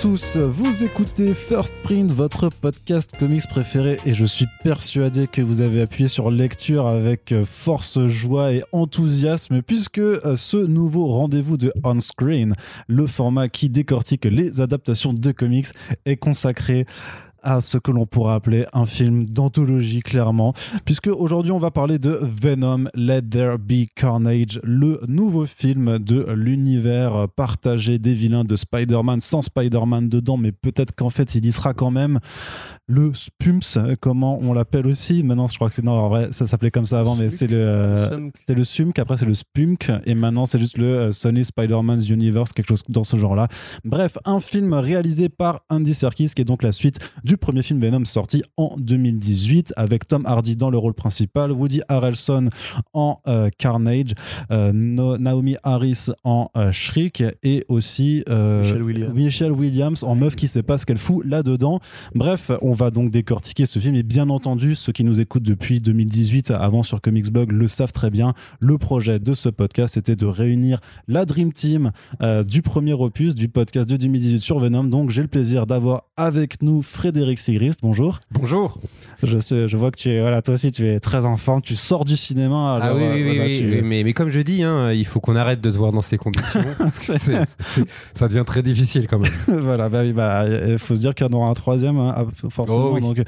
Tous, 0.00 0.36
vous 0.36 0.84
écoutez 0.84 1.32
First 1.32 1.72
Print, 1.82 2.10
votre 2.12 2.50
podcast 2.50 3.16
comics 3.18 3.48
préféré, 3.48 3.98
et 4.04 4.12
je 4.12 4.26
suis 4.26 4.46
persuadé 4.62 5.26
que 5.26 5.40
vous 5.40 5.62
avez 5.62 5.80
appuyé 5.80 6.06
sur 6.06 6.30
lecture 6.30 6.86
avec 6.86 7.32
force, 7.46 8.04
joie 8.06 8.52
et 8.52 8.62
enthousiasme, 8.72 9.62
puisque 9.62 9.98
euh, 9.98 10.36
ce 10.36 10.58
nouveau 10.58 11.06
rendez-vous 11.06 11.56
de 11.56 11.72
On 11.82 11.98
Screen, 12.00 12.52
le 12.88 13.06
format 13.06 13.48
qui 13.48 13.70
décortique 13.70 14.26
les 14.26 14.60
adaptations 14.60 15.14
de 15.14 15.32
comics, 15.32 15.68
est 16.04 16.16
consacré 16.16 16.84
ce 17.60 17.78
que 17.78 17.90
l'on 17.90 18.06
pourrait 18.06 18.34
appeler 18.34 18.66
un 18.72 18.84
film 18.84 19.26
d'anthologie 19.26 20.00
clairement, 20.00 20.54
puisque 20.84 21.08
aujourd'hui 21.08 21.52
on 21.52 21.58
va 21.58 21.70
parler 21.70 21.98
de 21.98 22.18
Venom 22.22 22.84
Let 22.94 23.22
There 23.22 23.58
Be 23.58 23.86
Carnage, 23.94 24.60
le 24.62 25.00
nouveau 25.08 25.46
film 25.46 25.98
de 25.98 26.26
l'univers 26.32 27.26
partagé 27.34 27.98
des 27.98 28.14
vilains 28.14 28.44
de 28.44 28.56
Spider-Man, 28.56 29.20
sans 29.20 29.42
Spider-Man 29.42 30.08
dedans, 30.08 30.36
mais 30.36 30.52
peut-être 30.52 30.94
qu'en 30.94 31.10
fait 31.10 31.34
il 31.34 31.44
y 31.44 31.52
sera 31.56 31.74
quand 31.74 31.90
même 31.90 32.20
le 32.86 33.12
Spumps, 33.14 33.78
comment 34.00 34.38
on 34.42 34.52
l'appelle 34.52 34.86
aussi. 34.86 35.24
Maintenant, 35.24 35.48
je 35.48 35.56
crois 35.56 35.68
que 35.68 35.74
c'est 35.74 35.84
non, 35.84 35.92
en 35.92 36.08
vrai, 36.08 36.28
ça 36.30 36.46
s'appelait 36.46 36.70
comme 36.70 36.86
ça 36.86 37.00
avant, 37.00 37.16
mais 37.16 37.30
c'est 37.30 37.48
le 37.48 38.30
c'était 38.34 38.54
le 38.54 38.62
Sumk. 38.62 38.98
Après, 38.98 39.16
c'est 39.16 39.26
le 39.26 39.34
Spunk, 39.34 39.90
et 40.04 40.14
maintenant 40.14 40.46
c'est 40.46 40.58
juste 40.58 40.78
le 40.78 40.86
euh, 40.86 41.12
Sony 41.12 41.44
Spider-Man's 41.44 42.08
Universe, 42.08 42.52
quelque 42.52 42.68
chose 42.68 42.82
dans 42.88 43.02
ce 43.02 43.16
genre-là. 43.16 43.48
Bref, 43.84 44.18
un 44.24 44.38
film 44.38 44.72
réalisé 44.72 45.28
par 45.28 45.62
Andy 45.68 45.94
Serkis, 45.94 46.30
qui 46.34 46.42
est 46.42 46.44
donc 46.44 46.62
la 46.62 46.72
suite 46.72 46.98
du 47.24 47.35
premier 47.36 47.62
film 47.62 47.80
Venom 47.80 48.04
sorti 48.04 48.42
en 48.56 48.76
2018, 48.78 49.74
avec 49.76 50.08
Tom 50.08 50.24
Hardy 50.26 50.56
dans 50.56 50.70
le 50.70 50.78
rôle 50.78 50.94
principal, 50.94 51.52
Woody 51.52 51.80
Harrelson 51.88 52.48
en 52.92 53.20
euh, 53.26 53.50
Carnage, 53.58 54.12
euh, 54.50 54.72
Naomi 54.72 55.56
Harris 55.62 56.08
en 56.24 56.50
Shriek, 56.72 57.22
et 57.42 57.64
aussi 57.68 58.24
Michelle 58.28 58.82
Williams. 58.82 59.14
Michelle 59.14 59.52
Williams 59.52 60.02
en 60.02 60.14
meuf 60.14 60.36
qui 60.36 60.48
sait 60.48 60.62
pas 60.62 60.78
ce 60.78 60.86
qu'elle 60.86 60.98
fout 60.98 61.24
là-dedans. 61.24 61.80
Bref, 62.14 62.50
on 62.62 62.72
va 62.72 62.90
donc 62.90 63.10
décortiquer 63.10 63.66
ce 63.66 63.78
film. 63.78 63.94
Et 63.94 64.02
bien 64.02 64.28
entendu, 64.28 64.74
ceux 64.74 64.92
qui 64.92 65.04
nous 65.04 65.20
écoutent 65.20 65.42
depuis 65.42 65.80
2018, 65.80 66.52
avant 66.52 66.82
sur 66.82 67.00
Comicsblog, 67.00 67.52
le 67.52 67.68
savent 67.68 67.92
très 67.92 68.10
bien. 68.10 68.34
Le 68.60 68.78
projet 68.78 69.18
de 69.18 69.34
ce 69.34 69.48
podcast 69.48 69.96
était 69.96 70.16
de 70.16 70.26
réunir 70.26 70.80
la 71.08 71.24
Dream 71.24 71.52
Team 71.52 71.92
euh, 72.22 72.44
du 72.44 72.62
premier 72.62 72.92
opus 72.92 73.34
du 73.34 73.48
podcast 73.48 73.88
de 73.88 73.96
2018 73.96 74.38
sur 74.38 74.58
Venom. 74.58 74.84
Donc, 74.84 75.10
j'ai 75.10 75.22
le 75.22 75.28
plaisir 75.28 75.66
d'avoir 75.66 76.04
avec 76.16 76.62
nous 76.62 76.82
Frédéric 76.82 77.25
Sigrist. 77.34 77.80
Bonjour. 77.82 78.20
Bonjour. 78.30 78.78
Je, 79.22 79.38
sais, 79.38 79.66
je 79.66 79.76
vois 79.76 79.90
que 79.90 79.98
tu 79.98 80.10
es, 80.10 80.20
voilà, 80.20 80.42
toi 80.42 80.54
aussi, 80.54 80.70
tu 80.70 80.86
es 80.86 81.00
très 81.00 81.24
enfant. 81.26 81.60
Tu 81.60 81.74
sors 81.74 82.04
du 82.04 82.16
cinéma. 82.16 82.78
ah 82.80 82.94
oui, 82.94 83.02
oui, 83.12 83.22
voilà, 83.24 83.44
oui, 83.46 83.58
tu- 83.58 83.70
oui, 83.70 83.80
mais, 83.82 84.04
mais 84.04 84.12
comme 84.12 84.30
je 84.30 84.40
dis, 84.40 84.62
hein, 84.62 84.92
il 84.92 85.04
faut 85.06 85.20
qu'on 85.20 85.36
arrête 85.36 85.60
de 85.60 85.70
se 85.70 85.78
voir 85.78 85.92
dans 85.92 86.02
ces 86.02 86.18
conditions. 86.18 86.60
Ça 88.14 88.28
devient 88.28 88.44
très 88.46 88.62
difficile 88.62 89.06
quand 89.06 89.18
même. 89.18 89.32
voilà, 89.62 89.88
bah 89.88 90.02
bah, 90.12 90.44
il 90.68 90.78
faut 90.78 90.94
se 90.94 91.00
dire 91.00 91.14
qu'il 91.14 91.26
y 91.26 91.28
en 91.28 91.32
aura 91.36 91.48
un 91.48 91.54
troisième, 91.54 91.98
hein, 91.98 92.26
forcément. 92.48 92.90
Oh 92.90 92.94
oui. 92.94 93.00
Donc, 93.00 93.18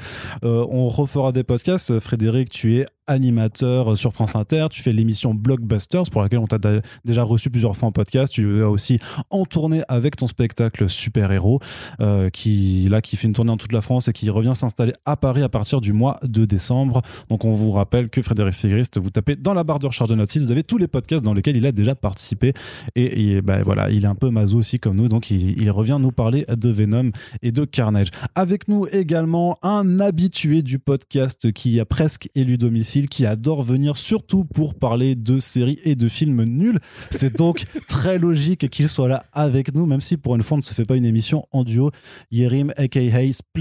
euh, 0.43 0.65
on 0.69 0.87
refera 0.87 1.31
des 1.31 1.43
podcasts. 1.43 1.99
Frédéric, 1.99 2.49
tu 2.49 2.77
es 2.79 2.85
animateur 3.07 3.97
sur 3.97 4.13
France 4.13 4.35
Inter. 4.35 4.67
Tu 4.69 4.81
fais 4.81 4.93
l'émission 4.93 5.33
Blockbusters 5.33 6.03
pour 6.11 6.21
laquelle 6.21 6.39
on 6.39 6.47
t'a 6.47 6.59
déjà 7.03 7.23
reçu 7.23 7.49
plusieurs 7.49 7.75
fois 7.75 7.89
en 7.89 7.91
podcast. 7.91 8.31
Tu 8.31 8.59
vas 8.59 8.69
aussi 8.69 8.99
en 9.31 9.45
tournée 9.45 9.81
avec 9.87 10.15
ton 10.15 10.27
spectacle 10.27 10.89
Super 10.89 11.31
Héros, 11.31 11.59
euh, 12.01 12.29
qui 12.29 12.87
là 12.89 13.01
qui 13.01 13.17
fait 13.17 13.27
une 13.27 13.33
tournée 13.33 13.49
dans 13.49 13.57
toute 13.57 13.73
la 13.73 13.81
France 13.81 13.88
et 14.07 14.13
qui 14.13 14.29
revient 14.29 14.53
s'installer 14.53 14.93
à 15.05 15.17
Paris 15.17 15.41
à 15.41 15.49
partir 15.49 15.81
du 15.81 15.93
mois 15.93 16.19
de 16.23 16.45
décembre. 16.45 17.01
Donc, 17.29 17.43
on 17.43 17.53
vous 17.53 17.71
rappelle 17.71 18.09
que 18.09 18.21
Frédéric 18.21 18.53
Sigrist, 18.53 18.99
vous 18.99 19.09
tapez 19.09 19.35
dans 19.35 19.53
la 19.53 19.63
barre 19.63 19.79
de 19.79 19.87
recherche 19.87 20.09
de 20.09 20.15
notre 20.15 20.31
site, 20.31 20.43
vous 20.43 20.51
avez 20.51 20.63
tous 20.63 20.77
les 20.77 20.87
podcasts 20.87 21.23
dans 21.23 21.33
lesquels 21.33 21.57
il 21.57 21.65
a 21.65 21.71
déjà 21.71 21.95
participé. 21.95 22.53
Et, 22.95 23.35
et, 23.35 23.41
bah, 23.41 23.61
voilà, 23.63 23.89
il 23.89 24.03
est 24.03 24.07
un 24.07 24.15
peu 24.15 24.29
maso 24.29 24.57
aussi 24.57 24.79
comme 24.79 24.95
nous, 24.95 25.07
donc 25.07 25.31
il, 25.31 25.61
il 25.61 25.71
revient 25.71 25.97
nous 25.99 26.11
parler 26.11 26.45
de 26.47 26.69
Venom 26.69 27.11
et 27.41 27.51
de 27.51 27.65
Carnage. 27.65 28.09
Avec 28.35 28.67
nous 28.67 28.85
également 28.91 29.57
un 29.63 29.99
habitué 29.99 30.61
du 30.61 30.77
podcast 30.77 31.51
qui 31.51 31.79
a 31.79 31.85
presque 31.85 32.29
élu 32.35 32.57
domicile, 32.57 33.09
qui 33.09 33.25
adore 33.25 33.63
venir 33.63 33.97
surtout 33.97 34.45
pour 34.45 34.75
parler 34.75 35.15
de 35.15 35.39
séries 35.39 35.79
et 35.83 35.95
de 35.95 36.07
films 36.07 36.43
nuls. 36.43 36.79
C'est 37.11 37.35
donc 37.35 37.65
très 37.87 38.19
logique 38.19 38.69
qu'il 38.69 38.87
soit 38.87 39.07
là 39.07 39.23
avec 39.33 39.73
nous, 39.73 39.85
même 39.85 40.01
si 40.01 40.17
pour 40.17 40.35
une 40.35 40.43
fois 40.43 40.55
on 40.55 40.59
ne 40.59 40.63
se 40.63 40.73
fait 40.73 40.85
pas 40.85 40.95
une 40.95 41.05
émission 41.05 41.47
en 41.51 41.63
duo. 41.63 41.91
Yerim 42.31 42.71
aka 42.77 42.99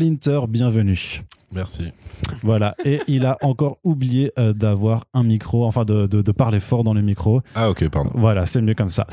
Splinter, 0.08 0.46
bienvenue. 0.46 1.20
Merci. 1.50 1.84
Voilà, 2.42 2.74
et 2.84 3.00
il 3.08 3.24
a 3.24 3.38
encore 3.42 3.78
oublié 3.82 4.32
euh, 4.38 4.52
d'avoir 4.52 5.04
un 5.14 5.22
micro, 5.22 5.64
enfin 5.64 5.84
de, 5.84 6.06
de- 6.06 6.20
de 6.20 6.32
parler 6.32 6.60
fort 6.60 6.84
dans 6.84 6.92
le 6.92 7.00
micro. 7.00 7.40
Ah 7.54 7.70
ok, 7.70 7.88
pardon. 7.88 8.10
Voilà, 8.14 8.44
c'est 8.44 8.60
mieux 8.60 8.74
comme 8.74 8.90
ça. 8.90 9.06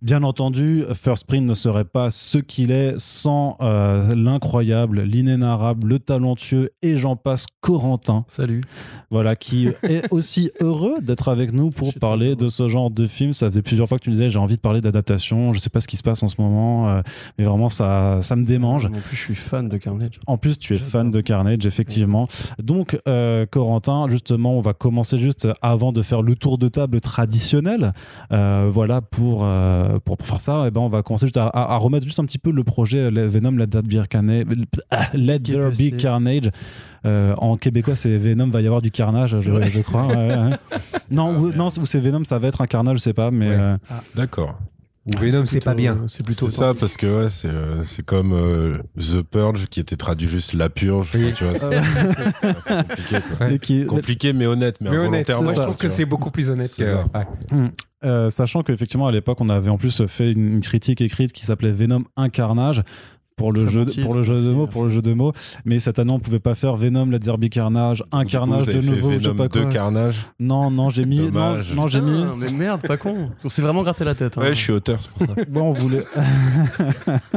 Bien 0.00 0.22
entendu, 0.22 0.84
First 0.94 1.26
Print 1.26 1.46
ne 1.46 1.54
serait 1.54 1.84
pas 1.84 2.10
ce 2.10 2.38
qu'il 2.38 2.70
est 2.70 2.94
sans 2.96 3.56
euh, 3.60 4.14
l'incroyable, 4.14 5.02
l'inénarrable, 5.02 5.86
le 5.88 5.98
talentueux 5.98 6.70
et 6.80 6.96
j'en 6.96 7.14
passe 7.16 7.44
Corentin, 7.60 8.24
Salut. 8.28 8.62
voilà, 9.10 9.36
qui 9.36 9.68
est 9.82 10.10
aussi 10.10 10.50
heureux 10.60 10.94
d'être 11.02 11.28
avec 11.28 11.52
nous 11.52 11.70
pour 11.70 11.92
parler 11.94 12.36
de 12.36 12.48
ce 12.48 12.68
genre 12.68 12.90
de 12.90 13.06
film. 13.06 13.32
Ça 13.34 13.50
faisait 13.50 13.62
plusieurs 13.62 13.88
fois 13.88 13.98
que 13.98 14.04
tu 14.04 14.10
me 14.10 14.14
disais 14.14 14.30
j'ai 14.30 14.38
envie 14.38 14.56
de 14.56 14.60
parler 14.62 14.80
d'adaptation, 14.80 15.52
je 15.52 15.58
sais 15.58 15.70
pas 15.70 15.80
ce 15.82 15.88
qui 15.88 15.96
se 15.98 16.02
passe 16.02 16.22
en 16.22 16.28
ce 16.28 16.40
moment, 16.40 16.88
euh, 16.88 17.02
mais 17.38 17.44
vraiment 17.44 17.68
ça, 17.68 18.20
ça 18.22 18.34
me 18.34 18.44
démange. 18.44 18.86
En 18.86 18.90
plus, 19.00 19.16
je 19.16 19.20
suis 19.22 19.34
fan 19.34 19.68
de 19.68 19.76
Carnage. 19.76 20.18
En 20.26 20.38
plus, 20.38 20.58
tu 20.58 20.74
es 20.74 20.78
J'adore. 20.78 20.90
fan 20.90 21.10
de 21.10 21.20
Carnage, 21.20 21.66
effectivement. 21.66 21.81
Donc, 22.62 22.98
euh, 23.08 23.46
Corentin, 23.50 24.06
justement, 24.08 24.56
on 24.56 24.60
va 24.60 24.72
commencer 24.74 25.18
juste 25.18 25.48
avant 25.62 25.92
de 25.92 26.02
faire 26.02 26.22
le 26.22 26.34
tour 26.36 26.58
de 26.58 26.68
table 26.68 27.00
traditionnel. 27.00 27.92
Euh, 28.32 28.68
voilà, 28.72 29.00
pour, 29.00 29.40
euh, 29.44 29.98
pour, 30.04 30.16
pour 30.16 30.26
faire 30.26 30.40
ça, 30.40 30.64
eh 30.66 30.70
ben, 30.70 30.80
on 30.80 30.88
va 30.88 31.02
commencer 31.02 31.26
juste 31.26 31.36
à, 31.36 31.46
à- 31.46 31.74
à 31.74 31.76
remettre 31.76 32.04
juste 32.06 32.20
un 32.20 32.24
petit 32.24 32.38
peu 32.38 32.50
le 32.52 32.64
projet 32.64 33.10
Venom, 33.10 33.52
Let 33.56 33.68
There 33.68 33.82
Be 33.82 34.06
Carnage. 34.08 34.46
Let 35.14 35.40
There 35.40 35.70
Be 35.70 35.74
KPC. 35.90 35.96
Carnage. 35.96 36.50
Euh, 37.04 37.34
en 37.38 37.56
québécois, 37.56 37.96
c'est 37.96 38.16
Venom, 38.16 38.48
va 38.48 38.60
y 38.60 38.66
avoir 38.66 38.80
du 38.80 38.92
carnage, 38.92 39.34
je, 39.34 39.80
crois. 39.82 40.06
ouais, 40.06 40.14
ouais. 40.16 40.50
non, 41.10 41.34
Ah, 41.36 41.40
ou, 41.40 41.52
non, 41.52 41.66
ou 41.66 41.84
c'est 41.86 41.98
Venom, 41.98 42.22
ça 42.24 42.38
va 42.38 42.46
être 42.46 42.60
un 42.60 42.66
carnage, 42.68 42.98
je 42.98 43.02
sais 43.02 43.12
pas, 43.12 43.30
mais 43.32 43.48
Ouais. 43.48 43.56
euh, 43.58 43.76
D'accord. 44.14 44.56
Ou 45.06 45.16
Venom, 45.18 45.46
c'est 45.46 45.58
pas 45.64 45.74
bien. 45.74 45.98
C'est 46.06 46.24
plutôt 46.24 46.48
C'est 46.48 46.58
ça 46.58 46.74
parce 46.74 46.96
que 46.96 47.24
ouais, 47.24 47.28
c'est 47.30 47.48
euh, 47.48 47.82
c'est 47.82 48.04
comme 48.04 48.32
euh, 48.32 48.72
The 49.00 49.22
Purge 49.22 49.66
qui 49.66 49.80
était 49.80 49.96
traduit 49.96 50.28
juste 50.28 50.52
la 50.52 50.70
purge. 50.70 51.10
Oui. 51.14 51.32
Tu 51.36 51.42
vois, 51.44 51.58
c'est 51.58 51.80
c'est 52.40 52.64
compliqué. 52.68 53.16
Quoi. 53.38 53.46
Ouais. 53.46 53.54
et 53.54 53.58
qui- 53.58 53.86
Compliqué 53.86 54.32
mais 54.32 54.46
honnête, 54.46 54.76
mais, 54.80 54.90
Mais 54.90 54.98
honnête, 54.98 55.26
je 55.28 55.60
trouve 55.60 55.76
que 55.76 55.88
c'est 55.88 56.04
beaucoup 56.04 56.30
plus 56.30 56.50
honnête 56.50 56.72
que. 56.76 56.84
ça. 56.84 57.04
ouais. 57.52 57.70
Euh, 58.04 58.30
sachant 58.30 58.62
qu'effectivement, 58.62 59.06
à 59.06 59.12
l'époque, 59.12 59.40
on 59.40 59.48
avait 59.48 59.70
en 59.70 59.76
plus 59.78 60.04
fait 60.06 60.32
une, 60.32 60.54
une 60.54 60.60
critique 60.60 61.00
écrite 61.00 61.32
qui 61.32 61.46
s'appelait 61.46 61.70
Venom 61.72 62.02
Incarnage. 62.16 62.82
Pour 63.36 63.52
le, 63.52 63.66
jeu, 63.66 63.86
pour 64.02 64.14
le 64.14 64.22
jeu 64.22 64.36
de 64.36 64.50
mots, 64.50 64.66
pour 64.66 64.84
le 64.84 64.90
jeu 64.90 65.02
de 65.02 65.12
mots, 65.14 65.32
mais 65.64 65.78
cette 65.78 65.98
année 65.98 66.12
on 66.12 66.20
pouvait 66.20 66.38
pas 66.38 66.54
faire 66.54 66.76
Venom, 66.76 67.06
Let's 67.06 67.20
Derby 67.20 67.50
Carnage, 67.50 68.04
un 68.12 68.24
coup, 68.24 68.30
carnage 68.30 68.66
de 68.66 68.80
nouveau, 68.80 69.12
je 69.12 69.18
sais 69.18 69.24
Venom 69.24 69.34
pas 69.36 69.48
de 69.48 69.60
quoi. 69.62 69.72
Carnage. 69.72 70.16
Non, 70.38 70.70
non, 70.70 70.90
j'ai 70.90 71.04
mis, 71.04 71.18
non, 71.18 71.24
Dommage. 71.26 71.74
non, 71.74 71.88
j'ai 71.88 72.00
mis. 72.00 72.22
Ah, 72.24 72.34
Mais 72.38 72.52
merde, 72.52 72.82
pas 72.86 72.96
con. 72.96 73.30
On 73.44 73.48
s'est 73.48 73.62
vraiment 73.62 73.82
gratté 73.82 74.04
la 74.04 74.14
tête. 74.14 74.38
hein. 74.38 74.42
Ouais, 74.42 74.54
je 74.54 74.60
suis 74.60 74.72
auteur, 74.72 75.00
c'est 75.00 75.10
pour 75.10 75.26
ça. 75.26 75.42
Bon, 75.48 75.62
on 75.62 75.72
voulait. 75.72 76.04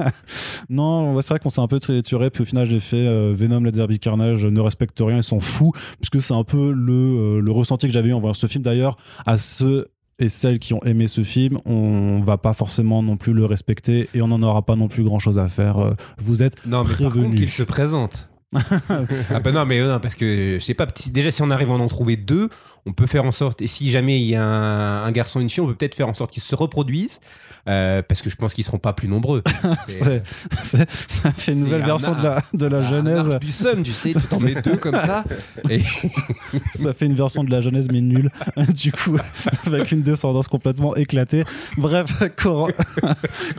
non, 0.70 1.20
c'est 1.22 1.30
vrai 1.30 1.40
qu'on 1.40 1.50
s'est 1.50 1.62
un 1.62 1.68
peu 1.68 1.80
trituré, 1.80 2.30
puis 2.30 2.44
au 2.44 2.46
final, 2.46 2.66
j'ai 2.66 2.80
fait 2.80 2.96
euh, 3.08 3.34
Venom, 3.36 3.62
Let's 3.62 3.74
Derby 3.76 4.00
Carnage 4.00 4.46
ne 4.46 4.60
respecte 4.60 5.00
rien, 5.00 5.18
ils 5.18 5.24
sont 5.24 5.40
fous, 5.40 5.72
puisque 6.00 6.22
c'est 6.22 6.34
un 6.34 6.44
peu 6.44 6.72
le, 6.72 6.94
euh, 6.94 7.42
le 7.42 7.52
ressenti 7.52 7.88
que 7.88 7.94
j'avais 7.94 8.10
eu 8.10 8.14
en 8.14 8.20
voyant 8.20 8.34
ce 8.34 8.48
film. 8.48 8.64
D'ailleurs, 8.64 8.96
à 9.26 9.38
ceux 9.38 9.88
et 10.20 10.30
celles 10.30 10.60
qui 10.60 10.74
ont 10.74 10.82
aimé 10.84 11.08
ce 11.08 11.24
film, 11.24 11.58
on 11.66 12.20
va 12.22 12.38
pas 12.38 12.54
forcément 12.54 13.04
non 13.04 13.18
plus 13.18 13.34
le 13.34 13.46
respecter 13.46 14.10
et 14.14 14.22
on 14.22 14.28
n'en 14.28 14.42
aura 14.44 14.62
pas 14.62 14.76
non 14.76 14.88
plus 14.88 15.04
grand 15.04 15.20
chose 15.20 15.38
à 15.40 15.48
faire. 15.48 15.78
Euh, 15.80 15.94
Vous 16.18 16.42
êtes 16.44 16.66
Non, 16.66 16.84
mais 16.84 16.90
par 16.90 16.96
Prévenu. 17.10 17.24
contre, 17.26 17.36
qu'il 17.38 17.50
se 17.52 17.64
présente. 17.64 18.30
ah 18.56 19.40
bah 19.44 19.52
non, 19.52 19.66
mais 19.66 19.80
euh, 19.80 19.92
non, 19.94 20.00
parce 20.00 20.16
que 20.16 20.58
je 20.60 20.64
sais 20.64 20.74
pas, 20.74 20.88
déjà 21.12 21.32
si 21.32 21.42
on 21.42 21.50
arrive 21.52 21.70
à 21.70 21.74
en 21.74 21.88
trouver 21.88 22.16
deux, 22.16 22.48
on 22.88 22.94
peut 22.94 23.08
faire 23.08 23.26
en 23.26 23.32
sorte, 23.32 23.62
et 23.64 23.68
si 23.68 23.90
jamais 23.90 24.20
il 24.22 24.28
y 24.28 24.36
a 24.36 24.44
un, 24.44 25.04
un 25.06 25.12
garçon 25.12 25.40
et 25.40 25.44
une 25.44 25.50
fille, 25.50 25.62
on 25.62 25.68
peut 25.68 25.74
peut-être 25.76 25.96
faire 25.96 26.08
en 26.08 26.14
sorte 26.14 26.32
qu'ils 26.32 26.44
se 26.44 26.54
reproduisent, 26.56 27.20
euh, 27.68 28.04
parce 28.08 28.22
que 28.22 28.30
je 28.30 28.36
pense 28.36 28.54
qu'ils 28.54 28.64
seront 28.64 28.78
pas 28.78 28.94
plus 28.94 29.08
nombreux. 29.08 29.42
c'est- 29.88 30.22
c'est- 30.54 30.88
ça 31.08 31.32
fait 31.32 31.54
une 31.54 31.62
nouvelle 31.64 31.82
un 31.82 31.86
version 31.88 32.14
de 32.14 32.22
la, 32.22 32.42
de 32.54 32.66
la 32.68 32.78
Un 32.80 32.88
genèse. 32.90 33.30
du 33.42 33.52
somme, 33.52 33.82
tu 33.84 33.92
sais, 33.92 34.14
tu 34.14 34.22
t'en 34.28 34.40
mets 34.40 34.62
deux 34.62 34.78
comme 34.78 35.00
ça. 35.00 35.24
Et 35.70 35.82
Ça 36.76 36.94
fait 36.94 37.08
une 37.08 37.16
version 37.16 37.44
de 37.44 37.50
la 37.50 37.62
genèse, 37.62 37.88
mais 37.92 38.02
nulle. 38.02 38.30
du 38.76 38.92
coup, 38.92 39.18
avec 39.66 39.92
une 39.92 40.04
descendance 40.04 40.48
complètement 40.48 40.96
éclatée. 40.96 41.44
Bref, 41.78 42.24
Coran. 42.38 42.68
Bah, 43.02 43.16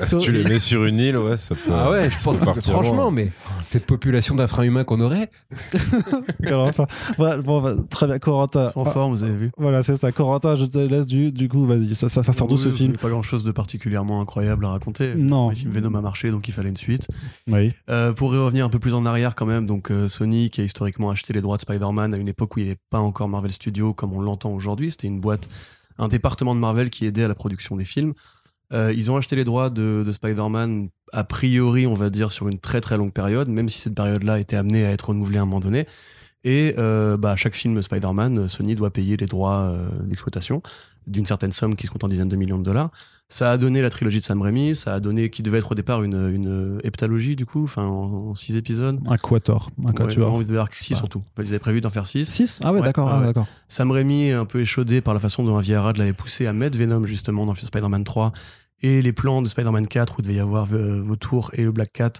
si 0.06 0.18
tu 0.18 0.30
les 0.32 0.44
mets 0.44 0.60
sur 0.60 0.84
une 0.84 1.00
île, 1.00 1.16
ouais, 1.18 1.36
ça 1.36 1.54
peut. 1.54 1.72
ah 1.72 1.90
ouais, 1.90 2.08
je 2.10 2.22
pense 2.22 2.38
que 2.40 2.60
franchement, 2.60 3.10
mais 3.10 3.32
cette 3.66 3.86
population 3.86 4.34
d'infra-humains 4.36 4.84
qu'on 4.84 5.00
aurait, 5.00 5.30
bon, 7.42 7.60
bah, 7.60 7.74
très 7.90 8.06
bien, 8.06 8.18
Corentin. 8.18 8.72
En 8.76 8.84
forme, 8.84 9.15
vous 9.16 9.24
avez 9.24 9.36
vu. 9.36 9.50
Voilà, 9.56 9.82
c'est 9.82 9.96
ça. 9.96 10.12
Corentin, 10.12 10.54
je 10.56 10.66
te 10.66 10.78
laisse 10.78 11.06
du, 11.06 11.32
du 11.32 11.48
coup, 11.48 11.66
vas-y, 11.66 11.94
ça, 11.94 12.08
ça, 12.08 12.22
ça 12.22 12.32
sort 12.32 12.46
d'où 12.46 12.56
Oui, 12.56 12.62
ce 12.62 12.68
oui, 12.68 12.76
film 12.76 12.96
Pas 12.96 13.08
grand 13.08 13.22
chose 13.22 13.44
de 13.44 13.52
particulièrement 13.52 14.20
incroyable 14.20 14.64
à 14.66 14.70
raconter. 14.70 15.14
Non. 15.14 15.50
Le 15.50 15.54
film 15.54 15.72
Venom 15.72 15.94
a 15.94 16.00
marché, 16.00 16.30
donc 16.30 16.48
il 16.48 16.52
fallait 16.52 16.68
une 16.68 16.76
suite. 16.76 17.08
Oui. 17.48 17.72
Euh, 17.90 18.12
pour 18.12 18.34
y 18.34 18.38
revenir 18.38 18.64
un 18.64 18.68
peu 18.68 18.78
plus 18.78 18.94
en 18.94 19.06
arrière 19.06 19.34
quand 19.34 19.46
même, 19.46 19.66
donc 19.66 19.90
euh, 19.90 20.08
Sony 20.08 20.50
qui 20.50 20.60
a 20.60 20.64
historiquement 20.64 21.10
acheté 21.10 21.32
les 21.32 21.40
droits 21.40 21.56
de 21.56 21.62
Spider-Man 21.62 22.14
à 22.14 22.16
une 22.16 22.28
époque 22.28 22.56
où 22.56 22.60
il 22.60 22.64
n'y 22.64 22.70
avait 22.70 22.80
pas 22.90 23.00
encore 23.00 23.28
Marvel 23.28 23.52
Studios 23.52 23.94
comme 23.94 24.12
on 24.12 24.20
l'entend 24.20 24.50
aujourd'hui. 24.50 24.90
C'était 24.90 25.08
une 25.08 25.20
boîte, 25.20 25.48
un 25.98 26.08
département 26.08 26.54
de 26.54 26.60
Marvel 26.60 26.90
qui 26.90 27.06
aidait 27.06 27.24
à 27.24 27.28
la 27.28 27.34
production 27.34 27.76
des 27.76 27.84
films. 27.84 28.14
Euh, 28.72 28.92
ils 28.96 29.10
ont 29.10 29.16
acheté 29.16 29.36
les 29.36 29.44
droits 29.44 29.70
de, 29.70 30.02
de 30.04 30.12
Spider-Man 30.12 30.88
a 31.12 31.24
priori, 31.24 31.86
on 31.86 31.94
va 31.94 32.10
dire, 32.10 32.32
sur 32.32 32.48
une 32.48 32.58
très 32.58 32.80
très 32.80 32.96
longue 32.96 33.12
période, 33.12 33.48
même 33.48 33.68
si 33.68 33.78
cette 33.78 33.94
période-là 33.94 34.40
était 34.40 34.56
amenée 34.56 34.84
à 34.84 34.90
être 34.90 35.10
renouvelée 35.10 35.38
à 35.38 35.42
un 35.42 35.44
moment 35.44 35.60
donné. 35.60 35.86
Et 36.48 36.74
euh, 36.78 37.16
bah, 37.16 37.32
à 37.32 37.36
chaque 37.36 37.56
film 37.56 37.82
Spider-Man, 37.82 38.48
Sony 38.48 38.76
doit 38.76 38.90
payer 38.92 39.16
les 39.16 39.26
droits 39.26 39.62
euh, 39.72 39.88
d'exploitation 40.04 40.62
d'une 41.08 41.26
certaine 41.26 41.50
somme 41.52 41.74
qui 41.74 41.86
se 41.86 41.90
compte 41.92 42.04
en 42.04 42.08
dizaines 42.08 42.28
de 42.28 42.36
millions 42.36 42.58
de 42.58 42.62
dollars. 42.62 42.90
Ça 43.28 43.50
a 43.50 43.58
donné 43.58 43.82
la 43.82 43.90
trilogie 43.90 44.20
de 44.20 44.24
Sam 44.24 44.40
Raimi, 44.42 44.76
ça 44.76 44.94
a 44.94 45.00
donné 45.00 45.28
qui 45.30 45.42
devait 45.42 45.58
être 45.58 45.72
au 45.72 45.74
départ 45.74 46.04
une, 46.04 46.14
une 46.32 46.80
heptalogie 46.84 47.34
du 47.34 47.46
coup, 47.46 47.64
enfin 47.64 47.84
en, 47.84 48.28
en 48.30 48.34
six 48.36 48.54
épisodes. 48.56 49.00
Un 49.06 49.16
quator, 49.16 49.70
un 49.84 49.88
Ouais, 49.88 49.92
quatuor. 49.94 50.30
non, 50.30 50.40
il 50.40 50.44
devait 50.44 50.54
y 50.54 50.58
avoir 50.58 50.68
six 50.72 50.92
Ouais. 50.94 50.98
surtout. 50.98 51.22
Ils 51.38 51.46
avaient 51.48 51.58
prévu 51.58 51.80
d'en 51.80 51.90
faire 51.90 52.06
six. 52.06 52.24
6 52.24 52.60
Ah 52.62 52.72
ouais, 52.72 52.78
Ouais, 52.78 52.86
d'accord. 52.86 53.06
ouais, 53.06 53.12
ah, 53.14 53.20
ouais. 53.20 53.26
d'accord. 53.26 53.46
Sam 53.68 53.90
Raimi 53.90 54.28
est 54.28 54.32
un 54.32 54.44
peu 54.44 54.60
échaudé 54.60 55.00
par 55.00 55.14
la 55.14 55.20
façon 55.20 55.42
dont 55.44 55.56
Avi 55.56 55.74
Arad 55.74 55.96
l'avait 55.96 56.12
poussé 56.12 56.46
à 56.46 56.52
mettre 56.52 56.78
Venom 56.78 57.04
justement 57.06 57.44
dans 57.46 57.54
Spider-Man 57.56 58.04
3 58.04 58.32
et 58.82 59.02
les 59.02 59.12
plans 59.12 59.42
de 59.42 59.48
Spider-Man 59.48 59.88
4 59.88 60.12
où 60.12 60.16
il 60.20 60.22
devait 60.22 60.36
y 60.36 60.40
avoir 60.40 60.68
euh, 60.72 61.02
Vautour 61.02 61.50
et 61.54 61.62
le 61.64 61.72
Black 61.72 61.92
Cat 61.92 62.12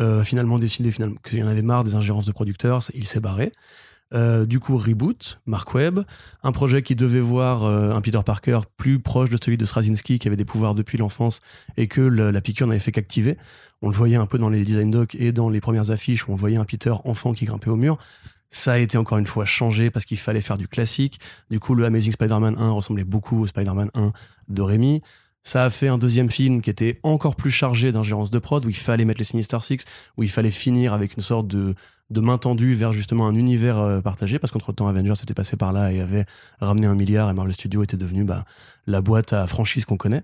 euh, 0.00 0.24
finalement 0.24 0.58
décidé 0.58 0.90
finalement 0.90 1.16
qu'il 1.24 1.38
y 1.38 1.42
en 1.42 1.46
avait 1.48 1.62
marre 1.62 1.84
des 1.84 1.94
ingérences 1.94 2.26
de 2.26 2.32
producteurs, 2.32 2.80
il 2.94 3.04
s'est 3.04 3.20
barré. 3.20 3.52
Euh, 4.12 4.46
du 4.46 4.60
coup, 4.60 4.76
reboot, 4.76 5.40
Mark 5.46 5.74
Webb, 5.74 6.00
un 6.42 6.52
projet 6.52 6.82
qui 6.82 6.94
devait 6.94 7.20
voir 7.20 7.64
euh, 7.64 7.92
un 7.92 8.00
Peter 8.00 8.20
Parker 8.24 8.60
plus 8.76 9.00
proche 9.00 9.30
de 9.30 9.36
celui 9.42 9.56
de 9.56 9.66
Straczynski, 9.66 10.18
qui 10.18 10.28
avait 10.28 10.36
des 10.36 10.44
pouvoirs 10.44 10.74
depuis 10.74 10.98
l'enfance 10.98 11.40
et 11.76 11.88
que 11.88 12.00
la 12.00 12.40
piqûre 12.40 12.66
n'avait 12.66 12.80
fait 12.80 12.92
qu'activer. 12.92 13.36
On 13.82 13.88
le 13.88 13.96
voyait 13.96 14.16
un 14.16 14.26
peu 14.26 14.38
dans 14.38 14.50
les 14.50 14.64
design 14.64 14.90
docs 14.90 15.14
et 15.16 15.32
dans 15.32 15.50
les 15.50 15.60
premières 15.60 15.90
affiches 15.90 16.28
où 16.28 16.32
on 16.32 16.36
voyait 16.36 16.56
un 16.56 16.64
Peter 16.64 16.94
enfant 17.04 17.32
qui 17.32 17.44
grimpait 17.44 17.70
au 17.70 17.76
mur. 17.76 17.98
Ça 18.50 18.74
a 18.74 18.78
été 18.78 18.96
encore 18.98 19.18
une 19.18 19.26
fois 19.26 19.46
changé 19.46 19.90
parce 19.90 20.04
qu'il 20.04 20.18
fallait 20.18 20.40
faire 20.40 20.58
du 20.58 20.68
classique. 20.68 21.18
Du 21.50 21.58
coup, 21.58 21.74
le 21.74 21.84
Amazing 21.84 22.12
Spider-Man 22.12 22.54
1 22.56 22.70
ressemblait 22.70 23.04
beaucoup 23.04 23.42
au 23.42 23.46
Spider-Man 23.48 23.90
1 23.94 24.12
de 24.48 24.62
Rémi. 24.62 25.02
Ça 25.46 25.64
a 25.64 25.70
fait 25.70 25.88
un 25.88 25.98
deuxième 25.98 26.30
film 26.30 26.62
qui 26.62 26.70
était 26.70 26.98
encore 27.02 27.36
plus 27.36 27.50
chargé 27.50 27.92
d'ingérence 27.92 28.30
de 28.30 28.38
prod, 28.38 28.64
où 28.64 28.70
il 28.70 28.76
fallait 28.76 29.04
mettre 29.04 29.20
les 29.20 29.24
Sinister 29.24 29.58
Six, 29.60 29.84
où 30.16 30.22
il 30.22 30.30
fallait 30.30 30.50
finir 30.50 30.94
avec 30.94 31.16
une 31.16 31.22
sorte 31.22 31.46
de, 31.46 31.74
de 32.08 32.20
main 32.20 32.38
tendue 32.38 32.72
vers 32.72 32.94
justement 32.94 33.26
un 33.26 33.34
univers 33.34 33.78
euh, 33.78 34.00
partagé, 34.00 34.38
parce 34.38 34.52
qu'entre-temps, 34.52 34.88
Avengers 34.88 35.20
était 35.22 35.34
passé 35.34 35.56
par 35.56 35.74
là 35.74 35.92
et 35.92 36.00
avait 36.00 36.24
ramené 36.60 36.86
un 36.86 36.94
milliard, 36.94 37.28
et 37.28 37.34
Marvel 37.34 37.52
Studios 37.52 37.82
était 37.82 37.98
devenu 37.98 38.24
bah, 38.24 38.46
la 38.86 39.02
boîte 39.02 39.34
à 39.34 39.46
franchise 39.46 39.84
qu'on 39.84 39.98
connaît. 39.98 40.22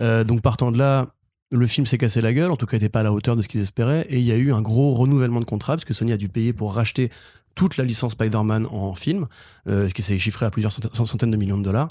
Euh, 0.00 0.24
donc 0.24 0.40
partant 0.40 0.72
de 0.72 0.78
là, 0.78 1.08
le 1.50 1.66
film 1.66 1.86
s'est 1.86 1.98
cassé 1.98 2.22
la 2.22 2.32
gueule, 2.32 2.50
en 2.50 2.56
tout 2.56 2.64
cas, 2.64 2.78
n'était 2.78 2.88
pas 2.88 3.00
à 3.00 3.04
la 3.04 3.12
hauteur 3.12 3.36
de 3.36 3.42
ce 3.42 3.48
qu'ils 3.48 3.60
espéraient, 3.60 4.06
et 4.08 4.18
il 4.18 4.24
y 4.24 4.32
a 4.32 4.36
eu 4.36 4.50
un 4.50 4.62
gros 4.62 4.94
renouvellement 4.94 5.40
de 5.40 5.44
contrat, 5.44 5.74
parce 5.74 5.84
que 5.84 5.92
Sony 5.92 6.12
a 6.12 6.16
dû 6.16 6.30
payer 6.30 6.54
pour 6.54 6.74
racheter 6.74 7.10
toute 7.54 7.76
la 7.76 7.84
licence 7.84 8.12
Spider-Man 8.12 8.66
en 8.70 8.94
film, 8.94 9.26
euh, 9.68 9.88
ce 9.88 9.94
qui 9.94 10.02
s'est 10.02 10.18
chiffré 10.18 10.46
à 10.46 10.50
plusieurs 10.50 10.72
centaines 10.72 11.30
de 11.30 11.36
millions 11.36 11.58
de 11.58 11.62
dollars. 11.62 11.88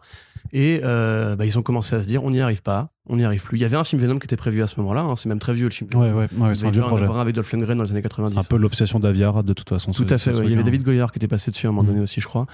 Et 0.51 0.81
euh, 0.83 1.35
bah, 1.35 1.45
ils 1.45 1.57
ont 1.57 1.61
commencé 1.63 1.95
à 1.95 2.01
se 2.01 2.07
dire, 2.07 2.23
on 2.23 2.29
n'y 2.29 2.41
arrive 2.41 2.61
pas, 2.61 2.89
on 3.07 3.15
n'y 3.15 3.23
arrive 3.25 3.41
plus. 3.43 3.57
Il 3.57 3.61
y 3.61 3.65
avait 3.65 3.75
un 3.77 3.83
film 3.83 4.01
Venom 4.01 4.19
qui 4.19 4.25
était 4.25 4.35
prévu 4.37 4.61
à 4.61 4.67
ce 4.67 4.79
moment-là, 4.81 5.01
hein, 5.01 5.15
c'est 5.15 5.29
même 5.29 5.39
très 5.39 5.53
vieux 5.53 5.65
le 5.65 5.71
film. 5.71 5.89
Ouais, 5.95 6.11
ouais, 6.11 6.27
c'est 6.55 6.67
un 6.67 6.71
vieux 6.71 6.81
projet. 6.81 7.05
un 7.05 7.19
avec 7.19 7.33
Dolph 7.35 7.51
Lundgren 7.51 7.77
dans 7.77 7.83
les 7.83 7.91
années 7.91 8.01
90. 8.03 8.33
C'est 8.33 8.39
un 8.39 8.43
peu 8.43 8.57
l'obsession 8.57 8.99
d'Aviara 8.99 9.41
de 9.41 9.53
toute 9.53 9.69
façon. 9.69 9.91
Tout 9.91 10.05
à 10.09 10.17
fait. 10.17 10.31
ouais. 10.31 10.43
Il 10.45 10.49
y 10.49 10.53
avait 10.53 10.61
hein. 10.61 10.65
David 10.65 10.83
Goyard 10.83 11.11
qui 11.11 11.19
était 11.19 11.27
passé 11.27 11.49
dessus 11.49 11.65
à 11.65 11.69
un 11.69 11.71
moment 11.71 11.83
Mhm. 11.83 11.89
donné 11.89 12.01
aussi, 12.01 12.21
je 12.21 12.27
crois. 12.27 12.45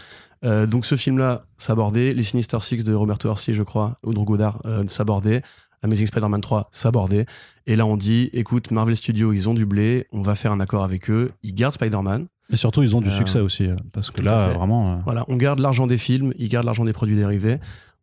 Euh, 0.46 0.66
donc 0.66 0.86
ce 0.86 0.96
film-là 0.96 1.44
s'abordait. 1.58 2.14
Les 2.14 2.24
Sinister 2.24 2.58
Six 2.62 2.84
de 2.84 2.94
Roberto 2.94 3.28
Orsi, 3.28 3.54
je 3.54 3.64
crois, 3.64 3.98
ou 4.04 4.14
de 4.14 4.20
Godard, 4.20 4.60
euh, 4.66 4.84
s'abordaient. 4.88 5.42
Amazing 5.82 6.08
Spider-Man 6.08 6.42
3 6.42 6.68
s'abordait. 6.72 7.26
Et 7.66 7.76
là, 7.76 7.86
on 7.86 7.96
dit, 7.98 8.30
écoute, 8.34 8.70
Marvel 8.72 8.98
Studios, 8.98 9.32
ils 9.34 9.48
ont 9.48 9.54
du 9.54 9.66
blé, 9.66 10.08
on 10.12 10.22
va 10.22 10.36
faire 10.36 10.52
un 10.52 10.60
accord 10.60 10.84
avec 10.84 11.10
eux. 11.10 11.32
Ils 11.44 11.54
gardent 11.54 11.74
Spider-Man. 11.76 12.26
Et 12.52 12.56
surtout, 12.56 12.82
ils 12.84 12.96
ont 12.96 13.02
du 13.02 13.10
Euh, 13.10 13.18
succès 13.18 13.40
aussi. 13.40 13.66
euh, 13.68 13.76
Parce 13.94 14.10
que 14.12 14.22
là, 14.22 14.50
vraiment. 14.50 14.94
euh, 14.94 14.98
Voilà, 15.06 15.24
on 15.28 15.36
garde 15.38 15.60
l'argent 15.60 15.86
des 15.88 15.98
films, 15.98 16.34
ils 16.38 16.50
gardent 16.50 16.66
l'argent 16.66 16.86
des 16.86 16.94
produits 16.94 17.16
dérivés. 17.16 17.60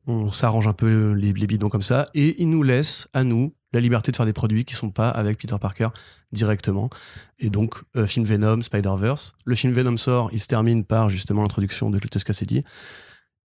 On 0.07 0.31
s'arrange 0.31 0.69
un 0.69 0.73
peu 0.73 1.13
les, 1.13 1.33
les 1.33 1.47
bidons 1.49 1.69
comme 1.69 1.83
ça. 1.83 2.09
Et 2.15 2.41
ils 2.41 2.49
nous 2.49 2.63
laissent, 2.63 3.09
à 3.13 3.25
nous, 3.25 3.55
la 3.73 3.81
liberté 3.81 4.13
de 4.13 4.17
faire 4.17 4.25
des 4.27 4.33
produits 4.33 4.65
qui 4.65 4.75
sont 4.75 4.91
pas 4.91 5.09
avec 5.11 5.39
Peter 5.39 5.57
Parker 5.61 5.89
directement. 6.31 6.89
Et 7.41 7.51
donc, 7.51 7.75
euh, 7.97 8.07
film 8.07 8.25
Venom, 8.25 8.61
Spider-Verse. 8.63 9.35
Le 9.45 9.55
film 9.57 9.73
Venom 9.73 9.97
sort, 9.97 10.31
il 10.33 10.39
se 10.41 10.47
termine 10.47 10.85
par 10.85 11.09
justement 11.09 11.43
l'introduction 11.43 11.91
de 11.91 11.99
Cletus 11.99 12.23
Cassidy. 12.23 12.63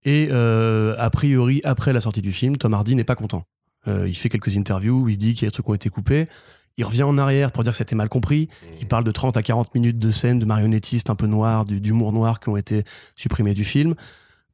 Et 0.04 0.28
euh, 0.30 0.94
a 0.98 1.10
priori, 1.10 1.60
après 1.64 1.92
la 1.92 2.00
sortie 2.00 2.22
du 2.22 2.32
film, 2.32 2.56
Tom 2.56 2.74
Hardy 2.74 2.94
n'est 2.94 3.04
pas 3.04 3.14
content. 3.16 3.44
Euh, 3.88 4.08
il 4.08 4.14
fait 4.14 4.28
quelques 4.28 4.56
interviews 4.56 5.02
où 5.02 5.08
il 5.08 5.16
dit 5.16 5.34
qu'il 5.34 5.42
y 5.42 5.46
a 5.46 5.48
des 5.48 5.52
trucs 5.52 5.66
qui 5.66 5.70
ont 5.72 5.74
été 5.74 5.90
coupés. 5.90 6.28
Il 6.76 6.84
revient 6.84 7.02
en 7.02 7.18
arrière 7.18 7.52
pour 7.52 7.62
dire 7.62 7.72
que 7.72 7.78
c'était 7.78 7.94
mal 7.94 8.08
compris. 8.08 8.48
Il 8.80 8.86
parle 8.86 9.04
de 9.04 9.10
30 9.10 9.36
à 9.36 9.42
40 9.42 9.74
minutes 9.74 9.98
de 9.98 10.10
scènes 10.10 10.38
de 10.38 10.44
marionnettistes 10.44 11.10
un 11.10 11.14
peu 11.14 11.26
noirs, 11.26 11.64
d'humour 11.64 12.12
noir 12.12 12.40
qui 12.40 12.48
ont 12.48 12.56
été 12.56 12.84
supprimés 13.14 13.54
du 13.54 13.64
film. 13.64 13.94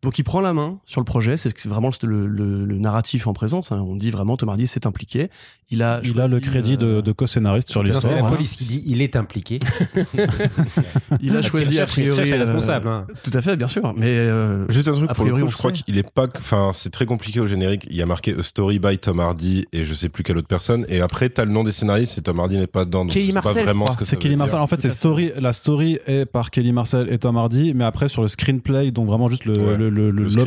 Donc 0.03 0.17
il 0.19 0.23
prend 0.23 0.41
la 0.41 0.53
main 0.55 0.79
sur 0.85 1.01
le 1.01 1.05
projet, 1.05 1.37
c'est 1.37 1.67
vraiment 1.67 1.91
le, 2.05 2.27
le- 2.29 2.65
le 2.65 2.79
narratif 2.79 3.27
en 3.27 3.33
présence. 3.33 3.73
hein. 3.73 3.85
On 3.87 3.97
dit 3.97 4.11
vraiment 4.13 4.37
Tom 4.37 4.49
Hardy 4.49 4.67
s'est 4.69 4.87
impliqué. 4.87 5.29
Il 5.71 5.83
a, 5.83 6.01
Il 6.05 6.19
a 6.21 6.29
le 6.29 6.39
crédit 6.41 6.77
de, 6.77 6.87
euh, 6.87 7.03
de 7.03 7.13
co-scénariste 7.13 7.69
sur 7.71 7.81
Non, 7.83 7.87
c'est 7.89 7.93
l'histoire. 7.95 8.15
la 8.15 8.25
hein. 8.27 8.31
police 8.31 8.55
qui 8.57 8.65
dit 8.65 8.83
il 8.87 9.03
est 9.03 9.17
impliqué. 9.17 9.59
il 11.21 11.37
a 11.37 11.43
choisi 11.43 11.79
a 11.79 11.87
cherche- 11.87 11.99
il 11.99 12.03
priori. 12.11 12.17
cherche 12.17 12.31
un 12.31 12.35
euh, 12.35 12.45
responsable. 12.45 12.89
hein. 12.89 13.07
Tout 13.23 13.31
à 13.35 13.41
fait, 13.41 13.57
bien 13.57 13.69
sûr. 13.69 13.93
Mais 13.97 14.07
euh, 14.17 14.67
Juste 14.71 14.89
un 14.89 14.93
truc 14.95 15.11
A 15.11 15.15
pour 15.15 15.25
le 15.25 15.31
priori, 15.33 15.43
coup, 15.43 15.49
on 15.49 15.51
je 15.51 15.57
crois 15.57 15.71
le 15.71 15.77
qu'il 15.77 15.99
est 15.99 16.11
pas, 16.11 16.27
enfin, 16.39 16.71
c'est 16.75 16.91
très 16.91 17.07
compliqué 17.07 17.41
au 17.41 17.47
générique. 17.47 17.87
Il 17.91 17.97
y 17.97 18.03
a 18.03 18.07
marqué 18.07 18.35
A 18.39 18.43
Story 18.43 18.79
by 18.79 18.99
Tom 18.99 19.21
Hardy 19.21 19.67
et 19.73 19.85
je 19.85 19.95
sais 19.95 20.09
plus 20.09 20.23
quelle 20.23 20.39
autre 20.39 20.49
personne. 20.49 20.87
Et 20.89 21.01
après, 21.01 21.29
t'as 21.29 21.45
le 21.45 21.51
nom 21.51 21.65
des 21.65 21.73
scénaristes 21.73 22.19
et 22.19 22.23
Tom 22.23 22.39
Hardy 22.41 22.57
n'est 22.57 22.67
pas 22.67 22.85
dedans. 22.85 23.05
Donc 23.05 23.13
Kelly 23.13 23.29
sais 23.29 23.33
pas 23.35 23.43
Marcel, 23.43 23.65
vraiment 23.65 23.87
je 23.87 23.93
ce 23.93 23.97
que 23.99 24.05
C'est 24.05 24.17
Kelly 24.17 24.37
Marcel. 24.37 24.57
dire. 24.59 24.63
En 24.63 24.67
fait, 24.67 24.81
c'est 24.81 24.91
story. 24.91 25.33
La 25.41 25.53
story 25.53 25.99
est 26.07 26.25
par 26.27 26.51
Kelly 26.51 26.73
Marcel 26.73 27.13
et 27.13 27.19
Tom 27.19 27.37
Hardy, 27.37 27.75
mais 27.75 27.85
après 27.85 28.09
sur 28.09 28.23
le 28.23 28.29
screenplay, 28.29 28.91
donc 28.91 29.07
vraiment 29.07 29.29
juste 29.29 29.45
le 29.45 29.59
Ouais. 29.59 29.88
Le- 29.89 30.11
le- 30.11 30.23
Le 30.23 30.23
l'objet 30.23 30.41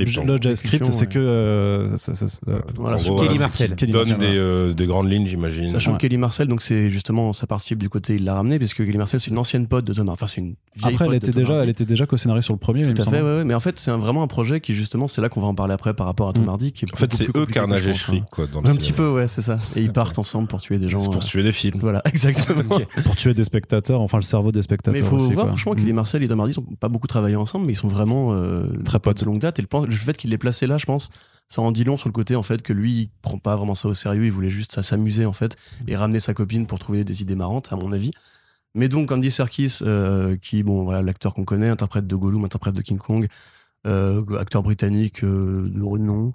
script, 0.55 0.83
exécution, 0.83 0.85
script, 0.85 0.93
c'est 0.93 1.07
que 1.07 1.19
euh, 1.19 1.97
ça- 1.97 2.15
ça- 2.15 2.27
ça- 2.27 2.39
voilà, 2.75 2.97
gros, 2.97 3.15
Kelly 3.17 3.27
voilà, 3.29 3.39
Marcel. 3.41 3.75
Kelly 3.75 3.91
qu'il 3.91 3.91
donne 3.91 4.17
des, 4.17 4.37
euh, 4.37 4.73
des 4.73 4.85
grandes 4.85 5.09
lignes, 5.11 5.25
j'imagine. 5.27 5.67
Sachant 5.69 5.91
Ouais. 5.91 5.97
que 5.97 6.01
Kelly 6.01 6.17
Marcel, 6.17 6.47
donc 6.47 6.61
c'est 6.61 6.89
justement 6.89 7.33
sa 7.33 7.47
participe 7.47 7.79
du 7.79 7.89
côté, 7.89 8.15
il 8.15 8.25
l'a 8.25 8.33
ramené, 8.35 8.59
parce 8.59 8.73
que 8.73 8.83
Kelly 8.83 8.97
Marcel, 8.97 9.19
c'est 9.19 9.31
une 9.31 9.37
ancienne 9.37 9.67
pote 9.67 9.85
de 9.85 9.93
Tom 9.93 10.07
Hardy. 10.09 10.13
Enfin, 10.23 10.27
c'est 10.27 10.41
une 10.41 10.55
vieille 10.75 10.93
Après, 10.93 11.05
elle 11.05 11.11
pote 11.19 11.23
était 11.29 11.31
déjà, 11.39 11.53
Hardy. 11.53 11.63
elle 11.63 11.69
était 11.69 11.85
déjà 11.85 12.05
co-scénariste 12.05 12.45
sur 12.45 12.53
le 12.53 12.59
premier. 12.59 12.83
Tout 12.83 12.89
à 12.89 12.95
fait, 12.95 13.03
semble. 13.03 13.15
ouais, 13.17 13.35
ouais. 13.37 13.43
Mais 13.45 13.53
en 13.53 13.59
fait, 13.59 13.77
c'est 13.79 13.91
vraiment 13.91 14.23
un 14.23 14.27
projet 14.27 14.61
qui, 14.61 14.73
justement, 14.73 15.07
c'est 15.07 15.21
là 15.21 15.29
qu'on 15.29 15.41
va 15.41 15.47
en 15.47 15.55
parler 15.55 15.73
après 15.73 15.93
par 15.93 16.05
rapport 16.07 16.29
à 16.29 16.33
Tom 16.33 16.45
Mm. 16.45 16.49
Hardy. 16.49 16.71
Qui 16.71 16.85
est 16.85 16.93
En 16.93 16.97
fait, 16.97 17.13
c'est 17.13 17.35
eux 17.35 17.45
Carnage 17.45 17.83
et 17.87 17.91
pense, 17.91 17.97
Shri, 17.97 18.17
hein. 18.19 18.25
quoi. 18.31 18.47
Dans 18.47 18.61
le 18.61 18.69
Un 18.69 18.75
petit 18.75 18.91
peu, 18.93 19.09
ouais, 19.09 19.27
c'est 19.27 19.41
ça. 19.41 19.57
Et 19.75 19.81
ils 19.81 19.91
partent 19.91 20.19
ensemble 20.19 20.47
pour 20.47 20.61
tuer 20.61 20.77
des 20.77 20.89
gens. 20.89 21.03
Pour 21.03 21.15
euh, 21.17 21.19
tuer 21.19 21.43
des 21.43 21.51
films. 21.51 21.79
Voilà, 21.79 22.01
exactement. 22.05 22.79
Pour 23.03 23.15
tuer 23.15 23.33
des 23.33 23.43
spectateurs, 23.43 24.01
enfin 24.01 24.17
le 24.17 24.23
cerveau 24.23 24.51
des 24.51 24.59
Mais 24.59 24.63
spectateurs. 24.63 24.99
il 25.01 25.03
faut 25.05 25.17
voir, 25.17 25.47
franchement, 25.47 25.73
que 25.73 25.81
Mm. 25.81 25.85
les 25.85 25.93
Marcel 25.93 26.23
et 26.23 26.27
Tom 26.27 26.39
Hardy 26.39 26.53
sont 26.53 26.63
pas 26.79 26.89
beaucoup 26.89 27.07
travaillé 27.07 27.35
ensemble, 27.35 27.65
mais 27.65 27.73
ils 27.73 27.77
sont 27.77 27.87
vraiment 27.87 28.33
euh, 28.33 28.63
Très 28.85 28.99
potes. 28.99 29.23
Date. 29.39 29.59
Et 29.59 29.61
le 29.61 29.91
fait 29.91 30.17
qu'il 30.17 30.29
l'ait 30.29 30.37
placé 30.37 30.67
là, 30.67 30.77
je 30.77 30.85
pense, 30.85 31.09
ça 31.47 31.61
en 31.61 31.71
dit 31.71 31.83
long 31.83 31.97
sur 31.97 32.07
le 32.07 32.13
côté 32.13 32.35
en 32.35 32.43
fait 32.43 32.61
que 32.61 32.73
lui, 32.73 32.91
il 32.91 33.09
prend 33.21 33.37
pas 33.37 33.55
vraiment 33.55 33.75
ça 33.75 33.87
au 33.87 33.93
sérieux. 33.93 34.25
Il 34.25 34.31
voulait 34.31 34.49
juste 34.49 34.81
s'amuser 34.81 35.25
en 35.25 35.33
fait 35.33 35.57
et 35.87 35.95
ramener 35.95 36.19
sa 36.19 36.33
copine 36.33 36.65
pour 36.65 36.79
trouver 36.79 37.03
des 37.03 37.21
idées 37.21 37.35
marrantes, 37.35 37.73
à 37.73 37.75
mon 37.75 37.91
avis. 37.91 38.11
Mais 38.73 38.87
donc 38.87 39.11
Andy 39.11 39.31
Serkis, 39.31 39.79
euh, 39.81 40.37
qui 40.37 40.63
bon 40.63 40.83
voilà 40.83 41.01
l'acteur 41.01 41.33
qu'on 41.33 41.43
connaît, 41.43 41.67
interprète 41.67 42.07
de 42.07 42.15
Gollum, 42.15 42.45
interprète 42.45 42.73
de 42.73 42.81
King 42.81 42.97
Kong, 42.97 43.27
euh, 43.87 44.23
acteur 44.39 44.61
britannique 44.63 45.23
euh, 45.23 45.67
de 45.69 45.81
renom, 45.81 46.33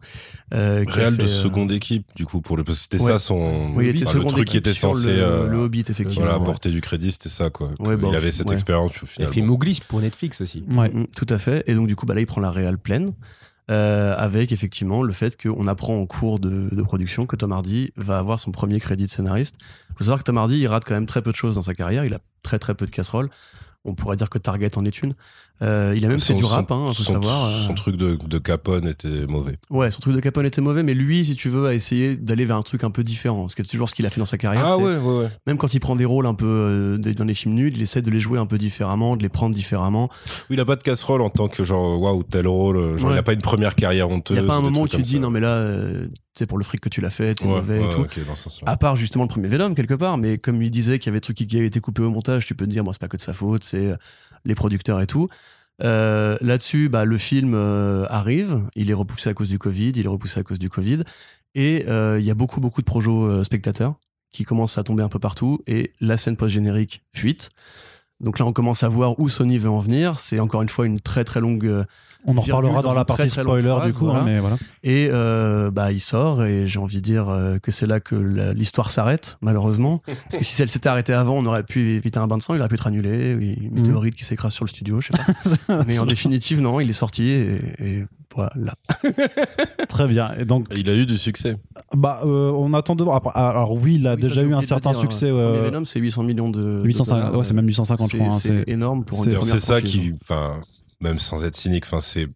euh, 0.55 0.85
Réal 0.89 1.17
de 1.17 1.25
euh, 1.25 1.27
seconde 1.29 1.71
équipe, 1.73 2.07
du 2.17 2.25
coup, 2.27 2.41
pour 2.41 2.57
le, 2.57 2.65
c'était 2.75 3.01
ouais. 3.01 3.13
ça 3.13 3.19
son, 3.19 3.73
oui, 3.77 3.87
il 3.87 3.91
était 3.91 4.03
enfin, 4.05 4.13
seconde 4.15 4.27
le 4.31 4.33
truc 4.35 4.49
qui 4.49 4.57
était 4.57 4.75
censé, 4.75 5.13
le, 5.15 5.23
euh, 5.23 5.47
le 5.49 5.59
Hobbit 5.59 5.85
effectivement. 5.89 6.25
voilà, 6.25 6.39
ouais. 6.39 6.43
apporter 6.43 6.71
du 6.71 6.81
crédit, 6.81 7.13
c'était 7.13 7.29
ça, 7.29 7.51
quoi. 7.51 7.71
Ouais, 7.79 7.97
bah, 7.97 8.09
il 8.11 8.17
avait 8.17 8.33
cette 8.33 8.49
ouais. 8.49 8.55
expérience, 8.55 8.91
au 9.03 9.07
Il 9.19 9.25
a 9.25 9.31
fait. 9.31 9.43
Mowgli 9.43 9.81
pour 9.89 10.01
Netflix 10.01 10.41
aussi. 10.41 10.65
Ouais. 10.71 10.89
Mm, 10.89 11.07
Tout 11.17 11.27
à 11.29 11.39
fait. 11.39 11.63
Et 11.69 11.75
donc, 11.75 11.87
du 11.87 11.95
coup, 11.97 12.05
bah, 12.07 12.15
là, 12.15 12.21
il 12.21 12.27
prend 12.27 12.41
la 12.41 12.51
réelle 12.51 12.79
pleine. 12.79 13.13
euh, 13.71 14.15
avec 14.17 14.53
effectivement 14.53 15.03
le 15.03 15.13
fait 15.13 15.41
qu'on 15.41 15.67
apprend 15.67 15.99
en 15.99 16.07
cours 16.07 16.39
de, 16.39 16.69
de 16.71 16.83
production 16.83 17.27
que 17.27 17.35
Tom 17.35 17.51
Hardy 17.53 17.91
va 17.97 18.19
avoir 18.19 18.39
son 18.39 18.53
premier 18.53 18.79
crédit 18.79 19.07
de 19.07 19.11
scénariste. 19.11 19.57
Il 19.91 19.95
faut 19.99 20.05
savoir 20.05 20.19
que 20.21 20.25
Tom 20.25 20.39
Hardy, 20.39 20.59
il 20.61 20.67
rate 20.69 20.85
quand 20.85 20.95
même 20.95 21.07
très 21.07 21.21
peu 21.23 21.33
de 21.33 21.37
choses 21.37 21.57
dans 21.57 21.63
sa 21.63 21.75
carrière. 21.75 22.05
Il 22.05 22.15
a 22.15 22.21
très 22.45 22.59
très 22.61 22.75
peu 22.75 22.87
de 22.87 22.93
casseroles. 22.93 23.29
On 23.85 23.95
pourrait 23.95 24.17
dire 24.17 24.31
que 24.31 24.39
Target 24.39 24.77
en 24.79 24.85
est 24.85 25.03
une. 25.03 25.13
Euh, 25.63 25.95
il 25.97 26.05
a 26.05 26.09
même 26.09 26.19
Son- 26.19 26.35
fait 26.35 26.39
du 26.39 26.45
rap, 26.45 26.71
hein, 26.71 26.89
faut 26.95 27.03
son, 27.03 27.13
savoir. 27.15 27.47
euh. 27.47 27.67
Son 27.67 27.75
truc 27.75 27.97
de, 27.97 28.19
de 28.27 28.39
Capone 28.39 28.87
était 28.89 29.27
mauvais. 29.27 29.57
Ouais, 29.71 29.91
son 29.91 30.01
truc 30.01 30.15
de 30.15 30.21
Capone 30.21 30.45
était 30.45 30.61
mauvais, 30.61 30.83
mais 30.83 30.93
lui, 30.93 31.25
si 31.25 31.35
tu 31.35 31.49
veux, 31.49 31.67
a 31.67 31.73
essayé 31.75 32.17
d'aller 32.17 32.45
vers 32.45 32.57
un 32.57 32.63
truc 32.63 32.85
un 32.85 32.91
peu 32.91 33.03
différent. 33.03 33.47
C'est 33.49 33.67
toujours 33.67 33.89
ce 33.89 33.95
qu'il 33.95 34.05
a 34.05 34.11
fait 34.11 34.21
dans 34.21 34.27
sa 34.27 34.37
carrière. 34.37 34.69
c'est- 34.77 34.83
ouais, 34.83 34.97
ouais. 34.97 35.29
Même 35.47 35.57
quand 35.57 35.73
il 35.73 35.81
prend 35.81 35.97
des 35.97 36.05
rôles 36.05 36.27
un 36.27 36.35
peu 36.35 36.45
euh, 36.47 36.99
des- 36.99 37.15
dans 37.15 37.25
les 37.25 37.33
films 37.35 37.55
nuls, 37.55 37.73
il 37.75 37.81
essaie 37.83 38.03
de 38.03 38.11
les 38.11 38.21
jouer 38.21 38.39
un 38.39 38.47
peu 38.47 38.59
différemment, 38.59 39.17
de 39.17 39.23
les 39.23 39.29
prendre 39.31 39.55
différemment. 39.55 40.11
Oui, 40.51 40.57
il 40.57 40.61
a 40.61 40.65
pas 40.67 40.77
de 40.77 40.83
casserole 40.83 41.23
en 41.23 41.31
tant 41.31 41.49
que 41.49 41.65
genre, 41.65 42.01
waouh, 42.01 42.23
tel 42.23 42.47
rôle. 42.47 42.99
Genre, 42.99 43.09
Ouais. 43.11 43.17
il 43.17 43.19
a 43.19 43.23
pas 43.23 43.33
une 43.33 43.41
première 43.43 43.75
carrière 43.75 44.09
Il 44.11 44.13
honteuse. 44.13 44.39
n'y 44.39 44.45
a 44.45 44.47
pas 44.47 44.55
un 44.57 44.61
moment 44.61 44.83
où 44.83 44.89
tu 44.89 45.01
dis, 45.01 45.15
ça. 45.15 45.19
non 45.21 45.31
mais 45.31 45.41
là, 45.41 45.49
euh, 45.55 46.07
c'est 46.35 46.45
pour 46.47 46.59
le 46.59 46.65
fric 46.65 46.83
que 46.83 46.91
tu 46.91 47.01
l'as 47.01 47.09
fait, 47.09 47.33
t'es 47.33 47.47
Ouais, 47.47 47.53
mauvais 47.53 47.79
et 47.81 47.85
ouais, 47.87 47.95
tout. 47.95 48.01
ok, 48.03 48.27
dans 48.27 48.37
ce 48.37 48.43
sens-là. 48.45 48.71
À 48.71 48.77
part 48.77 48.95
justement 48.95 49.25
le 49.25 49.29
premier 49.29 49.49
Venom 49.49 49.73
quelque 49.73 49.95
part, 49.95 50.19
mais 50.19 50.37
comme 50.37 50.61
il 50.63 50.71
disait 50.71 50.99
qu'il 50.99 51.07
y 51.07 51.11
avait 51.11 51.17
des 51.19 51.23
trucs 51.23 51.37
qui 51.39 51.57
avaient 51.57 51.67
été 51.67 51.81
coupés 51.81 52.03
au 52.03 52.11
montage, 52.11 52.45
tu 52.47 52.55
peux 52.55 52.67
te 52.67 52.71
dire, 52.71 52.85
moi 52.85 52.93
c'est 52.93 53.01
pas 53.01 53.09
que 53.09 53.17
de 53.17 53.23
sa 53.23 53.33
faute, 53.33 53.65
c'est 53.65 53.95
les 54.47 54.55
producteurs 54.55 55.01
et 55.01 55.07
tout. 55.07 55.29
Euh, 55.83 56.37
Là-dessus, 56.41 56.89
bah, 56.89 57.05
le 57.05 57.19
film 57.19 57.53
euh, 57.55 58.07
arrive, 58.09 58.63
il 58.75 58.91
est 58.91 58.95
repoussé 58.95 59.29
à 59.29 59.35
cause 59.35 59.49
du 59.49 59.59
Covid, 59.59 59.93
il 59.95 60.07
est 60.07 60.09
repoussé 60.09 60.41
à 60.41 60.43
cause 60.43 60.59
du 60.59 60.71
Covid, 60.71 61.03
et 61.55 61.85
euh, 61.89 62.19
il 62.19 62.25
y 62.25 62.31
a 62.31 62.35
beaucoup 62.35 62.61
beaucoup 62.61 62.81
de 62.81 62.87
projets 62.87 63.45
spectateurs 63.45 63.95
qui 64.33 64.45
commencent 64.45 64.79
à 64.79 64.85
tomber 64.85 65.03
un 65.03 65.09
peu 65.09 65.19
partout, 65.19 65.61
et 65.67 65.93
la 66.01 66.17
scène 66.17 66.37
post-générique 66.37 67.03
fuite. 67.15 67.51
Donc 68.21 68.39
là, 68.39 68.47
on 68.47 68.53
commence 68.53 68.83
à 68.83 68.89
voir 68.89 69.21
où 69.21 69.29
Sony 69.29 69.59
veut 69.59 69.69
en 69.69 69.81
venir. 69.81 70.19
C'est 70.19 70.41
encore 70.41 70.63
une 70.63 70.71
fois 70.71 70.87
une 70.87 71.01
très 71.01 71.23
très 71.23 71.41
longue 71.41 71.85
On 72.29 72.37
en 72.37 72.41
reparlera 72.41 72.83
dans 72.83 72.89
dans 72.89 72.95
la 72.95 73.05
très, 73.05 73.17
partie 73.19 73.33
très 73.33 73.43
spoiler 73.43 73.69
phrase, 73.69 73.87
du 73.87 73.93
coup, 73.95 74.05
voilà. 74.07 74.21
hein, 74.21 74.25
mais 74.25 74.39
voilà. 74.41 74.57
Et 74.83 75.09
euh, 75.13 75.71
bah, 75.71 75.93
il 75.93 76.01
sort, 76.01 76.43
et 76.45 76.67
j'ai 76.67 76.79
envie 76.79 76.97
de 76.97 77.01
dire 77.01 77.29
euh, 77.29 77.59
que 77.59 77.71
c'est 77.71 77.87
là 77.87 78.01
que 78.01 78.15
l'histoire 78.17 78.91
s'arrête, 78.91 79.39
malheureusement. 79.41 80.03
Parce 80.07 80.37
que 80.39 80.45
si 80.45 80.61
elle 80.61 80.69
s'était 80.71 80.89
arrêtée 80.89 81.13
avant, 81.13 81.35
on 81.39 81.47
aurait 81.47 81.63
pu 81.63 81.93
éviter 81.95 82.19
un 82.19 82.27
bain 82.27 82.37
de 82.37 82.43
sang, 82.43 82.55
il 82.55 82.61
aurait 82.61 82.69
pu 82.69 82.75
être 82.75 82.87
annulé, 82.87 83.31
une 83.33 83.71
météorite 83.75 84.15
qui 84.17 84.25
s'écrase 84.25 84.53
sur 84.53 84.65
le 84.65 84.71
studio, 84.71 85.01
je 85.01 85.09
sais 85.13 85.57
pas. 85.69 85.85
Mais 85.87 85.99
en 85.99 86.07
définitive, 86.07 86.61
non, 86.61 86.81
il 86.81 86.91
est 86.91 86.95
sorti, 86.95 87.29
et, 87.31 87.59
et 87.79 88.05
voilà. 88.35 88.75
Très 89.89 90.07
bien. 90.09 90.33
Et 90.39 90.45
donc, 90.45 90.67
Il 90.75 90.89
a 90.91 90.95
eu 90.95 91.07
du 91.07 91.17
succès. 91.19 91.57
bah, 91.95 92.21
euh, 92.25 92.51
on 92.53 92.73
attend 92.75 92.95
de 92.97 93.03
voir. 93.05 93.17
Après, 93.17 93.31
Alors 93.35 93.73
oui, 93.75 93.97
il 93.97 94.07
a 94.07 94.15
Oui, 94.15 94.21
déjà 94.21 94.43
eu 94.43 94.55
un 94.55 94.61
certain 94.61 94.91
dire, 94.91 95.01
succès. 95.01 95.31
hein. 95.31 95.35
Euh, 95.35 95.71
Venom, 95.71 95.85
c'est 95.85 96.01
800 96.01 96.23
millions 96.23 96.51
de. 96.51 96.81
de 96.81 96.85
850, 96.85 97.19
dollars. 97.25 97.39
ouais, 97.39 97.45
c'est 97.45 97.55
même 97.55 97.67
850, 97.67 98.07
je 98.11 98.17
C'est- 98.17 98.19
crois. 98.23 98.35
hein, 98.35 98.39
C'est 98.39 98.69
énorme 98.69 99.05
pour 99.05 99.19
c'est- 99.25 99.31
une 99.31 99.37
première 99.37 99.55
C'est 99.55 99.65
ça 99.65 99.81
qui, 99.81 100.13
enfin, 100.21 100.61
même 101.01 101.19
sans 101.19 101.45
être 101.45 101.57
cynique, 101.57 101.85
enfin, 101.87 102.01
c'est 102.01 102.29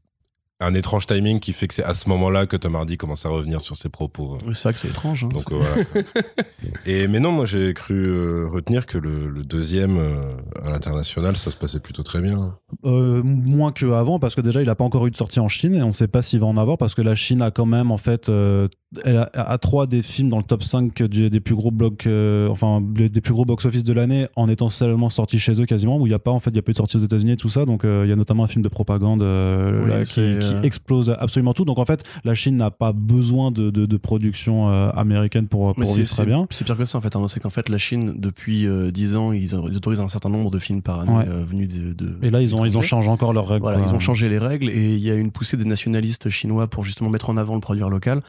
un 0.63 0.75
étrange 0.75 1.07
timing 1.07 1.41
qui 1.41 1.55
fait 1.55 1.67
que 1.69 1.73
c'est 1.73 1.83
à 1.85 1.95
ce 1.95 2.07
moment-là 2.11 2.45
que 2.47 2.55
Tom 2.55 2.75
Hardy 2.77 2.99
commence 2.99 3.25
à 3.25 3.31
revenir 3.31 3.63
sur 3.63 3.77
ses 3.79 3.89
propos. 3.89 4.37
Oui, 4.47 4.55
C'est 4.55 4.65
vrai 4.65 4.73
que 4.75 4.79
c'est 4.79 4.89
étrange. 4.89 5.25
hein. 5.25 5.29
Donc 5.35 5.51
euh, 5.53 5.57
voilà. 5.59 6.05
Et 6.85 7.09
mais 7.09 7.19
non, 7.19 7.33
moi 7.33 7.47
j'ai 7.47 7.73
cru 7.73 7.95
euh, 8.09 8.47
retenir 8.47 8.85
que 8.85 8.99
le, 8.99 9.31
le 9.31 9.43
deuxième 9.43 9.97
euh, 9.99 10.37
à 10.63 10.69
l'international, 10.69 11.37
ça 11.39 11.51
se 11.51 11.57
passait 11.57 11.81
plutôt 11.81 12.03
très 12.03 12.21
bien. 12.21 12.59
Euh, 12.85 13.23
moins 13.25 13.73
qu'avant, 13.73 14.19
parce 14.19 14.35
que 14.35 14.43
déjà, 14.43 14.61
il 14.61 14.67
n'a 14.67 14.75
pas 14.75 14.85
encore 14.85 15.07
eu 15.07 15.11
de 15.11 15.17
sortie 15.17 15.41
en 15.41 15.49
Chine 15.49 15.75
et 15.75 15.83
on 15.83 15.87
ne 15.89 15.93
sait 15.93 16.09
pas 16.09 16.21
s'il 16.21 16.41
va 16.41 16.47
en 16.47 16.59
avoir 16.59 16.77
parce 16.77 16.95
que 16.95 17.01
la 17.03 17.15
Chine 17.15 17.41
a 17.41 17.51
quand 17.51 17.67
même, 17.67 17.91
en 17.91 17.97
fait, 17.97 18.29
euh, 18.29 18.69
elle 19.05 19.17
a, 19.19 19.31
a 19.35 19.59
trois 19.59 19.87
des 19.87 20.03
films 20.03 20.31
dans 20.31 20.39
le 20.39 20.43
top 20.45 20.63
5 20.65 21.03
du- 21.05 21.31
des 21.31 21.41
plus 21.41 21.55
gros 21.55 21.71
blocs, 21.71 22.07
euh, 22.07 22.49
enfin, 22.49 22.81
des, 22.81 23.09
des 23.09 23.21
plus 23.21 23.33
gros 23.33 23.45
box-office 23.45 23.85
de 23.85 23.93
l'année 23.93 24.27
en 24.35 24.49
étant 24.49 24.69
seulement 24.69 25.09
sorti 25.09 25.39
chez 25.39 25.61
eux 25.61 25.65
quasiment, 25.67 25.97
où 25.99 26.07
il 26.07 26.11
n'y 26.11 26.15
a 26.15 26.19
pas, 26.19 26.33
en 26.33 26.41
fait, 26.41 26.51
il 26.51 26.55
n'y 26.55 26.59
a 26.59 26.63
pas 26.63 26.71
eu 26.71 26.73
de 26.73 26.79
sortie 26.79 26.97
aux 26.97 27.01
États-Unis 27.01 27.33
et 27.33 27.37
tout 27.37 27.49
ça. 27.49 27.65
Donc, 27.67 27.85
euh, 27.85 28.03
il 28.05 28.11
y 28.11 28.13
a 28.13 28.17
notamment 28.17 28.43
un 28.45 28.49
film 28.49 28.63
de 28.63 28.69
propagande 28.69 29.23
euh, 29.23 29.85
Oui, 29.85 29.91
là, 29.91 30.05
c'est, 30.05 30.39
qui, 30.41 30.49
qui 30.61 30.67
explose 30.67 31.15
absolument 31.21 31.53
tout. 31.55 31.65
Donc, 31.65 31.79
en 31.79 31.85
fait, 31.85 32.03
la 32.25 32.35
Chine 32.35 32.57
n'a 32.57 32.71
pas 32.73 32.93
besoin 32.93 33.53
de, 33.53 33.71
de- 33.71 33.87
de 33.87 33.97
production 33.97 34.69
américaine 34.91 35.47
pour, 35.47 35.73
pour 35.75 35.95
vivre 35.95 36.09
très 36.09 36.27
bien. 36.27 36.47
c'est 36.51 36.65
pire 36.65 36.77
que 36.77 36.85
ça 36.85 36.99
en 36.99 37.01
fait. 37.01 37.15
hein. 37.15 37.27
C'est 37.29 37.41
qu'en 37.41 37.51
fait 37.51 37.69
la 37.69 37.79
Chine 37.79 38.15
depuis 38.19 38.67
euh, 38.67 38.91
10 38.91 39.17
ans 39.17 39.33
ils, 39.33 39.55
autorisent 39.55 40.01
un 40.01 40.09
certain 40.09 40.29
nombre 40.31 40.51
de 40.51 40.59
films 40.59 40.83
par 40.83 41.01
année 41.01 41.13
Ouais. 41.13 41.45
venus 41.45 41.69
de, 41.81 41.93
de- 41.93 42.19
Et 42.23 42.31
là, 42.31 42.41
ils 42.43 42.55
ont, 42.55 42.65
ils 42.65 42.77
ont 42.77 42.83
changé 42.83 43.09
encore 43.09 43.33
leurs 43.33 43.47
règles. 43.49 43.63
Voilà, 43.63 43.81
ils 43.87 43.95
ont 43.95 43.99
changé 43.99 44.29
les 44.29 44.39
règles 44.39 44.69
et 44.69 44.95
il 44.95 45.01
y 45.01 45.11
a 45.11 45.15
une 45.15 45.31
poussée 45.31 45.57
des 45.57 45.65
nationalistes 45.65 46.29
chinois 46.29 46.67
pour 46.67 46.85
justement 46.85 47.11
mettre 47.11 47.31
en 47.31 47.37
avant 47.37 47.55
le 47.55 47.61
produire 47.61 47.89
local 47.89 48.21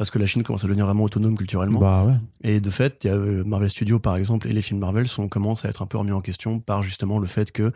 parce 0.00 0.10
que 0.10 0.18
la 0.18 0.24
Chine 0.24 0.42
commence 0.42 0.64
à 0.64 0.66
devenir 0.66 0.86
vraiment 0.86 1.04
autonome 1.04 1.36
culturellement. 1.36 1.78
Bah 1.78 2.04
ouais. 2.04 2.14
Et 2.42 2.60
de 2.60 2.70
fait, 2.70 3.04
y 3.04 3.08
a 3.08 3.16
euh, 3.16 3.44
Marvel 3.44 3.68
Studios 3.68 3.98
par 3.98 4.16
exemple 4.16 4.48
et 4.48 4.54
les 4.54 4.62
films 4.62 4.80
Marvel 4.80 5.06
sont 5.06 5.28
commencent 5.28 5.66
à 5.66 5.68
être 5.68 5.82
un 5.82 5.86
peu 5.86 5.98
remis 5.98 6.10
en 6.10 6.22
question 6.22 6.58
par 6.58 6.82
justement 6.82 7.18
le 7.18 7.26
fait 7.26 7.52
que 7.52 7.70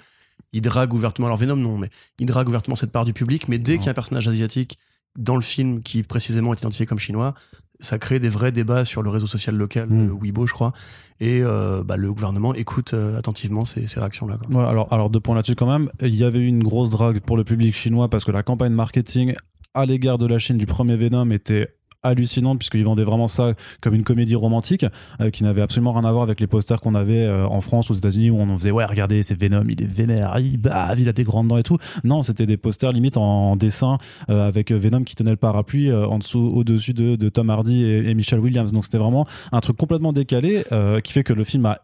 ils 0.54 0.62
draguent 0.62 0.94
ouvertement, 0.94 1.26
alors 1.26 1.36
Venom 1.36 1.56
non, 1.56 1.76
mais 1.76 1.90
ils 2.18 2.24
draguent 2.24 2.48
ouvertement 2.48 2.76
cette 2.76 2.92
part 2.92 3.04
du 3.04 3.12
public, 3.12 3.46
mais 3.48 3.58
dès 3.58 3.76
qu'il 3.76 3.84
y 3.84 3.88
a 3.88 3.90
un 3.90 3.94
personnage 3.94 4.26
asiatique 4.26 4.78
dans 5.18 5.36
le 5.36 5.42
film 5.42 5.82
qui 5.82 6.02
précisément 6.02 6.54
est 6.54 6.60
identifié 6.60 6.86
comme 6.86 6.98
chinois, 6.98 7.34
ça 7.78 7.98
crée 7.98 8.20
des 8.20 8.30
vrais 8.30 8.52
débats 8.52 8.86
sur 8.86 9.02
le 9.02 9.10
réseau 9.10 9.26
social 9.26 9.54
local, 9.54 9.90
Mm. 9.90 10.08
euh, 10.08 10.18
Weibo 10.18 10.46
je 10.46 10.54
crois, 10.54 10.72
et 11.20 11.42
euh, 11.42 11.84
bah, 11.84 11.98
le 11.98 12.10
gouvernement 12.10 12.54
écoute 12.54 12.94
euh, 12.94 13.18
attentivement 13.18 13.66
ces, 13.66 13.86
ces 13.86 14.00
réactions-là. 14.00 14.38
Ouais, 14.50 14.64
alors, 14.64 14.90
alors 14.94 15.10
deux 15.10 15.20
points 15.20 15.34
là-dessus 15.34 15.56
quand 15.56 15.70
même. 15.70 15.90
Il 16.00 16.14
y 16.14 16.24
avait 16.24 16.38
eu 16.38 16.46
une 16.46 16.62
grosse 16.62 16.88
drague 16.88 17.20
pour 17.20 17.36
le 17.36 17.44
public 17.44 17.74
chinois 17.74 18.08
parce 18.08 18.24
que 18.24 18.30
la 18.32 18.42
campagne 18.42 18.72
marketing 18.72 19.34
à 19.74 19.84
l'égard 19.84 20.16
de 20.16 20.26
la 20.26 20.38
Chine 20.38 20.56
du 20.56 20.64
premier 20.64 20.96
Venom 20.96 21.30
était 21.30 21.68
hallucinante 22.04 22.58
puisqu'ils 22.58 22.84
vendaient 22.84 23.04
vraiment 23.04 23.28
ça 23.28 23.54
comme 23.80 23.94
une 23.94 24.02
comédie 24.04 24.34
romantique 24.37 24.87
euh, 25.20 25.30
qui 25.30 25.42
n'avait 25.42 25.62
absolument 25.62 25.92
rien 25.92 26.04
à 26.04 26.12
voir 26.12 26.23
avec 26.23 26.40
les 26.40 26.46
posters 26.46 26.80
qu'on 26.80 26.94
avait 26.94 27.25
euh, 27.25 27.46
en 27.46 27.61
France 27.61 27.90
aux 27.90 27.94
États-Unis 27.94 28.30
où 28.30 28.38
on 28.38 28.49
en 28.49 28.56
faisait 28.56 28.70
ouais 28.70 28.84
regardez 28.84 29.23
c'est 29.23 29.38
Venom 29.40 29.64
il 29.68 29.82
est 29.82 29.87
vénère 29.87 30.34
il 30.38 30.58
bave 30.58 31.00
il 31.00 31.08
a 31.08 31.12
des 31.12 31.25
grandes 31.25 31.49
dents 31.49 31.58
et 31.58 31.62
tout 31.62 31.78
non 32.04 32.23
c'était 32.23 32.46
des 32.46 32.56
posters 32.56 32.92
limite 32.92 33.16
en, 33.16 33.56
dessin 33.56 33.99
euh, 34.30 34.46
avec 34.46 34.70
Venom 34.73 35.02
qui 35.04 35.14
tenait 35.14 35.30
le 35.30 35.37
parapluie 35.37 35.90
euh, 35.90 36.06
en 36.06 36.18
dessous 36.18 36.52
au-dessus 36.54 36.92
de, 36.94 37.16
de 37.16 37.28
Tom 37.28 37.50
Hardy 37.50 37.82
et, 37.84 38.08
et 38.11 38.14
Michelle 38.14 38.40
Williams 38.40 38.73
donc 38.73 38.84
c'était 38.84 38.99
vraiment 38.99 39.26
un 39.52 39.61
truc 39.61 39.76
complètement 39.76 40.12
décalé 40.12 40.64
euh, 40.73 41.00
qui 41.00 41.12
fait 41.12 41.25
que 41.25 41.32
le 41.32 41.44
film 41.44 41.66
a, 41.66 41.78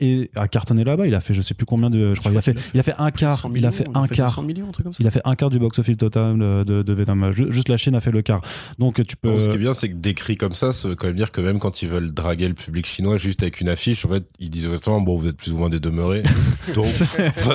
cartonné 0.49 0.85
là-bas 0.85 1.07
il 1.07 1.15
a 1.15 1.21
fait 1.21 1.35
je 1.35 1.41
sais 1.43 1.55
plus 1.55 1.67
combien 1.67 1.91
de 1.91 2.15
je 2.15 2.21
crois 2.21 2.33
il 2.33 2.39
a 2.39 2.41
fait 2.41 2.55
il 2.75 2.81
a 2.81 2.83
fait 2.83 2.95
un 2.99 3.11
quart 3.11 3.39
100 3.39 3.53
il 3.55 3.67
a 3.67 3.71
fait 3.71 3.87
un 3.95 4.07
quart 4.07 4.29
200 4.29 4.43
millions, 4.43 4.67
un 4.69 4.73
truc 4.73 4.85
comme 4.85 4.93
ça. 4.93 4.99
il 5.01 5.07
a 5.07 5.11
fait 5.11 5.21
un 5.25 5.35
quart 5.35 5.51
du 5.51 5.59
box-office 5.59 5.97
total 5.97 6.39
de, 6.39 6.83
de 6.83 6.93
Venom. 6.93 7.33
Ju- 7.33 7.51
Juste 7.51 7.69
la 7.69 7.77
Chine 7.77 7.95
a 7.95 8.01
fait 8.01 8.11
le 8.11 8.23
quart. 8.23 8.41
Donc 8.79 9.05
tu 9.07 9.17
peux. 9.17 9.31
Bon, 9.31 9.41
ce 9.41 9.49
qui 9.49 9.57
est 9.57 9.59
bien, 9.59 9.73
c'est 9.75 9.89
que 9.89 9.95
décrit 10.11 10.37
comme 10.37 10.55
ça, 10.55 10.73
ça 10.73 10.89
veut 10.89 10.97
quand 10.97 11.07
même 11.07 11.17
dire 11.17 11.31
que 11.31 11.41
même 11.41 11.59
quand 11.61 11.83
ils 11.83 11.89
veulent 11.89 12.13
draguer 12.13 12.49
le 12.49 12.55
public 12.55 12.85
chinois 12.87 13.17
juste 13.17 13.43
avec 13.43 13.61
une 13.61 13.69
affiche, 13.69 14.05
en 14.05 14.09
fait, 14.09 14.25
ils 14.41 14.51
disent 14.51 14.67
autant 14.67 15.01
bon, 15.01 15.17
vous 15.17 15.29
êtes 15.29 15.37
plus 15.37 15.53
ou 15.53 15.59
moins 15.59 15.69
des 15.71 15.79
demeurés. 15.81 16.23
Donc, 16.75 16.87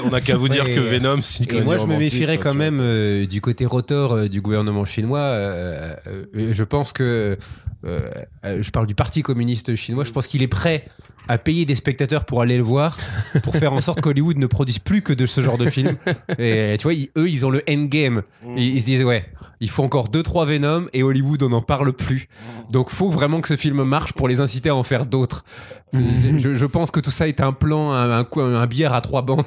on 0.06 0.10
n'a 0.10 0.22
qu'à 0.22 0.38
vous 0.38 0.48
dire 0.50 0.64
que 0.66 0.80
Ouais. 0.80 1.00
Venom, 1.00 1.22
c'est 1.22 1.52
une 1.52 1.60
Et 1.60 1.62
moi, 1.64 1.78
je 1.78 1.86
me 1.86 1.98
méfierais 1.98 2.38
quand 2.38 2.54
même 2.54 2.80
euh, 2.80 3.26
du 3.26 3.42
côté 3.42 3.66
rotor 3.66 4.14
euh, 4.14 4.28
du 4.30 4.40
gouvernement 4.42 4.86
chinois. 4.86 5.20
euh, 5.20 5.94
euh, 6.08 6.54
je 6.54 6.64
pense 6.64 6.94
que, 6.94 7.38
euh, 7.86 8.10
euh, 8.46 8.62
je 8.62 8.72
parle 8.72 8.88
du 8.88 8.96
Parti 8.96 9.22
communiste 9.22 9.76
chinois, 9.76 10.04
je 10.06 10.12
pense 10.12 10.28
qu'il 10.28 10.42
est 10.44 10.48
prêt 10.48 10.86
à 11.28 11.38
payer 11.38 11.66
des 11.66 11.76
spectateurs 11.76 12.26
pour 12.26 12.42
aller 12.42 12.58
le 12.58 12.64
voir, 12.64 12.98
pour 13.44 13.56
faire 13.56 13.74
en 13.74 13.82
sorte 13.82 14.02
qu'Hollywood 14.02 14.38
ne 14.38 14.48
produise 14.48 14.80
plus 14.80 15.02
que 15.02 15.14
de 15.14 15.26
ce 15.26 15.42
genre 15.42 15.58
de 15.58 15.70
film. 15.70 15.96
Et 16.40 16.76
tu 16.80 16.84
vois, 16.84 16.94
ils- 16.94 17.10
eux, 17.18 17.30
ils 17.30 17.46
ont 17.46 17.50
le 17.50 17.62
endgame. 17.70 18.22
Ils, 18.58 18.76
ils 18.76 18.82
se 18.82 18.86
disent, 18.86 19.04
ouais, 19.04 19.26
il 19.60 19.70
faut 19.70 19.84
encore 19.84 20.10
2-3 20.10 20.46
Venom 20.46 20.86
et 20.94 21.04
Hollywood, 21.04 21.42
on 21.44 21.50
n'en 21.50 21.62
parle 21.62 21.94
plus. 21.94 22.28
Donc, 22.72 22.90
faut 22.90 23.10
vraiment 23.10 23.42
que 23.42 23.48
ce 23.48 23.56
film 23.58 23.84
marche 23.84 24.14
pour 24.14 24.28
les 24.28 24.40
inciter 24.42 24.70
à 24.70 24.76
en 24.76 24.84
faire 24.84 25.06
d'autres. 25.06 25.44
C'est- 25.94 26.40
Je, 26.40 26.56
je 26.56 26.66
pense 26.66 26.92
que 26.92 27.00
tout 27.00 27.12
ça 27.12 27.28
est 27.28 27.40
un 27.42 27.54
plan, 27.54 27.92
un, 27.94 28.26
un, 28.36 28.68
billard 28.68 28.94
à 28.94 29.02
trois 29.02 29.22
bandes. 29.22 29.46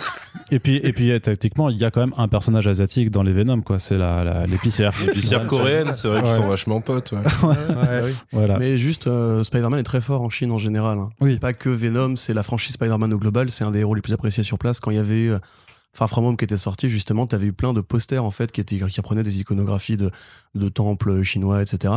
Et 0.51 0.59
puis 0.61 0.77
et 0.83 0.93
puis 0.95 1.11
euh, 1.11 1.19
tactiquement 1.19 1.69
il 1.69 1.77
y 1.77 1.85
a 1.85 1.91
quand 1.91 2.01
même 2.01 2.15
un 2.17 2.27
personnage 2.27 2.67
asiatique 2.67 3.11
dans 3.11 3.23
les 3.23 3.33
Venom 3.33 3.61
quoi. 3.61 3.79
C'est 3.79 3.99
la 3.99 4.25
la- 4.25 4.47
l'épicière. 4.47 4.93
L'épicière 5.05 5.47
coréenne, 5.47 5.91
c'est 5.93 6.09
vrai 6.09 6.23
qu'ils 6.23 6.31
Ouais. 6.31 6.37
sont 6.37 6.47
vachement 6.49 6.81
potes. 6.81 7.13
ouais. 7.13 7.19
Voilà. 8.33 8.59
Mais 8.59 8.79
juste, 8.79 9.07
euh, 9.07 9.43
Spider-Man 9.43 9.81
est 9.81 9.85
très 9.85 10.01
fort 10.01 10.23
en 10.23 10.31
Chine 10.31 10.51
en 10.53 10.59
général. 10.59 10.99
hein. 10.99 11.11
Oui. 11.21 11.39
Pas 11.39 11.53
que 11.53 11.68
Venom, 11.75 12.17
c'est 12.17 12.35
la 12.35 12.43
franchise 12.43 12.75
Spider-Man 12.75 13.13
au 13.15 13.19
global. 13.19 13.51
C'est 13.51 13.65
un 13.65 13.71
des 13.71 13.81
héros 13.81 13.95
les 13.95 14.03
plus 14.03 14.13
appréciés 14.13 14.43
sur 14.43 14.59
place. 14.59 14.81
Quand 14.81 14.91
il 14.91 14.97
y 14.97 15.01
avait 15.01 15.21
eu 15.21 15.31
euh, 15.33 15.39
Far 15.93 16.09
From 16.09 16.25
Home 16.27 16.37
qui 16.37 16.45
était 16.45 16.57
sorti, 16.57 16.89
justement, 16.89 17.27
tu 17.27 17.35
avais 17.35 17.47
eu 17.47 17.53
plein 17.53 17.73
de 17.73 17.81
posters 17.81 18.25
en 18.25 18.31
fait 18.31 18.53
qui, 18.53 18.61
étaient, 18.61 18.79
qui 18.79 19.15
des 19.23 19.41
iconographies 19.41 19.97
de, 19.97 20.11
de 20.55 20.69
temples 20.69 21.23
chinois, 21.23 21.63
etc. 21.63 21.95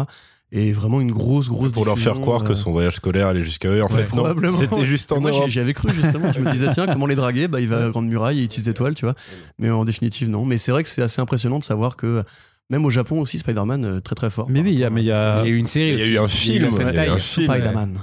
Et 0.54 0.74
vraiment 0.74 1.00
une 1.00 1.12
grosse, 1.12 1.48
grosse 1.48 1.72
Pour 1.72 1.86
leur 1.86 1.98
faire 1.98 2.20
croire 2.20 2.44
que 2.44 2.52
euh, 2.52 2.56
son 2.56 2.72
voyage 2.72 2.96
scolaire 2.98 3.28
allait 3.28 3.44
jusqu'à 3.44 3.70
eux. 3.70 3.82
En 3.82 3.88
fait, 3.88 4.02
non, 4.04 4.08
probablement. 4.08 4.58
c'était 4.58 4.86
juste 4.86 5.12
en 5.14 5.22
Moi, 5.22 5.32
Europe. 5.32 5.48
j'y 5.48 5.62
avais 5.62 5.74
cru 5.74 5.94
justement. 5.94 6.34
Je 6.34 6.42
me 6.42 6.52
disais, 6.52 6.70
tiens, 6.74 6.88
comment 6.88 7.06
les 7.06 7.16
draguer? 7.16 7.48
Bah, 7.48 7.62
il 7.62 7.70
va 7.70 7.86
à 7.86 7.90
Grande 7.90 8.08
Muraille 8.08 8.40
et 8.40 8.44
il 8.44 8.48
tisse 8.50 8.68
étoiles, 8.68 8.94
tu 8.94 9.06
vois. 9.06 9.16
Mais 9.60 9.70
en 9.70 9.86
définitive, 9.86 10.30
non. 10.30 10.46
Mais 10.46 10.58
c'est 10.58 10.74
vrai 10.74 10.84
que 10.84 10.90
c'est 10.90 11.02
assez 11.02 11.22
impressionnant 11.22 11.60
de 11.60 11.64
savoir 11.64 11.96
que 11.96 12.24
même 12.70 12.86
au 12.86 12.90
Japon 12.90 13.20
aussi, 13.20 13.38
Spider-Man, 13.38 13.84
euh, 13.84 14.00
très 14.00 14.16
très 14.16 14.30
fort. 14.30 14.48
Mais 14.50 14.62
oui, 14.62 14.72
il 14.72 14.80
y 14.80 14.86
a 14.86 14.90
mais 14.90 15.02
il 15.02 15.08
y 15.08 15.12
a 15.12 15.46
eu 15.46 15.58
une 15.58 15.68
série. 15.68 15.92
Il 15.92 16.00
y 16.00 16.04
a 16.04 16.08
eu 16.08 16.18
un 16.18 16.28
film. 16.28 16.72
Spider-Man. 16.72 18.00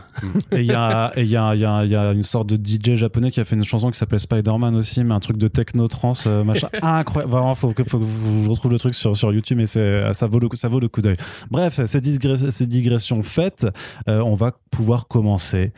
et 0.52 0.60
il 0.60 0.66
y 0.66 0.74
a 0.74 2.12
une 2.12 2.22
sorte 2.22 2.48
de 2.48 2.56
DJ 2.56 2.96
japonais 2.96 3.30
qui 3.30 3.40
a 3.40 3.44
fait 3.44 3.56
une 3.56 3.64
chanson 3.64 3.90
qui 3.90 3.98
s'appelait 3.98 4.18
Spider-Man 4.18 4.76
aussi 4.76 5.02
mais 5.04 5.14
un 5.14 5.20
truc 5.20 5.38
de 5.38 5.48
techno 5.48 5.88
trance 5.88 6.24
euh, 6.26 6.44
machin 6.44 6.68
incroyable. 6.82 7.32
Vraiment 7.32 7.54
faut 7.54 7.72
que 7.72 7.82
faut 7.84 7.98
que 7.98 8.04
vous 8.04 8.50
retrouvez 8.50 8.74
le 8.74 8.78
truc 8.78 8.94
sur 8.94 9.16
sur 9.16 9.32
YouTube 9.32 9.56
mais 9.56 9.66
ça 9.66 10.26
vaut 10.26 10.38
le 10.38 10.48
coup 10.48 10.56
ça 10.56 10.68
vaut 10.68 10.80
le 10.80 10.88
coup 10.88 11.00
d'œil. 11.00 11.16
Bref, 11.50 11.80
ces 11.86 12.66
digressions 12.66 13.22
faites, 13.22 13.66
euh, 14.08 14.20
on 14.20 14.34
va 14.34 14.52
pouvoir 14.70 15.08
commencer 15.08 15.72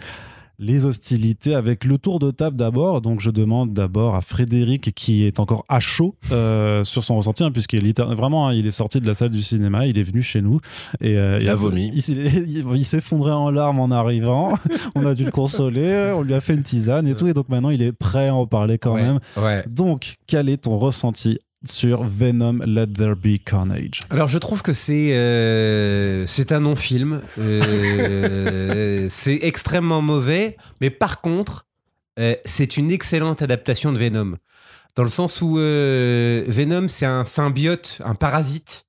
les 0.62 0.84
hostilités 0.84 1.54
avec 1.54 1.84
le 1.86 1.96
tour 1.98 2.18
de 2.18 2.30
table 2.30 2.54
d'abord. 2.56 3.00
Donc, 3.00 3.20
je 3.20 3.30
demande 3.30 3.72
d'abord 3.72 4.14
à 4.14 4.20
Frédéric, 4.20 4.94
qui 4.94 5.24
est 5.24 5.40
encore 5.40 5.64
à 5.68 5.80
chaud 5.80 6.14
euh, 6.32 6.84
sur 6.84 7.02
son 7.02 7.16
ressenti, 7.16 7.42
hein, 7.42 7.50
puisqu'il 7.50 7.86
est 7.86 7.98
vraiment, 8.00 8.46
hein, 8.48 8.52
il 8.54 8.66
est 8.66 8.70
sorti 8.70 9.00
de 9.00 9.06
la 9.06 9.14
salle 9.14 9.30
du 9.30 9.42
cinéma, 9.42 9.86
il 9.86 9.96
est 9.98 10.02
venu 10.02 10.22
chez 10.22 10.42
nous 10.42 10.60
et 11.00 11.16
euh, 11.16 11.38
Il 11.40 11.48
a 11.48 11.56
vomi. 11.56 11.90
Il, 11.94 12.26
il- 12.58 12.64
il 12.76 12.84
s'effondrait 12.84 13.32
en 13.32 13.50
larmes 13.50 13.80
en 13.80 13.90
arrivant. 13.90 14.54
on 14.94 15.06
a 15.06 15.14
dû 15.14 15.24
le 15.24 15.30
consoler, 15.30 16.12
on 16.14 16.22
lui 16.22 16.34
a 16.34 16.40
fait 16.40 16.54
une 16.54 16.62
tisane 16.62 17.08
et 17.08 17.14
tout, 17.14 17.26
et 17.26 17.32
donc 17.32 17.48
maintenant 17.48 17.70
il 17.70 17.80
est 17.82 17.92
prêt 17.92 18.28
à 18.28 18.34
en 18.34 18.46
parler 18.46 18.76
quand 18.78 18.94
Ouais, 18.94 19.02
même. 19.02 19.18
Ouais. 19.38 19.64
Donc, 19.68 20.16
quel 20.26 20.48
est 20.50 20.58
ton 20.58 20.76
ressenti 20.78 21.38
sur 21.64 22.04
Venom 22.04 22.60
Let 22.64 22.88
There 22.88 23.14
Be 23.14 23.38
Carnage 23.44 24.00
Alors 24.10 24.28
je 24.28 24.38
trouve 24.38 24.62
que 24.62 24.72
c'est 24.72 25.12
euh, 25.14 26.26
c'est 26.26 26.52
un 26.52 26.60
non-film. 26.60 27.22
Euh, 27.38 29.06
c'est 29.10 29.38
extrêmement 29.42 30.02
mauvais, 30.02 30.56
mais 30.80 30.90
par 30.90 31.20
contre, 31.20 31.66
euh, 32.18 32.34
c'est 32.44 32.76
une 32.76 32.90
excellente 32.90 33.42
adaptation 33.42 33.92
de 33.92 33.98
Venom. 33.98 34.36
Dans 34.96 35.02
le 35.02 35.08
sens 35.08 35.40
où 35.40 35.54
Venom, 35.54 36.88
c'est 36.88 37.06
un 37.06 37.24
symbiote, 37.24 38.00
un 38.04 38.14
parasite 38.14 38.86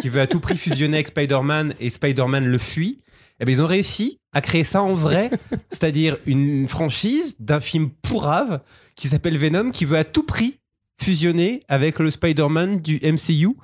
qui 0.00 0.08
veut 0.08 0.20
à 0.20 0.26
tout 0.26 0.40
prix 0.40 0.56
fusionner 0.56 0.96
avec 0.96 1.08
Spider-Man 1.08 1.74
et 1.78 1.90
Spider-Man 1.90 2.46
le 2.46 2.58
fuit. 2.58 3.00
Eh 3.40 3.44
bien, 3.44 3.54
ils 3.54 3.62
ont 3.62 3.66
réussi 3.66 4.20
à 4.32 4.40
créer 4.40 4.64
ça 4.64 4.82
en 4.82 4.94
vrai, 4.94 5.30
c'est-à-dire 5.70 6.16
une 6.26 6.66
franchise 6.66 7.36
d'un 7.38 7.60
film 7.60 7.90
pourrave 8.02 8.60
qui 8.96 9.08
s'appelle 9.08 9.38
Venom 9.38 9.70
qui 9.70 9.84
veut 9.84 9.96
à 9.96 10.04
tout 10.04 10.24
prix 10.24 10.58
fusionner 10.98 11.60
avec 11.68 11.98
le 11.98 12.10
Spider-Man 12.10 12.80
du 12.80 13.00
MCU. 13.02 13.56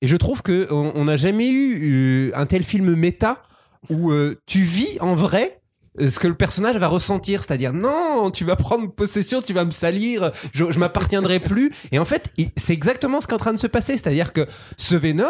Et 0.00 0.06
je 0.06 0.16
trouve 0.16 0.42
que 0.42 0.68
on 0.70 0.92
on 0.94 1.04
n'a 1.04 1.16
jamais 1.16 1.48
eu 1.48 2.30
euh, 2.30 2.38
un 2.38 2.46
tel 2.46 2.62
film 2.62 2.94
méta 2.94 3.42
où 3.90 4.10
euh, 4.10 4.36
tu 4.46 4.60
vis 4.60 4.98
en 5.00 5.14
vrai 5.14 5.58
ce 6.00 6.18
que 6.18 6.28
le 6.28 6.34
personnage 6.34 6.76
va 6.76 6.88
ressentir, 6.88 7.44
c'est-à-dire 7.44 7.72
non, 7.72 8.30
tu 8.30 8.44
vas 8.44 8.56
prendre 8.56 8.90
possession, 8.90 9.42
tu 9.42 9.52
vas 9.52 9.64
me 9.64 9.70
salir, 9.70 10.30
je, 10.52 10.70
je 10.70 10.78
m'appartiendrai 10.78 11.40
plus. 11.40 11.72
Et 11.92 11.98
en 11.98 12.04
fait, 12.04 12.32
c'est 12.56 12.72
exactement 12.72 13.20
ce 13.20 13.26
qui 13.26 13.32
est 13.32 13.36
en 13.36 13.38
train 13.38 13.52
de 13.52 13.58
se 13.58 13.66
passer, 13.66 13.96
c'est-à-dire 13.96 14.32
que 14.32 14.46
ce 14.76 14.94
Venom, 14.94 15.24
euh, 15.24 15.28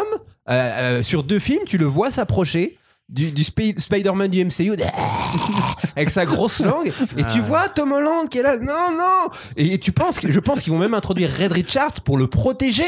euh, 0.49 1.03
sur 1.03 1.23
deux 1.23 1.39
films, 1.39 1.63
tu 1.65 1.77
le 1.77 1.85
vois 1.85 2.11
s'approcher. 2.11 2.77
Du, 3.11 3.31
du 3.31 3.43
Spi- 3.43 3.73
Spider-Man 3.75 4.29
du 4.29 4.45
MCU 4.45 4.73
avec 5.95 6.11
sa 6.11 6.25
grosse 6.25 6.59
langue 6.61 6.91
et 7.17 7.23
tu 7.25 7.39
vois 7.39 7.67
Tom 7.67 7.91
Holland 7.91 8.29
qui 8.29 8.37
est 8.37 8.43
là 8.43 8.57
non 8.57 8.95
non 8.95 9.29
et 9.57 9.79
tu 9.79 9.91
penses 9.91 10.19
que 10.19 10.31
je 10.31 10.39
pense 10.39 10.61
qu'ils 10.61 10.71
vont 10.71 10.77
même 10.77 10.93
introduire 10.93 11.31
Red 11.35 11.51
Richard 11.51 11.91
pour 12.05 12.19
le 12.19 12.27
protéger 12.27 12.85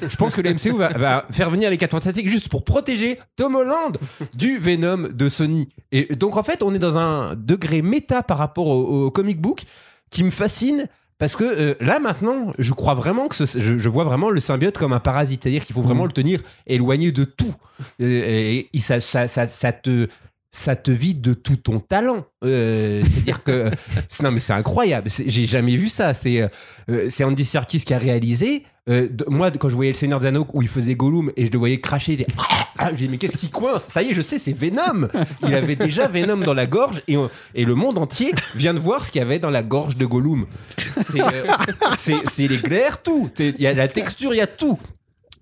je 0.00 0.14
pense 0.14 0.32
que 0.34 0.40
le 0.40 0.54
MCU 0.54 0.78
va, 0.78 0.90
va 0.90 1.26
faire 1.32 1.50
venir 1.50 1.70
les 1.70 1.76
4 1.76 1.90
fantastiques 1.90 2.28
juste 2.28 2.48
pour 2.48 2.62
protéger 2.64 3.18
Tom 3.34 3.56
Holland 3.56 3.98
du 4.34 4.58
Venom 4.58 5.08
de 5.12 5.28
Sony. 5.28 5.68
Et 5.90 6.14
donc 6.14 6.36
en 6.36 6.42
fait, 6.44 6.62
on 6.62 6.72
est 6.74 6.78
dans 6.78 6.98
un 6.98 7.34
degré 7.34 7.82
méta 7.82 8.22
par 8.22 8.38
rapport 8.38 8.66
au, 8.68 9.06
au 9.06 9.10
comic 9.10 9.40
book 9.40 9.62
qui 10.10 10.22
me 10.24 10.30
fascine. 10.30 10.86
Parce 11.18 11.36
que 11.36 11.44
euh, 11.44 11.74
là 11.80 12.00
maintenant, 12.00 12.52
je 12.58 12.72
crois 12.72 12.94
vraiment 12.94 13.28
que 13.28 13.34
ce- 13.46 13.58
je, 13.60 13.78
je 13.78 13.88
vois 13.88 14.04
vraiment 14.04 14.30
le 14.30 14.40
symbiote 14.40 14.76
comme 14.78 14.92
un 14.92 15.00
parasite, 15.00 15.42
c'est-à-dire 15.42 15.64
qu'il 15.64 15.74
faut 15.74 15.82
vraiment 15.82 16.04
le 16.06 16.12
tenir 16.12 16.40
éloigné 16.66 17.12
de 17.12 17.24
tout. 17.24 17.54
Euh, 18.00 18.04
Et, 18.26 18.68
et 18.72 18.78
ça, 18.78 19.00
ça, 19.00 19.28
ça, 19.28 19.46
ça 19.46 19.72
te 19.72 20.08
ça 20.50 20.76
te 20.76 20.90
vide 20.92 21.20
de 21.20 21.34
tout 21.34 21.56
ton 21.56 21.80
talent. 21.80 22.24
Euh, 22.44 23.02
C'est-à-dire 23.04 23.42
que 23.42 23.70
non 24.22 24.30
mais 24.32 24.40
c'est 24.40 24.52
incroyable. 24.52 25.08
J'ai 25.08 25.46
jamais 25.46 25.76
vu 25.76 25.88
ça. 25.88 26.14
C'est 26.14 26.48
euh, 26.90 27.08
c'est 27.10 27.24
Andy 27.24 27.44
Serkis 27.44 27.80
qui 27.80 27.94
a 27.94 27.98
réalisé. 27.98 28.64
Euh, 28.90 29.08
moi, 29.28 29.50
quand 29.50 29.70
je 29.70 29.74
voyais 29.74 29.92
le 29.92 29.96
Seigneur 29.96 30.26
Anneaux 30.26 30.46
où 30.52 30.60
il 30.60 30.68
faisait 30.68 30.94
Gollum 30.94 31.32
et 31.36 31.46
je 31.46 31.52
le 31.52 31.58
voyais 31.58 31.80
cracher, 31.80 32.16
j'ai 32.18 32.26
ah, 32.78 32.92
dit, 32.92 33.08
mais 33.08 33.16
qu'est-ce 33.16 33.38
qui 33.38 33.48
coince? 33.48 33.88
Ça 33.88 34.02
y 34.02 34.10
est, 34.10 34.14
je 34.14 34.20
sais, 34.20 34.38
c'est 34.38 34.52
Venom. 34.52 35.08
Il 35.42 35.54
avait 35.54 35.76
déjà 35.76 36.06
Venom 36.06 36.36
dans 36.36 36.52
la 36.52 36.66
gorge 36.66 37.02
et, 37.08 37.16
et 37.54 37.64
le 37.64 37.74
monde 37.74 37.96
entier 37.96 38.32
vient 38.54 38.74
de 38.74 38.78
voir 38.78 39.04
ce 39.04 39.10
qu'il 39.10 39.20
y 39.20 39.22
avait 39.22 39.38
dans 39.38 39.50
la 39.50 39.62
gorge 39.62 39.96
de 39.96 40.04
Gollum. 40.04 40.46
C'est 40.76 41.22
euh, 41.22 42.48
les 42.48 42.58
glaires, 42.58 43.02
tout. 43.02 43.30
Il 43.38 43.60
y 43.60 43.66
a 43.66 43.72
la 43.72 43.88
texture, 43.88 44.34
il 44.34 44.38
y 44.38 44.42
a 44.42 44.46
tout. 44.46 44.78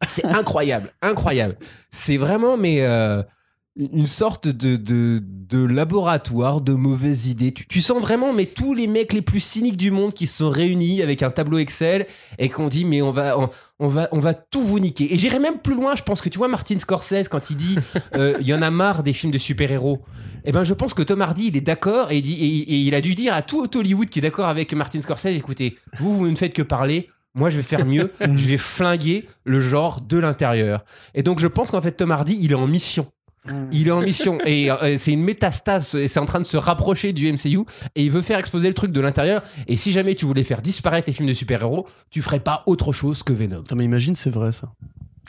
C'est 0.07 0.25
incroyable, 0.25 0.93
incroyable. 1.01 1.57
C'est 1.91 2.17
vraiment, 2.17 2.57
mais 2.57 2.83
euh, 2.83 3.23
une 3.77 4.07
sorte 4.07 4.49
de, 4.49 4.77
de, 4.77 5.23
de 5.23 5.65
laboratoire 5.65 6.61
de 6.61 6.73
mauvaises 6.73 7.27
idées. 7.29 7.53
Tu, 7.53 7.67
tu 7.67 7.81
sens 7.81 8.01
vraiment, 8.01 8.33
mais 8.33 8.45
tous 8.45 8.75
les 8.75 8.87
mecs 8.87 9.13
les 9.15 9.23
plus 9.23 9.41
cyniques 9.41 9.79
du 9.79 9.91
monde 9.91 10.13
qui 10.13 10.27
se 10.27 10.39
sont 10.39 10.51
réunis 10.51 11.03
avec 11.03 11.23
un 11.23 11.31
tableau 11.31 11.59
Excel 11.59 12.07
et 12.39 12.51
qu'on 12.51 12.69
dit, 12.69 12.85
mais 12.85 13.01
on 13.01 13.13
va, 13.13 13.39
on, 13.39 13.49
on 13.79 13.89
va, 13.89 14.09
on 14.13 14.19
va 14.19 14.35
tout 14.35 14.63
vous 14.63 14.79
niquer. 14.79 15.15
Et 15.15 15.19
j'irai 15.19 15.39
même 15.39 15.59
plus 15.59 15.75
loin. 15.75 15.95
Je 15.95 16.03
pense 16.03 16.21
que 16.21 16.29
tu 16.29 16.37
vois 16.37 16.49
Martin 16.49 16.79
Scorsese 16.79 17.29
quand 17.31 17.49
il 17.49 17.57
dit, 17.57 17.77
euh, 18.15 18.37
il 18.41 18.47
y 18.47 18.53
en 18.53 18.61
a 18.61 18.71
marre 18.71 19.03
des 19.03 19.15
films 19.15 19.33
de 19.33 19.39
super-héros. 19.39 20.03
Eh 20.45 20.53
ben, 20.53 20.65
je 20.65 20.75
pense 20.75 20.93
que 20.93 21.03
Tom 21.03 21.23
Hardy, 21.23 21.47
il 21.47 21.57
est 21.57 21.63
d'accord 21.63 22.13
et, 22.13 22.21
dit, 22.21 22.35
et, 22.35 22.75
et 22.75 22.77
il 22.81 22.95
a 22.95 23.01
dû 23.01 23.15
dire 23.15 23.33
à 23.33 23.43
tout 23.43 23.77
Hollywood 23.77 24.11
qui 24.11 24.19
est 24.19 24.23
d'accord 24.23 24.49
avec 24.49 24.75
Martin 24.75 25.01
Scorsese, 25.01 25.27
écoutez, 25.27 25.77
vous, 25.99 26.15
vous 26.15 26.29
ne 26.29 26.37
faites 26.37 26.53
que 26.53 26.63
parler. 26.63 27.09
Moi, 27.35 27.49
je 27.49 27.57
vais 27.57 27.63
faire 27.63 27.87
mieux. 27.87 28.13
je 28.21 28.49
vais 28.49 28.59
flinguer 28.59 29.25
le 29.45 29.63
genre 29.63 30.03
de 30.03 30.19
l'intérieur. 30.19 30.85
Et 31.15 31.23
donc, 31.23 31.39
je 31.39 31.47
pense 31.47 31.71
qu'en 31.71 31.81
fait, 31.81 31.93
Tom 31.93 32.11
Hardy, 32.11 32.37
il 32.39 32.53
est 32.53 32.57
en 32.57 32.67
mission. 32.67 33.07
Il 33.73 33.89
est 33.89 33.91
en 33.91 34.03
mission 34.03 34.39
et 34.45 34.71
euh, 34.71 34.97
c'est 34.99 35.13
une 35.13 35.25
métastase 35.25 35.97
et 35.97 36.07
c'est 36.07 36.21
en 36.21 36.27
train 36.27 36.39
de 36.39 36.47
se 36.47 36.57
rapprocher 36.57 37.13
du 37.13 37.31
MCU 37.33 37.65
et 37.97 38.05
il 38.05 38.11
veut 38.11 38.23
faire 38.23 38.39
exploser 38.39 38.69
le 38.69 38.75
truc 38.75 38.93
de 38.93 39.01
l'intérieur. 39.01 39.43
Et 39.67 39.77
si 39.77 39.91
jamais 39.91 40.15
tu 40.15 40.27
voulais 40.27 40.45
faire 40.45 40.63
disparaître 40.63 41.09
les 41.09 41.13
films 41.13 41.29
de 41.29 41.33
super-héros, 41.33 41.87
tu 42.11 42.23
ferais 42.23 42.39
pas 42.39 42.63
autre 42.67 42.93
chose 42.93 43.25
que 43.25 43.33
Venom. 43.33 43.65
Mais 43.75 43.85
imagine, 43.85 44.15
c'est 44.15 44.31
vrai 44.31 44.53
ça. 44.53 44.73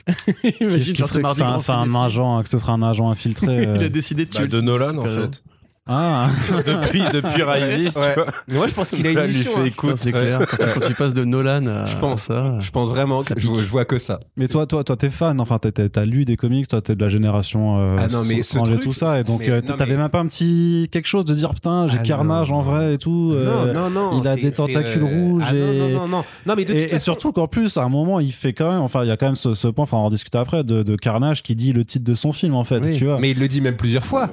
Imagine, 0.60 0.94
que 0.94 1.04
c'est 1.04 1.24
un, 1.72 1.94
agent, 1.94 2.42
que 2.42 2.48
ce 2.48 2.58
sera 2.58 2.74
un 2.74 2.82
agent 2.82 3.10
infiltré. 3.10 3.46
Il 3.62 3.68
euh. 3.68 3.86
a 3.86 3.88
décidé 3.88 4.26
de 4.26 4.30
tuer 4.30 4.46
Bah, 4.46 4.56
de 4.56 4.60
Nolan, 4.60 4.98
en 4.98 5.04
fait. 5.04 5.42
Ah, 5.86 6.30
depuis, 6.66 7.02
depuis 7.12 7.34
tu 7.34 7.42
Ouais. 7.42 8.14
vois. 8.14 8.24
Mais 8.48 8.56
moi, 8.56 8.66
je 8.68 8.72
pense 8.72 8.88
qu'il 8.88 9.06
a 9.06 9.10
une 9.10 9.26
mission. 9.26 9.52
fait 9.52 9.60
hein. 9.60 9.64
écoute. 9.66 9.96
C'est 9.96 10.12
clair. 10.12 10.38
Quand, 10.38 10.56
tu, 10.56 10.80
quand 10.80 10.86
tu 10.86 10.94
passes 10.94 11.12
de 11.12 11.24
Nolan 11.24 11.66
à 11.66 11.84
Je 11.84 11.96
pense. 11.98 12.22
ça. 12.22 12.58
Je 12.58 12.70
pense 12.70 12.88
vraiment 12.88 13.20
que 13.22 13.34
je, 13.36 13.46
je 13.46 13.50
vois 13.68 13.84
que 13.84 13.98
ça. 13.98 14.18
mais 14.38 14.48
toi, 14.48 14.66
toi, 14.66 14.82
toi, 14.82 14.96
t'es 14.96 15.10
fan. 15.10 15.38
Enfin, 15.42 15.58
t'as- 15.58 16.04
lu 16.06 16.24
des 16.24 16.38
comics. 16.38 16.66
Toi, 16.68 16.80
t'es 16.80 16.94
de 16.94 17.02
la 17.04 17.10
génération 17.10 17.78
euh, 17.80 17.96
Ah 17.98 18.06
non, 18.08 18.22
mais 18.26 18.40
ce 18.42 18.58
truc- 18.58 18.80
tout 18.80 18.94
ça. 18.94 19.20
Et 19.20 19.24
donc, 19.24 19.40
mais- 19.40 19.50
euh, 19.50 19.60
non, 19.60 19.76
t'avais 19.76 19.92
mais- 19.92 19.98
même 20.02 20.08
pas 20.08 20.20
un 20.20 20.26
petit 20.26 20.88
quelque 20.90 21.06
chose 21.06 21.26
de 21.26 21.34
dire 21.34 21.52
putain, 21.52 21.86
j'ai 21.86 21.98
Ah 22.00 22.02
Carnage 22.02 22.50
non. 22.50 22.56
en 22.56 22.62
vrai 22.62 22.94
et 22.94 22.98
tout. 22.98 23.32
euh, 23.34 23.72
non, 23.74 23.90
non, 23.90 24.10
non. 24.12 24.22
il 24.22 24.26
a 24.28 24.36
des 24.36 24.42
c'est, 24.42 24.52
tentacules 24.52 25.04
rouges 25.04 25.42
Ah, 25.46 25.52
non, 25.52 25.58
et- 25.72 25.78
non, 25.78 25.88
non, 25.90 26.08
non. 26.08 26.24
Non, 26.46 26.54
mais 26.56 26.64
de 26.64 26.72
Et, 26.72 26.74
toute 26.76 26.84
et 26.84 26.88
façon- 26.88 27.04
surtout 27.04 27.32
qu'en 27.32 27.46
plus, 27.46 27.76
à 27.76 27.82
un 27.82 27.90
moment, 27.90 28.20
il 28.20 28.32
fait 28.32 28.54
quand 28.54 28.72
même, 28.72 28.80
enfin, 28.80 29.02
il 29.04 29.08
y 29.08 29.10
a 29.10 29.18
quand 29.18 29.26
même 29.26 29.34
ce, 29.34 29.52
ce 29.52 29.68
point, 29.68 29.82
enfin, 29.82 29.98
on 29.98 30.00
va 30.00 30.06
en 30.06 30.10
discuter 30.10 30.38
après, 30.38 30.64
de, 30.64 30.82
de 30.82 30.96
Carnage 30.96 31.42
qui 31.42 31.54
dit 31.54 31.74
le 31.74 31.84
titre 31.84 32.04
de 32.06 32.14
son 32.14 32.32
film, 32.32 32.54
en 32.54 32.64
fait, 32.64 32.80
tu 32.92 33.04
vois. 33.04 33.18
Mais 33.20 33.32
il 33.32 33.38
le 33.38 33.48
dit 33.48 33.60
même 33.60 33.76
plusieurs 33.76 34.06
fois. 34.06 34.30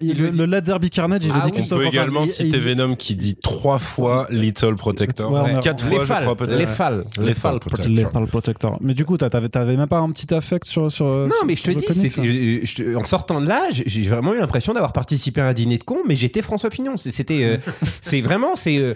Il- 0.00 0.10
il 0.10 0.18
le 0.18 0.30
dit. 0.30 0.38
le 0.38 0.46
Lad 0.46 0.64
Derby 0.64 0.90
Carnage, 0.90 1.20
il 1.24 1.30
Ah 1.32 1.36
le 1.36 1.40
dit 1.50 1.56
oui. 1.60 1.62
qu'une 1.66 1.74
On 1.74 1.78
peut 1.78 1.86
également 1.86 2.26
citer 2.26 2.56
il- 2.56 2.60
Venom 2.62 2.94
qui 2.94 3.14
dit 3.14 3.36
trois 3.36 3.78
fois 3.78 4.26
Little 4.30 4.74
Protector. 4.76 5.30
Ouais, 5.32 5.58
Quatre 5.60 5.84
fois, 5.84 5.98
les 6.00 6.06
je 6.06 6.12
crois, 6.22 6.36
peut-être. 6.36 6.56
les 6.58 6.66
phalles, 6.66 7.04
les 7.18 7.26
Lethal. 7.28 7.58
Protector. 7.60 8.26
Protector. 8.28 8.78
Mais 8.80 8.94
du 8.94 9.04
coup, 9.04 9.16
t'as- 9.16 9.30
t'avais, 9.30 9.48
t'avais 9.48 9.76
même 9.76 9.88
pas 9.88 9.98
un 9.98 10.10
petit 10.10 10.32
affect 10.34 10.66
sur. 10.66 10.90
sur 10.90 11.04
Non, 11.06 11.34
mais 11.46 11.56
je 11.56 11.62
te 11.62 11.70
dis, 11.70 11.84
comics, 11.86 12.12
c'est 12.12 12.20
hein. 12.20 12.22
que, 12.24 12.66
je 12.66 12.74
te- 12.74 12.96
en 12.96 13.04
sortant 13.04 13.40
de 13.40 13.46
là, 13.48 13.66
j'ai- 13.70 14.08
vraiment 14.08 14.34
eu 14.34 14.38
l'impression 14.38 14.72
d'avoir 14.72 14.92
participé 14.92 15.40
à 15.40 15.46
un 15.48 15.52
dîner 15.52 15.78
de 15.78 15.84
con, 15.84 15.98
mais 16.06 16.16
j'étais 16.16 16.42
François 16.42 16.70
Pignon. 16.70 16.96
C'est- 16.96 17.10
C'était, 17.10 17.44
euh, 17.44 17.56
c'est 18.00 18.20
vraiment, 18.20 18.54
c'est. 18.56 18.78
euh, 18.78 18.94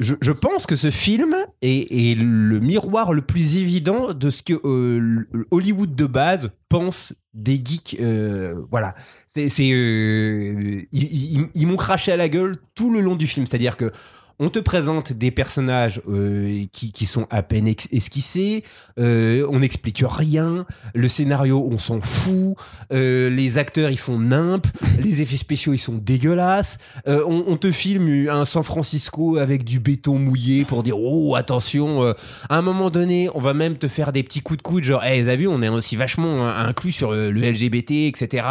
je, 0.00 0.32
pense 0.32 0.66
que 0.66 0.76
ce 0.76 0.90
film 0.90 1.34
est, 1.60 2.16
le 2.16 2.58
miroir 2.58 3.12
le 3.12 3.20
plus 3.20 3.58
évident 3.58 4.14
de 4.14 4.30
ce 4.30 4.42
que 4.42 4.54
euh, 4.64 5.28
Hollywood 5.50 5.94
de 5.94 6.06
base 6.06 6.50
pense 6.70 7.14
des 7.34 7.60
geeks. 7.62 7.98
euh, 8.00 8.62
voilà, 8.70 8.94
euh, 9.36 10.82
ils 10.92 11.66
m'ont 11.66 11.76
craché 11.76 12.12
à 12.12 12.16
la 12.16 12.28
gueule 12.28 12.56
tout 12.74 12.90
le 12.90 13.00
long 13.00 13.14
du 13.14 13.26
film. 13.26 13.46
C'est-à-dire 13.46 13.76
que 13.76 13.92
on 14.40 14.48
te 14.48 14.58
présente 14.58 15.12
des 15.12 15.30
personnages 15.30 16.02
euh, 16.08 16.64
qui, 16.72 16.90
qui 16.90 17.06
sont 17.06 17.26
à 17.30 17.42
peine 17.42 17.68
esquissés, 17.68 18.64
euh, 18.98 19.46
on 19.50 19.60
n'explique 19.60 20.02
rien, 20.04 20.66
le 20.94 21.08
scénario 21.08 21.68
on 21.70 21.78
s'en 21.78 22.00
fout, 22.00 22.56
euh, 22.92 23.30
les 23.30 23.58
acteurs 23.58 23.90
ils 23.90 23.98
font 23.98 24.18
nimp, 24.18 24.66
les 25.00 25.20
effets 25.20 25.36
spéciaux 25.36 25.74
ils 25.74 25.78
sont 25.78 25.94
dégueulasses, 25.94 26.78
on, 27.06 27.44
on 27.46 27.56
te 27.56 27.70
filme 27.70 28.28
un 28.28 28.44
San 28.44 28.64
Francisco 28.64 29.36
avec 29.36 29.62
du 29.62 29.78
béton 29.78 30.18
mouillé 30.18 30.64
pour 30.64 30.82
dire 30.82 30.98
oh 30.98 31.36
attention, 31.36 32.02
à 32.02 32.14
un 32.56 32.62
moment 32.62 32.90
donné 32.90 33.28
on 33.34 33.40
va 33.40 33.54
même 33.54 33.76
te 33.76 33.88
faire 33.88 34.10
des 34.10 34.22
petits 34.22 34.40
coups 34.40 34.56
de 34.56 34.62
coude 34.62 34.84
genre 34.84 35.04
hey, 35.04 35.22
vous 35.22 35.28
avez 35.28 35.36
vu 35.36 35.48
on 35.48 35.62
est 35.62 35.68
aussi 35.68 35.96
vachement 35.96 36.48
inclus 36.48 36.92
sur 36.92 37.12
le 37.12 37.30
LGBT 37.30 38.08
etc. 38.08 38.46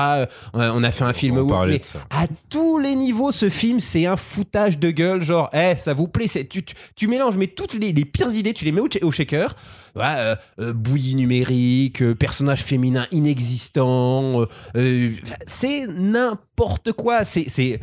On 0.53 0.83
a 0.83 0.91
fait 0.91 1.03
un 1.03 1.13
film 1.13 1.37
On 1.37 1.47
parler 1.47 1.81
mais 1.93 1.99
à 2.09 2.27
tous 2.49 2.77
les 2.77 2.95
niveaux, 2.95 3.31
ce 3.31 3.49
film, 3.49 3.79
c'est 3.79 4.05
un 4.05 4.17
foutage 4.17 4.79
de 4.79 4.91
gueule. 4.91 5.21
Genre, 5.21 5.49
eh, 5.53 5.75
ça 5.79 5.93
vous 5.93 6.07
plaît 6.07 6.27
c'est- 6.27 6.45
tu, 6.45 6.63
tu, 6.63 6.75
tu 6.95 7.07
mélanges, 7.07 7.37
mais 7.37 7.47
toutes 7.47 7.73
les, 7.73 7.91
les 7.93 8.05
pires 8.05 8.31
idées, 8.33 8.53
tu 8.53 8.65
les 8.65 8.71
mets 8.71 8.81
au, 8.81 8.87
au 9.01 9.11
shaker. 9.11 9.55
Euh, 9.97 10.35
euh, 10.59 10.73
bouillie 10.73 11.15
numérique, 11.15 12.01
euh, 12.03 12.13
personnage 12.15 12.63
féminin 12.63 13.07
inexistant. 13.11 14.45
euh, 14.75 15.11
c'est 15.45 15.87
n'importe 15.87 16.91
quoi. 16.93 17.23
C'est. 17.25 17.49
c'est- 17.49 17.79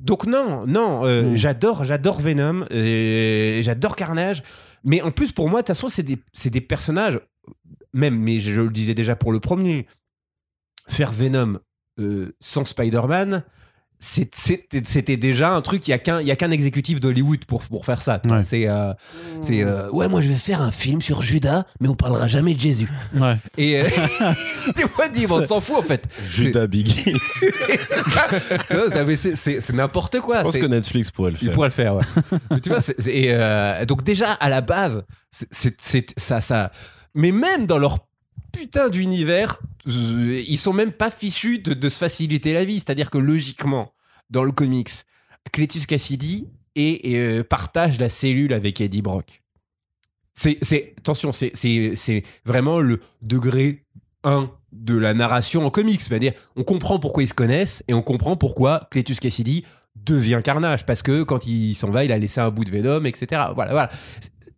Donc 0.00 0.26
non, 0.26 0.66
non, 0.66 1.04
euh, 1.04 1.36
j'adore, 1.36 1.84
j'adore 1.84 2.20
Venom, 2.20 2.64
j'adore 2.70 3.94
Carnage, 3.96 4.42
mais 4.84 5.02
en 5.02 5.10
plus 5.10 5.32
pour 5.32 5.50
moi, 5.50 5.60
de 5.60 5.66
toute 5.66 5.76
façon, 5.76 5.88
c'est 5.88 6.02
des, 6.02 6.18
c'est 6.32 6.48
des 6.50 6.62
personnages, 6.62 7.20
même, 7.92 8.16
mais 8.18 8.40
je, 8.40 8.54
je 8.54 8.60
le 8.62 8.70
disais 8.70 8.94
déjà 8.94 9.16
pour 9.16 9.32
le 9.32 9.40
premier, 9.40 9.86
faire 10.88 11.12
Venom 11.12 11.58
sans 12.40 12.64
Spider-Man, 12.64 13.42
c'était 13.98 15.16
déjà 15.16 15.50
un 15.52 15.62
truc, 15.62 15.86
il 15.88 15.90
n'y 15.90 15.94
a 15.94 15.98
qu'un 15.98 16.20
il 16.20 16.26
y 16.26 16.30
a 16.30 16.36
qu'un 16.36 16.50
exécutif 16.50 17.00
d'Hollywood 17.00 17.44
pour, 17.46 17.62
pour 17.62 17.84
faire 17.86 18.02
ça. 18.02 18.18
tu 18.18 18.28
vois. 18.28 18.38
Ouais. 18.38 18.42
C'est, 18.44 18.68
euh, 18.68 18.92
c'est 19.40 19.62
euh, 19.62 19.90
ouais, 19.90 20.08
moi 20.08 20.20
je 20.20 20.28
vais 20.28 20.34
faire 20.36 20.60
un 20.62 20.70
film 20.70 21.00
sur 21.00 21.22
Judas, 21.22 21.64
mais 21.80 21.88
on 21.88 21.94
parlera 21.94 22.28
jamais 22.28 22.54
de 22.54 22.60
Jésus. 22.60 22.88
Ouais. 23.14 23.36
Et 23.56 23.80
euh, 23.80 23.84
tu 24.76 24.84
vois, 24.96 25.08
dis, 25.08 25.26
on 25.30 25.46
s'en 25.46 25.60
fout 25.60 25.76
en 25.76 25.82
fait. 25.82 26.06
Judas 26.30 26.66
Biggie. 26.66 27.14
C'est- 29.36 29.72
n'importe 29.72 30.20
quoi. 30.20 30.38
Je 30.38 30.42
pense 30.44 30.56
que 30.56 30.66
Netflix 30.66 31.10
pourrait 31.10 31.30
le 31.32 31.36
il 31.40 31.46
faire. 31.46 31.52
pourrait 31.54 31.68
le 31.68 31.72
faire, 31.72 31.94
ouais. 31.96 32.04
Mais 32.50 32.60
tu 32.60 32.68
vois, 32.70 32.78
et, 33.06 33.28
euh, 33.32 33.84
donc 33.86 34.02
déjà 34.04 34.32
à 34.32 34.48
la 34.48 34.60
base, 34.60 35.04
c'est- 35.30 36.12
ça, 36.18 36.40
ça. 36.40 36.70
Mais 37.14 37.32
même 37.32 37.66
dans 37.66 37.78
leur 37.78 37.98
putain 38.52 38.88
d'univers, 38.88 39.60
euh, 39.88 40.42
ils 40.46 40.58
sont 40.58 40.72
même 40.72 40.92
pas 40.92 41.10
fichus 41.10 41.58
de, 41.58 41.88
se 41.88 41.98
faciliter 41.98 42.52
la 42.54 42.64
vie. 42.64 42.80
C'est-à-dire 42.80 43.10
que 43.10 43.18
logiquement, 43.18 43.92
dans 44.30 44.44
le 44.44 44.52
comics, 44.52 44.90
Cletus 45.52 45.86
Cassidy 45.86 46.48
et, 46.74 47.12
et, 47.12 47.18
euh, 47.18 47.44
partage 47.44 47.98
la 47.98 48.08
cellule 48.08 48.52
avec 48.52 48.80
Eddie 48.80 49.02
Brock. 49.02 49.42
C'est, 50.34 50.58
c'est 50.60 50.94
attention, 50.98 51.32
c'est, 51.32 51.50
c'est, 51.54 51.92
c'est 51.96 52.22
vraiment 52.44 52.80
le 52.80 53.00
degré 53.22 53.84
1 54.24 54.50
de 54.72 54.96
la 54.96 55.14
narration 55.14 55.64
en 55.64 55.70
comics. 55.70 56.00
C'est-à-dire, 56.00 56.32
on 56.56 56.62
comprend 56.62 56.98
pourquoi 56.98 57.22
ils 57.22 57.28
se 57.28 57.34
connaissent 57.34 57.82
et 57.88 57.94
on 57.94 58.02
comprend 58.02 58.36
pourquoi 58.36 58.88
Cletus 58.90 59.20
Cassidy 59.20 59.64
devient 59.94 60.40
Carnage. 60.44 60.84
Parce 60.84 61.02
que 61.02 61.22
quand 61.22 61.46
il 61.46 61.74
s'en 61.74 61.90
va, 61.90 62.04
il 62.04 62.12
a 62.12 62.18
laissé 62.18 62.40
un 62.40 62.50
bout 62.50 62.64
de 62.64 62.70
Venom, 62.70 63.04
etc. 63.04 63.42
Voilà, 63.54 63.72
voilà. 63.72 63.90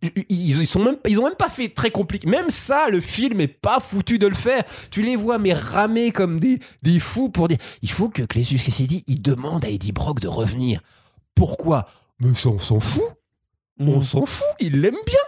Ils, 0.01 0.61
ils 0.61 0.67
sont 0.67 0.83
même, 0.83 0.97
ils 1.07 1.19
ont 1.19 1.23
même 1.23 1.35
pas 1.35 1.49
fait 1.49 1.69
très 1.69 1.91
compliqué. 1.91 2.27
Même 2.27 2.49
ça, 2.49 2.89
le 2.89 3.01
film 3.01 3.41
est 3.41 3.47
pas 3.47 3.79
foutu 3.79 4.19
de 4.19 4.27
le 4.27 4.35
faire. 4.35 4.63
Tu 4.91 5.03
les 5.03 5.15
vois 5.15 5.39
mais 5.39 5.53
ramer 5.53 6.11
comme 6.11 6.39
des, 6.39 6.59
des 6.81 6.99
fous 6.99 7.29
pour 7.29 7.47
dire 7.47 7.57
il 7.81 7.91
faut 7.91 8.09
que 8.09 8.23
Clésus 8.23 8.57
Cassidy 8.57 9.03
il 9.07 9.21
demande 9.21 9.65
à 9.65 9.69
Eddie 9.69 9.91
Brock 9.91 10.19
de 10.19 10.27
revenir. 10.27 10.81
Pourquoi? 11.35 11.85
Mais 12.19 12.33
ça, 12.35 12.49
on 12.49 12.59
s'en 12.59 12.79
fout. 12.79 13.03
On 13.79 14.01
s'en 14.03 14.25
fout. 14.25 14.47
Il 14.59 14.81
l'aime 14.81 14.97
bien. 15.05 15.19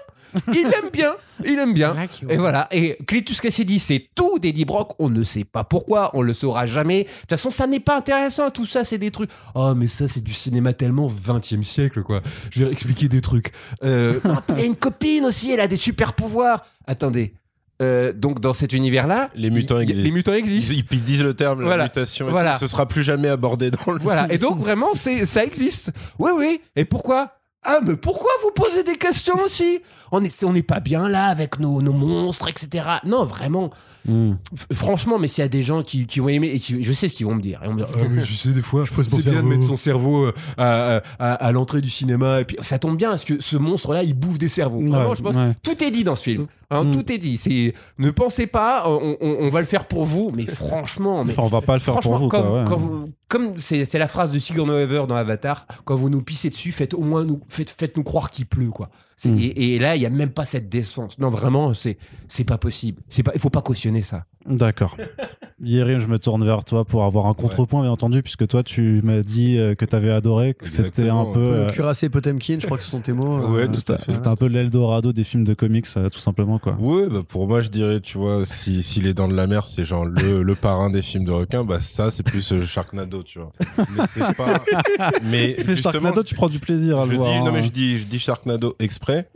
Il 0.47 0.63
l'aime 0.63 0.89
bien. 0.91 1.15
Il 1.45 1.59
aime 1.59 1.73
bien. 1.73 1.95
Et 2.29 2.37
voilà. 2.37 2.67
Et 2.71 2.97
Cletus 3.07 3.39
Cassidy, 3.41 3.79
c'est 3.79 4.07
tout 4.15 4.39
d'Eddie 4.39 4.65
Brock. 4.65 4.93
On 4.99 5.09
ne 5.09 5.23
sait 5.23 5.43
pas 5.43 5.63
pourquoi. 5.63 6.11
On 6.13 6.21
le 6.21 6.33
saura 6.33 6.65
jamais. 6.65 7.03
De 7.03 7.09
toute 7.09 7.29
façon, 7.29 7.49
ça 7.49 7.67
n'est 7.67 7.79
pas 7.79 7.97
intéressant. 7.97 8.49
Tout 8.51 8.65
ça, 8.65 8.85
c'est 8.85 8.97
des 8.97 9.11
trucs. 9.11 9.29
Oh, 9.55 9.73
mais 9.75 9.87
ça, 9.87 10.07
c'est 10.07 10.23
du 10.23 10.33
cinéma 10.33 10.73
tellement 10.73 11.07
20e 11.07 11.63
siècle, 11.63 12.03
quoi. 12.03 12.21
Je 12.51 12.63
vais 12.65 12.71
expliquer 12.71 13.07
des 13.07 13.21
trucs. 13.21 13.51
Euh, 13.83 14.19
Il 14.49 14.59
y 14.59 14.61
a 14.61 14.65
une 14.65 14.75
copine 14.75 15.25
aussi. 15.25 15.51
Elle 15.51 15.59
a 15.59 15.67
des 15.67 15.77
super 15.77 16.13
pouvoirs. 16.13 16.63
Attendez. 16.87 17.33
Euh, 17.81 18.13
donc, 18.13 18.39
dans 18.39 18.53
cet 18.53 18.73
univers-là. 18.73 19.31
Les 19.33 19.49
mutants 19.49 19.79
y 19.79 19.83
existent. 19.83 20.03
Les 20.03 20.11
mutants 20.11 20.33
existent. 20.33 20.73
Ils, 20.77 20.85
ils 20.97 21.03
disent 21.03 21.23
le 21.23 21.33
terme, 21.33 21.61
Voilà. 21.63 21.77
la 21.77 21.83
mutation, 21.85 22.27
et 22.27 22.31
Voilà. 22.31 22.53
tout. 22.53 22.59
ce 22.59 22.67
sera 22.67 22.87
plus 22.87 23.01
jamais 23.01 23.27
abordé 23.27 23.71
dans 23.71 23.91
le 23.91 23.97
Voilà. 23.99 24.31
Et 24.31 24.37
donc, 24.37 24.59
vraiment, 24.59 24.89
c'est, 24.93 25.25
ça 25.25 25.43
existe. 25.43 25.91
Oui, 26.19 26.29
oui. 26.35 26.61
Et 26.75 26.85
pourquoi? 26.85 27.39
Ah, 27.63 27.79
mais 27.85 27.95
pourquoi 27.95 28.31
vous 28.43 28.49
posez 28.55 28.83
des 28.83 28.95
questions 28.95 29.39
aussi? 29.45 29.81
On 30.11 30.23
est, 30.23 30.43
on 30.43 30.51
n'est 30.51 30.63
pas 30.63 30.79
bien 30.79 31.07
là 31.07 31.25
avec 31.25 31.59
nos, 31.59 31.81
nos 31.83 31.93
monstres, 31.93 32.49
etc. 32.49 32.85
Non, 33.05 33.23
vraiment. 33.23 33.69
Hmm. 34.07 34.33
Franchement, 34.73 35.19
mais 35.19 35.27
s'il 35.27 35.43
y 35.43 35.45
a 35.45 35.47
des 35.47 35.61
gens 35.61 35.83
qui, 35.83 36.07
qui 36.07 36.19
vont 36.19 36.29
aimer, 36.29 36.47
et 36.47 36.59
qui, 36.59 36.83
je 36.83 36.91
sais 36.91 37.07
ce 37.07 37.13
qu'ils 37.13 37.27
vont 37.27 37.35
me 37.35 37.41
dire. 37.41 37.61
Vont 37.63 37.73
me 37.73 37.77
dire, 37.77 37.87
Ah, 37.93 37.99
mais 38.09 38.23
tu 38.23 38.33
sais, 38.33 38.53
des 38.53 38.63
fois, 38.63 38.85
c'est 39.07 39.29
bien 39.29 39.43
de 39.43 39.47
mettre 39.47 39.65
son 39.65 39.75
cerveau 39.75 40.25
euh, 40.25 40.31
à, 40.57 41.01
à- 41.19 41.33
à 41.35 41.51
l'entrée 41.51 41.81
du 41.81 41.89
cinéma. 41.91 42.41
Et 42.41 42.45
puis, 42.45 42.57
ça 42.61 42.79
tombe 42.79 42.97
bien, 42.97 43.11
parce 43.11 43.25
que 43.25 43.39
ce 43.39 43.57
monstre-là, 43.57 44.01
il 44.03 44.15
bouffe 44.15 44.39
des 44.39 44.49
cerveaux. 44.49 44.79
Vraiment, 44.81 45.09
Ouais, 45.09 45.15
je 45.15 45.21
pense 45.21 45.35
ouais. 45.35 45.51
tout 45.61 45.83
est 45.83 45.91
dit 45.91 46.03
dans 46.03 46.15
ce 46.15 46.23
film. 46.23 46.47
Hein, 46.71 46.85
Mm. 46.85 46.91
Tout 46.93 47.11
est 47.11 47.17
dit. 47.17 47.37
C'est, 47.37 47.73
ne 47.99 48.09
pensez 48.11 48.47
pas, 48.47 48.85
on, 48.87 49.17
on- 49.21 49.37
on 49.41 49.49
va 49.49 49.59
le 49.59 49.65
faire 49.67 49.85
pour 49.85 50.05
vous, 50.05 50.31
mais 50.33 50.45
franchement, 50.45 51.23
mais 51.23 51.33
on 51.37 51.47
va 51.47 51.61
pas 51.61 51.73
le 51.73 51.79
faire 51.81 51.99
pour 51.99 52.17
vous. 52.17 52.27
quand, 52.29 52.41
quoi, 52.41 52.59
ouais. 52.59 52.63
quand 52.65 52.77
vous- 52.77 53.09
comme 53.27 53.57
c'est 53.59 53.97
la 53.97 54.07
phrase 54.07 54.31
de 54.31 54.39
Sigourney 54.39 54.73
Weaver 54.73 55.05
dans 55.07 55.15
Avatar, 55.15 55.65
quand 55.85 55.95
vous 55.95 56.09
nous 56.09 56.21
pissez 56.21 56.49
dessus, 56.49 56.71
faites 56.71 56.93
au 56.93 57.01
moins 57.01 57.23
nous, 57.25 57.41
faites, 57.47 57.69
faites-nous 57.69 58.03
croire 58.03 58.29
qu'il 58.31 58.45
pleut, 58.45 58.71
quoi. 58.71 58.89
Mm. 59.25 59.37
Et, 59.37 59.75
et 59.75 59.79
là, 59.79 59.95
il 59.95 60.01
y 60.01 60.05
a 60.05 60.09
même 60.09 60.31
pas 60.31 60.45
cette 60.45 60.69
décence. 60.69 61.17
Non, 61.19 61.29
vraiment, 61.29 61.73
c'est 61.73 61.97
c'est 62.29 62.43
pas 62.45 62.57
possible. 62.57 63.01
C'est 63.09 63.23
pas, 63.23 63.31
il 63.35 63.39
faut 63.41 63.49
pas 63.49 63.61
cautionner 63.61 64.01
ça. 64.01 64.25
D'accord. 64.45 64.95
Yérim, 65.63 65.99
je 65.99 66.07
me 66.07 66.17
tourne 66.17 66.43
vers 66.43 66.63
toi 66.63 66.85
pour 66.85 67.03
avoir 67.03 67.27
un 67.27 67.33
contrepoint, 67.33 67.81
bien 67.81 67.91
entendu, 67.91 68.21
puisque 68.23 68.47
toi, 68.47 68.63
tu 68.63 69.01
m'as 69.03 69.21
dit 69.21 69.57
euh, 69.59 69.75
que 69.75 69.85
tu 69.85 69.95
avais 69.95 70.09
adoré, 70.11 70.53
que 70.55 70.67
c'était 70.67 71.09
un 71.09 71.25
peu. 71.25 71.39
euh, 71.39 71.69
cuirassé 71.69 72.09
Potemkin, 72.09 72.57
je 72.59 72.65
crois 72.65 72.77
que 72.77 72.83
ce 72.83 72.89
sont 72.89 73.01
tes 73.01 73.13
mots. 73.13 73.37
Ouais, 73.51 73.63
euh, 73.63 73.67
tout 73.67 73.75
c'était 73.79 73.93
à 73.93 73.97
fait. 73.99 74.13
c'était 74.13 74.27
un 74.27 74.35
peu 74.35 74.47
l'Eldorado 74.47 75.13
des 75.13 75.23
films 75.23 75.43
de 75.43 75.53
comics, 75.53 75.85
euh, 75.97 76.09
tout 76.09 76.19
simplement, 76.19 76.57
quoi. 76.59 76.73
Ouais, 76.79 77.07
bah 77.09 77.21
pour 77.27 77.47
moi, 77.47 77.61
je 77.61 77.69
dirais, 77.69 77.99
tu 77.99 78.17
vois, 78.17 78.45
si, 78.45 78.81
si 78.83 79.01
Les 79.01 79.13
Dents 79.13 79.27
de 79.27 79.35
la 79.35 79.45
Mer, 79.47 79.65
c'est 79.67 79.85
genre 79.85 80.05
le, 80.05 80.41
le 80.43 80.55
parrain 80.55 80.89
des 80.89 81.01
films 81.01 81.25
de 81.25 81.31
requins, 81.31 81.63
bah 81.63 81.79
ça, 81.79 82.09
c'est 82.11 82.23
plus 82.23 82.41
Sharknado, 82.65 83.21
tu 83.23 83.39
vois. 83.39 83.51
Mais 83.95 84.03
c'est 84.07 84.35
pas. 84.35 84.63
Mais 85.23 85.55
Mais 85.59 85.75
justement, 85.75 85.91
Sharknado, 85.93 86.23
tu 86.23 86.35
prends 86.35 86.49
du 86.49 86.59
plaisir 86.59 86.99
à 86.99 87.05
je 87.05 87.11
le 87.11 87.17
voir. 87.17 87.31
dis, 87.31 87.39
non, 87.39 87.47
hein. 87.47 87.51
mais 87.53 87.61
je 87.63 87.71
dis, 87.71 87.99
je 87.99 88.07
dis 88.07 88.19
Sharknado 88.19 88.75
exprès. 88.79 89.29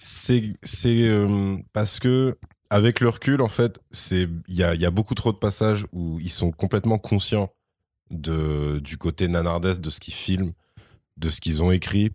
C'est, 0.00 0.52
c'est 0.62 1.02
euh, 1.08 1.56
parce 1.72 1.98
que, 1.98 2.36
avec 2.70 3.00
le 3.00 3.08
recul, 3.08 3.40
en 3.40 3.48
fait, 3.48 3.78
c'est, 3.90 4.28
il 4.46 4.54
y 4.56 4.62
a, 4.62 4.90
beaucoup 4.90 5.14
trop 5.14 5.32
de 5.32 5.38
passages 5.38 5.86
où 5.92 6.18
ils 6.20 6.30
sont 6.30 6.50
complètement 6.50 6.98
conscients 6.98 7.50
de, 8.10 8.80
du 8.82 8.98
côté 8.98 9.28
nanardesque 9.28 9.80
de 9.80 9.90
ce 9.90 10.00
qu'ils 10.00 10.14
filment, 10.14 10.52
de 11.16 11.28
ce 11.30 11.40
qu'ils 11.40 11.62
ont 11.62 11.72
écrit. 11.72 12.12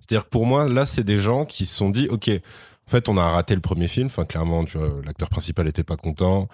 C'est-à-dire 0.00 0.24
que 0.24 0.30
pour 0.30 0.46
moi, 0.46 0.68
là, 0.68 0.86
c'est 0.86 1.04
des 1.04 1.18
gens 1.18 1.46
qui 1.46 1.66
se 1.66 1.74
sont 1.74 1.90
dit, 1.90 2.08
OK, 2.08 2.28
en 2.28 2.90
fait, 2.90 3.08
on 3.08 3.16
a 3.16 3.28
raté 3.28 3.54
le 3.54 3.60
premier 3.60 3.88
film. 3.88 4.06
Enfin, 4.06 4.24
clairement, 4.24 4.64
l'acteur 5.04 5.28
principal 5.28 5.66
était 5.66 5.84
pas 5.84 5.96
content. 5.96 6.48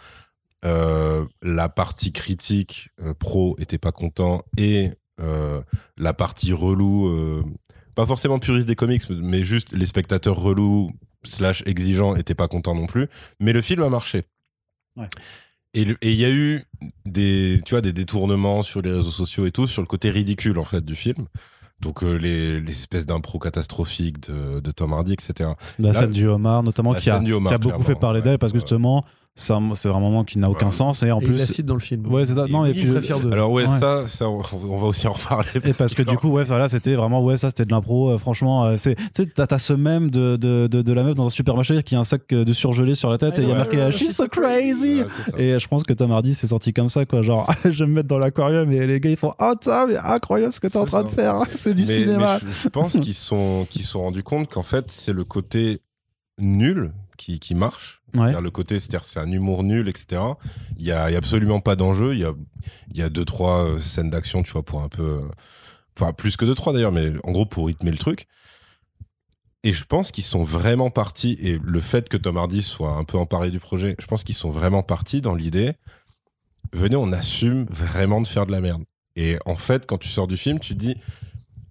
Euh, 0.64 1.24
la 1.42 1.68
partie 1.70 2.12
critique 2.12 2.90
euh, 3.02 3.14
pro 3.14 3.56
était 3.58 3.78
pas 3.78 3.92
content 3.92 4.42
et 4.58 4.90
euh, 5.18 5.62
la 5.96 6.12
partie 6.12 6.52
relou, 6.52 7.44
pas 7.94 8.06
forcément 8.06 8.38
puriste 8.38 8.68
des 8.68 8.74
comics, 8.76 9.02
mais 9.10 9.42
juste 9.42 9.72
les 9.72 9.86
spectateurs 9.86 10.36
relous 10.36 10.92
slash 11.22 11.62
exigeants 11.66 12.16
étaient 12.16 12.34
pas 12.34 12.48
contents 12.48 12.74
non 12.74 12.86
plus. 12.86 13.08
Mais 13.40 13.52
le 13.52 13.60
film 13.60 13.82
a 13.82 13.88
marché. 13.88 14.24
Ouais. 14.96 15.08
Et 15.72 15.86
il 16.02 16.14
y 16.14 16.24
a 16.24 16.30
eu 16.30 16.64
des, 17.06 17.60
tu 17.64 17.74
vois, 17.74 17.80
des 17.80 17.92
détournements 17.92 18.62
sur 18.62 18.82
les 18.82 18.90
réseaux 18.90 19.10
sociaux 19.12 19.46
et 19.46 19.52
tout, 19.52 19.68
sur 19.68 19.82
le 19.82 19.86
côté 19.86 20.10
ridicule 20.10 20.58
en 20.58 20.64
fait 20.64 20.84
du 20.84 20.96
film. 20.96 21.26
Donc 21.80 22.02
euh, 22.02 22.14
les, 22.14 22.60
les 22.60 22.72
espèces 22.72 23.06
d'impro 23.06 23.38
catastrophiques 23.38 24.28
de, 24.28 24.60
de 24.60 24.70
Tom 24.72 24.92
Hardy, 24.92 25.12
etc. 25.12 25.50
La 25.78 25.88
Là, 25.88 25.94
scène 25.94 26.10
du 26.10 26.26
homard, 26.26 26.62
notamment, 26.62 26.92
qui 26.92 27.08
a, 27.08 27.20
qui 27.20 27.32
beaucoup 27.58 27.82
fait 27.82 27.94
parler 27.94 28.18
ouais, 28.18 28.24
d'elle, 28.24 28.38
parce 28.38 28.52
que 28.52 28.58
justement, 28.58 29.04
c'est 29.40 29.52
un, 29.52 29.74
c'est 29.74 29.88
un 29.88 29.98
moment 30.00 30.22
qui 30.24 30.38
n'a 30.38 30.50
aucun 30.50 30.66
Ouais. 30.66 30.70
sens. 30.72 31.02
Et 31.02 31.10
en 31.10 31.18
Et 31.20 31.24
il 31.24 31.28
plus. 31.28 31.36
la 31.38 31.46
cite 31.46 31.66
dans 31.66 31.74
le 31.74 31.80
film. 31.80 32.06
Ouais, 32.12 32.26
c'est 32.26 32.34
ça. 32.34 32.46
Non, 32.48 32.64
et 32.66 32.70
il 32.70 32.74
puis. 32.74 32.88
est 32.88 32.92
très 32.92 33.00
fier 33.02 33.18
de. 33.20 33.32
Alors 33.32 33.50
ouais, 33.50 33.62
Ouais. 33.62 33.78
ça, 33.78 34.06
ça, 34.06 34.28
on 34.28 34.38
va 34.78 34.86
aussi 34.86 35.06
en 35.08 35.12
reparler. 35.12 35.48
Et 35.64 35.72
parce 35.72 35.94
que 35.94 36.02
du 36.02 36.16
coup, 36.16 36.28
ouais, 36.28 36.44
voilà, 36.44 36.68
c'était 36.68 36.94
vraiment, 36.94 37.22
ouais, 37.24 37.36
ça, 37.36 37.48
c'était 37.48 37.64
de 37.64 37.70
l'impro. 37.70 38.10
euh, 38.10 38.18
franchement, 38.18 38.64
euh, 38.66 38.76
c'est, 38.76 38.94
tu 38.96 39.02
sais, 39.16 39.26
t'as, 39.26 39.46
t'as 39.46 39.58
ce 39.58 39.72
même 39.72 40.10
de, 40.10 40.36
de, 40.36 40.66
de, 40.66 40.82
de 40.82 40.92
la 40.92 41.02
meuf 41.02 41.14
dans 41.14 41.26
un 41.26 41.30
supermarché 41.30 41.82
qui 41.82 41.94
a 41.96 42.00
un 42.00 42.04
sac 42.04 42.22
euh, 42.32 42.44
de 42.44 42.52
surgelé 42.52 42.94
sur 42.94 43.10
la 43.10 43.18
tête 43.18 43.38
et 43.38 43.42
il 43.42 43.48
y 43.48 43.50
a 43.50 43.54
Ouais, 43.54 43.58
marqué 43.58 43.90
She's 43.92 44.14
so 44.14 44.28
crazy. 44.28 45.02
Et 45.38 45.58
je 45.58 45.68
pense 45.68 45.82
que 45.84 45.92
Tom 45.92 46.12
Hardy 46.12 46.34
s'est 46.34 46.46
sorti 46.48 46.72
comme 46.72 46.88
ça, 46.88 47.06
quoi. 47.06 47.22
Genre, 47.22 47.50
je 47.64 47.84
vais 47.84 47.88
me 47.88 47.94
mettre 47.94 48.08
dans 48.08 48.18
l'aquarium 48.18 48.70
et 48.72 48.86
les 48.86 49.00
gars, 49.00 49.10
ils 49.10 49.16
font 49.16 49.32
Oh, 49.40 49.52
Tom, 49.60 49.88
mais 49.90 49.96
incroyable 49.96 50.52
ce 50.52 50.60
que 50.60 50.66
t'es 50.68 50.76
en 50.76 50.84
train 50.84 51.02
de 51.02 51.08
faire. 51.08 51.42
C'est 51.54 51.74
du 51.74 51.84
cinéma. 51.84 52.38
je, 52.62 52.68
pense 52.68 52.92
qu'ils 52.98 53.14
sont, 53.14 53.66
qu'ils 53.70 53.82
se 53.82 53.92
sont 53.92 54.02
rendus 54.02 54.22
compte 54.22 54.48
qu'en 54.50 54.62
fait, 54.62 54.90
c'est 54.90 55.12
le 55.12 55.24
côté 55.24 55.80
nul 56.38 56.92
qui, 57.20 57.38
qui 57.38 57.54
marche. 57.54 58.02
Ouais. 58.14 58.32
Le 58.40 58.50
côté, 58.50 58.80
c'est-à-dire 58.80 59.04
c'est 59.04 59.20
un 59.20 59.30
humour 59.30 59.62
nul, 59.62 59.88
etc. 59.88 60.22
Il 60.78 60.84
y 60.86 60.90
a, 60.92 61.10
y 61.10 61.14
a 61.14 61.18
absolument 61.18 61.60
pas 61.60 61.76
d'enjeu. 61.76 62.14
Il 62.14 62.20
y 62.20 62.24
a, 62.24 62.32
y 62.94 63.02
a 63.02 63.08
deux, 63.08 63.24
trois 63.24 63.64
euh, 63.64 63.78
scènes 63.78 64.10
d'action, 64.10 64.42
tu 64.42 64.52
vois, 64.52 64.64
pour 64.64 64.82
un 64.82 64.88
peu. 64.88 65.02
euh, 65.02 65.28
Enfin, 65.98 66.12
plus 66.14 66.36
que 66.36 66.46
deux, 66.46 66.54
trois 66.54 66.72
d'ailleurs, 66.72 66.92
mais 66.92 67.12
en 67.24 67.32
gros, 67.32 67.44
pour 67.44 67.66
rythmer 67.66 67.90
le 67.90 67.98
truc. 67.98 68.26
Et 69.64 69.72
je 69.72 69.84
pense 69.84 70.10
qu'ils 70.12 70.24
sont 70.24 70.42
vraiment 70.42 70.88
partis, 70.88 71.36
et 71.40 71.58
le 71.62 71.80
fait 71.80 72.08
que 72.08 72.16
Tom 72.16 72.38
Hardy 72.38 72.62
soit 72.62 72.94
un 72.94 73.04
peu 73.04 73.18
emparé 73.18 73.50
du 73.50 73.58
projet, 73.60 73.96
je 73.98 74.06
pense 74.06 74.24
qu'ils 74.24 74.34
sont 74.36 74.50
vraiment 74.50 74.82
partis 74.82 75.20
dans 75.20 75.34
l'idée 75.34 75.74
venez, 76.72 76.96
on 76.96 77.12
assume 77.12 77.64
vraiment 77.64 78.20
de 78.20 78.26
faire 78.26 78.46
de 78.46 78.52
la 78.52 78.60
merde. 78.60 78.84
Et 79.16 79.38
en 79.44 79.56
fait, 79.56 79.86
quand 79.86 79.98
tu 79.98 80.08
sors 80.08 80.26
du 80.26 80.36
film, 80.36 80.58
tu 80.58 80.74
te 80.74 80.78
dis 80.78 80.96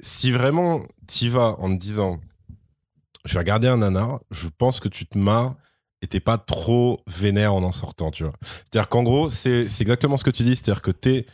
si 0.02 0.30
vraiment 0.32 0.84
t'y 1.08 1.30
vas 1.30 1.56
en 1.60 1.70
te 1.76 1.82
disant 1.82 2.20
je 3.26 3.34
vais 3.34 3.40
regarder 3.40 3.68
un 3.68 3.78
nanar, 3.78 4.20
je 4.32 4.48
pense 4.48 4.80
que 4.80 4.88
tu 4.88 5.06
te 5.06 5.18
marres 5.18 5.56
et 6.02 6.08
t'es 6.08 6.20
pas 6.20 6.38
trop 6.38 7.02
vénère 7.08 7.54
en 7.54 7.64
en 7.64 7.72
sortant, 7.72 8.12
tu 8.12 8.24
vois. 8.24 8.34
C'est-à-dire 8.42 8.90
qu'en 8.90 9.04
gros, 9.04 9.30
c'est 9.30 9.68
c'est 9.68 9.82
exactement 9.82 10.18
ce 10.18 10.24
que 10.24 10.30
tu 10.30 10.44
dis, 10.44 10.56
c'est-à-dire 10.56 10.82
que 10.82 10.92
t'es. 10.92 11.26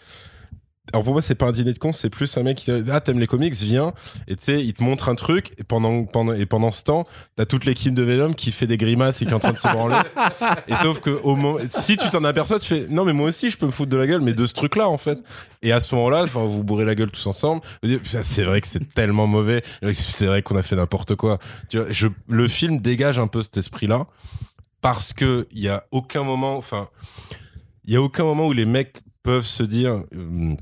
Alors 0.94 1.04
pour 1.04 1.14
moi, 1.14 1.22
c'est 1.22 1.36
pas 1.36 1.48
un 1.48 1.52
dîner 1.52 1.74
de 1.74 1.80
con, 1.80 1.92
c'est 1.92 2.10
plus 2.10 2.38
un 2.38 2.44
mec 2.44 2.58
qui 2.58 2.72
dit, 2.72 2.92
ah 2.92 3.02
t'aimes 3.02 3.20
les 3.20 3.28
comics, 3.28 3.54
viens 3.54 3.94
et 4.28 4.36
tu 4.36 4.44
sais, 4.44 4.64
il 4.64 4.74
te 4.74 4.84
montre 4.84 5.10
un 5.10 5.16
truc 5.16 5.52
et 5.58 5.64
pendant 5.64 6.06
pendant 6.06 6.34
et 6.34 6.46
pendant 6.46 6.72
ce 6.72 6.84
temps, 6.84 7.08
t'as 7.36 7.46
toute 7.46 7.66
l'équipe 7.66 7.94
de 7.94 8.04
Venom 8.04 8.34
qui 8.34 8.52
fait 8.52 8.68
des 8.68 8.78
grimaces 8.78 9.22
et 9.22 9.26
qui 9.26 9.32
est 9.32 9.36
en 9.36 9.40
train 9.40 9.52
de 9.52 9.58
se 9.58 9.68
branler. 9.68 9.98
et 10.68 10.76
sauf 10.76 11.00
que 11.00 11.10
au 11.10 11.36
moment, 11.36 11.60
si 11.70 11.98
tu 11.98 12.10
t'en 12.10 12.24
aperçois, 12.24 12.60
tu 12.60 12.68
fais 12.68 12.88
non 12.90 13.04
mais 13.04 13.14
moi 13.14 13.28
aussi 13.28 13.50
je 13.50 13.58
peux 13.58 13.66
me 13.66 13.72
foutre 13.72 13.90
de 13.90 13.98
la 13.98 14.08
gueule, 14.08 14.22
mais 14.22 14.34
de 14.34 14.46
ce 14.46 14.54
truc-là 14.54 14.88
en 14.88 14.98
fait. 14.98 15.24
Et 15.64 15.72
à 15.72 15.80
ce 15.80 15.94
moment-là, 15.96 16.24
enfin 16.24 16.46
vous 16.46 16.64
bourrez 16.64 16.86
la 16.86 16.96
gueule 16.96 17.12
tous 17.12 17.26
ensemble. 17.28 17.62
C'est 18.04 18.44
vrai 18.44 18.62
que 18.62 18.68
c'est 18.68 18.94
tellement 18.94 19.28
mauvais, 19.28 19.64
c'est 19.94 20.28
vrai 20.28 20.44
qu'on 20.44 20.56
a 20.56 20.64
fait 20.64 20.76
n'importe 20.76 21.16
quoi. 21.16 21.40
Tu 21.70 21.78
vois, 21.78 21.88
je, 21.90 22.08
le 22.30 22.48
film 22.48 22.80
dégage 22.80 23.18
un 23.18 23.28
peu 23.28 23.42
cet 23.42 23.58
esprit-là 23.58 24.08
parce 24.82 25.14
que 25.14 25.48
il 25.52 25.62
y 25.62 25.70
a 25.70 25.86
aucun 25.92 26.24
moment, 26.24 26.58
enfin, 26.58 26.90
il 27.86 27.94
y 27.94 27.98
a 27.98 28.02
aucun 28.02 28.24
moment 28.24 28.46
où 28.46 28.54
les 28.54 28.66
mecs 28.66 29.02
peuvent 29.24 29.46
se 29.46 29.64
dire. 29.64 30.04
hum, 30.14 30.58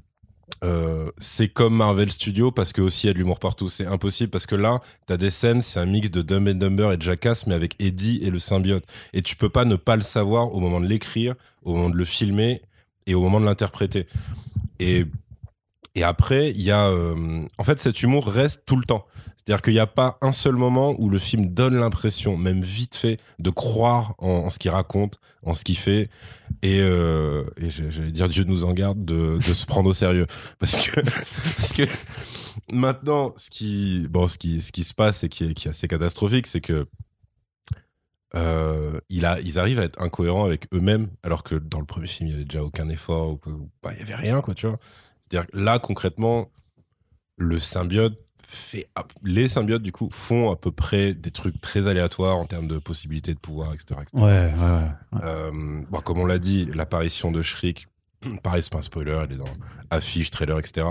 euh, 0.63 1.11
c'est 1.17 1.47
comme 1.47 1.75
Marvel 1.75 2.11
Studios 2.11 2.51
parce 2.51 2.73
que 2.73 2.81
aussi 2.81 3.05
il 3.05 3.07
y 3.07 3.09
a 3.11 3.13
de 3.13 3.17
l'humour 3.17 3.39
partout. 3.39 3.69
C'est 3.69 3.85
impossible 3.85 4.29
parce 4.29 4.45
que 4.45 4.55
là, 4.55 4.81
t'as 5.07 5.17
des 5.17 5.29
scènes, 5.29 5.61
c'est 5.61 5.79
un 5.79 5.85
mix 5.85 6.09
de 6.11 6.21
Dumb 6.21 6.47
and 6.47 6.55
Dumber 6.55 6.91
et 6.91 6.97
Jackass, 6.99 7.47
mais 7.47 7.55
avec 7.55 7.75
Eddie 7.79 8.19
et 8.23 8.29
le 8.29 8.39
symbiote. 8.39 8.85
Et 9.13 9.21
tu 9.21 9.35
peux 9.35 9.49
pas 9.49 9.65
ne 9.65 9.75
pas 9.75 9.95
le 9.95 10.03
savoir 10.03 10.53
au 10.53 10.59
moment 10.59 10.79
de 10.79 10.87
l'écrire, 10.87 11.35
au 11.63 11.75
moment 11.75 11.89
de 11.89 11.97
le 11.97 12.05
filmer 12.05 12.61
et 13.07 13.15
au 13.15 13.21
moment 13.21 13.39
de 13.39 13.45
l'interpréter. 13.45 14.07
Et 14.79 15.05
et 15.95 16.03
après, 16.03 16.49
il 16.49 16.61
y 16.61 16.71
a, 16.71 16.87
euh, 16.87 17.45
en 17.57 17.63
fait, 17.63 17.79
cet 17.79 18.01
humour 18.01 18.27
reste 18.27 18.63
tout 18.65 18.77
le 18.77 18.83
temps. 18.83 19.05
C'est-à-dire 19.45 19.61
qu'il 19.61 19.73
n'y 19.73 19.79
a 19.79 19.87
pas 19.87 20.17
un 20.21 20.31
seul 20.31 20.55
moment 20.55 20.95
où 20.97 21.09
le 21.09 21.19
film 21.19 21.47
donne 21.47 21.75
l'impression, 21.75 22.37
même 22.37 22.61
vite 22.61 22.95
fait, 22.95 23.19
de 23.39 23.49
croire 23.49 24.15
en, 24.17 24.49
ce 24.49 24.57
qu'il 24.57 24.71
raconte, 24.71 25.19
en 25.43 25.53
ce 25.53 25.65
qu'il 25.65 25.77
fait. 25.77 26.09
Et, 26.61 26.79
euh, 26.79 27.43
j'allais 27.57 28.11
dire 28.11 28.29
Dieu 28.29 28.45
nous 28.45 28.63
en 28.63 28.71
garde 28.71 29.03
de, 29.03 29.39
se 29.41 29.65
prendre 29.65 29.89
au 29.89 29.93
sérieux. 29.93 30.27
Parce 30.59 30.87
que, 30.87 31.01
parce 31.01 31.73
que 31.73 31.83
maintenant, 32.71 33.33
ce 33.35 33.49
qui, 33.49 34.07
bon, 34.09 34.29
ce 34.29 34.37
qui, 34.37 34.61
ce 34.61 34.71
qui 34.71 34.85
se 34.85 34.93
passe 34.93 35.25
et 35.25 35.29
qui 35.29 35.43
est, 35.43 35.53
qui 35.53 35.67
est 35.67 35.71
assez 35.71 35.89
catastrophique, 35.89 36.47
c'est 36.47 36.61
que 36.61 36.85
euh, 38.35 38.99
il 39.09 39.25
a, 39.25 39.41
ils 39.41 39.59
arrivent 39.59 39.79
à 39.79 39.83
être 39.83 40.01
incohérents 40.01 40.45
avec 40.45 40.73
eux-mêmes, 40.73 41.09
alors 41.21 41.43
que 41.43 41.55
dans 41.55 41.79
le 41.79 41.85
premier 41.85 42.07
film, 42.07 42.29
il 42.29 42.31
n'y 42.31 42.35
avait 42.35 42.45
déjà 42.45 42.63
aucun 42.63 42.87
effort, 42.87 43.31
ou, 43.45 43.69
il 43.91 43.97
n'y 43.97 44.01
avait 44.01 44.15
rien, 44.15 44.39
quoi, 44.39 44.53
tu 44.55 44.67
vois. 44.67 44.79
C'est-à-dire 45.21 45.49
là, 45.53 45.79
concrètement, 45.79 46.49
le 47.37 47.59
symbiote 47.59 48.17
fait 48.53 48.87
les 49.23 49.47
symbiotes 49.47 49.81
du 49.81 49.91
coup 49.91 50.09
font 50.11 50.51
à 50.51 50.55
peu 50.55 50.71
près 50.71 51.13
des 51.13 51.31
trucs 51.31 51.59
très 51.61 51.87
aléatoires 51.87 52.37
en 52.37 52.45
termes 52.45 52.67
de 52.67 52.77
possibilités 52.77 53.33
de 53.33 53.39
pouvoir, 53.39 53.73
etc. 53.73 53.99
etc. 54.01 54.23
Ouais, 54.23 54.53
ouais, 54.53 54.71
ouais. 54.71 55.21
Euh, 55.23 55.51
bon, 55.89 55.99
comme 56.01 56.19
on 56.19 56.25
l'a 56.25 56.39
dit, 56.39 56.65
l'apparition 56.73 57.31
de 57.31 57.41
Shriek, 57.41 57.87
pareil, 58.43 58.63
c'est 58.63 58.71
pas 58.71 58.79
un 58.79 58.83
spoiler, 58.83 59.21
elle 59.23 59.33
est 59.33 59.37
dans 59.37 59.45
affiche, 59.89 60.29
trailer, 60.29 60.59
etc. 60.59 60.87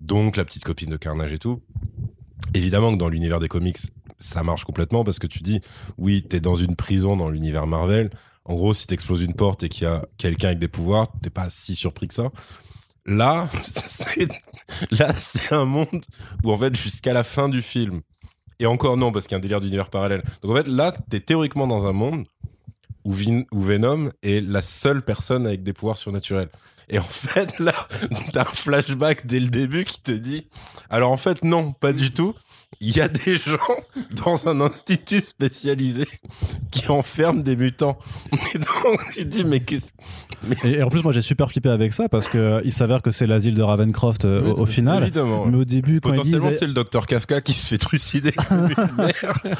Donc 0.00 0.36
la 0.36 0.44
petite 0.44 0.64
copine 0.64 0.90
de 0.90 0.96
Carnage 0.96 1.32
et 1.32 1.38
tout. 1.38 1.60
Évidemment 2.54 2.92
que 2.92 2.98
dans 2.98 3.08
l'univers 3.08 3.40
des 3.40 3.48
comics, 3.48 3.78
ça 4.18 4.42
marche 4.42 4.64
complètement 4.64 5.04
parce 5.04 5.18
que 5.18 5.26
tu 5.26 5.42
dis, 5.42 5.60
oui, 5.98 6.22
t'es 6.22 6.40
dans 6.40 6.56
une 6.56 6.76
prison 6.76 7.16
dans 7.16 7.28
l'univers 7.28 7.66
Marvel. 7.66 8.10
En 8.44 8.54
gros, 8.54 8.74
si 8.74 8.86
t'exploses 8.86 9.22
une 9.22 9.34
porte 9.34 9.62
et 9.62 9.68
qu'il 9.68 9.84
y 9.84 9.86
a 9.86 10.04
quelqu'un 10.18 10.48
avec 10.48 10.58
des 10.58 10.68
pouvoirs, 10.68 11.08
t'es 11.22 11.30
pas 11.30 11.48
si 11.50 11.74
surpris 11.76 12.08
que 12.08 12.14
ça. 12.14 12.30
Là, 13.06 13.48
c'est 13.62 14.28
là, 14.90 15.12
c'est 15.18 15.52
un 15.52 15.64
monde 15.64 16.02
où 16.44 16.52
en 16.52 16.58
fait, 16.58 16.74
jusqu'à 16.76 17.12
la 17.12 17.24
fin 17.24 17.48
du 17.48 17.62
film, 17.62 18.02
et 18.58 18.66
encore 18.66 18.96
non, 18.96 19.10
parce 19.10 19.26
qu'il 19.26 19.32
y 19.32 19.34
a 19.34 19.38
un 19.38 19.40
délire 19.40 19.60
d'univers 19.60 19.90
parallèle. 19.90 20.22
Donc 20.42 20.52
en 20.52 20.56
fait, 20.56 20.68
là, 20.68 20.94
t'es 21.10 21.20
théoriquement 21.20 21.66
dans 21.66 21.86
un 21.86 21.92
monde 21.92 22.26
où, 23.04 23.12
où 23.12 23.60
Venom 23.60 24.10
est 24.22 24.40
la 24.40 24.62
seule 24.62 25.02
personne 25.04 25.46
avec 25.46 25.62
des 25.62 25.72
pouvoirs 25.72 25.96
surnaturels. 25.96 26.48
Et 26.88 26.98
en 26.98 27.02
fait, 27.08 27.58
là, 27.58 27.74
t'as 28.32 28.42
un 28.42 28.44
flashback 28.44 29.26
dès 29.26 29.40
le 29.40 29.48
début 29.48 29.84
qui 29.84 30.00
te 30.00 30.12
dit 30.12 30.46
alors 30.90 31.10
en 31.10 31.16
fait, 31.16 31.42
non, 31.42 31.72
pas 31.72 31.92
du 31.92 32.12
tout. 32.12 32.34
Il 32.80 32.96
y 32.96 33.00
a 33.00 33.08
des 33.08 33.36
gens 33.36 33.58
dans 34.24 34.48
un 34.48 34.60
institut 34.60 35.20
spécialisé 35.20 36.04
qui 36.72 36.90
enferment 36.90 37.42
des 37.42 37.54
mutants. 37.54 37.96
Et 38.54 38.58
donc, 38.58 39.00
je 39.16 39.22
dis, 39.22 39.44
mais 39.44 39.60
qu'est-ce 39.60 39.92
Et, 40.66 40.78
et 40.78 40.82
en 40.82 40.88
plus, 40.88 41.02
moi, 41.02 41.12
j'ai 41.12 41.20
super 41.20 41.48
flippé 41.48 41.68
avec 41.68 41.92
ça 41.92 42.08
parce 42.08 42.26
que 42.28 42.38
euh, 42.38 42.60
il 42.64 42.72
s'avère 42.72 43.02
que 43.02 43.12
c'est 43.12 43.26
l'asile 43.26 43.54
de 43.54 43.62
Ravencroft 43.62 44.24
euh, 44.24 44.52
au, 44.54 44.62
au 44.62 44.66
final. 44.66 45.02
Évidemment. 45.02 45.46
Mais 45.46 45.58
au 45.58 45.64
début, 45.64 46.00
quand 46.00 46.10
Potentiellement, 46.10 46.48
disent, 46.48 46.58
c'est 46.58 46.66
le 46.66 46.72
docteur 46.72 47.06
Kafka 47.06 47.40
qui 47.40 47.52
se 47.52 47.68
fait 47.68 47.78
trucider. 47.78 48.32
comme 48.32 48.68
une 48.68 48.96
merde. 48.96 49.56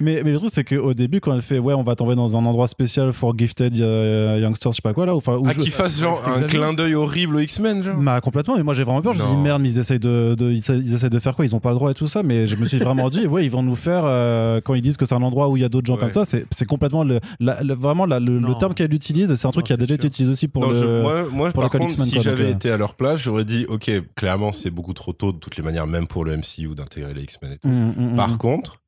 mais, 0.00 0.22
mais 0.24 0.30
le 0.32 0.38
truc, 0.38 0.50
c'est 0.52 0.64
qu'au 0.64 0.94
début, 0.94 1.20
quand 1.20 1.34
elle 1.34 1.42
fait, 1.42 1.58
ouais, 1.58 1.74
on 1.74 1.82
va 1.82 1.96
t'envoyer 1.96 2.16
dans 2.16 2.36
un 2.36 2.44
endroit 2.44 2.68
spécial 2.68 3.12
for 3.12 3.36
gifted 3.36 3.78
euh, 3.80 4.38
youngsters, 4.42 4.72
je 4.72 4.76
sais 4.76 4.82
pas 4.82 4.94
quoi 4.94 5.06
là, 5.06 5.14
où 5.16 5.20
Ah, 5.26 5.32
je- 5.52 5.58
qu'il 5.62 5.70
fasse 5.72 5.98
genre 6.00 6.26
un 6.26 6.42
clin 6.42 6.72
d'œil 6.72 6.94
horrible 6.94 7.36
aux 7.36 7.40
X-Men, 7.40 7.82
genre. 7.82 7.96
Bah 7.96 8.20
complètement, 8.20 8.56
mais 8.56 8.62
moi 8.62 8.74
j'ai 8.74 8.84
vraiment 8.84 9.02
peur. 9.02 9.14
Je 9.14 9.22
me 9.22 9.26
dis 9.28 9.36
merde, 9.36 9.60
mais 9.60 9.70
ils 9.70 9.78
essayent 9.78 9.98
de, 10.00 10.34
de- 10.38 10.50
ils 10.52 10.94
essayent 10.94 11.10
de 11.10 11.18
faire 11.18 11.34
quoi? 11.36 11.44
Ils 11.44 11.54
ont 11.54 11.60
pas 11.60 11.70
le 11.70 11.74
droit 11.76 11.90
et 11.90 11.94
tout 11.94 12.06
ça, 12.06 12.22
mais 12.28 12.46
je 12.46 12.54
me 12.56 12.64
suis 12.66 12.78
vraiment 12.78 13.10
dit 13.10 13.26
ouais, 13.26 13.44
ils 13.44 13.50
vont 13.50 13.62
nous 13.64 13.74
faire 13.74 14.02
euh, 14.04 14.60
quand 14.60 14.74
ils 14.74 14.82
disent 14.82 14.96
que 14.96 15.06
c'est 15.06 15.14
un 15.16 15.22
endroit 15.22 15.48
où 15.48 15.56
il 15.56 15.60
y 15.62 15.64
a 15.64 15.68
d'autres 15.68 15.86
gens 15.86 15.94
Ouais. 15.96 16.10
comme 16.12 16.24
ça, 16.24 16.38
c'est 16.50 16.64
complètement 16.66 17.02
le, 17.02 17.18
la- 17.40 17.60
le- 17.62 17.74
vraiment 17.74 18.06
la- 18.06 18.20
le, 18.20 18.54
terme 18.58 18.74
qu'elle 18.74 18.94
utilise, 18.94 19.30
et 19.32 19.36
c'est 19.36 19.48
un 19.48 19.50
truc 19.50 19.64
Non, 19.64 19.66
qui 19.66 19.72
a 19.72 19.76
déjà 19.76 19.94
été 19.94 20.06
utilisé 20.06 20.30
aussi 20.30 20.46
pour 20.48 20.62
Non, 20.62 20.70
le. 20.70 20.80
je- 20.80 21.02
moi, 21.02 21.22
moi 21.32 21.50
pour 21.50 21.62
par 21.64 21.72
le 21.72 21.78
contre, 21.80 22.04
si 22.04 22.20
j'avais 22.22 22.44
euh. 22.44 22.50
été 22.52 22.70
à 22.70 22.76
leur 22.76 22.94
place, 22.94 23.20
j'aurais 23.20 23.44
dit, 23.44 23.64
ok, 23.68 23.90
clairement, 24.14 24.52
c'est 24.52 24.70
beaucoup 24.70 24.92
trop 24.92 25.12
tôt 25.12 25.32
de 25.32 25.38
toutes 25.38 25.56
les 25.56 25.62
manières, 25.64 25.86
même 25.88 26.06
pour 26.06 26.24
le 26.24 26.36
MCU, 26.36 26.74
d'intégrer 26.76 27.14
les 27.14 27.22
X-Men 27.24 27.52
et 27.52 27.58
tout. 27.58 27.68
Mm, 27.68 27.94
mm, 27.96 28.12
mm. 28.12 28.16
Par 28.16 28.38
contre, 28.38 28.80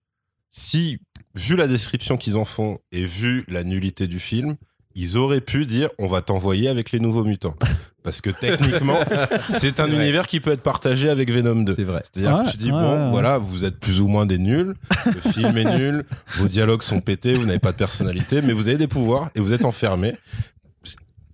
si, 0.50 0.98
vu 1.34 1.56
la 1.56 1.66
description 1.66 2.16
qu'ils 2.16 2.36
en 2.36 2.44
font 2.44 2.78
et 2.92 3.04
vu 3.04 3.44
la 3.48 3.64
nullité 3.64 4.06
du 4.06 4.18
film, 4.18 4.56
ils 4.94 5.16
auraient 5.16 5.40
pu 5.40 5.66
dire 5.66 5.88
on 5.98 6.06
va 6.08 6.20
t'envoyer 6.20 6.68
avec 6.68 6.90
les 6.92 6.98
nouveaux 7.00 7.24
mutants. 7.24 7.54
Parce 8.02 8.20
que 8.22 8.30
techniquement, 8.30 8.98
c'est 9.48 9.78
un 9.80 9.88
univers 9.90 10.26
qui 10.26 10.40
peut 10.40 10.52
être 10.52 10.62
partagé 10.62 11.10
avec 11.10 11.30
Venom 11.30 11.56
2. 11.62 11.74
C'est 11.76 11.84
vrai. 11.84 12.02
C'est-à-dire 12.10 12.38
Ouais, 12.38 12.44
que 12.46 12.50
tu 12.52 12.56
dis, 12.56 12.70
bon, 12.70 13.04
ouais, 13.06 13.10
voilà, 13.10 13.36
vous 13.38 13.64
êtes 13.66 13.78
plus 13.78 14.00
ou 14.00 14.08
moins 14.08 14.24
des 14.26 14.38
nuls, 14.38 14.74
le 15.06 15.32
film 15.32 15.56
est 15.58 15.76
nul, 15.78 16.04
vos 16.38 16.48
dialogues 16.48 16.82
sont 16.82 17.00
pétés, 17.00 17.34
vous 17.34 17.44
n'avez 17.46 17.58
pas 17.58 17.72
de 17.72 17.76
personnalité, 17.76 18.40
mais 18.42 18.52
vous 18.54 18.68
avez 18.68 18.78
des 18.78 18.86
pouvoirs 18.88 19.28
et 19.34 19.40
vous 19.40 19.52
êtes 19.52 19.64
enfermés. 19.66 20.14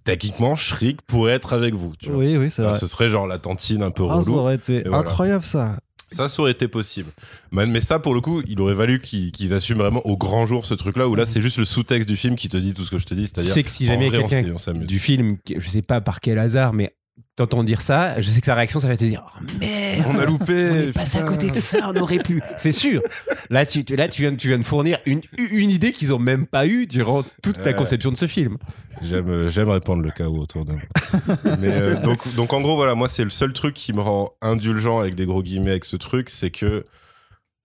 Techniquement, 0.04 0.54
Shriek 0.54 1.02
pourrait 1.02 1.32
être 1.32 1.52
avec 1.52 1.74
vous. 1.74 1.92
Tu 1.98 2.10
vois. 2.10 2.18
Oui, 2.18 2.36
oui, 2.36 2.48
c'est 2.48 2.62
Enfin, 2.62 2.70
vrai. 2.70 2.78
ce 2.78 2.86
serait 2.86 3.10
genre 3.10 3.26
la 3.26 3.38
tantine 3.38 3.82
un 3.82 3.90
peu 3.90 4.04
Ah, 4.08 4.20
ça 4.22 4.30
relou. 4.30 4.38
aurait 4.38 4.54
été 4.54 4.82
voilà. 4.82 4.98
incroyable 4.98 5.42
ça. 5.42 5.76
Ça, 6.12 6.28
ça 6.28 6.42
aurait 6.42 6.52
été 6.52 6.68
possible. 6.68 7.10
Mais, 7.50 7.80
ça, 7.80 7.98
pour 7.98 8.14
le 8.14 8.20
coup, 8.20 8.42
il 8.46 8.60
aurait 8.60 8.74
valu 8.74 9.00
qu'ils 9.00 9.54
assument 9.54 9.78
vraiment 9.78 10.06
au 10.06 10.16
grand 10.16 10.46
jour 10.46 10.64
ce 10.64 10.74
truc-là, 10.74 11.08
où 11.08 11.14
là, 11.14 11.26
c'est 11.26 11.40
juste 11.40 11.58
le 11.58 11.64
sous-texte 11.64 12.08
du 12.08 12.16
film 12.16 12.36
qui 12.36 12.48
te 12.48 12.56
dit 12.56 12.74
tout 12.74 12.84
ce 12.84 12.90
que 12.90 12.98
je 12.98 13.06
te 13.06 13.14
dis. 13.14 13.24
Tu 13.24 13.28
C'est-à-dire, 13.34 13.52
sais 13.52 13.62
que 13.62 13.70
si 13.70 13.86
jamais 13.86 14.10
quelqu'un 14.10 14.42
du 14.74 14.98
film, 14.98 15.38
je 15.56 15.68
sais 15.68 15.82
pas 15.82 16.00
par 16.00 16.20
quel 16.20 16.38
hasard, 16.38 16.72
mais 16.72 16.94
t'entends 17.36 17.62
dire 17.64 17.82
ça, 17.82 18.20
je 18.20 18.28
sais 18.30 18.40
que 18.40 18.46
sa 18.46 18.54
réaction, 18.54 18.80
ça 18.80 18.88
va 18.88 18.96
te 18.96 19.04
dire 19.04 19.22
Oh 19.26 19.44
merde 19.60 20.04
On 20.08 20.18
a 20.18 20.22
On 20.22 20.26
loupé. 20.26 20.52
est 20.54 20.92
passé 20.92 21.18
à 21.18 21.22
côté 21.22 21.50
de 21.50 21.56
ça, 21.56 21.90
on 21.94 21.96
aurait 22.00 22.18
pu. 22.18 22.40
C'est 22.56 22.72
sûr. 22.72 23.02
Là, 23.50 23.66
tu, 23.66 23.84
tu- 23.84 23.94
là, 23.94 24.08
tu 24.08 24.22
viens, 24.22 24.32
de- 24.32 24.36
tu 24.36 24.48
viens 24.48 24.58
de 24.58 24.64
fournir 24.64 24.98
une, 25.06 25.20
une 25.38 25.70
idée 25.70 25.92
qu'ils 25.92 26.14
ont 26.14 26.18
même 26.18 26.46
pas 26.46 26.66
eue 26.66 26.86
durant 26.86 27.22
toute 27.42 27.58
la 27.58 27.72
conception 27.74 28.10
de 28.10 28.16
ce 28.16 28.26
film. 28.26 28.56
J'aime, 29.02 29.28
euh, 29.28 29.50
j'aime 29.50 29.68
répandre 29.68 30.02
le 30.02 30.10
chaos 30.10 30.38
autour 30.38 30.64
de 30.64 30.72
moi. 30.72 30.80
Mais 31.60 31.68
euh, 31.70 32.00
donc, 32.00 32.34
donc, 32.34 32.52
en 32.54 32.60
gros, 32.62 32.76
voilà, 32.76 32.94
moi, 32.94 33.08
c'est 33.10 33.24
le 33.24 33.30
seul 33.30 33.52
truc 33.52 33.74
qui 33.74 33.92
me 33.92 34.00
rend 34.00 34.30
indulgent 34.40 34.98
avec 34.98 35.14
des 35.14 35.26
gros 35.26 35.42
guillemets 35.42 35.70
avec 35.72 35.84
ce 35.84 35.96
truc, 35.96 36.30
c'est 36.30 36.50
que, 36.50 36.86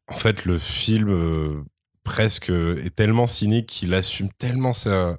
en 0.10 0.16
fait, 0.18 0.44
le 0.46 0.58
film 0.58 1.10
euh, 1.10 1.64
presque 2.04 2.50
est 2.50 2.94
tellement 2.94 3.28
cynique 3.28 3.68
qu'il 3.68 3.94
assume 3.94 4.30
tellement 4.38 4.74
ça. 4.74 5.16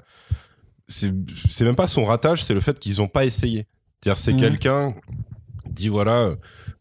C'est, 0.88 1.10
c'est 1.48 1.64
même 1.64 1.76
pas 1.76 1.88
son 1.88 2.04
ratage, 2.04 2.44
c'est 2.44 2.52
le 2.52 2.60
fait 2.60 2.78
qu'ils 2.78 3.00
ont 3.00 3.08
pas 3.08 3.24
essayé. 3.24 3.66
C'est-à-dire, 4.02 4.18
c'est 4.22 4.32
Mhm. 4.32 4.40
quelqu'un 4.40 4.94
dit 5.70 5.88
voilà. 5.88 6.30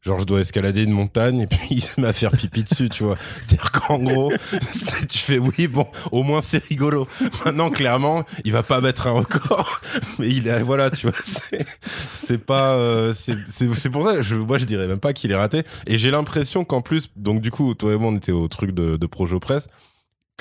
Genre, 0.04 0.20
je 0.20 0.26
dois 0.26 0.40
escalader 0.40 0.82
une 0.84 0.94
montagne 0.94 1.42
et 1.42 1.46
puis 1.48 1.60
il 1.70 1.82
se 1.84 2.02
met 2.02 2.08
à 2.08 2.14
faire 2.14 2.32
pipi 2.32 2.64
dessus, 2.64 2.90
tu 2.90 3.04
vois. 3.04 3.16
C'est-à-dire 3.42 3.72
qu'en 3.72 4.00
gros, 4.00 4.34
tu 5.08 5.18
fais 5.20 5.38
oui, 5.38 5.68
bon, 5.68 5.86
au 6.12 6.24
moins 6.24 6.42
c'est 6.42 6.64
rigolo. 6.66 7.08
Maintenant, 7.46 7.70
clairement, 7.70 8.24
il 8.44 8.52
va 8.52 8.64
pas 8.64 8.82
mettre 8.82 9.06
un 9.06 9.12
record, 9.12 9.80
mais 10.20 10.28
il 10.28 10.48
est, 10.48 10.64
voilà, 10.64 10.90
tu 10.90 11.06
vois, 11.08 11.16
c'est, 11.22 11.68
c'est 12.16 12.44
pas, 12.44 12.74
euh, 12.78 13.14
c'est, 13.14 13.90
pour 13.92 14.04
ça, 14.04 14.22
je, 14.22 14.36
moi, 14.38 14.58
je 14.58 14.66
dirais 14.66 14.88
même 14.88 15.00
pas 15.00 15.14
qu'il 15.14 15.32
est 15.32 15.36
raté. 15.36 15.62
Et 15.86 16.00
j'ai 16.00 16.10
l'impression 16.10 16.66
qu'en 16.66 16.82
plus, 16.82 17.12
donc 17.16 17.40
du 17.42 17.52
coup, 17.52 17.76
toi 17.76 17.94
et 17.94 17.98
moi, 17.98 18.10
on 18.12 18.16
était 18.16 18.32
au 18.32 18.48
truc 18.48 18.72
de, 18.72 18.98
de 18.98 19.06
Projo 19.06 19.40
Presse, 19.40 19.68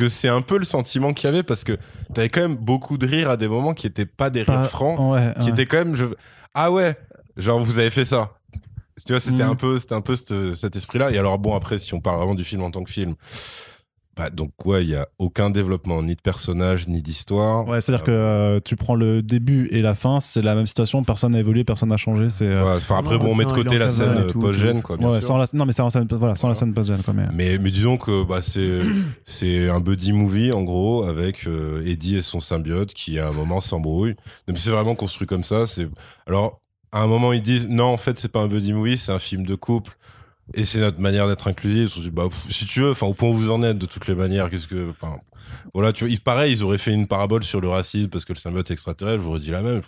que 0.01 0.09
c'est 0.09 0.29
un 0.29 0.41
peu 0.41 0.57
le 0.59 0.65
sentiment 0.65 1.13
qu'il 1.13 1.27
y 1.29 1.33
avait 1.33 1.43
parce 1.43 1.63
que 1.63 1.77
t'avais 2.15 2.31
quand 2.31 2.41
même 2.41 2.57
beaucoup 2.57 2.97
de 2.97 3.07
rires 3.07 3.29
à 3.29 3.37
des 3.37 3.49
moments 3.49 3.75
qui 3.75 3.87
étaient 3.87 4.07
pas 4.07 4.31
des 4.31 4.43
rires 4.43 4.65
francs, 4.71 4.99
Ouais, 4.99 5.33
qui 5.41 5.47
ouais. 5.47 5.51
étaient 5.53 5.67
quand 5.67 5.77
même, 5.77 5.95
je, 5.95 6.07
ah 6.55 6.71
ouais, 6.73 6.97
genre 7.37 7.61
vous 7.63 7.79
avez 7.79 7.91
fait 7.91 8.07
ça. 8.07 8.33
Tu 9.07 9.13
vois, 9.13 9.21
c'était 9.21 9.45
Mm. 9.45 9.51
un 9.51 9.55
peu, 9.55 9.79
c'était 9.79 9.95
un 9.95 10.01
peu 10.01 10.17
cet, 10.17 10.55
cet 10.55 10.77
esprit-là. 10.77 11.11
Et 11.11 11.19
alors 11.19 11.39
bon, 11.39 11.55
après, 11.55 11.79
si 11.79 11.93
on 11.95 12.01
parle 12.01 12.17
vraiment 12.19 12.35
du 12.35 12.45
film 12.45 12.63
en 12.63 12.71
tant 12.71 12.83
que 12.83 12.91
film, 12.91 13.15
bah 14.17 14.29
donc 14.29 14.51
ouais, 14.67 14.83
il 14.85 14.91
y 14.91 14.97
a 14.97 15.07
aucun 15.19 15.51
développement 15.51 16.03
ni 16.03 16.17
de 16.17 16.21
personnage 16.21 16.89
ni 16.89 17.01
d'histoire. 17.01 17.67
Ouais, 17.67 17.81
c'est-à-dire 17.81 18.05
que 18.05 18.11
euh, 18.11 18.61
tu 18.63 18.77
prends 18.77 18.95
le 18.97 19.23
début 19.23 19.69
et 19.71 19.83
la 19.83 19.95
fin, 19.95 20.21
c'est 20.21 20.43
la 20.43 20.55
même 20.55 20.67
situation, 20.67 21.03
personne 21.05 21.33
n'a 21.33 21.39
évolué, 21.39 21.65
personne 21.65 21.91
n'a 21.91 21.97
changé. 21.97 22.29
C'est 22.29 22.47
euh, 22.47 22.77
Ouais, 22.77 22.81
après, 22.91 23.19
Non, 23.19 23.25
bon, 23.25 23.33
on 23.33 23.35
met 23.37 23.45
de 23.45 23.53
côté 23.53 23.79
la 23.79 23.89
scène 23.89 24.19
euh, 24.19 24.33
post-gène, 24.33 24.83
quoi. 24.83 24.97
Bien 24.97 25.09
ouais, 25.09 25.21
sûr. 25.21 25.29
sans 25.29 25.39
la, 25.39 25.47
non 25.53 25.65
mais 25.65 25.73
c'est 25.73 25.83
en 25.83 25.91
scène, 25.91 26.07
voilà, 26.11 26.35
sans 26.37 26.49
la 26.49 26.55
scène 26.55 26.75
post-gen 26.75 27.03
quoi. 27.03 27.15
Mais, 27.15 27.27
Mais, 27.33 27.59
mais 27.59 27.71
disons 27.71 27.97
que 27.97 28.25
bah, 28.25 28.41
c'est 28.43 28.81
c'est 29.25 29.69
un 29.71 29.81
buddy 29.81 30.13
movie 30.13 30.53
en 30.53 30.63
gros 30.63 31.05
avec 31.05 31.47
euh, 31.47 31.83
Eddie 31.87 32.17
et 32.17 32.23
son 32.23 32.41
symbiote 32.41 32.93
qui 32.93 33.19
à 33.19 33.29
un 33.29 33.33
moment 33.33 33.61
s'embrouillent. 33.61 34.17
Donc 34.49 34.59
c'est 34.59 34.71
vraiment 34.71 34.95
construit 34.97 35.27
comme 35.29 35.45
ça. 35.45 35.67
C'est 35.67 35.89
alors 36.27 36.61
à 36.93 37.03
un 37.03 37.07
moment 37.07 37.33
ils 37.33 37.43
disent 37.43 37.69
non 37.69 37.85
en 37.85 37.97
fait 37.97 38.19
c'est 38.19 38.33
pas 38.33 38.41
un 38.41 38.49
buddy 38.49 38.73
movie 38.73 38.99
c'est 38.99 39.13
un 39.13 39.21
film 39.21 39.47
de 39.47 39.55
couple 39.55 39.93
et 40.55 40.65
c'est 40.65 40.81
notre 40.81 41.01
manière 41.01 41.29
d'être 41.29 41.47
inclusif. 41.49 41.83
Ils 41.85 41.89
se 41.89 41.95
sont 41.97 42.01
dit, 42.03 42.11
bah 42.11 42.29
si 42.49 42.67
tu 42.67 42.81
veux 42.81 42.91
enfin 42.91 43.07
au 43.07 43.15
point 43.15 43.29
où 43.29 43.35
vous 43.35 43.51
en 43.51 43.63
êtes 43.63 43.79
de 43.79 43.87
toutes 43.87 44.07
les 44.09 44.15
manières 44.15 44.51
qu'est-ce 44.51 44.67
que 44.67 44.91
enfin 44.91 45.17
voilà 45.75 45.93
tu 45.93 46.05
vois 46.05 46.13
ils, 46.13 46.21
pareil 46.21 46.53
ils 46.53 46.63
auraient 46.63 46.79
fait 46.79 46.93
une 46.93 47.07
parabole 47.07 47.43
sur 47.45 47.61
le 47.61 47.69
racisme 47.69 48.09
parce 48.09 48.25
que 48.25 48.33
le 48.33 48.39
symbiote 48.39 48.71
est 48.71 48.75
extraterrestre 48.75 49.23
j'aurais 49.23 49.41
dit 49.41 49.51
la 49.51 49.63
même. 49.63 49.81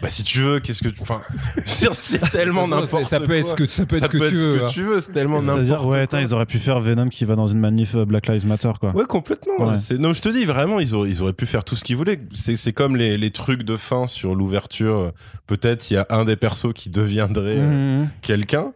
Bah 0.00 0.08
si 0.08 0.24
tu 0.24 0.38
veux 0.40 0.60
qu'est-ce 0.60 0.82
que 0.82 0.88
tu 0.88 1.02
enfin 1.02 1.20
c'est 1.64 2.18
tellement 2.30 2.66
n'importe 2.66 3.04
ça 3.04 3.20
peut 3.20 3.36
être 3.36 3.46
ce 3.48 3.54
quoi. 3.54 3.66
que, 3.66 3.70
ça 3.72 3.84
peut 3.84 3.96
être 3.96 4.02
Ça 4.02 4.08
que 4.08 4.16
tu 4.28 4.34
veux. 4.36 4.64
hein. 4.64 4.68
tu 4.72 4.82
veux 4.82 5.00
c'est 5.02 5.12
tellement 5.12 5.40
n'importe 5.42 5.66
C'est-à-dire, 5.66 5.86
ouais, 5.86 6.06
quoi. 6.06 6.20
ils 6.22 6.32
auraient 6.34 6.46
pu 6.46 6.58
faire 6.58 6.80
Venom 6.80 7.10
qui 7.10 7.24
va 7.26 7.36
dans 7.36 7.48
une 7.48 7.60
manif 7.60 7.94
euh, 7.94 8.06
Black 8.06 8.26
Lives 8.28 8.46
Matter 8.46 8.72
quoi. 8.80 8.92
Ouais, 8.96 9.04
complètement. 9.04 9.68
Ouais. 9.68 9.76
C'est, 9.76 9.98
non, 9.98 10.14
je 10.14 10.22
te 10.22 10.30
dis, 10.30 10.44
vraiment, 10.46 10.80
ils 10.80 10.94
auraient, 10.94 11.10
ils 11.10 11.22
auraient 11.22 11.32
pu 11.34 11.44
faire 11.46 11.64
tout 11.64 11.76
ce 11.76 11.84
qu'ils 11.84 11.96
voulaient. 11.96 12.18
C'est, 12.32 12.56
c'est 12.56 12.72
comme 12.72 12.96
les, 12.96 13.18
les 13.18 13.30
trucs 13.30 13.62
de 13.62 13.76
fin 13.76 14.06
sur 14.06 14.34
l'ouverture. 14.34 15.12
Peut-être 15.46 15.90
il 15.90 15.94
y 15.94 15.96
a 15.98 16.06
un 16.08 16.24
des 16.24 16.36
persos 16.36 16.72
qui 16.74 16.88
deviendrait 16.88 17.56
euh, 17.58 18.00
Mhm. 18.04 18.08
quelqu'un. 18.22 18.72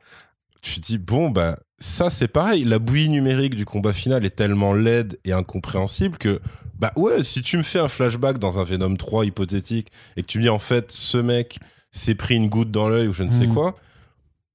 Tu 0.63 0.81
dis, 0.81 0.99
bon, 0.99 1.31
bah, 1.31 1.59
ça, 1.79 2.11
c'est 2.11 2.29
pareil. 2.29 2.65
La 2.65 2.79
bouillie 2.79 3.09
numérique 3.09 3.55
du 3.55 3.65
combat 3.65 3.93
final 3.93 4.25
est 4.25 4.31
tellement 4.37 4.73
laide 4.73 5.19
et 5.25 5.33
incompréhensible 5.33 6.19
que, 6.19 6.41
bah, 6.79 6.93
ouais, 6.97 7.23
si 7.23 7.43
tu 7.43 7.57
me 7.57 7.63
fais 7.63 7.79
un 7.79 7.89
flashback 7.89 8.39
dans 8.39 8.59
un 8.59 8.65
Venom 8.65 8.95
3 8.97 9.25
hypothétique 9.27 9.89
et 10.17 10.23
que 10.23 10.27
tu 10.27 10.39
me 10.39 10.43
dis, 10.45 10.49
en 10.49 10.59
fait, 10.59 10.91
ce 10.91 11.19
mec 11.19 11.59
s'est 11.93 12.15
pris 12.15 12.35
une 12.37 12.49
goutte 12.49 12.71
dans 12.71 12.89
l'œil 12.89 13.09
ou 13.09 13.13
je 13.13 13.23
ne 13.23 13.31
sais 13.31 13.47
Mhm. 13.47 13.55
quoi. 13.55 13.77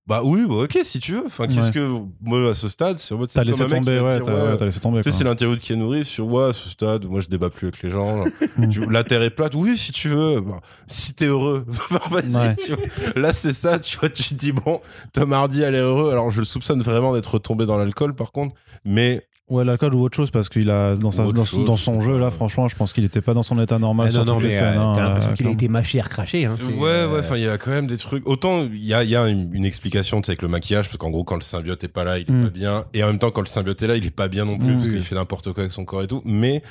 Bah 0.06 0.22
oui, 0.22 0.46
bah 0.48 0.56
ok, 0.56 0.80
si 0.84 1.00
tu 1.00 1.14
veux. 1.14 1.24
Enfin, 1.26 1.48
qu'est-ce 1.48 1.68
Ouais. 1.68 1.72
que 1.72 1.98
moi 2.22 2.50
à 2.50 2.54
ce 2.54 2.68
stade, 2.68 3.00
c'est 3.00 3.14
en 3.14 3.18
mode 3.20 3.30
c'est 3.30 3.40
T'as 3.40 3.46
laissé 3.46 3.66
tomber, 3.66 4.02
ouais, 4.02 4.16
dire, 4.18 4.26
t'as 4.26 4.56
ouais, 4.58 4.66
laissé 4.66 4.80
tomber. 4.82 5.02
tu 5.02 5.10
sais, 5.10 5.18
c'est 5.18 5.24
l'interview 5.24 5.56
de 5.56 5.62
Keanu 5.62 6.04
sur 6.04 6.28
ouais, 6.28 6.50
à 6.50 6.54
ce 6.54 6.68
stade, 6.68 7.06
moi 7.06 7.22
je 7.22 7.30
débat 7.30 7.50
plus 7.50 7.68
avec 7.68 7.82
les 7.84 7.90
gens. 7.90 8.26
la 8.90 9.06
terre 9.06 9.22
est 9.22 9.30
plate, 9.30 9.56
oui, 9.56 9.78
si 9.78 9.94
tu 9.94 10.10
veux. 10.10 10.42
Bah, 10.42 10.58
si 10.88 11.14
t'es 11.14 11.28
heureux, 11.28 11.66
vas-y. 12.12 12.56
Tu 12.58 12.74
vois. 12.74 12.84
Là, 13.16 13.32
c'est 13.32 13.54
ça, 13.54 13.80
tu 13.80 13.98
vois, 13.98 14.10
tu 14.10 14.24
te 14.24 14.34
dis, 14.34 14.52
bon, 14.52 14.82
Tom 15.14 15.32
Hardy, 15.32 15.62
elle 15.62 15.76
est 15.76 15.80
heureux. 15.80 16.12
Alors, 16.12 16.32
je 16.32 16.40
le 16.40 16.46
soupçonne 16.46 16.82
vraiment 16.82 17.14
d'être 17.14 17.40
tombé 17.40 17.66
dans 17.66 17.78
l'alcool, 17.78 18.14
par 18.14 18.34
contre, 18.34 18.56
mais 18.84 19.26
Ouais, 19.50 19.66
l'alcool 19.66 19.94
ou 19.94 20.02
autre 20.02 20.16
chose, 20.16 20.32
parce 20.32 20.48
qu'il 20.48 20.70
a 20.70 20.96
dans, 20.96 21.12
sa, 21.12 21.24
Ou 21.24 21.28
autre 21.28 21.36
dans, 21.36 21.44
chose, 21.46 21.66
dans 21.66 21.76
je 21.76 21.84
son 21.84 22.00
jeu, 22.00 22.18
là, 22.18 22.32
franchement, 22.32 22.70
je 22.70 22.78
pense 22.78 22.94
qu'il 22.94 23.04
était 23.04 23.20
pas 23.22 23.34
dans 23.34 23.44
son 23.44 23.60
état 23.60 23.78
normal. 23.78 24.08
Ah, 24.08 24.12
sur 24.12 24.26
non, 24.26 24.34
non, 24.36 24.40
les 24.40 24.46
mais 24.46 24.52
scènes, 24.52 24.78
euh, 24.78 24.82
hein, 24.82 24.94
t'as 24.96 25.02
l'impression 25.02 25.32
euh, 25.32 25.34
qu'il 25.34 25.48
a 25.48 25.52
été 25.52 25.68
mâché 25.68 25.98
et 25.98 26.02
recraché. 26.02 26.46
Hein, 26.46 26.56
c'est, 26.62 26.68
Ouais, 26.74 26.90
euh, 26.90 27.12
ouais, 27.14 27.20
enfin, 27.20 27.36
il 27.36 27.44
y 27.44 27.48
a 27.48 27.58
quand 27.58 27.72
même 27.72 27.86
des 27.86 27.98
trucs. 27.98 28.26
Autant, 28.26 28.62
il 28.64 28.84
y 28.84 28.94
a, 28.94 29.04
y 29.04 29.18
a 29.18 29.28
une, 29.28 29.54
une 29.54 29.66
explication, 29.66 30.22
tu 30.22 30.28
sais, 30.28 30.32
avec 30.32 30.44
le 30.44 30.48
maquillage, 30.48 30.86
parce 30.88 30.96
qu'en 30.98 31.10
gros, 31.10 31.26
quand 31.26 31.36
le 31.36 31.42
symbiote 31.42 31.84
est 31.84 31.90
pas 31.90 32.06
là, 32.06 32.20
il 32.20 32.22
est 32.22 32.32
Mm. 32.32 32.44
pas 32.46 32.50
bien. 32.52 32.86
Et 32.94 33.04
en 33.04 33.08
même 33.08 33.20
temps, 33.20 33.32
quand 33.32 33.42
le 33.42 33.48
symbiote 33.48 33.84
est 33.84 33.88
là, 33.88 33.98
il 33.98 34.06
est 34.06 34.12
pas 34.12 34.30
bien 34.30 34.46
non 34.46 34.58
plus, 34.58 34.70
Mm. 34.70 34.74
parce 34.76 34.86
Oui. 34.88 34.94
qu'il 34.94 35.04
fait 35.04 35.16
n'importe 35.16 35.52
quoi 35.52 35.64
avec 35.64 35.74
son 35.74 35.84
corps 35.84 36.04
et 36.04 36.08
tout. 36.08 36.22
Mais, 36.24 36.64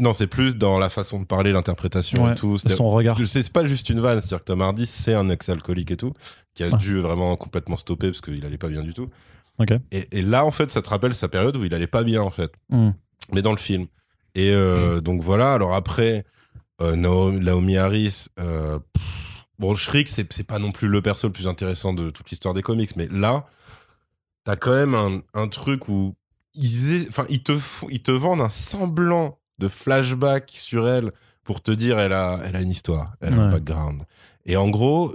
non, 0.00 0.14
c'est 0.14 0.26
plus 0.26 0.56
dans 0.56 0.78
la 0.78 0.88
façon 0.88 1.20
de 1.20 1.26
parler, 1.26 1.52
l'interprétation 1.52 2.24
Ouais, 2.24 2.32
et 2.32 2.34
tout. 2.34 2.56
son 2.56 2.88
regard. 2.90 3.18
C'est 3.26 3.42
c'est 3.42 3.52
pas 3.52 3.66
juste 3.66 3.90
une 3.90 4.00
vanne, 4.00 4.20
c'est-à-dire 4.22 4.38
que 4.40 4.44
Tom 4.44 4.62
Hardy, 4.62 4.86
c'est 4.86 5.12
un 5.14 5.28
ex-alcoolique 5.28 5.90
et 5.90 5.96
tout, 5.98 6.14
qui 6.54 6.62
a 6.64 6.68
Ah. 6.72 6.76
dû 6.78 6.98
vraiment 6.98 7.36
complètement 7.36 7.76
stopper 7.76 8.06
parce 8.08 8.22
qu'il 8.22 8.44
allait 8.46 8.56
pas 8.58 8.68
bien 8.68 8.82
du 8.82 8.94
tout. 8.94 9.08
Et, 9.92 10.18
et 10.18 10.22
là, 10.22 10.44
en 10.44 10.50
fait, 10.50 10.70
ça 10.70 10.82
te 10.82 10.88
rappelle 10.90 11.14
sa 11.14 11.28
période 11.28 11.56
où 11.56 11.64
il 11.64 11.74
allait 11.74 11.86
pas 11.86 12.02
bien, 12.04 12.22
en 12.22 12.30
fait 12.30 12.52
Hmm. 12.70 12.90
mais 13.32 13.42
dans 13.42 13.50
le 13.52 13.56
film. 13.58 13.86
Et 14.34 14.52
euh, 14.52 15.00
donc 15.00 15.22
voilà, 15.22 15.52
alors 15.54 15.74
après, 15.74 16.24
euh, 16.80 16.96
Nao- 16.96 17.32
Naomi 17.32 17.76
Harris, 17.76 18.26
euh, 18.38 18.78
pff, 18.94 19.44
bon, 19.58 19.74
Shriek, 19.74 20.08
c'est 20.08 20.44
pas 20.44 20.58
non 20.58 20.70
plus 20.72 20.88
le 20.88 21.02
perso 21.02 21.26
le 21.26 21.32
plus 21.32 21.46
intéressant 21.48 21.92
de 21.92 22.10
toute 22.10 22.30
l'histoire 22.30 22.54
des 22.54 22.62
comics, 22.62 22.94
mais 22.96 23.08
là, 23.10 23.46
t'as 24.44 24.56
quand 24.56 24.74
même 24.74 24.94
un, 24.94 25.20
un 25.34 25.48
truc 25.48 25.88
où 25.88 26.14
ils, 26.54 26.94
est- 26.94 27.08
enfin, 27.08 27.26
ils, 27.28 27.42
te 27.42 27.52
ils 27.90 28.02
te 28.02 28.10
vendent 28.12 28.40
un 28.40 28.48
semblant 28.48 29.38
de 29.58 29.68
flashback 29.68 30.50
sur 30.54 30.88
elle 30.88 31.12
pour 31.44 31.60
te 31.62 31.70
dire 31.72 31.98
elle 31.98 32.12
a, 32.12 32.38
elle 32.44 32.56
a 32.56 32.60
une 32.60 32.70
histoire, 32.70 33.14
elle 33.20 33.34
a 33.34 33.36
un 33.42 33.48
background. 33.50 34.02
Et 34.46 34.56
en 34.56 34.68
gros, 34.68 35.14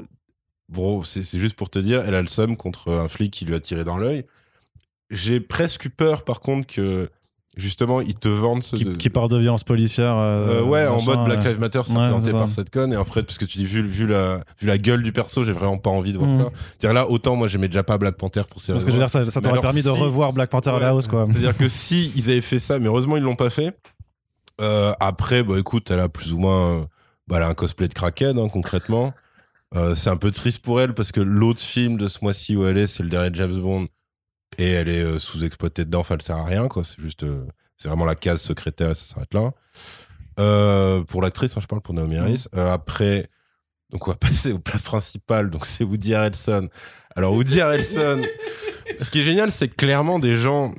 bro, 0.69 1.03
c'est 1.03 1.23
juste 1.39 1.55
pour 1.55 1.69
te 1.69 1.79
dire, 1.79 2.03
elle 2.05 2.15
a 2.15 2.21
le 2.21 2.27
seum 2.27 2.57
contre 2.57 2.91
un 2.91 3.07
flic 3.09 3.31
qui 3.33 3.45
lui 3.45 3.55
a 3.55 3.59
tiré 3.59 3.83
dans 3.83 3.97
l'œil. 3.97 4.25
J'ai 5.11 5.39
presque 5.39 5.85
eu 5.85 5.89
peur, 5.89 6.23
par 6.23 6.39
contre, 6.39 6.65
que 6.67 7.09
justement, 7.55 8.01
ils 8.01 8.15
te 8.15 8.27
vendent 8.27 8.63
ce. 8.63 8.75
Qui, 8.75 8.83
de- 8.85 8.95
qui 8.95 9.09
parle 9.11 9.29
de 9.29 9.37
violence 9.37 9.63
policière. 9.63 10.15
euh, 10.17 10.61
euh, 10.61 10.63
ouais, 10.63 10.87
en 10.87 11.01
mode 11.03 11.23
Black. 11.25 11.43
Lives 11.45 11.59
Matter, 11.59 11.81
c'est 11.85 11.93
Ouais, 11.95 12.31
par 12.31 12.51
cette 12.51 12.69
conne. 12.71 12.91
Et 12.91 12.95
après, 12.95 13.21
parce 13.23 13.37
que 13.37 13.45
tu 13.45 13.59
dis, 13.59 13.65
vu, 13.67 13.81
vu, 13.87 14.07
la, 14.07 14.43
vu 14.59 14.67
la 14.67 14.77
gueule 14.79 15.03
du 15.03 15.11
perso, 15.11 15.43
j'ai 15.43 15.51
vraiment 15.53 15.77
pas 15.77 15.91
envie 15.91 16.11
de 16.11 16.17
voir 16.17 16.31
Mhm. 16.31 16.37
ça. 16.37 16.49
C'est-à-dire 16.79 16.93
là, 16.95 17.07
autant 17.09 17.35
moi, 17.35 17.47
j'aimais 17.47 17.67
déjà 17.67 17.83
pas 17.83 17.97
Black 17.99 18.15
Panther 18.17 18.41
pour 18.49 18.59
ces 18.59 18.73
Parce 18.73 18.83
que 18.83 18.89
je 18.91 18.97
veux 18.97 19.01
dire, 19.01 19.09
ça, 19.09 19.41
t'aurait 19.41 19.61
permis 19.61 19.83
de 19.83 19.89
revoir 19.89 20.33
Black 20.33 20.49
Panther 20.49 20.71
à 20.71 20.79
la 20.79 20.95
hausse, 20.95 21.07
quoi. 21.07 21.25
C'est-à-dire 21.27 21.55
que 21.55 21.67
si 21.69 22.11
ils 22.15 22.29
avaient 22.31 22.41
fait 22.41 22.59
ça, 22.59 22.79
mais 22.79 22.87
heureusement 22.87 23.15
ils 23.17 23.23
l'ont 23.23 23.35
pas 23.35 23.51
fait. 23.51 23.77
Euh, 24.61 24.93
après, 24.99 25.43
bah 25.43 25.59
écoute, 25.59 25.91
elle 25.91 25.99
a 25.99 26.09
plus 26.09 26.33
ou 26.33 26.39
moins, 26.39 26.87
bah, 27.27 27.37
elle 27.37 27.43
a 27.43 27.47
un 27.49 27.53
cosplay 27.53 27.87
de 27.87 27.93
Kraken 27.93 28.39
hein, 28.39 28.47
concrètement. 28.49 29.13
Euh, 29.73 29.95
c'est 29.95 30.09
un 30.09 30.17
peu 30.17 30.31
triste 30.31 30.59
pour 30.59 30.79
elle 30.79 30.93
parce 30.93 31.11
que 31.11 31.21
l'autre 31.21 31.59
film 31.59 31.97
de 31.97 32.07
ce 32.07 32.19
mois-ci 32.21 32.55
où 32.55 32.65
elle 32.65 32.77
est, 32.77 32.87
c'est 32.87 33.03
le 33.03 33.09
dernier 33.09 33.29
James 33.33 33.59
Bond 33.59 33.87
et 34.57 34.69
elle 34.69 34.89
est 34.89 35.01
euh, 35.01 35.19
sous-exploitée 35.19 35.85
dedans. 35.85 35.99
Enfin, 35.99 36.15
elle 36.15 36.21
sert 36.21 36.37
à 36.37 36.45
rien 36.45 36.67
quoi. 36.67 36.83
C'est 36.83 37.01
juste, 37.01 37.23
euh, 37.23 37.45
c'est 37.77 37.87
vraiment 37.87 38.05
la 38.05 38.15
case 38.15 38.41
secrétaire 38.41 38.91
et 38.91 38.95
ça 38.95 39.05
s'arrête 39.05 39.33
là. 39.33 41.03
Pour 41.07 41.21
l'actrice, 41.21 41.57
hein, 41.57 41.61
je 41.61 41.67
parle 41.67 41.81
pour 41.81 41.93
Naomi 41.93 42.17
Harris. 42.17 42.45
Euh, 42.55 42.71
après, 42.71 43.29
donc 43.89 44.07
on 44.07 44.11
va 44.11 44.17
passer 44.19 44.53
au 44.53 44.59
plat 44.59 44.79
principal. 44.79 45.49
Donc 45.49 45.65
c'est 45.65 45.83
Woody 45.83 46.13
Harrelson. 46.13 46.69
Alors 47.15 47.33
Woody 47.33 47.61
Harrelson, 47.61 48.21
ce 48.99 49.09
qui 49.09 49.19
est 49.21 49.23
génial, 49.23 49.51
c'est 49.51 49.69
clairement 49.69 50.19
des 50.19 50.35
gens 50.35 50.73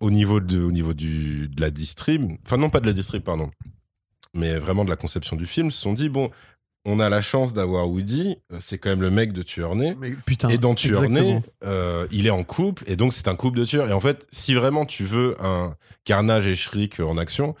au 0.00 0.10
niveau 0.10 0.40
de, 0.40 0.60
au 0.60 0.70
niveau 0.70 0.92
du, 0.92 1.48
de 1.48 1.60
la 1.60 1.70
distrib, 1.70 2.32
enfin 2.44 2.56
non 2.56 2.68
pas 2.68 2.80
de 2.80 2.86
la 2.86 2.92
distrib, 2.92 3.22
pardon, 3.22 3.50
mais 4.34 4.58
vraiment 4.58 4.84
de 4.84 4.90
la 4.90 4.96
conception 4.96 5.34
du 5.34 5.46
film, 5.46 5.70
se 5.70 5.80
sont 5.80 5.94
dit 5.94 6.10
bon, 6.10 6.30
on 6.84 7.00
a 7.00 7.08
la 7.08 7.22
chance 7.22 7.52
d'avoir 7.52 7.88
Woody, 7.88 8.36
euh, 8.52 8.58
c'est 8.60 8.78
quand 8.78 8.90
même 8.90 9.00
le 9.00 9.10
mec 9.10 9.32
de 9.32 9.42
putain. 10.26 10.48
Et 10.50 10.58
dans 10.58 10.74
exactement. 10.74 11.42
euh, 11.64 12.06
il 12.10 12.26
est 12.26 12.30
en 12.30 12.44
couple 12.44 12.84
et 12.86 12.96
donc 12.96 13.12
c'est 13.12 13.28
un 13.28 13.36
couple 13.36 13.58
de 13.58 13.64
tueurs. 13.64 13.88
Et 13.88 13.92
en 13.92 14.00
fait, 14.00 14.26
si 14.30 14.54
vraiment 14.54 14.84
tu 14.84 15.04
veux 15.04 15.34
un 15.42 15.74
Carnage 16.04 16.46
et 16.46 16.56
Shriek 16.56 17.00
en 17.00 17.16
action, 17.16 17.54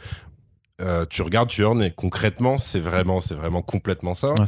euh, 0.80 1.06
tu 1.08 1.22
regardes 1.22 1.48
Tueur 1.48 1.74
Né. 1.74 1.92
Concrètement, 1.94 2.56
c'est 2.56 2.80
vraiment, 2.80 3.20
c'est 3.20 3.34
vraiment 3.34 3.62
complètement 3.62 4.14
ça. 4.14 4.32
Ouais. 4.34 4.44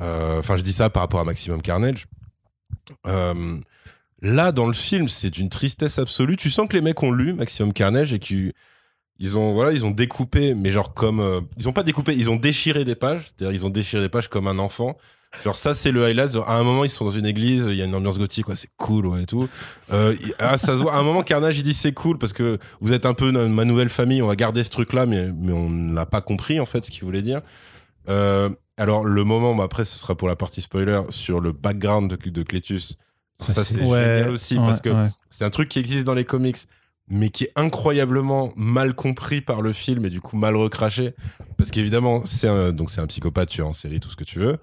Euh, 0.00 0.38
Enfin, 0.38 0.56
je 0.56 0.62
dis 0.62 0.72
ça 0.72 0.90
par 0.90 1.02
rapport 1.02 1.20
à 1.20 1.24
Maximum 1.24 1.62
Carnage. 1.62 2.06
Là, 4.20 4.50
dans 4.50 4.66
le 4.66 4.72
film, 4.72 5.06
c'est 5.06 5.30
d'une 5.30 5.48
tristesse 5.48 5.98
absolue. 6.00 6.36
Tu 6.36 6.50
sens 6.50 6.66
que 6.68 6.74
les 6.74 6.82
mecs 6.82 7.00
ont 7.04 7.12
lu 7.12 7.34
Maximum 7.34 7.72
Carnage 7.72 8.12
et 8.12 8.18
qu'ils 8.18 8.52
ils 9.18 9.36
ont 9.38 9.52
voilà, 9.54 9.72
ils 9.72 9.84
ont 9.84 9.90
découpé, 9.90 10.54
mais 10.54 10.70
genre 10.70 10.94
comme 10.94 11.20
euh, 11.20 11.40
ils 11.56 11.68
ont 11.68 11.72
pas 11.72 11.82
découpé, 11.82 12.14
ils 12.16 12.30
ont 12.30 12.36
déchiré 12.36 12.84
des 12.84 12.94
pages. 12.94 13.30
C'est-à-dire, 13.36 13.54
ils 13.54 13.66
ont 13.66 13.70
déchiré 13.70 14.02
des 14.02 14.08
pages 14.08 14.28
comme 14.28 14.46
un 14.46 14.58
enfant. 14.58 14.96
Genre 15.44 15.56
ça, 15.56 15.74
c'est 15.74 15.90
le 15.92 16.04
highlight. 16.06 16.32
Genre, 16.32 16.48
à 16.48 16.56
un 16.58 16.62
moment, 16.64 16.84
ils 16.84 16.88
sont 16.90 17.04
dans 17.04 17.10
une 17.10 17.26
église, 17.26 17.66
il 17.68 17.74
y 17.74 17.82
a 17.82 17.84
une 17.84 17.94
ambiance 17.94 18.18
gothique, 18.18 18.46
quoi. 18.46 18.56
C'est 18.56 18.70
cool, 18.78 19.06
ouais, 19.06 19.24
et 19.24 19.26
tout. 19.26 19.46
Euh, 19.92 20.16
ah, 20.38 20.56
ça 20.56 20.78
se 20.78 20.82
voit. 20.82 20.94
À 20.94 20.98
un 20.98 21.02
moment, 21.02 21.22
Carnage, 21.22 21.58
il 21.58 21.64
dit 21.64 21.74
c'est 21.74 21.92
cool 21.92 22.16
parce 22.16 22.32
que 22.32 22.58
vous 22.80 22.94
êtes 22.94 23.04
un 23.04 23.12
peu 23.12 23.30
no- 23.30 23.46
ma 23.48 23.66
nouvelle 23.66 23.90
famille. 23.90 24.22
On 24.22 24.26
va 24.26 24.36
garder 24.36 24.64
ce 24.64 24.70
truc-là, 24.70 25.04
mais 25.04 25.30
mais 25.36 25.52
on 25.52 25.68
n'a 25.68 26.06
pas 26.06 26.22
compris 26.22 26.58
en 26.60 26.66
fait 26.66 26.84
ce 26.84 26.90
qu'il 26.90 27.04
voulait 27.04 27.20
dire. 27.22 27.42
Euh, 28.08 28.48
alors 28.78 29.04
le 29.04 29.24
moment, 29.24 29.54
bah, 29.54 29.64
après, 29.64 29.84
ce 29.84 29.98
sera 29.98 30.14
pour 30.16 30.28
la 30.28 30.36
partie 30.36 30.62
spoiler 30.62 31.02
sur 31.10 31.40
le 31.40 31.52
background 31.52 32.10
de, 32.16 32.30
de 32.30 32.42
Cletus. 32.42 32.96
Ça, 33.40 33.52
Ça, 33.52 33.64
c'est 33.64 33.82
Ouais, 33.82 34.02
génial 34.02 34.30
aussi 34.30 34.56
parce 34.56 34.80
que 34.80 34.88
ouais. 34.90 35.10
c'est 35.30 35.44
un 35.44 35.50
truc 35.50 35.68
qui 35.68 35.78
existe 35.78 36.04
dans 36.04 36.14
les 36.14 36.24
comics, 36.24 36.56
mais 37.10 37.30
qui 37.30 37.44
est 37.44 37.52
incroyablement 37.56 38.52
mal 38.56 38.94
compris 38.94 39.40
par 39.40 39.62
le 39.62 39.72
film 39.72 40.04
et 40.06 40.10
du 40.10 40.20
coup 40.20 40.36
mal 40.36 40.56
recraché. 40.56 41.14
Parce 41.56 41.70
qu'évidemment, 41.70 42.22
c'est 42.26 42.48
un, 42.48 42.72
donc 42.72 42.90
c'est 42.90 43.00
un 43.00 43.06
psychopathe 43.06 43.48
tueur 43.48 43.68
en 43.68 43.72
série, 43.72 44.00
tout 44.00 44.10
ce 44.10 44.16
que 44.16 44.24
tu 44.24 44.38
veux, 44.38 44.58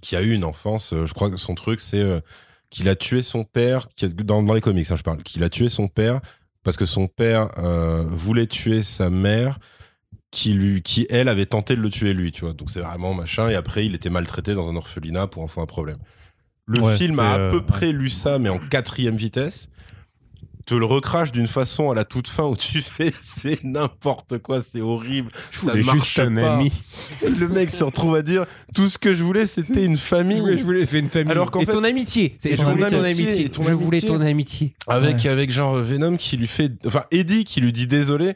qui 0.00 0.16
a 0.16 0.22
eu 0.22 0.32
une 0.32 0.44
enfance. 0.44 0.92
euh, 0.92 1.06
je 1.06 1.14
crois 1.14 1.30
que 1.30 1.36
son 1.36 1.54
truc, 1.54 1.80
c'est 1.80 1.98
euh, 1.98 2.20
qu'il 2.70 2.88
a 2.88 2.94
tué 2.96 3.22
son 3.22 3.44
père, 3.44 3.88
qui 3.96 4.04
est- 4.04 4.14
dans, 4.14 4.42
dans 4.42 4.54
les 4.54 4.60
comics, 4.60 4.90
hein, 4.90 4.96
je 4.96 5.02
parle, 5.02 5.22
qu'il 5.22 5.42
a 5.42 5.48
tué 5.48 5.68
son 5.68 5.88
père 5.88 6.20
parce 6.62 6.76
que 6.76 6.86
son 6.86 7.08
père 7.08 7.50
euh, 7.58 8.04
voulait 8.08 8.46
tuer 8.46 8.82
sa 8.82 9.10
mère. 9.10 9.58
Qui, 10.30 10.52
lui, 10.52 10.82
qui, 10.82 11.06
elle, 11.10 11.28
avait 11.28 11.46
tenté 11.46 11.76
de 11.76 11.80
le 11.80 11.88
tuer 11.90 12.12
lui, 12.12 12.32
tu 12.32 12.40
vois. 12.44 12.54
Donc 12.54 12.68
c'est 12.68 12.80
vraiment 12.80 13.14
machin. 13.14 13.48
Et 13.50 13.54
après, 13.54 13.86
il 13.86 13.94
était 13.94 14.10
maltraité 14.10 14.54
dans 14.54 14.68
un 14.68 14.74
orphelinat 14.74 15.28
pour 15.28 15.44
enfants 15.44 15.62
à 15.62 15.66
problème. 15.66 15.98
Le 16.66 16.80
Ouais, 16.80 16.96
film 16.96 17.20
a 17.20 17.34
à 17.34 17.38
euh, 17.38 17.50
peu 17.52 17.64
près 17.64 17.92
lu 17.92 18.10
ça, 18.10 18.40
mais 18.40 18.48
en 18.48 18.58
quatrième 18.58 19.14
vitesse. 19.16 19.70
Te 20.66 20.74
le 20.74 20.86
recrache 20.86 21.30
d'une 21.30 21.46
façon 21.46 21.90
à 21.90 21.94
la 21.94 22.04
toute 22.04 22.26
fin 22.26 22.44
où 22.44 22.56
tu 22.56 22.80
fais 22.80 23.12
c'est 23.22 23.62
n'importe 23.64 24.38
quoi, 24.38 24.62
c'est 24.62 24.80
horrible, 24.80 25.30
ça 25.52 25.72
voulais 25.72 25.82
marche 25.84 25.98
juste 25.98 26.18
un 26.20 26.34
pas. 26.34 26.54
ami. 26.56 26.72
Et 27.22 27.28
le 27.28 27.48
mec 27.48 27.70
se 27.70 27.84
retrouve 27.84 28.14
à 28.14 28.22
dire 28.22 28.46
tout 28.74 28.88
ce 28.88 28.96
que 28.96 29.12
je 29.12 29.22
voulais 29.22 29.46
c'était 29.46 29.84
une 29.84 29.98
famille. 29.98 30.40
Oui, 30.40 30.56
je 30.58 30.64
voulais 30.64 30.86
faire 30.86 31.00
une 31.00 31.10
famille. 31.10 31.32
Alors 31.32 31.50
qu'en 31.50 31.60
et 31.60 31.66
fait- 31.66 31.72
ton 31.72 31.84
amitié. 31.84 32.34
C'est 32.38 32.50
Et 32.50 32.56
je 32.56 32.62
ton 32.62 32.70
voulais 32.72 32.88
ton 32.90 33.02
amitié, 33.04 33.24
amitié. 33.26 33.44
et 33.44 33.48
ton 33.50 33.62
je 33.62 33.72
voulais 33.74 34.00
ton 34.00 34.20
amitié. 34.22 34.74
Avec, 34.86 35.16
Ouais. 35.24 35.28
avec 35.28 35.50
genre 35.50 35.76
Venom 35.76 36.16
qui 36.16 36.38
lui 36.38 36.46
fait. 36.46 36.72
Enfin, 36.86 37.04
Eddie 37.10 37.44
qui 37.44 37.60
lui 37.60 37.72
dit 37.72 37.86
désolé. 37.86 38.32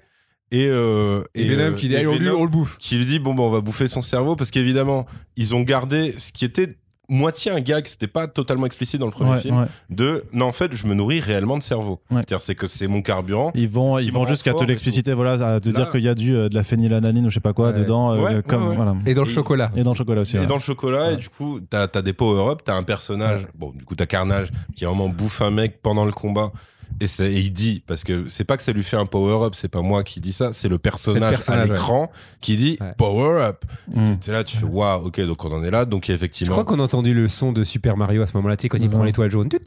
Et, 0.51 0.67
euh, 0.67 1.23
Et, 1.35 1.45
Venom 1.49 1.63
euh, 1.63 1.73
qui 1.73 1.89
dit 1.89 1.97
on, 2.07 2.13
lui- 2.13 2.19
Venom 2.27 2.41
on 2.41 2.45
le 2.45 2.51
bouffe. 2.51 2.77
qui 2.79 2.97
lui 2.97 3.05
dit 3.07 3.19
bon, 3.19 3.35
bah, 3.35 3.43
on 3.43 3.51
va 3.51 3.61
bouffer 3.63 3.89
son 3.89 4.03
cerveau 4.03 4.37
parce 4.37 4.51
qu'évidemment, 4.51 5.07
ils 5.37 5.55
ont 5.55 5.61
gardé 5.63 6.15
ce 6.19 6.33
qui 6.33 6.45
était 6.45 6.77
moitié 7.09 7.51
un 7.51 7.61
gag, 7.61 7.87
c'était 7.87 8.07
pas 8.07 8.27
totalement 8.29 8.67
explicite 8.67 9.01
dans 9.01 9.07
le 9.07 9.13
premier 9.13 9.31
Ouais, 9.33 9.41
film. 9.41 9.59
ouais. 9.61 9.67
De 9.91 10.25
non, 10.33 10.47
en 10.47 10.53
fait, 10.53 10.75
je 10.75 10.87
me 10.87 10.95
nourris 10.95 11.21
réellement 11.21 11.57
de 11.57 11.63
cerveau. 11.63 12.01
Ouais. 12.11 12.17
C'est-à-dire, 12.19 12.41
c'est 12.43 12.55
que 12.55 12.67
c'est 12.67 12.87
mon 12.87 13.01
carburant. 13.03 13.51
Ils 13.55 13.69
vont, 13.69 13.99
ils 13.99 14.13
vont 14.13 14.27
jusqu'à 14.27 14.53
te 14.53 14.65
l'expliciter, 14.65 15.15
voilà, 15.15 15.55
à 15.55 15.61
te 15.61 15.69
Là. 15.69 15.75
dire 15.75 15.91
qu'il 15.91 16.03
y 16.03 16.09
a 16.09 16.15
du, 16.15 16.35
euh, 16.37 16.49
de 16.49 16.55
la 16.55 16.63
phénylalanine 16.65 17.27
ou 17.27 17.31
je 17.31 17.35
sais 17.35 17.41
pas 17.41 17.53
quoi 17.55 17.69
Ouais. 17.71 17.79
dedans, 17.81 18.13
euh, 18.13 18.19
Ouais, 18.23 18.43
comme, 18.47 18.63
ouais, 18.65 18.69
ouais. 18.71 18.77
voilà. 18.77 18.95
Et 19.07 19.15
dans 19.15 19.25
le 19.25 19.31
Et- 19.31 19.33
chocolat. 19.33 19.71
Et 19.77 19.83
dans 19.83 19.93
le 19.93 19.97
chocolat 19.97 20.21
aussi. 20.21 20.37
Et 20.37 20.41
ouais. 20.41 20.47
dans 20.47 20.57
le 20.57 20.61
chocolat, 20.61 21.07
Ouais. 21.09 21.15
et 21.15 21.17
du 21.17 21.29
coup, 21.31 21.61
t'as 21.61 21.87
as 21.93 22.03
des 22.03 22.13
power-up, 22.13 22.61
t'as 22.65 22.75
un 22.75 22.83
personnage, 22.83 23.47
bon, 23.55 23.73
du 23.75 23.85
coup, 23.85 23.95
t'as 23.95 24.07
Carnage 24.07 24.51
qui 24.77 24.85
vraiment 24.85 25.09
bouffe 25.09 25.41
un 25.43 25.51
mec 25.51 25.81
pendant 25.83 26.05
le 26.05 26.13
combat. 26.13 26.53
Et, 27.01 27.07
il 27.41 27.53
dit, 27.53 27.83
parce 27.87 28.03
que 28.03 28.27
c'est 28.29 28.45
pas 28.45 28.57
que 28.57 28.63
ça 28.63 28.73
lui 28.73 28.83
fait 28.83 28.97
un 28.97 29.07
power-up, 29.07 29.55
c'est 29.55 29.69
pas 29.69 29.83
moi 29.83 30.03
qui 30.03 30.21
dis 30.21 30.33
ça, 30.33 30.53
c'est 30.53 30.69
le 30.69 30.79
personnage, 30.79 31.31
personnage, 31.37 31.71
à 31.71 31.73
l'écran 31.73 32.11
qui 32.41 32.57
dit 32.57 32.77
Ouais. 32.81 32.93
power-up. 32.97 33.65
Mm. 33.95 34.15
C'est 34.21 34.33
là, 34.33 34.43
tu 34.45 34.57
fais 34.57 34.65
waouh, 34.65 35.07
ok, 35.07 35.21
donc 35.21 35.45
on 35.45 35.53
en 35.53 35.63
est 35.65 35.71
là, 35.71 35.85
donc 35.85 36.07
Je 36.07 36.13
effectivement. 36.13 36.53
crois 36.53 36.65
qu'on 36.65 36.81
a 36.81 36.83
entendu 36.83 37.15
le 37.15 37.29
son 37.29 37.53
de 37.53 37.63
Super 37.65 37.97
Mario 37.97 38.23
à 38.23 38.27
ce 38.27 38.37
moment-là, 38.39 38.57
tu 38.57 38.63
sais, 38.63 38.69
quand 38.69 38.79
il 38.79 38.91
prend 38.91 39.05
l'étoile 39.05 39.31
jaune. 39.31 39.49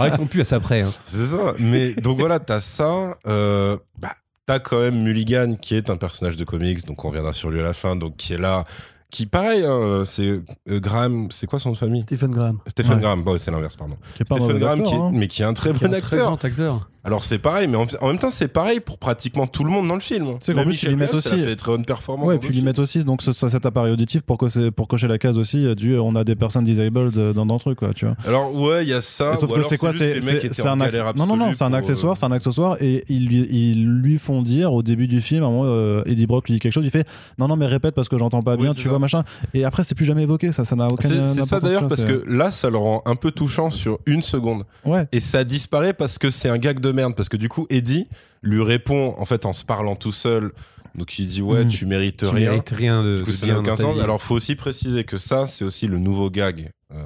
Ils 0.00 0.12
font 0.16 0.26
plus 0.26 0.40
à 0.42 0.44
ça 0.44 0.56
après. 0.56 0.82
hein. 0.82 0.92
C'est 1.04 1.26
ça. 1.26 1.54
Mais 1.58 1.94
donc 1.94 2.18
voilà, 2.18 2.38
t'as 2.40 2.60
ça. 2.60 3.16
Euh, 3.26 3.76
bah, 3.98 4.12
t'as 4.46 4.58
quand 4.58 4.80
même 4.80 5.02
Mulligan 5.02 5.54
qui 5.60 5.74
est 5.76 5.90
un 5.90 5.96
personnage 5.96 6.36
de 6.36 6.44
comics, 6.44 6.84
donc 6.86 7.04
on 7.04 7.08
reviendra 7.08 7.32
sur 7.32 7.50
lui 7.50 7.60
à 7.60 7.62
la 7.62 7.72
fin, 7.72 7.96
donc 7.96 8.16
qui 8.16 8.32
est 8.34 8.38
là. 8.38 8.64
Qui, 9.12 9.26
pareil, 9.26 9.62
hein, 9.64 10.04
c'est 10.06 10.22
euh, 10.70 10.80
Graham, 10.80 11.28
c'est 11.30 11.46
quoi 11.46 11.58
son 11.58 11.68
nom 11.68 11.72
de 11.74 11.78
famille? 11.78 12.00
Stephen 12.02 12.30
Graham. 12.30 12.58
Stephen 12.66 12.94
Ouais. 12.94 13.00
Graham, 13.02 13.22
bon, 13.22 13.38
c'est 13.38 13.50
l'inverse, 13.50 13.76
pardon. 13.76 13.96
Qui 14.14 14.22
est 14.22 14.24
pas 14.24 14.36
un 14.36 14.38
Stephen 14.38 14.58
Graham, 14.58 14.78
acteur, 14.80 14.90
qui 14.90 14.94
est- 14.94 14.98
hein. 14.98 15.10
mais 15.12 15.28
qui 15.28 15.42
est 15.42 15.44
un 15.44 15.52
très 15.52 15.72
Qui 15.74 15.84
est 15.84 15.88
bon 15.88 15.94
un 15.94 16.00
très 16.00 16.16
grand 16.16 16.42
acteur. 16.42 16.88
Alors 17.04 17.24
c'est 17.24 17.38
pareil, 17.38 17.66
mais 17.66 17.76
en, 17.76 18.06
même 18.06 18.18
temps, 18.18 18.30
c'est 18.30 18.46
pareil 18.46 18.78
pour 18.78 18.96
pratiquement 18.98 19.48
tout 19.48 19.64
le 19.64 19.70
monde 19.70 19.88
dans 19.88 19.94
le 19.96 20.00
film. 20.00 20.36
C'est 20.38 20.54
qu'en 20.54 20.62
plus, 20.62 20.68
Michel 20.70 20.92
ils 20.92 20.96
mettent 20.96 21.14
aussi- 21.14 21.30
fait 21.30 21.46
des 21.46 21.56
très 21.56 21.72
bonne 21.72 21.84
performance. 21.84 22.26
Ouais, 22.28 22.36
et 22.36 22.38
puis 22.38 22.50
ils 22.56 22.62
mettent 22.64 22.78
aussi 22.78 23.02
donc 23.04 23.22
ce- 23.22 23.32
ce- 23.32 23.48
cet 23.48 23.66
appareil 23.66 23.92
auditif 23.92 24.22
pour, 24.22 24.38
cocher- 24.38 24.70
pour 24.70 24.86
cocher 24.86 25.08
la 25.08 25.18
case 25.18 25.36
aussi 25.36 25.66
euh, 25.66 25.74
du 25.74 25.94
euh, 25.94 26.00
on 26.02 26.14
a 26.14 26.22
des 26.22 26.36
personnes 26.36 26.62
disabled 26.62 27.16
euh, 27.18 27.32
dans, 27.32 27.44
dans 27.44 27.54
le 27.54 27.60
truc 27.60 27.78
quoi, 27.78 27.92
tu 27.92 28.06
vois. 28.06 28.14
Alors 28.24 28.54
ouais, 28.54 28.84
il 28.84 28.88
y 28.88 28.92
a 28.92 29.00
ça. 29.00 29.32
Et 29.32 29.36
sauf 29.36 29.50
ou 29.50 29.54
que 29.54 29.62
c'est 29.62 29.78
quoi 29.78 29.90
C'est 29.92 30.66
un 30.66 30.76
non 30.76 31.26
non 31.26 31.36
non, 31.36 31.52
c'est 31.52 31.64
un 31.64 31.72
accessoire, 31.72 32.12
euh, 32.12 32.16
c'est 32.16 32.26
un 32.26 32.32
accessoire 32.32 32.76
et 32.80 33.04
ils 33.08 33.26
lui, 33.26 33.48
ils 33.50 33.84
lui 33.84 34.18
font 34.18 34.40
dire 34.42 34.72
au 34.72 34.82
début 34.84 35.08
du 35.08 35.20
film, 35.20 35.42
à 35.42 35.46
un 35.46 35.50
moment, 35.50 35.64
euh, 35.66 36.02
Eddie 36.06 36.26
Brock 36.26 36.46
lui 36.48 36.54
dit 36.54 36.60
quelque 36.60 36.72
chose, 36.72 36.84
il 36.84 36.90
fait 36.92 37.06
non 37.38 37.48
non 37.48 37.56
mais 37.56 37.66
répète 37.66 37.96
parce 37.96 38.08
que 38.08 38.16
j'entends 38.16 38.42
pas 38.42 38.54
Oui, 38.54 38.62
bien, 38.62 38.74
tu 38.74 38.82
ça. 38.84 38.88
vois 38.90 38.98
machin. 39.00 39.24
Et 39.54 39.64
après, 39.64 39.82
c'est 39.82 39.96
plus 39.96 40.04
jamais 40.04 40.22
évoqué, 40.22 40.52
ça, 40.52 40.64
ça 40.64 40.76
n'a 40.76 40.86
aucun. 40.86 41.08
C'est 41.08 41.26
c'est 41.26 41.44
ça 41.46 41.58
d'ailleurs 41.58 41.88
parce 41.88 42.04
que 42.04 42.22
là, 42.28 42.52
ça 42.52 42.70
le 42.70 42.78
rend 42.78 43.02
un 43.06 43.16
peu 43.16 43.32
touchant 43.32 43.70
sur 43.70 43.98
une 44.06 44.22
seconde. 44.22 44.62
Ouais. 44.84 45.06
Et 45.10 45.20
ça 45.20 45.42
disparaît 45.42 45.94
parce 45.94 46.18
que 46.18 46.30
c'est 46.30 46.48
un 46.48 46.58
gag 46.58 46.78
de 46.78 46.91
merde. 46.92 47.14
Parce 47.14 47.28
que 47.28 47.36
du 47.36 47.48
coup, 47.48 47.66
Eddie 47.70 48.06
lui 48.42 48.62
répond 48.62 49.14
en 49.18 49.24
fait 49.24 49.46
en 49.46 49.52
se 49.52 49.64
parlant 49.64 49.96
tout 49.96 50.12
seul. 50.12 50.52
Donc 50.94 51.18
il 51.18 51.26
dit 51.26 51.40
ouais, 51.40 51.64
Mm. 51.64 51.68
tu 51.68 51.86
mérites 51.86 52.18
Tu 52.18 52.26
rien. 52.26 52.50
mérites 52.50 52.68
rien 52.70 53.02
de, 53.02 53.18
Du 53.18 53.22
coup, 53.24 53.32
ça 53.32 53.46
n'a 53.46 53.58
aucun 53.58 53.76
sens. 53.76 53.98
Alors, 53.98 54.20
faut 54.20 54.34
aussi 54.34 54.56
préciser 54.56 55.04
que 55.04 55.16
ça, 55.16 55.46
c'est 55.46 55.64
aussi 55.64 55.86
le 55.86 55.96
nouveau 55.98 56.28
gag 56.28 56.70
euh, 56.94 57.02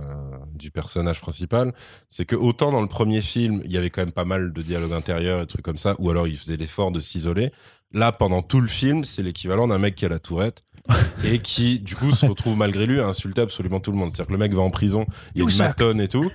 du 0.55 0.73
personnage 0.73 1.21
principal. 1.21 1.73
C'est 2.09 2.25
que 2.25 2.35
autant 2.35 2.73
dans 2.73 2.81
le 2.81 2.89
premier 2.89 3.21
film, 3.21 3.63
il 3.65 3.71
y 3.71 3.77
avait 3.79 3.91
quand 3.91 4.03
même 4.03 4.11
pas 4.13 4.25
mal 4.25 4.53
de 4.53 4.63
dialogues 4.63 4.93
intérieurs 4.93 5.41
et 5.41 5.47
trucs 5.47 5.65
comme 5.65 5.79
ça, 5.79 5.95
ou 6.01 6.11
alors 6.11 6.27
il 6.27 6.37
faisait 6.37 6.57
l'effort 6.57 6.91
de 6.91 6.99
s'isoler. 6.99 7.53
Là, 7.93 8.11
pendant 8.11 8.43
tout 8.43 8.61
le 8.61 8.67
film, 8.67 9.05
c'est 9.05 9.23
l'équivalent 9.23 9.69
d'un 9.69 9.79
mec 9.79 9.95
qui 9.95 10.05
a 10.05 10.09
la 10.09 10.19
tourette 10.19 10.65
et 11.25 11.39
qui, 11.39 11.79
du 11.79 11.95
coup, 11.95 12.11
se 12.11 12.27
retrouve 12.27 12.57
malgré 12.57 12.87
lui 12.87 12.99
à 13.01 13.07
insulter 13.07 13.43
absolument 13.43 13.79
tout 13.79 13.93
le 13.93 13.99
monde. 13.99 14.11
C'est-à-dire 14.11 14.27
que 14.27 14.33
le 14.33 14.39
mec 14.39 14.53
va 14.53 14.63
en 14.63 14.71
prison, 14.71 15.07
il 15.37 15.39
y 15.39 15.41
a 15.41 15.45
You 15.45 15.49
une 15.49 15.55
suck. 15.55 15.67
matonne 15.69 16.01
et 16.01 16.09
tout. 16.09 16.29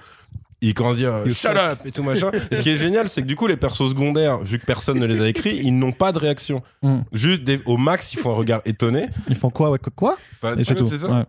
Il 0.63 0.73
commence 0.75 0.93
à 0.93 0.97
dire 0.97 1.13
euh, 1.13 1.29
shut 1.33 1.51
up 1.57 1.79
et 1.85 1.91
tout 1.91 2.03
machin. 2.03 2.29
Et 2.51 2.55
ce 2.55 2.61
qui 2.61 2.69
est 2.69 2.77
génial, 2.77 3.09
c'est 3.09 3.21
que 3.23 3.27
du 3.27 3.35
coup, 3.35 3.47
les 3.47 3.57
persos 3.57 3.89
secondaires, 3.89 4.37
vu 4.39 4.59
que 4.59 4.65
personne 4.65 4.99
ne 4.99 5.05
les 5.07 5.21
a 5.21 5.27
écrits, 5.27 5.57
ils 5.63 5.77
n'ont 5.77 5.91
pas 5.91 6.11
de 6.11 6.19
réaction. 6.19 6.61
Mm. 6.83 6.97
Juste 7.13 7.43
des- 7.43 7.59
au 7.65 7.77
max, 7.77 8.13
ils 8.13 8.19
font 8.19 8.31
un 8.31 8.35
regard 8.35 8.61
étonné. 8.65 9.07
Ils 9.27 9.35
font 9.35 9.49
quoi 9.49 9.71
Ouais, 9.71 9.79
quoi, 9.95 10.17
Enfin, 10.33 10.55
Et 10.57 10.63
c'est 10.63 10.75
tout. 10.75 10.85
ça. 10.85 11.07
Ouais. 11.11 11.23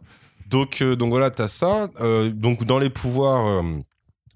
Donc, 0.49 0.83
euh, 0.83 0.97
donc 0.97 1.09
voilà, 1.11 1.31
t'as 1.31 1.49
ça. 1.49 1.89
Euh, 2.03 2.29
donc 2.29 2.65
dans 2.65 2.79
les 2.79 2.91
pouvoirs 2.91 3.47
euh, 3.47 3.63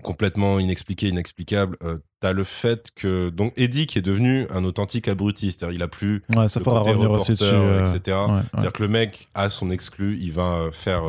complètement 0.03 0.59
inexpliqués, 0.59 1.09
inexplicables, 1.09 1.77
t'as 2.21 2.33
le 2.33 2.45
fait 2.45 2.89
que 2.95 3.29
donc 3.29 3.53
Eddie 3.57 3.87
qui 3.87 3.99
est 3.99 4.03
devenu 4.03 4.47
un 4.51 4.65
authentique 4.65 5.09
abruti, 5.09 5.53
c'est-à-dire 5.53 5.75
il 5.77 5.83
a 5.83 5.89
plus 5.89 6.23
Ouais, 6.35 6.49
ça 6.49 6.61
le 6.61 6.65
faudra 6.65 6.81
côté 6.81 6.93
revenir 6.93 7.11
aussi 7.11 7.33
dessus. 7.33 7.45
reporter, 7.45 7.95
etc. 7.97 8.17
ouais. 8.31 8.41
C'est-à-dire 8.53 8.73
que 8.73 8.83
le 8.83 8.89
mec 8.89 9.29
a 9.35 9.51
son 9.51 9.71
exclu, 9.71 10.17
il 10.21 10.33
va 10.33 10.69
faire 10.73 11.03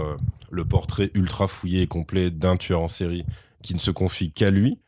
le 0.50 0.66
portrait 0.66 1.12
ultra 1.14 1.48
fouillé 1.48 1.84
et 1.84 1.88
complet 1.88 2.32
d'un 2.32 2.58
tueur 2.58 2.82
en 2.82 2.88
série 2.88 3.24
qui 3.64 3.74
ne 3.74 3.80
se 3.80 3.92
confie 3.92 4.32
qu'à 4.32 4.50
lui. 4.50 4.80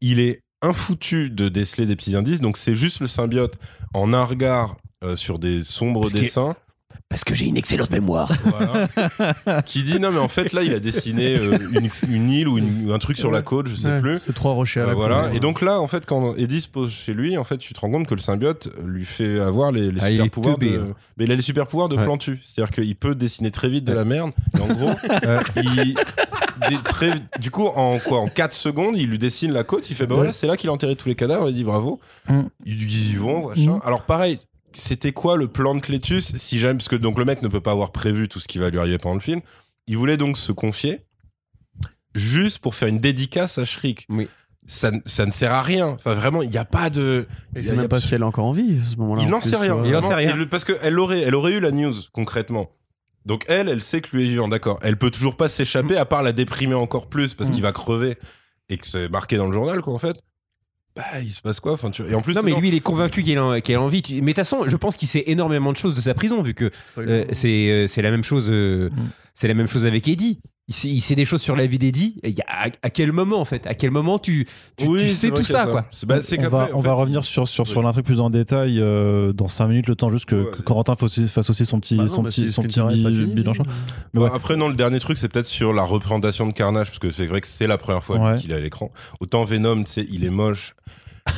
Il 0.00 0.20
est 0.20 0.42
infoutu 0.62 1.30
de 1.30 1.48
déceler 1.48 1.86
des 1.86 1.96
petits 1.96 2.16
indices, 2.16 2.40
donc 2.40 2.56
c'est 2.56 2.74
juste 2.74 3.00
le 3.00 3.08
symbiote 3.08 3.58
en 3.94 4.12
un 4.12 4.24
regard 4.24 4.76
euh, 5.04 5.16
sur 5.16 5.38
des 5.38 5.64
sombres 5.64 6.10
dessins. 6.10 6.56
Parce 7.16 7.24
que 7.24 7.34
j'ai 7.34 7.46
une 7.46 7.56
excellente 7.56 7.90
mémoire. 7.90 8.30
Voilà. 8.44 9.62
qui 9.62 9.82
dit 9.84 9.98
non 9.98 10.10
mais 10.12 10.18
en 10.18 10.28
fait 10.28 10.52
là 10.52 10.62
il 10.62 10.74
a 10.74 10.80
dessiné 10.80 11.38
euh, 11.38 11.56
une, 11.72 11.88
une 12.14 12.30
île 12.30 12.46
ou 12.46 12.58
une- 12.58 12.90
un 12.92 12.98
truc 12.98 13.16
sur 13.16 13.30
la 13.30 13.40
côte 13.40 13.68
je 13.68 13.74
sais 13.74 13.88
Ouais, 13.88 14.00
plus 14.02 14.18
C'est 14.18 14.34
trois 14.34 14.52
rochers 14.52 14.80
à 14.80 14.82
Euh, 14.82 14.86
la 14.88 14.94
voilà 14.94 15.16
couleur. 15.20 15.34
et 15.34 15.40
donc 15.40 15.62
là 15.62 15.80
en 15.80 15.86
fait 15.86 16.04
quand 16.04 16.34
Eddie 16.36 16.60
se 16.60 16.68
pose 16.68 16.92
chez 16.92 17.14
lui 17.14 17.38
en 17.38 17.44
fait 17.44 17.56
tu 17.56 17.72
te 17.72 17.80
rends 17.80 17.90
compte 17.90 18.06
que 18.06 18.14
le 18.14 18.20
symbiote 18.20 18.68
lui 18.84 19.06
fait 19.06 19.40
avoir 19.40 19.72
les, 19.72 19.90
les 19.90 20.00
Ah, 20.02 20.08
super 20.08 20.30
pouvoirs 20.30 20.58
de 20.58 20.66
hein. 20.66 20.94
mais 21.16 21.24
il 21.24 21.32
a 21.32 21.36
les 21.36 21.40
super 21.42 21.66
pouvoirs 21.66 21.88
de 21.88 21.96
Ouais. 21.96 22.04
plantu 22.04 22.38
c'est 22.42 22.60
à 22.60 22.66
dire 22.66 22.74
qu'il 22.74 22.94
peut 22.96 23.14
dessiner 23.14 23.50
très 23.50 23.70
vite 23.70 23.84
de 23.84 23.94
la 23.94 24.04
merde 24.04 24.32
et 24.54 24.60
en 24.60 24.66
gros 24.66 24.90
il 25.56 25.94
des- 26.68 26.76
très, 26.84 27.12
du 27.38 27.50
coup 27.50 27.66
en 27.66 27.98
quoi 27.98 28.18
en 28.20 28.26
4 28.26 28.52
secondes 28.54 28.94
il 28.96 29.08
lui 29.08 29.18
dessine 29.18 29.52
la 29.52 29.64
côte 29.64 29.88
il 29.88 29.96
fait 29.96 30.06
bah 30.06 30.14
Ouais. 30.16 30.20
voilà 30.20 30.32
c'est 30.34 30.46
là 30.46 30.56
qu'il 30.58 30.68
a 30.68 30.72
enterré 30.74 30.96
tous 30.96 31.08
les 31.08 31.14
cadavres 31.14 31.48
il 31.48 31.54
dit 31.54 31.64
bravo 31.64 31.98
Mm. 32.28 32.40
ils 32.64 32.82
ils 32.82 33.12
y 33.12 33.14
vont 33.16 33.48
machin. 33.48 33.72
Mm. 33.76 33.80
alors 33.84 34.02
pareil 34.02 34.38
c'était 34.78 35.12
quoi 35.12 35.36
le 35.36 35.48
plan 35.48 35.74
de 35.74 35.80
Clétus 35.80 36.36
si 36.36 36.58
jamais 36.58 36.74
parce 36.74 36.88
que 36.88 36.96
donc 36.96 37.18
le 37.18 37.24
mec 37.24 37.42
ne 37.42 37.48
peut 37.48 37.60
pas 37.60 37.72
avoir 37.72 37.92
prévu 37.92 38.28
tout 38.28 38.40
ce 38.40 38.48
qui 38.48 38.58
va 38.58 38.70
lui 38.70 38.78
arriver 38.78 38.98
pendant 38.98 39.14
le 39.14 39.20
film 39.20 39.40
il 39.86 39.96
voulait 39.96 40.16
donc 40.16 40.36
se 40.38 40.52
confier 40.52 41.00
juste 42.14 42.58
pour 42.60 42.74
faire 42.74 42.88
une 42.88 42.98
dédicace 42.98 43.58
à 43.58 43.64
Shriek 43.64 44.06
Oui. 44.08 44.28
ça, 44.66 44.90
ne- 44.90 45.00
ça 45.06 45.26
ne 45.26 45.30
sert 45.30 45.52
à 45.52 45.62
rien 45.62 45.86
enfin 45.88 46.14
vraiment 46.14 46.42
il 46.42 46.50
n'y 46.50 46.56
a 46.58 46.64
pas 46.64 46.90
de 46.90 47.26
Et 47.54 47.62
c'est 47.62 47.76
même 47.76 47.88
pas 47.88 48.00
si 48.00 48.14
elle 48.14 48.22
est 48.22 48.24
encore 48.24 48.46
en 48.46 48.52
vie 48.52 48.80
à 48.82 48.88
ce 48.88 48.96
moment-là. 48.96 49.22
il 49.22 49.28
en 49.28 49.30
n'en 49.32 49.40
sait 49.40 49.56
rien. 49.56 49.82
Il 49.84 49.94
en 49.94 50.02
sait 50.02 50.14
rien. 50.14 50.34
Le- 50.34 50.48
parce 50.48 50.64
qu'elle 50.64 50.98
aurait, 50.98 51.20
elle 51.20 51.34
aurait 51.34 51.52
eu 51.52 51.60
la 51.60 51.70
news 51.70 51.94
concrètement. 52.12 52.70
Donc 53.24 53.44
elle, 53.48 53.68
elle 53.68 53.82
sait 53.82 54.00
que 54.00 54.16
lui 54.16 54.24
est 54.24 54.28
vivant, 54.28 54.46
d'accord. 54.48 54.78
Elle 54.82 54.96
peut 54.96 55.10
toujours 55.10 55.36
pas 55.36 55.48
s'échapper 55.48 55.96
à 55.96 56.04
part 56.04 56.22
la 56.22 56.32
déprimer 56.32 56.74
encore 56.74 57.08
plus 57.08 57.34
parce 57.34 57.50
Mm. 57.50 57.52
qu'il 57.54 57.62
va 57.62 57.72
crever 57.72 58.16
et 58.68 58.78
que 58.78 58.86
c'est 58.86 59.08
marqué 59.08 59.36
dans 59.36 59.46
le 59.46 59.52
journal 59.52 59.80
quoi 59.80 59.94
en 59.94 59.98
fait. 59.98 60.16
Bah 60.96 61.02
il 61.22 61.30
se 61.30 61.42
passe 61.42 61.60
quoi 61.60 61.72
enfin, 61.74 61.90
tu... 61.90 62.02
Et 62.10 62.14
en 62.14 62.22
plus 62.22 62.34
Non, 62.34 62.40
mais 62.42 62.54
lui, 62.54 62.68
il 62.68 62.74
est 62.74 62.80
convaincu 62.80 63.22
qu'il 63.22 63.36
a, 63.36 63.60
qu'il 63.60 63.74
a 63.74 63.80
envie. 63.82 64.02
Mais 64.10 64.20
de 64.20 64.26
toute 64.28 64.36
façon, 64.36 64.64
je 64.66 64.76
pense 64.76 64.96
qu'il 64.96 65.08
sait 65.08 65.24
énormément 65.26 65.70
de 65.72 65.76
choses 65.76 65.94
de 65.94 66.00
sa 66.00 66.14
prison, 66.14 66.40
vu 66.40 66.54
que 66.54 66.70
euh, 66.98 67.24
c'est 67.32 67.68
euh, 67.70 67.86
c'est 67.86 68.00
la 68.02 68.10
même 68.10 68.24
chose. 68.24 68.48
euh, 68.50 68.88
Mm. 68.90 69.00
C'est 69.38 69.48
la 69.48 69.54
même 69.54 69.68
chose 69.68 69.84
avec 69.86 70.08
Eddie. 70.08 70.40
Il 70.68 70.74
sait, 70.74 70.88
il 70.88 71.00
sait 71.00 71.14
des 71.14 71.24
choses 71.24 71.42
sur 71.42 71.54
la 71.54 71.64
vie 71.66 71.78
d'Eddie. 71.78 72.18
Et 72.24 72.30
il 72.30 72.34
y 72.36 72.40
a- 72.40 72.46
à, 72.48 72.68
à 72.82 72.90
quel 72.90 73.12
moment, 73.12 73.38
en 73.38 73.44
fait? 73.44 73.68
À 73.68 73.74
quel 73.74 73.92
moment 73.92 74.18
tu, 74.18 74.48
tu, 74.76 74.84
Oui, 74.86 75.02
tu 75.02 75.08
c'est 75.10 75.28
sais 75.28 75.30
tout 75.30 75.44
ça, 75.44 75.64
quoi? 75.66 75.82
Bah, 76.06 76.16
on 76.18 76.48
va, 76.48 76.58
en 76.72 76.78
on 76.78 76.82
fait, 76.82 76.88
va 76.88 76.92
revenir 76.94 77.22
sur, 77.24 77.46
sur, 77.46 77.64
sur 77.68 77.78
Oui. 77.78 77.84
l'intrigue 77.84 78.04
plus 78.04 78.18
en 78.18 78.30
détail 78.30 78.80
euh, 78.80 79.32
dans 79.32 79.46
5 79.46 79.68
minutes, 79.68 79.86
le 79.86 79.94
temps 79.94 80.10
juste 80.10 80.24
que, 80.24 80.34
Ouais, 80.34 80.44
que 80.50 80.54
allez. 80.56 80.64
Corentin 80.64 80.96
fasse 80.96 81.50
aussi, 81.50 81.66
son 81.66 81.78
petit, 81.78 81.94
Bah 81.96 82.02
non, 82.04 82.08
son 82.08 82.22
petit, 82.24 82.48
son 82.48 82.62
petit 82.62 82.80
bilan. 83.26 83.52
ouais. 84.14 84.28
Après, 84.34 84.56
non, 84.56 84.68
le 84.68 84.74
dernier 84.74 84.98
truc, 84.98 85.18
c'est 85.18 85.28
peut-être 85.28 85.46
sur 85.46 85.72
la 85.72 85.82
représentation 85.84 86.48
de 86.48 86.52
Carnage, 86.52 86.88
parce 86.88 86.98
que 86.98 87.12
c'est 87.12 87.26
vrai 87.26 87.40
que 87.40 87.46
c'est 87.46 87.68
la 87.68 87.78
première 87.78 88.02
fois 88.02 88.36
qu'il 88.36 88.50
est 88.50 88.54
à 88.54 88.60
l'écran. 88.60 88.90
Autant 89.20 89.44
Venom, 89.44 89.84
tu 89.84 89.92
sais, 89.92 90.06
il 90.10 90.24
est 90.24 90.30
moche. 90.30 90.74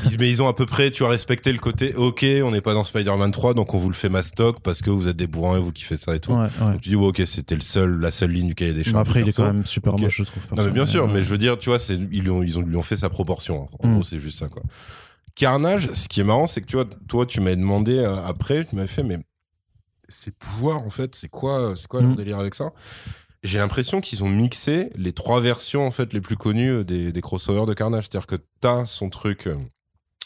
Ils- 0.04 0.18
mais 0.18 0.28
ils 0.30 0.42
ont 0.42 0.48
à 0.48 0.52
peu 0.54 0.66
près, 0.66 0.90
tu 0.90 1.04
as 1.04 1.08
respecté 1.08 1.52
le 1.52 1.58
côté, 1.58 1.94
ok, 1.94 2.24
on 2.44 2.50
n'est 2.50 2.60
pas 2.60 2.74
dans 2.74 2.84
Spider-Man 2.84 3.30
3, 3.30 3.54
donc 3.54 3.72
on 3.74 3.78
vous 3.78 3.88
le 3.88 3.94
fait 3.94 4.08
mastoc 4.08 4.60
parce 4.60 4.82
que 4.82 4.90
vous 4.90 5.08
êtes 5.08 5.16
des 5.16 5.26
bourrins 5.26 5.56
et 5.56 5.60
vous 5.60 5.72
kiffez 5.72 5.96
ça 5.96 6.14
et 6.14 6.20
tout. 6.20 6.32
Ouais, 6.32 6.42
ouais. 6.60 6.72
Donc 6.72 6.80
tu 6.82 6.90
dis, 6.90 6.96
ouais, 6.96 7.06
ok, 7.06 7.22
c'était 7.26 7.54
le 7.54 7.60
seul, 7.62 7.98
la 7.98 8.10
seule 8.10 8.30
ligne 8.30 8.48
du 8.48 8.54
cahier 8.54 8.74
des 8.74 8.84
charges. 8.84 8.96
après, 9.08 9.20
du 9.22 9.26
il 9.26 9.28
est 9.30 9.36
quand 9.36 9.44
même 9.52 9.64
super 9.66 9.94
Ok. 9.94 10.00
moche, 10.02 10.16
je 10.18 10.24
trouve. 10.24 10.42
Non, 10.56 10.64
mais 10.64 10.70
bien 10.70 10.86
sûr, 10.86 11.08
mais 11.08 11.22
je 11.22 11.28
veux 11.28 11.38
dire, 11.38 11.58
tu 11.58 11.70
vois, 11.70 11.78
ils, 12.12 12.30
ont, 12.30 12.42
ils 12.42 12.58
ont, 12.58 12.62
lui 12.62 12.76
ont 12.76 12.82
fait 12.82 12.96
sa 12.96 13.08
proportion. 13.08 13.68
En 13.80 13.88
Mm. 13.88 13.94
gros, 13.94 14.02
c'est 14.02 14.20
juste 14.20 14.38
ça, 14.38 14.48
quoi. 14.48 14.62
Carnage, 15.34 15.90
ce 15.92 16.08
qui 16.08 16.20
est 16.20 16.24
marrant, 16.24 16.46
c'est 16.46 16.60
que 16.60 16.66
tu 16.66 16.76
vois, 16.76 16.86
toi, 17.08 17.24
tu 17.26 17.40
m'as 17.40 17.54
demandé 17.54 17.96
euh, 17.98 18.16
après, 18.24 18.64
tu 18.64 18.74
m'avais 18.76 18.88
fait, 18.88 19.02
mais 19.04 19.18
ces 20.08 20.30
pouvoirs, 20.32 20.82
en 20.82 20.90
fait, 20.90 21.14
c'est 21.14 21.28
quoi, 21.28 21.74
c'est 21.76 21.86
quoi 21.86 22.02
leur 22.02 22.10
Mm. 22.12 22.16
délire 22.16 22.38
avec 22.38 22.54
ça? 22.54 22.72
J'ai 23.44 23.58
l'impression 23.58 24.00
qu'ils 24.00 24.24
ont 24.24 24.28
mixé 24.28 24.90
les 24.96 25.12
trois 25.12 25.40
versions, 25.40 25.86
en 25.86 25.92
fait, 25.92 26.12
les 26.12 26.20
plus 26.20 26.36
connues 26.36 26.70
euh, 26.78 26.84
des, 26.84 27.12
des 27.12 27.20
crossovers 27.20 27.66
de 27.66 27.72
Carnage. 27.74 28.04
C'est-à-dire 28.10 28.26
que 28.26 28.36
t'as 28.60 28.84
son 28.84 29.10
truc. 29.10 29.48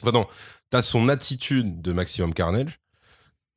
Enfin, 0.02 0.12
non, 0.12 0.26
t'as 0.70 0.82
son 0.82 1.08
attitude 1.08 1.80
de 1.82 1.92
Maximum 1.92 2.34
Carnage. 2.34 2.78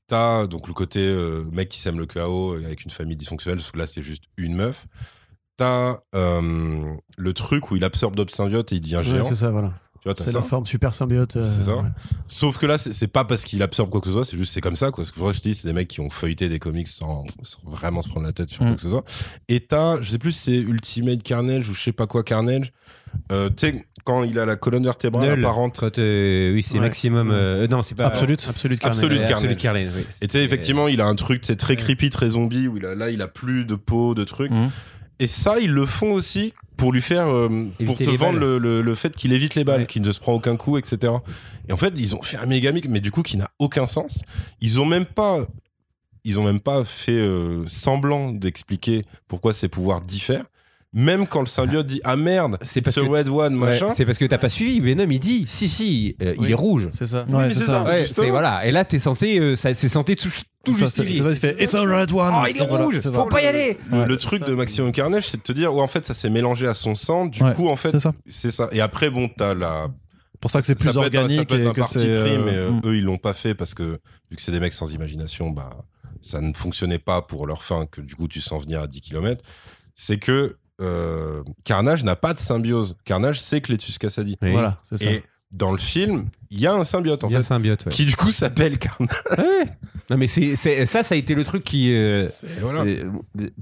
T'as 0.07 0.45
donc 0.45 0.67
le 0.67 0.73
côté 0.73 0.99
euh, 0.99 1.43
mec 1.51 1.69
qui 1.69 1.79
sème 1.79 1.97
le 1.97 2.05
chaos 2.05 2.53
avec 2.53 2.85
une 2.85 2.91
famille 2.91 3.17
dysfonctionnelle, 3.17 3.59
sauf 3.59 3.71
que 3.71 3.79
là, 3.79 3.87
c'est 3.87 4.03
juste 4.03 4.25
une 4.37 4.55
meuf. 4.55 4.85
T'as 5.57 5.99
euh, 6.13 6.93
le 7.17 7.33
truc 7.33 7.71
où 7.71 7.75
il 7.75 7.83
absorbe 7.83 8.15
d'autres 8.15 8.33
symbiotes 8.35 8.71
et 8.71 8.75
il 8.75 8.81
devient 8.81 8.97
Ouais, 8.97 9.03
géant. 9.03 9.23
c'est 9.23 9.35
ça, 9.35 9.49
voilà. 9.49 9.69
tu 10.01 10.03
vois, 10.09 10.13
t'as 10.13 10.25
C'est 10.25 10.31
ça. 10.33 10.39
la 10.39 10.43
forme 10.43 10.65
super 10.67 10.93
symbiote. 10.93 11.37
euh, 11.37 11.41
C'est 11.41 11.63
ça. 11.63 11.77
ouais. 11.77 11.89
Sauf 12.27 12.57
que 12.59 12.67
là, 12.67 12.77
c'est 12.77 12.93
c'est 12.93 13.07
pas 13.07 13.25
parce 13.25 13.45
qu'il 13.45 13.63
absorbe 13.63 13.89
quoi 13.89 13.99
que 14.01 14.07
ce 14.07 14.13
soit, 14.13 14.25
c'est 14.25 14.37
juste 14.37 14.53
c'est 14.53 14.61
comme 14.61 14.75
ça. 14.75 14.91
Quoi. 14.91 15.03
Parce 15.05 15.11
que 15.11 15.19
moi, 15.19 15.33
je 15.33 15.39
te 15.39 15.47
dis, 15.47 15.55
c'est 15.55 15.67
des 15.67 15.73
mecs 15.73 15.87
qui 15.87 16.01
ont 16.01 16.09
feuilleté 16.11 16.49
des 16.49 16.59
comics 16.59 16.87
sans, 16.89 17.23
sans 17.41 17.59
vraiment 17.63 18.01
se 18.03 18.09
prendre 18.09 18.27
la 18.27 18.33
tête 18.33 18.49
sur 18.49 18.63
Mm. 18.63 18.67
quoi 18.67 18.75
que 18.75 18.81
ce 18.83 18.89
soit. 18.89 19.05
Et 19.47 19.61
t'as, 19.61 19.99
je 20.01 20.11
sais 20.11 20.19
plus 20.19 20.33
si 20.33 20.41
c'est 20.43 20.57
Ultimate 20.57 21.23
Carnage 21.23 21.67
ou 21.69 21.73
je 21.73 21.81
sais 21.81 21.93
pas 21.93 22.05
quoi 22.05 22.23
Carnage. 22.23 22.73
Euh, 23.31 23.49
tu 23.49 23.67
sais, 23.67 23.85
quand 24.03 24.23
il 24.23 24.37
a 24.39 24.45
la 24.45 24.55
colonne 24.55 24.83
vertébrale 24.83 25.29
Null. 25.31 25.39
apparente. 25.39 25.77
Quand, 25.79 25.97
euh, 25.99 26.53
oui, 26.53 26.61
c'est 26.63 26.75
Ouais. 26.75 26.79
maximum. 26.81 27.31
euh, 27.31 27.67
non, 27.67 27.81
c'est 27.83 27.95
pas. 27.95 28.05
Absolute. 28.05 28.45
Absolute 28.47 28.79
Carnage. 28.79 29.03
Absolute 29.33 29.57
Carnage, 29.57 29.87
oui. 29.95 30.03
Et 30.21 30.27
tu 30.27 30.37
sais, 30.37 30.43
effectivement, 30.43 30.87
il 30.87 31.01
a 31.01 31.05
un 31.07 31.15
truc, 31.15 31.41
c'est 31.45 31.55
très 31.55 31.75
creepy, 31.75 32.09
très 32.09 32.29
zombie, 32.31 32.67
où 32.67 32.77
il 32.77 32.85
a, 32.85 32.93
là, 32.95 33.09
il 33.09 33.21
a 33.21 33.27
plus 33.27 33.65
de 33.65 33.75
peau, 33.75 34.13
de 34.15 34.23
trucs. 34.23 34.51
Mhm. 34.51 34.69
Et 35.19 35.27
ça, 35.27 35.59
ils 35.59 35.71
le 35.71 35.85
font 35.85 36.11
aussi 36.11 36.53
pour 36.75 36.91
lui 36.91 37.01
faire, 37.01 37.27
euh, 37.33 37.67
pour 37.85 37.95
te 37.97 38.09
vendre 38.09 38.37
le, 38.37 38.57
le- 38.57 38.81
le 38.81 38.95
fait 38.95 39.15
qu'il 39.15 39.31
évite 39.31 39.55
les 39.55 39.63
balles, 39.63 39.81
Ouais. 39.81 39.87
qu'il 39.87 40.01
ne 40.01 40.11
se 40.11 40.19
prend 40.19 40.33
aucun 40.33 40.57
coup, 40.57 40.77
etc. 40.77 41.13
Et 41.69 41.71
en 41.73 41.77
fait, 41.77 41.93
ils 41.95 42.15
ont 42.15 42.21
fait 42.21 42.35
un 42.37 42.45
méga 42.45 42.73
mix, 42.73 42.87
mais 42.89 42.99
du 42.99 43.11
coup, 43.11 43.21
qui 43.23 43.37
n'a 43.37 43.49
aucun 43.59 43.85
sens. 43.85 44.23
Ils 44.59 44.79
ont 44.81 44.85
même 44.85 45.05
pas, 45.05 45.47
ils 46.25 46.37
ont 46.37 46.43
même 46.43 46.59
pas 46.59 46.83
fait 46.83 47.13
euh, 47.13 47.63
semblant 47.65 48.31
d'expliquer 48.33 49.03
pourquoi 49.29 49.53
ses 49.53 49.69
pouvoirs 49.69 50.01
diffèrent. 50.01 50.45
Même 50.97 51.27
quand 51.27 51.41
le 51.41 51.45
symbiote 51.45 51.85
dit 51.85 51.99
ah 52.05 52.15
merde, 52.15 52.57
C'est 52.61 52.75
c'est 52.75 52.81
parce 52.81 52.95
ce 52.95 53.01
que- 53.01 53.05
Red 53.05 53.27
One 53.27 53.55
Ouais, 53.55 53.67
machin. 53.71 53.91
c'est 53.91 54.05
parce 54.05 54.17
que 54.17 54.23
t'as 54.25 54.37
pas 54.37 54.47
suivi. 54.49 54.79
Venom, 54.79 55.11
il 55.11 55.19
dit 55.19 55.45
si, 55.49 55.67
si, 55.67 56.15
euh, 56.21 56.33
il 56.39 56.49
est 56.49 56.53
rouge. 56.55 56.87
C'est 56.89 57.05
ça. 57.05 57.25
Ouais, 57.29 57.49
c'est 57.51 57.59
c'est 57.59 57.65
ça. 57.65 57.65
ça. 57.65 57.83
Ouais, 57.83 57.99
justement. 58.03 58.25
c'est 58.25 58.31
voilà. 58.31 58.65
Et 58.65 58.71
là, 58.71 58.85
t'es 58.85 58.97
censé, 58.97 59.37
euh, 59.39 59.55
ça- 59.57 59.73
c'est 59.73 59.89
censé 59.89 60.15
tout, 60.15 60.29
tout 60.63 60.73
Ça, 60.73 60.89
c'est- 60.89 61.03
justifier. 61.05 61.21
c'est 61.23 61.29
il 61.31 61.35
fait 61.57 61.63
It's 61.65 61.75
a 61.75 61.81
red 61.81 62.11
one. 62.13 62.33
Oh, 62.33 62.45
il 62.49 62.55
est 62.61 62.65
Voilà, 62.65 62.85
rouge, 62.85 62.99
c'est 63.01 63.13
faut 63.13 63.25
pas 63.25 63.41
y 63.41 63.45
aller. 63.45 63.77
Le, 63.91 63.97
Ouais. 63.99 64.05
le 64.07 64.17
truc 64.17 64.45
de 64.45 64.55
Maximum 64.55 64.93
Carnage, 64.93 65.27
c'est 65.27 65.37
de 65.37 65.41
te 65.43 65.51
dire 65.51 65.73
ouais 65.75 65.81
en 65.81 65.87
fait 65.87 66.05
ça 66.07 66.13
s'est 66.13 66.29
mélangé 66.29 66.65
à 66.65 66.73
son 66.73 66.95
sang. 66.95 67.25
Du 67.25 67.43
Ouais, 67.43 67.53
coup 67.53 67.67
en 67.67 67.75
fait 67.75 67.91
C'est 67.91 67.99
ça. 67.99 68.13
c'est 68.27 68.51
ça. 68.51 68.69
Et 68.71 68.79
après 68.79 69.09
bon 69.09 69.27
t'as 69.37 69.53
la 69.53 69.89
Pour 70.39 70.49
ça 70.49 70.61
que 70.61 70.65
c'est 70.65 70.73
Ça 70.79 70.91
plus 70.91 70.93
peut 70.93 70.99
être 71.05 71.15
organique 71.15 71.39
ça 71.39 71.45
peut 71.45 71.55
être 71.55 71.61
et 71.61 71.67
un 71.67 71.73
que 71.73 71.79
parti 71.81 71.93
c'est. 71.95 71.99
pris, 72.19 72.35
euh, 72.35 72.43
mais 72.45 72.53
euh, 72.55 72.71
mm. 72.71 72.81
eux 72.85 72.95
ils 72.97 73.03
l'ont 73.03 73.17
pas 73.17 73.33
fait 73.33 73.53
parce 73.53 73.73
que 73.73 73.99
vu 74.31 74.37
que 74.37 74.41
c'est 74.41 74.51
des 74.53 74.59
mecs 74.61 74.73
sans 74.73 74.93
imagination, 74.93 75.49
bah 75.49 75.71
ça 76.21 76.39
ne 76.39 76.53
fonctionnait 76.53 76.99
pas 76.99 77.21
pour 77.21 77.47
leur 77.47 77.63
fin 77.63 77.85
que 77.85 77.99
du 78.01 78.15
coup 78.15 78.27
tu 78.29 78.39
sens 78.41 78.63
venir 78.63 78.81
à 78.81 78.87
10 78.87 79.01
km. 79.01 79.43
C'est 79.93 80.17
que 80.17 80.55
Carnage 81.63 82.03
n'a 82.03 82.15
pas 82.15 82.33
de 82.33 82.39
symbiose. 82.39 82.97
Carnage 83.05 83.41
c'est 83.41 83.61
Cletus 83.61 83.97
Cassady. 83.97 84.37
Oui. 84.41 84.51
Voilà, 84.51 84.75
c'est 84.89 84.97
ça. 84.97 85.11
Et 85.11 85.23
dans 85.51 85.71
le 85.71 85.77
film, 85.77 86.29
il 86.51 86.59
y 86.59 86.67
a 86.67 86.73
un 86.73 86.83
symbiote 86.83 87.23
en 87.23 87.29
Il 87.29 87.33
y 87.33 87.35
a 87.35 87.39
fait, 87.39 87.47
symbiote, 87.47 87.85
ouais. 87.85 87.91
qui 87.91 88.05
du 88.05 88.15
coup 88.15 88.31
s'appelle 88.31 88.77
Carnage. 88.77 89.09
Ouais. 89.37 89.65
Non, 90.09 90.17
mais 90.17 90.27
c'est, 90.27 90.55
c'est- 90.55 90.85
ça, 90.85 91.01
ça 91.01 91.15
a 91.15 91.17
été 91.17 91.33
le 91.33 91.43
truc 91.43 91.63
qui. 91.63 91.91
euh, 91.93 92.27
Voilà. 92.61 92.81
euh, 92.81 93.09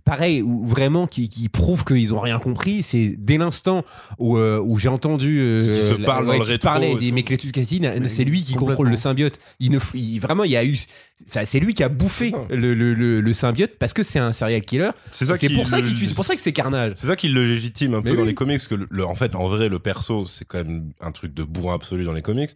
pareil, 0.03 0.41
ou 0.41 0.67
vraiment 0.67 1.07
qui, 1.07 1.29
qui 1.29 1.47
prouve 1.47 1.85
qu'ils 1.85 2.13
ont 2.13 2.19
rien 2.19 2.37
compris. 2.39 2.83
C'est 2.83 3.15
dès 3.17 3.37
l'instant 3.37 3.85
où, 4.19 4.37
euh, 4.37 4.59
où 4.61 4.77
j'ai 4.77 4.89
entendu. 4.89 5.39
euh, 5.39 5.73
Qui 5.73 5.81
se 5.81 5.93
la- 5.93 6.05
parle 6.05 6.25
dans 6.25 6.33
le 6.33 6.39
qui 6.39 6.45
se 6.45 6.51
rétro 6.51 6.67
parlait, 6.69 6.91
et 6.91 6.97
des 6.97 7.09
tout. 7.09 7.15
mais 7.15 7.23
Cletus 7.23 7.51
Cassidy, 7.53 7.79
Mais 7.87 8.09
c'est 8.09 8.25
lui 8.25 8.43
qui 8.43 8.55
contrôle 8.55 8.89
le 8.89 8.97
symbiote. 8.97 9.39
Il 9.61 9.71
ne, 9.71 9.79
f- 9.79 9.91
il- 9.95 10.19
vraiment, 10.19 10.43
il 10.43 10.51
y 10.51 10.57
a 10.57 10.65
eu. 10.65 10.77
Enfin, 11.29 11.45
c'est 11.45 11.61
lui 11.61 11.73
qui 11.73 11.83
a 11.83 11.87
bouffé 11.89 12.31
C'est 12.31 12.53
ça. 12.53 12.55
le, 12.59 12.73
le, 12.73 12.93
le, 12.93 13.21
le 13.21 13.33
symbiote 13.33 13.77
parce 13.79 13.93
que 13.93 14.03
c'est 14.03 14.19
un 14.19 14.33
serial 14.33 14.59
killer. 14.61 14.89
C'est 15.13 15.27
ça 15.27 15.37
C'est 15.37 15.47
qui 15.47 15.55
pour 15.55 15.69
ça 15.69 15.79
le- 15.79 15.87
qu'il 15.87 15.97
tue. 15.97 16.07
C'est 16.07 16.13
pour 16.13 16.25
ça 16.25 16.35
que 16.35 16.41
c'est 16.41 16.51
carnage. 16.51 16.91
C'est 16.95 17.07
ça 17.07 17.15
qui 17.15 17.29
le 17.29 17.45
légitime 17.45 17.93
un 17.93 18.01
peu 18.01 18.09
Mais 18.09 18.15
dans 18.17 18.21
oui. 18.23 18.27
les 18.27 18.33
comics, 18.33 18.57
parce 18.57 18.67
que 18.67 18.75
le, 18.75 18.87
le- 18.91 19.05
en 19.05 19.15
fait, 19.15 19.33
en 19.35 19.47
vrai, 19.47 19.69
le 19.69 19.79
perso, 19.79 20.25
c'est 20.25 20.43
quand 20.43 20.57
même 20.57 20.91
un 20.99 21.13
truc 21.13 21.33
de 21.33 21.43
bourrin 21.43 21.75
absolu 21.75 22.03
dans 22.03 22.11
les 22.11 22.21
comics. 22.21 22.49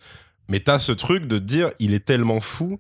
Mais 0.50 0.60
t'as 0.60 0.80
ce 0.80 0.92
truc 0.92 1.26
de 1.26 1.38
te 1.38 1.44
dire, 1.44 1.72
il 1.80 1.94
est 1.94 2.06
tellement 2.06 2.40
fou 2.40 2.80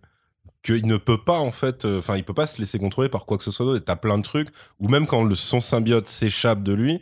qu'il 0.63 0.85
ne 0.87 0.97
peut 0.97 1.17
pas, 1.23 1.39
en 1.39 1.51
fait, 1.51 1.85
euh, 1.85 1.99
enfin, 1.99 2.17
il 2.17 2.23
peut 2.23 2.33
pas 2.33 2.47
se 2.47 2.59
laisser 2.59 2.79
contrôler 2.79 3.09
par 3.09 3.25
quoi 3.25 3.37
que 3.37 3.43
ce 3.43 3.51
soit 3.51 3.65
d'autre. 3.65 3.81
Et 3.81 3.83
t'as 3.85 3.95
plein 3.95 4.17
de 4.17 4.23
trucs, 4.23 4.49
ou 4.79 4.87
même 4.89 5.05
quand 5.07 5.23
le, 5.23 5.35
son 5.35 5.61
symbiote 5.61 6.07
s'échappe 6.07 6.63
de 6.63 6.73
lui, 6.73 6.99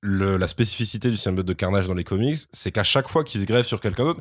le- 0.00 0.36
la 0.36 0.48
spécificité 0.48 1.10
du 1.10 1.16
symbiote 1.16 1.46
de 1.46 1.52
Carnage 1.52 1.86
dans 1.86 1.94
les 1.94 2.04
comics, 2.04 2.38
c'est 2.52 2.72
qu'à 2.72 2.82
chaque 2.82 3.08
fois 3.08 3.22
qu'il 3.24 3.40
se 3.40 3.46
greffe 3.46 3.66
sur 3.66 3.80
quelqu'un 3.80 4.04
d'autre, 4.04 4.20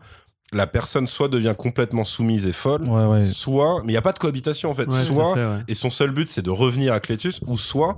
la 0.54 0.68
personne 0.68 1.08
soit 1.08 1.30
devient 1.30 1.56
complètement 1.58 2.04
soumise 2.04 2.46
et 2.46 2.52
folle, 2.52 2.84
Ouais, 2.88 3.06
ouais. 3.06 3.22
soit, 3.22 3.80
mais 3.84 3.88
il 3.94 3.94
n'y 3.94 3.98
a 3.98 4.02
pas 4.02 4.12
de 4.12 4.20
cohabitation 4.20 4.70
en 4.70 4.76
fait, 4.76 4.88
Ouais, 4.88 5.04
soit 5.04 5.34
fait, 5.34 5.64
et 5.70 5.74
son 5.74 5.90
seul 5.90 6.12
but, 6.12 6.30
c'est 6.30 6.42
de 6.42 6.50
revenir 6.50 6.94
à 6.94 7.00
Cletus, 7.00 7.40
ou 7.48 7.58
soit, 7.58 7.98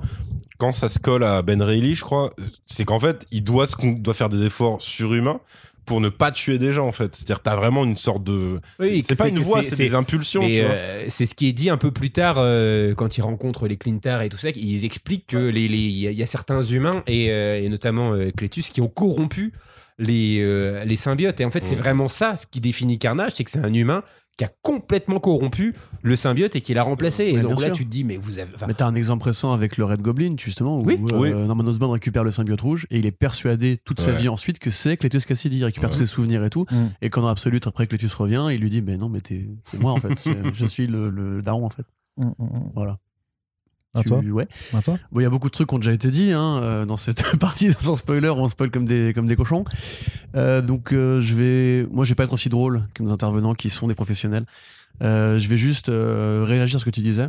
quand 0.60 0.72
ça 0.72 0.88
se 0.88 1.00
colle 1.00 1.24
à 1.24 1.42
Ben 1.42 1.62
Reilly, 1.62 1.96
je 1.96 2.04
crois, 2.04 2.32
c'est 2.68 2.86
qu'en 2.86 3.00
fait, 3.00 3.26
il 3.32 3.44
doit, 3.44 3.66
se, 3.68 3.76
doit 4.00 4.14
faire 4.14 4.30
des 4.30 4.44
efforts 4.44 4.82
surhumains 4.82 5.40
pour 5.86 6.02
ne 6.02 6.10
pas 6.10 6.32
tuer 6.32 6.58
des 6.58 6.72
gens, 6.72 6.88
en 6.88 6.92
fait. 6.92 7.16
C'est-à-dire, 7.16 7.42
t'as 7.42 7.56
vraiment 7.56 7.84
une 7.84 7.98
sorte 7.98 8.24
de. 8.24 8.60
Oui, 8.80 9.04
c'est 9.08 9.16
pas 9.18 9.28
une 9.28 9.40
voix, 9.40 9.64
c'est- 9.64 9.76
des 9.76 9.96
impulsions, 9.96 10.44
euh, 10.44 11.06
c'est 11.10 11.26
ce 11.26 11.34
qui 11.36 11.48
est 11.48 11.54
dit 11.54 11.70
un 11.70 11.78
peu 11.78 11.92
plus 11.92 12.12
tard 12.12 12.36
euh, 12.38 12.94
quand 12.96 13.18
ils 13.18 13.22
rencontrent 13.22 13.68
les 13.68 13.78
Clintar 13.78 14.22
et 14.22 14.30
tout 14.30 14.38
ça. 14.38 14.50
Ils 14.56 14.86
expliquent 14.86 15.28
que 15.28 15.38
les, 15.38 15.64
il 15.66 15.76
y, 15.98 16.08
a- 16.08 16.12
il 16.12 16.18
y 16.18 16.24
a 16.24 16.28
certains 16.28 16.62
humains 16.62 17.04
et, 17.08 17.32
euh, 17.32 17.60
et 17.62 17.70
notamment 17.70 18.14
Cletus 18.36 18.70
qui 18.70 18.82
ont 18.82 18.88
corrompu 18.88 19.54
les, 20.00 20.40
euh, 20.42 20.84
les 20.86 20.96
symbiotes. 20.96 21.40
Et 21.42 21.46
en 21.46 21.52
fait, 21.52 21.66
c'est 21.66 21.76
vraiment 21.76 22.08
ça 22.08 22.36
ce 22.36 22.48
qui 22.48 22.60
définit 22.62 22.98
Carnage, 23.00 23.34
c'est 23.36 23.44
que 23.44 23.52
c'est 23.52 23.60
un 23.64 23.74
humain 23.74 24.04
qui 24.38 24.46
a 24.46 24.50
complètement 24.64 25.20
corrompu 25.20 25.76
le 26.02 26.16
symbiote 26.16 26.56
et 26.56 26.62
qui 26.62 26.74
l'a 26.74 26.82
remplacé. 26.84 27.26
Et 27.26 27.40
donc 27.40 27.60
là, 27.62 27.68
sûr. 27.68 27.76
tu 27.76 27.86
te 27.86 27.90
dis, 27.90 28.04
mais 28.04 28.18
vous 28.18 28.40
avez. 28.40 28.50
Mais 28.68 28.74
t'as 28.74 28.88
un 28.88 28.96
exemple 28.96 29.26
récent 29.26 29.54
avec 29.54 29.78
le 29.78 29.86
Red 29.86 30.02
Goblin, 30.02 30.36
justement, 30.38 30.80
où 30.80 30.84
Oui. 30.86 30.98
euh, 31.12 31.18
Oui. 31.18 31.32
Norman 31.32 31.64
Osborn 31.66 31.92
récupère 31.94 32.24
le 32.24 32.32
symbiote 32.32 32.62
rouge 32.62 32.88
et 32.90 32.98
il 32.98 33.06
est 33.06 33.12
persuadé 33.12 33.78
toute 33.86 34.00
sa 34.00 34.12
vie 34.12 34.30
ensuite 34.30 34.58
que 34.60 34.72
c'est 34.72 34.98
Cletus 34.98 35.26
Cassidy. 35.26 35.58
Il 35.58 35.66
récupère 35.66 35.90
Ouais. 35.90 35.96
tous 35.96 36.00
ses 36.02 36.08
souvenirs 36.08 36.44
et 36.44 36.50
tout. 36.50 36.66
Mm. 36.72 36.76
Et 37.04 37.10
quand 37.12 37.22
dans 37.22 37.28
Absolute, 37.28 37.68
après 37.68 37.86
Cletus 37.86 38.14
revient, 38.16 38.48
il 38.52 38.60
lui 38.60 38.70
dit 38.72 38.82
Mais 38.82 38.98
non, 38.98 39.08
mais 39.10 39.20
t'es- 39.22 39.48
c'est 39.66 39.80
moi 39.80 39.92
en 39.92 39.98
fait. 39.98 40.10
je, 40.26 40.32
je 40.54 40.66
suis 40.66 40.88
le, 40.88 41.10
le 41.10 41.42
daron 41.44 41.66
en 41.66 41.70
fait. 41.70 41.86
Mm, 42.18 42.26
mm, 42.26 42.34
mm. 42.40 42.72
Voilà. 42.74 42.98
À 43.96 44.02
Tu- 44.02 44.10
toi 44.10 44.20
Ouais. 44.20 44.48
À 44.74 44.82
toi 44.82 44.98
Bon, 45.12 45.20
il 45.20 45.24
y 45.24 45.26
a 45.26 45.30
beaucoup 45.30 45.48
de 45.48 45.54
trucs 45.54 45.70
qui 45.70 45.76
ont 45.76 45.80
déjà 45.80 45.94
été 45.94 46.10
dit 46.10 46.32
hein, 46.32 46.60
euh, 46.64 46.86
dans 46.86 46.98
cette 46.98 47.38
partie, 47.40 47.72
sans 47.82 47.96
spoiler, 47.96 48.30
on 48.30 48.50
spoil 48.50 48.72
comme 48.72 48.86
des, 48.86 49.14
comme 49.14 49.26
des 49.28 49.36
cochons. 49.36 49.66
Euh, 50.36 50.62
donc, 50.62 50.94
euh, 50.94 51.22
je 51.22 51.36
vais. 51.36 51.88
Moi, 51.92 52.04
je 52.06 52.10
vais 52.12 52.16
pas 52.16 52.24
être 52.24 52.34
aussi 52.34 52.50
drôle 52.50 52.88
que 52.96 53.04
nos 53.04 53.12
intervenants 53.12 53.54
qui 53.54 53.70
sont 53.70 53.88
des 53.88 53.96
professionnels. 53.96 54.46
Euh, 55.02 55.38
je 55.40 55.48
vais 55.48 55.58
juste 55.58 55.90
réagir 55.90 56.78
à 56.78 56.80
ce 56.80 56.86
que 56.86 56.90
tu 56.90 57.02
disais. 57.02 57.28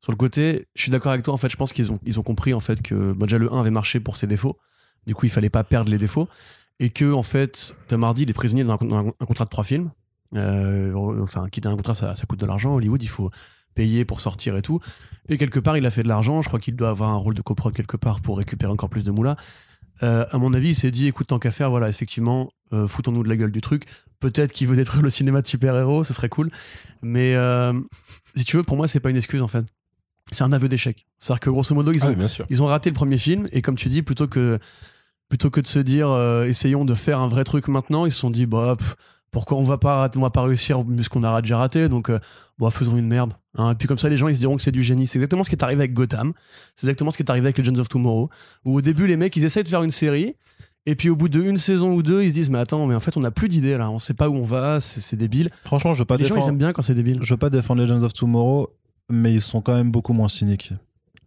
Sur 0.00 0.12
le 0.12 0.16
côté, 0.16 0.66
je 0.76 0.82
suis 0.82 0.90
d'accord 0.92 1.10
avec 1.10 1.24
toi. 1.24 1.34
En 1.34 1.38
fait, 1.38 1.48
je 1.48 1.56
pense 1.56 1.72
qu'ils 1.72 1.90
ont, 1.90 1.98
ils 2.06 2.20
ont 2.20 2.22
compris 2.22 2.54
en 2.54 2.60
fait 2.60 2.80
que 2.82 3.12
bah, 3.12 3.26
déjà 3.26 3.38
le 3.38 3.52
1 3.52 3.58
avait 3.60 3.70
marché 3.70 3.98
pour 3.98 4.16
ses 4.16 4.28
défauts. 4.28 4.56
Du 5.08 5.14
coup, 5.16 5.26
il 5.26 5.30
fallait 5.30 5.50
pas 5.50 5.64
perdre 5.64 5.90
les 5.90 5.98
défauts. 5.98 6.28
Et 6.78 6.90
que, 6.90 7.12
en 7.12 7.24
fait, 7.24 7.74
Tom 7.88 8.04
Hardy, 8.04 8.22
il 8.22 8.30
est 8.30 8.34
prisonnier 8.34 8.62
d'un 8.62 8.74
un 8.74 9.26
contrat 9.26 9.44
de 9.44 9.50
trois 9.50 9.64
films. 9.64 9.90
Enfin, 10.36 11.48
quitter 11.50 11.68
un 11.68 11.74
contrat, 11.76 11.94
ça, 11.94 12.14
ça 12.14 12.26
coûte 12.26 12.38
de 12.40 12.46
l'argent. 12.46 12.74
Hollywood, 12.74 13.02
il 13.02 13.08
faut 13.08 13.30
payer 13.78 14.04
pour 14.04 14.20
sortir 14.20 14.56
et 14.56 14.62
tout. 14.62 14.80
Et 15.28 15.38
quelque 15.38 15.60
part, 15.60 15.76
il 15.76 15.86
a 15.86 15.90
fait 15.92 16.02
de 16.02 16.08
l'argent. 16.08 16.42
Je 16.42 16.48
crois 16.48 16.58
qu'il 16.58 16.74
doit 16.74 16.90
avoir 16.90 17.10
un 17.10 17.16
rôle 17.16 17.34
de 17.34 17.42
coprod 17.42 17.72
quelque 17.72 17.96
part 17.96 18.20
pour 18.20 18.36
récupérer 18.38 18.72
encore 18.72 18.90
plus 18.90 19.04
de 19.04 19.12
moula. 19.12 19.36
Euh, 20.02 20.24
à 20.32 20.38
mon 20.38 20.52
avis, 20.52 20.70
il 20.70 20.74
s'est 20.74 20.90
dit 20.90 21.06
écoute, 21.06 21.28
tant 21.28 21.38
qu'à 21.38 21.52
faire, 21.52 21.70
voilà, 21.70 21.88
effectivement, 21.88 22.50
euh, 22.72 22.88
foutons-nous 22.88 23.22
de 23.22 23.28
la 23.28 23.36
gueule 23.36 23.52
du 23.52 23.60
truc. 23.60 23.84
Peut-être 24.18 24.50
qu'il 24.52 24.66
veut 24.66 24.74
détruire 24.74 25.02
le 25.02 25.10
cinéma 25.10 25.42
de 25.42 25.46
super-héros, 25.46 26.02
ce 26.02 26.12
serait 26.12 26.28
cool. 26.28 26.48
Mais 27.02 27.36
euh, 27.36 27.72
si 28.34 28.44
tu 28.44 28.56
veux, 28.56 28.64
pour 28.64 28.76
moi, 28.76 28.88
c'est 28.88 28.98
pas 29.00 29.10
une 29.10 29.16
excuse 29.16 29.42
en 29.42 29.48
fait. 29.48 29.64
C'est 30.32 30.42
un 30.42 30.52
aveu 30.52 30.68
d'échec. 30.68 31.06
C'est-à-dire 31.20 31.40
que 31.40 31.50
grosso 31.50 31.72
modo, 31.74 31.92
ils 31.92 32.00
Ah 32.02 32.06
ont, 32.06 32.10
oui, 32.10 32.16
bien 32.16 32.28
sûr. 32.28 32.46
ils 32.50 32.60
ont 32.62 32.66
raté 32.66 32.90
le 32.90 32.94
premier 32.94 33.16
film 33.18 33.48
et 33.52 33.62
comme 33.62 33.76
tu 33.76 33.88
dis, 33.88 34.02
plutôt 34.02 34.26
que, 34.26 34.58
plutôt 35.28 35.50
que 35.50 35.60
de 35.60 35.66
se 35.68 35.78
dire 35.78 36.08
essayons 36.44 36.84
de 36.84 36.94
faire 36.94 37.20
un 37.20 37.28
vrai 37.28 37.44
truc 37.44 37.68
maintenant, 37.68 38.06
ils 38.06 38.12
se 38.12 38.18
sont 38.18 38.30
dit 38.30 38.46
bah 38.46 38.74
pff, 38.76 38.96
pourquoi 39.30 39.58
on 39.58 39.62
va 39.62 39.76
pas 39.78 40.08
on 40.16 40.20
va 40.20 40.30
pas 40.30 40.42
réussir 40.42 40.82
ce 41.02 41.08
qu'on 41.08 41.22
a 41.22 41.40
déjà 41.42 41.58
raté 41.58 41.88
donc 41.88 42.08
euh, 42.10 42.18
bon 42.58 42.70
faisons 42.70 42.96
une 42.96 43.06
merde. 43.08 43.34
hein. 43.56 43.72
Et 43.72 43.74
puis 43.74 43.86
comme 43.88 43.98
ça 43.98 44.08
les 44.08 44.16
gens 44.16 44.28
ils 44.28 44.34
se 44.34 44.40
diront 44.40 44.56
que 44.56 44.62
c'est 44.62 44.72
du 44.72 44.82
génie. 44.82 45.06
C'est 45.06 45.18
exactement 45.18 45.44
ce 45.44 45.50
qui 45.50 45.56
est 45.56 45.62
arrivé 45.62 45.80
avec 45.80 45.92
Gotham. 45.92 46.32
C'est 46.74 46.86
exactement 46.86 47.10
ce 47.10 47.16
qui 47.16 47.22
est 47.22 47.30
arrivé 47.30 47.46
avec 47.46 47.58
Legends 47.58 47.78
of 47.78 47.88
Tomorrow 47.88 48.30
où 48.64 48.76
au 48.76 48.80
début 48.80 49.06
les 49.06 49.16
mecs 49.16 49.36
ils 49.36 49.44
essayent 49.44 49.64
de 49.64 49.68
faire 49.68 49.82
une 49.82 49.90
série 49.90 50.34
et 50.86 50.94
puis 50.94 51.10
au 51.10 51.16
bout 51.16 51.28
de 51.28 51.42
une 51.42 51.58
saison 51.58 51.92
ou 51.94 52.02
deux 52.02 52.22
ils 52.22 52.30
se 52.30 52.34
disent 52.34 52.50
mais 52.50 52.58
attends 52.58 52.86
mais 52.86 52.94
en 52.94 53.00
fait 53.00 53.16
on 53.16 53.20
n'a 53.20 53.30
plus 53.30 53.48
d'idée 53.48 53.76
là, 53.76 53.90
on 53.90 53.98
sait 53.98 54.14
pas 54.14 54.28
où 54.30 54.34
on 54.36 54.44
va, 54.44 54.80
c'est 54.80 55.16
débile. 55.16 55.50
Franchement, 55.64 55.92
je 55.92 55.98
veux 55.98 56.04
pas 56.06 56.16
les 56.16 56.24
gens 56.24 56.34
ils 56.34 56.38
défendre. 56.38 56.48
aiment 56.52 56.58
bien 56.58 56.72
quand 56.72 56.82
c'est 56.82 56.94
débile. 56.94 57.18
Je 57.22 57.34
veux 57.34 57.38
pas 57.38 57.50
défendre 57.50 57.82
Legends 57.82 58.02
of 58.02 58.12
Tomorrow, 58.14 58.70
mais 59.10 59.34
ils 59.34 59.42
sont 59.42 59.60
quand 59.60 59.74
même 59.74 59.90
beaucoup 59.90 60.14
moins 60.14 60.28
cyniques. 60.30 60.72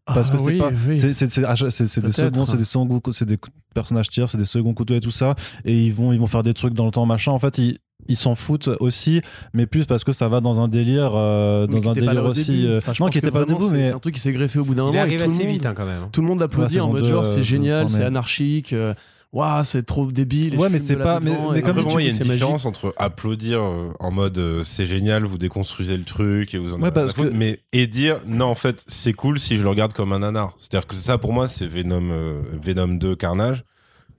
Parce 0.05 0.31
que 0.31 0.35
Ah 0.35 0.39
c'est 0.39 0.51
oui, 0.53 0.57
pas, 0.57 0.71
oui. 0.87 0.95
c'est- 1.13 1.45
ah, 1.45 1.53
des 1.53 2.11
seconds, 2.11 2.45
c'est 2.47 2.57
des 2.57 2.63
seconds, 2.65 2.99
cou- 2.99 3.13
c'est 3.13 3.25
des 3.25 3.37
personnages 3.73 4.09
tiers, 4.09 4.27
c'est 4.27 4.37
des 4.39 4.45
seconds 4.45 4.73
couteaux 4.73 4.95
et 4.95 4.99
tout 4.99 5.11
ça, 5.11 5.35
et 5.63 5.79
ils 5.85 5.93
vont, 5.93 6.11
ils 6.11 6.19
vont 6.19 6.25
faire 6.27 6.41
des 6.41 6.55
trucs 6.55 6.73
dans 6.73 6.85
le 6.85 6.91
temps 6.91 7.05
machin. 7.05 7.31
En 7.31 7.39
fait, 7.39 7.59
ils, 7.59 7.77
ils 8.07 8.17
s'en 8.17 8.35
foutent 8.35 8.69
aussi, 8.79 9.21
mais 9.53 9.65
plus 9.65 9.85
parce 9.85 10.03
que 10.03 10.11
ça 10.11 10.27
va 10.27 10.41
dans 10.41 10.59
un 10.59 10.67
délire, 10.67 11.11
euh, 11.15 11.67
dans 11.67 11.89
un 11.89 11.93
délire 11.93 12.23
au 12.25 12.29
aussi. 12.29 12.65
euh, 12.65 12.77
Enfin, 12.77 12.93
non, 12.99 13.09
qui 13.09 13.17
était 13.19 13.31
pas 13.31 13.43
vraiment, 13.43 13.57
debout, 13.59 13.69
c'est- 13.69 13.77
mais 13.77 13.85
c'est 13.85 13.93
un 13.93 13.99
truc 13.99 14.15
qui 14.15 14.21
s'est 14.21 14.33
greffé 14.33 14.59
au 14.59 14.63
bout 14.65 14.75
d'un 14.75 14.83
il 14.83 14.85
moment. 14.87 14.97
et 14.97 14.99
arrive 15.01 15.19
tout 15.19 15.25
le 15.27 15.31
assez 15.33 15.43
monde- 15.43 15.51
vite 15.53 15.65
hein, 15.65 15.73
quand 15.75 15.85
même. 15.85 16.07
Tout 16.11 16.21
le 16.21 16.27
monde 16.27 16.41
applaudit 16.41 16.75
Ouais, 16.75 16.81
en 16.81 16.89
mode 16.89 17.03
deux, 17.03 17.09
genre 17.09 17.21
euh, 17.21 17.25
c'est 17.25 17.43
je 17.43 17.47
génial, 17.47 17.89
c'est 17.89 18.03
anarchique, 18.03 18.73
euh, 18.73 18.93
waouh 19.33 19.63
c'est 19.63 19.83
trop 19.83 20.11
débile. 20.11 20.57
Ouais, 20.57 20.67
mais 20.69 20.77
c'est 20.79 20.97
pas- 20.97 21.19
mais- 21.21 21.31
mais 21.53 21.61
comme 21.61 21.77
il 21.77 22.03
y 22.03 22.07
a 22.07 22.09
une 22.09 22.11
c'est 22.13 22.19
magique. 22.25 22.33
différence 22.33 22.65
entre 22.65 22.93
applaudir 22.97 23.61
euh, 23.61 23.91
en 23.99 24.11
mode 24.11 24.37
euh, 24.39 24.63
c'est 24.63 24.85
génial, 24.85 25.23
vous 25.23 25.37
déconstruisez 25.37 25.95
le 25.95 26.03
truc 26.03 26.53
et 26.53 26.57
vous 26.57 26.73
en 26.73 26.77
Ouais, 26.79 26.85
avez 26.85 26.91
parce 26.93 27.07
la 27.07 27.13
faute, 27.13 27.31
que- 27.31 27.37
mais 27.37 27.59
et 27.71 27.87
dire 27.87 28.17
non 28.27 28.47
en 28.47 28.55
fait 28.55 28.83
c'est 28.87 29.13
cool 29.13 29.39
si 29.39 29.55
je 29.57 29.63
le 29.63 29.69
regarde 29.69 29.93
comme 29.93 30.11
un 30.11 30.19
nanar. 30.19 30.53
C'est-à-dire 30.59 30.85
que 30.87 30.95
ça 30.95 31.17
pour 31.17 31.31
moi 31.33 31.47
c'est 31.47 31.67
Venom 31.67 32.09
euh, 32.11 32.41
Venom 32.61 32.89
2 32.95 33.15
Carnage. 33.15 33.63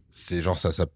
C'est 0.08 0.40
genre 0.42 0.56
ça 0.58 0.72
ça 0.72 0.86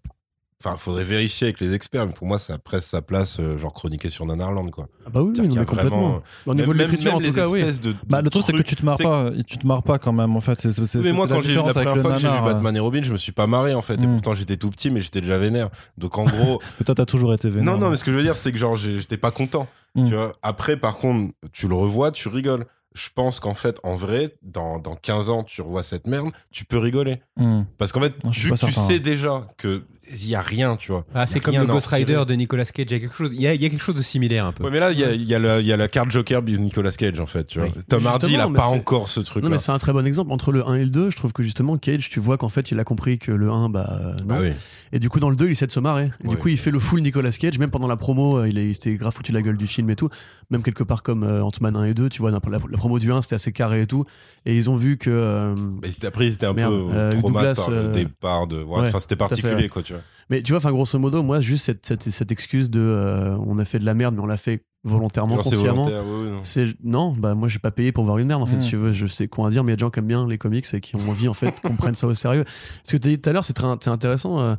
Enfin, 0.67 0.77
faudrait 0.77 1.03
vérifier 1.03 1.47
avec 1.47 1.59
les 1.59 1.73
experts, 1.73 2.05
mais 2.07 2.13
pour 2.13 2.27
moi, 2.27 2.39
ça 2.39 2.57
presse 2.57 2.85
sa 2.85 3.01
place, 3.01 3.37
euh, 3.39 3.57
genre 3.57 3.73
chroniqué 3.73 4.09
sur 4.09 4.25
Nanarland, 4.25 4.69
quoi. 4.69 4.87
Ah 5.05 5.09
bah 5.09 5.21
oui, 5.21 5.33
oui, 5.37 5.47
non, 5.47 5.55
mais 5.55 5.65
complètement. 5.65 6.21
Au 6.45 6.53
niveau 6.53 6.73
de 6.73 6.79
l'écriture, 6.79 7.13
en 7.15 7.17
tout 7.19 7.23
les 7.23 7.31
cas, 7.31 7.47
oui. 7.47 7.59
espèces 7.59 7.79
de, 7.79 7.95
Bah, 8.07 8.21
le 8.21 8.29
truc, 8.29 8.43
c'est 8.43 8.53
que 8.53 8.61
tu 8.61 8.75
te 8.75 8.85
marres 8.85 8.97
pas, 8.97 9.31
tu 9.47 9.57
te 9.57 9.65
marres 9.67 9.83
pas 9.83 9.99
quand 9.99 10.13
même, 10.13 10.35
en 10.35 10.41
fait. 10.41 10.59
C'est, 10.59 10.95
mais 11.03 11.13
moi, 11.13 11.27
quand 11.27 11.41
j'ai 11.41 11.51
vu 11.51 11.55
la 11.57 11.73
première 11.73 11.97
fois 11.97 12.11
que 12.13 12.17
j'ai 12.19 12.27
vu 12.27 12.33
nanar, 12.33 12.47
euh, 12.47 12.53
Batman 12.53 12.75
et 12.75 12.79
Robin, 12.79 13.01
je 13.03 13.11
me 13.13 13.17
suis 13.17 13.31
pas 13.31 13.47
marré 13.47 13.73
en 13.73 13.81
fait. 13.81 13.95
Et 14.01 14.07
Mm. 14.07 14.13
pourtant, 14.13 14.33
j'étais 14.33 14.57
tout 14.57 14.69
petit, 14.69 14.91
mais 14.91 15.01
j'étais 15.01 15.21
déjà 15.21 15.37
vénère. 15.37 15.69
Donc 15.97 16.17
en 16.17 16.25
gros, 16.25 16.61
Toi, 16.85 16.95
t'as 16.95 17.05
toujours 17.05 17.33
été 17.33 17.49
vénère. 17.49 17.73
non, 17.73 17.79
non, 17.79 17.89
mais 17.89 17.95
ce 17.97 18.03
que 18.03 18.11
je 18.11 18.17
veux 18.17 18.23
dire, 18.23 18.37
c'est 18.37 18.51
que 18.51 18.57
genre, 18.57 18.75
j'étais 18.75 19.17
pas 19.17 19.31
content. 19.31 19.67
Mm. 19.95 20.07
Tu 20.09 20.15
vois. 20.15 20.33
Après, 20.43 20.77
par 20.77 20.97
contre, 20.97 21.33
tu 21.53 21.67
le 21.67 21.75
revois, 21.75 22.11
tu 22.11 22.27
rigoles. 22.27 22.65
Je 22.93 23.09
pense 23.13 23.39
qu'en 23.39 23.53
fait, 23.53 23.77
en 23.83 23.95
vrai, 23.95 24.35
dans, 24.41 24.79
dans 24.79 24.95
15 24.95 25.29
ans, 25.29 25.43
tu 25.43 25.61
revois 25.61 25.83
cette 25.83 26.07
merde, 26.07 26.31
tu 26.51 26.65
peux 26.65 26.79
rigoler. 26.79 27.21
Hmm. 27.35 27.61
Parce 27.77 27.91
qu'en 27.91 28.01
fait, 28.01 28.15
Non, 28.23 28.31
vu 28.31 28.49
que 28.49 28.55
tu 28.55 28.57
certain. 28.57 28.81
sais 28.81 28.99
déjà 28.99 29.47
que 29.57 29.83
il 30.11 30.27
y 30.29 30.35
a 30.35 30.41
rien, 30.41 30.75
tu 30.75 30.91
vois. 30.91 31.05
Ah, 31.13 31.25
c'est 31.27 31.39
comme 31.39 31.55
le 31.55 31.65
Ghost. 31.65 31.87
Rider 31.87 32.23
de 32.27 32.33
Nicolas 32.33 32.65
Cage. 32.65 32.85
Il 32.89 32.91
y 32.91 32.95
a 32.95 32.99
quelque 32.99 33.15
chose, 33.15 33.31
il 33.33 33.41
y 33.41 33.47
a, 33.47 33.53
il 33.53 33.61
y 33.61 33.65
a 33.65 33.69
quelque 33.69 33.81
chose 33.83 33.95
de 33.95 34.01
similaire 34.01 34.45
un 34.45 34.51
peu. 34.51 34.63
Ouais, 34.63 34.69
mais 34.71 34.79
là, 34.79 34.91
il 34.91 34.99
y 34.99 35.03
a, 35.03 35.11
il 35.13 35.23
y, 35.23 35.33
a 35.35 35.39
la- 35.39 35.59
il 35.59 35.65
y 35.65 35.73
a 35.73 35.77
la 35.77 35.87
carte 35.87 36.11
Joker 36.11 36.41
de 36.41 36.51
Nicolas 36.57 36.91
Cage, 36.91 37.19
en 37.19 37.25
fait. 37.25 37.45
Tu 37.45 37.59
vois. 37.59 37.67
Oui. 37.75 37.81
Tom 37.89 38.05
Hardy, 38.07 38.33
il 38.33 38.39
a 38.39 38.47
pas 38.49 38.67
encore 38.67 39.09
ce 39.09 39.19
truc-là. 39.19 39.47
Non, 39.49 39.53
mais 39.55 39.59
c'est 39.59 39.71
un 39.71 39.77
très 39.77 39.93
bon 39.93 40.05
exemple. 40.05 40.31
Entre 40.31 40.51
le 40.51 40.65
1 40.67 40.75
et 40.75 40.83
le 40.83 40.89
2, 40.89 41.09
je 41.09 41.15
trouve 41.17 41.33
que 41.33 41.43
justement, 41.43 41.77
Cage, 41.77 42.09
tu 42.09 42.19
vois 42.19 42.37
qu'en 42.37 42.49
fait, 42.49 42.71
il 42.71 42.79
a 42.79 42.83
compris 42.83 43.19
que 43.19 43.31
le 43.31 43.49
1, 43.51 43.69
bah 43.69 43.99
euh, 44.01 44.13
non. 44.25 44.35
Ah 44.35 44.41
oui. 44.41 44.51
Et 44.93 44.99
du 44.99 45.09
coup, 45.09 45.19
dans 45.19 45.29
le 45.29 45.35
2, 45.35 45.47
il 45.47 45.51
essaie 45.51 45.67
de 45.67 45.71
se 45.71 45.79
marrer. 45.81 46.09
Et. 46.23 46.27
Du 46.29 46.37
coup, 46.37 46.47
il 46.47 46.57
fait 46.57 46.71
le 46.71 46.79
full 46.79 47.01
Nicolas 47.01 47.31
Cage, 47.31 47.59
même 47.59 47.69
pendant 47.71 47.87
la 47.87 47.97
promo, 47.97 48.37
euh, 48.39 48.47
il, 48.49 48.57
est- 48.57 48.69
il 48.69 48.75
s'était 48.75 48.95
grave 48.95 49.13
foutu 49.13 49.31
la 49.33 49.41
gueule 49.41 49.57
du 49.57 49.67
film 49.67 49.89
et 49.89 49.95
tout. 49.95 50.07
Même 50.49 50.63
quelque 50.63 50.83
part 50.83 51.03
comme 51.03 51.23
euh, 51.23 51.41
Ant-Man 51.43 51.75
1 51.75 51.83
et 51.85 51.93
2, 51.93 52.07
tu 52.09 52.21
vois, 52.21 52.31
la, 52.31 52.39
la 52.49 52.59
promo 52.77 52.97
du 52.99 53.11
1, 53.11 53.21
c'était 53.21 53.35
assez 53.35 53.51
carré 53.51 53.81
et 53.81 53.87
tout. 53.87 54.05
Et 54.45 54.55
ils 54.55 54.69
ont 54.69 54.77
vu 54.77 54.97
que. 54.97 55.09
euh, 55.09 55.55
Mais 55.83 55.91
c'était- 55.91 56.07
après, 56.07 56.31
c'était 56.31 56.45
un 56.45 56.53
Merde, 56.53 56.71
peu 56.73 56.95
euh, 56.95 57.11
traumatisé 57.11 57.53
par 57.65 57.69
le 57.71 57.91
départ 57.91 58.47
de. 58.47 58.63
ouais, 58.63 58.79
ouais, 58.79 58.87
Enfin, 58.87 58.99
c'était 59.01 59.15
particulier, 59.17 59.67
quoi, 59.67 59.83
tu 59.83 59.93
vois. 59.97 60.05
Mais 60.29 60.41
tu 60.41 60.51
vois, 60.51 60.57
enfin, 60.57 60.71
grosso 60.71 60.99
modo, 60.99 61.23
moi, 61.23 61.39
juste 61.39 61.65
cette, 61.65 61.85
cette, 61.85 62.09
cette 62.09 62.31
excuse 62.31 62.69
de 62.69 62.79
euh, 62.81 63.37
on 63.45 63.59
a 63.59 63.65
fait 63.65 63.79
de 63.79 63.85
la 63.85 63.93
merde, 63.93 64.15
mais 64.15 64.21
on 64.21 64.25
l'a 64.25 64.35
fait 64.37 64.65
volontairement, 64.83 65.35
Genre, 65.35 65.43
c'est 65.43 65.55
consciemment. 65.55 65.83
volontaire, 65.83 66.05
ouais, 66.05 66.23
ouais, 66.25 66.31
non. 66.31 66.39
C'est 66.43 66.67
non, 66.83 67.11
bah 67.13 67.33
moi 67.35 67.47
j'ai 67.49 67.59
pas 67.59 67.71
payé 67.71 67.91
pour 67.91 68.03
voir 68.05 68.17
une 68.19 68.27
merde 68.27 68.41
en 68.41 68.45
fait. 68.45 68.55
Mm. 68.57 68.59
Si 68.59 68.69
tu 68.69 68.75
veux, 68.77 68.93
je 68.93 69.07
sais 69.07 69.27
quoi 69.27 69.49
dire, 69.49 69.63
mais 69.63 69.71
il 69.71 69.73
y 69.73 69.75
a 69.75 69.75
des 69.77 69.81
gens 69.81 69.89
qui 69.89 69.99
aiment 69.99 70.07
bien 70.07 70.27
les 70.27 70.37
comics 70.37 70.65
et 70.73 70.81
qui 70.81 70.95
ont 70.95 71.09
envie 71.09 71.27
en 71.27 71.33
fait 71.33 71.59
qu'on 71.63 71.75
prenne 71.75 71.95
ça 71.95 72.07
au 72.07 72.13
sérieux. 72.13 72.45
Ce 72.83 72.91
que 72.91 72.97
tu 72.97 73.07
as 73.07 73.11
dit 73.11 73.19
tout 73.21 73.29
à 73.29 73.33
l'heure, 73.33 73.43
c'est 73.45 73.53
très 73.53 73.67
c'est 73.81 73.89
intéressant. 73.89 74.39
euh, 74.39 74.55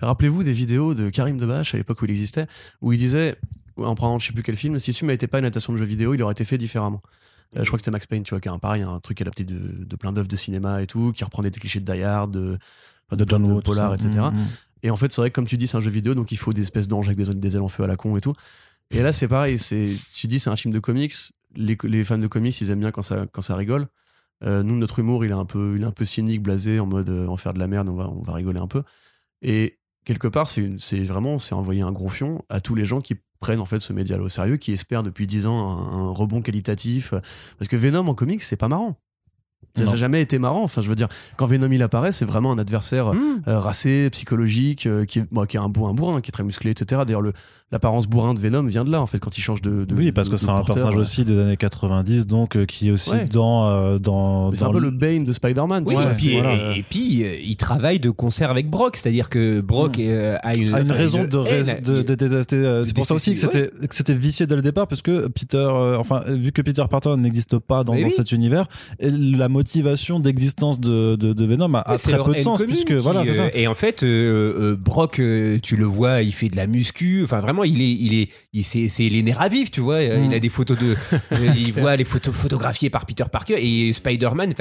Rappelez-vous 0.00 0.44
des 0.44 0.52
vidéos 0.52 0.94
de 0.94 1.10
Karim 1.10 1.38
Debache 1.38 1.74
à 1.74 1.78
l'époque 1.78 2.00
où 2.02 2.04
il 2.04 2.10
existait, 2.12 2.46
où 2.80 2.92
il 2.92 2.98
disait, 2.98 3.36
en 3.76 3.94
prenant 3.96 4.18
je 4.18 4.28
sais 4.28 4.32
plus 4.32 4.42
quel 4.44 4.56
film, 4.56 4.78
si 4.78 4.92
ce 4.92 4.98
film 4.98 5.10
n'était 5.10 5.26
pas 5.26 5.38
une 5.40 5.44
adaptation 5.44 5.72
de 5.72 5.78
jeu 5.78 5.84
vidéo, 5.84 6.14
il 6.14 6.22
aurait 6.22 6.32
été 6.32 6.44
fait 6.44 6.58
différemment. 6.58 7.02
Euh, 7.56 7.60
je 7.62 7.66
crois 7.66 7.78
que 7.78 7.80
c'était 7.82 7.90
Max 7.90 8.06
Payne, 8.06 8.22
tu 8.22 8.30
vois, 8.30 8.40
qui 8.40 8.48
a 8.48 8.52
un 8.52 8.58
pareil, 8.58 8.82
un 8.82 9.00
truc 9.00 9.20
adapté 9.20 9.42
de, 9.44 9.84
de 9.84 9.96
plein 9.96 10.12
d'œuvres 10.12 10.28
de 10.28 10.36
cinéma 10.36 10.82
et 10.82 10.86
tout, 10.86 11.12
qui 11.12 11.24
reprend 11.24 11.42
des 11.42 11.50
clichés 11.50 11.80
de 11.80 11.90
Die 11.92 12.02
Hard, 12.02 12.30
de, 12.30 12.58
de 13.12 13.24
John 13.28 13.42
Woo, 13.44 13.56
tout 13.56 13.62
Polar, 13.62 13.94
etc. 13.94 14.10
Et 14.82 14.90
en 14.90 14.96
fait, 14.96 15.12
c'est 15.12 15.20
vrai 15.20 15.30
que 15.30 15.34
comme 15.34 15.46
tu 15.46 15.56
dis, 15.56 15.66
c'est 15.66 15.76
un 15.76 15.80
jeu 15.80 15.90
vidéo, 15.90 16.14
donc 16.14 16.32
il 16.32 16.38
faut 16.38 16.52
des 16.52 16.62
espèces 16.62 16.88
d'anges 16.88 17.08
avec 17.08 17.18
des, 17.18 17.34
des 17.34 17.56
ailes 17.56 17.62
en 17.62 17.68
feu 17.68 17.84
à 17.84 17.86
la 17.86 17.96
con 17.96 18.16
et 18.16 18.20
tout. 18.20 18.34
Et 18.90 19.02
là, 19.02 19.12
c'est 19.12 19.28
pareil. 19.28 19.58
Tu 19.58 20.26
dis, 20.26 20.40
c'est 20.40 20.50
un 20.50 20.56
film 20.56 20.72
de 20.72 20.78
comics. 20.78 21.14
Les, 21.54 22.04
fans 22.04 22.18
de 22.18 22.26
comics, 22.26 22.58
ils 22.60 22.70
aiment 22.70 22.80
bien 22.80 22.90
quand 22.90 23.02
ça, 23.02 23.56
rigole. 23.56 23.88
Euh, 24.44 24.62
nous, 24.62 24.76
notre 24.76 25.00
humour, 25.00 25.24
il 25.24 25.30
est 25.30 25.34
un 25.34 25.44
peu, 25.44 25.78
cynique, 26.04 26.42
blasé, 26.42 26.80
en 26.80 26.86
mode 26.86 27.08
euh, 27.08 27.26
en 27.26 27.36
faire 27.36 27.54
de 27.54 27.58
la 27.58 27.66
merde, 27.66 27.88
on 27.88 27.94
va, 27.94 28.08
on 28.08 28.22
va 28.22 28.34
rigoler 28.34 28.60
un 28.60 28.68
peu. 28.68 28.82
Et 29.42 29.78
quelque 30.04 30.28
part, 30.28 30.48
c'est, 30.48 31.04
vraiment, 31.04 31.38
c'est 31.38 31.54
envoyer 31.54 31.82
un 31.82 31.92
gros 31.92 32.08
fion 32.08 32.44
à 32.48 32.60
tous 32.60 32.74
les 32.74 32.84
gens 32.84 33.00
qui 33.00 33.16
prennent 33.40 33.60
en 33.60 33.64
fait 33.64 33.80
ce 33.80 33.92
média 33.92 34.18
au 34.20 34.28
sérieux, 34.28 34.56
qui 34.56 34.72
espèrent 34.72 35.02
depuis 35.02 35.26
10 35.26 35.46
ans 35.46 35.70
un 35.70 36.10
rebond 36.10 36.40
qualitatif. 36.40 37.12
Parce 37.58 37.68
que 37.68 37.76
Venom 37.76 38.06
en 38.08 38.14
comics, 38.14 38.42
c'est 38.42 38.56
pas 38.56 38.68
marrant. 38.68 38.96
Ça 39.78 39.90
n'a 39.90 39.96
jamais 39.96 40.20
été 40.20 40.38
marrant. 40.38 40.62
Enfin, 40.62 40.80
je 40.80 40.88
veux 40.88 40.94
dire, 40.96 41.08
quand 41.36 41.46
Venom 41.46 41.70
il 41.70 41.82
apparaît, 41.82 42.12
c'est 42.12 42.24
vraiment 42.24 42.52
un 42.52 42.58
adversaire 42.58 43.12
Mmh. 43.14 43.18
euh, 43.48 43.58
racé, 43.58 44.10
psychologique, 44.10 44.86
euh, 44.86 45.04
qui, 45.04 45.20
est, 45.20 45.24
bon, 45.32 45.44
qui 45.46 45.56
est 45.56 45.60
un 45.60 45.68
bourrin, 45.68 45.90
un 45.90 45.94
bourrin, 45.94 46.20
qui 46.20 46.30
est 46.30 46.32
très 46.32 46.42
musclé, 46.44 46.70
etc. 46.70 47.02
D'ailleurs, 47.06 47.22
le- 47.22 47.32
l'apparence 47.70 48.06
bourrin 48.06 48.32
de 48.34 48.40
Venom 48.40 48.62
vient 48.64 48.84
de 48.84 48.90
là, 48.90 49.00
en 49.02 49.06
fait, 49.06 49.18
quand 49.18 49.36
il 49.36 49.40
change 49.42 49.60
de. 49.60 49.84
de- 49.84 49.94
oui, 49.94 50.10
parce 50.12 50.28
de- 50.28 50.32
que 50.32 50.38
c'est 50.38 50.48
un 50.50 50.62
personnage 50.62 50.96
aussi 50.96 51.24
des 51.24 51.38
années 51.38 51.56
90, 51.56 52.26
donc 52.26 52.56
euh, 52.56 52.64
qui 52.64 52.88
est 52.88 52.90
aussi 52.90 53.10
Ouais. 53.10 53.24
dans. 53.30 53.68
euh, 53.68 53.98
dans, 53.98 54.52
C'est 54.54 54.64
un 54.64 54.70
peu 54.70 54.80
le 54.80 54.90
Bane 54.90 55.24
de 55.24 55.32
Spider-Man. 55.32 55.84
Oui, 55.86 55.94
tu 55.94 56.00
vois, 56.00 56.10
et, 56.10 56.14
puis, 56.14 56.32
voilà. 56.40 56.54
et, 56.74 56.78
et 56.78 56.82
puis, 56.88 57.24
euh, 57.24 57.36
il 57.44 57.56
travaille 57.56 57.98
de 58.00 58.10
concert 58.10 58.50
avec 58.50 58.70
Brock, 58.70 58.96
c'est-à-dire 58.96 59.28
que 59.28 59.60
Brock 59.60 59.98
Mm. 59.98 60.02
euh, 60.02 60.36
a 60.42 60.54
une, 60.56 60.74
a 60.74 60.80
une 60.80 60.90
raison 60.92 61.18
une 61.24 61.26
de, 61.28 61.38
haine, 61.46 61.64
rais- 61.64 61.80
de, 61.82 61.98
il- 61.98 62.04
de 62.04 62.14
détester. 62.14 62.82
C'est 62.84 62.94
pour 62.96 63.04
ça 63.06 63.14
aussi 63.14 63.34
que 63.34 63.40
c'était 63.40 63.68
que 63.68 63.94
c'était 63.94 64.14
vicié 64.14 64.46
dès 64.46 64.56
le 64.56 64.62
départ, 64.62 64.86
parce 64.86 65.02
que 65.02 65.28
Peter, 65.28 65.58
euh, 65.58 65.96
enfin, 65.98 66.22
vu 66.26 66.52
que 66.52 66.62
Peter 66.62 66.82
Parker 66.90 67.16
n'existe 67.18 67.58
pas 67.58 67.84
dans, 67.84 67.92
Mais 67.92 68.00
dans 68.00 68.06
oui. 68.08 68.12
cet 68.16 68.32
univers, 68.32 68.66
et 68.98 69.10
la 69.10 69.48
motivation 69.50 70.20
d'existence 70.20 70.80
de, 70.80 71.16
de, 71.16 71.32
de 71.32 71.44
Venom 71.44 71.74
a, 71.74 71.90
Ouais, 71.90 71.98
très 71.98 72.22
peu 72.24 72.34
de 72.34 72.40
sens, 72.40 72.62
puisque 72.62 72.92
voilà, 72.92 73.26
c'est 73.26 73.34
ça. 73.34 73.48
Et 73.54 73.66
en 73.66 73.74
fait, 73.74 74.02
Brock, 74.76 75.20
tu 75.62 75.76
le 75.76 75.84
vois, 75.84 76.22
il 76.22 76.32
fait 76.32 76.48
de 76.48 76.56
la 76.56 76.66
muscu. 76.66 77.22
Enfin, 77.24 77.40
vraiment, 77.40 77.57
il 77.66 77.80
est, 77.82 77.92
il 77.92 78.14
est, 78.20 78.28
il 78.52 78.64
c'est, 78.64 78.88
c'est 78.88 79.08
les 79.08 79.22
nerfs 79.22 79.40
à 79.40 79.48
vif, 79.48 79.70
tu 79.70 79.80
vois. 79.80 79.96
Euh, 79.96 80.18
Mm. 80.18 80.24
Il 80.24 80.34
a 80.34 80.38
des 80.38 80.48
photos 80.48 80.78
de, 80.78 80.94
euh, 81.32 81.36
il 81.56 81.72
voit 81.72 81.96
les 81.96 82.04
photos 82.04 82.34
photographiées 82.34 82.90
par 82.90 83.06
Peter 83.06 83.24
Parker 83.30 83.56
et 83.58 83.92
Spider-Man. 83.92 84.52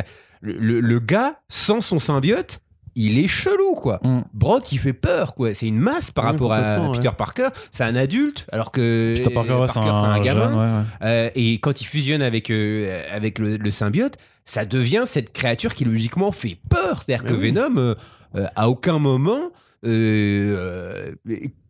Le, 0.41 0.79
le- 0.79 0.99
gars, 0.99 1.39
sans 1.49 1.81
son 1.81 1.99
symbiote, 1.99 2.59
il 2.95 3.19
est 3.19 3.27
chelou, 3.27 3.75
quoi. 3.75 3.99
Mm. 4.03 4.21
Brock, 4.33 4.71
il 4.71 4.79
fait 4.79 4.93
peur, 4.93 5.35
quoi. 5.35 5.53
C'est 5.53 5.67
une 5.67 5.77
masse 5.79 6.09
par 6.11 6.23
rapport 6.25 6.53
à 6.53 6.91
Peter 6.91 7.09
Parker. 7.17 7.49
C'est 7.71 7.83
un 7.83 7.95
adulte, 7.95 8.45
alors 8.51 8.71
que 8.71 9.13
Peter 9.17 9.29
Parker, 9.33 9.53
ouais, 9.53 9.67
c'est 9.67 9.79
un, 9.79 10.19
gamin. 10.19 10.49
jeune, 10.49 10.53
ouais, 10.55 10.63
ouais. 10.65 10.83
Euh, 11.03 11.29
et 11.35 11.59
quand 11.59 11.79
il 11.81 11.85
fusionne 11.85 12.21
avec, 12.21 12.49
euh, 12.49 13.03
avec 13.11 13.37
le, 13.39 13.57
le 13.57 13.71
symbiote, 13.71 14.17
ça 14.45 14.65
devient 14.65 15.03
cette 15.05 15.31
créature 15.33 15.75
qui 15.75 15.85
logiquement 15.85 16.31
fait 16.31 16.57
peur. 16.69 17.01
C'est-à-dire 17.03 17.25
que 17.25 17.33
oui. 17.33 17.51
Venom, 17.51 17.77
euh, 17.77 17.95
euh, 18.35 18.47
à 18.55 18.69
aucun 18.69 18.97
moment. 18.99 19.51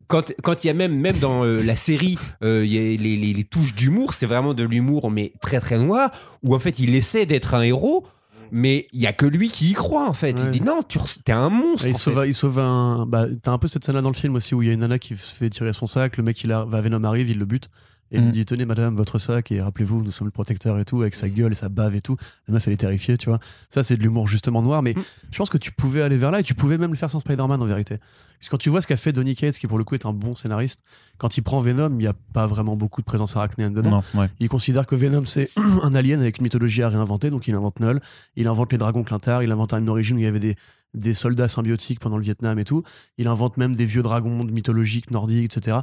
Quand 0.08 0.34
quand 0.44 0.64
il 0.64 0.68
y 0.68 0.70
a 0.70 0.74
même, 0.74 0.96
même 1.00 1.18
dans 1.20 1.44
euh, 1.44 1.62
la 1.62 1.76
série, 1.76 2.18
euh, 2.44 2.64
il 2.66 2.74
y 2.74 2.78
a 2.78 2.82
les, 2.98 3.18
les- 3.18 3.34
les 3.34 3.44
touches 3.44 3.76
d'humour, 3.76 4.14
c'est 4.14 4.26
vraiment 4.26 4.54
de 4.54 4.64
l'humour, 4.64 5.12
mais 5.12 5.34
très 5.42 5.60
très 5.60 5.78
noir, 5.78 6.12
où 6.44 6.56
en 6.56 6.60
fait 6.60 6.80
il 6.80 6.96
essaie 6.96 7.26
d'être 7.26 7.54
un 7.56 7.62
héros, 7.62 8.06
mais 8.52 8.88
il 8.94 9.02
y 9.02 9.08
a 9.08 9.14
que 9.14 9.26
lui 9.26 9.50
qui 9.50 9.72
y 9.72 9.74
croit 9.74 10.08
en 10.08 10.14
fait. 10.14 10.40
Il 10.46 10.52
dit 10.52 10.62
non, 10.62 10.80
tu 10.88 10.98
t'es 11.26 11.34
un 11.34 11.50
monstre. 11.50 11.86
Et 11.86 11.90
il 11.90 11.96
en 11.96 11.98
sauve, 11.98 12.22
fait. 12.22 12.30
il 12.30 12.34
sauve 12.34 12.60
un. 12.60 13.06
Bah, 13.06 13.26
t'as 13.44 13.52
un 13.52 13.58
peu 13.58 13.68
cette 13.68 13.84
scène-là 13.84 14.02
dans 14.02 14.10
le 14.10 14.16
film 14.16 14.36
aussi 14.36 14.56
où 14.56 14.62
il 14.62 14.68
y 14.68 14.72
a 14.72 14.74
une 14.74 14.80
nana 14.80 14.98
qui 15.00 15.16
se 15.18 15.34
fait 15.36 15.50
tirer 15.50 15.74
son 15.74 15.88
sac, 15.88 16.16
le 16.18 16.24
mec 16.24 16.42
il 16.44 16.52
a, 16.52 16.64
va 16.64 16.80
Venom 16.82 17.04
arrive, 17.04 17.30
il 17.30 17.38
le 17.40 17.46
bute. 17.46 17.70
Et 18.12 18.18
il 18.18 18.22
Mm. 18.22 18.26
lui 18.26 18.32
dit 18.32 18.46
Tenez, 18.46 18.66
madame, 18.66 18.96
votre 18.96 19.20
sac, 19.20 19.52
et 19.52 19.60
rappelez-vous, 19.62 20.02
nous 20.04 20.12
sommes 20.12 20.28
le 20.28 20.32
protecteur 20.32 20.80
et 20.80 20.86
tout, 20.86 21.02
avec 21.02 21.14
sa 21.16 21.28
gueule 21.30 21.52
et 21.52 21.56
sa 21.56 21.70
bave 21.70 21.96
et 21.96 22.02
tout. 22.02 22.16
La 22.48 22.54
meuf, 22.54 22.66
elle 22.68 22.74
est 22.74 22.78
terrifiée, 22.78 23.18
tu 23.18 23.30
vois. 23.30 23.40
Ça, 23.70 23.84
c'est 23.84 23.98
de 23.98 24.04
l'humour 24.04 24.28
justement 24.28 24.62
noir, 24.62 24.82
mais 24.82 24.94
Mm. 24.94 25.02
je 25.32 25.38
pense 25.38 25.50
que 25.50 25.58
tu 25.58 25.72
pouvais 25.72 26.02
aller 26.02 26.18
vers 26.18 26.32
là 26.32 26.40
et 26.40 26.44
tu 26.44 26.54
pouvais 26.56 26.78
même 26.78 26.92
le 26.92 26.96
faire 26.98 27.10
sans 27.10 27.20
Spider-Man 27.20 27.62
en 27.62 27.66
vérité. 27.66 27.98
Parce 28.40 28.50
que 28.50 28.52
quand 28.52 28.58
tu 28.60 28.70
vois 28.70 28.82
ce 28.82 28.88
qu'a 28.88 28.98
fait 28.98 29.12
Donny 29.14 29.34
Cates, 29.36 29.58
qui 29.58 29.66
pour 29.68 29.78
le 29.80 29.84
coup 29.84 29.96
est 29.96 30.06
un 30.06 30.14
bon 30.14 30.36
scénariste, 30.36 30.82
quand 31.18 31.38
il 31.38 31.42
prend 31.42 31.60
Venom, 31.60 31.90
il 31.92 31.98
n'y 31.98 32.08
a 32.08 32.14
pas 32.34 32.46
vraiment 32.46 32.76
beaucoup 32.78 33.02
de 33.02 33.06
présence 33.06 33.36
arachnéenne 33.36 33.74
dedans. 33.74 33.90
Non, 34.14 34.22
ouais. 34.22 34.30
Il 34.40 34.48
considère 34.48 34.86
que 34.86 34.96
Venom 34.96 35.26
c'est 35.26 35.50
un 35.84 35.96
alien 35.96 36.22
avec 36.22 36.38
une 36.38 36.44
mythologie 36.44 36.84
à 36.84 36.90
réinventer, 36.90 37.30
donc 37.32 37.48
il 37.48 37.56
invente 37.56 37.80
Null, 37.80 38.00
il 38.36 38.48
invente 38.48 38.72
les 38.72 38.78
dragons 38.78 39.04
Clintar, 39.04 39.42
il 39.44 39.52
invente 39.52 39.74
une 39.74 39.90
origine 39.90 40.18
où 40.18 40.20
il 40.20 40.26
y 40.26 40.28
avait 40.28 40.40
des, 40.40 40.56
des 40.94 41.16
soldats 41.16 41.48
symbiotiques 41.48 42.00
pendant 42.00 42.18
le 42.18 42.24
Vietnam 42.24 42.60
et 42.60 42.64
tout. 42.64 42.84
Il 43.18 43.28
invente 43.28 43.58
même 43.58 43.76
des 43.76 43.86
vieux 43.86 44.04
dragons 44.04 44.44
mythologiques, 44.44 45.10
nordiques, 45.10 45.56
etc. 45.58 45.78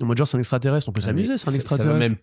En 0.00 0.06
mode 0.06 0.16
genre 0.16 0.28
c'est 0.28 0.36
un 0.36 0.40
extraterrestre, 0.40 0.88
on 0.88 0.92
peut 0.92 1.00
Ah, 1.02 1.06
s'amuser, 1.06 1.36
c'est 1.38 1.48
un 1.48 1.54
extraterrestre. 1.54 1.98
même, 1.98 2.16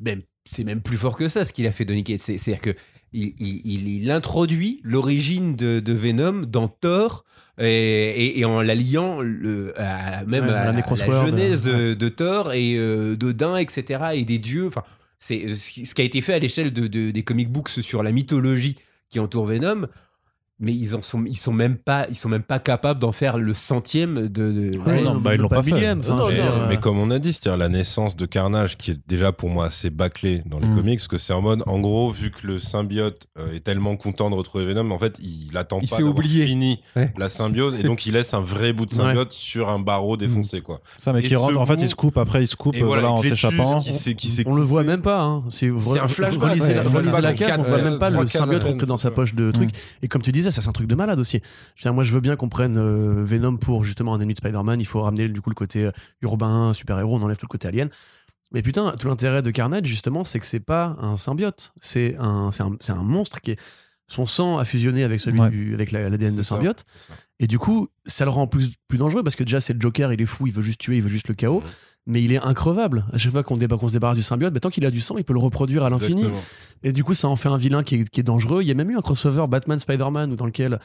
même- 0.00 0.22
c'est 0.48 0.64
même 0.64 0.80
plus 0.80 0.96
fort 0.96 1.16
que 1.16 1.28
ça 1.28 1.44
ce 1.44 1.52
qu'il 1.52 1.66
a 1.66 1.72
fait 1.72 1.84
Donny 1.84 2.04
Cates. 2.04 2.20
C'est- 2.20 2.38
C'est-à-dire 2.38 2.62
que 2.62 2.74
il, 3.12 3.34
il- 3.38 3.62
il- 3.64 3.88
il 4.02 4.10
introduit 4.10 4.80
l'origine 4.84 5.56
de, 5.56 5.80
de 5.80 5.92
Venom 5.92 6.42
dans 6.46 6.68
Thor 6.68 7.24
et, 7.58 7.66
et- 7.66 8.38
et 8.40 8.44
en 8.44 8.60
l'alliant 8.62 9.20
le- 9.20 9.72
à- 9.80 10.24
même 10.24 10.44
Ouais, 10.44 10.50
à, 10.50 10.60
à 10.60 10.72
la 10.72 10.72
la, 10.72 11.26
genèse 11.26 11.62
de, 11.62 11.94
de 11.94 12.08
Thor 12.08 12.52
et 12.52 12.76
euh, 12.78 13.16
d'Odin, 13.16 13.56
etc. 13.56 14.04
et 14.14 14.24
des 14.24 14.38
dieux. 14.38 14.66
Enfin, 14.66 14.84
c'est 15.18 15.54
ce 15.54 15.94
qui 15.94 16.02
a 16.02 16.04
été 16.04 16.20
fait 16.20 16.34
à 16.34 16.38
l'échelle 16.38 16.72
de, 16.72 16.86
de- 16.86 17.10
des 17.10 17.22
comic 17.22 17.50
books 17.50 17.70
sur 17.70 18.02
la 18.04 18.12
mythologie 18.12 18.76
qui 19.08 19.18
entoure 19.18 19.46
Venom. 19.46 19.86
Mais 20.58 20.72
ils 20.72 20.94
en 20.96 21.02
sont, 21.02 21.22
ils 21.26 21.36
sont 21.36 21.52
même 21.52 21.76
pas, 21.76 22.06
ils 22.08 22.16
sont 22.16 22.30
même 22.30 22.42
pas 22.42 22.58
capables 22.58 22.98
d'en 22.98 23.12
faire 23.12 23.36
le 23.36 23.52
centième 23.52 24.28
de. 24.28 24.52
de- 24.52 24.78
Ouais, 24.78 25.02
non, 25.02 25.16
bah, 25.16 25.34
ils 25.34 25.40
l'ont 25.40 25.48
pas 25.50 25.62
fait. 25.62 25.70
millième. 25.72 25.98
Enfin, 25.98 26.14
Non, 26.16 26.26
je 26.30 26.30
veux 26.32 26.36
mais, 26.38 26.42
dire, 26.42 26.52
euh, 26.62 26.66
mais 26.70 26.76
comme 26.78 26.98
on 26.98 27.10
a 27.10 27.18
dit, 27.18 27.34
c'est-à-dire 27.34 27.58
la 27.58 27.68
naissance 27.68 28.16
de 28.16 28.24
Carnage, 28.24 28.78
qui 28.78 28.92
est 28.92 28.98
déjà 29.06 29.32
pour 29.32 29.50
moi 29.50 29.66
assez 29.66 29.90
bâclé 29.90 30.40
dans 30.46 30.58
les 30.58 30.68
Mm. 30.68 30.74
comics, 30.74 30.98
parce 30.98 31.08
que 31.08 31.18
c'est 31.18 31.34
en 31.34 31.42
mode, 31.42 31.62
en 31.66 31.78
gros, 31.78 32.10
vu 32.10 32.30
que 32.30 32.46
le 32.46 32.58
symbiote 32.58 33.26
euh, 33.38 33.54
est 33.54 33.60
tellement 33.60 33.96
content 33.96 34.30
de 34.30 34.34
retrouver 34.34 34.64
Venom, 34.64 34.90
en 34.92 34.98
fait, 34.98 35.18
il 35.20 35.54
attend 35.58 35.78
Il 35.82 35.90
pas 35.90 35.96
s'est 35.96 36.02
d'avoir 36.02 36.16
oublié. 36.16 36.46
fini 36.46 36.80
Ouais. 36.96 37.12
la 37.18 37.28
symbiose, 37.28 37.74
et 37.78 37.82
donc 37.82 38.06
il 38.06 38.14
laisse 38.14 38.32
un 38.32 38.40
vrai 38.40 38.72
bout 38.72 38.86
de 38.86 38.92
Ouais. 38.92 38.96
symbiote 38.96 39.32
sur 39.34 39.68
un 39.68 39.78
barreau 39.78 40.16
défoncé, 40.16 40.62
quoi. 40.62 40.80
Ça, 40.98 41.12
mais 41.12 41.20
qui 41.20 41.36
rentre, 41.36 41.58
en 41.58 41.66
fait, 41.66 41.82
il 41.82 41.88
se 41.90 41.94
coupe, 41.94 42.16
après 42.16 42.42
il 42.42 42.46
se 42.46 42.56
coupe, 42.56 42.74
Et 42.76 42.80
euh, 42.80 42.86
voilà, 42.86 43.02
voilà, 43.02 43.16
en 43.18 43.22
s'échappant. 43.22 43.78
tues 43.80 43.88
qui 43.90 43.92
s'est- 43.92 44.14
qui 44.14 44.28
s'est 44.28 44.44
on 44.46 44.54
le 44.54 44.62
voit 44.62 44.84
même 44.84 45.02
pas. 45.02 45.20
Hein. 45.20 45.44
Si 45.50 45.68
vous 45.68 45.82
C'est 45.82 46.00
un 46.00 46.08
flashback, 46.08 46.54
ouais, 46.54 47.20
la- 47.20 47.34
case, 47.34 47.50
on 47.50 47.56
quatre, 47.56 47.68
voit 47.68 47.78
euh, 47.78 47.90
même 47.90 47.98
pas 47.98 48.08
le 48.08 48.26
symbiote 48.26 48.62
peine, 48.62 48.72
rentrer 48.72 48.86
dans 48.86 48.96
sa 48.96 49.10
poche 49.10 49.34
de 49.34 49.50
trucs. 49.50 49.70
Mm. 49.70 50.04
Et 50.04 50.08
comme 50.08 50.22
tu 50.22 50.32
disais, 50.48 50.54
ça 50.54 50.62
c'est 50.62 50.68
un 50.68 50.72
truc 50.72 50.86
de 50.88 50.94
malade 50.94 51.18
aussi. 51.18 51.40
Je 51.74 51.82
veux 51.82 51.90
dire, 51.90 51.94
moi 51.94 52.04
je 52.04 52.12
veux 52.12 52.20
bien 52.20 52.36
qu'on 52.36 52.48
prenne 52.48 52.76
euh, 52.78 53.24
Venom 53.24 53.56
pour 53.56 53.84
justement 53.84 54.14
un 54.14 54.18
ennemi 54.20 54.34
de 54.34 54.38
Spider-Man. 54.38 54.80
Il 54.80 54.86
faut 54.86 55.02
ramener 55.02 55.28
du 55.28 55.40
coup 55.40 55.50
le 55.50 55.54
côté 55.54 55.84
euh, 55.86 55.90
urbain, 56.22 56.72
super-héros, 56.74 57.16
on 57.16 57.22
enlève 57.22 57.36
tout 57.36 57.46
le 57.46 57.50
côté 57.50 57.68
alien. 57.68 57.88
Mais 58.52 58.62
putain, 58.62 58.94
tout 58.98 59.08
l'intérêt 59.08 59.42
de 59.42 59.50
Carnage 59.50 59.86
justement, 59.86 60.22
c'est 60.24 60.38
que 60.38 60.46
c'est 60.46 60.60
pas 60.60 60.96
un 61.00 61.16
symbiote. 61.16 61.72
C'est 61.80 62.16
un, 62.18 62.50
un, 62.88 62.94
monstre 63.02 63.40
qui 63.40 63.52
est. 63.52 63.60
Son 64.08 64.24
sang 64.24 64.58
a 64.58 64.64
fusionné 64.64 65.02
avec 65.02 65.18
celui 65.18 65.40
Ouais. 65.40 65.50
du, 65.50 65.74
avec 65.74 65.90
la- 65.90 66.08
l'ADN 66.08 66.36
de 66.36 66.42
symbiote. 66.42 66.84
Ça. 67.08 67.14
Et 67.40 67.48
du 67.48 67.58
coup, 67.58 67.88
ça 68.06 68.24
le 68.24 68.30
rend 68.30 68.46
plus, 68.46 68.74
plus 68.86 68.98
dangereux 68.98 69.24
parce 69.24 69.34
que 69.34 69.42
déjà, 69.42 69.60
c'est 69.60 69.72
le 69.72 69.80
Joker, 69.80 70.12
il 70.12 70.22
est 70.22 70.26
fou, 70.26 70.46
il 70.46 70.52
veut 70.52 70.62
juste 70.62 70.78
tuer, 70.80 70.96
il 70.96 71.02
veut 71.02 71.08
juste 71.08 71.26
le 71.26 71.34
chaos. 71.34 71.62
Mais 72.06 72.22
il 72.22 72.32
est 72.32 72.38
increvable. 72.38 73.04
À 73.12 73.18
chaque 73.18 73.32
fois 73.32 73.42
qu'on 73.42 73.56
se 73.56 73.92
débarrasse 73.92 74.16
du 74.16 74.22
symbiote, 74.22 74.52
bah, 74.52 74.60
tant 74.60 74.70
qu'il 74.70 74.84
a 74.84 74.90
du 74.90 75.00
sang, 75.00 75.16
il 75.18 75.24
peut 75.24 75.32
le 75.32 75.40
reproduire 75.40 75.82
à 75.82 75.90
l'infini. 75.90 76.24
Et 76.84 76.92
du 76.92 77.02
coup, 77.02 77.14
ça 77.14 77.28
en 77.28 77.36
fait 77.36 77.48
un 77.48 77.56
vilain 77.56 77.82
qui 77.82 77.96
est, 77.96 78.08
qui 78.08 78.20
est 78.20 78.22
dangereux. 78.22 78.62
Il 78.62 78.68
y 78.68 78.70
a 78.70 78.74
même 78.74 78.90
eu 78.90 78.96
un 78.96 79.02
crossover 79.02 79.46
Batman-Spider-Man 79.48 80.36
dans 80.36 80.46
lequel. 80.46 80.78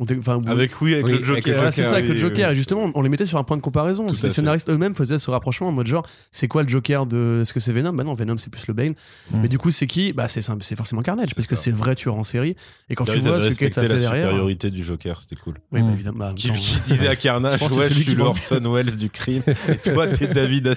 Enfin, 0.00 0.40
Avec, 0.46 0.80
oui, 0.80 0.94
avec 0.94 1.06
Oui, 1.06 1.18
le 1.18 1.22
Joker. 1.22 1.54
voilà, 1.54 1.70
c'est 1.70 1.84
ça, 1.84 1.92
avec 1.96 2.08
le 2.08 2.16
Joker. 2.16 2.48
oui. 2.48 2.52
Et 2.52 2.56
justement, 2.56 2.90
on 2.96 3.02
les 3.02 3.08
mettait 3.08 3.26
sur 3.26 3.38
un 3.38 3.44
point 3.44 3.56
de 3.56 3.62
comparaison. 3.62 4.02
Tout 4.04 4.16
les 4.24 4.30
scénaristes 4.30 4.68
eux-mêmes 4.68 4.94
faisaient 4.94 5.20
ce 5.20 5.30
rapprochement 5.30 5.68
en 5.68 5.72
mode 5.72 5.86
genre, 5.86 6.04
c'est 6.32 6.48
quoi 6.48 6.64
le 6.64 6.68
Joker 6.68 7.06
de. 7.06 7.40
Est-ce 7.42 7.52
que 7.54 7.60
c'est 7.60 7.70
Venom? 7.72 7.92
Bah 7.92 8.02
non, 8.02 8.14
Venom, 8.14 8.36
c'est 8.38 8.50
plus 8.50 8.66
le 8.66 8.74
Bane. 8.74 8.94
Mm. 9.30 9.40
Mais 9.42 9.48
du 9.48 9.56
coup, 9.58 9.70
c'est 9.70 9.86
qui? 9.86 10.12
Bah 10.12 10.26
c'est 10.28 10.42
forcément 10.76 11.02
Carnage, 11.02 11.34
parce 11.36 11.46
que 11.46 11.54
c'est 11.54 11.70
le 11.70 11.76
vrai 11.76 11.94
tueur 11.94 12.16
en 12.16 12.24
série. 12.24 12.56
Et 12.90 12.96
quand 12.96 13.04
tu 13.04 13.12
Ils 13.12 13.20
vois 13.22 13.36
avaient 13.36 13.52
ce 13.52 13.58
que 13.58 13.66
Kate 13.66 13.78
a 13.78 13.82
fait 13.82 13.88
la 13.88 13.94
derrière. 13.98 14.24
supériorité 14.26 14.70
du 14.72 14.82
Joker, 14.84 15.20
c'était 15.20 15.36
cool. 15.36 15.54
Oui, 15.70 15.80
bah 15.80 15.88
Mm. 15.88 15.92
évidemment. 15.94 16.18
bah, 16.18 16.32
Qui, 16.34 16.50
disait 16.50 17.06
à 17.08 17.14
Carnage, 17.24 17.60
Je 17.60 17.74
ouais, 17.74 17.88
je 17.88 17.94
suis 17.94 18.04
qui 18.04 18.10
le 18.16 18.22
vend- 18.24 18.30
Orson 18.30 18.72
Welles 18.72 18.96
du 18.96 19.10
crime, 19.10 19.42
et 19.68 19.76
toi, 19.76 20.08
t'es 20.08 20.26
David 20.34 20.66
là. 20.66 20.74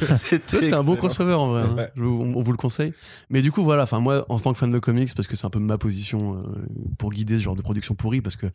Ça, 0.00 0.16
c'était 0.16 0.74
un 0.74 0.82
bon 0.82 0.96
crossover 0.96 1.34
en 1.34 1.48
vrai. 1.48 1.62
hein. 1.62 1.86
On 1.98 2.42
vous 2.42 2.50
le 2.52 2.56
conseille. 2.56 2.92
Mais 3.30 3.42
du 3.42 3.52
coup, 3.52 3.62
voilà. 3.62 3.82
Enfin, 3.84 4.00
moi, 4.00 4.24
en 4.28 4.38
tant 4.38 4.52
que 4.52 4.58
fan 4.58 4.70
de 4.70 4.78
comics, 4.78 5.14
parce 5.14 5.28
que 5.28 5.36
c'est 5.36 5.46
un 5.46 5.50
peu 5.50 5.58
ma 5.58 5.78
position 5.78 6.31
euh, 6.34 6.66
pour 6.98 7.10
guider 7.12 7.36
ce 7.38 7.42
genre 7.42 7.56
de 7.56 7.62
production 7.62 7.94
pourrie, 7.94 8.20
parce 8.20 8.36
que 8.36 8.46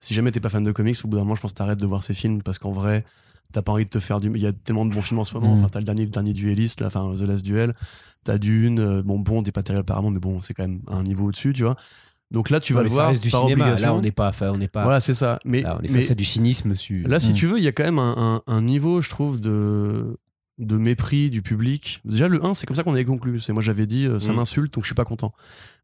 si 0.00 0.14
jamais 0.14 0.30
t'es 0.32 0.40
pas 0.40 0.48
fan 0.48 0.62
de 0.64 0.72
comics, 0.72 0.96
au 1.04 1.08
bout 1.08 1.16
d'un 1.16 1.22
moment, 1.22 1.34
je 1.36 1.40
pense 1.40 1.52
que 1.52 1.56
t'arrêtes 1.58 1.80
de 1.80 1.86
voir 1.86 2.02
ces 2.02 2.14
films 2.14 2.42
parce 2.42 2.58
qu'en 2.58 2.70
vrai, 2.72 3.04
t'as 3.52 3.62
pas 3.62 3.72
envie 3.72 3.84
de 3.84 3.90
te 3.90 3.98
faire 4.00 4.20
du. 4.20 4.30
Il 4.34 4.40
y 4.42 4.46
a 4.46 4.52
tellement 4.52 4.86
de 4.86 4.94
bons 4.94 5.02
films 5.02 5.20
en 5.20 5.24
ce 5.24 5.34
moment. 5.34 5.54
Mm. 5.54 5.58
Enfin, 5.58 5.68
t'as 5.70 5.78
le 5.80 5.84
dernier, 5.84 6.04
le 6.04 6.10
dernier 6.10 6.32
dueliste, 6.32 6.80
là, 6.80 6.86
enfin, 6.88 7.14
The 7.16 7.22
Last 7.22 7.44
Duel. 7.44 7.74
T'as 8.24 8.38
Dune. 8.38 8.78
euh, 8.78 9.02
bon, 9.02 9.18
bon, 9.18 9.42
t'es 9.42 9.52
pas 9.52 9.62
terrible 9.62 9.80
apparemment, 9.80 10.10
mais 10.10 10.20
bon, 10.20 10.40
c'est 10.40 10.54
quand 10.54 10.62
même 10.66 10.80
un 10.88 11.02
niveau 11.02 11.26
au-dessus, 11.26 11.52
tu 11.52 11.62
vois. 11.64 11.76
Donc 12.30 12.48
là, 12.48 12.60
tu 12.60 12.72
vas 12.72 12.82
le 12.82 12.88
voir 12.88 13.08
reste 13.10 13.22
du 13.22 13.28
par 13.30 13.42
cinéma. 13.42 13.64
obligation. 13.64 13.86
Là, 13.88 13.94
on 13.94 14.00
n'est 14.00 14.10
pas, 14.12 14.30
on 14.40 14.56
n'est 14.56 14.68
pas. 14.68 14.84
Voilà, 14.84 15.00
c'est 15.00 15.12
ça. 15.12 15.38
Mais, 15.44 15.60
là, 15.62 15.76
on 15.78 15.84
est 15.84 15.90
mais- 15.90 16.00
face 16.00 16.12
à 16.12 16.14
du 16.14 16.24
cynisme. 16.24 16.74
Su... 16.74 17.02
Là, 17.02 17.20
si 17.20 17.32
Mm. 17.32 17.34
tu 17.34 17.46
veux, 17.46 17.58
il 17.58 17.64
y 17.64 17.68
a 17.68 17.72
quand 17.72 17.84
même 17.84 17.98
un, 17.98 18.14
un- 18.46 18.52
un 18.54 18.62
niveau, 18.62 19.02
je 19.02 19.10
trouve, 19.10 19.38
de, 19.38 20.16
de 20.58 20.76
mépris 20.76 21.30
du 21.30 21.42
public. 21.42 22.00
Déjà, 22.04 22.28
le 22.28 22.44
1, 22.44 22.54
c'est 22.54 22.66
comme 22.66 22.76
ça 22.76 22.82
qu'on 22.84 22.92
avait 22.92 23.04
conclu. 23.04 23.40
C'est 23.40 23.52
moi, 23.52 23.62
j'avais 23.62 23.86
dit, 23.86 24.06
euh, 24.06 24.18
ça 24.18 24.32
Mm. 24.32 24.36
m'insulte, 24.36 24.74
donc 24.74 24.84
je 24.84 24.88
suis 24.88 24.94
pas 24.94 25.04
content. 25.04 25.32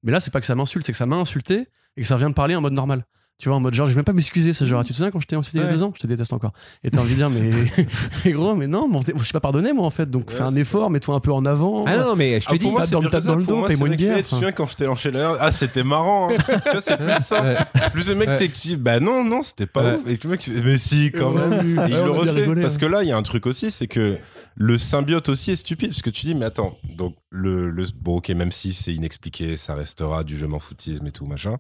Mais 0.02 0.12
là, 0.12 0.20
c'est 0.20 0.30
pas 0.30 0.40
que 0.40 0.46
ça 0.46 0.54
m'insulte, 0.54 0.84
c'est 0.86 0.92
que 0.92 0.98
ça 0.98 1.06
m'a 1.06 1.16
insulté 1.16 1.68
et 1.96 2.02
que 2.02 2.06
ça 2.06 2.16
vient 2.16 2.28
de 2.30 2.34
parler 2.34 2.54
en 2.54 2.60
mode 2.60 2.74
normal. 2.74 3.04
Tu 3.40 3.48
vois, 3.48 3.56
en 3.56 3.60
mode 3.60 3.72
genre, 3.72 3.86
je 3.86 3.92
vais 3.92 3.98
même 3.98 4.04
pas 4.04 4.12
m'excuser, 4.12 4.52
ce 4.52 4.64
genre. 4.64 4.82
Tu 4.82 4.88
te 4.90 4.96
souviens 4.96 5.12
quand 5.12 5.20
j'étais 5.20 5.36
en 5.36 5.44
cité 5.44 5.58
il 5.58 5.60
y 5.60 5.64
a 5.64 5.68
deux 5.70 5.84
ans 5.84 5.92
Je 5.94 6.00
te 6.00 6.08
déteste 6.08 6.32
encore. 6.32 6.52
Et 6.82 6.90
t'as 6.90 6.98
envie 7.00 7.12
de 7.12 7.18
dire, 7.18 7.30
mais, 7.30 7.52
mais 8.24 8.32
gros, 8.32 8.56
mais 8.56 8.66
non, 8.66 8.88
mais 8.88 8.98
je 9.16 9.22
suis 9.22 9.32
pas 9.32 9.38
pardonné, 9.38 9.72
moi, 9.72 9.86
en 9.86 9.90
fait. 9.90 10.10
Donc 10.10 10.32
fais 10.32 10.42
un 10.42 10.56
effort, 10.56 10.90
mets-toi 10.90 11.14
un 11.14 11.20
peu 11.20 11.32
en 11.32 11.44
avant. 11.44 11.84
Ah 11.86 11.98
non, 11.98 12.16
mais 12.16 12.40
je 12.40 12.46
te 12.48 12.54
Ah, 12.54 12.58
dis. 12.58 12.64
tape 12.74 12.90
dans 12.90 13.00
le- 13.00 13.08
dans 13.10 13.36
le 13.36 13.44
dos, 13.44 13.56
moi, 13.58 13.68
paye-moi 13.68 13.86
une 13.86 13.94
bière, 13.94 14.16
Tu 14.16 14.22
te 14.24 14.28
souviens 14.30 14.50
quand 14.50 14.66
j'étais 14.66 14.86
l'enchaîneur? 14.86 15.36
Ah, 15.38 15.52
c'était 15.52 15.84
marrant. 15.84 16.30
hein. 16.32 16.36
tu 16.64 16.70
vois, 16.72 16.80
c'est 16.80 16.96
plus 16.96 17.22
ça. 17.24 17.44
Ouais. 17.44 17.56
Plus 17.92 18.08
le 18.08 18.16
mec, 18.16 18.52
qui 18.54 18.76
bah 18.76 18.98
non, 18.98 19.22
non, 19.22 19.44
c'était 19.44 19.66
pas 19.66 19.94
ouf. 19.94 20.00
Et 20.08 20.18
le 20.20 20.30
mec, 20.30 20.50
mais 20.64 20.76
si, 20.78 21.12
quand 21.12 21.30
même. 21.30 21.52
Et 21.86 21.90
il 21.90 21.94
le 21.96 22.10
refait. 22.10 22.30
rigolé, 22.32 22.62
parce 22.62 22.74
hein. 22.74 22.78
que 22.80 22.86
là, 22.86 23.04
il 23.04 23.08
y 23.08 23.12
a 23.12 23.16
un 23.16 23.22
truc 23.22 23.46
aussi, 23.46 23.70
c'est 23.70 23.86
que 23.86 24.18
le 24.56 24.78
symbiote 24.78 25.28
aussi 25.28 25.52
est 25.52 25.56
stupide. 25.56 25.90
Parce 25.90 26.02
que 26.02 26.10
tu 26.10 26.26
dis, 26.26 26.34
mais 26.34 26.46
attends, 26.46 26.76
donc, 26.96 27.14
le, 27.30 27.70
le- 27.70 27.86
bon, 28.00 28.16
ok, 28.16 28.30
même 28.30 28.50
si 28.50 28.72
c'est 28.72 28.92
inexpliqué, 28.92 29.56
ça 29.56 29.76
restera 29.76 30.24
du 30.24 30.36
je 30.36 30.44
m'en 30.44 30.58
foutisme 30.58 31.06
et 31.06 31.12
tout, 31.12 31.24
machin. 31.24 31.54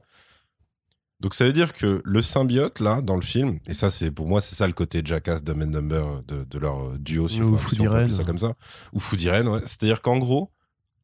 Donc 1.20 1.34
ça 1.34 1.44
veut 1.44 1.52
dire 1.52 1.72
que 1.72 2.00
le 2.04 2.22
symbiote, 2.22 2.78
là, 2.80 3.00
dans 3.02 3.16
le 3.16 3.22
film, 3.22 3.58
et 3.66 3.74
ça, 3.74 3.90
c'est 3.90 4.10
pour 4.12 4.28
moi, 4.28 4.40
c'est 4.40 4.54
ça 4.54 4.66
le 4.68 4.72
côté 4.72 5.02
Jackass, 5.04 5.42
Dumb 5.42 5.62
and 5.62 5.66
Number 5.66 6.22
de, 6.28 6.44
de 6.44 6.58
leur 6.58 6.80
euh, 6.80 6.96
duo, 6.98 7.26
si, 7.28 7.42
Ou 7.42 7.48
on 7.48 7.50
peut- 7.52 7.56
Food 7.58 7.74
si 7.74 7.80
on 7.80 7.84
peut 7.84 7.90
appeler 7.90 8.04
Irene. 8.04 8.16
ça 8.16 8.24
comme 8.24 8.38
ça. 8.38 8.52
Ou 8.92 9.00
Food 9.00 9.20
Irene, 9.22 9.48
ouais. 9.48 9.60
C'est-à-dire 9.64 10.00
qu'en 10.00 10.18
gros, 10.18 10.52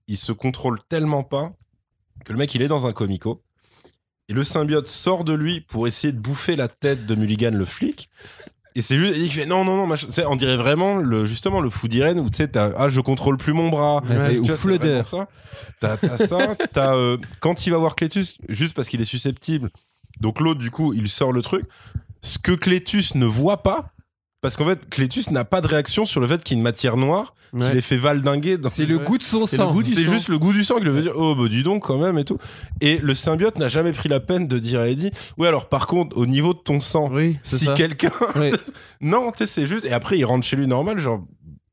il 0.06 0.16
se 0.16 0.30
contrôle 0.32 0.78
tellement 0.88 1.24
pas 1.24 1.52
que 2.24 2.32
le 2.32 2.38
mec, 2.38 2.54
il 2.54 2.62
est 2.62 2.68
dans 2.68 2.86
un 2.86 2.92
comico. 2.92 3.42
Et 4.28 4.32
le 4.34 4.44
symbiote 4.44 4.86
sort 4.86 5.24
de 5.24 5.34
lui 5.34 5.60
pour 5.60 5.86
essayer 5.88 6.12
de 6.12 6.18
bouffer 6.18 6.54
la 6.56 6.68
tête 6.68 7.06
de 7.06 7.14
Mulligan, 7.16 7.50
le 7.52 7.64
flic. 7.64 8.08
Et 8.76 8.82
c'est 8.82 8.96
lui 8.96 9.12
qui 9.12 9.28
fait 9.28 9.46
non, 9.46 9.64
non, 9.64 9.76
non, 9.76 9.86
machin. 9.86 10.08
On 10.28 10.36
dirait 10.36 10.56
vraiment 10.56 10.96
le, 10.96 11.26
justement 11.26 11.60
le 11.60 11.70
fou 11.70 11.88
d'Irène 11.88 12.18
où 12.20 12.30
tu 12.30 12.36
sais, 12.36 12.48
t'as, 12.48 12.72
ah, 12.76 12.88
je 12.88 13.00
contrôle 13.00 13.36
plus 13.36 13.52
mon 13.52 13.68
bras. 13.68 14.00
Ouais, 14.08 14.38
ou 14.38 14.44
vraiment 14.44 15.04
ça. 15.04 15.28
T'as, 15.80 15.96
ça, 16.26 16.56
t'as, 16.72 16.94
euh, 16.96 17.18
quand 17.40 17.66
il 17.66 17.70
va 17.70 17.78
voir 17.78 17.94
Clétus, 17.96 18.38
juste 18.48 18.74
parce 18.74 18.88
qu'il 18.88 19.00
est 19.00 19.04
susceptible. 19.04 19.70
Donc 20.20 20.40
l'autre, 20.40 20.60
du 20.60 20.70
coup, 20.70 20.92
il 20.94 21.08
sort 21.08 21.32
le 21.32 21.42
truc. 21.42 21.64
Ce 22.22 22.38
que 22.38 22.52
Clétus 22.52 23.14
ne 23.14 23.26
voit 23.26 23.62
pas, 23.62 23.90
parce 24.40 24.56
qu'en 24.56 24.66
fait, 24.66 24.88
Clétus 24.90 25.30
n'a 25.30 25.44
pas 25.44 25.60
de 25.60 25.66
réaction 25.66 26.04
sur 26.04 26.20
le 26.20 26.26
fait 26.26 26.42
qu'il 26.44 26.56
y 26.56 26.56
a 26.56 26.58
une 26.58 26.62
matière 26.64 26.96
noire 26.96 27.34
qui 27.52 27.58
Ouais. 27.60 27.72
les 27.74 27.80
fait 27.80 27.96
valdinguer. 27.96 28.58
dans- 28.58 28.68
C'est 28.68 28.84
le 28.84 28.98
goût 28.98 29.16
de 29.16 29.22
son 29.22 29.46
sang. 29.46 29.72
goût 29.72 29.82
du 29.82 29.92
c'est 29.92 30.04
sang. 30.04 30.12
juste 30.12 30.28
le 30.28 30.38
goût 30.38 30.52
du 30.52 30.64
sang 30.64 30.76
qui 30.78 30.84
le 30.84 30.90
veut 30.90 31.02
dire 31.02 31.12
oh 31.14 31.36
bah 31.36 31.46
dis 31.48 31.62
donc 31.62 31.84
quand 31.84 31.98
même 31.98 32.18
et 32.18 32.24
tout 32.24 32.36
et 32.80 32.98
le 32.98 33.14
symbiote 33.14 33.58
n'a 33.60 33.68
jamais 33.68 33.92
pris 33.92 34.08
la 34.08 34.18
peine 34.18 34.48
de 34.48 34.58
dire 34.58 34.80
à 34.80 34.88
Eddie 34.88 35.12
ouais 35.38 35.46
alors 35.46 35.68
par 35.68 35.86
contre 35.86 36.16
au 36.18 36.26
niveau 36.26 36.52
de 36.52 36.58
ton 36.58 36.80
sang 36.80 37.08
Oui, 37.12 37.38
si 37.44 37.72
quelqu'un 37.74 38.10
non 39.00 39.30
tu 39.30 39.38
sais 39.38 39.46
c'est 39.46 39.66
juste 39.68 39.84
et 39.84 39.92
après 39.92 40.18
il 40.18 40.24
rentre 40.24 40.44
chez 40.44 40.56
lui 40.56 40.66
normal 40.66 40.98
genre 40.98 41.24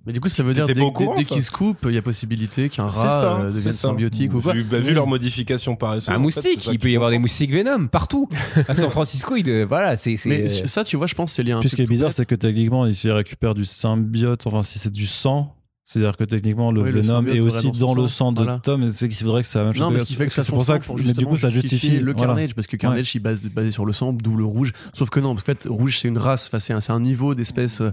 Mais 0.05 0.13
du 0.13 0.19
coup, 0.19 0.29
ça 0.29 0.41
veut 0.41 0.53
dire 0.53 0.65
dès, 0.65 0.73
dès 0.73 0.81
ça 0.81 1.23
qu'il 1.23 1.43
se 1.43 1.51
coupe, 1.51 1.85
il 1.87 1.93
y 1.93 1.97
a 1.97 2.01
possibilité 2.01 2.69
qu'un 2.69 2.85
rat 2.87 3.21
ça 3.21 3.39
euh, 3.41 3.51
devienne 3.51 3.73
symbiotique 3.73 4.33
ou 4.33 4.41
quoi. 4.41 4.53
vu, 4.53 4.63
bah, 4.63 4.79
vu 4.79 4.93
leur 4.93 5.05
modification 5.05 5.75
paresseuse 5.75 6.09
Un 6.09 6.13
en 6.13 6.15
fait, 6.15 6.21
moustique, 6.23 6.67
il 6.71 6.79
peut 6.79 6.89
y 6.89 6.95
avoir 6.95 7.11
des 7.11 7.19
moustiques 7.19 7.51
Venom 7.51 7.87
partout. 7.87 8.27
À 8.67 8.73
San 8.73 8.89
Francisco, 8.89 9.35
il 9.35 9.43
de- 9.43 9.63
voilà, 9.67 9.97
c'est. 9.97 10.17
c'est- 10.17 10.29
Mais 10.29 10.43
euh, 10.43 10.65
ça, 10.65 10.83
tu 10.83 10.97
vois, 10.97 11.05
je 11.05 11.13
pense 11.13 11.29
que 11.31 11.35
c'est 11.35 11.43
lié 11.43 11.51
à 11.51 11.57
un 11.57 11.59
Puis 11.59 11.69
ce 11.69 11.75
qui 11.75 11.83
est 11.83 11.87
bizarre, 11.87 12.11
c'est 12.11 12.25
que 12.25 12.33
techniquement, 12.35 12.87
ici, 12.87 13.07
il 13.07 13.11
récupère 13.11 13.53
du 13.53 13.63
symbiote, 13.65 14.47
enfin, 14.47 14.63
si 14.63 14.79
c'est 14.79 14.91
du 14.91 15.05
sang. 15.05 15.55
C'est-à-dire 15.83 16.15
que 16.15 16.23
techniquement, 16.23 16.71
le 16.71 16.81
Oui, 16.83 16.91
le 16.91 17.01
Venom 17.01 17.25
est 17.27 17.39
aussi 17.41 17.71
dans 17.71 17.93
le 17.93 18.07
sang, 18.07 18.31
de 18.31 18.43
voilà. 18.43 18.59
Tom, 18.59 18.83
et 18.83 18.91
c'est 18.91 19.09
qu'il 19.09 19.17
faudrait 19.25 19.41
que 19.41 19.47
ça 19.47 19.59
la 19.59 19.65
même 19.65 19.73
chose. 19.73 19.81
Non, 19.81 19.91
mais 19.91 19.99
ce 19.99 20.05
qui 20.05 20.13
fait 20.13 20.25
que 20.27 20.33
ça 20.33 20.43
c'est 20.43 20.51
pour 20.51 20.63
ça 20.63 20.79
que, 20.79 20.85
pour 20.85 20.97
mais 20.97 21.11
du 21.13 21.25
coup, 21.25 21.37
ça 21.37 21.49
justifie 21.49 21.99
le 21.99 22.13
voilà. 22.13 22.27
Carnage, 22.27 22.55
parce 22.55 22.67
que 22.67 22.77
Carnage, 22.77 23.13
il 23.13 23.19
base 23.19 23.43
basé 23.43 23.71
sur 23.71 23.85
le 23.85 23.91
sang, 23.91 24.13
d'où 24.13 24.37
le 24.37 24.45
rouge. 24.45 24.71
Sauf 24.93 25.09
que 25.09 25.19
non, 25.19 25.35
qu'en 25.35 25.41
fait, 25.41 25.67
rouge, 25.69 25.99
c'est 25.99 26.07
une 26.07 26.17
race, 26.17 26.47
enfin, 26.47 26.59
c'est 26.59 26.73
un, 26.73 26.79
un 26.95 26.99
niveau 27.01 27.35
d'espèce 27.35 27.81
euh, 27.81 27.91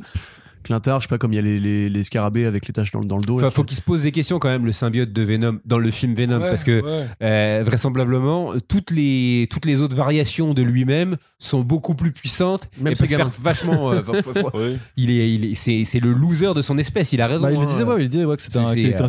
clintard, 0.62 1.00
je 1.00 1.04
sais 1.06 1.09
pas, 1.09 1.18
comme 1.18 1.32
il 1.32 1.36
y 1.36 1.38
a 1.38 1.42
les, 1.42 1.59
les, 1.61 1.88
les 1.88 2.04
scarabées 2.04 2.44
avec 2.46 2.66
les 2.66 2.72
taches 2.72 2.90
dans, 2.90 3.00
le- 3.00 3.06
dans 3.06 3.16
le 3.18 3.22
dos. 3.24 3.36
Enfin, 3.38 3.50
faut 3.50 3.62
qui- 3.62 3.68
qu'il 3.68 3.76
se 3.78 3.82
pose 3.82 4.02
des 4.02 4.12
questions 4.12 4.38
quand 4.38 4.48
même, 4.48 4.66
le 4.66 4.72
symbiote 4.72 5.12
de 5.12 5.22
Venom, 5.22 5.59
dans 5.64 5.78
le 5.78 5.90
film 5.90 6.14
Venom, 6.14 6.38
Ouais, 6.40 6.50
parce 6.50 6.64
que 6.64 6.82
ouais. 6.82 7.06
euh, 7.22 7.62
vraisemblablement, 7.64 8.52
toutes 8.68 8.90
les, 8.90 9.46
toutes 9.50 9.64
les 9.64 9.80
autres 9.80 9.94
variations 9.96 10.54
de 10.54 10.62
lui-même 10.62 11.16
sont 11.38 11.61
beaucoup 11.61 11.94
plus 11.94 12.12
puissantes. 12.12 12.68
Même 12.80 12.94
et 13.02 13.06
gamins. 13.06 13.30
vachement. 13.40 13.92
euh, 13.92 14.02
Oui. 14.54 14.76
il 14.96 15.11
est, 15.11 15.32
il 15.34 15.44
est, 15.44 15.54
c'est, 15.54 15.84
c'est 15.84 16.00
le 16.00 16.12
loser 16.12 16.54
de 16.54 16.62
son 16.62 16.76
espèce, 16.78 17.12
il 17.12 17.20
a 17.20 17.26
raison. 17.26 17.42
Bah, 17.42 17.52
il 17.52 17.56
le 17.59 17.62
hein. 17.62 17.66
disait, 17.66 17.82
ouais, 17.84 18.02
il 18.02 18.09
disait 18.09 18.24
ouais, 18.24 18.36
que 18.36 18.42
c'était 18.42 18.59
un. 18.59 18.66
Euh, 18.66 19.09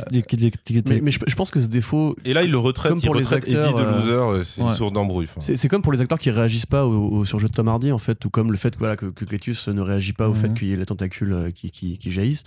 Mais, 0.88 1.02
mais 1.02 1.12
je, 1.12 1.20
je 1.26 1.36
pense 1.36 1.52
que 1.52 1.60
ce 1.60 1.68
défaut, 1.68 2.16
et 2.26 2.34
là 2.34 2.44
il 2.44 2.52
le 2.52 2.58
retraite 2.58 2.92
Comme 2.92 3.00
il 3.02 3.06
pour 3.06 3.16
les 3.16 3.34
acteurs, 3.34 3.70
Eddie 3.70 3.74
de 3.76 3.80
euh, 3.88 4.38
loser 4.38 4.44
c'est 4.46 4.62
une 4.84 4.90
d'embrouille 4.92 5.28
enfin. 5.36 5.54
c'est 5.56 5.68
comme 5.68 5.82
pour 5.82 5.92
les 5.94 6.02
acteurs 6.02 6.20
qui 6.20 6.30
réagissent 6.32 6.66
pas 6.66 6.86
au, 6.86 7.10
au 7.20 7.26
surjeu 7.26 7.48
de 7.48 7.54
Tom 7.54 7.68
Hardy, 7.68 7.92
en 7.92 7.98
fait, 7.98 8.24
ou 8.26 8.30
comme 8.30 8.52
le 8.52 8.58
fait 8.58 8.74
que, 8.76 8.80
voilà, 8.80 8.96
que, 8.96 9.08
que 9.08 9.26
Cletus 9.26 9.68
ne 9.68 9.82
réagit 9.82 10.14
pas 10.14 10.28
au 10.28 10.34
Mhm. 10.34 10.36
fait 10.36 10.54
qu'il 10.54 10.68
y 10.68 10.74
ait 10.74 10.78
les 10.78 10.86
tentacules 10.86 11.49
qui, 11.52 11.98
jaillissent. 12.12 12.44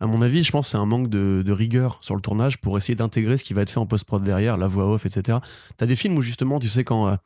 À 0.00 0.06
mon 0.06 0.22
avis, 0.22 0.42
je 0.42 0.52
pense 0.52 0.66
que 0.66 0.70
c'est 0.72 0.78
un 0.78 0.86
manque 0.86 1.08
de, 1.08 1.52
rigueur 1.52 1.98
sur 2.00 2.14
le 2.14 2.20
tournage 2.20 2.58
pour 2.58 2.78
essayer 2.78 2.94
d'intégrer 2.94 3.36
ce 3.36 3.44
qui 3.44 3.54
va 3.54 3.62
être 3.62 3.70
fait 3.70 3.80
en 3.80 3.86
post-prod 3.86 4.22
derrière, 4.22 4.56
la 4.56 4.66
voix 4.66 4.90
off, 4.92 5.06
etc. 5.06 5.38
T'as 5.76 5.86
des 5.86 5.96
films 5.96 6.16
où 6.16 6.22
justement, 6.22 6.58
tu 6.58 6.68
sais, 6.68 6.84
quand 6.84 7.08
euh, 7.08 7.16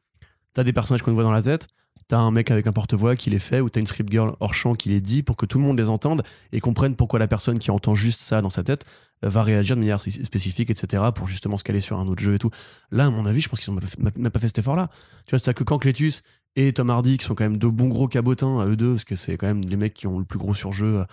t'as 0.52 0.64
des 0.64 0.72
personnages 0.72 1.02
qu'on 1.02 1.12
voit 1.12 1.22
dans 1.22 1.32
la 1.32 1.42
tête, 1.42 1.68
t'as 2.08 2.18
un 2.18 2.30
mec 2.30 2.50
avec 2.50 2.66
un 2.66 2.72
porte-voix 2.72 3.16
qui 3.16 3.30
les 3.30 3.38
fait, 3.38 3.60
ou 3.60 3.70
t'as 3.70 3.80
une 3.80 3.86
script 3.86 4.10
girl 4.10 4.34
hors 4.40 4.54
champ 4.54 4.74
qui 4.74 4.88
les 4.88 5.00
dit 5.00 5.22
pour 5.22 5.36
que 5.36 5.46
tout 5.46 5.58
le 5.58 5.64
monde 5.64 5.78
les 5.78 5.88
entende 5.88 6.22
et 6.52 6.60
comprenne 6.60 6.96
pourquoi 6.96 7.18
la 7.18 7.28
personne 7.28 7.58
qui 7.58 7.70
entend 7.70 7.94
juste 7.94 8.20
ça 8.20 8.42
dans 8.42 8.50
sa 8.50 8.62
tête 8.62 8.84
euh, 9.24 9.28
va 9.28 9.42
réagir 9.42 9.76
de 9.76 9.80
manière 9.80 10.00
spé- 10.00 10.24
spécifique, 10.24 10.70
etc. 10.70 11.02
pour 11.14 11.26
justement 11.26 11.56
se 11.56 11.64
caler 11.64 11.80
sur 11.80 11.98
un 11.98 12.06
autre 12.06 12.22
jeu 12.22 12.34
et 12.34 12.38
tout. 12.38 12.50
Là, 12.90 13.06
à 13.06 13.10
mon 13.10 13.26
avis, 13.26 13.40
je 13.40 13.48
pense 13.48 13.60
qu'ils 13.60 13.70
ont 13.70 13.74
même 13.74 13.84
pas 13.84 13.88
fait- 13.88 14.18
même 14.18 14.30
pas 14.30 14.40
fait 14.40 14.48
cet 14.48 14.58
effort-là. 14.58 14.88
Tu 15.26 15.30
vois, 15.30 15.38
c'est-à-dire 15.38 15.58
que 15.58 15.64
quand 15.64 15.78
Cletus 15.78 16.22
et 16.57 16.72
Tom 16.72 16.90
Hardy, 16.90 17.18
qui 17.18 17.24
sont 17.24 17.34
quand 17.34 17.44
même 17.44 17.59
deux 17.59 17.70
bons 17.70 17.88
gros 17.88 18.09
cabotins 18.09 18.61
à 18.61 18.66
eux 18.66 18.76
deux, 18.76 18.92
parce 18.92 19.05
que 19.05 19.16
c'est 19.16 19.36
quand 19.36 19.46
même 19.46 19.62
les 19.62 19.76
mecs 19.76 19.94
qui 19.94 20.07
ont 20.07 20.18
le 20.18 20.24
plus 20.24 20.38
gros 20.38 20.55
surjeu 20.55 21.05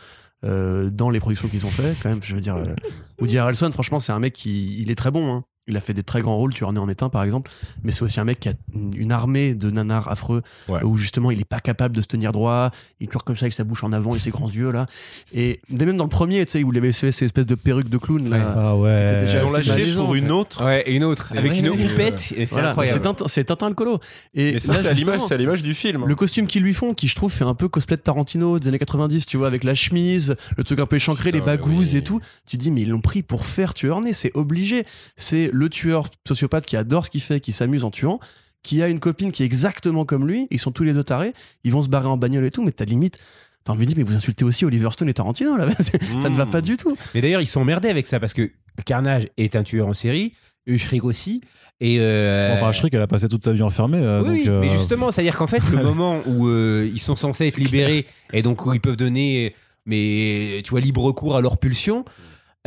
euh, 0.44 0.90
dans 0.90 1.10
les 1.10 1.20
productions 1.20 1.48
qu'ils 1.48 1.66
ont 1.66 1.72
fait, 1.72 1.96
quand 2.02 2.10
même, 2.10 2.22
je 2.24 2.34
veux 2.36 2.42
dire, 2.42 2.56
euh, 2.56 2.76
Woody 3.20 3.38
Harrelson, 3.38 3.72
franchement, 3.72 4.00
c'est 4.00 4.12
un 4.12 4.20
mec 4.20 4.34
qui 4.34 4.82
il 4.82 4.90
est 4.92 4.96
très 4.96 5.12
bon. 5.12 5.34
hein. 5.36 5.44
Il 5.72 5.78
a 5.78 5.82
fait 5.82 5.94
des 5.94 6.04
très 6.04 6.22
grands 6.22 6.36
rôles, 6.38 6.54
tu 6.54 6.64
en 6.66 6.76
es 6.76 6.80
en 6.80 6.88
est 6.90 7.02
un 7.02 7.10
par 7.10 7.24
exemple, 7.24 7.50
mais 7.84 7.92
c'est 7.92 8.04
aussi 8.04 8.20
un 8.20 8.26
mec 8.26 8.40
qui 8.40 8.50
a 8.50 8.54
une 8.96 9.12
armée 9.12 9.56
de 9.56 9.72
nanars 9.72 10.08
affreux 10.10 10.42
Ouais. 10.70 10.84
où 10.84 10.98
justement 10.98 11.32
il 11.32 11.40
est 11.40 11.46
pas 11.46 11.60
capable 11.60 11.96
de 11.96 12.02
se 12.02 12.08
tenir 12.08 12.32
droit, 12.32 12.72
il 13.00 13.08
court 13.10 13.24
comme 13.24 13.36
ça 13.38 13.46
avec 13.46 13.54
sa 13.54 13.64
bouche 13.64 13.84
en 13.84 13.92
avant 13.94 14.16
et 14.16 14.20
ses 14.20 14.30
grands 14.32 14.50
yeux 14.50 14.72
là. 14.72 14.86
Et 15.34 15.60
même 15.70 15.98
dans 15.98 16.04
le 16.04 16.10
premier, 16.10 16.46
tu 16.46 16.52
sais, 16.54 16.64
où 16.64 16.72
il 16.72 16.78
avait 16.78 16.92
fait 16.92 17.12
ces 17.12 17.26
espèces 17.26 17.46
de 17.46 17.56
perruques 17.56 17.90
de 17.90 17.98
clown 17.98 18.30
là. 18.30 18.38
Ouais. 18.38 18.44
Ah 18.56 18.76
ouais. 18.76 19.22
Déjà 19.22 19.44
ils 19.46 19.52
lâché 19.52 19.94
pour 19.96 20.14
une 20.16 20.32
autre 20.32 20.64
Ouais, 20.66 20.84
et 20.86 20.94
une 20.96 21.04
autre, 21.04 21.34
avec 21.38 21.58
une 21.58 21.70
houppette, 21.70 22.32
et 22.36 22.46
c'est 22.46 22.52
Voilà, 22.52 22.70
incroyable. 22.72 22.94
c'est 22.98 23.02
Tintin, 23.02 23.28
c'est 23.28 23.44
Tintin 23.46 23.70
le 23.70 23.76
colo. 23.76 24.00
Et 24.34 24.54
mais 24.54 24.60
ça 24.60 24.74
là, 24.74 24.80
c'est 24.82 24.88
à 24.90 24.94
l'image 24.94 25.14
justement, 25.14 25.28
c'est 25.28 25.34
à 25.34 25.38
l'image 25.38 25.64
du 25.64 25.74
film 25.74 26.04
hein. 26.04 26.06
le 26.08 26.16
costume 26.16 26.48
qu'ils 26.48 26.64
lui 26.64 26.74
font, 26.74 26.94
qui 26.94 27.08
je 27.08 27.16
trouve 27.16 27.32
fait 27.32 27.46
un 27.46 27.56
peu 27.56 27.68
cosplay 27.70 27.96
de 27.98 28.02
Tarantino 28.02 28.60
des 28.60 28.68
années 28.68 28.80
90, 28.80 29.26
tu 29.26 29.38
vois, 29.38 29.48
avec 29.48 29.64
la 29.64 29.76
chemise, 29.76 30.36
le 30.58 30.64
truc 30.64 30.80
un 30.80 30.86
peu 30.86 30.98
échancré, 30.98 31.32
Putain, 31.32 31.38
les 31.40 31.46
bagouses 31.46 31.92
oui. 31.94 31.98
et 31.98 32.04
tout. 32.04 32.20
Tu 32.46 32.58
dis, 32.58 32.72
mais 32.72 32.82
ils 32.82 32.90
l'ont 32.90 33.02
pris 33.02 33.24
pour 33.24 33.46
faire 33.46 33.74
tueur 33.74 34.02
né, 34.02 34.14
c'est 34.14 34.32
obligé. 34.36 34.86
C'est 35.16 35.50
le 35.54 35.61
tueur 35.70 36.08
sociopathe 36.28 36.66
qui 36.66 36.78
adore 36.78 37.06
ce 37.06 37.10
qu'il 37.10 37.22
fait, 37.22 37.40
qui 37.40 37.52
s'amuse 37.52 37.84
en 37.84 37.92
tuant, 37.92 38.20
qui 38.64 38.82
a 38.84 38.88
une 38.88 39.00
copine 39.00 39.32
qui 39.32 39.44
est 39.44 39.46
exactement 39.46 40.06
comme 40.06 40.28
lui, 40.28 40.48
ils 40.52 40.60
sont 40.60 40.72
tous 40.72 40.84
les 40.84 40.94
deux 40.94 41.04
tarés, 41.04 41.34
ils 41.64 41.72
vont 41.72 41.82
se 41.84 41.90
barrer 41.90 42.08
en 42.08 42.18
bagnole 42.18 42.46
et 42.46 42.52
tout, 42.52 42.64
mais 42.64 42.72
t'as 42.72 42.86
limite. 42.86 43.18
T'as 43.64 43.74
envie 43.74 43.86
de 43.86 43.92
dire, 43.94 43.98
mais 43.98 44.04
vous 44.04 44.16
insultez 44.16 44.44
aussi 44.44 44.66
Oliver 44.66 44.90
Stone 44.92 45.08
et 45.10 45.14
Tarantino, 45.14 45.56
là. 45.56 45.68
ça 46.20 46.30
ne 46.30 46.36
va 46.36 46.46
Mm. 46.46 46.50
pas 46.50 46.62
du 46.62 46.78
tout. 46.78 46.98
Mais 47.14 47.22
d'ailleurs, 47.22 47.42
ils 47.42 47.48
sont 47.48 47.62
emmerdés 47.62 47.90
avec 47.90 48.08
ça 48.08 48.20
parce 48.20 48.34
que 48.34 48.50
Carnage 48.86 49.28
est 49.38 49.56
un 49.56 49.62
tueur 49.64 49.88
en 49.88 49.94
série, 49.94 50.34
Shriek 50.78 51.04
aussi, 51.04 51.42
et. 51.80 51.98
euh, 52.00 52.54
Enfin, 52.56 52.72
Shriek, 52.72 52.94
elle 52.94 53.02
a 53.02 53.08
passé 53.08 53.28
toute 53.28 53.44
sa 53.44 53.52
vie 53.52 53.62
enfermée. 53.62 54.00
euh, 54.02 54.22
Oui, 54.22 54.26
donc, 54.28 54.36
oui, 54.36 54.44
euh, 54.48 54.60
mais 54.62 54.70
justement, 54.72 55.12
c'est-à-dire 55.12 55.36
qu'en 55.38 55.46
fait, 55.48 55.62
le 55.72 55.84
moment 55.84 56.22
où 56.28 56.48
euh, 56.48 56.90
ils 56.92 57.00
sont 57.00 57.16
censés 57.16 57.48
être 57.48 57.58
libérés 57.58 58.08
et 58.34 58.42
donc 58.42 58.66
où 58.66 58.74
ils 58.74 58.82
peuvent 58.82 58.98
donner, 58.98 59.54
mais 59.86 60.62
tu 60.64 60.70
vois, 60.72 60.80
libre 60.82 61.12
cours 61.12 61.36
à 61.36 61.42
leur 61.42 61.58
pulsion. 61.58 62.06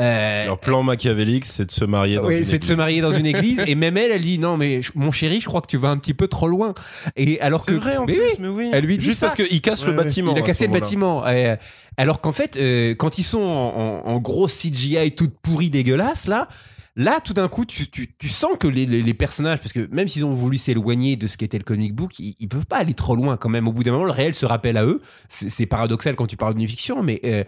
Euh, 0.00 0.46
leur 0.46 0.58
plan 0.58 0.82
machiavélique 0.82 1.44
c'est 1.44 1.66
de 1.66 1.70
se 1.70 1.84
marier 1.84 2.16
dans 2.16 2.24
ouais, 2.24 2.38
une 2.38 2.44
c'est 2.44 2.58
de 2.58 2.64
se 2.64 2.72
église. 2.72 2.76
marier 2.78 3.00
dans 3.00 3.12
une 3.12 3.26
église 3.26 3.62
et 3.66 3.76
même 3.76 3.96
elle, 3.96 4.10
elle 4.10 4.22
dit 4.22 4.40
non 4.40 4.56
mais 4.56 4.80
mon 4.96 5.12
chéri, 5.12 5.40
je 5.40 5.46
crois 5.46 5.60
que 5.60 5.68
tu 5.68 5.76
vas 5.76 5.88
un 5.90 5.98
petit 5.98 6.14
peu 6.14 6.26
trop 6.26 6.48
loin. 6.48 6.74
Et 7.14 7.40
alors 7.40 7.64
c'est 7.64 7.72
que 7.72 7.76
vrai 7.76 7.96
en 7.96 8.04
mais 8.04 8.14
plus 8.14 8.22
oui, 8.22 8.36
mais 8.40 8.48
oui 8.48 8.70
Elle 8.72 8.84
lui 8.86 8.98
dit 8.98 9.04
juste 9.06 9.20
ça. 9.20 9.26
parce 9.28 9.36
qu'il 9.36 9.60
casse 9.60 9.84
Ouais, 9.84 9.90
le 9.92 9.96
bâtiment 9.96 10.32
il 10.34 10.38
a 10.38 10.42
cassé 10.42 10.66
le 10.66 10.72
bâtiment. 10.72 11.24
Euh, 11.26 11.54
alors 11.96 12.20
qu'en 12.20 12.32
fait, 12.32 12.56
euh, 12.56 12.94
quand 12.96 13.18
ils 13.18 13.22
sont 13.22 13.40
en, 13.40 14.02
en, 14.04 14.06
en 14.14 14.18
gros 14.18 14.48
CGI 14.48 15.12
toute 15.12 15.38
pourrie 15.40 15.70
dégueulasse 15.70 16.26
là. 16.26 16.48
Là, 16.96 17.18
tout 17.18 17.32
d'un 17.34 17.48
coup, 17.48 17.64
tu, 17.64 17.90
tu, 17.90 18.14
tu 18.16 18.28
sens 18.28 18.52
que 18.56 18.68
les, 18.68 18.86
les, 18.86 19.02
les 19.02 19.14
personnages, 19.14 19.58
parce 19.58 19.72
que 19.72 19.88
même 19.90 20.06
s'ils 20.06 20.24
ont 20.24 20.30
voulu 20.32 20.56
s'éloigner 20.56 21.16
de 21.16 21.26
ce 21.26 21.36
qu'était 21.36 21.58
le 21.58 21.64
comic 21.64 21.92
book, 21.92 22.20
ils, 22.20 22.36
ils 22.38 22.46
peuvent 22.46 22.66
pas 22.66 22.76
aller 22.76 22.94
trop 22.94 23.16
loin 23.16 23.36
quand 23.36 23.48
même. 23.48 23.66
Au 23.66 23.72
bout 23.72 23.82
d'un 23.82 23.90
moment, 23.90 24.04
le 24.04 24.12
réel 24.12 24.32
se 24.32 24.46
rappelle 24.46 24.76
à 24.76 24.84
eux. 24.84 25.00
C'est 25.28 25.48
c'est 25.50 25.66
paradoxal 25.66 26.14
quand 26.14 26.28
tu 26.28 26.36
parles 26.36 26.54
d'une 26.54 26.68
fiction, 26.68 27.02
mais 27.02 27.20
euh, 27.24 27.42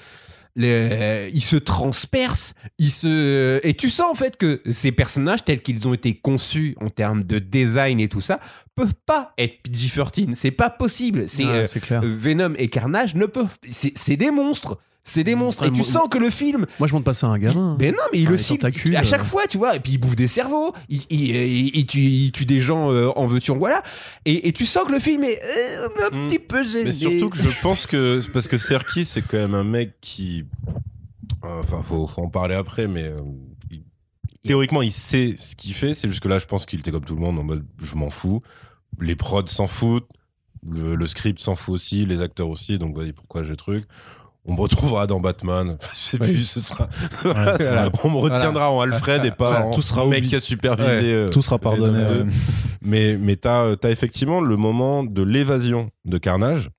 le- 0.57 0.67
euh, 0.69 1.31
ils 1.33 1.43
se 1.43 1.57
transpercent, 1.57 2.55
ils 2.79 2.91
se 2.91 3.61
et 3.63 3.75
tu 3.75 3.91
sens 3.91 4.07
en 4.11 4.15
fait 4.15 4.37
que 4.37 4.61
ces 4.71 4.91
personnages 4.91 5.45
tels 5.45 5.63
qu'ils 5.63 5.87
ont 5.87 5.95
été 5.95 6.15
conçus 6.15 6.77
en 6.81 6.89
termes 6.89 7.23
de 7.25 7.39
design 7.39 8.01
et 8.01 8.09
tout 8.09 8.21
ça 8.23 8.41
peuvent 8.75 8.95
pas 9.07 9.33
être 9.39 9.63
PG-13. 9.71 10.35
C'est 10.35 10.51
pas 10.51 10.71
possible. 10.71 11.29
C'est 11.29 11.45
euh. 11.45 11.65
Venom 12.03 12.55
et 12.59 12.69
Carnage 12.69 13.15
ne 13.15 13.27
peuvent. 13.27 13.57
C'est 13.71 14.17
des 14.17 14.31
monstres. 14.31 14.79
C'est 15.09 15.23
des 15.25 15.37
monstres. 15.37 15.63
Et 15.65 15.71
tu 15.71 15.79
moi- 15.79 15.87
sens 15.87 16.09
que 16.11 16.19
le 16.19 16.31
film. 16.31 16.67
Moi, 16.81 16.89
je 16.89 16.93
monte 16.93 17.05
pas 17.05 17.15
ça 17.15 17.29
à 17.29 17.31
un 17.31 17.39
gamin. 17.39 17.77
Ben 17.79 17.93
non, 17.93 18.03
mais 18.13 18.19
il 18.19 18.25
Enfin, 18.25 18.33
le 18.33 18.39
cible 18.39 18.67
à 18.97 19.05
chaque 19.05 19.21
euh. 19.21 19.25
fois, 19.25 19.47
tu 19.47 19.57
vois. 19.57 19.77
Et 19.77 19.81
puis 19.81 19.93
il 19.93 19.99
bouffe 19.99 20.17
des 20.17 20.27
cerveaux. 20.27 20.73
Il, 20.89 21.01
il, 21.11 21.31
il- 21.37 21.77
il 21.77 21.87
tue, 21.87 22.01
il 22.03 22.33
tue 22.33 22.45
des 22.45 22.59
gens 22.61 22.91
euh, 22.91 23.09
en 23.17 23.27
veux-tu, 23.27 23.53
en 23.53 23.57
voilà. 23.57 23.83
Et, 24.25 24.49
et 24.49 24.53
tu 24.53 24.67
sens 24.67 24.85
que 24.85 24.93
le 24.93 24.99
film 24.99 25.23
est 25.23 25.41
euh, 25.43 25.89
un 26.11 26.17
Mm. 26.25 26.29
petit 26.29 26.39
peu 26.41 26.63
gêné. 26.65 26.85
Mais 26.87 26.93
surtout 26.93 27.31
que 27.31 27.39
je 27.39 27.49
pense 27.63 27.87
que 27.87 28.21
parce 28.33 28.49
que 28.49 28.59
Serki 28.59 29.05
c'est 29.05 29.23
quand 29.23 29.39
même 29.39 29.55
un 29.55 29.65
mec 29.65 29.93
qui 30.01 30.45
enfin 31.43 31.83
faut, 31.83 32.07
faut 32.09 32.23
en 32.23 32.29
parler 32.29 32.57
après 32.57 32.89
mais 32.89 33.05
euh, 33.05 33.21
théoriquement 34.47 34.83
il 34.83 34.93
sait 34.93 35.35
ce 35.39 35.55
qu'il 35.55 35.75
fait 35.75 35.95
c'est 35.95 36.09
juste 36.09 36.21
que 36.21 36.29
là 36.29 36.39
je 36.39 36.47
pense 36.47 36.67
qu'il 36.67 36.79
était 36.81 36.91
comme 36.91 37.05
tout 37.05 37.15
le 37.15 37.21
monde 37.21 37.39
en 37.39 37.43
mode 37.45 37.65
je 37.83 37.95
m'en 37.97 38.11
fous 38.11 38.43
les 39.01 39.17
prods 39.17 39.47
s'en 39.47 39.67
foutent 39.67 40.09
Le, 40.69 40.95
le 40.97 41.07
script 41.07 41.41
s'en 41.41 41.55
fout 41.55 41.75
aussi, 41.75 42.07
les 42.07 42.23
acteurs 42.23 42.49
aussi, 42.49 42.79
donc 42.79 42.97
vas-y, 42.97 43.13
pourquoi 43.13 43.45
j'ai 43.45 43.51
le 43.51 43.57
truc 43.57 43.85
on 44.47 44.55
me 44.55 44.61
retrouvera 44.61 45.07
dans 45.07 45.21
Batman. 45.21 45.77
Et 46.13 46.19
puis 46.19 46.45
ce 46.45 46.61
sera. 46.61 46.89
Voilà. 47.23 47.91
On 48.05 48.11
me 48.11 48.17
retiendra 48.17 48.71
en 48.71 48.81
Alfred 48.81 49.25
et 49.25 49.31
pas 49.31 49.63
en 49.65 49.71
tout 49.73 49.83
sera 49.83 50.07
mec 50.07 50.25
qui 50.27 50.37
a 50.37 50.41
supervisé. 50.41 50.89
Ouais, 50.89 51.13
euh, 51.13 51.29
Tout 51.29 51.43
sera 51.43 51.59
pardonné. 51.59 52.05
Venom 52.05 52.15
2. 52.15 52.21
ouais. 52.23 52.31
Mais, 52.83 53.17
mais 53.17 53.37
t'as 53.37 53.75
as 53.83 53.91
effectivement 53.91 54.41
le 54.41 54.57
moment 54.57 55.03
de 55.03 55.23
l'évasion 55.23 55.91
de 56.05 56.19
Carnage, 56.19 56.71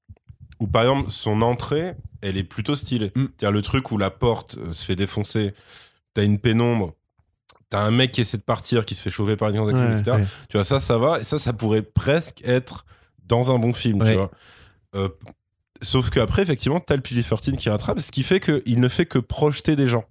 où 0.60 0.68
par 0.68 0.84
exemple 0.84 1.12
son 1.12 1.42
entrée, 1.42 1.94
elle 2.22 2.38
est 2.38 2.44
plutôt 2.44 2.76
stylée. 2.76 3.12
Mm. 3.16 3.26
C'est-à-dire 3.38 3.52
le 3.52 3.62
truc 3.62 3.92
où 3.92 3.98
la 3.98 4.10
porte 4.10 4.58
euh, 4.58 4.72
se 4.72 4.86
fait 4.86 4.96
défoncer, 4.96 5.54
t'as 6.14 6.24
une 6.24 6.40
pénombre, 6.40 6.94
t'as 7.70 7.80
un 7.82 7.92
mec 7.92 8.12
qui 8.14 8.22
essaie 8.22 8.38
de 8.38 8.44
partir, 8.44 8.86
qui 8.86 8.96
se 8.96 9.02
fait 9.02 9.10
chauffer 9.10 9.36
par 9.36 9.50
une 9.50 9.58
grande 9.58 9.74
Ouais, 9.74 9.94
etc. 10.00 10.18
ouais. 10.18 10.24
Tu 10.50 10.56
vois, 10.58 10.64
ça, 10.64 10.80
ça 10.80 10.98
va. 10.98 11.20
Et 11.20 11.24
ça, 11.26 11.38
ça 11.40 11.52
pourrait 11.52 11.82
presque 11.82 12.42
être 12.46 12.86
dans 13.26 13.52
un 13.54 13.60
bon 13.60 13.74
film, 13.74 14.02
Ouais. 14.02 14.12
tu 14.12 14.18
vois. 14.18 14.32
Euh, 14.96 15.10
sauf 15.82 16.10
qu'après, 16.10 16.42
effectivement, 16.42 16.80
t'as 16.80 16.96
le 16.96 17.02
PG-13 17.02 17.56
qui 17.56 17.70
rattrape, 17.70 18.00
ce 18.00 18.12
qui 18.12 18.24
fait 18.24 18.40
qu'il 18.40 18.80
ne 18.80 18.88
fait 18.88 19.06
que 19.06 19.20
projeter 19.20 19.76
des 19.76 19.88
gens. 19.88 20.06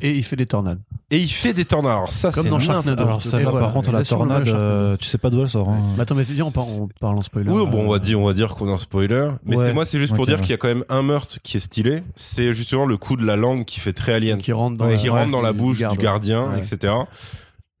Et 0.00 0.12
il 0.12 0.22
fait 0.22 0.36
des 0.36 0.46
tornades. 0.46 0.78
Et 1.10 1.18
il 1.18 1.28
fait 1.28 1.52
des 1.52 1.64
tornades. 1.64 1.90
Alors 1.92 2.12
ça, 2.12 2.30
Comme 2.30 2.44
c'est 2.44 2.50
dans 2.50 2.60
Sharknado. 2.60 3.02
Alors 3.02 3.20
ça 3.22 3.38
là, 3.40 3.50
voilà, 3.50 3.66
par 3.66 3.72
contre, 3.74 3.90
la 3.90 4.04
tornade, 4.04 4.46
euh, 4.48 4.96
tu 4.96 5.06
sais 5.06 5.18
pas 5.18 5.30
d'où 5.30 5.42
elle 5.42 5.48
sort. 5.48 5.68
hein. 5.68 5.82
Mais 5.96 6.02
attends, 6.02 6.14
mais 6.14 6.22
dis, 6.24 6.40
on 6.42 6.52
parle, 6.52 6.68
on 6.80 6.88
parle 7.00 7.18
en 7.18 7.22
spoiler. 7.22 7.50
Oui, 7.50 7.66
bon, 7.66 7.80
Euh, 7.82 7.86
on 7.86 7.90
va 7.90 7.98
dire, 7.98 8.20
on 8.20 8.24
va 8.24 8.34
dire 8.34 8.54
qu'on 8.54 8.68
est 8.68 8.72
en 8.72 8.78
spoiler. 8.78 9.30
Mais 9.44 9.56
Ouais. 9.56 9.66
c'est 9.66 9.72
moi, 9.74 9.84
c'est 9.84 9.98
juste 9.98 10.14
pour 10.14 10.26
dire 10.26 10.36
ouais. 10.36 10.42
qu'il 10.42 10.50
y 10.50 10.54
a 10.54 10.58
quand 10.58 10.68
même 10.68 10.84
un 10.88 11.02
meurtre 11.02 11.38
qui 11.42 11.56
est 11.56 11.60
stylé. 11.60 12.04
C'est 12.14 12.54
justement 12.54 12.86
le 12.86 12.96
coup 12.98 13.16
de 13.16 13.24
la 13.26 13.34
langue 13.34 13.64
qui 13.64 13.80
fait 13.80 13.92
très 13.92 14.14
alien, 14.14 14.38
qui 14.38 14.52
rentre 14.52 14.76
dans, 14.76 14.86
Ouais, 14.86 14.94
qui 14.94 15.08
rentre 15.08 15.32
dans 15.32 15.42
la 15.42 15.52
bouche 15.52 15.80
garde. 15.80 15.96
du 15.96 16.02
gardien, 16.02 16.44
Ouais. 16.52 16.58
etc. 16.60 16.92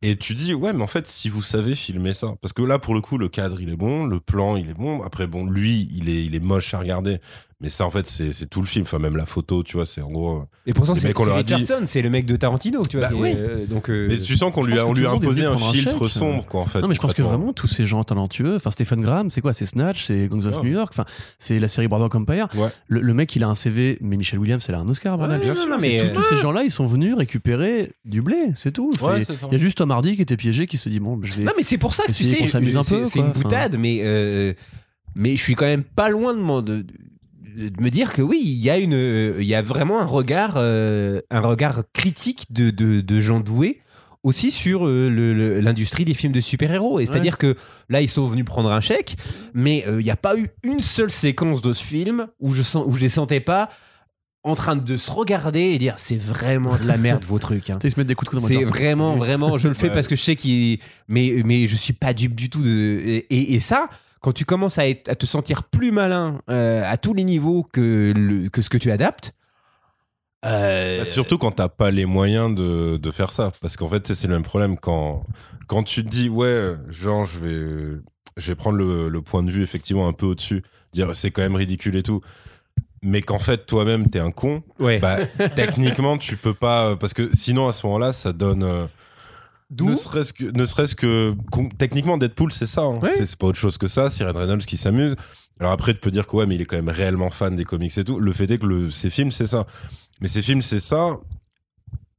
Et 0.04 0.16
tu 0.16 0.34
dis, 0.34 0.52
ouais, 0.52 0.72
mais 0.72 0.82
en 0.82 0.88
fait, 0.88 1.06
si 1.06 1.28
vous 1.28 1.42
savez 1.42 1.76
filmer 1.76 2.12
ça, 2.12 2.34
parce 2.40 2.52
que 2.52 2.62
là, 2.62 2.80
pour 2.80 2.94
le 2.94 3.00
coup, 3.00 3.18
le 3.18 3.28
cadre, 3.28 3.60
il 3.60 3.70
est 3.70 3.76
bon, 3.76 4.04
le 4.04 4.18
plan, 4.18 4.56
il 4.56 4.68
est 4.68 4.74
bon. 4.74 5.00
Après, 5.02 5.28
bon, 5.28 5.46
lui, 5.46 5.88
il 5.94 6.08
est, 6.08 6.24
il 6.24 6.34
est 6.34 6.40
moche 6.40 6.74
à 6.74 6.80
regarder. 6.80 7.20
Mais 7.62 7.68
ça, 7.70 7.86
en 7.86 7.90
fait, 7.90 8.08
c'est 8.08 8.32
c'est 8.32 8.46
tout 8.46 8.60
le 8.60 8.66
film. 8.66 8.82
Enfin, 8.82 8.98
même 8.98 9.16
la 9.16 9.24
photo, 9.24 9.62
tu 9.62 9.76
vois, 9.76 9.86
c'est 9.86 10.02
en 10.02 10.10
gros. 10.10 10.40
euh, 10.40 10.44
Et 10.66 10.72
pourtant, 10.74 10.94
c'est 10.96 11.16
Richardson, 11.16 11.82
c'est 11.86 12.02
le 12.02 12.10
mec 12.10 12.26
de 12.26 12.34
Tarantino, 12.36 12.84
tu 12.84 12.98
vois. 12.98 13.08
Bah 13.08 13.14
oui. 13.16 13.32
euh, 13.36 13.66
donc, 13.66 13.88
euh, 13.88 14.08
Mais 14.10 14.18
tu 14.18 14.36
sens 14.36 14.52
qu'on 14.52 14.64
lui 14.64 14.78
a, 14.78 14.86
on 14.86 14.92
lui 14.92 15.06
a 15.06 15.10
imposé 15.12 15.44
un 15.44 15.56
filtre 15.56 16.00
chèque, 16.08 16.10
sombre, 16.10 16.44
quoi, 16.46 16.60
en 16.60 16.66
fait. 16.66 16.80
Non, 16.80 16.88
mais 16.88 16.94
je 16.96 17.00
pense 17.00 17.14
que 17.14 17.22
vraiment, 17.22 17.52
tous 17.52 17.68
ces 17.68 17.86
gens 17.86 18.02
talentueux, 18.04 18.56
enfin 18.56 18.70
Stephen 18.72 19.00
Graham, 19.00 19.30
c'est 19.30 19.40
quoi 19.40 19.52
C'est 19.52 19.66
Snatch, 19.66 20.04
c'est 20.06 20.26
Gangs 20.28 20.44
of 20.46 20.56
Ouais. 20.56 20.64
New 20.64 20.72
York, 20.72 20.92
enfin 20.92 21.04
c'est 21.38 21.58
la 21.60 21.68
série 21.68 21.86
Boardwalk 21.88 22.14
Empire. 22.16 22.48
Ouais. 22.56 22.68
Le, 22.88 23.00
le 23.00 23.14
mec, 23.14 23.34
il 23.36 23.44
a 23.44 23.48
un 23.48 23.54
CV, 23.54 23.96
mais 24.00 24.16
Michelle 24.16 24.40
Williams, 24.40 24.64
elle 24.68 24.74
a 24.74 24.80
un 24.80 24.88
Oscar, 24.88 25.16
bordel. 25.16 25.40
Ouais, 25.40 25.46
non, 25.68 25.76
mais, 25.80 25.98
tous, 25.98 26.04
euh, 26.04 26.10
tous 26.14 26.22
ces 26.34 26.36
gens-là, 26.38 26.64
ils 26.64 26.70
sont 26.70 26.86
venus 26.88 27.14
récupérer 27.14 27.92
du 28.04 28.22
blé, 28.22 28.50
c'est 28.54 28.72
tout. 28.72 28.90
Il 29.16 29.52
y 29.52 29.54
a 29.54 29.58
juste 29.58 29.78
Tom 29.78 29.90
Hardy 29.92 30.16
qui 30.16 30.22
était 30.22 30.36
piégé, 30.36 30.66
qui 30.66 30.76
se 30.78 30.88
dit 30.88 30.98
bon, 30.98 31.20
je 31.22 31.34
vais. 31.34 31.44
Non, 31.44 31.52
mais 31.56 31.62
c'est 31.62 31.78
pour 31.78 31.94
ça 31.94 32.02
que 32.04 32.12
tu 32.12 32.24
sais, 32.24 32.38
qu'on 32.38 32.46
s'amuse 32.48 32.76
un 32.76 32.82
c'est- 32.82 32.98
peu, 32.98 33.06
C'est 33.06 33.20
une 33.20 33.30
boutade, 33.30 33.76
mais 33.78 34.56
mais 35.14 35.36
je 35.36 35.42
suis 35.42 35.54
quand 35.54 35.66
même 35.66 35.82
pas 35.84 36.08
loin 36.08 36.32
de 36.34 36.86
me 37.80 37.88
dire 37.90 38.12
que 38.12 38.22
oui, 38.22 38.40
il 38.42 38.62
y 38.62 38.70
a 38.70 38.78
une, 38.78 39.34
il 39.38 39.46
y 39.46 39.54
a 39.54 39.62
vraiment 39.62 40.00
un 40.00 40.04
regard, 40.06 40.54
euh, 40.56 41.20
un 41.30 41.40
regard 41.40 41.82
critique 41.92 42.46
de, 42.50 42.70
de, 42.70 43.00
de 43.00 43.20
gens 43.20 43.40
doués 43.40 43.80
aussi 44.22 44.52
sur 44.52 44.86
euh, 44.86 45.60
l'industrie 45.60 46.04
des 46.04 46.14
films 46.14 46.32
de 46.32 46.40
super-héros. 46.40 47.00
Et 47.00 47.06
c'est-à-dire 47.06 47.38
que 47.38 47.56
là, 47.88 48.00
ils 48.00 48.08
sont 48.08 48.24
venus 48.28 48.44
prendre 48.44 48.70
un 48.70 48.80
chèque, 48.80 49.16
mais 49.52 49.84
euh, 49.88 50.00
il 50.00 50.04
n'y 50.04 50.10
a 50.12 50.16
pas 50.16 50.36
eu 50.36 50.48
une 50.62 50.78
seule 50.80 51.10
séquence 51.10 51.60
de 51.60 51.72
ce 51.72 51.82
film 51.82 52.28
où 52.38 52.52
je 52.52 52.62
sens, 52.62 52.84
où 52.86 52.92
je 52.92 53.00
les 53.00 53.08
sentais 53.08 53.40
pas 53.40 53.68
en 54.44 54.54
train 54.54 54.74
de 54.76 54.96
se 54.96 55.10
regarder 55.10 55.60
et 55.60 55.78
dire 55.78 55.94
c'est 55.98 56.20
vraiment 56.20 56.76
de 56.76 56.84
la 56.86 56.96
merde 56.96 57.24
vos 57.24 57.38
trucs. 57.40 57.70
hein. 57.70 57.78
Ils 57.84 57.90
se 57.90 57.98
mettent 57.98 58.06
des 58.08 58.14
coups 58.14 58.32
de 58.32 58.38
coude 58.40 58.48
C'est 58.48 58.62
vraiment, 58.64 59.16
vraiment, 59.16 59.58
je 59.58 59.66
le 59.68 59.74
fais 59.74 59.88
Ouais. 59.88 59.92
parce 59.94 60.06
que 60.08 60.14
je 60.16 60.22
sais 60.22 60.36
qu'il. 60.36 60.78
Mais, 61.08 61.42
mais 61.44 61.66
je 61.66 61.74
suis 61.76 61.92
pas 61.92 62.12
dupe 62.14 62.34
du 62.36 62.48
tout. 62.48 62.62
De... 62.62 62.68
Et, 62.68 63.26
et- 63.30 63.54
et 63.54 63.60
ça, 63.60 63.88
quand 64.22 64.32
tu 64.32 64.44
commences 64.44 64.78
à, 64.78 64.88
être- 64.88 65.08
à 65.08 65.14
te 65.14 65.26
sentir 65.26 65.64
plus 65.64 65.92
malin 65.92 66.40
euh, 66.48 66.82
à 66.90 66.96
tous 66.96 67.12
les 67.14 67.24
niveaux 67.24 67.64
que, 67.72 68.12
le- 68.16 68.48
que 68.48 68.62
ce 68.62 68.70
que 68.70 68.78
tu 68.78 68.90
adaptes. 68.90 69.34
euh, 70.44 71.00
Bah, 71.00 71.04
Surtout 71.06 71.38
quand 71.38 71.52
t'as 71.52 71.68
pas 71.68 71.90
les 71.90 72.06
moyens 72.06 72.54
de, 72.54 72.96
de 72.96 73.10
faire 73.10 73.32
ça. 73.32 73.52
Parce 73.60 73.76
qu'en 73.76 73.88
fait, 73.88 74.06
c'est 74.06 74.14
c'est 74.14 74.28
le 74.28 74.34
même 74.34 74.42
problème 74.42 74.76
quand, 74.78 75.24
quand 75.66 75.82
tu 75.82 76.04
te 76.04 76.08
dis, 76.08 76.28
ouais, 76.28 76.74
genre, 76.88 77.26
je 77.26 77.38
vais, 77.38 78.00
je 78.36 78.46
vais 78.50 78.54
prendre 78.54 78.78
le, 78.78 79.08
le 79.08 79.22
point 79.22 79.42
de 79.42 79.50
vue 79.50 79.62
effectivement 79.62 80.08
un 80.08 80.12
peu 80.12 80.26
au-dessus, 80.26 80.62
dire 80.92 81.14
c'est 81.14 81.30
quand 81.30 81.42
même 81.42 81.56
ridicule 81.56 81.96
et 81.96 82.02
tout. 82.02 82.20
Mais 83.04 83.20
qu'en 83.20 83.40
fait, 83.40 83.66
toi-même, 83.66 84.08
t'es 84.08 84.20
un 84.20 84.30
con, 84.30 84.62
ouais. 84.78 85.00
bah, 85.00 85.16
techniquement, 85.56 86.18
tu 86.18 86.36
peux 86.36 86.54
pas. 86.54 86.94
Parce 86.94 87.14
que 87.14 87.30
sinon, 87.34 87.66
à 87.66 87.72
ce 87.72 87.84
moment-là, 87.86 88.12
ça 88.12 88.32
donne. 88.32 88.88
Ne 89.80 89.94
serait-ce 89.94 90.32
que, 90.32 90.44
ne 90.44 90.64
serait-ce 90.64 90.94
que 90.94 91.34
techniquement 91.78 92.18
Deadpool 92.18 92.52
c'est 92.52 92.66
ça 92.66 92.82
hein. 92.82 93.00
C'est 93.16 93.36
pas 93.36 93.46
autre 93.46 93.58
chose 93.58 93.78
que 93.78 93.86
ça 93.86 94.10
c'est 94.10 94.24
Ryan 94.24 94.38
Reynolds 94.38 94.64
qui 94.64 94.76
s'amuse 94.76 95.16
alors 95.60 95.72
après 95.72 95.94
tu 95.94 96.00
peux 96.00 96.10
dire 96.10 96.26
que 96.26 96.36
ouais 96.36 96.46
mais 96.46 96.56
il 96.56 96.62
est 96.62 96.64
quand 96.64 96.76
même 96.76 96.88
réellement 96.88 97.30
fan 97.30 97.54
des 97.54 97.64
comics 97.64 97.96
et 97.96 98.04
tout 98.04 98.18
le 98.18 98.32
fait 98.32 98.50
est 98.50 98.58
que 98.58 98.66
le, 98.66 98.90
ces 98.90 99.10
films 99.10 99.30
c'est 99.30 99.46
ça 99.46 99.66
mais 100.20 100.28
ces 100.28 100.42
films 100.42 100.62
c'est 100.62 100.80
ça 100.80 101.18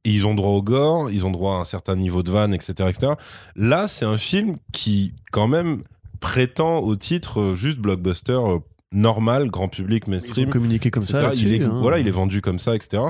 et 0.04 0.10
ils 0.10 0.26
ont 0.26 0.34
droit 0.34 0.50
au 0.50 0.62
gore 0.62 1.10
ils 1.10 1.24
ont 1.26 1.30
droit 1.30 1.56
à 1.56 1.60
un 1.60 1.64
certain 1.64 1.96
niveau 1.96 2.22
de 2.22 2.30
vanne 2.30 2.54
etc 2.54 2.88
etc 2.88 3.12
là 3.56 3.88
c'est 3.88 4.04
un 4.04 4.18
film 4.18 4.56
qui 4.72 5.14
quand 5.32 5.48
même 5.48 5.82
prétend 6.20 6.78
au 6.78 6.96
titre 6.96 7.40
euh, 7.40 7.54
juste 7.54 7.78
blockbuster 7.78 8.32
euh, 8.32 8.58
normal 8.94 9.50
grand 9.50 9.68
public 9.68 10.06
mainstream 10.06 10.48
communiqué 10.48 10.90
comme 10.90 11.02
ça. 11.02 11.32
il 11.34 11.52
est, 11.52 11.62
hein. 11.62 11.76
voilà, 11.80 11.98
il 11.98 12.08
est 12.08 12.12
vendu 12.12 12.40
comme 12.40 12.58
ça, 12.58 12.74
etc. 12.74 13.02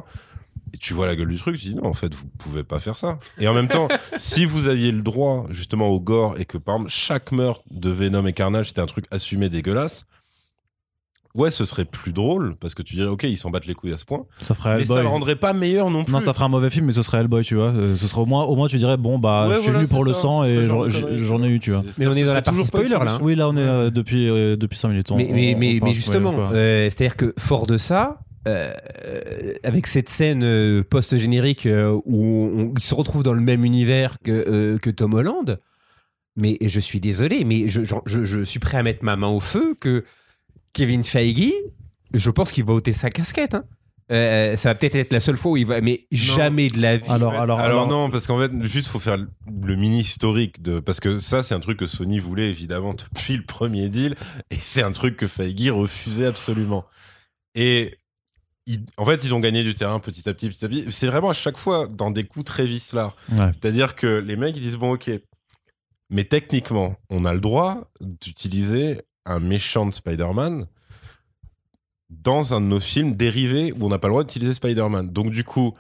Et 0.75 0.77
tu 0.77 0.93
vois 0.93 1.07
la 1.07 1.15
gueule 1.17 1.29
du 1.29 1.39
truc, 1.39 1.57
tu 1.57 1.69
dis 1.69 1.75
non, 1.77 1.87
en 1.87 1.93
fait, 1.95 2.13
vous 2.13 2.27
pouvez 2.37 2.65
pas 2.65 2.81
faire 2.81 2.99
ça. 2.99 3.17
Et 3.39 3.47
en 3.49 3.55
même 3.55 3.69
temps, 3.69 3.87
si 4.17 4.45
vous 4.45 4.67
aviez 4.69 4.91
le 4.93 5.03
droit 5.03 5.47
justement 5.51 5.89
au 5.89 6.01
gore 6.01 6.35
et 6.39 6.45
que 6.45 6.59
par 6.59 6.75
exemple 6.75 6.91
chaque 6.91 7.31
meurtre 7.33 7.63
de 7.71 7.91
Venom 7.91 8.27
et 8.27 8.33
Carnage 8.33 8.69
c'était 8.69 8.81
un 8.81 8.87
truc 8.87 9.07
assumé 9.13 9.49
dégueulasse, 9.49 10.07
ouais, 11.37 11.51
ce 11.51 11.65
serait 11.65 11.85
plus 11.85 12.13
drôle 12.13 12.57
parce 12.57 12.75
que 12.75 12.83
tu 12.83 12.95
dirais 12.97 13.09
ok, 13.09 13.23
ils 13.25 13.37
s'en 13.37 13.51
battent 13.51 13.67
les 13.67 13.75
couilles 13.75 13.93
à 13.93 13.99
ce 13.99 14.05
point, 14.05 14.25
Ça 14.41 14.55
ferait 14.55 14.79
mais 14.79 14.85
ça 14.85 15.01
le 15.03 15.09
rendrait 15.09 15.37
pas 15.37 15.53
meilleur 15.53 15.91
non 15.91 16.03
plus. 16.05 16.13
Non, 16.13 16.21
ça 16.21 16.33
ferait 16.33 16.45
un 16.45 16.49
mauvais 16.49 16.71
film, 16.71 16.87
mais 16.87 16.93
ce 16.93 17.03
serait 17.03 17.19
Hellboy, 17.19 17.45
tu 17.45 17.55
vois. 17.57 17.71
Euh, 17.73 17.95
Ce 17.97 18.07
serait 18.09 18.21
au 18.21 18.27
moins, 18.27 18.45
au 18.45 18.57
moins 18.57 18.67
tu 18.69 18.77
dirais, 18.77 18.97
bon, 18.97 19.19
bah, 19.19 19.47
Ouais, 19.49 19.55
je 19.57 19.61
suis 19.61 19.71
voilà, 19.71 19.79
venu 19.85 19.89
pour 19.89 20.05
le 20.05 20.13
ça, 20.13 20.21
sang 20.21 20.45
et 20.45 20.67
j'en- 20.67 21.43
ai 21.45 21.49
eu, 21.49 21.61
tu 21.61 21.71
vois. 21.71 21.85
Mais 21.99 22.07
on 22.09 22.13
est 22.15 22.25
dans 22.25 22.35
la 22.35 22.43
partie 22.43 22.65
spoiler, 22.65 22.89
là. 22.91 23.19
Oui, 23.23 23.35
là, 23.37 23.49
on 23.49 23.57
est 23.57 23.61
euh, 23.61 23.91
depuis, 23.91 24.29
euh, 24.29 24.57
depuis 24.57 24.79
5 24.79 24.89
minutes. 24.89 25.11
on- 25.13 25.17
Mais, 25.17 25.29
mais, 25.33 25.33
on- 25.33 25.35
mais, 25.37 25.55
on 25.55 25.59
mais 25.75 25.81
parle 25.81 25.93
justement, 25.95 26.35
euh, 26.53 26.85
c'est-à-dire 26.91 27.17
que 27.17 27.33
fort 27.39 27.67
de 27.67 27.79
ça, 27.79 28.21
euh, 28.47 28.73
avec 29.63 29.87
cette 29.87 30.09
scène 30.09 30.43
euh, 30.45 30.83
post-générique 30.83 31.67
euh, 31.67 31.99
où 32.05 32.25
on, 32.25 32.73
il 32.77 32.83
se 32.83 32.95
retrouve 32.95 33.23
dans 33.23 33.33
le 33.35 33.41
même 33.41 33.65
univers 33.65 34.17
que, 34.23 34.31
euh, 34.33 34.79
que 34.79 34.91
Tom 34.91 35.15
Holland, 35.15 35.59
mais 36.37 36.59
je 36.61 36.81
suis 36.81 37.01
désolé, 37.01 37.45
mais 37.45 37.69
je, 37.69 37.85
je- 37.85 37.95
je- 38.07 38.25
je 38.25 38.43
suis 38.43 38.59
prêt 38.61 38.79
à 38.79 38.83
mettre 38.83 39.05
ma 39.05 39.17
main 39.17 39.29
au 39.29 39.41
feu 39.41 39.75
que 39.81 40.05
Kevin 40.73 41.05
Feige, 41.05 41.53
je 42.13 42.31
pense 42.31 42.53
qu'il 42.53 42.65
va 42.65 42.75
ôter 42.75 42.93
sa 42.93 43.11
casquette. 43.11 43.55
hein. 43.55 43.65
Euh, 44.13 44.55
ça 44.57 44.69
va 44.69 44.75
peut-être 44.75 44.97
être 44.97 45.15
la 45.15 45.21
seule 45.21 45.39
fois 45.39 45.53
où 45.53 45.57
il 45.57 45.65
va, 45.65 45.81
mais 45.81 46.07
jamais 46.13 46.69
de 46.69 46.79
la 46.79 46.99
vie. 46.99 47.05
Alors, 47.09 47.33
alors, 47.33 47.59
alors, 47.59 47.61
alors- 47.85 47.89
non, 47.89 48.11
parce 48.11 48.27
qu'en 48.27 48.39
fait, 48.39 48.51
juste 48.65 48.89
faut 48.89 48.99
faire 48.99 49.17
le- 49.17 49.29
le 49.63 49.77
mini 49.77 50.01
historique 50.01 50.61
de 50.61 50.79
parce 50.79 51.01
que 51.01 51.19
ça 51.21 51.43
c'est 51.43 51.55
un 51.55 51.61
truc 51.61 51.79
que 51.79 51.87
Sony 51.87 52.19
voulait 52.19 52.51
évidemment 52.51 52.93
depuis 53.15 53.39
le 53.39 53.45
premier 53.45 53.89
deal 53.89 54.15
et 54.51 54.57
c'est 54.61 54.83
un 54.83 54.93
truc 54.93 55.17
que 55.17 55.27
Feige 55.27 55.71
refusait 55.71 56.27
absolument. 56.27 56.85
Et 57.55 57.95
ils- 58.67 58.87
en 58.97 59.05
fait, 59.05 59.23
ils 59.25 59.35
ont 59.35 59.41
gagné 59.41 59.63
du 59.63 59.75
terrain 59.75 59.99
petit 60.01 60.29
à 60.29 60.35
petit, 60.35 60.49
petit 60.49 60.65
à 60.65 60.69
petit. 60.69 60.85
C'est 60.91 61.07
vraiment 61.07 61.31
à 61.31 61.35
chaque 61.35 61.59
fois 61.59 61.87
dans 61.87 62.11
des 62.11 62.25
coups 62.25 62.45
très 62.47 62.67
vicelards. 62.67 63.17
Ouais. 63.33 63.51
C'est-à-dire 63.53 63.95
que 63.97 64.07
les 64.07 64.37
mecs 64.37 64.57
ils 64.57 64.63
disent 64.63 64.77
bon 64.77 64.93
ok, 64.95 65.11
mais 66.11 66.25
techniquement, 66.25 66.97
on 67.11 67.25
a 67.25 67.35
le 67.35 67.41
droit 67.41 67.91
d'utiliser 68.01 69.01
un 69.27 69.41
méchant 69.41 69.87
de 69.87 69.93
Spider-Man 69.93 70.67
dans 72.11 72.55
un 72.55 72.61
de 72.61 72.67
nos 72.67 72.81
films 72.81 73.15
dérivés 73.15 73.73
où 73.73 73.87
on 73.87 73.89
n'a 73.89 73.99
pas 73.99 74.09
le 74.09 74.13
droit 74.13 74.25
d'utiliser 74.25 74.55
Spider-Man. 74.55 75.11
Donc 75.11 75.31
du 75.31 75.45
coup, 75.45 75.75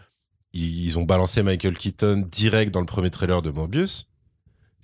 ils 0.52 0.98
ont 0.98 1.02
balancé 1.04 1.42
Michael 1.42 1.76
Keaton 1.76 2.24
direct 2.30 2.72
dans 2.72 2.80
le 2.80 2.86
premier 2.86 3.10
trailer 3.10 3.42
de 3.42 3.50
Mobius. 3.50 4.08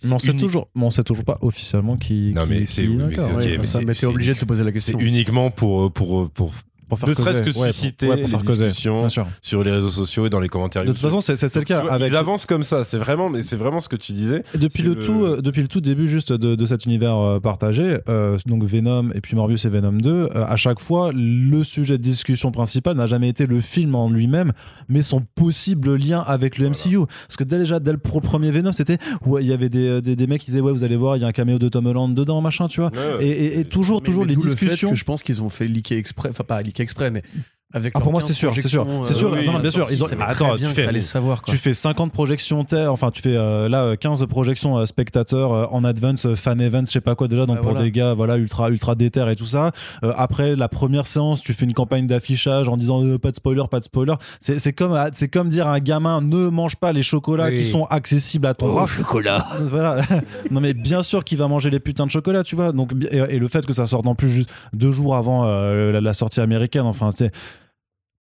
Mais 0.04 0.12
on 0.12 0.18
sait 0.18 0.34
toujours, 0.34 0.68
mais 0.74 0.84
on 0.84 0.90
sait 0.90 1.02
toujours 1.04 1.24
pas 1.26 1.36
officiellement 1.42 1.96
qui. 1.98 2.32
Non, 2.34 2.44
qui- 2.44 2.48
mais 2.48 2.60
qui- 2.60 2.66
c'est- 2.68 2.86
mais 2.86 3.14
c'est- 3.14 3.20
ouais. 3.22 3.34
Ouais, 3.34 3.58
mais 3.58 3.64
ça, 3.64 3.80
c'est- 3.80 3.84
mais 3.84 3.92
t'es 3.92 4.00
c'est 4.00 4.06
obligé 4.06 4.32
de 4.34 4.38
te 4.38 4.44
poser 4.46 4.62
la 4.64 4.70
C'est 4.70 4.72
question. 4.74 4.98
uniquement 4.98 5.50
pour 5.50 5.92
pour 5.92 6.30
pour 6.30 6.54
Pour 6.90 6.98
faire 6.98 7.08
ne 7.08 7.14
serait-ce 7.14 7.38
causer. 7.38 7.52
que 7.52 7.58
Ouais, 7.58 7.66
pour- 7.66 7.74
susciter 7.74 8.08
ouais, 8.08 8.16
pour 8.22 8.40
les 8.42 8.46
discussions 8.46 9.08
sur 9.40 9.62
les 9.64 9.70
réseaux 9.70 9.88
sociaux 9.90 10.26
et 10.26 10.30
dans 10.30 10.40
les 10.40 10.48
commentaires. 10.48 10.82
De 10.82 10.88
toute 10.88 10.96
YouTube. 11.02 11.18
façon, 11.18 11.34
c'est 11.36 11.54
le 11.58 11.64
cas. 11.64 11.80
vois, 11.80 11.92
Avec, 11.92 12.10
Ils 12.10 12.16
avancent 12.16 12.46
comme 12.46 12.62
ça. 12.62 12.84
C'est 12.84 12.98
vraiment, 12.98 13.30
mais 13.30 13.42
c'est 13.42 13.56
vraiment 13.56 13.80
ce 13.80 13.88
que 13.88 13.96
tu 13.96 14.12
disais. 14.12 14.42
Depuis 14.54 14.82
le, 14.82 14.94
le- 14.94 15.02
tout, 15.02 15.24
euh, 15.24 15.40
depuis 15.40 15.62
le 15.62 15.68
tout 15.68 15.80
début 15.80 16.08
juste 16.08 16.32
de, 16.32 16.54
de 16.54 16.64
cet 16.66 16.84
univers 16.84 17.16
euh, 17.16 17.40
partagé, 17.40 17.98
euh, 18.08 18.36
donc 18.46 18.64
Venom 18.64 19.10
et 19.14 19.20
puis 19.20 19.36
Morbius 19.36 19.64
et 19.64 19.68
Venom 19.70 19.92
2, 19.92 20.10
euh, 20.10 20.28
à 20.34 20.56
chaque 20.56 20.80
fois, 20.80 21.10
le 21.14 21.62
sujet 21.64 21.96
de 21.98 22.02
discussion 22.02 22.50
principal 22.50 22.96
n'a 22.96 23.06
jamais 23.06 23.28
été 23.28 23.46
le 23.46 23.60
film 23.60 23.94
en 23.94 24.10
lui-même, 24.10 24.52
mais 24.88 25.02
son 25.02 25.20
possible 25.34 25.94
lien 25.94 26.20
avec 26.20 26.58
le 26.58 26.68
MCU. 26.70 26.98
Parce 27.26 27.36
que 27.36 27.44
déjà, 27.44 27.80
dès 27.80 27.92
le 27.92 27.98
premier 27.98 28.50
Venom, 28.50 28.72
c'était 28.72 28.98
ouais, 29.26 29.42
il 29.44 29.48
y 29.48 29.52
avait 29.52 29.68
des, 29.68 30.00
des, 30.02 30.16
des 30.16 30.26
mecs 30.26 30.40
qui 30.40 30.46
disaient 30.50 30.60
ouais, 30.60 30.72
vous 30.72 30.84
allez 30.84 30.96
voir, 30.96 31.16
il 31.16 31.20
y 31.22 31.24
a 31.24 31.28
un 31.28 31.32
caméo 31.32 31.58
de 31.58 31.68
Tom 31.68 31.86
Holland 31.86 32.14
dedans, 32.14 32.40
machin, 32.40 32.68
tu 32.68 32.80
vois. 32.80 32.90
Et, 33.20 33.28
et- 33.28 33.58
et 33.60 33.64
toujours, 33.64 34.00
Mais- 34.00 34.06
toujours 34.06 34.22
mais 34.24 34.30
les 34.30 34.34
d'où 34.36 34.42
le 34.44 34.50
fait 34.56 34.66
discussions. 34.66 34.90
que 34.90 34.96
je 34.96 35.04
pense 35.04 35.22
qu'ils 35.22 35.42
ont 35.42 35.50
fait 35.50 35.66
leaker 35.66 35.96
exprès, 35.98 36.28
enfin 36.30 36.44
pas 36.44 36.60
leaker 36.62 36.79
exprès, 36.80 37.10
mais 37.10 37.22
Avec 37.72 37.92
Ah, 37.94 38.00
pour 38.00 38.10
moi, 38.10 38.20
15 38.20 38.28
c'est 38.28 38.34
sûr, 38.34 38.52
c'est 38.54 38.66
sûr. 38.66 38.84
C'est 39.04 39.14
sûr, 39.14 39.32
euh, 39.32 39.42
non, 39.44 39.54
oui, 39.54 39.60
bien 39.62 39.70
sûr, 39.70 39.86
ils 39.90 40.02
ont- 40.02 40.06
Attends, 40.20 40.56
bien 40.56 40.70
tu 40.70 40.74
fais- 40.80 41.00
savoir. 41.00 41.40
quoi. 41.40 41.52
Tu 41.54 41.56
fais 41.58 41.72
50 41.72 42.10
projections, 42.12 42.66
enfin 42.88 43.10
tu 43.12 43.22
fais 43.22 43.36
euh, 43.36 43.68
là 43.68 43.84
euh, 43.84 43.96
15 43.96 44.26
projections 44.26 44.76
euh, 44.78 44.86
spectateurs 44.86 45.52
euh, 45.52 45.66
en 45.70 45.84
advance, 45.84 46.26
euh, 46.26 46.34
fan 46.34 46.60
event, 46.60 46.82
je 46.84 46.90
sais 46.90 47.00
pas 47.00 47.14
quoi 47.14 47.28
déjà, 47.28 47.46
donc 47.46 47.58
Ah, 47.60 47.62
pour 47.62 47.70
voilà. 47.70 47.84
des 47.84 47.92
gars 47.92 48.12
voilà 48.14 48.36
ultra 48.38 48.70
ultra 48.70 48.96
déter 48.96 49.24
et 49.30 49.36
tout 49.36 49.46
ça. 49.46 49.70
Euh, 50.02 50.12
après 50.16 50.56
la 50.56 50.68
première 50.68 51.06
séance, 51.06 51.42
tu 51.42 51.52
fais 51.52 51.64
une 51.64 51.72
campagne 51.72 52.08
d'affichage 52.08 52.68
en 52.68 52.76
disant 52.76 53.04
euh, 53.04 53.18
pas 53.18 53.30
de 53.30 53.36
spoiler, 53.36 53.62
pas 53.70 53.78
de 53.78 53.84
spoiler. 53.84 54.14
C'est 54.40 54.58
c'est 54.58 54.72
comme 54.72 54.98
c'est 55.12 55.28
comme 55.28 55.48
dire 55.48 55.68
à 55.68 55.74
un 55.74 55.78
gamin 55.78 56.20
ne 56.22 56.48
mange 56.48 56.74
pas 56.74 56.92
les 56.92 57.02
chocolats 57.04 57.46
Oui. 57.50 57.56
qui 57.58 57.64
sont 57.66 57.84
accessibles 57.84 58.46
à 58.48 58.54
ton 58.54 58.74
rat. 58.74 58.86
chocolat. 58.86 59.46
Voilà. 59.60 60.00
non 60.50 60.60
mais 60.60 60.74
bien 60.74 61.02
sûr 61.04 61.22
qu'il 61.22 61.38
va 61.38 61.46
manger 61.46 61.70
les 61.70 61.78
putains 61.80 62.06
de 62.06 62.10
chocolat, 62.10 62.42
tu 62.42 62.56
vois. 62.56 62.72
Donc 62.72 62.92
et, 63.12 63.16
et 63.16 63.38
le 63.38 63.46
fait 63.46 63.64
que 63.64 63.72
ça 63.72 63.86
sorte 63.86 64.08
en 64.08 64.16
plus 64.16 64.28
juste 64.30 64.50
deux 64.72 64.90
jours 64.90 65.14
avant 65.14 65.44
euh, 65.46 65.92
la, 65.92 66.00
la 66.00 66.14
sortie 66.14 66.40
américaine, 66.40 66.82
enfin 66.82 67.10
c'est 67.16 67.30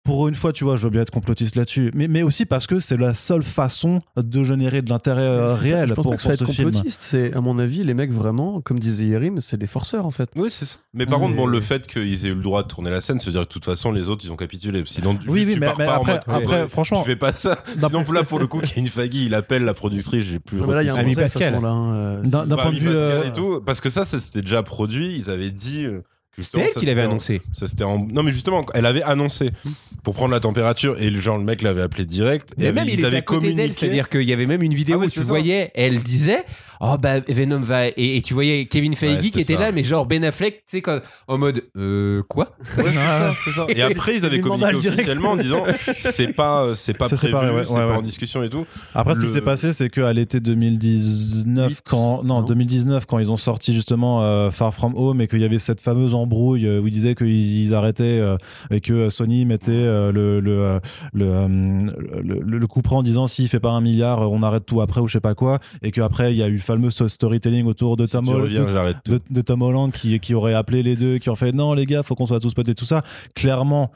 pour 0.03 0.27
une 0.27 0.33
fois, 0.35 0.53
tu 0.53 0.63
vois, 0.63 0.75
je 0.75 0.83
veux 0.83 0.89
bien 0.89 1.01
être 1.01 1.11
complotiste 1.11 1.55
là-dessus, 1.55 1.91
mais, 1.93 2.07
mais 2.07 2.23
aussi 2.23 2.45
parce 2.45 2.65
que 2.65 2.79
c'est 2.79 2.97
la 2.97 3.13
seule 3.13 3.43
façon 3.43 3.99
de 4.17 4.43
générer 4.43 4.81
de 4.81 4.89
l'intérêt 4.89 5.21
euh, 5.21 5.45
pas- 5.47 5.55
réel 5.55 5.89
je 5.89 5.93
pense 5.93 6.03
pour, 6.03 6.11
pas 6.11 6.15
que 6.15 6.21
ça 6.23 6.29
pour 6.29 6.31
va 6.31 6.37
ce 6.37 6.43
être 6.45 6.51
film. 6.55 6.71
complotiste. 6.71 7.01
C'est 7.01 7.33
à 7.35 7.41
mon 7.41 7.59
avis, 7.59 7.83
les 7.83 7.93
mecs 7.93 8.11
vraiment, 8.11 8.61
comme 8.61 8.79
disait 8.79 9.05
Yerim, 9.05 9.39
c'est 9.41 9.57
des 9.57 9.67
forceurs 9.67 10.05
en 10.07 10.11
fait. 10.11 10.29
Oui, 10.35 10.49
c'est 10.49 10.65
ça. 10.65 10.77
Mais 10.93 11.05
par 11.05 11.19
contre, 11.19 11.35
bon, 11.35 11.45
le 11.45 11.61
fait 11.61 11.85
qu'ils 11.85 12.25
aient 12.25 12.29
eu 12.29 12.33
le 12.33 12.41
droit 12.41 12.63
de 12.63 12.67
tourner 12.67 12.89
la 12.89 13.01
scène, 13.01 13.19
se 13.19 13.29
dire 13.29 13.41
que 13.41 13.45
de 13.47 13.49
toute 13.53 13.65
façon, 13.65 13.91
les 13.91 14.09
autres, 14.09 14.25
ils 14.25 14.31
ont 14.31 14.35
capitulé. 14.37 14.81
Sinon, 14.85 15.11
Oui, 15.27 15.41
juste, 15.41 15.47
oui, 15.47 15.53
tu 15.53 15.59
mais- 15.59 15.65
pars 15.67 15.75
mais 15.77 15.85
pas 15.85 15.97
en 15.97 16.01
après- 16.01 16.13
mode, 16.13 16.21
après, 16.43 16.61
ouais, 16.63 16.69
franchement- 16.69 17.01
Tu 17.03 17.09
fais 17.09 17.15
pas 17.15 17.33
ça. 17.33 17.59
Sinon, 17.77 18.03
là, 18.11 18.23
pour 18.23 18.39
le 18.39 18.47
coup, 18.47 18.61
Kevin 18.61 18.87
Faggy, 18.87 19.25
il 19.25 19.35
appelle 19.35 19.63
la 19.63 19.73
productrice, 19.73 20.23
j'ai 20.25 20.39
plus. 20.39 20.57
Mais 20.61 20.73
là, 20.73 20.81
il 20.81 20.87
y 20.87 20.89
a 20.89 20.95
un 20.95 21.13
Pascal. 21.13 21.55
hein, 21.63 21.93
euh, 21.93 22.21
D'un- 22.23 22.45
d'un 22.47 22.55
Bah, 22.55 22.63
point 22.63 22.71
de 22.71 22.77
vue, 22.77 22.87
euh, 22.89 23.25
et 23.25 23.31
tout, 23.33 23.61
parce 23.65 23.79
que 23.81 23.89
ça, 23.89 24.05
ça 24.05 24.19
c'était 24.19 24.41
déjà 24.41 24.63
produit. 24.63 25.17
Ils 25.17 25.29
avaient 25.29 25.51
dit. 25.51 25.85
C'était 26.43 26.61
elle 26.61 26.73
qui 26.73 26.85
l'avait 26.85 27.01
en- 27.05 27.11
annoncé. 27.11 27.41
Ça 27.53 27.67
c'était 27.67 27.83
en... 27.83 28.05
Non 28.11 28.23
mais 28.23 28.31
justement, 28.31 28.65
elle 28.73 28.85
avait 28.85 29.03
annoncé 29.03 29.51
pour 30.03 30.13
prendre 30.13 30.31
la 30.31 30.39
température 30.39 30.99
et 30.99 31.09
le 31.09 31.19
genre 31.19 31.37
le 31.37 31.43
mec 31.43 31.61
l'avait 31.61 31.81
appelé 31.81 32.05
direct. 32.05 32.51
et 32.51 32.55
Mais 32.57 32.65
avait- 32.67 32.73
même 32.81 32.87
il 32.87 32.93
ils 32.93 32.99
était 32.99 33.05
avaient 33.07 33.21
communiqué. 33.21 33.73
c'est-à-dire 33.77 34.09
qu'il 34.09 34.23
y 34.23 34.33
avait 34.33 34.45
même 34.45 34.61
une 34.63 34.73
vidéo 34.73 34.95
Ah 34.97 34.99
oui, 35.01 35.07
où 35.07 35.09
tu 35.09 35.19
c'est 35.19 35.25
ça. 35.25 35.29
voyais, 35.29 35.71
elle 35.75 36.01
disait, 36.01 36.43
oh 36.81 36.95
bah 36.99 37.19
Venom 37.27 37.59
va 37.59 37.87
et, 37.87 37.93
et 38.17 38.21
tu 38.21 38.33
voyais 38.33 38.65
Kevin 38.65 38.95
Feige 38.95 39.21
Ouais, 39.23 39.29
qui 39.29 39.39
était 39.41 39.53
ça. 39.55 39.59
là, 39.59 39.71
mais 39.71 39.83
genre 39.83 40.05
Ben 40.05 40.23
Affleck, 40.23 40.63
tu 40.65 40.77
sais 40.77 40.81
quand- 40.81 40.99
en 41.27 41.37
mode 41.37 41.63
euh, 41.77 42.21
quoi? 42.29 42.49
Ouais, 42.77 42.83
c'est 42.87 42.93
ça, 42.93 43.33
c'est 43.45 43.51
ça. 43.51 43.65
Et 43.69 43.81
après 43.81 44.15
ils 44.15 44.25
avaient 44.25 44.37
Il 44.37 44.41
communiqué 44.41 44.89
officiellement 44.89 45.31
en 45.31 45.35
disant 45.37 45.63
c'est 45.97 46.33
pas 46.33 46.73
c'est 46.75 46.97
pas 46.97 47.07
C'est 47.09 47.29
prévu, 47.29 47.51
ouais, 47.53 47.63
c'est 47.63 47.73
ouais, 47.73 47.85
pas 47.85 47.97
en 47.97 48.01
discussion 48.01 48.41
et 48.43 48.49
tout. 48.49 48.65
Après, 48.95 49.15
ce 49.15 49.19
qui 49.19 49.27
s'est 49.27 49.41
passé, 49.41 49.73
c'est 49.73 49.89
qu'à 49.89 50.11
l'été 50.13 50.39
2019, 50.39 51.69
Huit, 51.69 51.81
quand 51.85 52.23
non, 52.23 52.39
non 52.39 52.41
2019, 52.43 53.05
quand 53.05 53.19
ils 53.19 53.31
ont 53.31 53.37
sorti 53.37 53.73
justement 53.73 54.23
euh, 54.23 54.51
Far 54.51 54.73
From 54.73 54.93
Home 54.95 55.21
et 55.21 55.27
qu'il 55.27 55.39
y 55.39 55.43
avait 55.45 55.59
cette 55.59 55.81
fameuse 55.81 56.13
embrouille 56.13 56.28
euh, 56.35 56.79
où 56.79 56.87
ils 56.87 56.91
disaient 56.93 57.15
qu'ils 57.15 57.73
arrêtaient 57.73 58.03
euh, 58.03 58.37
et 58.71 58.81
que 58.81 59.09
Sony 59.09 59.45
mettait 59.45 59.71
euh, 59.71 60.11
le 60.11 60.39
le 60.39 60.61
euh, 60.61 60.79
euh, 61.19 62.67
coup 62.67 62.81
près 62.81 62.95
en 62.95 63.03
disant 63.03 63.27
s'il 63.27 63.47
fait 63.47 63.59
pas 63.59 63.71
un 63.71 63.81
milliard, 63.81 64.21
euh, 64.21 64.27
on 64.29 64.41
arrête 64.41 64.65
tout 64.65 64.81
après 64.81 65.01
ou 65.01 65.07
je 65.07 65.13
sais 65.13 65.19
pas 65.19 65.35
quoi, 65.35 65.59
et 65.81 65.91
qu'après 65.91 66.31
il 66.33 66.37
y 66.37 66.43
a 66.43 66.47
eu 66.47 66.53
le 66.53 66.59
fameux 66.59 66.89
storytelling 66.91 67.65
autour 67.65 67.95
de 67.97 68.05
Si 68.05 68.11
Tom 68.11 68.27
Holland- 68.27 68.41
reviens, 68.43 68.67
j'arrête 68.69 68.97
tout. 69.03 69.13
de, 69.13 69.19
de 69.29 69.41
Tom 69.41 69.61
Holland 69.61 69.91
qui, 69.91 70.19
qui 70.19 70.33
aurait 70.33 70.53
appelé 70.53 70.83
les 70.83 70.95
deux, 70.95 71.17
qui 71.17 71.29
ont 71.29 71.35
fait 71.35 71.51
non 71.51 71.73
les 71.73 71.85
gars, 71.85 72.03
faut 72.03 72.15
qu'on 72.15 72.27
soit 72.27 72.39
tous 72.39 72.53
potes 72.53 72.69
et 72.69 72.75
tout 72.75 72.85
ça. 72.85 73.01
Clairement, 73.35 73.91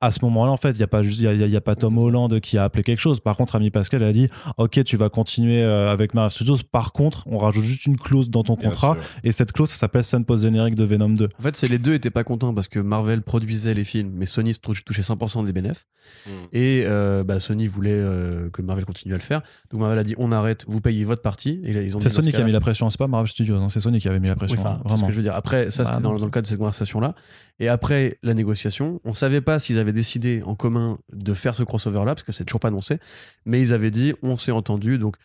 à 0.00 0.10
ce 0.12 0.20
moment-là, 0.24 0.52
en 0.52 0.56
fait, 0.56 0.70
il 0.70 0.76
n'y 0.76 0.82
a 0.84 0.86
pas 0.88 1.02
juste, 1.02 1.18
il 1.18 1.24
y 1.24 1.26
a, 1.28 1.32
il 1.32 1.50
y 1.50 1.56
a 1.56 1.60
pas 1.60 1.74
Tom 1.74 1.98
Holland 1.98 2.38
qui 2.40 2.56
a 2.56 2.64
appelé 2.64 2.84
quelque 2.84 3.00
chose. 3.00 3.18
Par 3.20 3.36
contre, 3.36 3.56
Ami 3.56 3.70
Pascal 3.70 4.02
a 4.04 4.12
dit, 4.12 4.28
ok, 4.56 4.84
tu 4.84 4.96
vas 4.96 5.08
continuer 5.08 5.62
euh, 5.62 5.90
avec 5.90 6.14
Marvel 6.14 6.30
Studios. 6.30 6.56
Par 6.70 6.92
contre, 6.92 7.24
on 7.26 7.38
rajoute 7.38 7.64
juste 7.64 7.86
une 7.86 7.96
clause 7.96 8.30
dans 8.30 8.44
ton 8.44 8.54
Bien 8.54 8.70
contrat, 8.70 8.94
sûr. 8.94 9.20
et 9.24 9.32
cette 9.32 9.52
clause, 9.52 9.70
ça 9.70 9.76
s'appelle 9.76 10.04
scène 10.04 10.24
post 10.24 10.44
générique 10.44 10.76
de 10.76 10.84
Venom 10.84 11.08
2. 11.10 11.28
En 11.38 11.42
fait, 11.42 11.56
c'est 11.56 11.66
les 11.68 11.78
deux 11.78 11.94
étaient 11.94 12.10
pas 12.10 12.22
contents 12.24 12.54
parce 12.54 12.68
que 12.68 12.78
Marvel 12.78 13.22
produisait 13.22 13.74
les 13.74 13.84
films, 13.84 14.12
mais 14.14 14.26
Sony 14.26 14.54
se 14.54 14.60
tou- 14.60 14.74
touchait 14.84 15.02
100% 15.02 15.44
des 15.44 15.52
bénéfices. 15.52 15.86
Mm. 16.26 16.30
Et 16.52 16.82
euh, 16.86 17.24
bah, 17.24 17.40
Sony 17.40 17.66
voulait 17.66 17.90
euh, 17.92 18.48
que 18.50 18.62
Marvel 18.62 18.84
continue 18.84 19.14
à 19.14 19.16
le 19.18 19.22
faire. 19.22 19.42
Donc 19.72 19.80
Marvel 19.80 19.98
a 19.98 20.04
dit 20.04 20.14
on 20.18 20.30
arrête, 20.32 20.64
vous 20.68 20.80
payez 20.80 21.04
votre 21.04 21.22
partie. 21.22 21.60
Et 21.64 21.72
là, 21.72 21.82
ils 21.82 21.96
ont 21.96 22.00
C'est 22.00 22.08
Sony 22.08 22.30
ce 22.30 22.36
qui 22.36 22.40
a 22.40 22.44
mis 22.44 22.52
la 22.52 22.60
pression, 22.60 22.88
c'est 22.88 22.98
pas 22.98 23.08
Marvel 23.08 23.28
Studios, 23.28 23.56
hein, 23.56 23.68
c'est 23.68 23.80
Sony 23.80 23.98
qui 24.00 24.08
avait 24.08 24.20
mis 24.20 24.28
la 24.28 24.36
pression. 24.36 24.56
Oui, 24.56 24.62
ce 24.84 24.88
vraiment. 24.88 25.06
que 25.08 25.12
je 25.12 25.16
veux 25.16 25.22
dire. 25.24 25.34
Après, 25.34 25.70
ça, 25.70 25.82
Bah, 25.82 25.90
c'était 25.90 26.02
dans, 26.02 26.12
non. 26.12 26.18
dans 26.18 26.24
le 26.24 26.30
cadre 26.30 26.44
de 26.44 26.48
cette 26.48 26.58
conversation-là. 26.58 27.14
Et 27.60 27.68
après 27.68 28.18
la 28.22 28.34
négociation, 28.34 29.00
on 29.04 29.12
savait 29.14 29.40
pas 29.40 29.58
s'ils 29.58 29.78
avaient 29.78 29.87
décidé 29.92 30.42
en 30.44 30.54
commun 30.54 30.98
de 31.12 31.34
faire 31.34 31.54
ce 31.54 31.62
crossover-là, 31.62 32.14
parce 32.14 32.22
que 32.22 32.32
c'est 32.32 32.44
toujours 32.44 32.60
pas 32.60 32.68
annoncé. 32.68 32.98
Mais 33.44 33.60
ils 33.60 33.72
avaient 33.72 33.90
dit, 33.90 34.14
on 34.22 34.36
s'est 34.36 34.52
entendu, 34.52 34.98
donc 34.98 35.16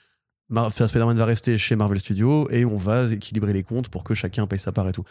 Spider-Man 0.50 1.18
va 1.18 1.26
rester 1.26 1.58
chez 1.58 1.76
Marvel 1.76 2.00
Studios 2.00 2.50
et 2.52 2.66
on 2.66 2.76
va 2.76 3.12
équilibrer 3.12 3.54
les 3.54 3.64
comptes 3.64 3.90
pour 3.90 4.04
que 4.04 4.14
chacun 4.14 4.46
paye 4.48 4.60
sa 4.60 4.72
part 4.72 4.88
et 4.88 4.92
tout. 4.92 5.04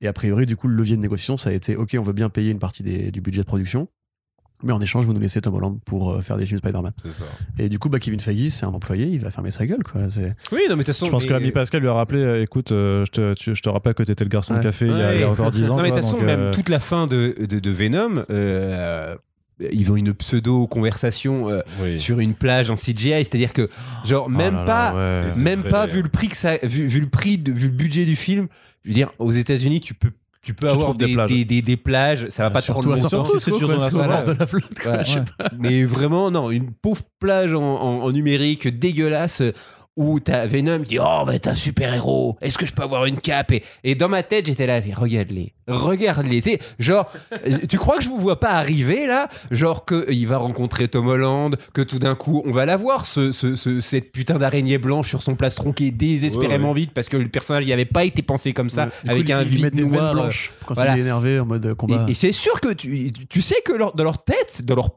Et 0.00 0.06
a 0.06 0.12
priori, 0.12 0.46
du 0.46 0.56
coup, 0.56 0.68
le 0.68 0.74
levier 0.74 0.96
de 0.96 1.00
négociation, 1.00 1.36
ça 1.36 1.50
a 1.50 1.52
été, 1.52 1.76
ok, 1.76 1.96
on 1.98 2.02
veut 2.02 2.12
bien 2.12 2.28
payer 2.28 2.50
une 2.50 2.58
partie 2.58 2.82
du 2.82 3.20
budget 3.20 3.40
de 3.40 3.46
production. 3.46 3.88
Mais 4.64 4.72
en 4.72 4.80
échange, 4.80 5.04
vous 5.04 5.12
nous 5.12 5.20
laissez 5.20 5.40
Tom 5.40 5.54
Holland 5.54 5.78
pour 5.84 6.12
euh, 6.12 6.20
faire 6.22 6.36
des 6.38 6.46
films 6.46 6.58
Spider-Man. 6.58 6.92
C'est 7.02 7.12
ça. 7.12 7.24
Et 7.58 7.68
du 7.68 7.78
coup, 7.78 7.88
bah, 7.88 7.98
Kevin 8.00 8.18
Feige, 8.18 8.48
c'est 8.50 8.64
un 8.66 8.70
employé, 8.70 9.06
il 9.06 9.18
va 9.20 9.30
fermer 9.30 9.50
sa 9.50 9.66
gueule. 9.66 9.82
Quoi. 9.82 10.08
C'est- 10.08 10.34
Oui, 10.52 10.60
non, 10.68 10.70
mais 10.70 10.76
de 10.76 10.76
toute 10.78 10.86
façon. 10.86 11.06
Je 11.06 11.10
pense 11.10 11.22
mais- 11.22 11.28
que 11.28 11.32
l'ami 11.34 11.50
Pascal 11.52 11.82
lui 11.82 11.88
a 11.88 11.92
rappelé, 11.92 12.20
euh, 12.20 12.42
écoute, 12.42 12.72
euh, 12.72 13.04
je, 13.04 13.10
te, 13.10 13.34
tu- 13.34 13.54
je 13.54 13.62
te 13.62 13.68
rappelle 13.68 13.94
que 13.94 14.02
t'étais 14.02 14.24
le 14.24 14.30
garçon 14.30 14.54
de 14.54 14.58
Ouais. 14.58 14.64
café 14.64 14.86
il 14.86 14.90
y 14.90 15.02
a- 15.02 15.14
il 15.14 15.20
y, 15.20 15.22
a 15.22 15.26
Ouais. 15.26 15.32
encore 15.32 15.50
10 15.50 15.70
ans. 15.70 15.76
Non, 15.76 15.82
mais 15.82 15.90
de 15.90 15.94
toute 15.96 16.04
façon, 16.04 16.20
même 16.20 16.40
euh, 16.40 16.52
toute 16.52 16.68
la 16.68 16.80
fin 16.80 17.06
de, 17.06 17.34
de, 17.46 17.58
de 17.58 17.70
Venom, 17.70 18.24
euh, 18.30 19.14
ils 19.72 19.92
ont 19.92 19.96
une 19.96 20.12
pseudo-conversation 20.14 21.48
euh, 21.50 21.60
Oui. 21.82 21.98
sur 21.98 22.18
une 22.20 22.34
plage 22.34 22.70
en 22.70 22.76
CGI, 22.76 23.24
c'est-à-dire 23.24 23.52
que, 23.52 23.68
genre, 24.04 24.24
oh 24.26 24.30
même 24.30 24.54
là, 24.54 24.64
pas. 24.64 24.94
ouais. 24.94 25.36
Même 25.36 25.62
pas 25.62 25.86
vu 25.86 26.02
le 26.02 26.08
prix 26.08 26.28
que 26.28 26.36
ça, 26.36 26.56
vu, 26.62 26.86
vu 26.86 27.00
le 27.00 27.08
prix, 27.08 27.38
de, 27.38 27.52
vu 27.52 27.66
le 27.68 27.72
budget 27.74 28.04
du 28.04 28.16
film. 28.16 28.48
Je 28.84 28.90
veux 28.90 28.94
dire, 28.94 29.10
aux 29.18 29.30
États-Unis, 29.30 29.80
tu 29.80 29.94
peux, 29.94 30.10
tu 30.44 30.54
peux 30.54 30.66
Tu 30.68 30.72
avoir 30.72 30.94
des 30.94 31.06
des, 31.06 31.14
plages. 31.14 31.30
des, 31.30 31.44
des- 31.44 31.62
des 31.62 31.76
plages. 31.76 32.26
Ça 32.28 32.44
va 32.44 32.50
pas 32.50 32.62
te 32.62 32.70
prendre 32.70 32.88
longtemps. 32.88 33.24
Sur 33.24 33.40
c'est 33.40 33.50
le 33.50 33.56
voilà. 33.66 34.22
bord 34.22 34.34
de 34.34 34.38
la 34.38 34.46
flotte. 34.46 34.78
quoi. 34.82 34.92
Ouais. 34.92 35.04
Je 35.04 35.10
sais 35.12 35.18
Ouais. 35.18 35.24
pas. 35.38 35.46
Mais 35.58 35.84
vraiment, 35.84 36.30
non, 36.30 36.50
une 36.50 36.70
pauvre 36.72 37.02
plage 37.18 37.52
en, 37.54 37.62
en- 37.62 38.02
en 38.04 38.12
numérique 38.12 38.68
dégueulasse 38.78 39.42
où 39.96 40.18
t'as 40.18 40.46
Venom 40.46 40.78
qui 40.80 40.90
dit 40.90 40.98
Oh, 40.98 41.22
bah, 41.26 41.38
t'es 41.38 41.48
un 41.48 41.54
super 41.54 41.94
héros, 41.94 42.36
est-ce 42.40 42.58
que 42.58 42.66
je 42.66 42.72
peux 42.72 42.82
avoir 42.82 43.04
une 43.06 43.18
cape 43.18 43.52
et, 43.52 43.62
et 43.84 43.94
dans 43.94 44.08
ma 44.08 44.22
tête, 44.22 44.46
j'étais 44.46 44.66
là, 44.66 44.80
regarde-les, 44.96 45.52
regarde-les. 45.68 46.40
Tu 46.42 46.50
sais, 46.52 46.58
genre, 46.78 47.10
euh, 47.46 47.58
tu 47.68 47.78
crois 47.78 47.98
que 47.98 48.02
je 48.04 48.08
vous 48.08 48.18
vois 48.18 48.40
pas 48.40 48.50
arriver 48.50 49.06
là? 49.06 49.28
Genre 49.50 49.84
qu'il 49.84 50.26
va 50.26 50.38
rencontrer 50.38 50.88
Tom 50.88 51.06
Holland, 51.06 51.56
que 51.72 51.80
tout 51.82 51.98
d'un 51.98 52.14
coup, 52.16 52.42
on 52.44 52.50
va 52.50 52.66
la 52.66 52.76
voir, 52.76 53.06
ce, 53.06 53.30
ce- 53.32 53.54
ce- 53.56 53.80
cette 53.80 54.10
putain 54.12 54.36
d'araignée 54.38 54.78
blanche 54.78 55.08
sur 55.08 55.22
son 55.22 55.36
plastron 55.36 55.72
qui 55.72 55.86
est 55.86 55.90
désespérément 55.92 56.72
vide 56.72 56.90
parce 56.92 57.08
que 57.08 57.16
le 57.16 57.28
personnage 57.28 57.64
n'y 57.64 57.72
avait 57.72 57.84
pas 57.84 58.04
été 58.04 58.22
pensé 58.22 58.52
comme 58.52 58.70
ça, 58.70 58.84
Ouais. 58.86 58.90
Coup, 58.90 59.10
avec 59.10 59.28
ils- 59.28 59.32
un 59.32 59.42
vide 59.44 59.74
noir. 59.80 60.10
euh, 60.10 60.12
blanches 60.14 60.52
quand 60.66 60.74
voilà. 60.74 60.94
il 60.94 60.98
est 60.98 61.02
énervé 61.02 61.38
en 61.40 61.46
mode 61.46 61.64
euh, 61.66 61.74
combat. 61.74 62.04
et, 62.08 62.10
et 62.10 62.14
c'est 62.14 62.32
sûr 62.32 62.60
que 62.60 62.72
tu, 62.72 63.12
tu 63.28 63.40
sais 63.42 63.56
que 63.64 63.72
leur- 63.72 63.94
dans 63.94 64.04
leur 64.04 64.24
tête, 64.24 64.62
dans 64.64 64.74
leur 64.74 64.90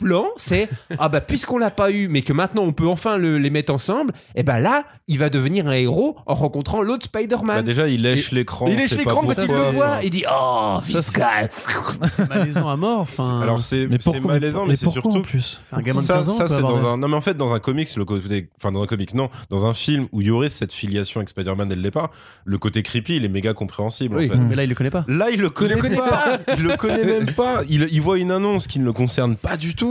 plan, 0.00 0.26
c'est 0.36 0.68
ah 0.98 1.08
bah 1.08 1.20
puisqu'on 1.20 1.58
l'a 1.58 1.70
pas 1.70 1.90
eu, 1.90 2.08
mais 2.08 2.22
que 2.22 2.32
maintenant 2.32 2.62
on 2.62 2.72
peut 2.72 2.88
enfin 2.88 3.16
le- 3.18 3.38
les 3.38 3.50
mettre 3.50 3.72
ensemble, 3.72 4.12
et 4.34 4.42
ben 4.42 4.58
là, 4.58 4.84
il 5.06 5.18
va 5.18 5.28
devenir 5.30 5.66
un 5.68 5.72
héros 5.72 6.16
en 6.26 6.34
rencontrant 6.34 6.82
l'autre 6.82 7.06
Bah, 7.12 7.20
Spider-Man. 7.20 7.64
déjà, 7.64 7.88
il 7.88 8.02
lèche 8.02 8.32
l'écran. 8.32 8.66
il 8.68 8.76
lèche 8.76 8.90
c'est 8.90 8.96
l'écran 8.96 9.22
pas 9.22 9.34
quand 9.34 9.42
il 9.42 9.48
le 9.48 9.70
voit, 9.72 9.98
il 10.02 10.10
dit 10.10 10.24
oh 10.30 10.78
Ça, 10.82 11.02
c'est 11.02 12.28
malaisant 12.28 12.68
à 12.68 12.76
mort. 12.76 13.00
Enfin, 13.00 13.40
Alors 13.40 13.60
c'est 13.60 13.86
Mais 13.88 13.98
c'est 14.00 14.20
malaisant, 14.20 14.66
mais 14.66 14.76
c'est 14.76 14.84
pourquoi 14.86 15.00
en 15.10 15.12
surtout 15.14 15.28
plus 15.28 15.60
c'est 15.62 15.76
un 15.76 15.82
gamin 15.82 16.00
de 16.00 16.06
ça, 16.06 16.14
15 16.14 16.28
ans. 16.30 16.34
ça, 16.34 16.48
c'est 16.48 16.60
dans 16.62 16.86
un. 16.86 16.96
Non, 16.96 17.08
mais 17.08 17.16
en 17.16 17.20
fait, 17.20 17.36
dans 17.36 17.52
un 17.54 17.58
comics, 17.60 17.94
le 17.96 18.04
côté. 18.04 18.48
Enfin, 18.58 18.72
dans 18.72 18.82
un 18.82 18.86
comics, 18.86 19.14
non. 19.14 19.28
Dans 19.50 19.66
un 19.66 19.74
film 19.74 20.06
où 20.12 20.20
il 20.20 20.28
y 20.28 20.30
aurait 20.30 20.48
cette 20.48 20.72
filiation 20.72 21.20
avec 21.20 21.28
Spider-Man 21.28 21.68
dès 21.68 21.76
le 21.76 21.82
départ, 21.82 22.10
le 22.44 22.58
côté 22.58 22.82
creepy, 22.82 23.16
il 23.16 23.24
est 23.24 23.28
méga 23.28 23.52
compréhensible. 23.52 24.16
Oui. 24.16 24.26
En 24.26 24.32
fait. 24.32 24.38
Mais 24.38 24.54
là, 24.54 24.64
il 24.64 24.68
le 24.68 24.74
connaît 24.74 24.90
pas. 24.90 25.04
Là, 25.08 25.30
il 25.30 25.40
le 25.40 25.50
connaît, 25.50 25.76
connaît 25.78 25.96
pas. 25.96 26.38
Il 26.56 26.62
le 26.64 26.76
connaît 26.76 27.04
même 27.04 27.26
pas. 27.32 27.62
Il, 27.68 27.88
il 27.90 28.00
voit 28.00 28.18
une 28.18 28.30
annonce 28.30 28.66
qui 28.66 28.78
ne 28.78 28.84
le 28.84 28.92
concerne 28.92 29.36
pas 29.36 29.56
du 29.56 29.74
tout. 29.74 29.89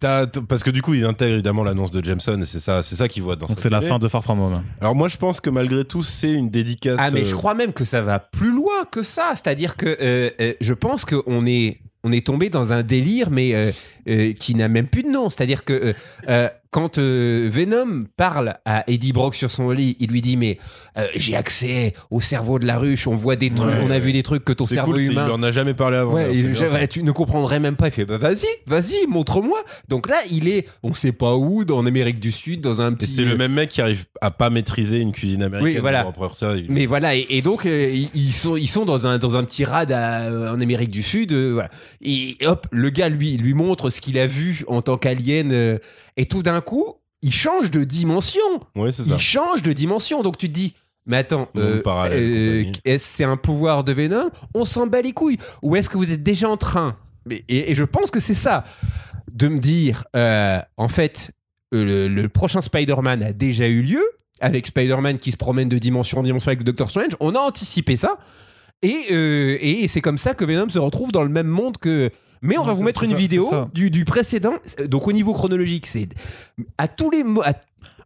T'as- 0.00 0.26
parce 0.26 0.62
que 0.62 0.70
du 0.70 0.80
coup, 0.82 0.94
il 0.94 1.04
intègre 1.04 1.34
évidemment 1.34 1.64
l'annonce 1.64 1.90
de 1.90 2.04
Jameson 2.04 2.40
et 2.40 2.46
c'est 2.46 2.60
ça, 2.60 2.82
c'est 2.82 2.94
ça 2.96 3.08
qu'il 3.08 3.22
voit 3.22 3.36
dans 3.36 3.46
Donc 3.46 3.58
c'est 3.60 3.68
la 3.70 3.80
fin 3.80 3.98
de 3.98 4.06
Far 4.08 4.22
From 4.22 4.40
Home. 4.40 4.62
Alors 4.80 4.94
moi, 4.94 5.08
je 5.08 5.16
pense 5.16 5.40
que 5.40 5.50
malgré 5.50 5.84
tout, 5.84 6.02
c'est 6.02 6.32
une 6.32 6.50
dédicace. 6.50 6.96
Ah 7.00 7.10
mais 7.10 7.22
euh, 7.22 7.24
je 7.24 7.34
crois 7.34 7.54
même 7.54 7.72
que 7.72 7.84
ça 7.84 8.00
va 8.00 8.18
plus 8.20 8.52
loin 8.52 8.84
que 8.90 9.02
ça, 9.02 9.30
c'est-à-dire 9.34 9.76
que 9.76 9.86
euh, 10.00 10.30
euh, 10.40 10.52
je 10.60 10.72
pense 10.74 11.04
qu'on 11.04 11.44
est 11.46 11.78
on 12.04 12.12
est 12.12 12.24
tombé 12.24 12.48
dans 12.48 12.72
un 12.72 12.84
délire 12.84 13.28
mais 13.30 13.54
euh, 13.56 13.72
euh, 14.08 14.32
qui 14.32 14.54
n'a 14.54 14.68
même 14.68 14.86
plus 14.86 15.02
de 15.02 15.08
nom, 15.10 15.30
c'est-à-dire 15.30 15.64
que 15.64 15.72
euh, 15.72 15.92
euh, 16.28 16.48
quand 16.70 16.98
euh, 16.98 17.48
Venom 17.50 18.04
parle 18.16 18.56
à 18.64 18.84
Eddie 18.90 19.12
Brock 19.12 19.34
sur 19.34 19.50
son 19.50 19.70
lit, 19.70 19.96
il 20.00 20.10
lui 20.10 20.20
dit 20.20 20.36
mais 20.36 20.58
euh, 20.96 21.06
j'ai 21.14 21.34
accès 21.36 21.92
au 22.10 22.20
cerveau 22.20 22.58
de 22.58 22.66
la 22.66 22.76
ruche, 22.78 23.06
on 23.06 23.16
voit 23.16 23.36
des 23.36 23.50
trucs, 23.50 23.68
Ouais. 23.70 23.80
on 23.84 23.90
a 23.90 23.98
vu 23.98 24.12
des 24.12 24.22
trucs 24.22 24.44
que 24.44 24.52
ton 24.52 24.64
cerveau 24.66 24.92
cool, 24.92 25.00
il 25.00 25.10
humain 25.12 25.26
lui 25.26 25.32
en 25.32 25.42
a 25.42 25.50
jamais 25.52 25.74
parlé 25.74 25.96
avant. 25.96 26.14
Ouais, 26.14 26.30
il- 26.34 26.48
bien 26.52 26.86
tu 26.86 27.02
ne 27.02 27.10
comprendrais 27.12 27.60
même 27.60 27.76
pas. 27.76 27.88
Il 27.88 27.92
fait 27.92 28.04
bah, 28.04 28.18
vas-y, 28.18 28.46
vas-y, 28.66 29.06
montre-moi. 29.08 29.58
Donc 29.88 30.08
là, 30.08 30.16
il 30.30 30.48
est, 30.48 30.66
on 30.82 30.92
sait 30.92 31.12
pas 31.12 31.36
où, 31.36 31.64
dans 31.64 31.84
Amérique 31.86 32.20
du 32.20 32.32
Sud, 32.32 32.60
dans 32.60 32.80
un 32.82 32.92
Et 32.92 32.96
petit. 32.96 33.06
c'est 33.14 33.24
le 33.24 33.36
même 33.36 33.52
mec 33.52 33.68
qui 33.70 33.80
arrive 33.80 34.04
à 34.20 34.30
pas 34.30 34.50
maîtriser 34.50 34.98
une 35.00 35.12
cuisine 35.12 35.42
américaine. 35.42 35.74
Oui, 35.74 35.80
voilà. 35.80 36.12
Ça, 36.34 36.54
il- 36.56 36.66
Mais 36.70 36.86
voilà, 36.86 37.14
et, 37.16 37.26
et 37.30 37.42
donc 37.42 37.64
euh, 37.66 37.90
ils, 38.14 38.32
sont, 38.32 38.56
ils 38.56 38.66
sont 38.68 38.84
dans 38.84 39.06
un, 39.06 39.18
dans 39.18 39.36
un 39.36 39.44
petit 39.44 39.64
rad 39.64 39.90
à- 39.92 40.52
en 40.52 40.60
Amérique 40.60 40.90
du 40.90 41.02
Sud. 41.02 41.32
euh, 41.32 41.52
voilà. 41.54 41.70
Et 42.02 42.36
hop, 42.44 42.66
le 42.70 42.90
gars 42.90 43.08
lui, 43.08 43.34
il 43.34 43.42
lui 43.42 43.54
montre 43.54 43.90
ce 43.90 44.00
qu'il 44.00 44.18
a 44.18 44.26
vu 44.26 44.64
en 44.68 44.82
tant 44.82 44.96
qu'alien. 44.98 45.78
Euh, 46.18 46.22
et 46.22 46.26
tout 46.26 46.42
d'un 46.42 46.60
coup, 46.60 46.94
il 47.22 47.32
change 47.32 47.70
de 47.70 47.84
dimension. 47.84 48.40
Ouais, 48.76 48.92
c'est 48.92 49.04
ça. 49.04 49.14
Il 49.14 49.20
change 49.20 49.62
de 49.62 49.72
dimension. 49.72 50.22
Donc 50.22 50.36
tu 50.38 50.48
te 50.48 50.52
dis, 50.54 50.74
mais 51.06 51.18
attends, 51.18 51.48
parallèle, 51.84 52.64
compagnie. 52.64 52.80
est-ce 52.84 53.04
que 53.04 53.10
c'est 53.10 53.24
un 53.24 53.36
pouvoir 53.36 53.84
de 53.84 53.92
Venom? 53.92 54.30
On 54.54 54.64
s'en 54.64 54.86
bat 54.86 55.02
les 55.02 55.12
couilles. 55.12 55.38
Ou 55.62 55.76
est-ce 55.76 55.88
que 55.88 55.96
vous 55.96 56.12
êtes 56.12 56.22
déjà 56.22 56.48
en 56.48 56.56
train? 56.56 56.96
Et, 57.30 57.70
et 57.70 57.74
je 57.74 57.84
pense 57.84 58.10
que 58.10 58.20
c'est 58.20 58.34
ça, 58.34 58.64
de 59.32 59.48
me 59.48 59.58
dire, 59.58 60.04
euh, 60.16 60.60
en 60.76 60.88
fait, 60.88 61.30
euh, 61.74 62.08
le, 62.08 62.08
le 62.08 62.28
prochain 62.28 62.60
Spider-Man 62.60 63.22
a 63.22 63.32
déjà 63.32 63.68
eu 63.68 63.82
lieu, 63.82 64.02
avec 64.40 64.66
Spider-Man 64.66 65.18
qui 65.18 65.32
se 65.32 65.36
promène 65.36 65.68
de 65.68 65.78
dimension 65.78 66.18
en 66.18 66.22
dimension 66.22 66.48
avec 66.48 66.62
Doctor 66.62 66.90
Strange. 66.90 67.16
On 67.20 67.34
a 67.34 67.38
anticipé 67.40 67.96
ça. 67.96 68.18
Et, 68.82 69.06
euh, 69.10 69.58
et 69.60 69.88
c'est 69.88 70.00
comme 70.00 70.18
ça 70.18 70.34
que 70.34 70.44
Venom 70.44 70.68
se 70.68 70.78
retrouve 70.78 71.10
dans 71.10 71.24
le 71.24 71.28
même 71.28 71.48
monde 71.48 71.78
que. 71.78 72.10
Mais 72.42 72.56
on 72.56 72.62
Non, 72.62 72.66
va 72.68 72.72
vous 72.74 72.82
mettre 72.84 73.02
une 73.04 73.10
ça, 73.10 73.16
vidéo 73.16 73.50
du, 73.72 73.90
du 73.90 74.04
précédent. 74.04 74.54
Donc 74.86 75.08
au 75.08 75.12
niveau 75.12 75.32
chronologique, 75.32 75.86
c'est 75.86 76.08
à 76.76 76.88
tous 76.88 77.10
les 77.10 77.24
mots. 77.24 77.42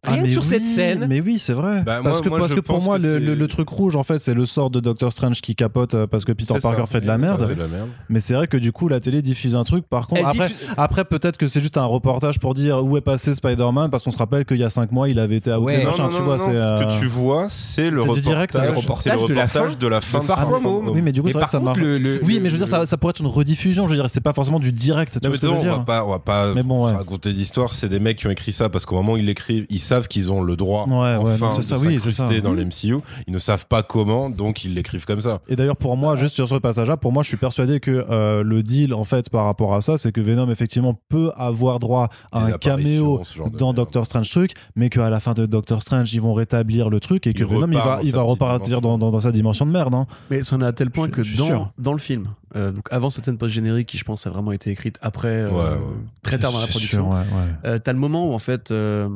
À- 0.04 0.08
Ah, 0.08 0.14
Rien 0.14 0.22
que 0.22 0.26
mais 0.26 0.32
sur 0.32 0.44
cette 0.44 0.62
oui, 0.64 0.68
scène. 0.68 1.06
Mais 1.08 1.20
oui, 1.20 1.38
c'est 1.38 1.52
vrai. 1.52 1.84
Bah, 1.84 2.00
parce 2.02 2.16
moi- 2.16 2.24
que, 2.24 2.28
moi, 2.28 2.38
parce 2.40 2.54
que 2.54 2.60
pour 2.60 2.82
moi, 2.82 2.98
que 2.98 3.04
le, 3.04 3.18
le- 3.20 3.34
le 3.36 3.46
truc 3.46 3.68
rouge, 3.68 3.94
en 3.94 4.02
fait, 4.02 4.18
c'est 4.18 4.34
le 4.34 4.44
sort 4.46 4.68
de 4.68 4.80
Doctor 4.80 5.12
Strange 5.12 5.40
qui 5.40 5.54
capote 5.54 5.94
euh, 5.94 6.08
parce 6.08 6.24
que 6.24 6.32
Peter 6.32 6.54
Parker 6.60 6.80
ça. 6.80 6.86
fait 6.86 7.00
de 7.00 7.06
la 7.06 7.18
merde. 7.18 7.46
fait 7.46 7.54
de 7.54 7.60
la 7.60 7.68
merde. 7.68 7.88
Mais 8.08 8.18
c'est 8.18 8.34
vrai 8.34 8.48
que 8.48 8.56
du 8.56 8.72
coup, 8.72 8.88
la 8.88 8.98
télé 8.98 9.22
diffuse 9.22 9.54
un 9.54 9.62
truc. 9.62 9.84
Par 9.88 10.08
contre, 10.08 10.22
Elle 10.22 10.26
après, 10.26 10.48
diffuse- 10.48 10.66
après 10.76 11.04
peut-être 11.04 11.36
que 11.36 11.46
c'est 11.46 11.60
juste 11.60 11.78
un 11.78 11.84
reportage 11.84 12.40
pour 12.40 12.54
dire 12.54 12.84
où 12.84 12.96
est 12.96 13.00
passé 13.00 13.32
Spider-Man 13.32 13.90
parce 13.90 14.02
qu'on 14.02 14.10
se 14.10 14.18
rappelle 14.18 14.44
qu'il 14.44 14.56
y 14.56 14.64
a 14.64 14.70
5 14.70 14.90
mois, 14.90 15.08
il 15.08 15.20
avait 15.20 15.36
été 15.36 15.52
outé. 15.52 15.62
Ouais. 15.62 15.84
machin, 15.84 16.02
non, 16.04 16.08
tu 16.08 16.14
non, 16.16 16.24
vois, 16.24 16.36
non, 16.36 16.44
c'est. 16.46 16.54
Ce 16.54 16.58
euh, 16.58 16.84
que 16.84 16.98
tu 17.00 17.06
vois, 17.06 17.46
c'est 17.48 17.90
le 17.90 18.02
reportage, 18.02 18.26
le 18.26 18.70
reportage 18.76 19.12
reportage 19.20 19.78
de 19.78 19.86
la 19.86 20.00
fin 20.00 20.18
de 20.18 20.26
la 20.28 20.36
fin 20.36 20.50
de. 20.50 20.90
Oui, 20.90 21.00
mais 21.00 21.12
du 21.12 21.22
coup, 21.22 21.28
c'est 21.28 21.34
vrai 21.34 21.44
que 21.44 21.50
ça 21.50 21.60
marche. 21.60 21.78
Oui, 21.78 22.40
mais 22.42 22.48
je 22.50 22.56
veux 22.56 22.64
dire, 22.64 22.86
ça, 22.86 22.96
pourrait 22.96 23.10
être 23.12 23.20
une 23.20 23.28
rediffusion. 23.28 23.86
Je 23.86 23.92
veux 23.92 23.98
dire, 24.00 24.10
c'est 24.10 24.20
pas 24.20 24.32
forcément 24.32 24.58
du 24.58 24.72
direct. 24.72 25.20
Tu 25.22 25.28
vois 25.28 25.36
ce 25.36 25.42
que 25.42 25.46
on 25.46 25.62
va 26.10 26.18
pas, 26.18 26.52
raconter 26.92 27.32
d'histoire. 27.32 27.72
C'est 27.72 27.88
des 27.88 28.00
mecs 28.00 28.16
qui 28.18 28.26
ont 28.26 28.30
écrit 28.30 28.52
ça 28.52 28.68
parce 28.68 28.84
qu'au 28.84 28.96
moment 28.96 29.12
où 29.12 29.16
ils 29.16 29.26
l'écrivent, 29.26 29.64
ils 29.70 29.78
savent 29.94 30.08
qu'ils 30.08 30.32
ont 30.32 30.42
le 30.42 30.56
droit 30.56 30.86
Ouais, 30.86 31.14
enfin 31.16 31.56
de 31.56 31.62
ça, 31.62 31.78
oui, 31.78 32.00
ça. 32.00 32.26
dans 32.40 32.52
l'MCU. 32.52 32.96
Ils 33.26 33.32
ne 33.32 33.38
savent 33.38 33.66
pas 33.66 33.82
comment, 33.82 34.30
donc 34.30 34.64
ils 34.64 34.74
l'écrivent 34.74 35.04
comme 35.04 35.20
ça. 35.20 35.40
Et 35.48 35.56
d'ailleurs, 35.56 35.76
pour 35.76 35.96
moi, 35.96 36.16
juste 36.16 36.34
sur 36.34 36.48
ce 36.48 36.54
passage-là, 36.56 36.96
pour 36.96 37.12
moi, 37.12 37.22
je 37.22 37.28
suis 37.28 37.36
persuadé 37.36 37.80
que 37.80 38.06
euh, 38.10 38.42
le 38.42 38.62
deal, 38.62 38.94
en 38.94 39.04
fait, 39.04 39.30
par 39.30 39.44
rapport 39.44 39.74
à 39.74 39.80
ça, 39.80 39.98
c'est 39.98 40.12
que 40.12 40.20
Venom, 40.20 40.50
effectivement, 40.50 40.98
peut 41.08 41.30
avoir 41.36 41.78
droit 41.78 42.08
à 42.32 42.46
Des 42.46 42.52
un 42.54 42.58
caméo 42.58 43.22
dans. 43.58 43.72
Doctor 43.72 44.06
Strange 44.06 44.28
truc, 44.30 44.52
mais 44.76 44.88
qu'à 44.90 45.10
la 45.10 45.20
fin 45.20 45.32
de 45.34 45.46
Doctor 45.46 45.82
Strange, 45.82 46.12
ils 46.14 46.20
vont 46.20 46.34
rétablir 46.34 46.90
le 46.90 47.00
truc 47.00 47.26
et 47.26 47.32
que 47.34 47.40
Il 47.40 47.46
Venom, 47.46 47.66
il 47.70 47.78
va, 47.78 47.98
il 48.02 48.12
va 48.12 48.22
repartir 48.22 48.80
dans, 48.80 48.96
dimension. 48.96 48.98
dans- 48.98 49.10
dans 49.10 49.20
sa 49.20 49.32
dimension 49.32 49.66
de 49.66 49.70
merde. 49.70 49.94
hein. 49.94 50.06
Mais 50.30 50.42
c'en 50.42 50.60
est 50.60 50.64
à 50.66 50.72
tel 50.72 50.90
point 50.90 51.06
Je- 51.06 51.10
que 51.12 51.22
je 51.22 51.36
dans, 51.36 51.46
sûr. 51.46 51.68
dans 51.78 51.92
le 51.92 51.98
film, 51.98 52.28
euh, 52.56 52.72
donc 52.72 52.86
avant 52.90 53.10
cette 53.10 53.24
scène 53.24 53.38
post-générique 53.38 53.88
qui, 53.88 53.98
je 53.98 54.04
pense, 54.04 54.26
a 54.26 54.30
vraiment 54.30 54.52
été 54.52 54.70
écrite 54.70 54.98
après, 55.02 55.28
euh, 55.28 55.50
Ouais, 55.50 55.78
très 56.22 56.38
tard 56.38 56.52
dans 56.52 56.60
la 56.60 56.66
production, 56.66 57.10
ouais. 57.12 57.22
Euh, 57.64 57.78
t'as 57.78 57.92
le 57.92 57.98
moment 57.98 58.30
où 58.30 58.34
en 58.34 58.38
fait 58.38 58.70
euh, 58.70 59.08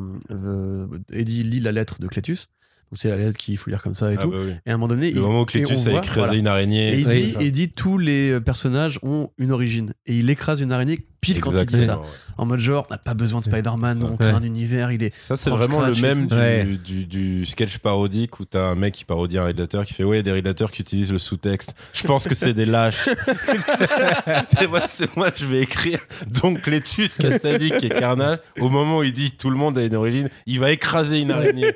Eddie 1.12 1.42
lit 1.42 1.60
la 1.60 1.72
lettre 1.72 1.98
de 2.00 2.06
Cletus. 2.08 2.48
Donc 2.92 3.00
c'est 3.00 3.08
la 3.08 3.16
lettre 3.16 3.36
qu'il 3.36 3.56
faut 3.56 3.68
lire 3.68 3.82
comme 3.82 3.96
ça 3.96 4.12
et 4.12 4.16
Ah 4.16 4.22
tout. 4.22 4.30
bah 4.30 4.36
oui. 4.40 4.52
Et 4.64 4.70
à 4.70 4.74
un 4.74 4.76
moment 4.76 4.86
donné, 4.86 5.10
Le 5.10 5.16
il, 5.16 5.20
moment 5.20 5.40
où 5.40 5.42
et 5.42 5.46
Cletus 5.46 5.88
a 5.88 5.92
écrasé 5.98 6.20
voilà. 6.20 6.34
une 6.34 6.46
araignée. 6.46 6.94
Et 6.94 7.00
il 7.00 7.06
dit, 7.08 7.32
ça. 7.32 7.42
il 7.42 7.52
dit 7.52 7.68
tous 7.68 7.98
les 7.98 8.40
personnages 8.40 9.00
ont 9.02 9.30
une 9.38 9.50
origine. 9.50 9.92
Et 10.06 10.16
il 10.16 10.30
écrase 10.30 10.60
une 10.60 10.70
araignée 10.70 11.04
pile 11.20 11.40
quand 11.40 11.52
il 11.52 11.66
dit 11.66 11.84
ça. 11.84 11.98
Ouais. 11.98 12.06
En 12.38 12.44
mode 12.44 12.60
genre, 12.60 12.86
on 12.90 12.92
n'a 12.92 12.98
pas 12.98 13.14
besoin 13.14 13.40
de 13.40 13.44
Spider-Man, 13.44 14.02
on 14.02 14.16
crée 14.18 14.28
un 14.30 14.42
univers, 14.42 14.92
il 14.92 15.02
est. 15.02 15.14
Ça, 15.14 15.36
c'est 15.38 15.48
vraiment 15.50 15.80
le 15.86 15.94
même 15.94 16.26
du, 16.26 16.34
Ouais. 16.36 16.64
du, 16.64 17.06
du 17.06 17.46
sketch 17.46 17.78
parodique 17.78 18.38
où 18.40 18.44
t'as 18.44 18.66
un 18.68 18.74
mec 18.74 18.92
qui 18.94 19.04
parodie 19.06 19.38
un 19.38 19.44
réalisateur 19.44 19.84
qui 19.86 19.94
fait 19.94 20.04
Ouais, 20.04 20.22
des 20.22 20.32
réalisateurs 20.32 20.70
qui 20.70 20.82
utilisent 20.82 21.12
le 21.12 21.18
sous-texte. 21.18 21.74
Je 21.94 22.06
pense 22.06 22.28
que 22.28 22.34
c'est 22.34 22.52
des 22.52 22.66
lâches. 22.66 23.08
c'est 24.58 24.66
moi, 24.68 24.82
c'est 24.88 25.16
moi, 25.16 25.30
je 25.34 25.46
vais 25.46 25.60
écrire. 25.62 25.98
Donc, 26.42 26.60
Cletus 26.62 27.16
Cassadic 27.18 27.72
et 27.82 27.88
Carnage, 27.88 28.38
au 28.60 28.68
moment 28.68 28.98
où 28.98 29.02
il 29.02 29.12
dit 29.12 29.32
tout 29.32 29.50
le 29.50 29.56
monde 29.56 29.78
a 29.78 29.84
une 29.84 29.94
origine, 29.96 30.28
il 30.46 30.60
va 30.60 30.70
écraser 30.72 31.20
une 31.20 31.30
araignée. 31.30 31.68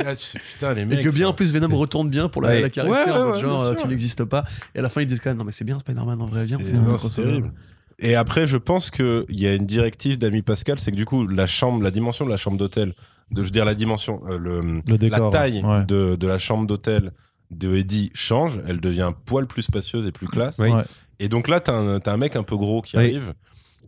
Et 0.00 0.02
là, 0.02 0.16
tu 0.16 0.24
fais, 0.26 0.38
putain, 0.52 0.74
les 0.74 0.84
mecs. 0.84 1.00
Et 1.00 1.02
que 1.02 1.10
bien 1.10 1.26
en 1.26 1.30
enfin, 1.30 1.36
plus 1.36 1.52
Venom 1.52 1.76
retourne 1.76 2.08
bien 2.08 2.28
pour 2.28 2.42
la, 2.42 2.48
Ouais. 2.48 2.60
la 2.62 2.70
caresser, 2.70 3.10
Ouais, 3.10 3.10
en 3.10 3.14
ouais, 3.18 3.24
mode 3.26 3.34
ouais, 3.34 3.40
genre 3.42 3.60
bien 3.62 3.70
euh, 3.72 3.74
tu 3.74 3.88
n'existes 3.88 4.24
pas. 4.24 4.44
Et 4.74 4.78
à 4.78 4.82
la 4.82 4.88
fin 4.88 5.00
ils 5.02 5.06
disent 5.06 5.20
quand 5.20 5.30
même 5.30 5.36
non 5.38 5.44
mais 5.44 5.52
c'est 5.52 5.64
bien 5.64 5.78
Spider-Man 5.78 6.20
en 6.22 6.26
vrai, 6.26 6.46
crossover. 6.46 6.96
c'est 6.98 7.22
terrible. 7.22 7.52
Et 8.00 8.14
après, 8.14 8.46
je 8.46 8.56
pense 8.56 8.90
qu'il 8.90 9.24
y 9.30 9.46
a 9.46 9.54
une 9.54 9.64
directive 9.64 10.18
d'Ami 10.18 10.42
Pascal, 10.42 10.78
c'est 10.78 10.90
que 10.92 10.96
du 10.96 11.04
coup, 11.04 11.26
la 11.26 11.46
chambre, 11.46 11.82
la 11.82 11.90
dimension 11.90 12.24
de 12.24 12.30
la 12.30 12.36
chambre 12.36 12.56
d'hôtel, 12.56 12.94
de, 13.30 13.42
je 13.42 13.46
veux 13.48 13.50
dire 13.52 13.64
la 13.64 13.74
dimension, 13.74 14.22
euh, 14.28 14.38
le, 14.38 14.82
Le 14.86 14.98
décor, 14.98 15.24
la 15.26 15.30
taille 15.30 15.62
ouais. 15.64 15.84
de, 15.86 16.16
de 16.16 16.26
la 16.26 16.38
chambre 16.38 16.66
d'hôtel 16.66 17.12
de 17.50 17.74
Eddie 17.76 18.10
change, 18.14 18.60
elle 18.68 18.80
devient 18.80 19.02
un 19.02 19.12
poil 19.12 19.46
plus 19.46 19.62
spacieuse 19.62 20.06
et 20.06 20.12
plus 20.12 20.28
classe. 20.28 20.56
Oui. 20.58 20.70
Ouais. 20.70 20.82
Et 21.18 21.28
donc 21.28 21.48
là, 21.48 21.60
t'as 21.60 21.74
un, 21.74 21.98
t'as 21.98 22.12
un 22.12 22.16
mec 22.18 22.36
un 22.36 22.42
peu 22.42 22.56
gros 22.56 22.82
qui 22.82 22.96
Oui. 22.96 23.02
arrive. 23.04 23.34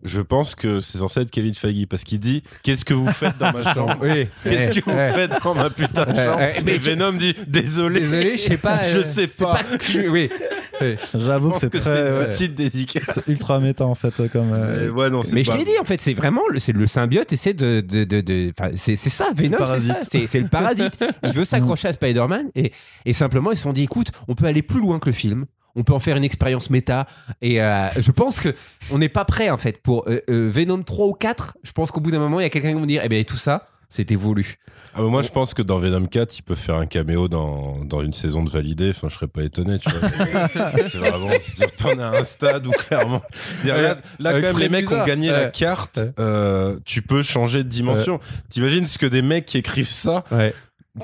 Je 0.05 0.21
pense 0.21 0.55
que 0.55 0.81
c'est 0.81 0.99
censé 0.99 1.21
être 1.21 1.31
Kevin 1.31 1.55
Feige 1.55 1.87
parce 1.87 2.05
qu'il 2.05 2.19
dit 2.21 2.43
Qu'est-ce 2.63 2.85
que 2.85 2.95
vous 2.95 3.11
faites 3.13 3.37
dans 3.39 3.53
ma 3.53 3.63
chambre 3.75 3.97
Oui. 4.01 4.27
Qu'est-ce 4.45 4.73
Ouais. 4.77 4.81
que 4.81 4.91
vous 4.91 4.97
Ouais. 4.97 5.13
faites 5.13 5.43
dans 5.45 5.55
ma 5.55 5.71
putain 5.71 6.05
de 6.07 6.13
Ouais, 6.13 6.27
chambre 6.27 6.41
mais 6.65 6.75
Et 6.75 6.79
Venom 6.79 7.13
dit 7.13 7.35
Désolé, 7.47 8.01
Désolé, 8.01 8.37
je 8.39 8.43
sais 8.43 8.57
pas. 8.57 8.81
je 8.89 8.99
euh, 8.99 9.03
sais 9.03 9.27
c'est 9.29 9.45
pas. 9.45 9.59
que- 9.79 10.09
Oui. 10.09 10.31
Oui. 10.83 10.97
J'avoue 11.15 11.51
que 11.51 11.59
c'est 11.59 11.69
très. 11.69 12.09
une 12.09 12.17
ouais, 12.21 12.27
petite 12.29 12.55
dédicace. 12.55 13.11
c'est 13.13 13.29
ultra 13.31 13.61
méta, 13.61 13.85
en 13.85 13.95
fait, 13.95 14.15
comme. 14.33 14.51
euh, 14.55 14.85
Mais 14.85 14.89
ouais, 14.89 15.11
non, 15.11 15.21
je 15.21 15.29
pas- 15.47 15.57
t'ai 15.59 15.65
dit, 15.67 15.79
en 15.79 15.85
fait, 15.85 16.01
c'est 16.01 16.15
vraiment 16.15 16.41
le, 16.49 16.59
c'est 16.59 16.73
le 16.73 16.87
symbiote 16.87 17.31
essaie 17.35 17.53
de. 17.53 17.83
de, 17.83 18.05
de, 18.05 18.23
de- 18.23 18.51
enfin, 18.59 18.71
c'est, 18.77 18.97
c'est 18.97 19.11
ça, 19.11 19.27
Venom, 19.37 19.59
c'est 19.59 19.65
parasite. 19.65 19.93
ça. 19.93 20.09
C'est, 20.11 20.27
c'est 20.27 20.41
le 20.41 20.49
parasite. 20.49 20.95
Il 21.23 21.33
veut 21.33 21.45
s'accrocher 21.45 21.89
à 21.89 21.93
Spider-Man 21.93 22.47
et, 22.55 22.73
et 23.05 23.13
simplement, 23.13 23.51
ils 23.51 23.59
se 23.59 23.65
sont 23.65 23.75
dit 23.75 23.83
écoute, 23.83 24.09
on 24.27 24.35
peut 24.35 24.47
aller 24.47 24.63
plus 24.63 24.81
loin 24.81 24.99
que 25.01 25.11
le 25.11 25.15
film. 25.15 25.45
On 25.77 25.83
peut 25.83 25.93
en 25.93 25.99
faire 25.99 26.17
une 26.17 26.25
expérience 26.25 26.71
méta. 26.71 27.07
Et 27.43 27.63
euh, 27.63 27.89
je 27.99 28.11
pense 28.11 28.41
que 28.41 28.55
on 28.91 28.99
n'est 28.99 29.09
pas 29.09 29.25
prêt, 29.25 29.51
en 29.51 29.59
fait, 29.59 29.81
pour 29.83 30.05
euh, 30.09 30.21
euh, 30.29 30.51
Venom 30.53 30.83
3 30.83 31.07
ou 31.07 31.13
4. 31.13 31.57
Je 31.63 31.73
pense 31.73 31.91
qu'au 31.91 32.01
bout 32.01 32.11
d'un 32.11 32.19
moment, 32.19 32.41
il 32.41 32.45
y 32.45 32.47
a 32.47 32.51
quelqu'un 32.51 32.69
qui 32.69 32.75
va 32.75 32.81
me 32.81 32.87
dire 32.87 33.03
eh 33.05 33.09
bien, 33.09 33.23
tout 33.23 33.37
ça, 33.37 33.67
c'était 33.89 34.15
voulu. 34.17 34.57
Ah, 34.95 35.01
mais 35.03 35.09
moi, 35.09 35.23
je 35.23 35.29
pense 35.31 35.53
que 35.55 35.63
dans 35.63 35.79
Venom 35.79 36.07
4, 36.07 36.39
il 36.39 36.43
peut 36.43 36.55
faire 36.55 36.77
un 36.77 36.87
caméo 36.87 37.29
dans, 37.29 37.79
dans 37.85 38.03
une 38.03 38.13
saison 38.13 38.43
de 38.43 38.51
validé. 38.51 38.91
Enfin, 38.91 39.09
je 39.09 39.15
serais 39.15 39.27
pas 39.27 39.43
étonné, 39.43 39.79
tu 39.79 39.89
vois. 39.91 40.09
c'est 40.89 40.99
vraiment. 40.99 41.31
T'en 41.77 41.99
as 41.99 42.19
un 42.19 42.25
stade 42.25 42.67
où 42.67 42.71
clairement. 42.71 43.23
Là, 43.65 43.99
là, 44.19 44.31
Avec 44.31 44.43
quand 44.45 44.53
même, 44.53 44.59
les 44.59 44.69
mecs 44.69 44.91
ont 44.91 45.05
gagné 45.05 45.31
la 45.31 45.47
carte. 45.47 45.99
Ouais. 45.99 46.13
euh, 46.19 46.79
tu 46.85 47.03
peux 47.03 47.23
changer 47.23 47.65
de 47.65 47.69
dimension. 47.69 48.21
T'imagines 48.49 48.87
ce 48.87 48.99
que 48.99 49.07
des 49.07 49.23
mecs 49.23 49.47
qui 49.47 49.59
écrivent 49.59 49.87
ça, 49.89 50.25
Ouais. 50.31 50.55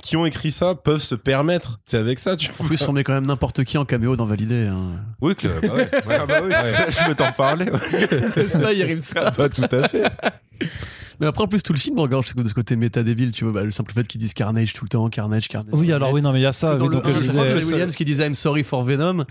Qui 0.03 0.17
ont 0.17 0.27
écrit 0.27 0.53
ça, 0.53 0.75
peuvent 0.75 1.01
se 1.01 1.15
permettre. 1.15 1.79
C'est 1.85 1.97
avec 1.99 2.19
ça, 2.19 2.37
tu 2.37 2.51
En 2.59 2.65
plus 2.65 2.87
on 2.89 2.93
met 2.93 3.05
quand 3.05 3.13
même 3.15 3.27
n'importe 3.27 3.65
qui 3.65 3.79
en 3.79 3.85
caméo 3.85 4.17
dans 4.17 4.27
Validé. 4.27 4.67
Hein. 4.67 5.01
Oui, 5.21 5.35
que, 5.35 5.47
bah 5.47 5.75
ouais. 5.75 5.91
Ouais, 6.07 6.27
bah 6.27 6.41
oui. 6.45 6.51
je 6.89 7.07
peux 7.07 7.15
t'en 7.15 7.33
parler. 7.33 7.67
ouais. 7.71 8.09
N'est-ce 8.37 8.59
pas, 8.59 8.73
il 8.73 9.03
ça. 9.03 9.31
Bah, 9.31 9.49
tout 9.49 9.63
à 9.71 9.89
fait. 9.89 10.05
Mais 11.21 11.27
après 11.27 11.45
en 11.45 11.47
plus 11.49 11.63
tout 11.63 11.73
le 11.73 11.79
film 11.79 11.99
regarde 11.99 12.25
de 12.37 12.49
ce 12.49 12.53
côté 12.55 12.77
méta 12.77 13.03
débile, 13.03 13.31
tu 13.31 13.45
vois, 13.45 13.53
bah, 13.55 13.65
le 13.65 13.71
simple 13.71 13.93
fait 13.93 14.07
qu'ils 14.07 14.21
disent 14.21 14.35
Carnage 14.35 14.75
tout 14.75 14.85
le 14.85 14.89
temps, 14.91 15.09
Carnage, 15.09 15.49
Carnage. 15.49 15.73
Oui, 15.73 15.87
Carnage. 15.87 15.97
alors 15.97 16.13
oui, 16.13 16.21
non, 16.21 16.33
mais 16.33 16.41
il 16.41 16.43
y 16.43 16.47
a 16.47 16.53
ça. 16.53 16.75
dans 16.75 16.85
oui, 16.85 16.91
le 16.91 16.95
donc, 17.01 17.07
un, 17.07 17.09
je 17.21 17.25
je 17.25 17.31
crois 17.31 17.47
que 17.47 17.55
disais- 17.59 17.73
Williams 17.73 17.97
qui 17.97 18.05
disait 18.05 18.27
I'm 18.27 18.35
sorry 18.35 18.65
for 18.65 18.83
Venom. 18.85 19.25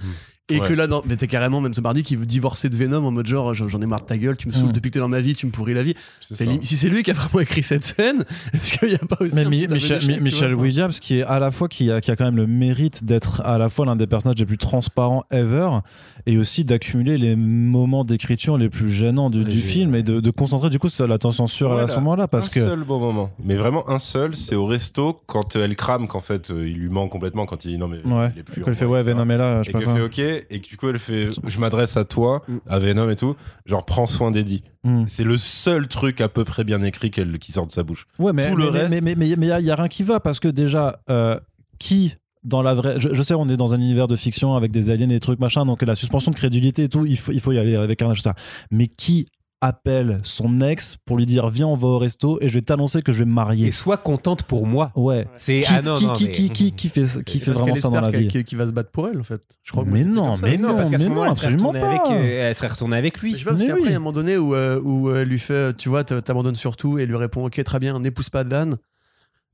Et 0.51 0.59
Ouais. 0.59 0.67
que 0.67 0.73
là, 0.75 0.85
mais 1.07 1.15
t'es 1.15 1.25
carrément, 1.25 1.59
même 1.59 1.73
ce 1.73 1.81
mardi, 1.81 2.03
qui 2.03 2.15
veut 2.15 2.27
divorcer 2.27 2.69
de 2.69 2.75
Venom 2.75 3.03
en 3.03 3.09
mode 3.09 3.25
genre, 3.25 3.55
j'en 3.55 3.81
ai 3.81 3.87
marre 3.87 4.01
de 4.01 4.05
ta 4.05 4.15
gueule, 4.15 4.37
tu 4.37 4.47
me 4.47 4.53
saoules 4.53 4.69
Mm. 4.69 4.73
depuis 4.73 4.89
que 4.91 4.93
t'es 4.93 4.99
dans 4.99 5.07
ma 5.07 5.19
vie, 5.19 5.33
tu 5.35 5.47
me 5.47 5.51
pourris 5.51 5.73
la 5.73 5.81
vie. 5.81 5.95
Si 6.21 6.77
c'est 6.77 6.87
lui 6.87 7.01
qui 7.01 7.09
a 7.09 7.15
vraiment 7.15 7.39
écrit 7.39 7.63
cette 7.63 7.83
scène, 7.83 8.23
est-ce 8.53 8.77
qu'il 8.77 8.89
n'y 8.89 8.93
a 8.95 8.99
pas 8.99 9.17
aussi 9.21 9.33
Mais 9.33 9.41
un 9.45 9.49
Mi- 9.49 9.67
Michel, 9.67 10.51
Mi- 10.55 10.61
Williams, 10.61 10.99
qui 10.99 11.17
est 11.17 11.23
à 11.23 11.39
la 11.39 11.49
fois 11.49 11.67
qui 11.67 11.89
a, 11.89 11.99
qui 11.99 12.11
a 12.11 12.15
quand 12.15 12.25
même 12.25 12.35
le 12.35 12.45
mérite 12.45 13.03
d'être 13.03 13.41
à 13.41 13.57
la 13.57 13.69
fois 13.69 13.87
l'un 13.87 13.95
des 13.95 14.05
personnages 14.05 14.37
les 14.37 14.45
plus 14.45 14.59
transparents 14.59 15.23
ever, 15.31 15.79
et 16.27 16.37
aussi 16.37 16.63
d'accumuler 16.63 17.17
les 17.17 17.35
moments 17.35 18.03
d'écriture 18.03 18.59
les 18.59 18.69
plus 18.69 18.91
gênants 18.91 19.31
du, 19.31 19.43
film 19.51 19.95
et 19.95 20.03
de, 20.03 20.19
de 20.19 20.29
concentrer 20.29 20.69
du 20.69 20.77
coup 20.77 20.89
sur 20.89 21.07
l'attention 21.07 21.47
sur 21.47 21.69
à 21.71 21.73
Voilà. 21.73 21.87
ce 21.87 21.95
moment-là, 21.95 22.27
parce 22.27 22.45
un 22.55 22.61
que 22.61 22.67
seul 22.67 22.83
bon 22.83 22.99
moment. 22.99 23.31
Mais 23.43 23.55
vraiment 23.55 23.89
un 23.89 23.97
seul, 23.99 24.35
c'est 24.35 24.55
au 24.55 24.67
resto 24.67 25.17
quand 25.25 25.55
euh, 25.55 25.65
elle 25.65 25.75
crame 25.75 26.07
qu'en 26.07 26.21
fait 26.21 26.51
euh, 26.51 26.67
il 26.67 26.75
lui 26.77 26.89
ment 26.89 27.07
complètement 27.07 27.47
quand 27.47 27.65
il 27.65 27.71
dit 27.71 27.77
non 27.79 27.87
mais 27.87 27.97
ouais, 28.05 28.31
il 28.35 28.39
est 28.41 28.43
plus. 28.43 28.61
qu'elle 28.63 28.73
en 28.73 28.75
fait 28.75 28.85
ouais. 28.85 29.01
Venom 29.01 29.27
est 29.31 29.37
là, 29.37 29.63
je 29.63 29.71
sais 29.71 29.77
et 29.79 29.83
quoi. 29.83 29.95
fait 29.95 30.01
ok 30.01 30.34
et 30.49 30.59
que 30.61 30.67
du 30.67 30.77
coup 30.77 30.88
elle 30.89 30.99
fait 30.99 31.27
je 31.47 31.59
m'adresse 31.59 31.97
à 31.97 32.05
toi 32.05 32.41
Mm. 32.47 32.57
à 32.67 32.79
Venom 32.79 33.09
et 33.09 33.15
tout 33.15 33.36
genre 33.65 33.86
prends 33.86 34.07
soin 34.07 34.31
d'Eddie 34.31 34.63
Hmm. 34.83 35.05
c'est 35.07 35.23
le 35.23 35.38
seul 35.39 35.88
truc 35.88 36.21
à 36.21 36.29
peu 36.29 36.43
près 36.43 36.63
bien 36.63 36.81
écrit 36.83 37.09
qu'elle 37.09 37.39
qui 37.39 37.51
sort 37.51 37.65
de 37.65 37.71
sa 37.71 37.81
bouche 37.81 38.05
Ouais, 38.19 38.33
mais 38.33 38.51
Tout 38.51 38.55
le 38.55 38.65
mais- 38.71 38.79
reste- 38.81 38.89
mais 38.91 39.01
mais 39.01 39.15
mais 39.15 39.25
il 39.27 39.49
y, 39.49 39.51
a- 39.51 39.59
y 39.59 39.71
a 39.71 39.75
rien 39.75 39.88
qui 39.88 40.03
va 40.03 40.19
parce 40.19 40.39
que 40.39 40.47
déjà 40.47 40.99
euh, 41.09 41.39
qui 41.79 42.13
dans 42.43 42.61
la 42.61 42.75
vraie 42.75 42.99
je, 42.99 43.09
je 43.11 43.21
sais 43.23 43.33
on 43.33 43.47
est 43.47 43.57
dans 43.57 43.73
un 43.73 43.79
univers 43.81 44.07
de 44.07 44.15
fiction 44.15 44.53
avec 44.55 44.71
des 44.71 44.91
aliens 44.91 45.05
et 45.09 45.13
des 45.13 45.19
trucs 45.19 45.39
machin 45.39 45.65
donc 45.65 45.81
la 45.81 45.95
suspension 45.95 46.29
de 46.29 46.36
crédulité 46.36 46.83
et 46.83 46.89
tout 46.89 47.05
il 47.07 47.17
faut 47.17 47.31
il 47.31 47.39
faut 47.39 47.51
y 47.51 47.57
aller 47.57 47.75
avec 47.75 48.03
un 48.03 48.13
ça 48.13 48.36
mais 48.69 48.86
qui 48.86 49.25
appelle 49.62 50.20
son 50.24 50.62
ex 50.62 50.97
pour 51.06 51.18
lui 51.18 51.26
dire 51.26 51.47
viens 51.49 51.68
on 51.68 51.76
va 51.76 51.88
au 51.88 51.97
resto 51.97 52.38
et 52.41 52.49
je 52.49 52.53
vais 52.53 52.62
t'annoncer 52.62 53.01
que 53.01 53.12
je 53.12 53.20
vais 53.20 53.26
me 53.26 53.32
Et 53.32 53.34
marier 53.34 53.72
sois 53.72 53.97
contente 53.97 54.43
pour 54.43 54.68
moi. 54.68 54.91
ouais 54.95 55.28
C'est 55.38 55.62
qui, 55.62 55.74
ah 55.74 55.82
non, 55.82 55.95
qui, 55.95 56.06
non, 56.06 56.14
qui, 56.14 56.26
mais- 56.26 56.32
qui, 56.32 56.49
qui, 56.49 56.72
qui 56.74 56.89
fait, 56.89 57.24
qui 57.24 57.38
Et 57.38 57.39
fait 57.39 57.45
parce 57.51 57.60
vraiment 57.62 57.76
ça 57.76 57.89
dans 57.89 58.01
la 58.01 58.12
vie 58.12 58.28
Qui 58.43 58.56
va 58.56 58.68
se 58.68 58.72
battre 58.72 58.91
pour 58.91 59.08
elle 59.08 59.20
en 59.20 59.24
fait. 59.24 59.41
Je 59.64 59.72
crois 59.72 59.84
que 59.84 59.89
Mais 59.89 59.99
j'ai 59.99 60.06
non, 60.06 60.34
mais 60.41 60.58
non, 60.58 60.76
parce 60.76 60.89
qu'à 60.91 60.97
ce 60.99 61.03
mais 61.03 61.10
moment, 61.10 61.26
non, 61.26 61.32
elle 61.32 61.38
serait 61.38 61.47
absolument 61.47 61.70
retournée 61.70 61.98
pas. 61.98 62.11
avec, 62.11 62.26
euh, 62.26 62.49
elle 62.49 62.56
serait 62.56 62.68
retournée 62.68 62.98
avec 62.98 63.23
Mais 63.23 63.30
lui. 63.30 63.38
je 63.38 63.44
pas, 63.45 63.52
parce 63.52 63.61
Mais 63.61 63.68
qu'après, 63.68 63.82
il 63.82 63.86
y 63.86 63.88
oui. 63.90 63.94
a 63.94 63.95
un 63.98 63.99
moment 63.99 64.11
donné 64.11 64.38
où, 64.38 64.53
euh, 64.53 64.80
où 64.84 65.10
euh, 65.10 65.22
elle 65.22 65.30
lui 65.30 65.40
fait, 65.40 65.76
tu 65.77 65.90
vois, 65.90 66.03
t'abandonnes 66.03 66.56
sur 66.56 66.76
tout 66.77 66.99
et 66.99 67.06
lui 67.06 67.15
répond, 67.15 67.45
ok, 67.45 67.64
très 67.64 67.80
bien, 67.80 67.99
n'épouse 67.99 68.30
pas 68.30 68.44
Dan. 68.44 68.76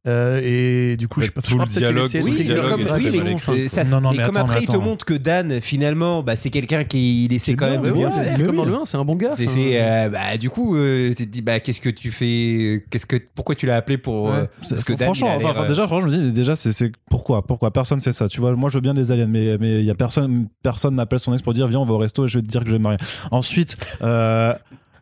Euh, 0.07 0.39
et 0.43 0.97
du 0.97 1.07
coup, 1.07 1.21
je 1.21 1.27
sais 1.27 1.31
pas 1.31 1.41
tout 1.43 1.59
le 1.59 1.65
dialogue- 1.67 2.09
Oui, 2.23 2.31
le 2.39 2.43
dialogue 2.43 2.69
comme, 2.71 2.81
oui, 2.95 3.37
mais 3.53 3.67
ça, 3.67 3.83
Non, 3.83 4.01
mais 4.11 4.17
comme 4.23 4.35
attends, 4.35 4.41
après, 4.47 4.63
il 4.63 4.67
te 4.67 4.75
montre 4.77 5.05
que 5.05 5.13
Dan, 5.13 5.61
finalement, 5.61 6.23
bah, 6.23 6.35
c'est 6.35 6.49
quelqu'un 6.49 6.83
qui 6.85 7.25
il 7.25 7.33
essaie 7.33 7.53
quand 7.53 7.69
même 7.69 7.83
de 7.83 7.91
Ouais, 7.91 7.97
bien 7.99 8.07
ouais, 8.09 8.23
faire. 8.23 8.33
c'est 8.35 8.43
comme 8.43 8.55
dans 8.55 8.65
le 8.65 8.73
1, 8.73 8.85
c'est 8.85 8.97
un 8.97 9.05
bon 9.05 9.15
gars. 9.15 9.35
Euh, 9.39 10.09
bah, 10.09 10.37
du 10.39 10.49
coup, 10.49 10.75
euh, 10.75 11.09
tu 11.09 11.27
te 11.27 11.31
dis, 11.31 11.43
bah, 11.43 11.59
qu'est-ce 11.59 11.81
que 11.81 11.89
tu 11.89 12.09
fais 12.09 12.83
qu'est-ce 12.89 13.05
que, 13.05 13.17
Pourquoi 13.35 13.53
tu 13.53 13.67
l'as 13.67 13.75
appelé 13.75 13.99
pour. 13.99 14.23
Ouais. 14.25 14.49
C'est- 14.63 14.73
parce 14.75 14.83
que 14.85 14.93
Dan, 14.93 15.05
franchement, 15.05 15.35
enfin, 15.37 15.49
enfin, 15.51 15.67
déjà, 15.67 15.85
franchement, 15.85 16.09
je 16.09 16.17
me 16.17 16.23
dis, 16.25 16.31
déjà, 16.31 16.55
c'est, 16.55 16.71
c'est 16.71 16.91
pourquoi, 17.09 17.45
pourquoi 17.45 17.71
personne 17.71 17.99
fait 17.99 18.11
ça. 18.11 18.27
Tu 18.27 18.39
vois, 18.39 18.55
moi, 18.55 18.71
je 18.71 18.75
veux 18.77 18.81
bien 18.81 18.95
des 18.95 19.11
aliens, 19.11 19.27
mais 19.27 19.55
mais 19.59 19.81
il 19.81 19.85
y 19.85 19.91
a 19.91 19.95
personne, 19.95 20.47
personne 20.63 20.95
n'appelle 20.95 21.19
son 21.19 21.31
ex 21.33 21.43
pour 21.43 21.53
dire, 21.53 21.67
viens, 21.67 21.79
on 21.79 21.85
va 21.85 21.93
au 21.93 21.97
resto 21.99 22.25
et 22.25 22.27
je 22.27 22.39
vais 22.39 22.41
te 22.43 22.47
dire 22.49 22.61
que 22.61 22.67
je 22.67 22.71
vais 22.71 22.79
me 22.79 22.83
marier. 22.83 22.97
Ensuite, 23.29 23.77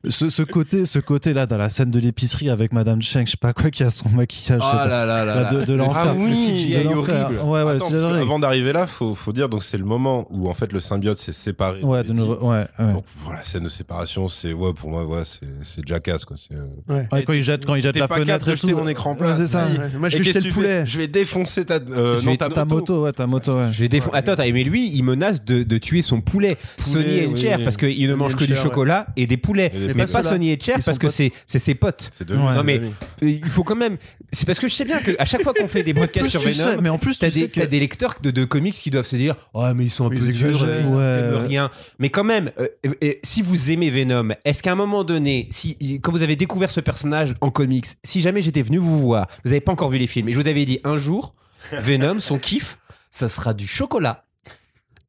ce, 0.08 0.30
ce 0.30 0.44
côté, 0.44 0.86
ce 0.86 1.00
côté 1.00 1.34
là, 1.34 1.46
dans 1.46 1.58
la 1.58 1.68
scène 1.68 1.92
de 1.92 2.00
l'épicerie 2.00 2.50
avec 2.50 2.72
Madame 2.72 3.02
Cheng, 3.02 3.26
je 3.26 3.32
sais 3.32 3.38
pas 3.38 3.52
quoi, 3.52 3.70
qui 3.70 3.84
a 3.84 3.90
son 3.90 4.08
maquillage, 4.10 4.60
je 4.62 4.64
sais 4.66 4.70
Oh 4.72 4.78
pas. 4.78 4.88
là 4.88 5.06
là 5.06 5.26
là 5.26 5.36
Là, 5.36 5.44
de, 5.54 5.66
de 5.66 5.74
l'enfer. 5.74 6.04
Ah 6.08 6.14
oui, 6.18 6.30
Le 6.30 6.36
CGI 6.36 6.70
de 6.78 6.84
l'enfer. 6.90 7.26
horrible. 7.26 7.42
Ouais, 7.44 7.64
ouais, 7.64 7.72
Attends, 7.76 7.94
avant 8.14 8.40
d'arriver 8.40 8.72
là, 8.72 8.88
faut, 8.88 9.14
faut 9.14 9.34
dire 9.34 9.50
donc 9.50 9.62
c'est 9.62 9.78
le 9.78 9.84
moment 9.84 10.26
où 10.30 10.50
en 10.50 10.54
fait 10.54 10.72
le 10.72 10.80
symbiote 10.80 11.18
s'est 11.18 11.34
séparé. 11.34 11.82
Ouais, 11.84 12.04
de 12.06 12.14
nouveau, 12.14 12.36
ouais, 12.50 12.66
ouais. 12.80 12.94
Donc 12.94 13.04
voilà, 13.26 13.44
scène 13.44 13.64
de 13.66 13.70
séparation, 13.70 14.30
c'est 14.30 14.54
ouais 14.54 14.72
pour 14.74 14.90
moi 14.90 15.06
ouais 15.06 15.24
c'est 15.26 15.46
c'est 15.64 15.86
jackass 15.86 16.24
quoi. 16.24 16.38
C'est. 16.38 16.54
euh, 16.56 16.66
Ouais. 16.88 17.08
Ouais, 17.12 17.24
quand 17.24 17.34
il 17.34 17.44
jette, 17.44 17.66
quand 17.66 17.76
il 17.76 17.82
jette 17.84 17.98
la 18.00 18.08
pas 18.08 18.16
fenêtre 18.16 18.48
et 18.48 18.56
jeter 18.56 18.72
tout. 18.72 18.78
mon 18.78 18.88
écran 18.88 19.12
Ouais, 19.12 19.18
plat. 19.18 19.36
c'est 19.38 19.48
ça. 19.48 19.68
Si. 19.68 19.80
Ouais, 19.80 19.90
Moi, 20.00 20.08
je 20.10 20.16
Et 20.16 20.20
vais 20.20 20.26
qu'est-ce 20.26 20.40
jeter 20.40 20.40
que 20.40 20.44
le 20.46 20.50
tu 20.50 20.54
poulet. 20.54 20.80
fais 20.82 20.86
Je 20.86 20.98
vais 20.98 21.08
défoncer 21.08 21.66
ta 21.66 21.76
euh, 21.76 22.22
ta, 22.38 22.64
moto, 22.66 23.04
ouais, 23.04 23.12
ta 23.12 23.28
moto, 23.28 23.58
ouais. 23.58 23.68
Je 23.74 23.84
vais. 23.86 24.02
Attends, 24.14 24.36
mais 24.38 24.64
lui, 24.64 24.90
il 24.96 25.04
menace 25.04 25.44
de, 25.44 25.78
tuer 25.78 26.02
son 26.02 26.22
poulet. 26.22 26.58
Oui. 26.96 27.38
Cher, 27.38 27.60
parce 27.64 27.76
qu'il 27.78 28.08
ne 28.10 28.16
mange 28.16 28.36
que 28.38 28.46
du 28.46 28.56
chocolat 28.56 29.08
et 29.18 29.28
des 29.28 29.36
poulets. 29.38 29.72
Mais 29.94 30.04
pas 30.06 30.08
ceux-là, 30.08 30.30
Sonny 30.30 30.52
et 30.52 30.60
Cher, 30.60 30.78
parce 30.84 30.98
que 30.98 31.10
c'est 31.10 31.32
c'est 31.46 31.60
ses 31.60 31.76
potes. 31.76 32.10
C'est 32.14 32.28
de 32.28 32.36
Ouais. 32.36 32.56
Non, 32.56 32.64
mais 32.64 32.82
il 33.22 33.44
faut 33.46 33.64
quand 33.64 33.76
même. 33.76 33.98
C'est 34.32 34.46
parce 34.46 34.60
que 34.60 34.68
je 34.68 34.74
sais 34.74 34.86
bien 34.86 35.00
qu'à 35.00 35.26
chaque 35.26 35.42
fois 35.44 35.54
qu'on 35.54 35.68
fait 35.68 35.84
des 35.84 35.94
podcasts 35.94 36.30
sur 36.30 36.42
Venom, 36.42 36.54
sais, 36.54 36.78
mais 36.82 36.90
en 36.90 36.98
plus, 36.98 37.18
T'as 37.20 37.30
des, 37.30 37.48
des 37.48 37.80
lecteurs 37.80 38.16
de, 38.22 38.32
de 38.32 38.46
comics 38.46 38.74
qui 38.74 38.92
doivent 38.92 39.06
se 39.06 39.16
dire 39.16 39.36
Oh, 39.54 39.66
mais 39.76 39.86
ils 39.86 39.90
sont 39.90 40.06
un 40.06 40.10
peu 40.10 40.16
de 40.16 41.36
rien. 41.36 41.70
Mais 41.98 42.10
quand 42.10 42.24
même, 42.24 42.52
euh, 42.60 42.68
euh, 43.04 43.14
si 43.24 43.42
vous 43.42 43.72
aimez 43.72 43.90
Venom, 43.90 44.30
est-ce 44.46 44.64
qu'à 44.64 44.72
un 44.72 44.76
moment 44.76 45.04
donné, 45.04 45.48
si, 45.52 45.78
quand 46.02 46.12
vous 46.12 46.22
avez 46.22 46.36
découvert 46.36 46.72
ce 46.72 46.80
personnage 46.80 47.34
en 47.42 47.52
comics, 47.52 47.86
si 48.04 48.22
jamais 48.22 48.42
j'étais 48.42 48.62
venu 48.62 48.78
vous 48.78 49.00
voir, 49.00 49.28
vous 49.44 49.50
n'avez 49.50 49.62
pas 49.62 49.72
encore 49.72 49.90
vu 49.90 49.98
les 49.98 50.08
films, 50.08 50.30
et 50.30 50.34
je 50.34 50.40
vous 50.40 50.48
avais 50.48 50.66
dit 50.66 50.80
un 50.84 50.98
jour, 50.98 51.34
Venom, 51.72 52.20
son 52.20 52.38
kiff, 52.38 52.78
ça 53.12 53.28
sera 53.30 53.54
du 53.54 53.68
chocolat 53.68 54.26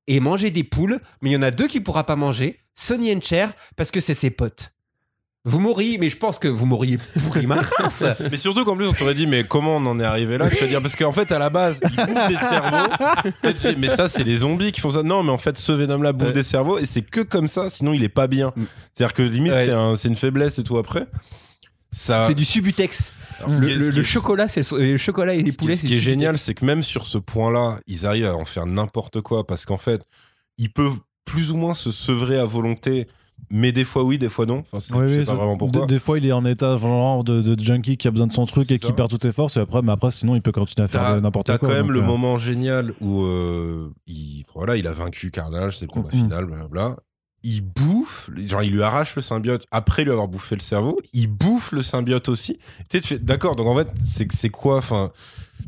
et 0.07 0.19
manger 0.19 0.51
des 0.51 0.65
poules, 0.65 0.99
mais 1.23 1.31
il 1.31 1.33
y 1.35 1.37
en 1.37 1.43
a 1.43 1.51
deux 1.51 1.69
qu'il 1.69 1.83
pourra 1.85 2.05
pas 2.05 2.17
manger, 2.17 2.59
Sonny 2.81 3.13
and 3.15 3.21
Cher, 3.21 3.53
parce 3.77 3.91
que 3.91 4.01
c'est 4.01 4.15
ses 4.15 4.31
potes. 4.31 4.73
Vous 5.45 5.59
m'auriez, 5.59 5.97
mais 5.97 6.11
je 6.11 6.19
pense 6.19 6.39
que 6.39 6.49
vous 6.49 6.67
m'auriez 6.67 6.99
pourri 7.25 7.47
ma 7.47 7.63
race. 7.63 8.05
Mais 8.31 8.37
surtout 8.37 8.63
qu'en 8.65 8.77
plus, 8.77 8.87
on 8.89 8.93
t'aurait 8.93 9.15
dit, 9.15 9.27
mais 9.27 9.43
comment 9.45 9.77
on 9.77 9.87
en 9.87 9.99
est 9.99 10.05
arrivé 10.05 10.37
là 10.37 10.51
Je 10.51 10.57
veux 10.61 10.67
dire, 10.69 10.83
parce 10.83 10.97
qu'en 10.97 11.13
fait, 11.13 11.33
à 11.33 11.39
la 11.39 11.49
base, 11.49 11.81
ils 11.83 11.97
bouffent 11.97 12.29
des 12.29 12.35
cerveaux. 12.37 12.93
Tu 13.59 13.77
Mais 13.79 13.89
ça, 13.89 14.11
c'est 14.11 14.23
les 14.23 14.37
zombies 14.39 14.71
qui 14.71 14.83
font 14.83 14.91
ça. 14.91 15.03
Non, 15.03 15.23
mais 15.23 15.31
en 15.31 15.39
fait, 15.39 15.57
ce 15.59 15.73
Venom-là 15.73 16.13
bouffe 16.13 16.29
Ouais. 16.29 16.35
des 16.35 16.43
cerveaux 16.43 16.79
et 16.79 16.85
c'est 16.85 17.01
que 17.01 17.23
comme 17.23 17.49
ça, 17.49 17.71
sinon 17.71 17.95
il 17.95 18.03
est 18.05 18.11
pas 18.11 18.27
bien. 18.27 18.53
Mm. 18.55 18.65
C'est-à-dire 18.93 19.15
que 19.15 19.23
limite, 19.23 19.53
Ouais. 19.53 19.65
c'est 19.65 19.73
un- 19.73 19.97
c'est 19.97 20.09
une 20.09 20.17
faiblesse 20.17 20.59
et 20.59 20.63
tout 20.65 20.77
après. 20.77 21.07
Ça, 21.91 22.27
C'est 22.27 22.35
du 22.35 22.45
subutex. 22.45 23.13
Alors, 23.39 23.59
Le, 23.61 24.03
chocolat, 24.03 24.47
c'est 24.47 24.71
le, 24.73 24.93
le 24.93 24.97
chocolat 24.99 25.33
et 25.35 25.43
les 25.43 25.53
poulets. 25.53 25.75
ce 25.77 25.87
qui 25.87 25.97
est 25.97 26.01
génial, 26.01 26.37
c'est 26.39 26.53
que 26.53 26.67
même 26.67 26.83
sur 26.83 27.07
ce 27.07 27.17
point-là, 27.17 27.81
ils 27.87 28.05
arrivent 28.07 28.27
à 28.27 28.37
en 28.37 28.45
faire 28.45 28.67
n'importe 28.67 29.23
quoi 29.23 29.47
parce 29.47 29.65
qu'en 29.65 29.79
fait, 29.79 30.03
ils 30.59 30.71
peuvent 30.71 30.97
plus 31.25 31.51
ou 31.51 31.57
moins 31.57 31.75
se 31.75 31.91
sevrer 31.93 32.39
à 32.39 32.45
volonté, 32.45 33.07
mais 33.51 33.73
des 33.73 33.85
fois 33.85 34.05
oui, 34.05 34.19
des 34.19 34.29
fois 34.29 34.47
non. 34.47 34.63
Enfin, 34.73 34.79
Oui, 34.99 35.25
pas 35.25 35.35
vraiment 35.35 35.57
pourquoi. 35.57 35.87
Des, 35.87 35.95
des 35.95 35.99
fois, 35.99 36.19
il 36.19 36.27
est 36.27 36.33
en 36.33 36.45
état 36.45 36.77
genre 36.77 37.25
de, 37.25 37.41
de 37.41 37.63
junkie 37.63 37.97
qui 37.97 38.07
a 38.09 38.11
besoin 38.11 38.27
de 38.27 38.33
son 38.33 38.45
truc 38.47 38.71
et 38.71 38.79
qui 38.79 38.93
perd 38.93 39.09
toutes 39.11 39.23
ses 39.23 39.33
forces. 39.33 39.57
Et 39.57 39.61
après, 39.61 39.81
mais 39.83 39.93
après, 39.93 40.11
sinon, 40.11 40.35
il 40.37 40.43
peut 40.43 40.53
continuer 40.53 40.85
à 40.85 40.89
faire 40.89 41.01
T'as 41.01 41.21
n'importe 41.21 41.47
t'as 41.47 41.59
quoi. 41.59 41.69
quand 41.69 41.75
même 41.75 41.87
donc, 41.87 41.93
le 41.97 42.01
euh, 42.01 42.07
moment 42.07 42.37
génial 42.39 42.93
où 43.01 43.23
euh, 43.25 43.91
il, 44.07 44.45
voilà, 44.55 44.77
il 44.77 44.87
a 44.87 44.93
vaincu 44.93 45.31
Carnage, 45.31 45.79
c'est 45.79 45.87
le 45.87 45.91
combat 45.91 46.11
Mhm. 46.13 46.25
final, 46.25 46.45
blablabla. 46.47 46.97
Il 47.43 47.63
bouffe, 47.63 48.29
genre 48.47 48.63
il 48.63 48.71
lui 48.73 48.83
arrache 48.83 49.17
le 49.17 49.23
symbiote 49.23 49.65
après 49.71 50.05
lui 50.05 50.11
avoir 50.11 50.29
bouffé 50.29 50.55
le 50.57 50.61
cerveau. 50.61 51.01
Il 51.15 51.29
bouffe 51.29 51.73
le 51.73 51.81
symbiote 51.83 52.29
aussi. 52.29 52.59
Tu 52.91 52.99
sais, 52.99 53.01
tu 53.01 53.09
fais, 53.09 53.19
d'accord, 53.19 53.57
donc 53.57 53.67
en 53.67 53.75
fait, 53.77 53.89
c'est 54.05 54.31
c'est 54.31 54.51
quoi 54.51 54.77
Enfin, 54.77 55.11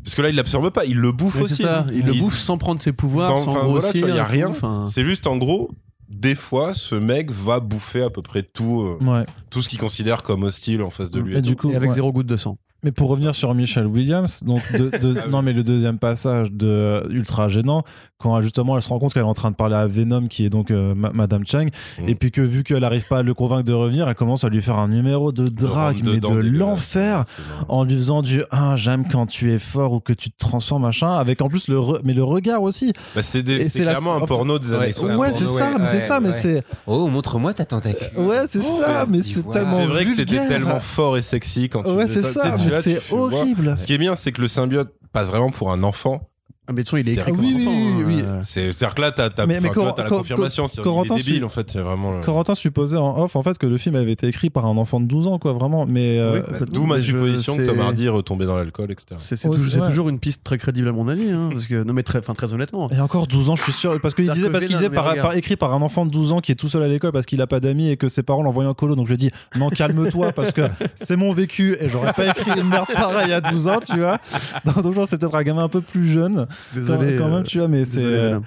parce 0.03 0.15
que 0.15 0.21
là, 0.21 0.29
il 0.29 0.35
l'absorbe 0.35 0.69
pas, 0.71 0.85
il 0.85 0.97
le 0.97 1.11
bouffe 1.11 1.35
Ouais, 1.35 1.41
aussi. 1.43 1.55
c'est 1.57 1.63
ça. 1.63 1.85
Il 1.93 2.05
le 2.05 2.13
bouffe 2.13 2.37
sans 2.37 2.57
prendre 2.57 2.81
ses 2.81 2.93
pouvoirs, 2.93 3.37
sans- 3.37 3.45
sans, 3.53 3.63
grossir. 3.65 3.91
tu 3.91 3.99
vois, 3.99 4.09
y 4.09 4.19
a 4.19 4.25
rien. 4.25 4.47
enfin. 4.49 4.85
C'est 4.87 5.03
juste 5.05 5.27
en 5.27 5.37
gros, 5.37 5.71
des 6.09 6.35
fois, 6.35 6.73
ce 6.73 6.95
mec 6.95 7.31
va 7.31 7.59
bouffer 7.59 8.01
à 8.03 8.09
peu 8.09 8.21
près 8.21 8.43
tout, 8.43 8.81
euh, 8.81 9.03
Ouais. 9.03 9.25
tout 9.49 9.61
ce 9.61 9.69
qu'il 9.69 9.79
considère 9.79 10.23
comme 10.23 10.43
hostile 10.43 10.81
en 10.83 10.89
face 10.89 11.09
de 11.11 11.19
lui. 11.19 11.33
Et 11.35 11.37
et 11.37 11.41
du 11.41 11.51
tout. 11.55 11.67
coup, 11.67 11.71
Et 11.71 11.75
avec 11.75 11.89
ouais. 11.89 11.95
zéro 11.95 12.11
goutte 12.11 12.27
de 12.27 12.35
sang. 12.37 12.57
Mais 12.83 12.91
pour 12.91 13.07
revenir 13.09 13.33
sur 13.35 13.53
Michelle 13.53 13.87
Williams, 13.87 14.43
donc 14.45 14.61
de- 14.73 14.89
de- 14.97 15.13
Ah 15.17 15.23
oui. 15.25 15.31
non 15.31 15.41
mais 15.41 15.53
le 15.53 15.63
deuxième 15.63 15.97
passage 15.99 16.51
de 16.51 16.67
euh, 16.67 17.01
ultra 17.09 17.47
gênant 17.49 17.83
quand 18.17 18.39
justement 18.41 18.75
elle 18.77 18.81
se 18.81 18.89
rend 18.89 18.99
compte 18.99 19.13
qu'elle 19.13 19.23
est 19.23 19.25
en 19.25 19.33
train 19.33 19.51
de 19.51 19.55
parler 19.55 19.75
à 19.75 19.85
Venom 19.85 20.27
qui 20.27 20.45
est 20.45 20.49
donc 20.49 20.71
euh, 20.71 20.93
ma- 20.95 21.11
Madame 21.11 21.43
Chang 21.45 21.67
Mm. 21.99 22.09
et 22.09 22.15
puis 22.15 22.31
que 22.31 22.41
vu 22.41 22.63
qu'elle 22.63 22.79
n'arrive 22.79 23.05
pas 23.07 23.19
à 23.19 23.23
le 23.23 23.33
convaincre 23.33 23.63
de 23.63 23.73
revenir, 23.73 24.07
elle 24.07 24.15
commence 24.15 24.43
à 24.43 24.49
lui 24.49 24.61
faire 24.61 24.77
un 24.77 24.87
numéro 24.87 25.31
de 25.31 25.45
drague 25.45 26.01
mais 26.03 26.19
de 26.19 26.27
l'enfer 26.57 27.23
en 27.67 27.83
lui 27.83 27.95
faisant 27.95 28.21
du 28.21 28.43
ah 28.51 28.75
j'aime 28.75 29.05
quand 29.09 29.25
tu 29.27 29.53
es 29.53 29.59
fort 29.59 29.93
ou 29.93 29.99
que 29.99 30.13
tu 30.13 30.29
te 30.31 30.37
transformes 30.37 30.83
machin 30.83 31.13
avec 31.13 31.41
en 31.41 31.49
plus 31.49 31.67
le 31.67 31.77
re- 31.79 31.99
mais 32.03 32.13
le 32.13 32.23
regard 32.23 32.61
aussi. 32.63 32.93
Bah, 33.15 33.21
c'est 33.23 33.43
des- 33.43 33.53
Et 33.55 33.63
c'est 33.65 33.79
c'est 33.79 33.85
la- 33.85 33.91
clairement 33.93 34.15
un 34.15 34.25
porno 34.25 34.59
des 34.59 34.73
années 34.73 34.85
ouais, 34.87 34.91
60. 34.93 35.19
ouais 35.19 35.33
c'est 35.33 35.45
ça, 35.45 35.77
mais 35.79 35.87
c'est 35.87 35.99
ça, 35.99 36.19
mais 36.19 36.31
c'est 36.31 36.63
Oh, 36.87 37.07
montre-moi 37.07 37.53
ta 37.53 37.65
tentacule. 37.65 38.19
ouais 38.23 38.43
c'est 38.47 38.61
ça, 38.63 39.05
mais 39.09 39.21
c'est 39.21 39.47
tellement 39.49 39.77
C'est 39.77 39.85
vrai 39.85 40.05
que 40.05 40.15
t'étais 40.15 40.47
tellement 40.47 40.79
fort 40.79 41.17
et 41.17 41.21
sexy 41.21 41.69
quand 41.69 41.83
tu 41.83 41.89
Ouais 41.91 42.07
c'est 42.07 42.23
ça, 42.23 42.55
là, 42.73 42.81
c'est 42.81 43.11
horrible. 43.11 43.77
Ce 43.77 43.85
qui 43.85 43.93
est 43.93 43.97
bien, 43.97 44.15
c'est 44.15 44.31
que 44.31 44.41
le 44.41 44.47
symbiote 44.47 44.93
passe 45.11 45.27
vraiment 45.27 45.51
pour 45.51 45.71
un 45.71 45.83
enfant. 45.83 46.29
Ah, 46.65 46.71
mais 46.71 46.83
de 46.83 46.87
toute 46.87 46.91
façon, 46.91 46.97
il 46.97 47.09
est 47.09 47.13
C'est- 47.15 47.19
écrit 47.19 47.31
comme 47.33 47.41
oui, 47.41 47.53
un 47.55 47.59
enfant, 47.61 47.71
oui, 47.71 47.91
hein, 47.91 48.03
oui. 48.07 48.21
euh. 48.21 48.39
C'est- 48.41 48.71
C'est-à-dire 48.71 48.95
que 48.95 49.01
là, 49.01 49.11
t'as 49.11 49.29
t'as 49.29 49.45
la 49.45 49.59
confirmation. 50.07 50.67
c'est-à-dire 50.67 50.83
Corentin, 50.83 51.15
il 51.15 51.19
est 51.19 51.23
débile, 51.25 51.43
en 51.43 51.49
fait. 51.49 51.69
C'est 51.69 51.79
vraiment. 51.81 52.13
le- 52.13 52.21
Corentin 52.21 52.55
supposait 52.55 52.95
en 52.97 53.21
off 53.21 53.35
en 53.35 53.43
fait 53.43 53.57
que 53.57 53.65
le 53.67 53.77
film 53.77 53.95
avait 53.97 54.13
été 54.13 54.27
écrit 54.27 54.49
par 54.49 54.65
un 54.65 54.77
enfant 54.77 55.01
de 55.01 55.05
12 55.05 55.27
ans 55.27 55.39
quoi 55.39 55.51
vraiment 55.53 55.85
mais 55.85 56.19
euh, 56.19 56.41
Bah. 56.49 56.59
D'où 56.71 56.85
ma 56.85 56.99
supposition 57.01 57.57
que 57.57 57.65
c'est- 57.65 57.69
Tom 57.71 57.81
Hardy 57.81 58.05
est 58.05 58.09
retombé 58.09 58.45
dans 58.45 58.55
l'alcool, 58.55 58.91
etc. 58.91 59.15
C'est 59.17 59.35
c'est 59.35 59.47
Ouais, 59.49 59.55
toujours, 59.55 59.71
c'est- 59.71 59.79
c'est 59.93 60.09
une 60.09 60.19
piste 60.19 60.43
très 60.43 60.57
crédible 60.57 60.87
à 60.87 60.91
mon 60.93 61.07
avis. 61.09 61.29
Hein, 61.31 61.49
parce 61.51 61.67
que, 61.67 61.83
non, 61.83 61.91
mais 61.93 62.03
très, 62.03 62.19
enfin, 62.19 62.33
très 62.33 62.53
honnêtement. 62.53 62.89
Et 62.91 62.99
encore 63.01 63.27
12 63.27 63.49
ans, 63.49 63.55
je 63.57 63.63
suis 63.63 63.73
sûr. 63.73 63.99
Parce 64.01 64.13
qu'il 64.13 64.29
disait, 64.29 64.47
que 64.47 64.51
parce 64.51 64.65
qu'il 64.65 64.75
disait 64.75 64.89
par, 64.89 65.13
par- 65.15 65.35
écrit 65.35 65.57
par 65.57 65.73
un 65.73 65.81
enfant 65.81 66.05
de 66.05 66.11
12 66.11 66.31
ans 66.31 66.39
qui 66.39 66.51
est 66.53 66.55
tout 66.55 66.69
seul 66.69 66.81
à 66.83 66.87
l'école 66.87 67.11
parce 67.11 67.25
qu'il 67.25 67.41
a 67.41 67.47
pas 67.47 67.59
d'amis 67.59 67.89
et 67.89 67.97
que 67.97 68.07
ses 68.07 68.23
parents 68.23 68.41
l'envoient 68.43 68.65
en 68.65 68.73
colo. 68.73 68.95
Donc 68.95 69.05
je 69.07 69.11
lui 69.13 69.15
ai 69.15 69.29
dit, 69.29 69.31
non, 69.57 69.69
calme-toi 69.69 70.31
parce 70.31 70.51
que 70.53 70.61
c'est 70.95 71.17
mon 71.17 71.33
vécu 71.33 71.75
et 71.81 71.89
j'aurais 71.89 72.13
pas 72.13 72.27
écrit 72.27 72.51
une 72.57 72.69
merde 72.69 72.87
pareille 72.93 73.33
à 73.33 73.41
12 73.41 73.67
ans, 73.67 73.79
tu 73.85 73.99
vois. 73.99 74.17
Donc, 74.65 74.81
donc, 74.81 74.93
genre, 74.95 75.05
c'est 75.07 75.17
peut-être 75.19 75.35
un 75.35 75.43
gamin 75.43 75.63
un 75.63 75.69
peu 75.69 75.81
plus 75.81 76.07
jeune. 76.07 76.47
Désolé. 76.73 77.17
quand, 77.17 77.23
quand 77.25 77.31
euh, 77.31 77.35
même, 77.37 77.43
tu 77.43 77.59
vois, 77.59 77.67
mais 77.67 77.85
c'est. 77.85 78.03
Euh, 78.03 78.39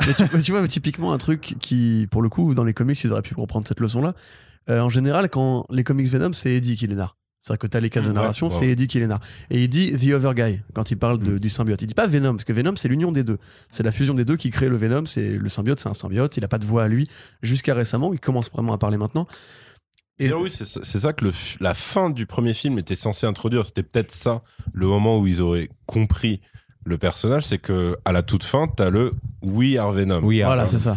mais, 0.06 0.14
tu, 0.14 0.42
tu 0.42 0.52
vois, 0.52 0.66
typiquement, 0.68 1.12
un 1.12 1.18
truc 1.18 1.54
qui, 1.60 2.06
pour 2.10 2.22
le 2.22 2.28
coup, 2.28 2.54
dans 2.54 2.64
les 2.64 2.74
comics, 2.74 3.02
ils 3.02 3.12
auraient 3.12 3.22
pu 3.22 3.34
reprendre 3.36 3.66
cette 3.66 3.80
leçon-là. 3.80 4.14
Euh, 4.70 4.80
en 4.80 4.90
général, 4.90 5.28
quand 5.30 5.66
les 5.70 5.84
comics 5.84 6.06
Venom, 6.08 6.32
c'est 6.32 6.52
Eddie 6.54 6.76
qui 6.76 6.86
les 6.86 6.94
narre. 6.94 7.16
C'est-à-dire 7.40 7.60
que 7.60 7.66
t'as 7.68 7.80
les 7.80 7.88
cases 7.88 8.06
de 8.06 8.12
narration, 8.12 8.48
ouais. 8.48 8.52
c'est 8.52 8.66
Eddie 8.68 8.88
qui 8.88 8.98
les 8.98 9.06
narre. 9.06 9.20
Et 9.48 9.62
il 9.62 9.68
dit 9.68 9.92
The 9.92 10.12
Other 10.12 10.34
Guy 10.34 10.60
quand 10.74 10.90
il 10.90 10.96
parle 10.98 11.18
de- 11.20 11.34
Mm. 11.34 11.38
du 11.38 11.48
symbiote. 11.48 11.80
Il 11.80 11.86
dit 11.86 11.94
pas 11.94 12.06
Venom, 12.06 12.32
parce 12.32 12.44
que 12.44 12.52
Venom, 12.52 12.74
c'est 12.76 12.88
l'union 12.88 13.12
des 13.12 13.22
deux. 13.22 13.38
C'est 13.70 13.84
la 13.84 13.92
fusion 13.92 14.12
des 14.14 14.24
deux 14.24 14.36
qui 14.36 14.50
crée 14.50 14.68
le 14.68 14.76
Venom. 14.76 15.06
C'est 15.06 15.38
le 15.38 15.48
symbiote, 15.48 15.78
c'est 15.80 15.88
un 15.88 15.94
symbiote. 15.94 16.36
Il 16.36 16.44
a 16.44 16.48
pas 16.48 16.58
de 16.58 16.64
voix 16.66 16.82
à 16.84 16.88
lui 16.88 17.08
jusqu'à 17.40 17.74
récemment. 17.74 18.12
Il 18.12 18.20
commence 18.20 18.50
vraiment 18.50 18.72
à 18.72 18.78
parler 18.78 18.98
maintenant. 18.98 19.26
Et 20.18 20.32
oui, 20.32 20.50
c'est 20.50 20.66
ça- 20.66 21.12
que 21.12 21.24
le 21.24 21.32
la 21.60 21.74
fin 21.74 22.10
du 22.10 22.26
premier 22.26 22.52
film 22.52 22.76
était 22.78 22.96
censé 22.96 23.24
introduire. 23.24 23.64
C'était 23.66 23.84
peut-être 23.84 24.10
ça, 24.10 24.42
le 24.72 24.88
moment 24.88 25.18
où 25.20 25.26
ils 25.28 25.40
auraient 25.40 25.70
compris 25.86 26.40
le 26.84 26.98
personnage, 26.98 27.44
c'est 27.44 27.58
que 27.58 27.96
à 28.04 28.12
la 28.12 28.22
toute 28.22 28.44
fin, 28.44 28.66
t'as 28.68 28.90
le 28.90 29.12
We 29.42 29.76
are 29.76 29.92
Venom. 29.92 30.20
Oui, 30.22 30.42
voilà, 30.42 30.66
c'est 30.68 30.78
ça. 30.78 30.96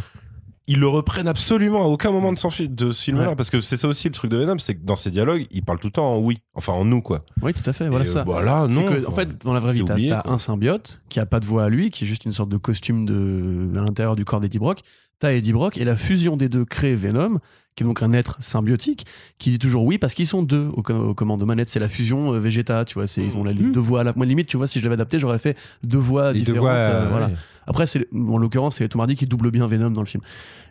Ils 0.67 0.79
le 0.79 0.87
reprennent 0.87 1.27
absolument 1.27 1.83
à 1.83 1.87
aucun 1.87 2.11
moment 2.11 2.31
de, 2.31 2.37
son 2.37 2.49
fi- 2.49 2.69
de 2.69 2.91
ce 2.93 3.03
film-là, 3.03 3.29
Ouais. 3.29 3.35
parce 3.35 3.49
que 3.49 3.59
c'est 3.59 3.75
ça 3.77 3.87
aussi 3.89 4.07
le 4.07 4.13
truc 4.13 4.31
de 4.31 4.37
Venom, 4.37 4.57
c'est 4.57 4.75
que 4.75 4.85
dans 4.85 4.95
ses 4.95 5.11
dialogues, 5.11 5.45
il 5.51 5.63
parle 5.63 5.79
tout 5.79 5.87
le 5.87 5.91
temps 5.91 6.13
en 6.13 6.19
oui, 6.19 6.37
enfin 6.53 6.71
en 6.71 6.85
nous 6.85 7.01
quoi. 7.01 7.25
Oui, 7.41 7.53
tout 7.53 7.67
à 7.69 7.73
fait. 7.73 7.89
Voilà 7.89 8.05
Et, 8.05 8.07
euh, 8.07 8.11
ça. 8.11 8.23
bah 8.23 8.41
là, 8.41 8.67
C'est 8.69 8.75
non. 8.75 8.83
que, 8.87 9.05
en 9.05 9.09
enfin, 9.09 9.21
fait, 9.23 9.43
dans 9.43 9.53
la 9.53 9.59
vraie 9.59 9.73
c'est 9.73 9.79
vie, 9.79 9.85
t'as 9.85 9.93
oublié, 9.93 10.09
t'as 10.11 10.21
quoi. 10.21 10.31
un 10.33 10.37
symbiote 10.39 11.01
qui 11.09 11.19
a 11.19 11.25
pas 11.25 11.39
de 11.41 11.45
voix 11.45 11.65
à 11.65 11.69
lui, 11.69 11.89
qui 11.89 12.05
est 12.05 12.07
juste 12.07 12.23
une 12.25 12.31
sorte 12.31 12.49
de 12.49 12.57
costume 12.57 13.05
de, 13.05 13.69
à 13.77 13.81
l'intérieur 13.81 14.15
du 14.15 14.23
corps 14.23 14.39
d'Eddie 14.39 14.59
Brock. 14.59 14.79
T'as 15.19 15.33
Eddie 15.33 15.51
Brock 15.51 15.77
et 15.77 15.83
la 15.83 15.97
fusion 15.97 16.37
des 16.37 16.47
deux 16.47 16.63
crée 16.63 16.95
Venom, 16.95 17.39
qui 17.75 17.83
est 17.83 17.85
donc 17.85 18.03
un 18.03 18.11
être 18.13 18.37
symbiotique, 18.41 19.05
qui 19.37 19.49
dit 19.51 19.59
toujours 19.59 19.85
oui 19.85 19.97
parce 19.97 20.13
qu'ils 20.13 20.27
sont 20.27 20.43
deux 20.43 20.67
au, 20.73 20.81
co- 20.81 20.93
au 20.93 21.13
commando 21.13 21.45
manette. 21.45 21.69
C'est 21.69 21.79
la 21.79 21.87
fusion 21.89 22.33
euh, 22.33 22.39
Vegeta, 22.39 22.83
tu 22.85 22.95
vois. 22.95 23.07
c'est- 23.07 23.23
Ils 23.23 23.37
ont 23.37 23.43
la, 23.43 23.53
Mhm. 23.53 23.71
deux 23.71 23.79
voix 23.79 24.01
à 24.01 24.03
la. 24.03 24.13
Moi, 24.15 24.25
limite, 24.25 24.47
tu 24.47 24.57
vois, 24.57 24.67
si 24.67 24.79
je 24.79 24.83
l'avais 24.83 24.93
adapté, 24.95 25.19
j'aurais 25.19 25.39
fait 25.39 25.57
deux 25.83 25.97
voix 25.97 26.33
les 26.33 26.39
deux 26.39 26.45
différentes. 26.53 26.61
voix, 26.61 26.71
euh, 26.73 27.05
euh, 27.05 27.09
voilà. 27.09 27.31
Après, 27.67 27.87
c'est 27.87 28.07
en 28.13 28.37
l'occurrence, 28.37 28.75
c'est 28.77 28.87
Tom 28.89 29.01
Hardy 29.01 29.15
qui 29.15 29.25
double 29.25 29.51
bien 29.51 29.67
Venom 29.67 29.91
dans 29.91 30.01
le 30.01 30.07
film. 30.07 30.23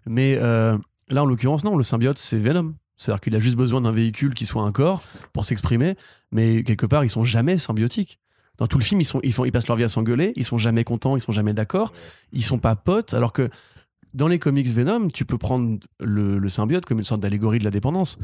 Mais 0.07 0.37
euh, 0.39 0.77
là, 1.09 1.23
en 1.23 1.27
l'occurrence, 1.27 1.65
non, 1.65 1.77
le 1.77 1.83
symbiote, 1.85 2.19
c'est 2.19 2.39
Venom. 2.39 2.75
C'est-à-dire 2.97 3.21
qu'il 3.23 3.35
a 3.35 3.39
juste 3.39 3.57
besoin 3.57 3.81
d'un 3.81 3.93
véhicule 3.93 4.35
qui 4.35 4.45
soit 4.45 4.63
un 4.63 4.73
corps 4.73 5.03
pour 5.33 5.47
s'exprimer, 5.47 5.97
mais 6.33 6.63
quelque 6.65 6.85
part, 6.85 7.03
ils 7.03 7.09
sont 7.09 7.25
jamais 7.25 7.57
symbiotiques. 7.57 8.19
Dans 8.59 8.67
tout 8.67 8.77
le 8.77 8.85
film, 8.85 9.01
ils, 9.01 9.07
sont, 9.07 9.21
ils, 9.23 9.33
font, 9.33 9.47
ils 9.47 9.53
passent 9.53 9.69
leur 9.69 9.79
vie 9.79 9.85
à 9.85 9.89
s'engueuler, 9.89 10.35
ils 10.37 10.45
sont 10.45 10.59
jamais 10.59 10.85
contents, 10.85 11.17
ils 11.17 11.23
sont 11.23 11.33
jamais 11.33 11.55
d'accord, 11.55 11.95
ils 12.35 12.45
sont 12.45 12.59
pas 12.59 12.77
potes, 12.77 13.15
alors 13.15 13.33
que 13.33 13.49
dans 14.15 14.29
les 14.29 14.39
comics 14.39 14.67
Venom, 14.67 15.09
tu 15.09 15.25
peux 15.25 15.39
prendre 15.39 15.79
le, 16.01 16.49
symbiote 16.49 16.85
comme 16.85 16.99
une 16.99 17.05
sorte 17.05 17.21
d'allégorie 17.21 17.59
de 17.59 17.65
la 17.65 17.71
dépendance, 17.71 18.19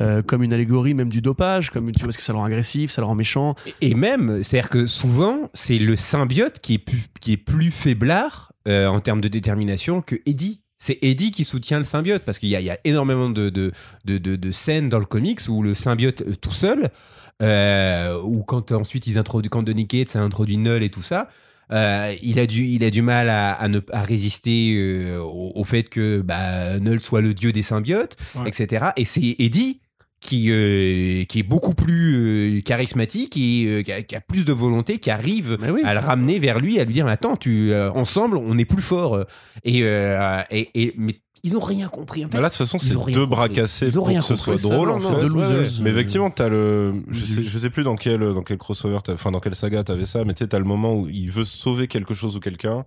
euh, 0.00 0.22
comme 0.22 0.42
une 0.42 0.52
allégorie 0.52 0.94
même 0.94 1.08
du 1.08 1.20
dopage, 1.20 1.70
comme 1.70 1.90
tu 1.92 2.00
vois, 2.00 2.08
parce 2.08 2.16
que 2.16 2.22
ça 2.22 2.32
le 2.32 2.38
rend 2.38 2.44
agressif, 2.44 2.90
ça 2.90 3.02
le 3.02 3.06
rend 3.06 3.14
méchant. 3.14 3.54
Et 3.80 3.94
même, 3.94 4.42
c'est-à-dire 4.42 4.70
que 4.70 4.86
souvent, 4.86 5.50
c'est 5.54 5.78
le 5.78 5.96
symbiote 5.96 6.60
qui 6.60 6.74
est 6.74 7.36
plus, 7.36 7.70
faiblard 7.70 8.52
euh, 8.68 8.86
en 8.86 9.00
termes 9.00 9.20
de 9.20 9.28
détermination 9.28 10.00
que 10.00 10.16
Eddie. 10.26 10.60
C'est 10.78 10.98
Eddie 11.02 11.30
qui 11.30 11.44
soutient 11.44 11.78
le 11.78 11.84
symbiote 11.84 12.24
parce 12.24 12.38
qu'il 12.38 12.48
y, 12.48 12.70
a- 12.70 12.78
énormément 12.84 13.30
de, 13.30 13.72
scènes 14.50 14.88
dans 14.88 14.98
le 14.98 15.04
comics 15.04 15.40
où 15.48 15.62
le 15.62 15.74
symbiote 15.74 16.22
euh, 16.22 16.34
tout 16.34 16.52
seul, 16.52 16.90
ou 17.40 18.42
quand 18.44 18.70
ensuite 18.70 19.06
ils 19.08 19.18
introduisent, 19.18 19.50
quand 19.50 19.64
Donny 19.64 19.88
Cates 19.88 20.14
a 20.14 20.20
introduit 20.20 20.58
Null 20.58 20.82
et 20.84 20.90
tout 20.90 21.02
ça, 21.02 21.28
euh, 21.70 22.14
il, 22.22 22.38
a 22.38 22.46
du, 22.46 22.64
il 22.66 22.84
a 22.84 22.90
du 22.90 23.02
mal 23.02 23.28
à, 23.28 23.52
à 23.52 23.68
ne, 23.68 23.80
à 23.92 24.02
résister 24.02 24.74
euh, 24.76 25.18
au, 25.20 25.52
au 25.54 25.64
fait 25.64 25.88
que 25.88 26.20
bah, 26.20 26.78
Null 26.80 27.00
soit 27.00 27.20
le 27.22 27.34
dieu 27.34 27.52
des 27.52 27.62
symbiotes, 27.62 28.16
Ouais. 28.34 28.48
etc. 28.48 28.86
Et 28.96 29.04
c'est 29.04 29.36
Eddie 29.38 29.80
qui, 30.20 30.46
euh, 30.50 31.24
qui 31.24 31.38
est 31.40 31.42
beaucoup 31.44 31.74
plus 31.74 32.62
charismatique 32.64 33.36
et 33.36 33.82
qui, 33.84 33.92
a, 33.92 34.02
qui 34.02 34.14
a 34.16 34.20
plus 34.20 34.44
de 34.44 34.52
volonté, 34.52 34.98
qui 34.98 35.10
arrive 35.10 35.58
oui. 35.68 35.80
à 35.84 35.94
le 35.94 36.00
ramener 36.00 36.38
vers 36.38 36.60
lui, 36.60 36.78
à 36.78 36.84
lui 36.84 36.92
dire 36.94 37.04
mais 37.06 37.12
attends, 37.12 37.36
tu, 37.36 37.74
ensemble, 37.74 38.36
on 38.36 38.56
est 38.58 38.64
plus 38.64 38.82
fort. 38.82 39.24
Et, 39.64 39.78
et, 39.80 40.68
et- 40.74 40.94
mais 40.96 41.14
ils 41.44 41.56
ont 41.56 41.60
rien 41.60 41.88
compris. 41.88 42.24
En 42.24 42.28
fait. 42.28 42.36
Bah 42.36 42.40
là, 42.40 42.48
de 42.48 42.54
toute 42.54 42.58
façon, 42.58 42.78
c'est 42.78 42.94
deux 43.12 43.26
bras 43.26 43.48
cassés 43.48 43.86
Ils 43.86 43.98
ont 43.98 44.02
pour 44.02 44.08
rien 44.08 44.20
que 44.20 44.26
ce 44.26 44.36
soit 44.36 44.60
drôle, 44.60 44.90
en 44.90 45.00
fait. 45.00 45.80
Mais 45.82 45.90
effectivement, 45.90 46.30
t'as 46.30 46.48
le. 46.48 46.94
Je 47.10 47.24
sais, 47.24 47.42
je 47.42 47.58
sais 47.58 47.70
plus 47.70 47.84
dans 47.84 47.96
quel, 47.96 48.20
dans 48.20 48.42
quel 48.42 48.58
crossover, 48.58 48.98
enfin, 49.08 49.30
dans 49.30 49.40
quelle 49.40 49.56
saga 49.56 49.82
t'avais 49.82 50.06
ça, 50.06 50.24
mais 50.24 50.34
tu 50.34 50.44
sais, 50.44 50.48
t'as 50.48 50.58
le 50.58 50.64
moment 50.64 50.94
où 50.94 51.08
il 51.08 51.30
veut 51.30 51.44
sauver 51.44 51.88
quelque 51.88 52.14
chose 52.14 52.36
ou 52.36 52.40
quelqu'un. 52.40 52.84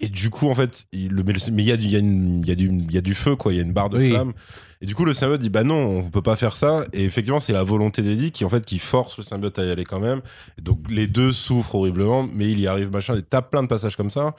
Et 0.00 0.08
du 0.08 0.30
coup, 0.30 0.48
en 0.48 0.54
fait, 0.54 0.84
il 0.92 1.08
le 1.08 1.24
mais 1.24 1.62
il 1.62 1.68
y 1.68 1.72
a 1.72 1.74
y 1.74 1.96
a 1.96 1.98
y 1.98 2.56
du, 2.56 2.68
il 2.68 2.94
y 2.94 2.98
a 2.98 3.00
du 3.00 3.14
feu, 3.14 3.34
quoi. 3.34 3.52
Il 3.52 3.56
y 3.56 3.58
a 3.58 3.62
une 3.62 3.72
barre 3.72 3.90
de 3.90 3.98
Oui. 3.98 4.10
flamme. 4.10 4.32
Et 4.80 4.86
du 4.86 4.94
coup, 4.94 5.04
le 5.04 5.12
symbiote 5.12 5.40
dit, 5.40 5.50
bah 5.50 5.64
non, 5.64 5.98
on 5.98 6.02
peut 6.08 6.22
pas 6.22 6.36
faire 6.36 6.54
ça. 6.54 6.84
Et 6.92 7.02
effectivement, 7.04 7.40
c'est 7.40 7.52
la 7.52 7.64
volonté 7.64 8.02
d'Eddie 8.02 8.30
qui, 8.30 8.44
en 8.44 8.48
fait, 8.48 8.64
qui 8.64 8.78
force 8.78 9.16
le 9.18 9.24
symbiote 9.24 9.58
à 9.58 9.64
y 9.64 9.70
aller 9.72 9.82
quand 9.82 9.98
même. 9.98 10.20
Et 10.56 10.62
donc, 10.62 10.78
les 10.88 11.08
deux 11.08 11.32
souffrent 11.32 11.74
horriblement, 11.74 12.28
mais 12.32 12.48
il 12.48 12.60
y 12.60 12.68
arrive, 12.68 12.92
machin. 12.92 13.16
Et 13.16 13.22
t'as 13.22 13.42
plein 13.42 13.64
de 13.64 13.68
passages 13.68 13.96
comme 13.96 14.10
ça. 14.10 14.36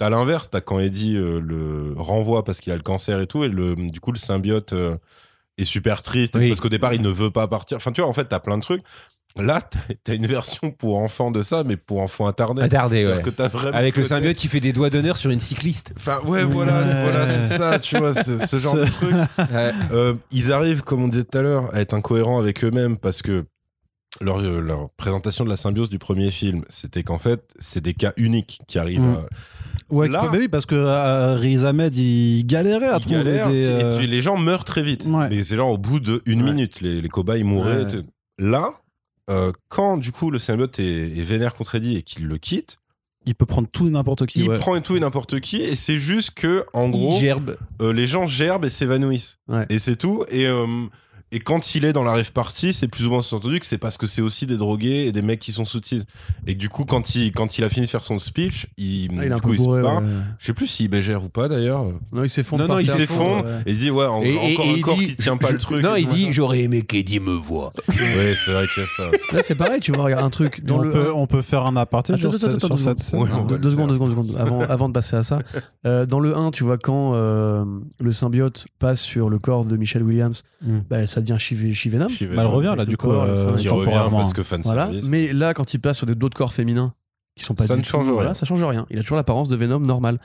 T'as 0.00 0.08
l'inverse, 0.08 0.48
t'as 0.48 0.62
quand 0.62 0.78
Eddie 0.78 1.14
euh, 1.18 1.42
le 1.44 1.92
renvoie 1.98 2.42
parce 2.42 2.58
qu'il 2.60 2.72
a 2.72 2.76
le 2.76 2.80
cancer 2.82 3.20
et 3.20 3.26
tout, 3.26 3.44
et 3.44 3.48
le, 3.48 3.74
du 3.76 4.00
coup, 4.00 4.12
le 4.12 4.18
symbiote 4.18 4.72
euh, 4.72 4.96
est 5.58 5.66
super 5.66 6.02
triste 6.02 6.36
Oui. 6.36 6.48
parce 6.48 6.58
qu'au 6.58 6.70
départ, 6.70 6.94
il 6.94 7.02
ne 7.02 7.10
veut 7.10 7.30
pas 7.30 7.46
partir. 7.48 7.76
Enfin, 7.76 7.92
tu 7.92 8.00
vois, 8.00 8.08
en 8.08 8.14
fait, 8.14 8.24
t'as 8.24 8.38
plein 8.38 8.56
de 8.56 8.62
trucs. 8.62 8.82
Là, 9.36 9.60
t'as- 10.02 10.14
une 10.14 10.26
version 10.26 10.70
pour 10.70 10.96
enfants 11.00 11.30
de 11.30 11.42
ça, 11.42 11.64
mais 11.64 11.76
pour 11.76 12.00
enfants 12.00 12.26
attardés. 12.26 12.62
Attardé, 12.62 13.04
C'est-à-dire 13.04 13.26
ouais. 13.26 13.60
que 13.60 13.76
Avec 13.76 13.98
le 13.98 14.04
symbiote 14.04 14.36
qui 14.36 14.48
fait 14.48 14.60
des 14.60 14.72
doigts 14.72 14.88
d'honneur 14.88 15.18
sur 15.18 15.30
une 15.30 15.38
cycliste. 15.38 15.92
Enfin, 15.98 16.20
ouais, 16.24 16.44
voilà, 16.44 16.80
voilà, 17.02 17.44
c'est 17.44 17.58
ça, 17.58 17.78
tu 17.78 17.98
vois, 17.98 18.14
ce, 18.14 18.56
genre 18.56 18.76
de 18.76 18.86
truc. 18.86 19.14
Euh, 19.92 20.14
ils 20.30 20.50
arrivent, 20.50 20.80
comme 20.80 21.04
on 21.04 21.08
disait 21.08 21.24
tout 21.24 21.36
à 21.36 21.42
l'heure, 21.42 21.74
à 21.74 21.80
être 21.82 21.92
incohérents 21.92 22.40
avec 22.40 22.64
eux-mêmes 22.64 22.96
parce 22.96 23.20
que 23.20 23.44
leur, 24.20 24.40
euh, 24.40 24.60
leur 24.60 24.90
présentation 24.90 25.44
de 25.44 25.50
la 25.50 25.56
symbiose 25.56 25.88
du 25.88 25.98
premier 25.98 26.30
film, 26.30 26.64
c'était 26.68 27.02
qu'en 27.02 27.18
fait, 27.18 27.42
c'est 27.58 27.80
des 27.82 27.94
cas 27.94 28.12
uniques 28.16 28.60
qui 28.66 28.78
arrivent 28.78 29.00
Mm. 29.00 29.14
à. 29.14 29.94
Ouais, 29.94 30.08
Là- 30.08 30.20
qui- 30.22 30.26
bah 30.30 30.36
oui, 30.38 30.48
parce 30.48 30.66
que 30.66 30.74
euh, 30.74 31.34
Riz 31.36 31.64
Ahmed, 31.64 31.94
il 31.94 32.44
galérait 32.46 32.88
à 32.88 32.96
ils 32.96 33.00
trouver 33.00 33.24
des. 33.24 33.36
c'est- 33.38 33.54
et 33.54 33.82
euh, 33.84 34.00
les 34.02 34.20
gens 34.20 34.36
meurent 34.36 34.64
très 34.64 34.82
vite. 34.82 35.06
Ouais. 35.06 35.28
Mais 35.30 35.42
c'est 35.44 35.56
genre 35.56 35.70
au 35.70 35.78
bout 35.78 36.00
de 36.00 36.22
une 36.26 36.42
Ouais. 36.42 36.50
minute, 36.52 36.80
les, 36.80 37.00
les 37.00 37.08
cobayes 37.08 37.44
mouraient. 37.44 37.84
Ouais. 37.84 37.94
et. 37.98 38.04
Là, 38.44 38.80
euh, 39.30 39.52
quand 39.68 39.96
du 39.96 40.12
coup 40.12 40.30
le 40.30 40.38
symbiote 40.38 40.78
est, 40.80 41.16
est 41.18 41.22
vénère 41.22 41.54
contre 41.54 41.74
Eddie 41.76 41.96
et 41.96 42.02
qu'il 42.02 42.26
le 42.26 42.38
quitte, 42.38 42.78
Il 43.26 43.34
peut 43.34 43.46
prendre 43.46 43.68
tout 43.70 43.86
et 43.86 43.90
n'importe 43.90 44.26
qui. 44.26 44.40
il 44.40 44.48
ouais. 44.48 44.58
prend 44.58 44.80
tout 44.80 44.96
et 44.96 45.00
n'importe 45.00 45.40
qui, 45.40 45.60
et 45.62 45.74
c'est 45.76 45.98
juste 45.98 46.30
que, 46.32 46.64
en 46.72 46.88
gros, 46.88 47.16
Il 47.16 47.20
gerbe. 47.20 47.56
euh, 47.82 47.92
les 47.92 48.06
gens 48.06 48.24
gerbent 48.26 48.64
et 48.64 48.70
s'évanouissent. 48.70 49.38
Ouais. 49.48 49.66
Et 49.68 49.78
c'est 49.78 49.96
tout. 49.96 50.24
Et, 50.30 50.46
euh, 50.46 50.66
et 51.32 51.38
quand 51.38 51.74
il 51.74 51.84
est 51.84 51.92
dans 51.92 52.02
la 52.04 52.12
rêve 52.12 52.32
partie, 52.32 52.72
c'est 52.72 52.88
plus 52.88 53.06
ou 53.06 53.10
moins 53.10 53.18
entendu 53.20 53.60
que 53.60 53.66
c'est 53.66 53.78
parce 53.78 53.96
que 53.96 54.06
c'est 54.06 54.22
aussi 54.22 54.46
des 54.46 54.56
drogués 54.56 55.06
et 55.06 55.12
des 55.12 55.22
mecs 55.22 55.38
qui 55.40 55.52
sont 55.52 55.64
sous. 55.64 55.80
Et 56.46 56.54
du 56.54 56.68
coup, 56.68 56.84
quand 56.84 57.14
il, 57.14 57.32
quand 57.32 57.56
il 57.58 57.64
a 57.64 57.68
fini 57.68 57.86
de 57.86 57.90
faire 57.90 58.02
son 58.02 58.18
speech, 58.18 58.66
il, 58.76 59.08
Ah, 59.18 59.24
il 59.26 59.40
coup, 59.40 59.52
il 59.54 59.60
se 59.60 59.68
ouais. 59.68 59.82
Je 60.38 60.46
sais 60.46 60.52
plus 60.52 60.66
s'il 60.66 60.88
bégère 60.88 61.24
ou 61.24 61.28
pas 61.28 61.48
d'ailleurs. 61.48 61.84
Non, 62.12 62.24
il 62.24 62.28
s'effondre. 62.30 62.66
Non, 62.66 62.74
non, 62.74 62.80
il 62.80 62.88
s'effondre. 62.90 63.44
Ouais. 63.44 63.62
Et 63.66 63.70
il 63.72 63.78
dit, 63.78 63.90
ouais, 63.90 64.06
en- 64.06 64.22
Et- 64.22 64.28
et- 64.34 64.52
encore 64.54 64.66
et 64.66 64.78
un 64.78 64.80
corps 64.80 64.96
dit- 64.96 65.06
qui 65.08 65.16
tient 65.16 65.36
pas 65.36 65.50
le 65.52 65.58
truc. 65.58 65.82
Non, 65.82 65.94
il 65.96 66.06
dit 66.08 66.32
j'aurais 66.32 66.60
aimé 66.60 66.82
qu'Eddie 66.82 67.20
me 67.20 67.34
voit. 67.34 67.72
Ouais, 67.88 68.34
c'est 68.34 68.52
vrai 68.52 68.66
qu'il 68.72 68.82
y 68.82 68.86
a 68.86 68.88
ça. 68.96 69.36
Là, 69.36 69.42
c'est 69.42 69.54
pareil, 69.54 69.80
tu 69.80 69.92
vois, 69.92 70.04
regarde 70.04 70.24
un 70.24 70.30
truc. 70.30 70.64
Dans 70.64 70.76
on, 70.78 70.82
le... 70.82 70.90
peut, 70.90 71.12
on 71.14 71.26
peut 71.26 71.42
faire 71.42 71.64
un 71.66 71.76
aparté 71.76 72.12
Attends, 72.14 72.20
sur, 72.20 72.30
attends, 72.30 72.38
cette- 72.38 72.48
attends, 72.64 72.66
sur 72.66 72.76
deux 72.76 72.82
cette 72.82 72.98
scène. 73.00 73.20
Ouais, 73.20 73.28
on 73.32 73.42
va 73.42 73.46
deux, 73.46 73.54
le 73.56 73.60
deux 73.60 73.68
faire. 73.70 73.78
secondes, 73.78 73.88
deux 73.90 73.94
secondes, 73.94 74.26
deux 74.26 74.32
secondes, 74.32 74.36
avant, 74.46 74.60
avant 74.62 74.88
de 74.88 74.94
passer 74.94 75.16
à 75.16 75.22
ça. 75.22 75.38
Euh, 75.86 76.06
dans 76.06 76.18
le 76.20 76.36
1, 76.36 76.50
tu 76.50 76.64
vois, 76.64 76.78
quand 76.78 77.12
euh, 77.14 77.64
le 78.00 78.12
symbiote 78.12 78.66
passe 78.78 79.00
sur 79.00 79.30
le 79.30 79.38
corps 79.38 79.64
de 79.64 79.76
Michelle 79.76 80.02
Williams, 80.02 80.42
Mm. 80.62 80.80
Ça 81.20 81.32
devient 81.32 81.36
Chiv- 81.38 81.72
Chivenom. 81.74 82.08
Chivenom. 82.08 82.36
Bah, 82.36 82.42
elle 82.42 82.48
revient 82.48 82.74
là, 82.76 82.84
du 82.86 82.96
coup, 82.96 83.08
corps, 83.08 83.24
euh, 83.24 83.34
Qui 83.56 83.68
revient 83.68 83.84
temporairement. 83.86 84.18
parce 84.18 84.32
que 84.32 84.42
fan 84.42 84.60
Voilà. 84.64 84.90
Mais 85.04 85.32
là, 85.32 85.54
quand 85.54 85.74
il 85.74 85.78
passe 85.80 85.98
sur 85.98 86.06
des- 86.06 86.14
d'autres 86.14 86.36
corps 86.36 86.52
féminins 86.52 86.94
qui 87.36 87.44
sont 87.44 87.54
pas 87.54 87.64
Ça 87.66 87.74
du 87.74 87.80
ne 87.80 87.84
change 87.86 88.00
tout- 88.04 88.06
rien. 88.10 88.12
Voilà, 88.14 88.34
ça 88.34 88.44
change 88.44 88.62
rien. 88.62 88.86
Il 88.90 88.98
a 88.98 89.02
toujours 89.02 89.16
l'apparence 89.16 89.48
de 89.48 89.56
Venom 89.56 89.78
normal. 89.78 90.18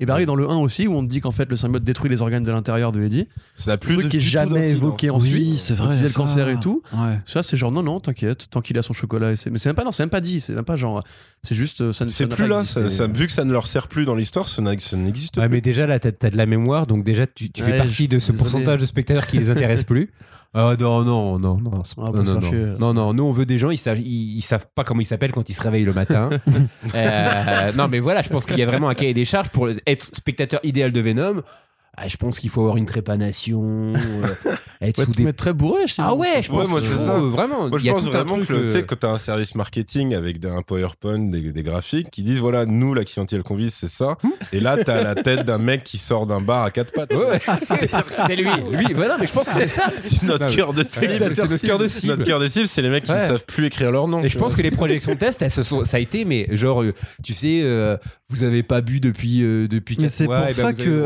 Et 0.00 0.06
pareil, 0.06 0.24
dans 0.26 0.36
le 0.36 0.48
1 0.48 0.56
aussi, 0.56 0.86
où 0.86 0.94
on 0.94 1.02
te 1.02 1.08
dit 1.08 1.20
qu'en 1.20 1.32
fait, 1.32 1.50
le 1.50 1.56
symbiote 1.56 1.82
détruit 1.84 2.08
les 2.08 2.22
organes 2.22 2.44
de 2.44 2.50
l'intérieur 2.50 2.92
de 2.92 3.02
Eddie. 3.02 3.26
Ça 3.56 3.72
n'a 3.72 3.76
plus 3.78 3.94
truc 3.94 4.06
de 4.06 4.10
qui 4.10 4.16
est 4.16 4.20
jamais 4.20 4.70
évoqué 4.70 5.10
ensuite. 5.10 5.34
Oui, 5.34 5.58
c'est 5.58 5.74
vrai. 5.74 5.96
Il 5.96 6.00
y 6.00 6.04
a 6.04 6.08
le 6.08 6.14
cancer 6.14 6.48
et 6.48 6.58
tout. 6.58 6.82
Ouais. 6.94 7.18
Ça, 7.26 7.42
c'est 7.42 7.56
genre, 7.58 7.72
non, 7.72 7.82
non, 7.82 8.00
t'inquiète, 8.00 8.48
tant 8.48 8.60
qu'il 8.62 8.78
a 8.78 8.82
son 8.82 8.94
chocolat. 8.94 9.32
Et 9.32 9.36
c'est- 9.36 9.50
mais 9.50 9.58
c'est 9.58 9.68
même 9.68 9.76
pas, 9.76 9.84
non, 9.84 9.92
c'est 9.92 10.02
même 10.04 10.10
pas 10.10 10.20
dit. 10.20 10.40
C'est 10.40 10.54
même 10.54 10.64
pas 10.64 10.76
genre, 10.76 11.02
c'est 11.42 11.54
juste, 11.56 11.82
euh, 11.82 11.92
ça 11.92 12.04
ne 12.06 12.10
C'est 12.10 12.26
plus 12.26 12.46
là, 12.48 12.60
existé. 12.60 12.80
ça, 12.88 12.88
ça- 12.88 13.06
vu 13.06 13.26
que 13.26 13.32
ça 13.32 13.44
ne 13.44 13.52
leur 13.52 13.66
sert 13.66 13.88
plus 13.88 14.04
dans 14.06 14.14
l'histoire, 14.14 14.48
ça 14.48 14.62
n'existe 14.62 14.94
Ouais, 15.36 15.48
plus. 15.48 15.48
mais 15.56 15.60
déjà 15.60 15.86
là, 15.86 15.98
t'as 15.98 16.10
as 16.26 16.30
de 16.30 16.36
la 16.36 16.46
mémoire, 16.46 16.86
donc 16.86 17.04
déjà 17.04 17.26
tu, 17.26 17.50
tu 17.50 17.62
fais 17.62 17.72
Ouais, 17.72 17.78
partie 17.78 18.08
de 18.08 18.18
ce 18.18 18.32
désolé. 18.32 18.38
pourcentage 18.38 18.80
de 18.80 18.86
spectateurs 18.86 19.26
qui 19.26 19.36
les 19.38 19.50
intéresse 19.50 19.84
plus. 19.84 20.10
Ah 20.54 20.74
non, 20.78 21.02
non, 21.02 21.38
non, 21.38 21.56
non. 21.56 21.82
Ah, 21.96 22.10
non, 22.14 22.22
non, 22.22 22.40
non. 22.40 22.52
là, 22.52 22.76
non, 22.78 22.92
non, 22.92 23.14
nous 23.14 23.24
on 23.24 23.32
veut 23.32 23.46
des 23.46 23.58
gens, 23.58 23.70
ils 23.70 23.78
savent, 23.78 23.98
ils, 23.98 24.36
ils 24.36 24.42
savent 24.42 24.66
pas 24.74 24.84
comment 24.84 25.00
ils 25.00 25.06
s'appellent 25.06 25.32
quand 25.32 25.48
ils 25.48 25.54
se 25.54 25.62
réveillent 25.62 25.84
le 25.84 25.94
matin. 25.94 26.28
Euh, 26.94 27.72
non, 27.72 27.88
mais 27.88 28.00
voilà, 28.00 28.20
je 28.22 28.28
pense 28.28 28.44
qu'il 28.44 28.58
y 28.58 28.62
a 28.62 28.66
vraiment 28.66 28.88
un 28.88 28.94
cahier 28.94 29.14
des 29.14 29.24
charges 29.24 29.48
pour 29.48 29.68
être 29.86 30.02
spectateur 30.02 30.60
idéal 30.62 30.92
de 30.92 31.00
Venom. 31.00 31.42
Ah, 31.94 32.08
je 32.08 32.16
pense 32.16 32.38
qu'il 32.40 32.48
faut 32.48 32.62
avoir 32.62 32.78
une 32.78 32.86
trépanation, 32.86 33.92
euh, 33.94 34.50
être 34.80 34.98
Ouais, 34.98 35.04
sous 35.04 35.12
tu 35.12 35.24
des. 35.24 35.32
très 35.34 35.52
bourré, 35.52 35.86
je. 35.86 35.94
Ah 35.98 36.14
ouais, 36.14 36.40
je 36.42 36.50
Ouais, 36.50 36.60
pense 36.60 36.70
moi, 36.70 36.80
qu'il 36.80 36.88
c'est 36.88 36.96
ça. 36.96 37.16
euh, 37.16 37.28
vraiment. 37.28 37.68
Moi, 37.68 37.70
il 37.74 37.78
je 37.80 37.84
y 37.84 37.90
a 37.90 37.92
pense 37.92 38.04
vraiment 38.06 38.36
que 38.36 38.40
le- 38.40 38.46
tu 38.46 38.54
euh, 38.54 38.70
sais, 38.70 38.82
quand 38.82 38.98
tu 38.98 39.06
as 39.06 39.10
un 39.10 39.18
service 39.18 39.54
marketing 39.54 40.14
avec 40.14 40.40
des- 40.40 40.48
un 40.48 40.62
PowerPoint, 40.62 41.18
des, 41.18 41.52
des 41.52 41.62
graphiques 41.62 42.10
qui 42.10 42.22
disent 42.22 42.38
voilà, 42.38 42.64
nous, 42.64 42.94
la 42.94 43.04
clientèle 43.04 43.42
qu'on 43.42 43.56
vise, 43.56 43.74
c'est 43.74 43.90
ça. 43.90 44.16
Et 44.54 44.60
là, 44.60 44.82
tu 44.82 44.90
as 44.90 45.02
la 45.02 45.14
tête 45.14 45.44
d'un 45.44 45.58
mec 45.58 45.84
qui 45.84 45.98
sort 45.98 46.26
d'un 46.26 46.40
bar 46.40 46.64
à 46.64 46.70
quatre 46.70 46.92
pattes. 46.92 47.12
Ouais, 47.12 47.26
ouais. 47.26 47.40
c'est 48.26 48.36
lui. 48.36 48.46
Lui, 48.72 48.94
voilà, 48.94 49.18
mais 49.20 49.26
je 49.26 49.32
pense 49.32 49.46
que 49.48 49.54
c'est 49.54 49.68
ça. 49.68 49.84
C'est 50.06 50.22
notre 50.22 50.48
cœur 50.54 50.72
de 50.72 50.84
C'est 50.88 51.00
cible. 51.10 51.24
notre 51.34 51.60
cœur 51.60 51.78
de 51.78 51.88
cible. 51.88 52.12
Notre 52.14 52.24
cœur 52.24 52.40
de 52.40 52.48
cible, 52.48 52.68
c'est 52.68 52.80
les 52.80 52.88
mecs 52.88 53.04
qui 53.04 53.12
ne 53.12 53.18
savent 53.20 53.44
plus 53.44 53.66
écrire 53.66 53.92
leur 53.92 54.08
nom. 54.08 54.22
Et 54.24 54.30
je 54.30 54.38
pense 54.38 54.54
que 54.56 54.62
les 54.62 54.70
projections 54.70 55.14
test, 55.14 55.42
elles 55.42 55.50
se 55.50 55.62
sont, 55.62 55.84
ça 55.84 55.98
a 55.98 56.00
été, 56.00 56.24
mais 56.24 56.48
genre, 56.56 56.82
euh, 56.82 56.94
tu 57.22 57.34
sais, 57.34 57.60
euh, 57.62 57.98
vous 58.30 58.44
avez 58.44 58.62
pas 58.62 58.80
bu 58.80 58.98
depuis 58.98 59.42
euh, 59.42 59.68
depuis 59.68 59.98
Mais 60.00 60.08
c'est 60.08 60.24
pour 60.24 60.32
ben 60.32 60.50
ça 60.52 60.72
que- 60.72 61.04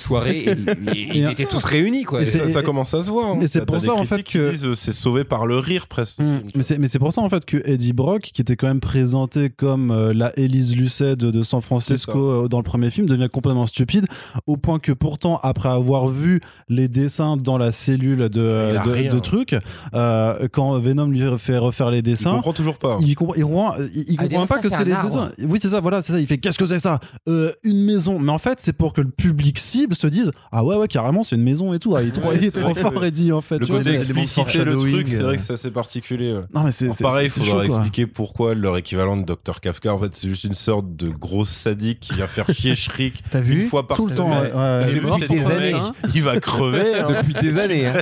soirée 0.00 0.38
et, 0.40 0.50
et 0.50 1.08
ils 1.18 1.28
étaient 1.30 1.44
tous 1.46 1.62
réunis 1.64 2.04
quoi. 2.04 2.22
et 2.22 2.24
ça, 2.24 2.48
ça 2.48 2.62
commence 2.62 2.92
à 2.94 3.02
se 3.02 3.10
voir. 3.10 3.30
hein. 3.32 3.38
et 3.40 3.46
c'est 3.46 3.64
pour 3.64 3.80
ça, 3.80 3.94
en 3.94 4.04
fait, 4.04 4.22
que- 4.24 4.38
euh, 4.38 4.74
c'est 4.74 4.92
sauvé 4.92 5.24
par 5.24 5.46
le 5.46 5.58
rire 5.58 5.86
presque. 5.86 6.18
Mm. 6.18 6.40
Mais 6.54 6.62
c'est 6.62 6.78
mais 6.78 6.86
c'est 6.88 6.98
pour 6.98 7.12
ça 7.12 7.20
en 7.20 7.28
fait 7.28 7.44
que 7.44 7.58
Eddie 7.64 7.92
Brock, 7.92 8.22
qui 8.32 8.40
était 8.42 8.56
quand 8.56 8.66
même 8.68 8.80
présenté 8.80 9.50
comme 9.50 9.90
euh, 9.90 10.12
la 10.14 10.32
Élise 10.38 10.76
Lucet 10.76 11.16
de, 11.16 11.30
de 11.30 11.42
San 11.42 11.60
Francisco 11.60 12.44
euh, 12.44 12.48
dans 12.48 12.58
le 12.58 12.62
premier 12.64 12.90
film, 12.90 13.06
devient 13.06 13.28
complètement 13.30 13.66
stupide 13.66 14.06
au 14.46 14.56
point 14.56 14.78
que 14.78 14.92
pourtant 14.92 15.38
après 15.42 15.68
avoir 15.68 16.08
vu 16.08 16.40
les 16.68 16.88
dessins 16.88 17.36
dans 17.36 17.58
la 17.58 17.72
cellule 17.72 18.28
de, 18.28 18.70
Il 18.70 18.76
a 18.76 19.08
de, 19.10 19.14
de 19.14 19.20
trucs, 19.20 19.56
euh, 19.94 20.48
quand 20.52 20.78
Venom 20.78 21.06
lui 21.06 21.22
fait 21.38 21.58
refaire 21.58 21.90
les 21.90 21.98
Il 21.98 22.02
dessins. 22.02 22.32
comprend 22.32 22.52
toujours 22.52 22.78
pas. 22.78 22.96
Il 23.00 23.14
comprend, 23.14 23.34
il 23.36 23.42
comprend, 23.44 23.74
il- 23.94 24.04
il 24.08 24.16
Ah, 24.18 24.22
comprend 24.24 24.46
pas 24.46 24.54
ça, 24.56 24.60
que 24.62 24.68
c'est 24.68 24.84
les 24.84 24.92
arbre. 24.92 25.06
dessins. 25.08 25.30
Oui, 25.48 25.58
c'est 25.62 25.68
ça, 25.68 25.80
voilà, 25.80 26.02
c'est 26.02 26.12
ça. 26.12 26.20
Il 26.20 26.26
fait 26.26 26.38
qu'est-ce 26.38 26.58
que 26.58 26.66
c'est 26.66 26.78
ça? 26.78 27.00
Euh, 27.28 27.52
Une 27.64 27.84
maison. 27.84 28.18
Mais 28.18 28.32
en 28.32 28.38
fait, 28.38 28.58
c'est 28.60 28.72
pour 28.72 28.92
que 28.92 29.00
le 29.00 29.10
public 29.10 29.58
cible 29.58 29.89
se 29.94 30.06
dise 30.06 30.30
Ah 30.52 30.64
ouais, 30.64 30.76
ouais, 30.76 30.88
carrément, 30.88 31.22
c'est 31.22 31.36
une 31.36 31.42
maison 31.42 31.72
et 31.74 31.78
tout. 31.78 31.94
Ah, 31.96 32.02
il 32.02 32.08
est 32.08 32.12
trop, 32.12 32.28
Ouais, 32.30 32.36
il 32.36 32.44
est 32.44 32.54
c'est 32.54 32.60
trop 32.60 32.72
vrai 32.72 32.80
fort, 32.82 33.04
Eddie, 33.04 33.32
en 33.32 33.40
fait. 33.40 33.58
Le 33.58 33.66
côté 33.66 33.94
expliciter 33.94 34.64
le 34.64 34.76
truc, 34.76 35.08
c'est 35.08 35.18
vrai 35.22 35.36
que 35.36 35.42
c'est 35.42 35.52
assez 35.54 35.70
particulier. 35.70 36.32
ouais. 36.34 36.42
Non, 36.54 36.64
mais 36.64 36.70
c'est 36.72 36.88
pareil, 37.02 37.26
il 37.26 37.30
faudra 37.30 37.50
chaud, 37.50 37.62
expliquer 37.62 38.06
pourquoi 38.06 38.54
leur 38.54 38.76
équivalent 38.76 39.16
de 39.16 39.24
Dr 39.24 39.60
Kafka, 39.60 39.92
en 39.94 39.98
fait, 39.98 40.10
c'est 40.14 40.28
juste 40.28 40.44
une 40.44 40.54
sorte 40.54 40.96
de 40.96 41.08
gros 41.08 41.44
sadique 41.44 42.00
qui 42.00 42.14
vient 42.14 42.26
faire 42.26 42.46
chier 42.54 42.74
Shriek 42.76 43.22
T'as 43.30 43.40
vu 43.40 43.62
une 43.62 43.68
fois 43.68 43.86
par 43.86 43.96
Tout 43.96 44.06
le 44.08 44.14
temps. 44.14 44.30
semaine. 44.32 45.16
c'est 45.20 45.28
des 45.28 45.44
années. 45.46 45.74
Il 46.14 46.22
va 46.22 46.38
crever. 46.40 46.94
hein. 47.00 47.08
Depuis 47.22 47.34
des 47.34 47.58
années. 47.58 47.86
hein. 47.86 47.94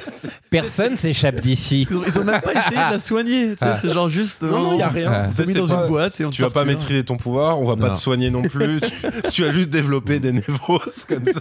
Personne 0.51 0.97
s'échappe 0.97 1.40
d'ici. 1.40 1.86
Ils 1.90 2.19
ont, 2.19 2.24
même 2.24 2.40
pas 2.40 2.52
essayé 2.52 2.77
de 2.77 2.90
la 2.93 2.98
soigner. 2.98 3.55
Ah. 3.60 3.74
C'est 3.74 3.93
genre 3.93 4.09
juste. 4.09 4.43
Non, 4.43 4.60
non, 4.60 4.74
il 4.74 4.81
y 4.81 4.82
a 4.82 4.89
rien. 4.89 5.10
Ah. 5.12 5.27
C'est- 5.32 5.47
mis 5.47 5.55
dans 5.55 5.66
une 5.66 5.89
boîte 5.89 6.20
Tu 6.31 6.43
vas 6.43 6.51
pas 6.51 6.65
maîtriser 6.65 7.05
ton 7.05 7.16
pouvoir, 7.16 7.60
on 7.60 7.65
va 7.65 7.77
pas 7.77 7.90
te 7.90 7.98
soigner 7.98 8.31
non 8.31 8.43
plus. 8.43 8.81
tu, 9.24 9.31
tu 9.32 9.43
vas 9.43 9.51
juste 9.52 9.69
développer 9.70 10.20
des 10.20 10.32
névroses 10.32 11.05
comme 11.09 11.24
ça. 11.27 11.40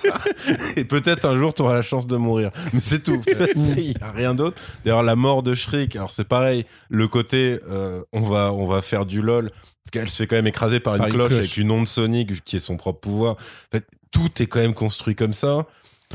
Et 0.75 0.83
peut-être 0.85 1.25
un 1.25 1.37
jour, 1.37 1.53
tu 1.53 1.61
auras 1.61 1.73
la 1.73 1.81
chance 1.81 2.07
de 2.07 2.15
mourir. 2.17 2.51
Mais 2.73 2.79
c'est 2.79 3.03
tout. 3.03 3.21
Il 3.77 3.91
y 3.91 3.95
a 4.01 4.11
rien 4.11 4.33
d'autre. 4.35 4.61
D'ailleurs, 4.85 5.03
la 5.03 5.15
mort 5.15 5.43
de 5.43 5.53
Shriek, 5.55 5.95
alors 5.95 6.11
c'est 6.11 6.27
pareil. 6.27 6.65
Le 6.89 7.07
côté, 7.07 7.59
euh, 7.69 8.01
on, 8.13 8.21
va, 8.21 8.51
on 8.53 8.65
va 8.67 8.81
faire 8.81 9.05
du 9.05 9.21
lol. 9.21 9.49
Parce 9.51 9.91
qu'elle 10.03 10.09
se 10.11 10.17
fait 10.17 10.27
quand 10.27 10.35
même 10.35 10.47
écraser 10.47 10.79
par 10.79 10.95
une, 10.95 10.99
Par 10.99 11.07
une 11.07 11.13
cloche, 11.13 11.27
cloche. 11.29 11.39
avec 11.39 11.57
une 11.57 11.71
onde 11.71 11.87
sonique 11.87 12.43
qui 12.43 12.57
est 12.57 12.59
son 12.59 12.75
propre 12.77 12.99
pouvoir. 12.99 13.33
En 13.33 13.37
fait, 13.77 13.85
tout 14.11 14.41
est 14.41 14.45
quand 14.47 14.59
même 14.59 14.73
construit 14.73 15.15
comme 15.15 15.33
ça. 15.33 15.65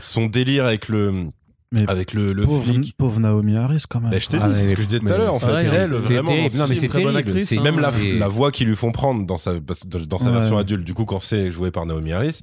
Son 0.00 0.26
délire 0.26 0.66
avec 0.66 0.88
le, 0.88 1.28
Mais 1.72 1.88
avec 1.88 2.12
le, 2.12 2.32
le 2.34 2.44
pauvre, 2.44 2.64
flic. 2.64 2.94
pauvre 2.98 3.18
Naomi 3.20 3.56
Harris 3.56 3.84
quand 3.88 4.00
même. 4.00 4.10
Bah, 4.10 4.18
je 4.18 4.26
t'ai 4.26 4.38
Ah, 4.40 4.48
dit, 4.50 4.54
c'est 4.56 4.68
ce 4.70 4.74
que 4.74 4.82
je 4.82 4.86
disais 4.88 4.98
tout 5.00 5.08
à 5.08 5.16
l'heure. 5.18 5.34
En 5.34 5.38
fait, 5.38 5.46
vrai, 5.46 5.64
elle, 5.64 5.92
vraiment. 5.94 6.32
Non, 6.54 6.66
mais 6.68 6.74
c'est 6.74 6.88
très 6.88 7.02
bonne 7.02 7.16
actrice, 7.16 7.52
hein. 7.52 7.62
même 7.62 7.80
la, 7.80 8.28
voix 8.28 8.50
qu'ils 8.52 8.68
lui 8.68 8.76
font 8.76 8.92
prendre 8.92 9.24
dans 9.26 9.38
sa, 9.38 9.54
dans 9.58 10.18
sa 10.18 10.26
Ouais. 10.26 10.32
version 10.32 10.58
adulte, 10.58 10.84
du 10.84 10.92
coup, 10.94 11.04
quand 11.06 11.20
c'est 11.20 11.50
joué 11.50 11.70
par 11.70 11.86
Naomi 11.86 12.12
Harris, 12.12 12.42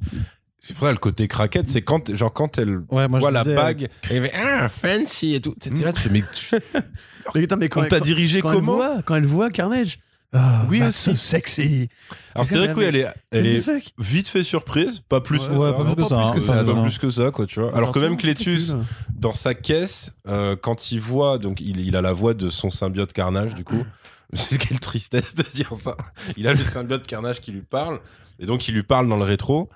c'est 0.59 0.75
pour 0.75 0.87
ça 0.87 0.91
le 0.91 0.97
côté 0.97 1.27
craquette, 1.27 1.69
c'est 1.69 1.81
quand, 1.81 2.13
genre, 2.15 2.33
quand 2.33 2.57
elle 2.57 2.79
Ouais, 2.89 3.07
moi, 3.07 3.19
je 3.19 3.21
voit 3.21 3.31
la 3.31 3.43
disais, 3.43 3.55
bague, 3.55 3.87
elle 4.09 4.23
fait 4.27 4.33
ah, 4.35 4.67
fancy 4.69 5.35
et 5.35 5.41
tout. 5.41 5.55
T'étais 5.59 5.83
là, 5.83 5.93
tu 5.93 6.01
fais, 6.01 6.09
mais 6.09 6.23
tu- 6.33 6.55
Mais, 7.35 7.43
attends, 7.43 7.57
mais 7.57 7.69
quand, 7.69 7.81
on 7.81 7.87
t'a 7.87 7.99
quand- 7.99 8.05
dirigé 8.05 8.41
quand 8.41 8.49
elle 8.49 8.55
comment 8.55 8.75
voit, 8.75 9.01
quand 9.03 9.15
elle 9.15 9.25
voit 9.25 9.49
Carnage. 9.51 9.99
Ah, 10.33 10.65
Oui, 10.69 10.81
aussi 10.83 11.15
sexy. 11.17 11.89
Alors, 12.35 12.45
c'est 12.47 12.57
vrai 12.57 12.67
que 12.69 12.73
oui, 12.79 12.83
elle 12.85 12.95
est, 12.95 13.07
elle 13.31 13.45
est 13.47 13.91
vite 13.97 14.27
fait 14.27 14.43
surprise, 14.43 15.01
pas 15.09 15.21
plus 15.21 15.39
Ouais, 15.41 15.47
que 15.47 15.53
ouais, 15.53 15.67
ça. 15.71 15.73
pas 15.73 15.85
plus 15.85 15.95
que 15.95 16.07
ça, 16.09 16.21
plus 16.31 16.39
que 16.39 16.45
ça, 16.45 16.53
Pas 16.53 16.63
pas 16.63 16.73
non. 16.73 16.83
plus 16.83 16.97
que 16.99 17.09
ça, 17.09 17.31
quoi, 17.31 17.45
tu 17.47 17.59
vois. 17.59 17.75
Alors 17.75 17.91
que 17.91 17.99
même 17.99 18.15
Clétus, 18.17 18.71
Cool. 18.71 18.83
dans 19.15 19.33
sa 19.33 19.53
caisse, 19.55 20.11
euh, 20.27 20.55
quand 20.55 20.91
il 20.91 20.99
voit, 20.99 21.37
donc 21.39 21.61
il, 21.61 21.79
il 21.79 21.95
a 21.95 22.01
la 22.01 22.13
voix 22.13 22.33
de 22.35 22.49
son 22.49 22.69
symbiote 22.69 23.11
Carnage, 23.13 23.55
du 23.55 23.63
coup. 23.63 23.83
C'est 24.33 24.59
quelle 24.59 24.79
tristesse 24.79 25.33
de 25.33 25.43
dire 25.51 25.71
ça. 25.75 25.97
Il 26.37 26.47
a 26.47 26.53
le 26.53 26.61
symbiote 26.63 27.07
Carnage 27.07 27.41
qui 27.41 27.51
lui 27.51 27.63
parle, 27.63 27.99
et 28.39 28.45
donc 28.45 28.67
il 28.67 28.75
lui 28.75 28.83
parle 28.83 29.07
dans 29.09 29.17
le 29.17 29.23
rétro. 29.25 29.69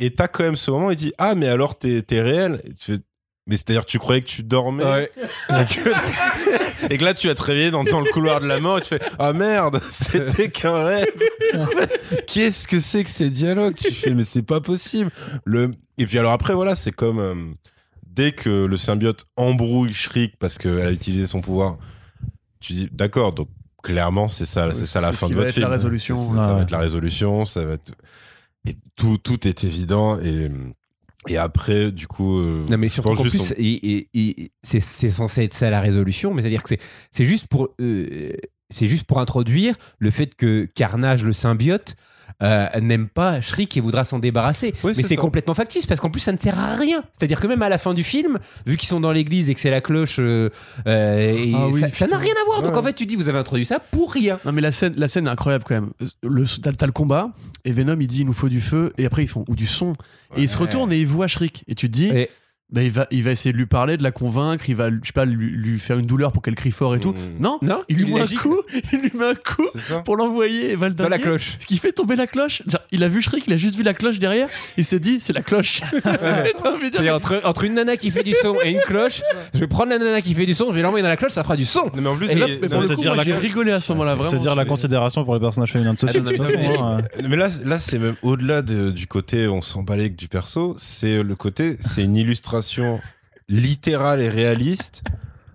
Et 0.00 0.10
t'as 0.14 0.26
quand 0.28 0.42
même 0.42 0.56
ce 0.56 0.70
moment, 0.70 0.90
il 0.90 0.96
dit 0.96 1.12
Ah, 1.18 1.34
mais 1.36 1.46
alors 1.48 1.78
t'es 1.78 2.02
t'es 2.02 2.20
réel? 2.22 2.60
Et 2.64 2.74
tu 2.74 2.92
fais, 2.94 2.98
Mais 3.46 3.56
c'est-à-dire, 3.56 3.84
tu 3.84 3.98
croyais 3.98 4.20
que 4.22 4.26
tu 4.28 4.42
dormais 4.42 4.82
Ouais. 4.84 5.10
et, 5.50 5.64
que... 5.66 6.92
et 6.94 6.98
que 6.98 7.04
là, 7.04 7.14
tu 7.14 7.26
vas 7.28 7.34
te 7.34 7.42
réveiller 7.42 7.70
dans, 7.70 7.84
dans 7.84 8.00
le 8.00 8.10
couloir 8.10 8.40
de 8.40 8.46
la 8.46 8.58
mort 8.60 8.78
et 8.78 8.80
tu 8.80 8.88
fais 8.88 9.00
Ah 9.18 9.32
merde, 9.32 9.80
c'était 9.90 10.48
qu'un 10.50 10.84
rêve. 10.84 11.06
Qu'est-ce 12.26 12.66
que 12.66 12.80
c'est 12.80 13.04
que 13.04 13.10
ces 13.10 13.30
dialogues? 13.30 13.74
Tu 13.76 13.92
fais 13.92 14.12
Mais 14.14 14.24
c'est 14.24 14.42
pas 14.42 14.60
possible. 14.60 15.10
Le... 15.44 15.70
Et 15.98 16.06
puis, 16.06 16.18
alors 16.18 16.32
après, 16.32 16.54
voilà, 16.54 16.74
c'est 16.74 16.92
comme 16.92 17.18
euh, 17.20 17.34
dès 18.06 18.32
que 18.32 18.64
le 18.64 18.76
symbiote 18.76 19.26
embrouille 19.36 19.92
Shriek 19.92 20.36
parce 20.38 20.56
qu'elle 20.58 20.80
a 20.80 20.90
utilisé 20.90 21.26
son 21.26 21.40
pouvoir, 21.40 21.76
tu 22.60 22.72
dis 22.72 22.88
D'accord, 22.92 23.32
donc 23.34 23.48
clairement, 23.82 24.28
c'est 24.28 24.46
ça, 24.46 24.68
c'est 24.72 24.86
ça 24.86 25.00
la 25.00 25.12
fin 25.12 25.28
de 25.28 25.34
votre 25.34 25.50
film. 25.52 25.64
la 25.66 25.72
résolution. 25.72 26.16
C'est- 26.18 26.36
Ça, 26.36 26.54
va 26.54 26.62
être 26.62 26.70
la 26.70 26.78
résolution, 26.78 27.44
ça 27.44 27.64
va 27.64 27.74
être. 27.74 27.92
Et 28.66 28.76
tout, 28.96 29.16
tout 29.18 29.46
est 29.48 29.64
évident. 29.64 30.20
Et, 30.20 30.48
et 31.28 31.36
après, 31.36 31.90
du 31.92 32.06
coup. 32.06 32.38
euh, 32.38 32.66
Non, 32.68 32.78
mais 32.78 32.88
surtout 32.88 33.14
qu'en 33.14 33.22
plus, 33.22 33.30
son- 33.38 33.54
c'est 34.62 34.80
c'est 34.80 35.10
censé 35.10 35.44
être 35.44 35.54
ça 35.54 35.70
la 35.70 35.80
résolution, 35.80 36.32
mais 36.34 36.42
c'est-à-dire 36.42 36.62
que 36.62 36.68
c'est- 36.70 36.80
c'est 37.10 37.24
juste 37.24 37.46
pour. 37.46 37.68
euh, 37.80 38.32
c'est 38.72 38.86
juste 38.86 39.04
pour 39.04 39.18
introduire 39.18 39.74
le 39.98 40.10
fait 40.12 40.34
que 40.36 40.64
Carnage, 40.76 41.24
le 41.24 41.32
symbiote, 41.32 41.96
euh, 42.42 42.66
n'aime 42.80 43.08
pas 43.08 43.40
Shriek 43.40 43.76
et 43.76 43.80
voudra 43.80 44.04
s'en 44.04 44.18
débarrasser. 44.18 44.72
Oui, 44.82 44.92
mais 44.96 45.02
c'est 45.02 45.16
complètement 45.16 45.54
factice 45.54 45.86
parce 45.86 46.00
qu'en 46.00 46.10
plus 46.10 46.20
ça 46.20 46.32
ne 46.32 46.38
sert 46.38 46.58
à 46.58 46.74
rien. 46.76 47.02
C'est-à-dire 47.18 47.40
que 47.40 47.46
même 47.46 47.62
à 47.62 47.68
la 47.68 47.78
fin 47.78 47.94
du 47.94 48.02
film, 48.04 48.38
vu 48.66 48.76
qu'ils 48.76 48.88
sont 48.88 49.00
dans 49.00 49.12
l'église 49.12 49.50
et 49.50 49.54
que 49.54 49.60
c'est 49.60 49.70
la 49.70 49.80
cloche, 49.80 50.16
euh, 50.18 50.48
euh, 50.86 51.18
et 51.36 51.52
Ah 51.54 51.66
oui, 51.68 51.80
ça- 51.92 52.06
n'a 52.06 52.16
rien 52.16 52.34
à 52.40 52.44
voir. 52.46 52.62
Donc 52.62 52.76
en 52.76 52.82
fait, 52.82 52.92
tu 52.94 53.06
dis 53.06 53.16
vous 53.16 53.28
avez 53.28 53.38
introduit 53.38 53.64
ça 53.66 53.78
pour 53.78 54.12
rien. 54.12 54.38
Non 54.44 54.52
mais 54.52 54.60
la 54.60 54.72
scène, 54.72 54.94
la 54.96 55.08
scène 55.08 55.26
est 55.26 55.30
incroyable 55.30 55.64
quand 55.66 55.74
même. 55.74 55.90
Le, 56.22 56.44
t'as, 56.60 56.86
le 56.86 56.92
combat 56.92 57.30
et 57.64 57.72
Venom 57.72 57.96
il 58.00 58.06
dit 58.06 58.20
il 58.20 58.26
nous 58.26 58.32
faut 58.32 58.48
du 58.48 58.60
feu 58.60 58.92
et 58.98 59.06
après 59.06 59.22
ils 59.24 59.28
font 59.28 59.44
ou 59.48 59.54
du 59.54 59.66
son 59.66 59.92
et 60.36 60.42
il 60.42 60.48
se 60.48 60.56
retourne 60.58 60.92
et 60.92 60.98
il 61.00 61.06
voit 61.06 61.26
Shriek 61.26 61.64
et 61.68 61.74
tu 61.74 61.88
te 61.88 61.92
dis 61.92 62.08
Et- 62.08 62.30
bah, 62.72 62.82
il 62.82 62.90
va 62.90 63.06
il 63.10 63.22
va 63.22 63.30
essayer 63.32 63.52
de 63.52 63.58
lui 63.58 63.66
parler, 63.66 63.96
de 63.96 64.02
la 64.02 64.12
convaincre, 64.12 64.64
il 64.68 64.76
va 64.76 64.90
je 64.90 64.96
sais 65.04 65.12
pas 65.12 65.24
lui, 65.24 65.50
lui 65.50 65.78
faire 65.78 65.98
une 65.98 66.06
douleur 66.06 66.32
pour 66.32 66.42
qu'elle 66.42 66.54
crie 66.54 66.70
fort 66.70 66.94
et 66.94 67.00
tout. 67.00 67.12
Mm. 67.12 67.40
Non, 67.40 67.58
Non, 67.62 67.82
il 67.88 67.96
lui 67.96 68.06
il 68.08 68.14
met 68.14 68.20
un 68.20 68.26
coup, 68.26 68.60
il 68.92 69.00
lui 69.00 69.10
met 69.14 69.26
un 69.26 69.34
coup 69.34 69.66
pour 70.04 70.16
l'envoyer 70.16 70.70
et 70.72 70.76
va 70.76 70.88
le 70.88 70.94
dans 70.94 71.08
la 71.08 71.18
cloche. 71.18 71.56
Ce 71.58 71.66
qui 71.66 71.78
fait 71.78 71.92
tomber 71.92 72.16
la 72.16 72.26
cloche. 72.26 72.62
Genre, 72.66 72.80
il 72.92 73.02
a 73.02 73.08
vu 73.08 73.22
Shriek, 73.22 73.44
il 73.46 73.52
a 73.52 73.56
juste 73.56 73.74
vu 73.74 73.82
la 73.82 73.94
cloche 73.94 74.18
derrière, 74.18 74.48
il 74.76 74.84
s'est 74.84 75.00
dit 75.00 75.18
c'est 75.20 75.32
la 75.32 75.42
cloche. 75.42 75.80
Dire, 76.04 76.54
C'est-à-dire 76.80 77.14
entre, 77.14 77.40
entre 77.44 77.64
une 77.64 77.74
nana 77.74 77.96
qui 77.96 78.10
fait 78.10 78.22
du 78.22 78.34
son 78.40 78.56
et 78.64 78.70
une 78.70 78.80
cloche, 78.80 79.22
je 79.54 79.60
vais 79.60 79.66
prendre 79.66 79.90
la 79.90 79.98
nana 79.98 80.20
qui 80.20 80.34
fait 80.34 80.46
du 80.46 80.54
son, 80.54 80.70
je 80.70 80.74
vais 80.74 80.82
l'envoyer 80.82 81.02
dans 81.02 81.08
la 81.08 81.16
cloche, 81.16 81.32
ça 81.32 81.42
fera 81.42 81.56
du 81.56 81.64
son. 81.64 81.84
Non, 81.94 82.02
mais 82.02 82.08
en 82.08 82.16
plus, 82.16 82.28
j'ai 83.24 83.34
rigolé 83.34 83.72
à 83.72 83.80
ce 83.80 83.92
moment-là 83.92 84.14
vraiment. 84.14 84.30
C'est 84.30 84.38
dire 84.38 84.54
la 84.54 84.64
considération 84.64 85.24
pour 85.24 85.34
les 85.34 85.40
personnages 85.40 85.72
féminins 85.72 85.94
de 85.94 85.98
ce 85.98 86.06
Ah, 86.06 86.12
toute 86.12 87.28
mais 87.28 87.36
là, 87.36 87.48
là 87.64 87.78
c'est 87.78 87.98
même 87.98 88.14
au-delà 88.22 88.62
de- 88.62 88.90
du 88.90 89.06
côté 89.06 89.48
on 89.48 89.62
s'en 89.62 89.82
balèque 89.82 90.16
du 90.16 90.28
perso, 90.28 90.74
c'est 90.78 91.22
le 91.22 91.34
côté, 91.34 91.76
c'est 91.80 92.02
une 92.02 92.16
illustration 92.16 92.59
littérale 93.48 94.20
et 94.20 94.28
réaliste 94.28 95.02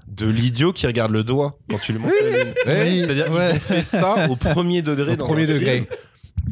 de 0.08 0.28
l'idiot 0.28 0.72
qui 0.74 0.88
regarde 0.88 1.12
le 1.12 1.24
doigt 1.24 1.58
quand 1.70 1.80
tu 1.80 1.94
le 1.94 2.00
montres. 2.00 2.14
Ouais. 2.22 2.54
C'est-à-dire 3.00 3.26
qu'ils 3.26 3.34
ont 3.36 3.60
fait 3.60 3.84
ça 3.84 4.30
au 4.30 4.36
premier 4.36 4.82
degré 4.82 5.14
Au 5.14 5.16
dans 5.16 5.26
premier 5.26 5.44
un 5.44 5.48
film. 5.48 5.60
degré. 5.60 5.88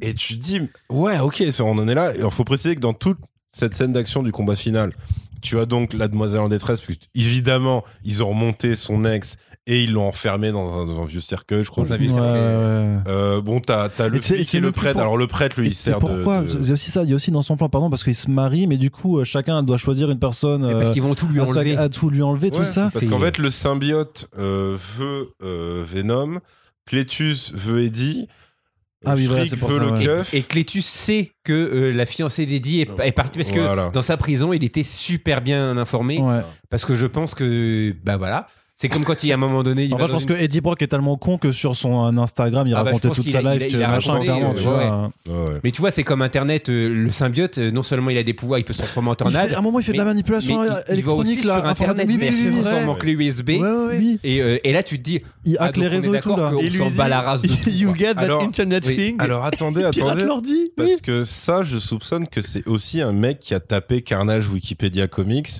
Et 0.01 0.13
tu 0.13 0.37
te 0.37 0.43
dis, 0.43 0.61
ouais, 0.89 1.19
ok, 1.19 1.43
on 1.61 1.77
en 1.77 1.87
est 1.87 1.95
là. 1.95 2.13
Il 2.15 2.29
faut 2.31 2.43
préciser 2.43 2.75
que 2.75 2.81
dans 2.81 2.93
toute 2.93 3.19
cette 3.51 3.75
scène 3.75 3.93
d'action 3.93 4.23
du 4.23 4.31
combat 4.31 4.55
final, 4.55 4.93
tu 5.41 5.59
as 5.59 5.65
donc 5.65 5.93
la 5.93 6.07
demoiselle 6.07 6.39
en 6.39 6.49
détresse, 6.49 6.81
puis 6.81 6.99
évidemment, 7.15 7.83
ils 8.03 8.23
ont 8.23 8.29
remonté 8.29 8.75
son 8.75 9.03
ex 9.05 9.37
et 9.65 9.83
ils 9.83 9.93
l'ont 9.93 10.07
enfermé 10.07 10.51
dans 10.51 10.81
un, 10.81 10.85
dans 10.85 11.01
un 11.01 11.05
vieux 11.05 11.21
cercueil, 11.21 11.63
je 11.63 11.69
crois. 11.69 11.85
Dans 11.85 11.93
un 11.93 11.95
je 11.97 12.01
vieux 12.01 12.09
sais 12.09 12.15
Ouais, 12.15 12.21
pas. 12.21 12.33
ouais, 12.33 12.39
cercueil. 12.39 12.95
ouais. 12.95 13.01
Euh, 13.07 13.41
bon, 13.41 13.59
t'as 13.61 13.89
as 13.97 14.07
le 14.09 14.17
Et 14.17 14.21
c'est- 14.21 14.35
flic 14.35 14.55
et 14.55 14.59
le 14.59 14.71
prêtre. 14.73 14.93
pour- 14.93 15.01
Alors, 15.01 15.17
le 15.17 15.27
prêtre, 15.27 15.59
lui, 15.59 15.67
il 15.67 15.71
Et 15.71 15.75
sert 15.75 15.99
pourquoi 15.99 16.41
de. 16.41 16.47
de- 16.53 16.59
Il 16.61 16.67
y 16.67 16.69
a 16.71 16.73
aussi 16.73 16.91
ça, 16.91 17.03
il 17.03 17.09
y 17.09 17.13
a 17.13 17.15
aussi 17.15 17.31
dans 17.31 17.41
son 17.41 17.55
plan, 17.55 17.69
pardon, 17.69 17.89
parce 17.89 18.03
qu'il 18.03 18.15
se 18.15 18.29
marie, 18.29 18.67
mais 18.67 18.77
du 18.77 18.91
coup, 18.91 19.19
euh, 19.19 19.23
chacun 19.23 19.63
doit 19.63 19.77
choisir 19.77 20.11
une 20.11 20.19
personne 20.19 20.65
Et 20.69 20.73
parce 20.73 20.89
euh, 20.89 20.93
qu'ils 20.93 21.01
vont 21.01 21.15
tout 21.15 21.27
lui 21.27 21.39
enlever. 21.39 21.77
à 21.77 21.87
tout 21.89 22.09
lui 22.09 22.21
enlever, 22.21 22.51
tout 22.51 22.59
Ouais, 22.59 22.65
ça. 22.65 22.89
Parce 22.91 23.07
qu'en 23.07 23.19
fait, 23.19 23.37
le 23.37 23.49
symbiote 23.49 24.27
euh, 24.37 24.77
veut 24.97 25.29
euh, 25.43 25.83
Venom, 25.85 26.39
Cletus 26.85 27.53
veut 27.53 27.83
Eddie, 27.85 28.27
Ah 29.05 29.11
oui, 29.15 29.25
Shriek 29.25 29.29
voilà, 29.31 29.45
c'est 29.45 29.57
pour 29.57 29.69
veut 29.69 29.77
ça, 29.79 29.83
le 29.85 29.91
ouais. 29.93 30.03
keuf. 30.05 30.33
Et 30.33 30.41
Clétus 30.43 30.85
sait 30.85 31.31
que 31.43 31.53
euh, 31.53 31.91
la 31.93 32.05
fiancée 32.05 32.45
d'Eddie 32.45 32.81
est, 32.81 32.89
est 33.01 33.11
partie 33.11 33.37
parce 33.37 33.51
Voilà. 33.51 33.87
que 33.87 33.93
dans 33.93 34.01
sa 34.01 34.17
prison, 34.17 34.53
il 34.53 34.63
était 34.63 34.83
super 34.83 35.41
bien 35.41 35.77
informé. 35.77 36.19
Ouais. 36.19 36.41
Parce 36.69 36.85
que 36.85 36.95
je 36.95 37.05
pense 37.05 37.33
que, 37.35 37.93
bah 38.03 38.17
voilà, 38.17 38.47
c'est 38.75 38.89
comme 38.89 39.05
quand 39.05 39.23
il 39.23 39.27
y 39.27 39.31
a 39.31 39.35
un 39.35 39.37
moment 39.37 39.61
donné, 39.63 39.85
il 39.85 39.93
En 39.93 39.97
va 39.97 40.03
fait, 40.05 40.07
je 40.09 40.13
pense 40.13 40.25
que 40.25 40.33
Eddie 40.33 40.59
Brock 40.59 40.81
est 40.81 40.87
tellement 40.87 41.15
con 41.15 41.37
que 41.37 41.51
sur 41.51 41.75
son 41.75 42.05
euh, 42.05 42.21
Instagram, 42.21 42.67
il 42.67 42.73
Ah 42.73 42.77
bah, 42.77 42.83
racontait 42.85 43.09
toute 43.11 43.27
sa 43.29 43.41
life, 43.41 43.61
il 43.61 43.63
a- 43.63 43.67
tu 43.67 43.75
il 43.75 43.83
a 43.83 43.87
machin, 43.87 44.13
raconté, 44.13 44.29
clairement, 44.31 44.51
euh, 44.51 44.53
tu 44.57 44.63
vois. 44.63 44.77
ouais. 44.77 45.31
Ouais, 45.31 45.49
ouais. 45.53 45.59
Mais 45.63 45.71
tu 45.71 45.79
vois, 45.81 45.91
c'est 45.91 46.03
comme 46.03 46.21
Internet, 46.23 46.69
euh, 46.69 46.89
le 46.89 47.11
symbiote, 47.11 47.59
euh, 47.59 47.71
non 47.71 47.81
seulement 47.83 48.09
il 48.09 48.17
a 48.17 48.23
des 48.23 48.33
pouvoirs, 48.33 48.59
il 48.59 48.65
peut 48.65 48.73
se 48.73 48.79
transformer 48.79 49.09
en 49.11 49.15
tornade. 49.15 49.49
fait- 49.49 49.55
à 49.55 49.59
un 49.59 49.61
moment, 49.61 49.79
il 49.79 49.83
fait 49.85 49.93
de 49.93 49.97
la 49.97 50.05
manipulation 50.05 50.63
il- 50.63 50.69
va 50.69 50.81
électronique, 50.89 51.37
aussi 51.39 51.47
là, 51.47 51.59
sur 51.61 51.65
Internet, 51.69 52.07
mais 52.07 52.13
Oui, 52.15 52.19
il 52.21 52.25
oui, 52.27 52.31
se 52.31 52.47
oui, 52.47 52.61
transforme 52.61 52.89
en 52.89 52.93
oui. 52.93 52.99
clé 52.99 53.11
USB. 53.13 53.49
Ouais, 53.49 53.69
oui. 53.97 54.19
Et, 54.23 54.37
et 54.63 54.71
là, 54.73 54.81
tu 54.83 54.97
te 54.97 55.03
dis, 55.03 55.21
Il 55.45 55.55
ah, 55.59 55.65
hack 55.65 55.77
les 55.77 55.87
on 55.87 55.89
réseaux 55.91 56.13
et 56.15 56.19
tout, 56.19 56.35
là. 56.35 56.51
lui 56.59 56.71
s'en 56.71 56.89
dit, 56.89 56.97
bat 56.97 57.07
la 57.09 57.21
race. 57.21 57.41
You 57.67 57.93
get 57.95 58.15
that 58.15 58.21
Alors- 58.21 58.43
internet 58.43 58.83
oui. 58.87 58.95
thing. 58.95 59.15
Alors, 59.19 59.45
attendez, 59.45 59.83
attendez. 59.85 60.23
l'ordi. 60.23 60.71
Parce 60.75 60.99
que 60.99 61.23
ça, 61.23 61.61
je 61.63 61.77
soupçonne 61.77 62.27
que 62.27 62.41
c'est 62.41 62.67
aussi 62.67 63.01
un 63.01 63.13
mec 63.13 63.39
qui 63.39 63.53
a 63.53 63.59
tapé 63.59 64.01
Carnage 64.01 64.49
Wikipédia 64.49 65.07
Comics. 65.07 65.51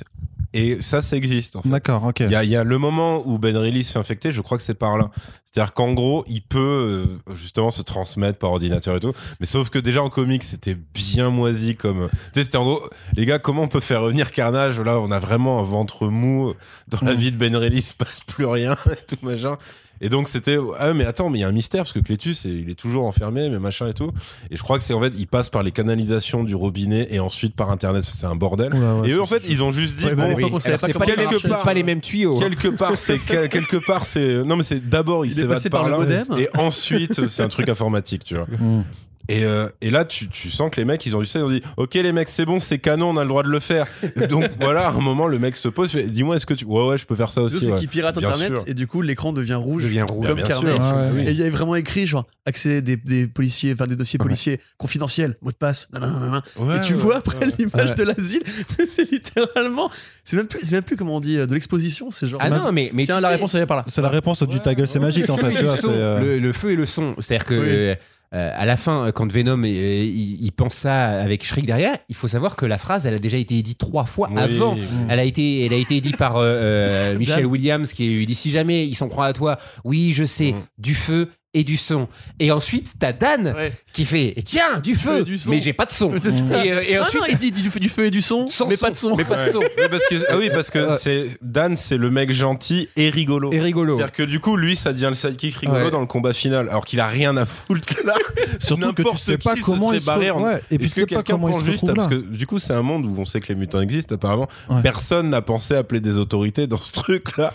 Et 0.54 0.82
ça, 0.82 1.02
ça 1.02 1.16
existe. 1.18 1.56
En 1.56 1.62
fait. 1.62 1.70
D'accord, 1.70 2.04
ok. 2.04 2.20
Il 2.22 2.32
y, 2.32 2.36
a, 2.36 2.44
il 2.44 2.50
y 2.50 2.56
a 2.56 2.64
le 2.64 2.78
moment 2.78 3.24
où 3.26 3.40
Ben 3.40 3.58
Reilly 3.58 3.84
se 3.84 3.94
fait 3.94 4.00
infecter, 4.00 4.32
je 4.32 4.42
crois 4.42 4.58
que 4.58 4.64
c'est 4.64 4.74
par 4.76 4.98
là. 4.98 5.10
C'est-à-dire 5.46 5.74
qu'en 5.74 5.94
gros, 5.94 6.24
il 6.28 6.42
peut 6.42 7.08
euh, 7.30 7.34
justement 7.36 7.70
se 7.72 7.82
transmettre 7.84 8.40
par 8.40 8.52
ordinateur 8.52 8.96
et 8.96 9.00
tout. 9.00 9.14
Mais 9.40 9.46
sauf 9.46 9.70
que 9.70 9.78
déjà 9.80 10.02
en 10.02 10.10
comics, 10.10 10.44
c'était 10.44 10.76
bien 10.76 11.30
moisi 11.30 11.76
comme. 11.76 12.10
Tu 12.10 12.18
sais, 12.40 12.44
c'était 12.46 12.58
en 12.58 12.64
gros, 12.66 12.82
les 13.16 13.26
gars, 13.26 13.38
comment 13.40 13.62
on 13.64 13.68
peut 13.68 13.80
faire 13.80 14.02
revenir 14.02 14.32
Carnage? 14.32 14.80
Là, 14.80 15.00
on 15.00 15.12
a 15.12 15.20
vraiment 15.20 15.60
un 15.60 15.64
ventre 15.64 16.08
mou. 16.08 16.54
Dans 16.88 17.00
la 17.04 17.14
Mm. 17.14 17.18
vie 17.18 17.32
de 17.32 17.38
Ben 17.38 17.56
Reilly, 17.56 17.78
il 17.78 17.82
se 17.84 17.94
passe 17.94 18.22
plus 18.22 18.46
rien 18.46 18.76
et 18.92 19.16
tout 19.16 19.24
machin. 19.26 19.58
Et 20.06 20.10
donc 20.10 20.28
c'était 20.28 20.58
ah 20.80 20.94
mais 20.94 21.06
attends 21.06 21.30
mais 21.30 21.40
il 21.40 21.42
y 21.42 21.46
a 21.46 21.48
un 21.48 21.52
mystère 21.54 21.84
parce 21.84 21.94
que 21.94 22.00
Clétus 22.00 22.44
il 22.46 22.70
est 22.70 22.76
toujours 22.76 23.06
enfermé 23.06 23.50
mais 23.50 23.58
machin 23.58 23.88
et 23.88 23.94
tout 23.94 24.10
et 24.52 24.58
je 24.58 24.62
crois 24.62 24.78
que 24.78 24.84
c'est 24.84 24.94
en 24.94 25.02
fait 25.02 25.14
il 25.18 25.28
passe 25.28 25.50
par 25.50 25.64
les 25.64 25.72
canalisations 25.72 26.44
du 26.44 26.56
robinet 26.56 27.08
et 27.10 27.20
ensuite 27.22 27.56
par 27.56 27.70
internet 27.72 28.04
c'est 28.04 28.26
un 28.28 28.36
bordel 28.36 28.74
ouais, 28.74 29.10
et 29.10 29.14
eux 29.14 29.22
en 29.22 29.26
fait 29.26 29.42
ils 29.48 29.64
ont 29.64 29.72
juste 29.72 29.96
dit 29.96 30.04
Ouais, 30.06 30.14
bah, 30.16 30.28
bon 30.28 30.36
Oui. 30.36 30.52
pas 30.52 30.60
c'est 30.60 30.72
pas, 30.78 30.88
c'est 30.90 31.64
pas 31.64 31.74
les 31.74 31.84
mêmes 31.84 32.02
tuyaux. 32.02 32.38
quelque 32.38 32.68
part 32.68 32.98
c'est 32.98 33.18
quel- 33.20 33.48
quelque 33.50 33.78
part 33.78 34.06
c'est 34.06 34.44
non 34.44 34.58
mais 34.58 34.64
c'est 34.64 34.90
d'abord 34.90 35.26
il, 35.26 35.32
Il 35.32 35.36
s'évade 35.36 35.56
passé 35.58 35.70
par, 35.70 35.86
par 35.88 35.98
le 36.00 36.06
là 36.06 36.26
modem. 36.26 36.38
et 36.38 36.50
ensuite 36.58 37.28
c'est 37.30 37.44
un 37.44 37.48
truc 37.48 37.70
informatique 37.70 38.24
tu 38.26 38.36
vois 38.36 38.48
Mm. 38.60 38.84
Et, 39.30 39.46
euh, 39.46 39.70
et 39.82 39.90
là 39.90 40.06
tu, 40.06 40.28
tu 40.28 40.50
sens 40.50 40.70
que 40.70 40.80
les 40.82 40.86
mecs 40.86 41.06
ils 41.06 41.16
ont 41.16 41.22
eu 41.22 41.26
ça 41.26 41.40
ils 41.40 41.46
ont 41.46 41.50
dit 41.52 41.62
ok 41.78 41.94
les 41.94 42.12
mecs 42.12 42.30
c'est 42.30 42.46
bon 42.46 42.60
c'est 42.60 42.80
canon 42.80 43.10
on 43.10 43.18
a 43.18 43.22
le 43.24 43.30
droit 43.30 43.44
de 43.44 43.50
le 43.50 43.60
faire 43.60 43.88
donc 44.30 44.46
voilà 44.60 44.88
à 44.88 44.92
un 44.92 45.00
moment 45.02 45.28
le 45.28 45.40
mec 45.40 45.56
se 45.56 45.70
pose 45.70 45.96
dis-moi 45.96 46.36
est-ce 46.36 46.46
que 46.46 46.54
tu 46.54 46.66
ouais 46.66 46.88
ouais 46.88 46.98
je 46.98 47.06
peux 47.06 47.16
faire 47.16 47.32
ça 47.32 47.42
aussi 47.42 47.60
c'est 47.60 47.72
ouais. 47.72 47.80
qu'il 47.80 47.88
pirate 47.88 48.18
Bien 48.18 48.30
internet 48.30 48.58
sûr. 48.58 48.68
et 48.68 48.74
du 48.74 48.88
coup 48.88 49.02
l'écran 49.02 49.34
devient 49.34 49.54
rouge. 49.56 49.84
devient 49.84 50.06
rouge. 50.08 50.28
Comme 50.28 50.36
Bien 50.38 50.46
sûr. 50.48 50.64
Ouais, 50.64 50.70
ouais. 50.70 51.26
Et 51.26 51.32
il 51.32 51.38
y 51.38 51.42
avait 51.42 51.50
vraiment 51.50 51.76
écrit 51.76 52.06
genre 52.08 52.26
accès 52.46 52.82
des, 52.82 52.98
des 52.98 53.28
policiers, 53.28 53.74
enfin 53.74 53.86
des 53.86 53.96
dossiers 53.96 54.20
Ouais. 54.20 54.26
policiers 54.26 54.60
confidentiels, 54.78 55.36
mot 55.42 55.52
de 55.52 55.56
passe, 55.56 55.88
nanana. 55.92 56.42
Ouais, 56.58 56.78
et 56.78 56.82
tu 56.82 56.94
ouais, 56.94 57.00
vois 57.00 57.18
après 57.18 57.38
ouais. 57.38 57.52
l'image 57.58 57.90
Ouais. 57.90 57.96
de 57.96 58.04
l'asile, 58.04 58.44
c'est 58.88 59.10
littéralement, 59.12 59.90
c'est 60.24 60.38
même 60.38 60.48
plus, 60.48 60.60
c'est 60.64 60.76
même 60.76 60.84
plus 60.84 60.96
comment 60.96 61.18
on 61.18 61.20
dit, 61.20 61.38
euh, 61.38 61.46
de 61.46 61.54
l'exposition, 61.54 62.12
c'est 62.12 62.28
genre. 62.28 62.40
Ah 62.44 62.50
non, 62.50 62.72
mais, 62.72 62.92
mais 62.94 63.06
Tiens, 63.06 63.20
la 63.20 63.30
sais, 63.30 63.34
réponse 63.36 63.56
elle 63.56 63.64
est 63.64 63.66
par 63.66 63.78
là. 63.78 63.86
C'est 63.88 64.02
la 64.02 64.10
réponse 64.10 64.44
du 64.44 64.60
ta 64.60 64.76
gueule, 64.76 64.88
c'est 64.88 65.00
magique 65.00 65.30
en 65.30 65.38
fait. 65.38 65.52
le, 65.62 65.76
euh, 65.88 66.40
le, 66.40 66.54
feu 66.54 66.72
et 66.72 66.76
le 66.76 66.86
son. 66.86 67.16
C'est-à-dire 67.20 67.46
que. 67.46 67.98
Euh, 68.34 68.38
euh, 68.44 68.52
à 68.56 68.66
la 68.66 68.78
fin, 68.78 69.12
quand 69.14 69.32
Venom 69.32 69.64
euh, 69.64 69.68
il, 69.68 70.52
pense 70.52 70.74
ça 70.76 71.22
avec 71.22 71.46
Shriek 71.46 71.66
derrière, 71.66 71.98
il 72.10 72.16
faut 72.16 72.28
savoir 72.28 72.56
que 72.56 72.66
la 72.66 72.78
phrase, 72.78 73.06
elle 73.06 73.14
a 73.14 73.20
déjà 73.20 73.38
été 73.38 73.62
dite 73.62 73.78
trois 73.78 74.06
fois 74.06 74.30
Oui. 74.32 74.42
avant. 74.42 74.76
Mm. 74.76 74.80
Elle 75.10 75.20
a 75.20 75.24
été, 75.24 75.66
elle 75.66 75.74
a 75.74 75.78
été 75.78 76.02
dite 76.02 76.18
par 76.18 76.38
euh, 76.38 77.16
euh, 77.16 77.18
Dan. 77.26 77.46
Williams 77.46 77.94
qui 77.94 78.08
lui 78.10 78.26
dit 78.26 78.36
si 78.36 78.50
jamais 78.52 78.88
ils 78.88 78.96
s'en 78.96 79.08
croient 79.08 79.28
à 79.28 79.34
toi, 79.34 79.58
oui 79.84 80.12
je 80.14 80.24
sais, 80.26 80.54
Mm. 80.54 80.62
du 80.80 80.96
feu 80.96 81.30
et 81.54 81.64
du 81.64 81.78
son. 81.78 82.08
Et 82.40 82.52
ensuite, 82.52 82.94
t'as 83.00 83.14
Dan 83.14 83.54
Ouais. 83.56 83.72
qui 83.94 84.06
fait 84.06 84.34
Tiens, 84.46 84.80
du 84.82 84.96
feu, 84.96 85.20
et 85.20 85.24
du 85.24 85.38
son. 85.38 85.52
mais 85.52 85.62
j'ai 85.62 85.74
pas 85.74 85.86
de 85.86 85.92
son. 85.92 86.12
Et, 86.16 86.72
euh, 86.72 86.82
et 86.88 86.96
Ah 86.98 87.04
ensuite, 87.04 87.22
non, 87.22 87.28
il 87.30 87.38
dit 87.38 87.52
du, 87.52 87.62
du 87.70 87.90
feu 87.90 88.06
et 88.06 88.10
du 88.12 88.22
son, 88.22 88.48
sans 88.50 88.68
mais 88.68 88.78
pas 88.78 88.90
de 88.92 88.96
son. 88.96 89.16
Mais 89.16 89.24
pas 89.26 89.46
de 89.48 89.52
son. 89.52 89.60
Oui, 89.60 89.86
parce 89.90 90.06
que, 90.08 90.16
ah 90.30 90.38
oui, 90.38 90.50
parce 90.54 90.70
que 90.72 90.80
Ouais. 90.80 90.98
c'est 91.00 91.28
Dan, 91.42 91.76
c'est 91.76 91.98
le 91.98 92.10
mec 92.10 92.32
gentil 92.32 92.90
et 92.96 93.10
rigolo. 93.10 93.52
Et 93.54 93.60
rigolo. 93.60 93.98
C'est-à-dire 93.98 94.12
que 94.14 94.24
du 94.24 94.40
coup, 94.40 94.58
lui, 94.58 94.76
ça 94.76 94.94
devient 94.94 95.10
le 95.10 95.16
sidekick 95.16 95.56
rigolo 95.56 95.86
Ouais. 95.86 95.92
dans 95.92 96.00
le 96.02 96.06
combat 96.08 96.34
final, 96.34 96.70
alors 96.70 96.86
qu'il 96.86 97.00
a 97.00 97.08
rien 97.08 97.36
à 97.38 97.46
foutre 97.46 97.96
là. 98.06 98.14
Surtout 98.60 98.94
que 98.94 99.04
tu 99.04 99.18
sais 99.18 99.38
pas 99.38 99.56
comment 99.64 99.94
il 99.94 100.02
se 100.02 100.06
barré 100.06 100.32
en- 100.32 100.42
ouais, 100.44 100.62
et 100.72 100.78
puis 100.78 100.90
que 100.90 101.02
quelqu'un 101.02 101.38
pense 101.38 101.60
se 101.60 101.66
juste 101.66 101.94
parce 101.94 102.08
que 102.08 102.16
du 102.16 102.46
coup 102.48 102.60
c'est 102.60 102.74
un 102.74 102.82
monde 102.82 103.06
où 103.06 103.16
on 103.18 103.26
sait 103.26 103.42
que 103.42 103.48
les 103.50 103.56
mutants 103.56 103.82
existent 103.82 104.16
apparemment 104.16 104.48
Ouais. 104.70 104.82
personne 104.82 105.30
n'a 105.30 105.42
pensé 105.42 105.76
à 105.76 105.80
appeler 105.80 106.00
des 106.02 106.18
autorités 106.18 106.68
dans 106.68 106.80
ce 106.80 106.92
truc 106.92 107.38
là 107.38 107.52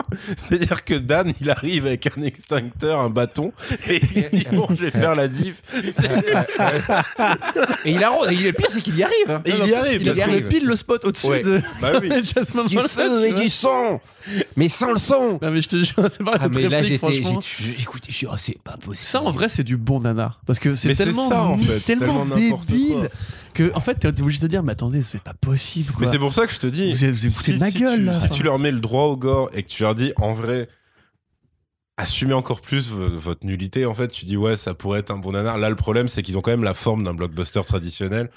c'est 0.49 0.55
à 0.57 0.59
dire 0.59 0.85
que 0.85 0.95
Dan 0.95 1.33
il 1.41 1.51
arrive 1.51 1.87
avec 1.87 2.09
un 2.17 2.23
extincteur 2.23 3.01
un 3.01 3.11
bâton 3.11 3.53
et 3.89 4.01
il 4.33 4.39
dit 4.39 4.47
bon 4.53 4.67
je 4.71 4.85
vais 4.85 4.91
faire 4.91 5.15
la 5.15 5.29
diff 5.29 5.63
Et 7.85 7.91
il 7.93 8.03
arrose. 8.05 8.31
Et 8.31 8.37
le 8.37 8.53
pire, 8.53 8.69
c'est 8.71 8.81
qu'il 8.81 8.97
y 8.97 9.03
arrive. 9.03 9.15
hein. 9.31 9.43
et 9.45 9.51
il 9.51 9.67
y 9.69 9.75
arrive 9.75 10.01
Il 10.03 10.07
parce 10.09 10.19
a 10.21 10.25
que- 10.25 10.31
arrive. 10.31 10.49
pile 10.49 10.67
le 10.67 10.77
spot 10.77 11.05
au-dessus 11.05 11.27
Ouais. 11.29 11.41
de. 11.43 11.61
bah 11.81 11.93
oui 12.01 12.11
à 12.13 12.23
ce 12.23 12.57
moment-là, 12.57 12.83
Du 12.83 12.89
feu 12.89 13.21
tu 13.21 13.27
et 13.27 13.31
vois. 13.33 13.41
du 13.43 13.49
son. 13.49 14.01
Mais 14.57 14.69
sans 14.69 14.93
le 14.93 14.99
son. 14.99 15.39
Non 15.41 15.51
mais 15.51 15.63
je 15.63 15.69
te 15.69 15.77
jure, 15.77 15.95
c'est 16.11 16.23
pas 16.23 16.35
Ah, 16.39 16.49
mais 16.55 16.63
là, 16.69 16.79
réplique, 16.79 16.85
j'étais. 16.85 16.99
franchement. 16.99 17.41
j'ai- 17.41 17.65
j'ai- 17.77 17.83
Écoute, 17.83 18.03
je 18.09 18.15
suis. 18.15 18.27
oh, 18.27 18.35
c'est 18.37 18.59
pas 18.63 18.73
possible. 18.77 18.97
Ça 18.97 19.23
en 19.23 19.31
vrai 19.31 19.49
c'est 19.49 19.65
du 19.65 19.77
bon 19.77 20.01
nanar 20.01 20.41
parce 20.47 20.59
que 20.59 20.75
c'est 20.75 20.89
Mais 20.89 20.95
c'est 20.95 21.05
tellement 21.05 21.29
ça, 21.29 21.43
en 21.45 21.59
fait, 21.59 21.81
tellement, 21.81 22.07
tellement 22.07 22.25
n'importe 22.27 22.67
débile 22.69 22.89
quoi. 22.99 23.09
que 23.55 23.73
en 23.75 23.81
fait 23.81 23.95
t'es 23.95 24.09
obligé 24.09 24.39
de 24.39 24.43
te 24.47 24.51
dire 24.51 24.63
mais 24.63 24.73
attendez 24.73 25.03
c'est 25.03 25.23
pas 25.23 25.35
possible 25.35 25.93
quoi. 25.93 26.05
mais 26.07 26.13
c'est 26.13 26.19
pour 26.19 26.33
ça 26.35 26.47
que 26.47 26.53
je 26.53 26.59
te 26.59 26.67
dis 26.67 26.93
Vous 26.93 27.07
vous 27.13 27.27
écoutez 27.27 27.57
ma 27.59 27.71
gueule, 27.71 27.99
tu, 28.01 28.05
là. 28.05 28.13
si 28.15 28.29
tu 28.29 28.43
leur 28.43 28.59
mets 28.59 28.71
le 28.71 28.81
droit 28.81 29.05
au 29.05 29.17
gore 29.17 29.51
et 29.55 29.63
que 29.63 29.69
tu 29.69 29.83
leur 29.83 29.95
dis 29.95 30.13
en 30.17 30.33
vrai 30.35 30.69
assumez 31.99 32.33
encore 32.33 32.61
plus 32.63 32.89
vo- 32.89 33.17
votre 33.17 33.45
nullité 33.45 33.85
en 33.85 33.93
fait 33.93 34.09
tu 34.09 34.25
dis 34.25 34.37
ouais 34.39 34.57
ça 34.57 34.73
pourrait 34.73 35.01
être 35.01 35.11
un 35.11 35.19
bon 35.19 35.33
nanar 35.33 35.59
là 35.59 35.69
le 35.69 35.77
problème 35.77 36.09
c'est 36.09 36.23
qu'ils 36.23 36.39
ont 36.39 36.41
quand 36.41 36.51
même 36.53 36.65
la 36.65 36.73
forme 36.75 37.05
d'un 37.05 37.13
blockbuster 37.13 37.61
traditionnel 37.67 38.31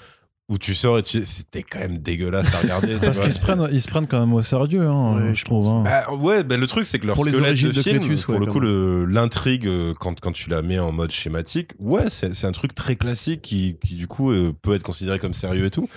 où 0.48 0.58
tu 0.58 0.74
sors 0.74 0.98
et 0.98 1.02
tu 1.02 1.20
dis 1.20 1.24
c'était 1.26 1.62
quand 1.62 1.78
même 1.78 1.98
dégueulasse 1.98 2.52
à 2.54 2.58
regarder 2.58 2.94
tu 2.94 2.98
Parce 2.98 3.20
qu'ils 3.20 3.32
se 3.32 3.38
prennent, 3.40 3.68
ils 3.72 3.80
se 3.80 3.88
prennent 3.88 4.08
quand 4.08 4.18
même 4.20 4.34
au 4.34 4.42
sérieux, 4.42 4.86
hein, 4.86 5.14
Ouais, 5.28 5.34
je 5.34 5.44
trouve. 5.44 5.66
hein. 5.68 5.82
Bah, 5.84 6.12
ouais, 6.14 6.42
bah, 6.42 6.56
le 6.56 6.66
truc 6.66 6.84
c'est 6.84 6.98
que 6.98 7.06
leur 7.06 7.14
Pour 7.14 7.24
les 7.24 7.30
squelette 7.30 7.48
origines 7.50 7.68
de 7.70 7.74
de 7.74 7.82
film, 7.82 8.00
pour 8.00 8.34
ouais, 8.34 8.40
le 8.40 8.46
coup, 8.46 8.58
le- 8.60 9.06
l'intrigue 9.06 9.66
euh, 9.68 9.94
quand 9.98 10.20
quand 10.20 10.32
tu 10.32 10.50
la 10.50 10.60
mets 10.60 10.80
en 10.80 10.90
mode 10.92 11.12
schématique, 11.12 11.70
ouais, 11.78 12.10
c'est 12.10 12.34
c'est 12.34 12.48
un 12.48 12.52
truc 12.52 12.74
très 12.74 12.96
classique 12.96 13.40
qui 13.40 13.76
qui 13.86 13.94
du 13.94 14.08
coup 14.08 14.32
euh, 14.32 14.52
peut 14.60 14.74
être 14.74 14.82
considéré 14.82 15.18
comme 15.20 15.32
sérieux 15.32 15.64
et 15.66 15.70
tout. 15.70 15.88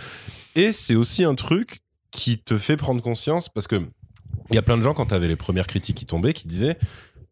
Et 0.54 0.72
c'est 0.72 0.96
aussi 0.96 1.24
un 1.24 1.36
truc 1.36 1.82
qui 2.12 2.38
te 2.38 2.58
fait 2.58 2.78
prendre 2.78 3.02
conscience 3.02 3.50
parce 3.50 3.66
que 3.68 3.82
il 4.52 4.56
y 4.56 4.60
a 4.60 4.62
plein 4.62 4.78
de 4.78 4.84
gens 4.84 4.94
quand 4.94 5.08
t'avais 5.08 5.28
les 5.28 5.36
premières 5.36 5.68
critiques 5.68 5.98
qui 5.98 6.06
tombaient 6.06 6.34
qui 6.34 6.48
disaient 6.48 6.78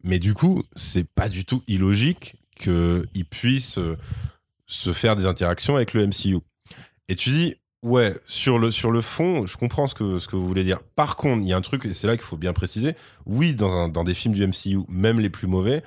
mais 0.04 0.20
du 0.20 0.34
coup 0.34 0.62
c'est 0.76 1.04
pas 1.04 1.28
du 1.28 1.44
tout 1.44 1.62
illogique 1.66 2.36
qu'ils 2.56 3.24
puissent 3.28 3.78
euh, 3.78 3.96
se 4.66 4.92
faire 4.92 5.16
des 5.16 5.26
interactions 5.26 5.74
avec 5.74 5.92
le 5.94 6.06
MCU. 6.06 6.38
Et 7.08 7.16
tu 7.16 7.30
dis 7.30 7.56
Ouais, 7.84 8.16
sur 8.24 8.58
le, 8.58 8.70
sur 8.70 8.90
le 8.90 9.02
fond, 9.02 9.44
je 9.44 9.58
comprends 9.58 9.86
ce 9.86 9.94
que, 9.94 10.18
ce 10.18 10.26
que 10.26 10.36
vous 10.36 10.46
voulez 10.46 10.64
dire. 10.64 10.80
Par 10.96 11.16
contre, 11.16 11.42
il 11.42 11.48
y 11.48 11.52
a 11.52 11.56
un 11.58 11.60
truc, 11.60 11.84
et 11.84 11.92
c'est 11.92 12.06
là 12.06 12.16
qu'il 12.16 12.24
faut 12.24 12.38
bien 12.38 12.54
préciser. 12.54 12.96
Oui, 13.26 13.52
dans, 13.52 13.70
un, 13.76 13.90
dans 13.90 14.04
des 14.04 14.14
films 14.14 14.32
du 14.32 14.46
MCU, 14.46 14.86
même 14.88 15.20
les 15.20 15.28
plus 15.28 15.46
mauvais, 15.46 15.82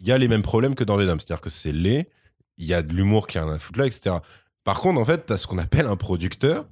il 0.00 0.06
y 0.06 0.12
a 0.12 0.18
les 0.18 0.28
mêmes 0.28 0.40
problèmes 0.40 0.74
que 0.74 0.82
dans 0.82 0.96
Venom. 0.96 1.18
C'est-à-dire 1.18 1.42
que 1.42 1.50
c'est 1.50 1.72
laid, 1.72 2.08
il 2.56 2.64
y 2.64 2.72
a 2.72 2.80
de 2.80 2.94
l'humour 2.94 3.26
qui 3.26 3.36
a 3.36 3.44
un 3.44 3.58
foutre 3.58 3.80
là, 3.80 3.86
etc. 3.86 4.16
Par 4.64 4.80
contre, 4.80 4.98
en 4.98 5.04
fait, 5.04 5.26
tu 5.26 5.32
as 5.34 5.36
ce 5.36 5.46
qu'on 5.46 5.58
appelle 5.58 5.86
un 5.86 5.96
producteur 5.96 6.64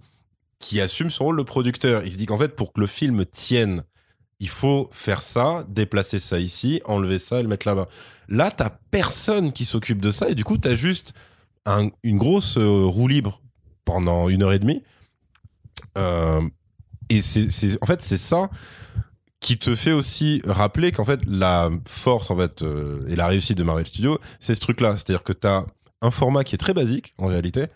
qui 0.58 0.80
assume 0.80 1.10
son 1.10 1.24
rôle 1.24 1.36
de 1.36 1.42
producteur. 1.42 2.02
Il 2.06 2.16
dit 2.16 2.24
qu'en 2.24 2.38
fait, 2.38 2.56
pour 2.56 2.72
que 2.72 2.80
le 2.80 2.86
film 2.86 3.26
tienne, 3.26 3.84
il 4.40 4.48
faut 4.48 4.88
faire 4.92 5.22
ça, 5.22 5.64
déplacer 5.68 6.18
ça 6.18 6.38
ici, 6.38 6.80
enlever 6.86 7.18
ça 7.18 7.38
et 7.40 7.42
le 7.42 7.48
mettre 7.48 7.68
là-bas. 7.68 7.88
Là, 8.28 8.50
t'as 8.50 8.70
personne 8.90 9.52
qui 9.52 9.64
s'occupe 9.64 10.00
de 10.00 10.10
ça, 10.10 10.28
et 10.28 10.34
du 10.34 10.44
coup, 10.44 10.56
t'as 10.58 10.74
juste 10.74 11.12
un- 11.66 11.90
une 12.02 12.18
grosse 12.18 12.56
euh, 12.56 12.84
roue 12.86 13.06
libre 13.08 13.40
pendant 13.84 14.28
une 14.28 14.42
heure 14.42 14.52
et 14.52 14.58
demie. 14.58 14.82
Euh, 15.98 16.40
et 17.08 17.22
c'est, 17.22 17.48
en 17.82 17.86
fait, 17.86 18.02
c'est 18.02 18.18
ça 18.18 18.48
qui 19.40 19.58
te 19.58 19.74
fait 19.74 19.92
aussi 19.92 20.42
rappeler 20.44 20.92
qu'en 20.92 21.04
fait, 21.04 21.20
la 21.26 21.70
force 21.86 22.30
en 22.30 22.36
fait, 22.36 22.62
euh, 22.62 23.06
et 23.08 23.16
la 23.16 23.26
réussite 23.26 23.56
de 23.58 23.62
Marvel 23.62 23.86
Studios, 23.86 24.18
c'est 24.38 24.54
ce 24.54 24.60
truc-là. 24.60 24.96
C'est-à-dire 24.96 25.22
que 25.22 25.32
tu 25.32 25.46
as 25.46 25.64
un 26.02 26.10
format 26.10 26.44
qui 26.44 26.54
est 26.54 26.58
très 26.58 26.74
basique, 26.74 27.14
en 27.18 27.26
réalité, 27.26 27.66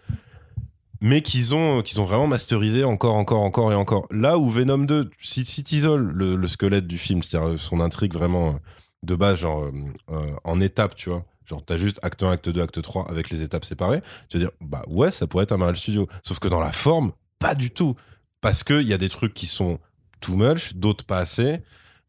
mais 1.01 1.23
qu'ils 1.23 1.55
ont, 1.55 1.83
qu'ils 1.83 2.01
ont 2.01 2.05
vraiment 2.05 2.27
masterisé 2.27 2.85
encore, 2.85 3.15
encore, 3.15 3.43
encore 3.43 3.73
et 3.73 3.75
encore. 3.75 4.07
Là 4.11 4.39
où 4.39 4.49
Venom 4.49 4.79
2, 4.79 5.11
si, 5.21 5.45
si 5.45 5.65
t'isoles 5.65 6.11
le, 6.13 6.37
le 6.37 6.49
squelette 6.49 6.87
du 6.87 6.99
film, 6.99 7.23
c'est-à-dire 7.23 7.59
son 7.59 7.81
intrigue 7.81 8.15
vraiment 8.15 8.49
euh, 8.49 8.59
de 9.03 9.15
base, 9.15 9.39
genre 9.39 9.65
euh, 9.65 9.73
euh, 10.11 10.31
en 10.45 10.61
étapes, 10.61 10.95
tu 10.95 11.11
vois. 11.11 11.25
Genre, 11.47 11.63
t'as 11.65 11.77
juste 11.77 12.01
acte 12.03 12.23
1, 12.23 12.31
acte 12.31 12.49
2, 12.49 12.63
acte 12.63 12.81
3 12.81 13.11
avec 13.11 13.29
les 13.29 13.43
étapes 13.43 13.65
séparées. 13.65 14.01
Tu 14.29 14.39
vas 14.39 14.45
dire, 14.45 14.53
bah 14.61 14.83
ouais, 14.89 15.11
ça 15.11 15.27
pourrait 15.27 15.43
être 15.43 15.53
un 15.53 15.59
Marvel 15.59 15.77
Studio. 15.77 16.09
Sauf 16.23 16.39
que 16.39 16.49
dans 16.49 16.61
la 16.61 16.73
forme, 16.73 17.13
pas 17.39 17.55
du 17.55 17.71
tout. 17.71 17.97
Parce 18.41 18.65
qu'il 18.65 18.83
y 18.83 18.95
a 18.95 18.99
des 18.99 19.11
trucs 19.11 19.35
qui 19.35 19.47
sont 19.47 19.79
too 20.21 20.37
much, 20.37 20.75
d'autres 20.75 21.05
pas 21.05 21.19
assez, 21.19 21.61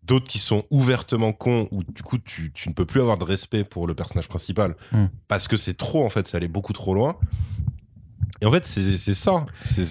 d'autres 0.04 0.28
qui 0.28 0.40
sont 0.40 0.64
ouvertement 0.70 1.34
cons, 1.34 1.68
où 1.72 1.84
du 1.84 2.02
coup, 2.02 2.18
tu, 2.18 2.52
tu 2.54 2.70
ne 2.70 2.74
peux 2.74 2.86
plus 2.86 3.02
avoir 3.02 3.18
de 3.18 3.26
respect 3.26 3.66
pour 3.66 3.88
le 3.88 3.96
personnage 3.96 4.30
principal. 4.30 4.76
Hmm. 4.94 5.08
Parce 5.28 5.50
que 5.50 5.58
c'est 5.58 5.76
trop, 5.76 6.06
en 6.06 6.10
fait, 6.10 6.28
ça 6.28 6.38
allait 6.38 6.48
beaucoup 6.48 6.74
trop 6.74 6.94
loin. 6.94 7.18
Et 8.42 8.46
en 8.46 8.52
fait, 8.52 8.66
c'est 8.66 8.98
ça. 9.14 9.46
C'est- 9.64 9.86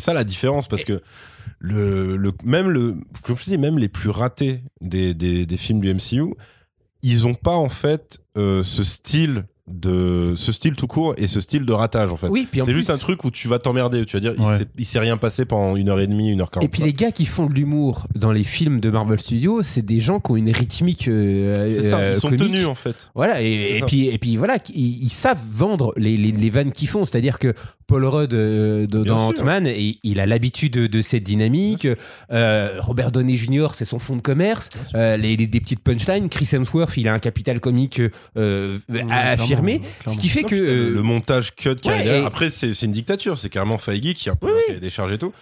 ça 0.00 0.14
la 0.14 0.24
différence. 0.24 0.68
Parce 0.68 0.84
que 0.84 1.02
le, 1.58 2.16
même, 2.44 2.70
le, 2.70 2.96
comme 3.22 3.36
je 3.36 3.42
même 3.56 3.78
les 3.78 3.88
plus 3.88 4.10
ratés 4.10 4.62
des, 4.80 5.14
des, 5.14 5.46
des 5.46 5.56
films 5.56 5.80
du 5.80 5.92
MCU, 5.92 6.34
ils 7.02 7.26
ont 7.26 7.34
pas, 7.34 7.52
en 7.54 7.68
fait, 7.68 8.20
euh, 8.36 8.62
ce 8.62 8.82
style 8.84 9.44
de 9.72 10.34
ce 10.36 10.52
style 10.52 10.74
tout 10.76 10.86
court 10.86 11.14
et 11.16 11.26
ce 11.26 11.40
style 11.40 11.64
de 11.66 11.72
ratage 11.72 12.10
en 12.12 12.16
fait 12.16 12.28
Oui, 12.28 12.46
c'est 12.52 12.62
plus- 12.62 12.72
juste 12.74 12.90
un 12.90 12.98
truc 12.98 13.24
où 13.24 13.30
tu 13.30 13.48
vas 13.48 13.58
t'emmerder 13.58 14.04
tu 14.04 14.16
vas 14.16 14.20
dire 14.20 14.34
il 14.38 14.44
Ouais. 14.44 14.58
s'est- 14.58 14.68
il 14.78 14.84
s'est 14.84 14.98
rien 14.98 15.16
passé 15.16 15.44
pendant 15.44 15.76
une 15.76 15.88
heure 15.88 16.00
et 16.00 16.06
demie 16.06 16.30
une 16.30 16.40
heure 16.40 16.50
quarante 16.50 16.64
Et 16.64 16.68
puis 16.68 16.82
les 16.82 16.92
gars 16.92 17.12
qui 17.12 17.26
font 17.26 17.46
de 17.46 17.54
l'humour 17.54 18.06
dans 18.14 18.32
les 18.32 18.44
films 18.44 18.80
de 18.80 18.90
Marvel 18.90 19.18
Studios, 19.18 19.62
c'est 19.62 19.84
des 19.84 20.00
gens 20.00 20.20
qui 20.20 20.30
ont 20.32 20.36
une 20.36 20.50
rythmique. 20.50 21.08
euh, 21.08 21.68
c'est 21.68 21.82
ça 21.84 21.98
euh, 21.98 22.12
ils 22.14 22.20
sont 22.20 22.28
comique. 22.28 22.44
tenus 22.46 22.66
en 22.66 22.74
fait 22.74 23.10
Voilà, 23.14 23.40
et, 23.42 23.80
puis, 23.86 24.06
et 24.08 24.18
puis 24.18 24.36
voilà, 24.36 24.58
ils, 24.74 25.02
ils 25.04 25.10
savent 25.10 25.38
vendre 25.52 25.92
les, 25.96 26.16
les, 26.16 26.32
les 26.32 26.50
vannes 26.50 26.72
qu'ils 26.72 26.88
font. 26.88 27.04
C'est-à-dire 27.04 27.38
que 27.38 27.54
Paul 27.86 28.04
Rudd 28.04 28.32
euh, 28.34 28.86
de- 28.86 29.04
dans. 29.04 29.28
Ant-Man, 29.30 29.66
il, 29.66 29.98
il 30.04 30.20
a 30.20 30.26
l'habitude 30.26 30.72
de, 30.74 30.86
de 30.86 31.02
cette 31.02 31.24
dynamique. 31.24 31.88
Euh, 32.32 32.76
Robert 32.80 33.10
Downey 33.12 33.36
Jr., 33.36 33.68
c'est 33.74 33.84
son 33.84 33.98
fond 33.98 34.16
de 34.16 34.22
commerce. 34.22 34.68
Euh, 34.94 35.16
les, 35.16 35.36
les- 35.36 35.46
des 35.46 35.60
petites 35.60 35.80
punchlines. 35.80 36.28
Chris 36.28 36.48
Hemsworth, 36.52 36.96
il 36.96 37.08
a 37.08 37.12
un 37.14 37.18
capital 37.18 37.58
comique 37.60 38.00
euh, 38.36 38.78
Ce 40.06 40.18
qui 40.18 40.28
fait 40.28 40.42
Non, 40.42 40.48
que. 40.48 40.54
putain, 40.54 40.66
le, 40.66 40.70
euh, 40.90 40.90
le 40.94 41.02
montage 41.02 41.54
cut 41.54 41.76
qu'il 41.76 41.90
ouais, 41.92 42.06
et- 42.06 42.24
après 42.24 42.50
c'est 42.50 42.72
une 42.82 42.92
dictature 42.92 43.36
c'est 43.38 43.48
carrément 43.50 43.78
Feige 43.78 44.14
qui 44.14 44.28
a 44.28 44.32
un 44.32 44.36
peu 44.36 44.46
Oui, 44.48 44.52
cahier 44.66 44.80
des 44.80 44.90
charges 44.90 45.12
et 45.12 45.18
tout 45.18 45.32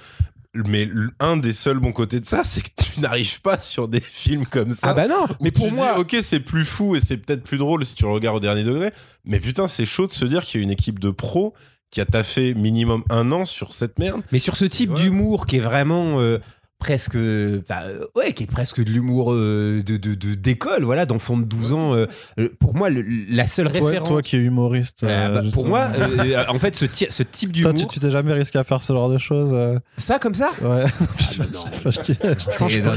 mais 0.55 0.89
un 1.21 1.37
des 1.37 1.53
seuls 1.53 1.79
bons 1.79 1.93
côtés 1.93 2.21
de 2.21 2.27
ça 2.27 2.43
c'est 2.45 2.63
que 2.63 2.71
tu 2.77 3.01
n'arrives 3.01 3.41
pas 3.43 3.61
sur 3.61 3.87
des 3.87 4.01
films 4.01 4.47
comme 4.47 4.71
ça 4.73 4.89
ah 4.91 4.95
bah 4.95 5.07
non, 5.07 5.27
mais 5.41 5.51
pour 5.51 5.69
tu 5.69 5.75
moi. 5.75 5.95
dis, 5.95 6.01
ok 6.01 6.17
c'est 6.23 6.41
plus 6.41 6.65
fou 6.65 6.97
et 6.97 7.01
c'est 7.01 7.17
peut-être 7.19 7.43
plus 7.45 7.59
drôle 7.59 7.85
si 7.85 7.95
tu 7.95 8.05
le 8.05 8.11
regardes 8.11 8.37
au 8.37 8.41
dernier 8.41 8.65
degré 8.65 8.91
mais 9.25 9.41
putain 9.41 9.69
c'est 9.69 9.85
chaud 9.87 10.07
de 10.07 10.13
se 10.13 10.25
dire 10.25 10.43
qu'il 10.45 10.61
y 10.61 10.63
a 10.63 10.65
une 10.65 10.71
équipe 10.73 10.99
de 10.99 11.11
pros 11.11 11.55
qui 11.91 12.01
a 12.01 12.05
taffé 12.07 12.53
minimum 12.55 13.03
un 13.09 13.31
an 13.33 13.45
sur 13.47 13.75
cette 13.75 13.99
merde 13.99 14.23
Mais 14.33 14.39
sur 14.41 14.57
ce 14.57 14.65
type 14.67 14.91
Ouais. 14.91 14.97
d'humour 14.97 15.47
qui 15.47 15.57
est 15.57 15.61
vraiment 15.61 16.21
euh, 16.21 16.39
presque, 16.79 17.17
euh, 17.17 17.61
ouais, 18.15 18.33
qui 18.33 18.45
est 18.45 18.47
presque 18.47 18.83
de 18.83 18.91
l'humour 18.91 19.33
euh, 19.33 19.83
de 19.85 19.97
de- 19.97 20.15
de- 20.15 20.35
d'école, 20.35 20.85
voilà, 20.85 21.07
d'enfant 21.07 21.37
de 21.37 21.43
12 21.45 21.73
ans. 21.73 21.95
euh, 21.95 22.07
pour 22.61 22.77
moi, 22.77 22.89
le- 22.89 23.05
la 23.29 23.47
seule 23.49 23.71
Toi, 23.73 23.87
référence. 23.87 24.09
toi 24.09 24.23
qui 24.23 24.37
es 24.37 24.39
humoriste. 24.39 25.03
euh, 25.03 25.09
euh, 25.09 25.43
bah, 25.43 25.49
pour 25.53 25.67
moi, 25.67 25.89
euh, 25.99 26.45
en 26.49 26.59
fait, 26.61 26.77
ce, 26.77 26.85
type 27.25 27.53
d'humour, 27.53 27.75
tu 27.75 27.87
tu 27.89 27.99
t'es 28.01 28.11
jamais 28.11 28.33
risqué 28.33 28.59
à 28.59 28.65
faire 28.65 28.81
ce 28.81 28.93
genre 28.93 29.11
de 29.11 29.19
choses 29.19 29.51
euh, 29.53 29.79
ça 29.97 30.19
comme 30.21 30.35
ça? 30.35 30.51
Ouais. 30.63 30.85
Ah, 30.85 30.87
je, 31.85 32.13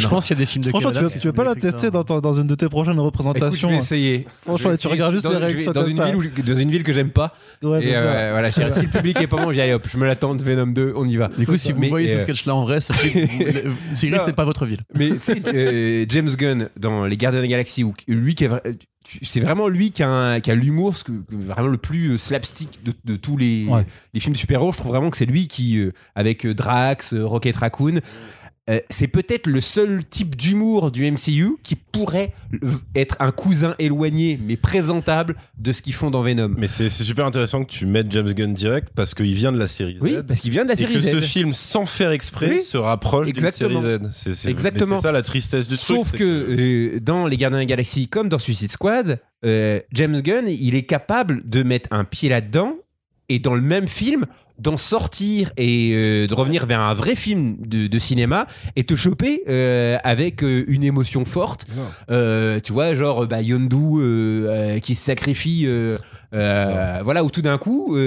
je- 0.02 0.08
pense 0.08 0.28
qu'il 0.28 0.36
y 0.36 0.40
a 0.40 0.42
des 0.42 0.46
films 0.46 0.64
de 0.66 0.70
Franchement, 0.70 0.92
tu 0.92 1.00
veux, 1.02 1.10
tu 1.10 1.20
veux 1.28 1.34
pas 1.34 1.44
la 1.44 1.56
tester 1.56 1.90
dans, 1.90 2.04
ton- 2.04 2.20
dans 2.20 2.34
une 2.34 2.48
de 2.48 2.56
tes 2.56 2.70
prochaines 2.70 2.94
Écoute, 2.94 3.04
je 3.04 3.06
représentations 3.24 3.70
vais 3.70 3.78
essayer. 3.78 4.28
Franchement, 4.44 4.70
Je 4.70 4.74
vais 4.74 4.78
tu 4.78 4.88
regardes 4.90 5.14
juste 5.14 5.24
dans, 5.26 5.32
les 5.32 5.38
réactions 5.38 5.72
dans 5.72 5.86
une 5.86 5.98
ça. 5.98 6.06
ville 6.06 6.16
où- 6.18 6.42
dans 6.44 6.56
une 6.60 6.70
ville 6.72 6.84
que 6.84 6.94
j'aime 6.94 7.10
pas. 7.10 7.34
Ouais, 7.64 7.84
et 7.84 7.94
euh, 7.96 8.30
voilà, 8.32 8.52
si 8.52 8.62
le 8.62 8.90
public 8.90 9.20
est 9.20 9.28
pas 9.28 9.44
bon, 9.44 9.52
j'y 9.52 9.72
hop, 9.74 9.88
je 9.92 9.98
me 9.98 10.06
l'attends 10.06 10.36
de 10.36 10.44
Venom 10.44 10.68
2, 10.68 10.94
on 10.96 11.08
y 11.08 11.18
va. 11.18 11.30
Du 11.36 11.48
coup, 11.48 11.58
si 11.58 11.72
vous 11.72 11.82
voyez 11.90 12.08
ce 12.10 12.16
euh, 12.18 12.20
sketch-là 12.20 12.54
en 12.56 12.64
vrai, 12.66 12.80
Non. 14.22 14.28
n'est 14.28 14.34
pas 14.34 14.46
votre 14.46 14.66
ville. 14.66 14.82
Mais 14.96 15.10
tu 15.10 15.18
sais, 15.22 15.42
euh, 15.54 16.06
James 16.10 16.30
Gunn 16.36 16.70
dans 16.78 17.06
Les 17.06 17.18
Gardiens 17.18 17.40
de 17.40 17.46
la 17.46 17.50
Galaxie, 17.50 17.84
où 17.84 17.94
lui 18.08 18.36
qui 18.36 18.48
c'est 19.24 19.40
vraiment 19.40 19.68
lui 19.68 19.92
qui 19.92 20.04
a, 20.04 20.10
un- 20.10 20.40
qui 20.40 20.52
a 20.52 20.56
l'humour, 20.56 20.94
vraiment 21.30 21.68
le 21.68 21.78
plus 21.78 22.12
euh, 22.12 22.18
slapstick 22.18 22.84
de, 22.84 22.94
de 23.04 23.16
tous 23.18 23.36
les, 23.36 23.66
Ouais. 23.66 23.86
les 24.14 24.20
films 24.20 24.34
de 24.34 24.38
super-héros. 24.38 24.72
Je 24.72 24.78
trouve 24.78 24.92
vraiment 24.92 25.10
que 25.10 25.18
c'est 25.18 25.26
lui 25.26 25.48
qui, 25.48 25.80
euh, 25.80 25.92
avec 26.16 26.46
Drax, 26.48 27.14
Rocket 27.16 27.56
Raccoon, 27.58 28.00
euh, 28.72 28.80
c'est 28.90 29.08
peut-être 29.08 29.46
le 29.48 29.62
seul 29.62 30.04
type 30.04 30.36
d'humour 30.36 30.90
du 30.92 31.10
MCU 31.12 31.58
qui 31.62 31.76
pourrait 31.76 32.34
être 32.96 33.16
un 33.20 33.32
cousin 33.32 33.76
éloigné 33.80 34.40
mais 34.44 34.56
présentable 34.56 35.36
de 35.58 35.72
ce 35.72 35.82
qu'ils 35.82 35.94
font 35.94 36.10
dans 36.10 36.22
Venom. 36.24 36.54
Mais 36.58 36.68
c'est 36.68 36.90
super 36.90 37.26
intéressant 37.26 37.64
que 37.64 37.72
tu 37.72 37.86
mettes 37.86 38.12
James 38.12 38.32
Gunn 38.34 38.54
direct 38.54 38.90
parce 38.96 39.14
qu'il 39.14 39.34
vient 39.34 39.52
de 39.52 39.60
la 39.60 39.68
série 39.68 39.98
Z. 39.98 40.02
oui, 40.02 40.16
parce 40.28 40.40
qu'il 40.40 40.52
vient 40.52 40.64
de 40.64 40.70
la 40.70 40.74
et 40.76 40.78
série 40.78 40.94
que 40.94 41.02
Z. 41.02 41.12
ce 41.12 41.20
film, 41.20 41.54
sans 41.54 41.86
faire 41.86 42.12
exprès, 42.12 42.50
Oui. 42.50 42.62
se 42.62 42.78
rapproche 42.78 43.32
d'une 43.32 43.52
série 43.52 43.76
Exactement. 43.76 44.10
Z. 44.10 44.10
C'est- 44.14 44.34
c'est- 44.36 44.50
Exactement. 44.50 44.96
C'est 44.98 45.02
ça 45.04 45.12
la 45.12 45.22
tristesse 45.22 45.68
du 45.68 45.76
truc. 45.76 45.98
Sauf 45.98 46.12
que, 46.14 46.24
euh, 46.96 47.00
dans 47.02 47.28
Les 47.28 47.38
Gardiens 47.38 47.58
de 47.58 47.62
la 47.64 47.66
Galaxie, 47.66 48.08
comme 48.08 48.30
dans 48.30 48.40
Suicide 48.40 48.72
Squad, 48.72 49.20
euh, 49.46 49.80
James 49.92 50.22
Gunn, 50.22 50.48
il 50.48 50.76
est 50.76 50.84
capable 50.84 51.42
de 51.50 51.64
mettre 51.64 51.90
un 51.92 52.04
pied 52.06 52.30
là-dedans 52.30 52.76
et 53.30 53.40
dans 53.40 53.56
le 53.56 53.62
même 53.62 53.88
film 53.88 54.26
d'en 54.62 54.78
sortir 54.78 55.52
et 55.58 55.92
euh, 55.94 56.28
de 56.28 56.34
revenir 56.34 56.68
vers 56.68 56.80
un 56.80 56.94
vrai 56.94 57.16
film 57.16 57.56
de, 57.60 57.88
de 57.88 58.00
cinéma 58.00 58.46
et 58.76 58.84
te 58.84 58.96
choper 58.96 59.42
euh, 59.50 59.98
avec 60.04 60.44
euh, 60.44 60.64
une 60.68 60.84
émotion 60.84 61.26
forte. 61.26 61.66
Tu 62.08 62.74
vois, 62.74 62.94
genre 62.94 63.26
bah, 63.28 63.42
Yondu 63.42 64.80
qui 64.82 64.96
se 64.96 65.04
sacrifie, 65.04 65.68
voilà, 66.32 67.24
où 67.24 67.30
tout 67.30 67.42
d'un 67.42 67.58
coup, 67.58 67.98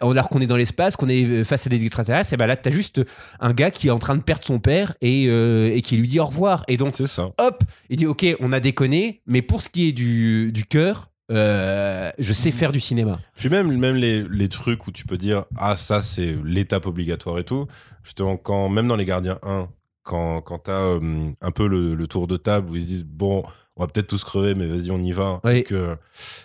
alors 0.00 0.28
qu'on 0.28 0.40
est 0.40 0.46
dans 0.46 0.56
l'espace, 0.56 0.96
qu'on 0.96 1.08
est 1.08 1.44
face 1.44 1.66
à 1.66 1.70
des 1.70 1.84
extraterrestres, 1.84 2.32
et 2.32 2.36
ben 2.36 2.46
là, 2.46 2.56
t'as 2.56 2.70
juste 2.70 3.00
un 3.38 3.52
gars 3.52 3.70
qui 3.70 3.88
est 3.88 3.90
en 3.90 3.98
train 3.98 4.16
de 4.16 4.22
perdre 4.22 4.44
son 4.44 4.58
père 4.58 4.94
et, 5.00 5.24
et 5.26 5.82
qui 5.82 5.96
lui 5.96 6.08
dit 6.08 6.18
au 6.18 6.26
revoir. 6.26 6.64
Et 6.68 6.76
donc, 6.76 6.96
ça. 6.96 7.30
hop, 7.38 7.62
il 7.88 7.96
dit 7.96 8.06
ok, 8.06 8.36
on 8.40 8.52
a 8.52 8.60
déconné, 8.60 9.22
mais 9.26 9.42
pour 9.42 9.62
ce 9.62 9.68
qui 9.68 9.88
est 9.88 9.92
du, 9.92 10.50
du 10.52 10.64
cœur, 10.64 11.09
euh, 11.30 12.10
je 12.18 12.32
sais 12.32 12.50
faire 12.50 12.72
du 12.72 12.80
cinéma. 12.80 13.18
Puis 13.36 13.48
même, 13.48 13.76
même 13.76 13.94
les, 13.96 14.22
les 14.24 14.48
trucs 14.48 14.86
où 14.86 14.92
tu 14.92 15.04
peux 15.06 15.16
dire 15.18 15.44
ah 15.56 15.76
ça 15.76 16.02
c'est 16.02 16.36
l'étape 16.44 16.86
obligatoire 16.86 17.38
et 17.38 17.44
tout. 17.44 17.66
Justement 18.02 18.36
quand 18.36 18.68
même 18.68 18.88
dans 18.88 18.96
les 18.96 19.04
Gardiens 19.04 19.38
1, 19.42 19.68
quand 20.02 20.40
quand 20.42 20.58
t'as 20.58 20.80
euh, 20.80 21.30
un 21.40 21.50
peu 21.50 21.66
le, 21.68 21.94
le 21.94 22.06
tour 22.06 22.26
de 22.26 22.36
table 22.36 22.70
où 22.70 22.76
ils 22.76 22.82
se 22.82 22.86
disent 22.86 23.04
bon 23.04 23.42
on 23.76 23.82
va 23.84 23.86
peut-être 23.88 24.08
tous 24.08 24.24
crever 24.24 24.54
mais 24.54 24.66
vas-y 24.66 24.90
on 24.90 25.00
y 25.00 25.12
va. 25.12 25.40
Oui. 25.44 25.58
Et 25.58 25.62
que- 25.62 25.96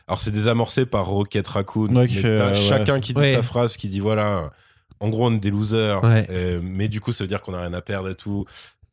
alors 0.08 0.20
c'est 0.20 0.32
désamorcé 0.32 0.86
par 0.86 1.06
Rocket 1.08 1.48
Raccoon. 1.48 1.96
Ouais, 1.96 2.08
qui 2.08 2.16
fait, 2.16 2.40
euh, 2.40 2.48
ouais. 2.50 2.54
chacun 2.54 3.00
qui 3.00 3.14
dit 3.14 3.20
Ouais. 3.20 3.34
sa 3.34 3.42
phrase, 3.44 3.78
qui 3.78 3.88
dit 3.90 4.00
voilà 4.00 4.50
en 5.02 5.10
gros 5.10 5.28
on 5.28 5.34
est 5.34 5.40
des 5.40 5.52
losers. 5.52 6.04
Ouais. 6.04 6.26
euh, 6.30 6.60
mais 6.64 6.88
du 6.88 7.02
coup 7.02 7.12
ça 7.12 7.24
veut 7.24 7.28
dire 7.28 7.42
qu'on 7.42 7.54
a 7.54 7.62
rien 7.62 7.74
à 7.74 7.82
perdre 7.82 8.10
et 8.10 8.16
tout. 8.16 8.46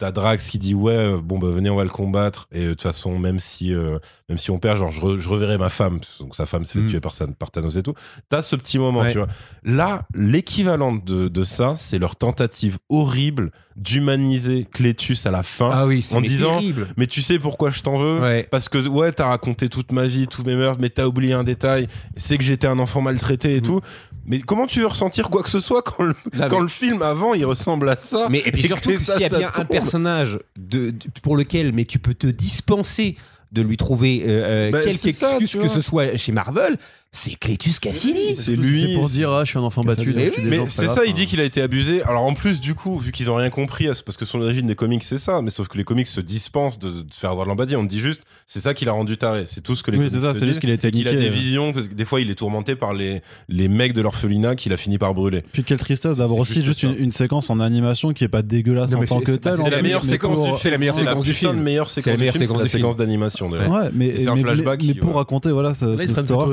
T'as 0.02 0.10
Drax 0.10 0.50
qui 0.50 0.58
dit 0.58 0.74
ouais 0.74 0.92
euh, 0.96 1.20
bon 1.22 1.38
bah 1.38 1.46
venez 1.50 1.70
on 1.70 1.76
va 1.76 1.84
le 1.84 1.88
combattre 1.90 2.48
et 2.50 2.62
euh, 2.62 2.64
de 2.64 2.70
toute 2.70 2.82
façon 2.82 3.20
même 3.20 3.38
si 3.38 3.72
euh, 3.72 4.00
même 4.28 4.36
si 4.36 4.50
on 4.50 4.58
perd 4.58 4.76
genre 4.76 4.90
je, 4.90 5.00
re- 5.00 5.20
je 5.20 5.28
reverrai 5.28 5.58
ma 5.58 5.68
femme 5.68 6.00
donc 6.18 6.34
sa 6.34 6.44
femme 6.44 6.64
s'est 6.64 6.72
fait 6.80 6.84
Mm. 6.84 6.88
tuer 6.88 7.00
par, 7.00 7.12
par 7.38 7.52
Thanos 7.52 7.76
et 7.76 7.84
tout 7.84 7.94
t'as 8.28 8.42
ce 8.42 8.56
petit 8.56 8.80
moment 8.80 9.02
Ouais. 9.02 9.12
tu 9.12 9.18
vois 9.18 9.28
là 9.62 10.02
l'équivalent 10.12 10.92
de, 10.96 11.28
de 11.28 11.42
ça 11.44 11.74
c'est 11.76 12.00
leur 12.00 12.16
tentative 12.16 12.78
horrible 12.88 13.52
d'humaniser 13.76 14.66
Clétus 14.70 15.24
à 15.26 15.30
la 15.30 15.42
fin 15.42 15.70
Ah 15.72 15.86
oui, 15.86 16.04
en 16.14 16.20
mais 16.20 16.26
disant- 16.28 16.54
terrible. 16.54 16.88
mais 16.96 17.06
tu 17.06 17.22
sais 17.22 17.38
pourquoi 17.38 17.70
je 17.70 17.82
t'en 17.82 17.96
veux 17.98 18.20
Ouais. 18.20 18.48
parce 18.50 18.68
que 18.68 18.78
ouais 18.88 19.12
t'as 19.12 19.28
raconté 19.28 19.68
toute 19.68 19.92
ma 19.92 20.06
vie 20.06 20.26
tous 20.26 20.42
mes 20.42 20.56
meurtres 20.56 20.80
mais 20.80 20.88
t'as 20.90 21.06
oublié 21.06 21.32
un 21.34 21.44
détail 21.44 21.86
c'est 22.16 22.38
que 22.38 22.44
j'étais 22.44 22.66
un 22.66 22.78
enfant 22.80 23.00
maltraité 23.02 23.54
et 23.56 23.58
Mm. 23.60 23.62
tout 23.62 23.80
mais 24.24 24.38
comment 24.40 24.66
tu 24.66 24.80
veux 24.80 24.86
ressentir 24.86 25.30
quoi 25.30 25.42
que 25.42 25.48
ce 25.50 25.58
soit 25.60 25.82
quand 25.82 26.04
le, 26.04 26.14
Non, 26.34 26.46
quand 26.48 26.56
mais- 26.56 26.62
le 26.62 26.68
film 26.68 27.02
avant 27.02 27.34
il 27.34 27.44
ressemble 27.44 27.88
à 27.88 27.96
ça 27.98 28.28
Mais 28.30 28.38
et 28.44 28.52
puis 28.52 28.62
et 28.64 28.66
surtout 28.68 28.90
s'il 28.92 29.20
y 29.20 29.24
a 29.24 29.28
bien 29.28 29.48
un 29.48 29.50
tombe. 29.50 29.66
Personnage 29.93 30.39
de, 30.56 30.90
de- 30.90 30.98
pour 31.23 31.36
lequel 31.36 31.73
mais 31.74 31.85
tu 31.85 31.98
peux 31.98 32.14
te 32.14 32.27
dispenser 32.27 33.16
de 33.52 33.60
lui 33.60 33.77
trouver 33.77 34.23
euh, 34.24 34.28
euh, 34.28 34.70
Bah, 34.70 34.82
quelque 34.82 35.12
ça, 35.12 35.36
excuse 35.39 35.60
que 35.60 35.69
ce 35.69 35.82
soit 35.82 36.16
chez 36.16 36.32
Marvel, 36.32 36.78
c'est 37.14 37.34
Cletus 37.39 37.78
Cassidy. 37.78 38.36
c'est 38.36 38.56
lui 38.56 38.80
C'est 38.80 38.94
pour 38.94 39.06
dire, 39.09 39.30
ah, 39.30 39.44
je 39.44 39.51
suis 39.51 39.59
un 39.59 39.62
enfant 39.62 39.84
battu. 39.84 40.14
Mais 40.14 40.60
c'est 40.66 40.86
ça, 40.86 40.94
grave, 40.94 41.05
il 41.09 41.12
dit 41.14 41.26
qu'il 41.26 41.40
a 41.40 41.44
été 41.44 41.60
abusé. 41.60 42.02
Alors 42.05 42.22
en 42.22 42.32
plus, 42.32 42.59
du 42.60 42.74
coup, 42.74 42.98
vu 42.98 43.12
qu'ils 43.12 43.30
ont 43.30 43.34
rien 43.34 43.51
compris, 43.51 43.86
parce 44.06 44.16
que 44.16 44.24
son 44.24 44.40
origine 44.40 44.66
des 44.66 44.74
comics, 44.74 45.02
c'est 45.05 45.18
ça, 45.18 45.43
mais 45.43 45.51
sauf 45.51 45.68
que 45.68 45.76
les 45.76 45.84
comics 45.84 46.06
se 46.06 46.22
dispensent 46.22 46.78
de, 46.78 46.89
de 46.89 47.05
faire 47.12 47.30
avoir 47.30 47.44
de 47.47 47.51
l'empathie. 47.51 47.76
On 47.76 47.84
te 47.84 47.90
dit 47.90 48.01
juste, 48.01 48.22
c'est 48.47 48.60
ça 48.60 48.72
qui 48.72 48.86
l'a 48.86 48.93
rendu 48.93 49.18
taré. 49.18 49.44
C'est 49.47 49.60
tout 49.60 49.74
ce 49.74 49.82
que 49.82 49.90
les 49.90 49.98
Oui, 49.98 50.06
comics 50.06 50.20
c'est 50.20 50.26
ça, 50.26 50.32
c'est 50.32 50.47
juste 50.47 50.60
qu'il 50.60 50.70
a 50.70 50.72
été 50.72 50.89
Et 50.89 50.90
qu'il 50.90 51.06
a 51.06 51.12
niqué, 51.12 51.22
des 51.22 51.28
euh. 51.28 51.32
visions, 51.39 51.72
parce 51.74 51.89
que 51.89 51.94
des 51.94 52.05
fois, 52.06 52.20
il 52.22 52.30
est 52.30 52.34
tourmenté 52.34 52.76
par 52.76 52.94
les, 52.94 53.20
les 53.51 53.68
mecs 53.68 53.93
de 53.93 54.01
l'orphelinat 54.01 54.56
qu'il 54.56 54.72
a 54.72 54.78
fini 54.78 54.97
par 54.97 55.12
brûler. 55.12 55.43
Puis 55.52 55.64
quelle 55.64 55.78
tristesse 55.78 56.16
d'avoir 56.16 56.39
aussi 56.39 56.64
juste 56.64 56.82
une, 56.82 56.97
une 56.98 57.12
séquence 57.12 57.51
en 57.51 57.60
animation 57.60 58.14
qui 58.14 58.24
est 58.24 58.28
pas 58.28 58.40
dégueulasse 58.40 58.90
Non, 58.93 59.01
en 59.01 59.05
tant 59.05 59.20
que 59.20 59.32
telle. 59.32 59.59
c'est 59.62 59.68
la 59.70 59.82
meilleure 59.82 60.02
séquence 60.02 60.60
c'est 60.62 60.70
la 60.70 60.78
meilleure 60.78 60.97
C'est 60.97 61.05
la 61.05 61.10
séquence 61.10 61.24
du 61.24 61.32
putain 61.34 61.48
film. 61.51 61.59
de 61.59 61.62
meilleure 61.64 61.89
C'est 61.90 62.01
séquence 62.01 62.12
la 62.14 62.18
meilleure 62.18 62.32
du 62.32 62.39
film, 62.39 62.48
séquence 62.48 62.56
c'est 62.56 62.62
la 62.62 62.64
du 62.64 62.70
film. 62.70 62.80
séquence 62.80 62.97
d'animation. 62.97 63.51
d'ailleurs. 63.51 63.70
Ouais, 63.70 63.90
mais, 63.93 64.16
c'est 64.18 64.28
un 64.28 64.34
mais- 64.36 64.43
flashback 64.43 64.82
mais, 64.82 64.94
pour 64.94 65.16
raconter 65.16 65.51
voilà 65.51 65.74
cette 65.74 66.01
histoire, 66.01 66.48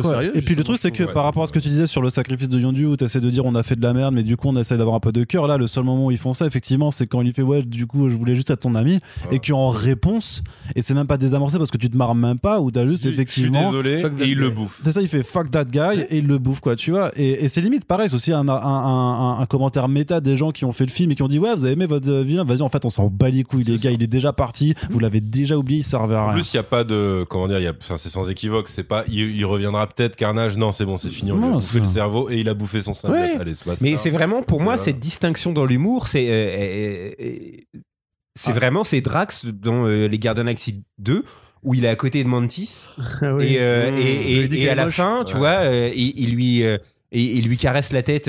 puis 0.49 0.55
le 0.55 0.63
truc 0.63 0.77
c'est 0.79 0.91
que 0.91 1.03
par 1.03 1.23
rapport 1.23 1.43
à 1.43 1.47
ce 1.47 1.51
que 1.51 1.59
tu 1.59 1.67
disais 1.69 1.85
sur 1.87 2.01
le 2.01 2.09
sacrifice 2.09 2.49
de 2.49 2.59
Yondu 2.59 2.85
où 2.85 2.97
tu 2.97 3.03
essaies 3.03 3.19
de 3.21 3.29
dire 3.29 3.45
on 3.45 3.53
a 3.55 3.63
fait 3.63 3.75
de 3.75 3.81
la 3.83 3.93
merde 3.93 4.13
mais 4.13 4.23
du 4.23 4.35
coup 4.37 4.47
on 4.49 4.55
essaie 4.55 4.77
d'avoir 4.77 4.95
un 4.95 4.99
peu 4.99 5.11
de 5.11 5.23
cœur 5.23 5.47
là 5.47 5.57
le 5.57 5.67
seul 5.67 5.83
moment 5.83 6.07
où 6.07 6.11
ils 6.11 6.17
font 6.17 6.33
ça 6.33 6.45
effectivement 6.47 6.91
c'est 6.91 7.07
quand 7.07 7.21
il 7.21 7.33
fait 7.33 7.41
ouais 7.41 7.61
du 7.63 7.85
coup 7.87 8.09
je 8.09 8.15
voulais 8.15 8.35
juste 8.35 8.49
être 8.49 8.61
ton 8.61 8.75
ami 8.75 8.99
Ouais. 9.29 9.35
et 9.35 9.39
qu'en 9.39 9.69
réponse 9.69 10.41
et 10.75 10.81
c'est 10.81 10.93
même 10.93 11.07
pas 11.07 11.17
désamorcé 11.17 11.57
parce 11.57 11.69
que 11.71 11.77
tu 11.77 11.89
te 11.89 11.97
marres 11.97 12.15
même 12.15 12.39
pas 12.39 12.59
ou 12.61 12.71
t'as 12.71 12.87
juste 12.87 13.03
Je 13.03 13.09
suis 13.09 13.13
effectivement 13.15 13.69
désolé, 13.69 14.01
Fuck 14.01 14.17
that 14.17 14.25
et 14.25 14.29
il 14.29 14.37
le 14.37 14.49
guy. 14.49 14.55
bouffe. 14.55 14.81
c'est 14.83 14.91
ça, 14.91 15.01
il 15.01 15.07
fait 15.07 15.23
fuck 15.23 15.51
that 15.51 15.65
guy 15.65 16.01
et 16.09 16.17
il 16.17 16.27
le 16.27 16.37
bouffe, 16.37 16.59
quoi, 16.59 16.75
tu 16.75 16.91
vois. 16.91 17.11
Et, 17.15 17.43
et 17.45 17.47
c'est 17.49 17.61
limite 17.61 17.85
pareil, 17.85 18.09
c'est 18.09 18.15
aussi 18.15 18.31
un, 18.33 18.47
un, 18.47 18.53
un- 18.55 18.55
un- 18.55 19.39
un 19.39 19.45
commentaire 19.45 19.87
méta 19.87 20.21
des 20.21 20.35
gens 20.35 20.51
qui 20.51 20.65
ont 20.65 20.71
fait 20.73 20.85
le 20.85 20.91
film 20.91 21.11
et 21.11 21.15
qui 21.15 21.23
ont 21.23 21.27
dit 21.27 21.39
Ouais, 21.39 21.53
vous 21.55 21.63
avez 21.65 21.73
aimé 21.73 21.85
votre 21.85 22.09
euh, 22.09 22.21
vilain, 22.23 22.43
vas-y, 22.45 22.61
en 22.61 22.69
fait, 22.69 22.85
on 22.85 22.89
s'en 22.89 23.07
bat 23.07 23.29
les 23.29 23.43
couilles, 23.43 23.63
les 23.63 23.77
gars, 23.77 23.91
il 23.91 24.01
est 24.03 24.07
déjà 24.07 24.33
parti, 24.33 24.73
vous 24.89 24.99
l'avez 24.99 25.21
déjà 25.21 25.57
oublié, 25.57 25.79
il 25.79 25.83
servait 25.83 26.15
à 26.15 26.21
En 26.21 26.25
rien. 26.27 26.33
plus, 26.35 26.53
il 26.53 26.55
n'y 26.55 26.59
a 26.59 26.63
pas 26.63 26.83
de. 26.83 27.25
Comment 27.29 27.47
dire 27.47 27.73
C'est 27.97 28.09
sans 28.09 28.29
équivoque. 28.29 28.67
C'est 28.69 28.83
pas. 28.83 29.03
Il, 29.09 29.19
il 29.35 29.45
reviendra 29.45 29.85
peut-être, 29.87 30.15
Carnage. 30.15 30.38
Non, 30.57 30.71
c'est 30.71 30.85
bon, 30.85 30.97
c'est 30.97 31.09
fini. 31.09 31.31
On 31.31 31.37
lui 31.37 31.45
a 31.45 31.51
bouffé 31.51 31.73
ça- 31.73 31.79
le 31.79 31.85
cerveau 31.85 32.29
et 32.29 32.37
il 32.39 32.49
a 32.49 32.53
bouffé 32.53 32.81
son. 32.81 32.91
Ouais. 33.09 33.35
Allez, 33.39 33.53
c'est 33.53 33.65
pas 33.65 33.73
Mais 33.81 33.97
c'est 33.97 34.09
vraiment 34.09 34.41
pour 34.41 34.61
moi 34.61 34.75
vrai. 34.75 34.85
cette 34.85 34.99
distinction 34.99 35.51
dans 35.51 35.65
l'humour, 35.65 36.07
c'est 36.07 36.27
euh, 36.29 36.31
euh, 36.31 37.11
euh, 37.21 37.35
c'est 38.35 38.51
Ah. 38.51 38.53
vraiment 38.53 38.83
c'est 38.83 39.01
Drax 39.01 39.45
dans 39.45 39.85
euh, 39.85 40.07
les 40.07 40.19
Gardiens 40.19 40.43
Galaxie 40.45 40.83
2 40.99 41.23
où 41.63 41.73
il 41.73 41.83
est 41.83 41.89
à 41.89 41.95
côté 41.95 42.23
de 42.23 42.29
Mantis 42.29 42.87
Ah 43.21 43.35
oui. 43.35 43.53
et, 43.55 43.57
euh, 43.59 43.91
Mmh. 43.91 44.53
et, 44.53 44.69
à 44.69 44.75
la 44.75 44.85
moche. 44.85 44.95
fin, 44.95 45.23
tu 45.25 45.33
Ouais. 45.33 45.39
vois, 45.39 45.49
euh, 45.63 45.91
il, 45.93 46.13
il 46.15 46.31
lui 46.35 46.63
euh, 46.63 46.77
il, 47.11 47.37
il 47.39 47.47
lui 47.47 47.57
caresse 47.57 47.91
la 47.91 48.01
tête. 48.03 48.27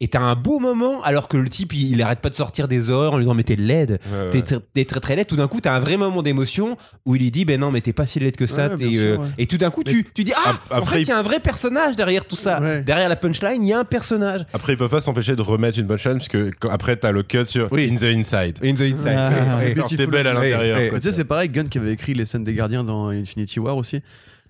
Et 0.00 0.08
t'as 0.08 0.20
un 0.20 0.34
beau 0.34 0.58
moment, 0.58 1.02
alors 1.02 1.28
que 1.28 1.36
le 1.36 1.48
type, 1.48 1.72
il, 1.74 1.90
il 1.92 2.02
arrête 2.02 2.20
pas 2.20 2.28
de 2.30 2.34
sortir 2.34 2.68
des 2.68 2.90
horreurs 2.90 3.14
en 3.14 3.16
lui 3.16 3.24
disant 3.24 3.34
Mais 3.34 3.42
t'es 3.44 3.56
laide, 3.56 3.98
Ouais, 4.12 4.24
ouais. 4.24 4.30
t'es 4.30 4.42
très, 4.42 4.56
t'es 4.74 4.84
très 4.84 5.00
très 5.00 5.16
laide. 5.16 5.26
Tout 5.26 5.36
d'un 5.36 5.48
coup, 5.48 5.60
t'as 5.60 5.72
un 5.74 5.80
vrai 5.80 5.96
moment 5.96 6.22
d'émotion 6.22 6.76
où 7.06 7.14
il 7.16 7.22
lui 7.22 7.30
dit 7.30 7.44
Ben 7.44 7.58
non, 7.60 7.70
mais 7.70 7.80
t'es 7.80 7.92
pas 7.92 8.04
si 8.06 8.20
laide 8.20 8.36
que 8.36 8.46
ça. 8.46 8.68
Ouais, 8.68 8.76
t'es, 8.76 8.84
euh, 8.96 9.14
sûr. 9.16 9.24
Et 9.38 9.46
tout 9.46 9.56
d'un 9.56 9.70
coup, 9.70 9.82
tu, 9.84 10.06
tu 10.14 10.22
dis 10.24 10.32
Ah, 10.36 10.50
Ap- 10.50 10.56
en 10.70 10.76
après, 10.82 10.96
fait, 10.96 11.02
il- 11.02 11.08
y 11.08 11.12
a 11.12 11.18
un 11.18 11.22
vrai 11.22 11.40
personnage 11.40 11.96
derrière 11.96 12.24
tout 12.24 12.36
ça. 12.36 12.60
Ouais. 12.60 12.82
Derrière 12.82 13.08
la 13.08 13.16
punchline, 13.16 13.64
il 13.64 13.68
y 13.68 13.72
a 13.72 13.78
un 13.78 13.84
personnage. 13.84 14.44
Après, 14.52 14.74
ils 14.74 14.76
peuvent 14.76 14.90
pas 14.90 15.00
s'empêcher 15.00 15.34
de 15.36 15.42
remettre 15.42 15.78
une 15.78 15.86
punchline 15.86 16.18
parce 16.18 16.28
que 16.28 16.50
quand- 16.60 16.70
après, 16.70 16.96
t'as 16.96 17.12
le 17.12 17.22
cut 17.22 17.46
sur 17.46 17.68
Oui. 17.72 17.88
In 17.90 17.96
the 17.96 18.04
Inside. 18.04 18.58
In 18.62 18.74
the 18.74 18.80
inside. 18.82 19.14
Ah. 19.16 19.60
Quand 19.76 19.86
t'es 19.96 20.06
belle 20.06 20.26
à 20.26 20.34
l'intérieur. 20.34 20.94
Tu 20.94 21.00
sais, 21.00 21.12
c'est 21.12 21.24
pareil, 21.24 21.48
Gunn 21.48 21.68
qui 21.68 21.78
avait 21.78 21.92
écrit 21.92 22.14
les 22.14 22.24
scènes 22.26 22.44
des 22.44 22.54
gardiens 22.54 22.84
dans 22.84 23.08
Infinity 23.08 23.60
War 23.60 23.76
aussi. 23.76 24.00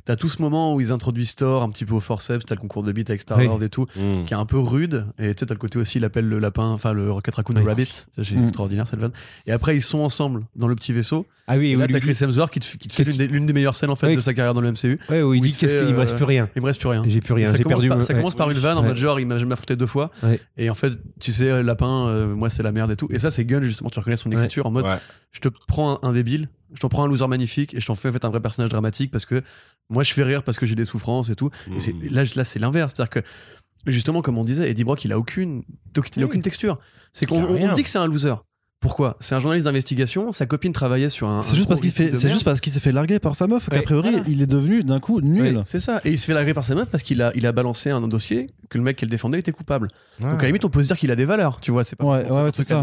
T'as 0.06 0.16
tout 0.16 0.28
ce 0.28 0.40
moment 0.40 0.74
où 0.74 0.80
ils 0.80 0.92
introduisent 0.92 1.34
Thor 1.34 1.62
un 1.62 1.68
petit 1.68 1.84
peu 1.84 1.92
au 1.94 2.00
forceps, 2.00 2.44
t'as 2.46 2.54
le 2.54 2.60
concours 2.60 2.82
de 2.84 2.92
beat 2.92 3.10
avec 3.10 3.20
Star-Lord 3.20 3.62
et 3.62 3.68
tout, 3.68 3.86
Mm. 3.96 4.24
qui 4.24 4.32
est 4.32 4.36
un 4.36 4.46
peu 4.46 4.58
rude. 4.58 5.04
Et 5.18 5.34
tu 5.34 5.40
sais, 5.40 5.46
t'as 5.46 5.54
le 5.54 5.58
côté 5.58 5.78
aussi, 5.78 5.98
il 5.98 6.04
appelle 6.04 6.28
le 6.28 6.38
lapin, 6.38 6.68
enfin 6.68 6.92
le 6.92 7.10
Rocket 7.10 7.34
Raccoon 7.34 7.56
Oui. 7.56 7.64
Rabbit. 7.64 7.88
C'est 8.16 8.30
Mm. 8.34 8.44
extraordinaire 8.44 8.86
cette 8.86 9.00
vanne. 9.00 9.10
Et 9.46 9.52
après, 9.52 9.76
ils 9.76 9.82
sont 9.82 9.98
ensemble 9.98 10.44
dans 10.54 10.68
le 10.68 10.74
petit 10.76 10.92
vaisseau. 10.92 11.26
Ah 11.48 11.56
oui, 11.56 11.68
Et 11.70 11.76
oui, 11.76 11.82
là, 11.82 11.86
t'as 11.88 12.00
Chris 12.00 12.16
Hemsworth 12.20 12.52
qui 12.52 12.58
te, 12.58 12.76
qui 12.76 12.88
te 12.88 12.92
fait 12.94 13.04
l'une 13.04 13.16
des, 13.16 13.28
l'une 13.28 13.46
des 13.46 13.52
meilleures 13.52 13.76
scènes 13.76 13.90
en 13.90 13.94
fait 13.96 14.08
Oui. 14.08 14.16
de 14.16 14.20
sa 14.20 14.34
carrière 14.34 14.52
dans 14.54 14.60
le 14.60 14.68
MCU. 14.72 14.98
ouais, 15.10 15.22
où 15.22 15.32
il 15.34 15.40
où 15.40 15.42
dit 15.42 15.50
il 15.50 15.54
te 15.54 15.60
qu'est-ce 15.60 15.74
fait, 15.74 15.84
qu'il 15.86 15.94
me 15.94 16.00
reste 16.00 16.14
euh, 16.14 16.16
plus 16.16 16.24
rien. 16.24 16.48
Il 16.56 16.62
me 16.62 16.66
reste 16.66 16.80
plus 16.80 16.88
rien. 16.88 17.04
J'ai 17.06 17.20
plus 17.20 17.34
rien, 17.34 17.46
ça 17.46 17.56
j'ai 17.56 17.62
commence, 17.62 17.74
perdu. 17.82 17.88
par, 17.88 17.98
mon- 17.98 18.04
ça 18.04 18.12
ouais. 18.14 18.18
commence 18.20 18.34
par 18.34 18.50
une 18.50 18.58
vanne 18.58 18.78
en 18.78 18.82
Ouais. 18.82 18.88
mode 18.88 18.96
genre 18.96 19.20
il 19.20 19.26
m'a 19.26 19.38
jamais 19.38 19.52
affronté 19.52 19.76
deux 19.76 19.86
fois 19.86 20.10
Ouais. 20.24 20.40
et 20.56 20.70
en 20.70 20.74
fait 20.74 20.92
tu 21.20 21.32
sais 21.32 21.50
euh, 21.50 21.62
lapin 21.62 22.06
euh, 22.08 22.34
moi 22.34 22.50
c'est 22.50 22.62
la 22.64 22.72
merde 22.72 22.90
et 22.90 22.96
tout 22.96 23.06
et 23.10 23.18
ça 23.20 23.30
c'est 23.30 23.44
Gunn 23.44 23.62
justement 23.62 23.90
tu 23.90 23.98
reconnais 24.00 24.16
son 24.16 24.30
écriture 24.32 24.66
en 24.66 24.70
mode 24.72 24.86
je 25.32 25.40
te 25.40 25.48
prends 25.68 26.00
un, 26.02 26.08
un 26.08 26.12
débile 26.12 26.48
je 26.76 26.80
t'en 26.80 26.88
prends 26.88 27.04
un 27.04 27.08
loser 27.08 27.26
magnifique 27.26 27.74
et 27.74 27.80
je 27.80 27.86
t'en 27.86 27.94
fais 27.96 28.08
en 28.10 28.12
fait 28.12 28.24
un 28.24 28.30
vrai 28.30 28.40
personnage 28.40 28.70
dramatique 28.70 29.10
parce 29.10 29.24
que 29.26 29.42
moi 29.90 30.02
je 30.04 30.12
fais 30.12 30.22
rire 30.22 30.42
parce 30.44 30.58
que 30.58 30.66
j'ai 30.66 30.74
des 30.76 30.84
souffrances 30.84 31.28
et 31.30 31.34
tout 31.34 31.50
et 31.68 31.92
Mm. 31.92 32.08
là, 32.14 32.22
là 32.36 32.44
c'est 32.44 32.58
l'inverse 32.58 32.92
c'est 32.96 33.02
à 33.02 33.06
dire 33.06 33.10
que 33.10 33.20
justement 33.86 34.22
comme 34.22 34.38
on 34.38 34.44
disait 34.44 34.70
Eddie 34.70 34.84
Brock 34.84 35.04
il 35.04 35.12
a 35.12 35.18
aucune 35.18 35.62
il 35.96 35.98
a 35.98 36.02
Oui. 36.18 36.24
aucune 36.24 36.42
texture 36.42 36.78
c'est 37.12 37.26
qu'on 37.26 37.74
dit 37.74 37.82
que 37.82 37.88
c'est 37.88 37.98
un 37.98 38.06
loser 38.06 38.34
pourquoi? 38.78 39.16
C'est 39.20 39.34
un 39.34 39.40
journaliste 39.40 39.64
d'investigation, 39.64 40.32
sa 40.32 40.44
copine 40.44 40.70
travaillait 40.74 41.08
sur 41.08 41.26
un. 41.28 41.40
C'est 41.42 41.56
juste 41.56 41.66
parce 41.66 41.80
qu'il 41.80 41.88
gros 41.90 41.96
fait, 41.96 42.10
de 42.10 42.16
c'est 42.16 42.24
merde. 42.26 42.34
juste 42.34 42.44
parce 42.44 42.60
qu'il 42.60 42.70
s'est 42.70 42.78
fait 42.78 42.92
larguer 42.92 43.18
par 43.18 43.34
sa 43.34 43.46
meuf 43.46 43.68
Ouais, 43.68 43.78
qu'a 43.78 43.82
priori 43.82 44.14
il 44.28 44.42
est 44.42 44.46
devenu 44.46 44.84
d'un 44.84 45.00
coup 45.00 45.22
nul. 45.22 45.56
Ouais. 45.56 45.62
C'est 45.64 45.80
ça. 45.80 46.02
Et 46.04 46.10
il 46.10 46.18
se 46.18 46.26
fait 46.26 46.34
larguer 46.34 46.52
par 46.52 46.62
sa 46.62 46.74
meuf 46.74 46.88
parce 46.90 47.02
qu'il 47.02 47.22
a, 47.22 47.32
il 47.34 47.46
a 47.46 47.52
balancé 47.52 47.88
un 47.88 48.06
dossier 48.06 48.50
que 48.68 48.76
le 48.76 48.84
mec 48.84 48.98
qu'elle 48.98 49.08
défendait 49.08 49.38
était 49.38 49.50
coupable. 49.50 49.88
Ouais. 50.20 50.28
Donc 50.30 50.40
à 50.40 50.42
la 50.42 50.48
limite, 50.48 50.66
on 50.66 50.68
peut 50.68 50.82
se 50.82 50.88
dire 50.88 50.98
qu'il 50.98 51.10
a 51.10 51.16
des 51.16 51.24
valeurs. 51.24 51.58
Tu 51.62 51.70
vois, 51.70 51.84
c'est 51.84 51.96
pas 51.96 52.18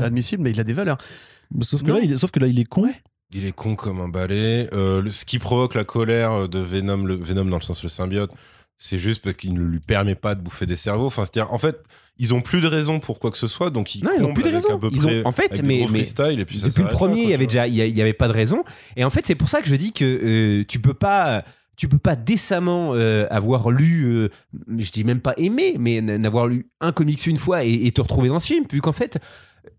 admissible, 0.03 0.41
mais 0.41 0.49
il 0.49 0.59
a 0.59 0.63
des 0.63 0.73
valeurs. 0.73 0.97
Sauf 1.61 1.83
que 1.83 1.91
là, 1.91 1.99
il 2.01 2.11
est, 2.13 2.17
sauf 2.17 2.31
que 2.31 2.39
là, 2.39 2.47
il 2.47 2.59
est 2.59 2.65
con. 2.65 2.89
Il 3.33 3.45
est 3.45 3.51
con 3.51 3.75
comme 3.75 3.99
un 3.99 4.07
balai. 4.09 4.67
Euh, 4.73 5.01
le- 5.01 5.11
ce 5.11 5.25
qui 5.25 5.39
provoque 5.39 5.75
la 5.75 5.83
colère 5.83 6.47
de 6.49 6.59
Venom, 6.59 7.03
le 7.05 7.15
Venom 7.15 7.45
dans 7.45 7.57
le 7.57 7.63
sens 7.63 7.81
le 7.83 7.89
symbiote, 7.89 8.31
c'est 8.77 8.99
juste 8.99 9.23
parce 9.23 9.35
qu'il 9.37 9.53
ne 9.53 9.63
lui 9.63 9.79
permet 9.79 10.15
pas 10.15 10.35
de 10.35 10.41
bouffer 10.41 10.65
des 10.65 10.75
cerveaux. 10.75 11.05
Enfin, 11.07 11.23
c'est-à-dire, 11.25 11.53
en 11.53 11.57
fait, 11.57 11.77
ils 12.17 12.33
ont 12.33 12.41
plus 12.41 12.61
de 12.61 12.67
raison 12.67 12.99
pour 12.99 13.19
quoi 13.19 13.31
que 13.31 13.37
ce 13.37 13.47
soit, 13.47 13.69
donc 13.69 13.95
ils 13.95 14.03
Non, 14.03 14.11
ils 14.17 14.23
ont 14.23 14.33
plus 14.33 14.43
de 14.43 14.49
raison. 14.49 14.75
à 14.75 14.79
peu 14.79 14.89
Ils 14.91 14.99
près- 14.99 15.23
ont- 15.23 15.27
en 15.27 15.31
fait, 15.31 15.61
mais- 15.63 15.85
mais 15.91 15.99
et 16.01 16.45
puis 16.45 16.59
ça 16.59 16.67
Depuis 16.67 16.83
le 16.83 16.89
premier, 16.89 17.23
il 17.23 17.29
y 17.29 17.33
avait 17.33 17.47
déjà, 17.47 17.67
il 17.67 17.75
y, 17.75 18.01
avait 18.01 18.13
pas 18.13 18.27
de 18.27 18.33
raison. 18.33 18.63
Et 18.97 19.03
en 19.03 19.09
fait, 19.09 19.25
c'est 19.25 19.35
pour 19.35 19.49
ça 19.49 19.61
que 19.61 19.67
je 19.69 19.75
dis 19.75 19.93
que 19.93 20.03
euh, 20.61 20.63
tu 20.67 20.79
peux 20.79 20.93
pas, 20.93 21.43
tu 21.75 21.87
peux 21.87 21.97
pas 21.97 22.15
décemment 22.15 22.91
euh, 22.93 23.25
avoir 23.31 23.71
lu, 23.71 24.03
euh, 24.05 24.29
je 24.77 24.91
dis 24.91 25.03
même 25.03 25.21
pas 25.21 25.33
aimé, 25.37 25.75
mais 25.79 26.01
n'avoir 26.01 26.45
lu 26.47 26.67
un 26.81 26.91
comics 26.91 27.25
une 27.25 27.37
fois 27.37 27.63
et, 27.63 27.87
et 27.87 27.91
te 27.91 28.01
retrouver 28.01 28.27
dans 28.27 28.39
ce 28.39 28.47
film, 28.47 28.65
vu 28.71 28.81
qu'en 28.81 28.91
fait. 28.91 29.17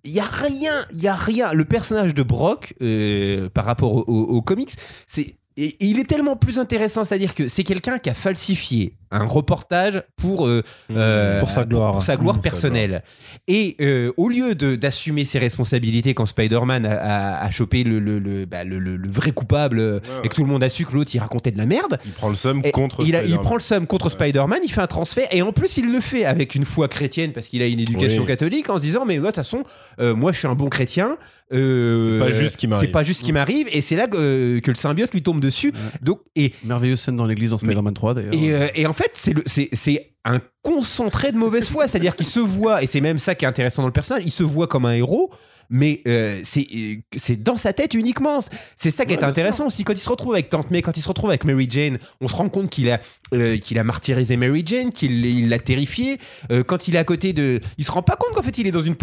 Il 0.04 0.12
y 0.12 0.20
a 0.20 0.24
rien, 0.24 0.72
il 0.92 1.02
y 1.02 1.08
a 1.08 1.14
rien. 1.14 1.52
Le 1.52 1.64
personnage 1.64 2.14
de 2.14 2.22
Brock 2.22 2.74
euh, 2.82 3.48
par 3.50 3.64
rapport 3.64 3.92
au- 3.94 4.04
au- 4.06 4.36
aux 4.36 4.42
comics, 4.42 4.72
c'est 5.06 5.36
il 5.56 6.00
est 6.00 6.04
tellement 6.08 6.34
plus 6.36 6.58
intéressant, 6.58 7.04
c'est-à-dire 7.04 7.32
que 7.32 7.46
c'est 7.46 7.62
quelqu'un 7.62 7.98
qui 8.00 8.10
a 8.10 8.14
falsifié 8.14 8.96
un 9.14 9.24
reportage 9.26 10.02
pour 10.16 10.46
euh, 10.46 10.62
euh, 10.90 11.40
Pour 11.40 11.50
sa 11.50 11.64
gloire. 11.64 11.92
pour 11.92 12.02
sa 12.02 12.16
gloire 12.16 12.36
Mmh, 12.36 12.40
personnelle. 12.40 13.02
Et 13.48 13.76
euh, 13.80 14.12
au 14.16 14.28
lieu 14.28 14.54
de- 14.54 14.76
d'assumer 14.76 15.24
ses 15.24 15.38
responsabilités 15.38 16.14
quand 16.14 16.26
Spider-Man 16.26 16.86
a, 16.86 16.94
a- 16.94 17.44
a 17.44 17.50
chopé 17.50 17.84
le, 17.84 17.98
le, 18.00 18.18
le, 18.18 18.44
bah, 18.46 18.64
le- 18.64 18.78
le- 18.78 18.96
le 18.96 19.08
vrai 19.10 19.30
coupable 19.32 19.78
euh, 19.78 20.00
et 20.22 20.28
que 20.28 20.34
tout 20.34 20.42
le 20.44 20.50
monde 20.50 20.62
a 20.62 20.68
su 20.68 20.84
que 20.84 20.92
l'autre 20.94 21.10
il 21.14 21.18
racontait 21.18 21.50
de 21.50 21.58
la 21.58 21.66
merde, 21.66 21.98
Il 22.04 22.12
prend 22.12 22.28
le 22.28 22.36
seum 22.36 22.60
et 22.64 22.70
contre 22.70 23.02
il, 23.06 23.14
a- 23.14 23.18
il 23.20 23.22
Spider-Man. 23.24 23.44
prend 23.44 23.54
le 23.54 23.60
seum 23.60 23.86
contre 23.86 24.10
Spider-Man, 24.10 24.58
il 24.62 24.70
fait 24.70 24.80
un 24.80 24.86
transfert 24.86 25.28
et 25.30 25.42
en 25.42 25.52
plus 25.52 25.76
il 25.76 25.92
le 25.92 26.00
fait 26.00 26.24
avec 26.24 26.54
une 26.54 26.64
foi 26.64 26.88
chrétienne 26.88 27.32
parce 27.32 27.48
qu'il 27.48 27.62
a 27.62 27.66
une 27.66 27.80
éducation 27.80 28.22
Oui. 28.22 28.28
catholique 28.28 28.68
en 28.70 28.76
se 28.76 28.80
disant 28.82 29.04
mais 29.04 29.14
ouais, 29.14 29.20
de 29.20 29.26
toute 29.26 29.36
façon 29.36 29.62
euh, 30.00 30.14
moi 30.14 30.32
je 30.32 30.38
suis 30.38 30.48
un 30.48 30.54
bon 30.54 30.68
chrétien. 30.68 31.16
euh, 31.52 32.18
C'est 32.20 32.26
pas 32.26 32.32
juste 32.38 32.52
ce 32.54 32.58
qui 32.58 32.66
m'arrive. 32.68 32.86
C'est 32.88 32.92
pas 32.92 33.02
juste 33.02 33.20
ce 33.20 33.24
qui 33.24 33.32
m'arrive 33.32 33.68
et 33.70 33.80
c'est 33.80 33.96
là 33.96 34.06
que, 34.06 34.16
euh, 34.18 34.60
que 34.60 34.70
le 34.70 34.76
symbiote 34.76 35.12
lui 35.12 35.22
tombe 35.22 35.40
dessus. 35.40 35.72
Donc 36.02 36.20
et 36.36 36.52
Merveilleuse 36.64 37.00
scène 37.00 37.16
dans 37.16 37.26
l'église 37.26 37.50
dans 37.50 37.58
Spider-Man 37.58 37.94
3 37.94 38.14
d'ailleurs. 38.14 38.34
et, 38.34 38.52
euh, 38.52 38.66
et 38.74 38.86
en 38.86 38.92
fait, 38.92 39.03
c'est 39.12 39.32
le- 39.34 39.44
c'est 39.46 40.10
un 40.24 40.40
concentré 40.62 41.32
de 41.32 41.36
mauvaise 41.36 41.68
foi. 41.68 41.86
C'est-à-dire 41.86 42.16
qu'il 42.16 42.26
se 42.26 42.40
voit, 42.40 42.82
et 42.82 42.86
c'est 42.86 43.00
même 43.00 43.18
ça 43.18 43.34
qui 43.34 43.44
est 43.44 43.48
intéressant 43.48 43.82
dans 43.82 43.88
le 43.88 43.92
personnage, 43.92 44.22
il 44.24 44.32
se 44.32 44.42
voit 44.42 44.66
comme 44.66 44.86
un 44.86 44.94
héros. 44.94 45.30
Mais 45.70 46.02
euh, 46.06 46.40
c'est 46.44 46.66
euh, 46.74 46.96
c'est 47.16 47.42
dans 47.42 47.56
sa 47.56 47.72
tête 47.72 47.94
uniquement. 47.94 48.40
C'est 48.76 48.90
ça 48.90 49.06
qui 49.06 49.14
est 49.14 49.24
intéressant 49.24 49.66
aussi. 49.66 49.82
Quand 49.82 49.94
il 49.94 49.98
se 49.98 50.08
retrouve 50.10 50.34
avec 50.34 50.50
Tante 50.50 50.70
May, 50.70 50.82
quand 50.82 50.94
il 50.98 51.00
se 51.02 51.08
retrouve 51.08 51.30
avec 51.30 51.44
Mary 51.44 51.66
Jane, 51.70 51.96
on 52.20 52.28
se 52.28 52.34
rend 52.34 52.50
compte 52.50 52.68
qu'il 52.68 52.90
a, 52.90 53.00
euh, 53.32 53.56
qu'il 53.56 53.78
a 53.78 53.84
martyrisé 53.84 54.36
Mary 54.36 54.62
Jane, 54.66 54.92
qu'il 54.92 55.24
il 55.24 55.48
l'a 55.48 55.58
terrifié. 55.58 56.18
Euh, 56.52 56.62
quand 56.64 56.86
il 56.86 56.96
est 56.96 56.98
à 56.98 57.04
côté 57.04 57.32
de. 57.32 57.60
Il 57.78 57.84
se 57.84 57.90
rend 57.90 58.02
pas 58.02 58.16
compte 58.16 58.34
qu'en 58.34 58.42
fait 58.42 58.58
il 58.58 58.66
est 58.66 58.72
dans 58.72 58.82
une, 58.82 58.94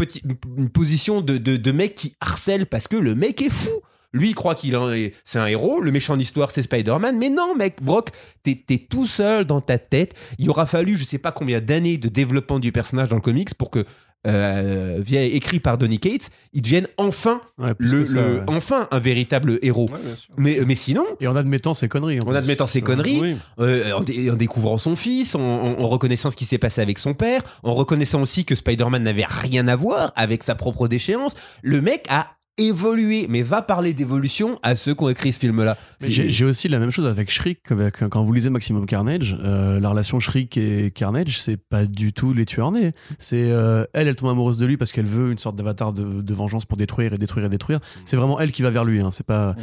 position 0.71 1.21
de, 1.21 1.37
de, 1.37 1.57
de 1.57 1.71
mec 1.71 1.95
qui 1.95 2.13
harcèle 2.21 2.67
parce 2.67 2.87
que 2.87 2.95
le 2.95 3.15
mec 3.15 3.41
est 3.41 3.49
fou. 3.49 3.69
Lui, 4.13 4.29
il 4.29 4.35
croit 4.35 4.55
qu'il 4.55 4.77
c'est 5.23 5.39
un 5.39 5.45
héros. 5.47 5.79
Le 5.81 5.91
méchant 5.91 6.13
de 6.15 6.19
l'histoire, 6.19 6.51
c'est 6.51 6.61
Spider-Man. 6.63 7.17
Mais 7.17 7.29
non, 7.29 7.55
mec, 7.55 7.77
Brock, 7.81 8.09
t'es 8.43 8.55
tout 8.89 9.07
seul 9.07 9.45
dans 9.45 9.61
ta 9.61 9.77
tête. 9.77 10.13
Il 10.37 10.49
aura 10.49 10.65
fallu, 10.65 10.95
je 10.95 11.05
sais 11.05 11.17
pas 11.17 11.31
combien 11.31 11.61
d'années 11.61 11.97
de 11.97 12.09
développement 12.09 12.59
du 12.59 12.71
personnage 12.71 13.09
dans 13.09 13.15
le 13.15 13.21
comics 13.21 13.53
pour 13.55 13.69
que, 13.71 13.85
euh, 14.27 14.99
via, 14.99 15.23
écrit 15.23 15.59
par 15.59 15.77
Donny 15.77 15.97
Cates, 15.97 16.29
il 16.53 16.61
devienne 16.61 16.87
enfin, 16.97 17.41
Ouais, 17.57 17.73
le, 17.79 17.99
que 17.99 18.05
ça, 18.05 18.21
le- 18.21 18.35
ouais. 18.35 18.41
enfin 18.47 18.87
un 18.91 18.99
véritable 18.99 19.57
héros. 19.61 19.87
Ouais. 19.91 19.97
Mais, 20.37 20.59
mais 20.67 20.75
sinon, 20.75 21.05
Et 21.19 21.27
en 21.27 21.35
admettant 21.35 21.73
ses 21.73 21.87
conneries. 21.87 22.19
en 22.21 22.35
admettant 22.35 22.67
ses 22.67 22.81
conneries, 22.81 23.19
Oui. 23.21 23.35
euh, 23.59 23.93
en, 23.93 24.01
dé- 24.03 24.29
en 24.29 24.35
découvrant 24.35 24.77
son 24.77 24.95
fils, 24.95 25.33
en, 25.35 25.39
en- 25.41 25.79
en 25.81 25.87
reconnaissant 25.87 26.29
ce 26.29 26.35
qui 26.35 26.45
s'est 26.45 26.59
passé 26.59 26.81
avec 26.81 26.99
son 26.99 27.13
père, 27.13 27.41
en 27.63 27.73
reconnaissant 27.73 28.21
aussi 28.21 28.45
que 28.45 28.53
Spider-Man 28.55 29.01
n'avait 29.03 29.25
rien 29.27 29.67
à 29.67 29.75
voir 29.75 30.11
avec 30.15 30.43
sa 30.43 30.53
propre 30.53 30.87
déchéance, 30.87 31.33
le 31.63 31.81
mec 31.81 32.05
a 32.09 32.27
évolué, 32.57 33.27
mais 33.29 33.41
va 33.41 33.61
parler 33.61 33.93
d'évolution 33.93 34.59
à 34.63 34.75
ceux 34.75 34.93
qui 34.93 35.03
ont 35.03 35.09
écrit 35.09 35.33
ce 35.33 35.39
film-là. 35.39 35.77
J'ai 36.01 36.45
aussi 36.45 36.67
la 36.67 36.79
même 36.79 36.91
chose 36.91 37.05
avec 37.05 37.31
Shriek. 37.31 37.59
Avec, 37.71 38.07
quand 38.09 38.23
vous 38.23 38.33
lisez 38.33 38.49
Maximum 38.49 38.85
Carnage, 38.85 39.37
euh, 39.43 39.79
la 39.79 39.89
relation 39.89 40.19
Shriek 40.19 40.57
et 40.57 40.91
Carnage, 40.91 41.39
c'est 41.39 41.57
pas 41.57 41.85
du 41.85 42.13
tout 42.13 42.33
les 42.33 42.45
tueurs 42.45 42.71
nés. 42.71 42.93
C'est 43.19 43.51
euh, 43.51 43.83
elle, 43.93 44.07
elle 44.07 44.15
tombe 44.15 44.29
amoureuse 44.29 44.57
de 44.57 44.65
lui 44.65 44.77
parce 44.77 44.91
qu'elle 44.91 45.05
veut 45.05 45.31
une 45.31 45.37
sorte 45.37 45.55
d'avatar 45.55 45.93
de, 45.93 46.21
de 46.21 46.33
vengeance 46.33 46.65
pour 46.65 46.77
détruire 46.77 47.13
et 47.13 47.17
détruire 47.17 47.45
et 47.45 47.49
détruire. 47.49 47.79
C'est 48.05 48.17
vraiment 48.17 48.39
elle 48.39 48.51
qui 48.51 48.61
va 48.61 48.69
vers 48.69 48.85
lui. 48.85 49.01
Hein. 49.01 49.09
C'est 49.11 49.25
pas 49.25 49.55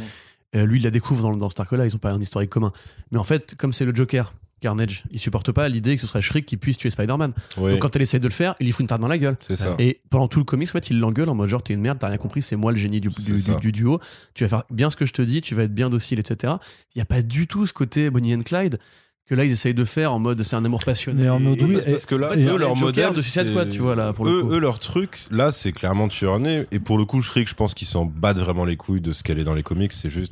euh, 0.55 0.65
lui, 0.65 0.79
il 0.79 0.83
la 0.83 0.91
découvre 0.91 1.21
dans, 1.21 1.35
dans 1.35 1.49
Stark 1.49 1.71
là. 1.73 1.85
Ils 1.85 1.95
ont 1.95 1.99
pas 1.99 2.11
un 2.11 2.21
historique 2.21 2.49
commun. 2.49 2.71
Mais 3.11 3.19
en 3.19 3.23
fait, 3.23 3.55
comme 3.55 3.73
c'est 3.73 3.85
le 3.85 3.95
Joker. 3.95 4.33
Carnage, 4.61 5.03
il 5.11 5.19
supporte 5.19 5.51
pas 5.51 5.69
l'idée 5.69 5.95
que 5.95 6.01
ce 6.01 6.07
serait 6.07 6.21
Shriek 6.21 6.45
qui 6.45 6.57
puisse 6.57 6.77
tuer 6.77 6.89
Spider-Man. 6.89 7.33
Oui, 7.57 7.71
Donc 7.71 7.81
quand 7.81 7.95
elle 7.95 8.01
essaye 8.01 8.19
de 8.19 8.27
le 8.27 8.33
faire, 8.33 8.55
il 8.59 8.65
lui 8.65 8.71
fout 8.71 8.81
une 8.81 8.87
tarte 8.87 9.01
dans 9.01 9.07
la 9.07 9.17
gueule. 9.17 9.37
c'est 9.41 9.55
ça. 9.55 9.75
Et 9.79 10.01
pendant 10.09 10.27
tout 10.27 10.39
le 10.39 10.45
comics, 10.45 10.67
en 10.69 10.73
fait, 10.73 10.89
il 10.89 10.99
l'engueule 10.99 11.29
en 11.29 11.35
mode 11.35 11.49
genre, 11.49 11.63
t'es 11.63 11.73
une 11.73 11.81
merde, 11.81 11.97
t'as 11.99 12.07
rien 12.09 12.17
compris, 12.17 12.41
c'est 12.41 12.55
moi 12.55 12.71
le 12.71 12.77
génie 12.77 12.99
du, 12.99 13.09
C'est 13.11 13.31
du, 13.31 13.39
ça. 13.41 13.53
du- 13.55 13.71
du 13.71 13.71
duo. 13.71 13.99
Tu 14.33 14.43
vas 14.43 14.49
faire 14.49 14.63
bien 14.69 14.89
ce 14.89 14.95
que 14.95 15.05
je 15.05 15.13
te 15.13 15.21
dis, 15.21 15.41
tu 15.41 15.55
vas 15.55 15.63
être 15.63 15.73
bien 15.73 15.89
docile, 15.89 16.19
etc. 16.19 16.53
Il 16.95 16.97
n'y 16.97 17.01
a 17.01 17.05
pas 17.05 17.21
du 17.21 17.47
tout 17.47 17.65
ce 17.65 17.73
côté 17.73 18.09
Bonnie 18.09 18.35
and 18.35 18.41
Clyde 18.41 18.79
que 19.27 19.35
là, 19.35 19.45
ils 19.45 19.51
essayent 19.51 19.75
de 19.75 19.85
faire 19.85 20.11
en 20.11 20.17
mode 20.17 20.41
c'est 20.41 20.55
un 20.55 20.65
amour 20.65 20.83
passionné. 20.83 21.21
Mais 21.23 21.29
en 21.29 21.39
mode 21.39 21.61
Et- 21.61 21.63
oui, 21.65 21.77
et- 21.85 21.91
parce 21.91 22.07
que 22.07 22.15
là, 22.15 22.29
en 22.29 22.31
fait, 22.31 22.37
c'est 22.37 22.45
eux, 22.47 22.55
un 22.55 22.57
leur 22.57 22.75
modèle, 22.75 23.13
de 23.13 23.21
Suicide 23.21 23.43
c'est- 23.45 23.51
Squad, 23.51 23.69
tu 23.69 23.77
vois, 23.79 23.95
là, 23.95 24.11
pour 24.11 24.25
le 24.25 24.31
eux, 24.31 24.41
coup. 24.41 24.51
eux, 24.53 24.57
leur 24.59 24.79
truc, 24.79 25.19
là, 25.29 25.51
c'est 25.51 25.71
clairement 25.71 26.07
tueur. 26.07 26.39
Et 26.71 26.79
pour 26.79 26.97
le 26.97 27.05
coup, 27.05 27.21
Shriek, 27.21 27.47
je 27.47 27.53
pense 27.53 27.75
qu'ils 27.75 27.87
s'en 27.87 28.05
battent 28.05 28.39
vraiment 28.39 28.65
les 28.65 28.75
couilles 28.75 29.01
de 29.01 29.11
ce 29.11 29.21
qu'elle 29.21 29.37
est 29.37 29.43
dans 29.43 29.53
les 29.53 29.61
comics. 29.63 29.93
C'est 29.93 30.09
juste. 30.09 30.31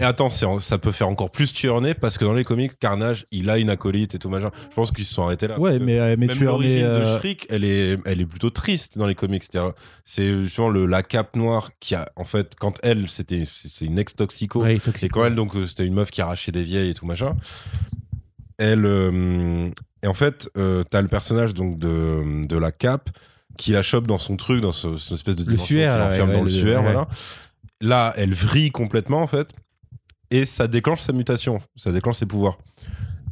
Et 0.00 0.02
attends, 0.02 0.28
ça 0.28 0.78
peut 0.78 0.90
faire 0.92 1.08
encore 1.08 1.30
plus 1.30 1.52
tueur 1.52 1.80
né 1.80 1.94
parce 1.94 2.18
que 2.18 2.24
dans 2.24 2.34
les 2.34 2.42
comics, 2.42 2.76
Carnage, 2.80 3.26
il 3.30 3.48
a 3.48 3.58
une 3.58 3.70
acolyte 3.70 4.14
et 4.14 4.18
tout 4.18 4.28
machin. 4.28 4.50
Je 4.70 4.74
pense 4.74 4.90
qu'ils 4.90 5.04
se 5.04 5.14
sont 5.14 5.22
arrêtés 5.22 5.46
là. 5.46 5.58
Ouais, 5.60 5.78
mais, 5.78 6.00
euh, 6.00 6.16
mais 6.18 6.26
même 6.26 6.36
tu 6.36 6.42
en 6.42 6.42
es. 6.42 6.52
l'origine 6.52 6.80
de 6.80 6.86
euh, 6.86 7.18
Shriek, 7.18 7.46
elle 7.48 7.64
est, 7.64 7.98
elle 8.04 8.20
est 8.20 8.26
plutôt 8.26 8.50
triste 8.50 8.98
dans 8.98 9.06
les 9.06 9.14
comics. 9.14 9.42
C'est-à-dire, 9.44 9.72
C'est 10.04 10.42
justement 10.42 10.68
le, 10.68 10.86
la 10.86 11.02
cape 11.04 11.36
noire 11.36 11.70
qui 11.78 11.94
a, 11.94 12.08
en 12.16 12.24
fait, 12.24 12.54
quand 12.58 12.78
elle, 12.82 13.08
c'était, 13.08 13.44
c'est 13.46 13.68
c'est 13.68 13.84
une 13.84 13.98
ex-toxico. 13.98 14.62
Ouais, 14.62 14.76
Et 14.76 14.80
toxique. 14.80 15.12
quand 15.12 15.24
elle, 15.24 15.36
donc, 15.36 15.54
euh, 15.54 15.66
c'était 15.66 15.86
une 15.86 15.94
meuf 15.94 16.10
qui 16.10 16.20
arrachait 16.20 16.50
des 16.52 16.62
vieilles 16.64 16.90
et 16.90 16.94
tout 16.94 17.06
machin. 17.06 17.36
Elle. 18.58 18.84
euh, 18.86 19.70
et 20.02 20.06
en 20.06 20.14
fait, 20.14 20.50
euh, 20.58 20.82
t'as 20.90 21.00
le 21.02 21.08
personnage 21.08 21.54
donc 21.54 21.78
de, 21.78 22.44
de 22.46 22.56
la 22.58 22.72
cape 22.72 23.10
qui 23.56 23.70
la 23.72 23.82
chope 23.82 24.06
dans 24.06 24.18
son 24.18 24.36
truc, 24.36 24.60
dans 24.60 24.72
ce, 24.72 24.96
cette 24.96 25.12
espèce 25.12 25.36
de 25.36 25.44
dimension 25.44 25.64
suaire, 25.66 25.92
qui 25.94 25.98
l'enferme 26.00 26.28
ouais, 26.30 26.34
dans 26.34 26.40
le 26.42 26.46
le- 26.48 26.52
suaire, 26.52 26.78
ouais. 26.82 26.92
voilà. 26.92 27.08
Là, 27.80 28.12
elle 28.16 28.34
vrille 28.34 28.70
complètement, 28.70 29.22
en 29.22 29.26
fait. 29.26 29.48
Et 30.34 30.46
ça 30.46 30.66
déclenche 30.66 31.00
sa 31.00 31.12
mutation. 31.12 31.58
Ça 31.76 31.92
déclenche 31.92 32.16
ses 32.16 32.26
pouvoirs. 32.26 32.58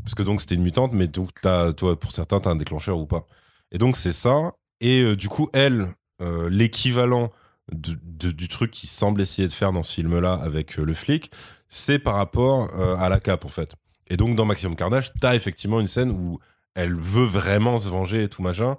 Parce 0.04 0.14
que 0.14 0.22
donc, 0.22 0.40
c'était 0.40 0.54
une 0.54 0.62
mutante, 0.62 0.92
mais 0.92 1.08
donc, 1.08 1.30
t'as, 1.42 1.72
toi, 1.72 1.98
pour 1.98 2.12
certains, 2.12 2.38
t'as 2.38 2.50
un 2.50 2.54
déclencheur 2.54 2.96
ou 2.96 3.06
pas. 3.06 3.26
Et 3.72 3.78
donc, 3.78 3.96
c'est 3.96 4.12
ça. 4.12 4.52
Et 4.80 5.02
euh, 5.02 5.16
du 5.16 5.28
coup, 5.28 5.50
elle, 5.52 5.92
euh, 6.20 6.48
l'équivalent 6.48 7.32
du 7.72 8.46
truc 8.46 8.70
qu'il 8.70 8.88
semble 8.88 9.20
essayer 9.20 9.48
de 9.48 9.52
faire 9.52 9.72
dans 9.72 9.82
ce 9.82 9.94
film-là 9.94 10.34
avec 10.34 10.78
euh, 10.78 10.84
le 10.84 10.94
flic, 10.94 11.32
c'est 11.66 11.98
par 11.98 12.14
rapport 12.14 12.72
à 12.72 13.08
la 13.08 13.18
cape, 13.18 13.46
en 13.46 13.48
fait. 13.48 13.74
Et 14.06 14.16
donc, 14.16 14.36
dans 14.36 14.44
Maximum 14.44 14.76
Carnage, 14.76 15.12
t'as 15.20 15.34
effectivement 15.34 15.80
une 15.80 15.88
scène 15.88 16.12
où 16.12 16.38
elle 16.76 16.94
veut 16.94 17.24
vraiment 17.24 17.80
se 17.80 17.88
venger 17.88 18.22
et 18.22 18.28
tout 18.28 18.42
machin. 18.42 18.76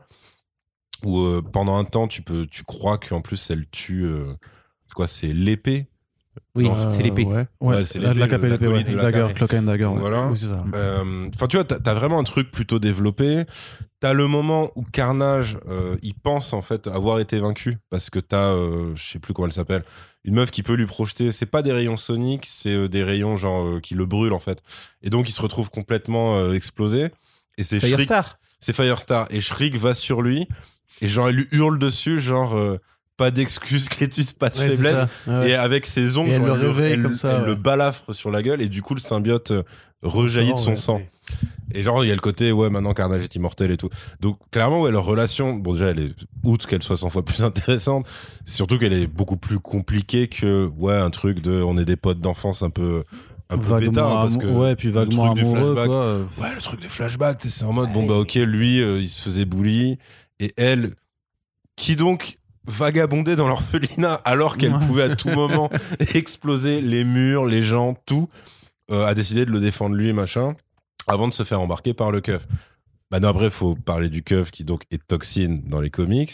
Où 1.04 1.42
pendant 1.52 1.76
un 1.76 1.84
temps, 1.84 2.08
tu, 2.08 2.22
peux, 2.22 2.46
tu 2.46 2.64
crois 2.64 2.98
qu'en 2.98 3.20
plus, 3.20 3.50
elle 3.50 3.68
tue. 3.68 4.10
quoi 4.96 5.08
C'est 5.08 5.34
l'épée 5.34 5.90
Oui, 6.56 6.66
Non, 6.66 6.76
c'est 6.92 7.04
l'épée. 7.04 7.24
Ouais. 7.26 7.48
Ouais, 7.62 7.76
Ouais, 7.78 7.86
c'est 7.86 8.00
la, 8.00 8.14
l'épée, 8.14 8.28
la 8.28 8.38
le- 8.38 8.44
ouais. 8.44 8.50
l'acolyte 8.50 8.90
de 8.90 8.96
la 8.96 9.04
Dagger, 9.12 9.58
and 9.58 9.62
Dagger. 9.64 9.86
ouais. 9.86 10.00
Voilà. 10.00 10.28
Oui, 10.28 10.38
c'est 10.38 10.48
ça. 10.48 10.64
Euh, 10.74 11.30
Enfin, 11.34 11.48
tu 11.48 11.58
vois, 11.58 11.64
t'as 11.64 11.92
as 11.92 11.94
vraiment 11.94 12.20
un 12.20 12.24
truc 12.24 12.52
plutôt 12.52 12.80
développé. 12.80 13.44
T'as 14.00 14.14
le 14.14 14.28
moment 14.28 14.72
où 14.76 14.84
Carnage, 14.84 15.58
euh, 15.70 15.96
il 16.02 16.14
pense 16.14 16.54
en 16.54 16.62
fait 16.62 16.88
avoir 16.88 17.20
été 17.20 17.40
vaincu 17.40 17.78
parce 17.90 18.10
que 18.10 18.20
t'as, 18.20 18.50
euh, 18.52 18.92
je 18.96 19.04
sais 19.12 19.20
plus 19.20 19.34
comment 19.34 19.48
elle 19.48 19.54
s'appelle, 19.54 19.84
une 20.26 20.34
meuf 20.36 20.52
qui 20.52 20.62
peut 20.64 20.74
lui 20.74 20.86
projeter. 20.86 21.32
C'est 21.32 21.46
pas 21.46 21.62
des 21.62 21.72
rayons 21.72 21.96
soniques, 21.98 22.46
c'est 22.48 22.74
euh, 22.76 22.88
des 22.90 23.04
rayons 23.04 23.38
genre 23.38 23.66
euh, 23.66 23.80
qui 23.80 23.96
le 23.96 24.06
brûlent 24.06 24.34
en 24.34 24.40
fait. 24.40 24.62
Et 25.04 25.10
donc 25.10 25.30
il 25.30 25.32
se 25.32 25.42
retrouve 25.42 25.70
complètement 25.70 26.38
euh, 26.38 26.54
explosé. 26.54 27.10
Et 27.58 27.64
c'est 27.64 27.80
Firestar. 27.80 28.38
c'est 28.60 28.74
Firestar. 28.76 29.28
Et 29.30 29.40
Shriek 29.40 29.76
va 29.78 29.94
sur 29.94 30.22
lui 30.22 30.48
et 31.02 31.08
genre 31.08 31.30
elle 31.30 31.36
lui 31.36 31.48
hurle 31.52 31.80
dessus, 31.80 32.20
genre 32.20 32.56
euh, 32.58 32.78
pas 33.18 33.32
d'excuses, 33.32 33.90
Clétus, 33.90 34.34
pas 34.34 34.50
de 34.50 34.58
Ouais, 34.58 34.70
faiblesse. 34.70 35.08
Ouais. 35.28 35.50
Et 35.52 35.54
avec 35.56 35.86
ses 35.86 36.18
ongles, 36.18 36.32
elle 36.32 36.42
le 36.44 36.52
réveille 36.52 36.94
elle- 36.94 37.04
comme 37.04 37.16
ça, 37.16 37.34
elle 37.38 37.42
ouais. 37.42 37.48
le 37.48 37.56
balafre 37.56 38.14
sur 38.14 38.32
la 38.32 38.42
gueule 38.44 38.62
et 38.62 38.70
du 38.70 38.82
coup 38.82 38.94
le 38.96 39.00
symbiote 39.00 39.52
euh, 39.52 39.64
rejaillit 40.02 40.54
de 40.54 40.58
son 40.60 40.72
ouais. 40.72 40.78
sang. 40.78 41.02
Et 41.74 41.82
genre 41.82 42.04
il 42.04 42.10
y 42.10 42.12
a 42.12 42.16
le 42.16 42.20
côté 42.22 42.52
ouais 42.52 42.70
maintenant 42.70 42.94
Carnage 42.94 43.24
est 43.24 43.36
immortel 43.36 43.72
et 43.72 43.78
tout. 43.78 43.90
Donc 44.20 44.38
clairement 44.52 44.82
ouais 44.82 44.92
leur 44.92 45.06
relation, 45.06 45.54
bon 45.56 45.74
déjà 45.74 45.88
elle 45.88 46.00
est 46.00 46.16
outre 46.44 46.68
qu'elle 46.68 46.84
soit 46.84 46.98
100 46.98 47.10
fois 47.10 47.24
plus 47.24 47.44
intéressante, 47.44 48.06
surtout 48.46 48.78
qu'elle 48.78 48.94
est 48.94 49.08
beaucoup 49.08 49.38
plus 49.38 49.60
compliquée 49.60 50.28
que 50.28 50.70
ouais 50.78 50.96
un 50.96 51.10
truc 51.10 51.40
de 51.42 51.62
on 51.62 51.78
est 51.78 51.86
des 51.86 51.96
potes 51.96 52.20
d'enfance 52.20 52.62
un 52.64 52.70
peu 52.70 53.04
un 53.50 53.58
peu 53.58 53.64
Vaguement 53.70 53.92
bêta 53.92 54.06
hein, 54.06 54.14
parce 54.14 54.38
que 54.38 54.46
ouais, 54.48 54.76
puis 54.76 54.88
le 54.88 54.94
vaguement 54.96 55.26
truc 55.34 55.36
du 55.36 55.42
amoureux, 55.42 55.74
flashback, 55.74 55.88
quoi. 55.88 55.96
euh. 55.96 56.24
Ouais, 56.40 56.56
le 56.56 56.62
truc 56.62 56.82
des 56.82 56.88
flashbacks, 56.88 57.38
tu 57.40 57.50
sais, 57.50 57.60
c'est 57.60 57.66
en 57.66 57.74
mode, 57.74 57.92
bon, 57.94 58.04
bah, 58.06 58.16
ok, 58.16 58.34
lui, 58.36 58.82
euh, 58.82 59.00
il 59.00 59.10
se 59.10 59.22
faisait 59.22 59.46
bully. 59.46 59.98
Et 60.40 60.54
elle, 60.58 60.96
qui 61.76 61.96
donc 61.96 62.40
vagabondait 62.68 63.36
dans 63.36 63.48
l'orphelinat 63.48 64.14
alors 64.26 64.58
qu'elle 64.58 64.74
Ouais. 64.74 64.86
pouvait 64.88 65.04
à 65.04 65.16
tout 65.16 65.30
moment 65.30 65.70
exploser 66.14 66.82
les 66.82 67.04
murs, 67.04 67.46
les 67.46 67.62
gens, 67.64 67.96
tout, 68.06 68.30
euh, 68.92 69.06
a 69.06 69.14
décidé 69.14 69.46
de 69.46 69.52
le 69.52 69.60
défendre 69.60 69.96
lui, 69.96 70.14
machin, 70.14 70.56
avant 71.08 71.28
de 71.28 71.34
se 71.34 71.44
faire 71.44 71.60
embarquer 71.62 71.94
par 71.94 72.12
le 72.12 72.22
keuf. 72.22 72.46
Bah 73.12 73.20
non, 73.20 73.28
après, 73.30 73.50
faut 73.50 73.76
parler 73.76 74.10
du 74.10 74.24
keuf 74.24 74.50
qui 74.52 74.64
donc 74.64 74.84
est 74.92 75.06
toxine 75.08 75.62
dans 75.68 75.80
les 75.82 75.90
comics. 75.90 76.34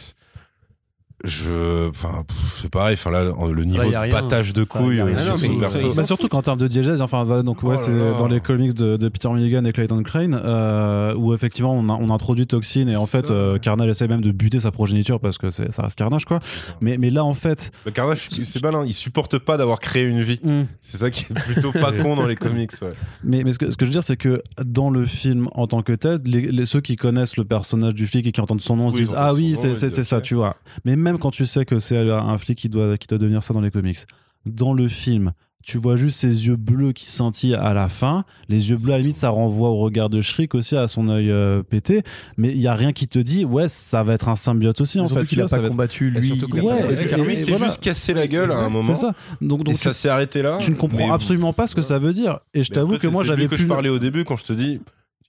Je. 1.25 1.89
Enfin, 1.89 2.23
pff, 2.27 2.59
c'est 2.61 2.69
pareil, 2.71 2.93
enfin 2.93 3.11
là, 3.11 3.23
le 3.25 3.63
niveau 3.65 3.81
a 3.81 3.85
de 3.85 3.95
rien. 3.97 4.13
patage 4.13 4.53
de 4.53 4.63
Enfin, 4.69 4.79
couilles 4.85 5.01
rien. 5.01 5.07
euh, 5.17 5.33
Ah 5.33 5.37
sur 5.37 5.51
non, 5.51 5.59
perso. 5.59 5.93
Bah, 5.95 6.03
surtout 6.05 6.27
qu'en 6.29 6.41
termes 6.41 6.57
de 6.59 6.67
diégèse, 6.67 7.01
enfin 7.01 7.23
voilà, 7.25 7.43
donc 7.43 7.61
ouais, 7.63 7.75
Oh 7.77 7.81
c'est 7.83 7.91
dans 7.91 8.27
les 8.27 8.39
comics 8.39 8.73
de, 8.73 8.95
de 8.97 9.09
Peter 9.09 9.27
Milligan 9.29 9.63
et 9.65 9.71
Clayton 9.73 10.01
Crane 10.03 10.39
euh, 10.41 11.13
où 11.15 11.33
effectivement 11.33 11.73
on, 11.73 11.89
a- 11.89 11.97
on 11.99 12.09
introduit 12.09 12.47
Toxine 12.47 12.87
et 12.89 12.95
en 12.95 13.05
fait 13.05 13.27
Ça. 13.27 13.33
euh, 13.33 13.57
Carnage 13.59 13.89
essaie 13.89 14.07
même 14.07 14.21
de 14.21 14.31
buter 14.31 14.59
sa 14.61 14.71
progéniture 14.71 15.19
parce 15.19 15.37
que 15.37 15.49
c'est- 15.49 15.71
ça 15.73 15.83
reste 15.83 15.97
Carnage 15.97 16.23
quoi. 16.25 16.39
Mais, 16.81 16.97
mais 16.97 17.09
là 17.09 17.25
en 17.25 17.33
fait, 17.33 17.71
Le 17.85 17.91
Carnage, 17.91 18.29
c'est 18.29 18.63
malin, 18.63 18.83
il 18.85 18.93
supporte 18.93 19.37
pas 19.39 19.57
d'avoir 19.57 19.79
créé 19.79 20.05
une 20.05 20.21
vie. 20.21 20.39
C'est 20.81 20.97
ça 20.97 21.09
qui 21.09 21.25
est 21.29 21.33
plutôt 21.33 21.71
pas 21.73 21.91
con 22.01 22.15
dans 22.15 22.27
les 22.27 22.35
comics. 22.35 22.71
Ouais. 22.81 22.91
mais, 23.23 23.43
mais 23.43 23.51
ce, 23.53 23.59
que, 23.59 23.71
ce 23.71 23.75
que 23.77 23.85
je 23.85 23.89
veux 23.89 23.93
dire 23.95 24.03
c'est 24.03 24.15
que 24.17 24.41
dans 24.63 24.89
le 24.89 25.05
film 25.05 25.49
en 25.53 25.67
tant 25.67 25.81
que 25.81 25.91
tel, 25.93 26.19
les, 26.25 26.41
les- 26.51 26.65
ceux 26.65 26.79
qui 26.81 26.95
connaissent 26.95 27.35
le 27.35 27.43
personnage 27.45 27.93
du 27.93 28.07
flic 28.07 28.25
et 28.27 28.31
qui 28.31 28.39
entendent 28.41 28.61
son 28.61 28.77
nom 28.77 28.89
se 28.89 28.95
disent 28.97 29.13
ah 29.17 29.33
oui 29.33 29.55
c'est 29.57 29.75
ça 30.03 30.21
tu 30.21 30.35
vois. 30.35 30.55
Mais 30.85 30.95
même 31.09 31.19
quand 31.19 31.31
tu 31.31 31.45
sais 31.45 31.65
que 31.65 31.79
c'est 31.79 31.97
un 32.09 32.37
flic 32.37 32.57
qui 32.57 32.69
doit, 32.69 32.97
qui 32.97 33.07
doit 33.07 33.17
devenir 33.17 33.43
ça 33.43 33.53
dans 33.53 33.61
les 33.61 33.71
comics, 33.71 33.99
dans 34.45 34.73
le 34.73 34.87
film, 34.87 35.33
tu 35.61 35.77
vois 35.77 35.97
juste 35.97 36.17
ses 36.19 36.47
yeux 36.47 36.55
bleus 36.55 36.93
qui 36.93 37.05
scintillent 37.11 37.53
à 37.55 37.73
la 37.73 37.87
fin. 37.89 38.23
Les 38.47 38.69
yeux 38.69 38.77
bleus, 38.77 38.93
à 38.93 38.97
la 38.97 38.99
limite, 38.99 39.17
ça 39.17 39.29
renvoie 39.29 39.69
au 39.69 39.75
regard 39.77 40.09
de 40.09 40.21
Shriek 40.21 40.55
aussi, 40.55 40.75
à 40.77 40.87
son 40.87 41.09
œil 41.09 41.29
euh, 41.29 41.61
pété. 41.63 42.01
Mais 42.37 42.49
il 42.49 42.59
y 42.59 42.67
a 42.67 42.73
rien 42.73 42.93
qui 42.93 43.07
te 43.07 43.19
dit, 43.19 43.43
ouais, 43.43 43.67
ça 43.67 44.01
va 44.03 44.13
être 44.13 44.29
un 44.29 44.35
symbiote 44.37 44.79
aussi, 44.81 44.99
en 45.01 45.07
fait. 45.07 45.25
qu'il 45.25 45.41
a 45.41 45.45
pas 45.45 45.57
va 45.57 45.63
être- 45.63 45.69
combattu 45.69 46.09
lui. 46.11 46.39
que- 46.39 47.21
Lui, 47.21 47.35
c'est 47.37 47.51
voilà. 47.51 47.65
juste 47.65 47.81
cassé 47.81 48.13
la 48.13 48.27
gueule 48.27 48.51
à 48.53 48.57
un 48.59 48.69
moment. 48.69 48.93
C'est 48.93 49.01
ça. 49.01 49.13
Donc, 49.41 49.67
Et 49.69 49.75
ça 49.75 49.91
s'est 49.93 50.09
arrêté 50.09 50.41
là. 50.41 50.57
tu 50.61 50.71
ne 50.71 50.75
comprends 50.77 51.07
mais- 51.07 51.13
absolument 51.13 51.51
pas 51.53 51.67
ce 51.67 51.75
que 51.75 51.81
ça 51.81 51.99
veut 51.99 52.13
dire. 52.13 52.39
Et 52.53 52.63
je 52.63 52.71
t'avoue 52.71 52.97
que 52.97 53.07
moi, 53.07 53.23
j'avais 53.25 53.43
que 53.43 53.49
plus. 53.55 53.57
je 53.63 53.67
parlais 53.67 53.89
au 53.89 53.99
début 53.99 54.23
quand 54.23 54.37
je 54.37 54.45
te 54.45 54.53
dis. 54.53 54.79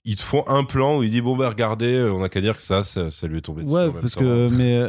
Ils 0.05 0.15
te 0.15 0.21
font 0.23 0.43
un 0.47 0.63
plan 0.63 0.97
où 0.97 1.03
il 1.03 1.11
dit 1.11 1.21
bon 1.21 1.35
bah 1.37 1.47
regardez 1.47 2.01
on 2.11 2.23
a 2.23 2.29
qu'à 2.29 2.41
dire 2.41 2.55
que 2.55 2.61
ça 2.63 2.83
ça, 2.83 3.11
ça 3.11 3.27
lui 3.27 3.37
est 3.37 3.41
tombé 3.41 3.61
Ouais, 3.61 3.87
parce 4.01 4.15
temps. 4.15 4.21
que. 4.21 4.47
Mais. 4.57 4.85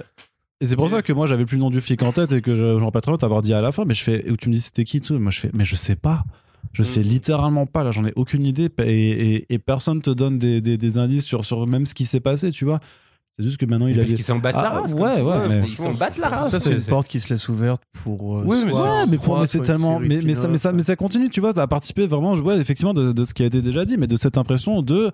Et 0.62 0.66
c'est 0.66 0.76
pour 0.76 0.88
ça 0.88 1.02
que 1.02 1.12
moi 1.12 1.26
j'avais 1.26 1.44
plus 1.44 1.56
le 1.56 1.60
nom 1.62 1.70
du 1.70 1.80
flic 1.80 2.02
en 2.02 2.12
tête 2.12 2.32
et 2.32 2.40
que 2.40 2.54
je- 2.54 2.78
j'en 2.78 2.90
pas 2.90 3.00
très 3.00 3.10
bien 3.12 3.18
t'avoir 3.18 3.42
dit 3.42 3.52
à 3.52 3.60
la 3.60 3.72
fin, 3.72 3.84
mais 3.84 3.94
je 3.94 4.02
fais, 4.04 4.30
où 4.30 4.36
tu 4.36 4.48
me 4.48 4.54
dis 4.54 4.60
c'était 4.60 4.84
qui 4.84 5.00
tout, 5.00 5.18
moi 5.18 5.30
je 5.32 5.40
fais, 5.40 5.50
mais 5.52 5.64
je 5.64 5.74
sais 5.74 5.96
pas. 5.96 6.24
Je 6.72 6.82
sais 6.84 7.00
Mm. 7.00 7.02
littéralement 7.02 7.66
pas, 7.66 7.82
là 7.84 7.90
j'en 7.90 8.04
ai 8.06 8.12
aucune 8.16 8.46
idée 8.46 8.70
et, 8.78 9.10
et, 9.34 9.46
et 9.52 9.58
personne 9.58 10.00
te 10.00 10.10
donne 10.10 10.38
des, 10.38 10.60
des, 10.60 10.78
des 10.78 10.98
indices 10.98 11.24
sur, 11.24 11.44
sur 11.44 11.66
même 11.66 11.84
ce 11.84 11.94
qui 11.94 12.04
s'est 12.04 12.20
passé, 12.20 12.50
tu 12.52 12.64
vois. 12.64 12.78
C'est 13.36 13.44
juste 13.44 13.56
que 13.56 13.64
maintenant 13.66 13.86
il 13.86 13.94
a 13.94 14.02
parce 14.02 14.10
des. 14.10 14.16
qu'ils 14.16 14.24
s'en 14.24 14.38
battent 14.38 14.54
la 14.56 14.70
Ah, 14.72 14.80
race. 14.82 14.92
ouais, 14.92 15.00
comme 15.16 15.26
ouais, 15.26 15.42
tout. 15.42 15.48
mais- 15.48 15.62
Ils 15.66 15.68
s'en 15.70 15.94
battent 15.94 16.18
la 16.18 16.28
race. 16.28 16.50
Ça, 16.50 16.60
c'est 16.60 16.72
une 16.74 16.82
porte 16.82 17.08
qui 17.08 17.18
se 17.18 17.30
laisse 17.32 17.48
ouverte 17.48 17.82
pour. 18.04 18.36
euh, 18.38 18.42
Oui, 18.46 18.58
mais 18.66 18.72
Ouais, 18.74 18.80
mais, 19.10 19.16
pour, 19.16 19.24
trois, 19.24 19.40
mais 19.40 19.46
c'est 19.46 19.60
tellement. 19.62 19.98
Mais, 19.98 20.20
mais, 20.22 20.34
ça, 20.34 20.48
mais, 20.48 20.58
ça, 20.58 20.68
spin-off. 20.68 20.76
mais 20.76 20.82
ça 20.82 20.96
continue, 20.96 21.30
tu 21.30 21.40
vois, 21.40 21.58
à 21.58 21.66
participer 21.66 22.06
vraiment, 22.06 22.34
ouais, 22.34 22.58
effectivement, 22.58 22.92
de, 22.94 23.12
de 23.12 23.24
ce 23.24 23.32
qui 23.32 23.42
a 23.42 23.46
été 23.46 23.62
déjà 23.62 23.84
dit, 23.86 23.96
mais 23.96 24.06
de 24.06 24.16
cette 24.16 24.36
impression 24.36 24.82
de. 24.82 25.10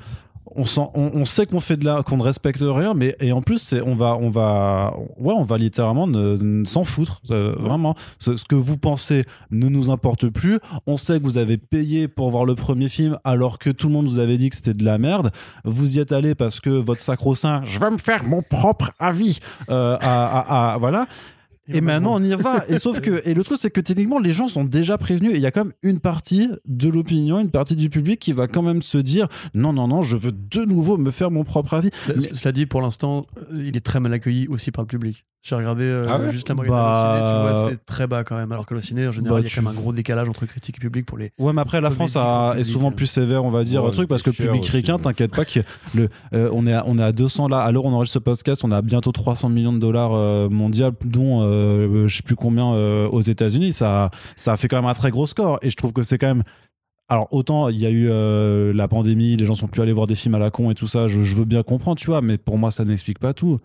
On, 0.55 0.67
sent, 0.67 0.89
on, 0.95 1.25
sait 1.25 1.47
qu'on 1.47 1.61
fait 1.61 1.77
de 1.77 1.85
la, 1.85 2.03
qu'on 2.03 2.17
ne 2.17 2.23
respecte 2.23 2.61
rien, 2.63 2.95
mais 2.95 3.17
et 3.21 3.33
en 3.33 3.43
plus, 3.43 3.75
on 3.85 3.95
va, 3.95 4.17
on 4.17 4.31
va, 4.31 4.95
ouais, 5.19 5.35
on 5.37 5.43
va 5.43 5.59
littéralement 5.59 6.09
s'en 6.65 6.85
foutre, 6.85 7.21
euh, 7.31 7.55
vraiment. 7.59 7.95
Ce, 8.19 8.31
que 8.49 8.55
vous 8.55 8.77
pensez 8.79 9.25
ne 9.51 9.69
nous 9.69 9.91
importe 9.91 10.29
plus. 10.29 10.59
On 10.87 10.97
sait 10.97 11.19
que 11.19 11.25
vous 11.25 11.39
avez 11.39 11.59
payé 11.59 12.09
pour 12.09 12.31
voir 12.31 12.45
le 12.45 12.55
premier 12.55 12.89
film, 12.89 13.19
alors 13.25 13.59
que 13.59 13.71
tout 13.71 13.89
le 13.89 13.93
monde 13.93 14.07
vous 14.07 14.19
avait 14.19 14.37
dit 14.39 14.51
que 14.51 14.57
c'était 14.57 14.75
de 14.75 14.85
la 14.85 14.99
merde. 14.99 15.31
Vous 15.65 15.97
y 15.97 16.01
êtes 16.01 16.13
allé 16.13 16.35
parce 16.35 16.61
que 16.61 16.71
votre 16.71 17.01
sacro-saint, 17.01 17.63
je 17.65 17.79
vais 17.79 17.91
me 17.91 17.99
faire 17.99 18.25
mon 18.25 18.43
propre 18.43 18.93
avis, 18.99 19.41
euh, 19.71 19.97
à- 20.01 20.77
voilà. 20.81 21.07
Et 21.69 21.81
maintenant 21.81 22.15
on 22.17 22.23
y 22.23 22.35
va. 22.35 22.65
Et 22.69 22.79
sauf 22.79 23.01
que 23.01 23.23
et 23.25 23.35
le 23.35 23.45
truc 23.45 23.59
c'est 23.61 23.71
que 23.71 23.81
techniquement 23.81 24.19
les 24.19 24.31
gens 24.31 24.49
sont 24.49 24.65
déjà 24.65 24.99
prévenus 24.99 25.33
et 25.33 25.37
il 25.37 25.43
y 25.43 25.47
a 25.47 25.51
quand 25.51 25.65
même 25.65 25.73
une 25.83 25.99
partie 26.01 26.49
de 26.67 26.89
l'opinion, 26.89 27.41
une 27.41 27.51
partie 27.51 27.77
du 27.77 27.91
public 27.91 28.19
qui 28.21 28.33
va 28.33 28.47
quand 28.47 28.63
même 28.63 28.83
se 28.83 28.99
dire 28.99 29.29
non 29.55 29.73
non 29.73 29.89
non 29.89 30.03
je 30.03 30.17
veux 30.17 30.33
de 30.33 30.65
nouveau 30.65 30.97
me 30.97 31.11
faire 31.11 31.31
mon 31.31 31.45
propre 31.45 31.75
avis. 31.75 31.91
Cela- 32.07 32.15
Mais- 32.19 32.35
Cela 32.35 32.53
dit, 32.53 32.67
pour 32.67 32.81
l'instant, 32.81 33.27
euh, 33.53 33.63
il 33.67 33.77
est 33.77 33.81
très 33.85 34.01
mal 34.01 34.13
accueilli 34.13 34.47
aussi 34.49 34.71
par 34.71 34.83
le 34.83 34.87
public. 34.87 35.25
J'ai 35.43 35.55
regardé 35.55 35.85
euh, 35.85 36.05
Ah 36.09 36.19
ouais 36.19 36.33
juste 36.33 36.49
la 36.49 36.55
moyenne 36.57 36.75
Bah- 36.75 37.13
de 37.15 37.19
ciné, 37.19 37.31
tu 37.31 37.61
vois, 37.63 37.71
c'est 37.71 37.87
très 37.87 38.07
bas 38.07 38.25
quand 38.25 38.37
même. 38.37 38.51
Alors 38.53 38.67
que 38.67 38.75
le 38.75 38.81
ciné, 38.81 39.07
en 39.07 39.13
général, 39.13 39.41
Bah, 39.43 39.47
il 39.47 39.49
y 39.49 39.53
a 39.53 39.55
quand 39.55 39.63
même 39.63 39.73
un 39.73 39.81
gros 39.81 39.93
décalage 39.93 40.29
entre 40.29 40.47
critique 40.47 40.77
et 40.77 40.81
public 40.81 41.07
pour 41.07 41.17
les. 41.17 41.31
Ouais 41.39 41.53
mais 41.53 41.61
après 41.63 41.81
la 41.81 41.91
France 41.91 42.17
a- 42.17 42.55
est 42.59 42.65
souvent 42.65 42.89
euh. 42.91 42.95
plus 42.95 43.07
sévère 43.07 43.45
on 43.45 43.49
va 43.51 43.63
dire 43.65 43.83
Ouais, 43.83 43.89
un 43.89 43.93
truc 43.93 44.09
parce 44.09 44.23
que 44.23 44.31
le 44.31 44.35
public 44.37 44.67
ricain 44.67 44.99
t'inquiète 44.99 45.31
pas 45.35 45.45
que 45.45 45.61
le 45.95 46.09
euh, 46.35 46.51
on 46.53 46.67
est 46.67 46.73
à, 46.73 46.85
on 46.87 46.99
est 46.99 47.03
à 47.03 47.13
200 47.13 47.49
là 47.49 47.61
à 47.61 47.71
l'heure 47.73 47.85
où 47.85 47.89
on 47.89 47.93
enregistre 47.93 48.15
ce 48.15 48.19
podcast 48.19 48.63
on 48.65 48.73
a 48.73 48.83
bientôt 48.83 49.13
300 49.13 49.49
millions 49.49 49.73
de 49.73 49.79
dollars 49.79 50.13
euh, 50.15 50.49
mondial 50.49 50.93
dont 51.05 51.43
euh, 51.43 51.58
je 52.07 52.17
sais 52.17 52.23
plus 52.23 52.37
combien 52.37 52.73
euh, 52.75 53.09
aux 53.09 53.21
États-Unis 53.21 53.73
ça 53.73 54.11
ça 54.37 54.53
a 54.53 54.57
fait 54.57 54.69
quand 54.69 54.77
même 54.77 54.91
un 54.91 54.95
très 54.95 55.11
gros 55.11 55.27
score 55.27 55.59
et 55.63 55.71
je 55.71 55.77
trouve 55.77 55.93
que 55.93 56.03
c'est 56.03 56.19
quand 56.19 56.29
même 56.29 56.43
alors 57.09 57.27
autant 57.31 57.69
il 57.69 57.79
y 57.79 57.87
a 57.87 57.91
eu 57.91 58.09
euh, 58.11 58.73
la 58.75 58.87
pandémie, 58.89 59.37
les 59.37 59.47
gens 59.47 59.55
sont 59.55 59.67
plus 59.69 59.81
allés 59.83 59.93
voir 59.95 60.07
des 60.07 60.15
films 60.15 60.35
à 60.35 60.39
la 60.39 60.51
con 60.51 60.71
et 60.71 60.75
tout 60.75 60.87
ça, 60.87 61.09
je, 61.09 61.23
je 61.23 61.35
veux 61.35 61.47
bien 61.47 61.63
comprendre, 61.63 61.99
tu 61.99 62.07
vois, 62.07 62.21
mais 62.21 62.37
pour 62.37 62.59
moi 62.59 62.71
ça 62.71 62.85
n'explique 62.85 63.19
pas 63.19 63.33
tout. 63.33 63.61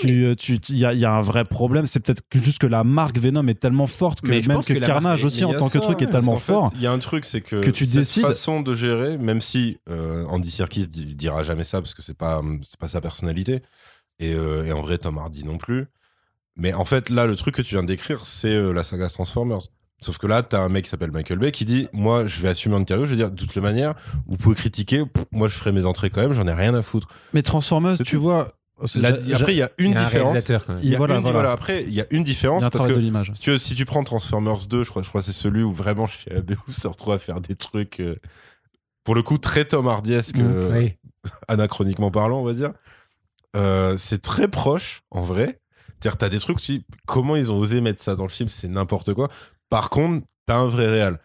Tu, 0.00 0.24
euh, 0.24 0.34
tu, 0.34 0.54
il 0.70 0.78
y, 0.78 0.84
a, 0.86 0.94
il 0.94 1.00
y 1.00 1.04
a 1.04 1.12
un 1.12 1.20
vrai 1.20 1.44
problème, 1.44 1.84
c'est 1.86 2.00
peut-être 2.00 2.22
juste 2.32 2.58
que 2.58 2.66
la 2.66 2.82
marque 2.82 3.18
Venom 3.18 3.46
est 3.48 3.58
tellement 3.60 3.86
forte 3.86 4.20
que 4.20 4.28
Mais 4.28 4.40
même 4.46 4.60
que, 4.62 4.72
que 4.72 4.78
Carnage 4.78 5.24
aussi 5.24 5.44
en 5.44 5.52
il 5.52 5.56
tant 5.58 5.68
que 5.68 5.78
truc 5.78 6.00
est 6.00 6.06
ouais, 6.06 6.10
tellement 6.10 6.36
fort. 6.36 6.72
Il 6.76 6.80
y 6.82 6.86
a 6.86 6.92
un 6.92 6.98
truc, 6.98 7.24
c'est 7.24 7.40
que, 7.40 7.56
que 7.60 7.70
tu 7.70 7.84
cette 7.86 7.98
décides- 7.98 8.22
façon 8.22 8.62
de 8.62 8.72
gérer, 8.72 9.18
même 9.18 9.40
si 9.40 9.78
euh, 9.90 10.24
Andy 10.28 10.50
Serkis 10.50 10.86
di- 10.88 11.14
dira 11.14 11.42
jamais 11.42 11.64
ça 11.64 11.80
parce 11.82 11.94
que 11.94 12.02
c'est 12.02 12.16
pas 12.16 12.40
c'est 12.62 12.78
pas 12.80 12.88
sa 12.88 13.00
personnalité 13.00 13.60
et, 14.18 14.32
euh, 14.34 14.64
et 14.64 14.72
en 14.72 14.80
vrai 14.80 14.96
Tom 14.98 15.18
Hardy 15.18 15.44
non 15.44 15.58
plus. 15.58 15.86
Mais 16.60 16.72
en 16.74 16.84
fait 16.84 17.08
là, 17.10 17.26
le 17.26 17.34
truc 17.34 17.56
que 17.56 17.62
tu 17.62 17.74
viens 17.74 17.82
de 17.82 17.88
décrire, 17.88 18.24
c'est 18.24 18.54
euh, 18.54 18.72
la 18.72 18.84
saga 18.84 19.08
Transformers. 19.08 19.62
Sauf 20.02 20.16
que 20.16 20.26
là, 20.26 20.42
t'as 20.42 20.60
un 20.60 20.68
mec 20.70 20.84
qui 20.84 20.90
s'appelle 20.90 21.10
Michael 21.10 21.38
Bay 21.38 21.50
qui 21.52 21.64
dit 21.66 21.88
Moi, 21.92 22.26
je 22.26 22.40
vais 22.40 22.48
assumer 22.48 22.74
Ontario. 22.76 23.04
Je 23.04 23.10
veux 23.10 23.16
dire, 23.16 23.30
de 23.30 23.36
toutes 23.36 23.54
les 23.54 23.60
manières, 23.60 23.94
vous 24.26 24.36
pouvez 24.38 24.54
critiquer. 24.54 25.04
pff, 25.04 25.24
Moi, 25.30 25.48
je 25.48 25.54
ferai 25.56 25.72
mes 25.72 25.84
entrées 25.84 26.08
quand 26.08 26.22
même. 26.22 26.32
J'en 26.32 26.46
ai 26.46 26.54
rien 26.54 26.74
à 26.74 26.82
foutre. 26.82 27.08
Mais 27.34 27.42
Transformers, 27.42 27.98
tu 27.98 28.04
tout. 28.16 28.20
vois, 28.22 28.48
après, 28.82 29.52
il 29.52 29.58
y 29.58 29.62
a 29.62 29.70
une 29.76 29.92
y 29.92 29.94
a 29.96 30.00
un 30.00 30.04
différence. 30.04 30.38
Il 30.82 30.88
y 30.88 30.94
a 30.94 30.96
Voilà, 30.96 31.16
une- 31.16 31.20
voilà. 31.20 31.32
voilà, 31.40 31.52
Après, 31.52 31.82
il 31.84 31.92
y 31.92 32.00
a 32.00 32.06
une 32.10 32.22
différence 32.24 32.64
un 32.64 32.70
parce 32.70 32.86
que 32.86 32.92
de 32.94 32.98
l'image. 32.98 33.30
si 33.34 33.40
tu, 33.40 33.58
si 33.58 33.74
tu 33.74 33.84
prends 33.84 34.02
Transformers 34.04 34.66
2, 34.68 34.84
je 34.84 34.88
crois, 34.88 35.02
je 35.02 35.08
crois 35.10 35.20
que 35.20 35.26
c'est 35.26 35.32
celui 35.34 35.62
où 35.62 35.70
vraiment 35.70 36.06
chez 36.06 36.34
ABO 36.34 36.54
se 36.70 36.88
retrouve 36.88 37.12
à 37.12 37.18
faire 37.18 37.42
des 37.42 37.54
trucs, 37.54 38.00
euh, 38.00 38.16
pour 39.04 39.14
le 39.14 39.22
coup, 39.22 39.36
très 39.36 39.66
Tom 39.66 39.86
Hardy-esque, 39.86 40.38
euh, 40.38 40.72
Oui. 40.78 40.94
anachroniquement 41.48 42.10
parlant, 42.10 42.38
on 42.40 42.44
va 42.44 42.54
dire. 42.54 42.72
Euh, 43.54 43.96
c'est 43.98 44.22
très 44.22 44.48
proche, 44.48 45.02
en 45.10 45.20
vrai. 45.20 45.60
C'est-à-dire, 46.00 46.16
t'as 46.18 46.28
des 46.30 46.38
trucs, 46.38 46.60
tu 46.60 46.78
dis, 46.78 46.84
comment 47.06 47.36
ils 47.36 47.52
ont 47.52 47.58
osé 47.58 47.80
mettre 47.80 48.02
ça 48.02 48.14
dans 48.14 48.22
le 48.24 48.30
film, 48.30 48.48
c'est 48.48 48.68
n'importe 48.68 49.12
quoi. 49.12 49.28
Par 49.68 49.90
contre, 49.90 50.26
t'as 50.46 50.56
un 50.56 50.66
vrai 50.66 50.88
réel. 50.88 51.18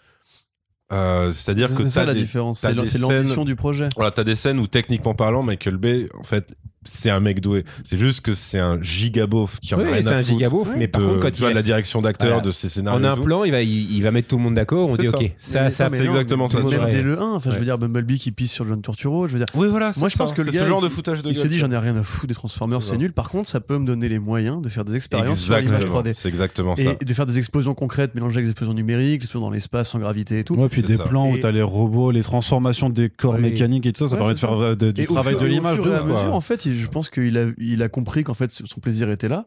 Euh, 0.91 1.31
C'est-à-dire 1.31 1.69
que 1.69 1.83
C'est 1.83 1.89
ça 1.89 2.01
t'as 2.01 2.07
la 2.07 2.13
des, 2.13 2.21
différence. 2.21 2.59
C'est 2.59 2.73
l'ambition 2.99 3.45
du 3.45 3.55
projet. 3.55 3.89
voilà, 3.95 4.11
t'as 4.11 4.23
des 4.23 4.35
scènes 4.35 4.59
où 4.59 4.67
techniquement 4.67 5.15
parlant, 5.15 5.43
Michael 5.43 5.77
Bay, 5.77 6.07
en 6.13 6.23
fait, 6.23 6.55
c'est 6.85 7.09
un 7.09 7.19
mec 7.19 7.41
doué. 7.41 7.65
C'est 7.83 7.97
juste 7.97 8.21
que 8.21 8.33
c'est 8.33 8.59
un 8.59 8.81
gigabof 8.81 9.59
qui 9.59 9.75
en 9.75 9.79
a 9.79 9.83
Oui, 9.83 9.91
rien 9.93 10.01
c'est 10.03 10.09
à 10.09 10.11
un 10.17 10.23
foutre 10.23 10.29
gigabof, 10.37 10.69
mais 10.77 10.87
par 10.87 11.01
de- 11.01 11.07
contre, 11.07 11.19
quand 11.19 11.29
tu 11.31 11.35
il 11.37 11.39
vois, 11.39 11.47
a- 11.49 11.51
de 11.51 11.55
la 11.55 11.61
direction 11.63 12.01
d'acteur, 12.01 12.29
Voilà. 12.29 12.41
de 12.43 12.51
ses 12.51 12.69
scénarios. 12.69 12.99
en 13.05 13.11
un 13.11 13.15
plan, 13.15 13.43
il 13.43 13.51
va, 13.51 13.61
il, 13.61 13.91
il 13.95 14.01
va 14.03 14.11
mettre 14.11 14.27
tout 14.27 14.37
le 14.37 14.43
monde 14.43 14.53
d'accord. 14.55 14.89
On 14.91 14.95
dit 14.95 15.07
ça. 15.07 15.17
ok, 15.17 15.31
ça, 15.37 15.63
Mais 15.65 15.71
ça, 15.71 15.89
c'est 15.89 16.05
exactement 16.05 16.47
ça, 16.47 16.59
Même 16.59 16.69
tu 16.69 16.75
vois. 16.75 16.85
dès 16.85 17.01
le 17.01 17.19
1, 17.19 17.33
enfin, 17.33 17.49
je 17.49 17.55
Ouais. 17.55 17.59
veux 17.59 17.65
dire, 17.65 17.77
Bumblebee 17.77 18.17
qui 18.19 18.31
pisse 18.31 18.51
sur 18.51 18.65
John 18.65 18.81
Turturro, 18.81 19.27
je 19.27 19.33
veux 19.33 19.39
dire. 19.39 19.47
Oui, 19.55 19.67
voilà. 19.69 19.91
Moi, 19.97 20.09
c'est 20.09 20.13
je 20.13 20.17
pense 20.17 20.29
ça. 20.29 20.35
que 20.35 20.41
le 20.41 20.51
c'est 20.51 20.57
gars, 20.57 20.63
ce 20.63 20.69
genre 20.69 20.79
il- 20.81 20.85
de 20.85 20.89
foutage 20.89 21.21
de 21.21 21.29
Il 21.29 21.35
se 21.35 21.41
gueule, 21.41 21.49
dit, 21.51 21.57
j'en 21.57 21.71
ai 21.71 21.77
rien 21.77 21.95
à 21.95 22.03
foutre 22.03 22.27
des 22.27 22.33
Transformers, 22.35 22.81
C'est 22.81 22.97
nul. 22.97 23.11
Par 23.13 23.29
contre, 23.29 23.49
ça 23.49 23.59
peut 23.59 23.77
me 23.77 23.85
donner 23.85 24.09
les 24.09 24.19
moyens 24.19 24.61
de 24.61 24.69
faire 24.69 24.85
des 24.85 24.95
expériences 24.95 25.39
sur 25.39 25.55
l'image 25.55 25.71
Exactement. 25.73 25.99
3D. 26.01 26.13
C'est 26.13 26.29
exactement 26.29 26.75
ça. 26.75 26.83
Et 27.01 27.05
de 27.05 27.13
faire 27.13 27.25
des 27.25 27.37
explosions 27.39 27.73
concrètes 27.73 28.13
mélangées 28.15 28.35
avec 28.37 28.45
des 28.45 28.51
explosions 28.51 28.73
numériques, 28.73 29.19
des 29.21 29.25
explosions 29.25 29.47
dans 29.47 29.51
l'espace 29.53 29.89
sans 29.89 29.99
gravité 29.99 30.39
et 30.39 30.43
tout. 30.43 30.55
Ouais, 30.55 30.69
puis 30.69 30.83
des 30.83 30.97
plans 30.97 31.29
où 31.29 31.37
t'as 31.37 31.51
les 31.51 31.61
robots, 31.61 32.11
les 32.11 32.21
transformations 32.23 32.89
des 32.89 33.09
corps 33.09 33.37
mécaniques 33.37 33.85
et 33.85 33.93
tout 33.93 34.05
ça, 34.05 34.07
ça 34.09 34.17
permet 34.17 34.33
de 34.33 34.39
faire 34.39 34.75
du 34.77 35.05
travail 35.05 35.35
de 35.35 35.45
l'image 35.45 35.75
fur 35.77 35.85
de 35.85 35.89
et 35.89 35.93
à 35.93 36.03
ouf, 36.03 36.09
quoi. 36.09 36.19
mesure, 36.21 36.33
en 36.35 36.41
fait, 36.41 36.65
je 36.75 36.87
pense 36.87 37.09
qu'il 37.09 37.37
a, 37.37 37.45
il 37.57 37.81
a 37.83 37.89
compris 37.89 38.23
qu'en 38.23 38.33
fait, 38.33 38.51
son 38.51 38.79
plaisir 38.79 39.09
était 39.09 39.29
là 39.29 39.45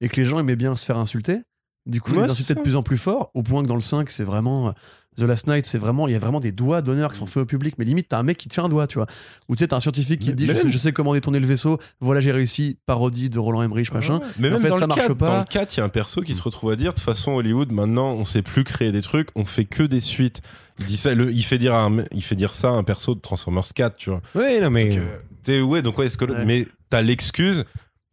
et 0.00 0.08
que 0.08 0.16
les 0.16 0.24
gens 0.24 0.38
aimaient 0.38 0.56
bien 0.56 0.74
se 0.76 0.84
faire 0.84 0.98
insulter. 0.98 1.38
Du 1.86 2.00
coup, 2.02 2.10
Ouais, 2.12 2.18
il 2.18 2.20
les 2.22 2.26
c'est 2.26 2.32
insultait 2.32 2.54
de 2.56 2.60
plus 2.60 2.76
en 2.76 2.82
plus 2.82 2.98
fort, 2.98 3.30
au 3.34 3.42
point 3.42 3.62
que 3.62 3.68
dans 3.68 3.74
le 3.74 3.80
5, 3.80 4.10
c'est 4.10 4.24
vraiment. 4.24 4.74
The 5.16 5.22
Last 5.22 5.48
Night, 5.48 5.66
c'est 5.66 5.78
vraiment, 5.78 6.06
il 6.06 6.12
y 6.12 6.14
a 6.14 6.20
vraiment 6.20 6.38
des 6.38 6.52
doigts 6.52 6.80
d'honneur 6.80 7.12
qui 7.12 7.18
sont 7.18 7.26
faits 7.26 7.42
au 7.42 7.46
public, 7.46 7.74
mais 7.78 7.84
limite, 7.84 8.06
t'as 8.08 8.18
un 8.18 8.22
mec 8.22 8.36
qui 8.36 8.46
te 8.46 8.54
fait 8.54 8.60
un 8.60 8.68
doigt, 8.68 8.86
tu 8.86 8.98
vois. 8.98 9.06
Ou 9.48 9.56
tu 9.56 9.64
sais, 9.64 9.68
t'as 9.68 9.76
un 9.76 9.80
scientifique 9.80 10.20
qui 10.20 10.28
te 10.30 10.34
dit, 10.36 10.46
je 10.46 10.52
sais, 10.52 10.62
même- 10.64 10.72
je 10.72 10.78
sais 10.78 10.92
comment 10.92 11.12
détourner 11.12 11.40
le 11.40 11.46
vaisseau, 11.46 11.78
voilà, 11.98 12.20
j'ai 12.20 12.30
réussi, 12.30 12.78
parodie 12.86 13.28
de 13.28 13.38
Roland 13.40 13.62
Emmerich, 13.62 13.90
machin. 13.92 14.20
Mais 14.38 14.46
En 14.46 14.52
même 14.52 14.60
fait, 14.60 14.68
dans, 14.68 14.74
ça 14.76 14.80
le 14.82 14.86
marche 14.86 15.00
4, 15.00 15.14
pas. 15.14 15.26
dans 15.26 15.38
le 15.40 15.44
4, 15.46 15.74
il 15.76 15.78
y 15.78 15.80
a 15.80 15.84
un 15.84 15.88
perso 15.88 16.20
qui 16.20 16.36
se 16.36 16.42
retrouve 16.42 16.70
à 16.70 16.76
dire 16.76 16.90
de 16.92 16.96
toute 16.98 17.04
façon 17.04 17.32
Hollywood 17.32 17.72
maintenant 17.72 18.12
on 18.12 18.24
sait 18.24 18.42
plus 18.42 18.62
créer 18.62 18.92
des 18.92 19.02
trucs, 19.02 19.30
on 19.34 19.44
fait 19.44 19.64
que 19.64 19.82
des 19.82 20.00
suites. 20.00 20.40
Il 20.78 20.84
dit 20.86 20.96
ça, 20.96 21.12
le- 21.16 21.32
il 21.32 21.42
fait 21.42 21.58
dire 21.58 21.74
à 21.74 21.82
un- 21.86 22.04
il 22.12 22.22
fait 22.22 22.36
dire 22.36 22.54
ça 22.54 22.68
à 22.68 22.72
un 22.72 22.84
perso 22.84 23.16
de 23.16 23.20
Transformers 23.20 23.66
4, 23.74 23.96
tu 23.96 24.10
vois. 24.10 24.20
Oui, 24.36 24.60
non, 24.60 24.70
mais. 24.70 24.90
Donc, 24.90 24.98
euh, 24.98 25.18
t'es- 25.48 25.60
ouais, 25.60 25.82
donc 25.82 25.98
ouais, 25.98 26.06
est-ce 26.06 26.16
que 26.18 26.24
le- 26.24 26.34
Ouais. 26.34 26.44
mais 26.44 26.66
t'as 26.90 27.02
l'excuse, 27.02 27.64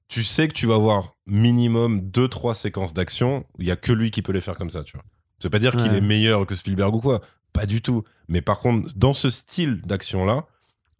tu 0.07 0.23
sais 0.23 0.47
que 0.47 0.53
tu 0.53 0.65
vas 0.67 0.75
avoir 0.75 1.13
minimum 1.27 2.01
2 2.09 2.27
3 2.27 2.53
séquences 2.55 2.93
d'action 2.93 3.45
où 3.57 3.61
il 3.61 3.67
y 3.67 3.71
a 3.71 3.75
que 3.75 3.91
lui 3.91 4.11
qui 4.11 4.21
peut 4.21 4.31
les 4.33 4.41
faire 4.41 4.55
comme 4.55 4.69
ça, 4.69 4.83
tu 4.83 4.93
vois. 4.93 5.03
Ça 5.39 5.47
veut 5.47 5.49
pas 5.49 5.59
dire 5.59 5.71
qu'il 5.75 5.91
Ouais. 5.91 5.97
est 5.97 6.01
meilleur 6.01 6.45
que 6.45 6.55
Spielberg 6.55 6.95
ou 6.95 6.99
quoi, 7.01 7.21
pas 7.53 7.65
du 7.65 7.81
tout. 7.81 8.03
Mais 8.29 8.41
par 8.41 8.59
contre, 8.59 8.91
dans 8.95 9.13
ce 9.13 9.29
style 9.29 9.81
d'action 9.81 10.25
là, 10.25 10.45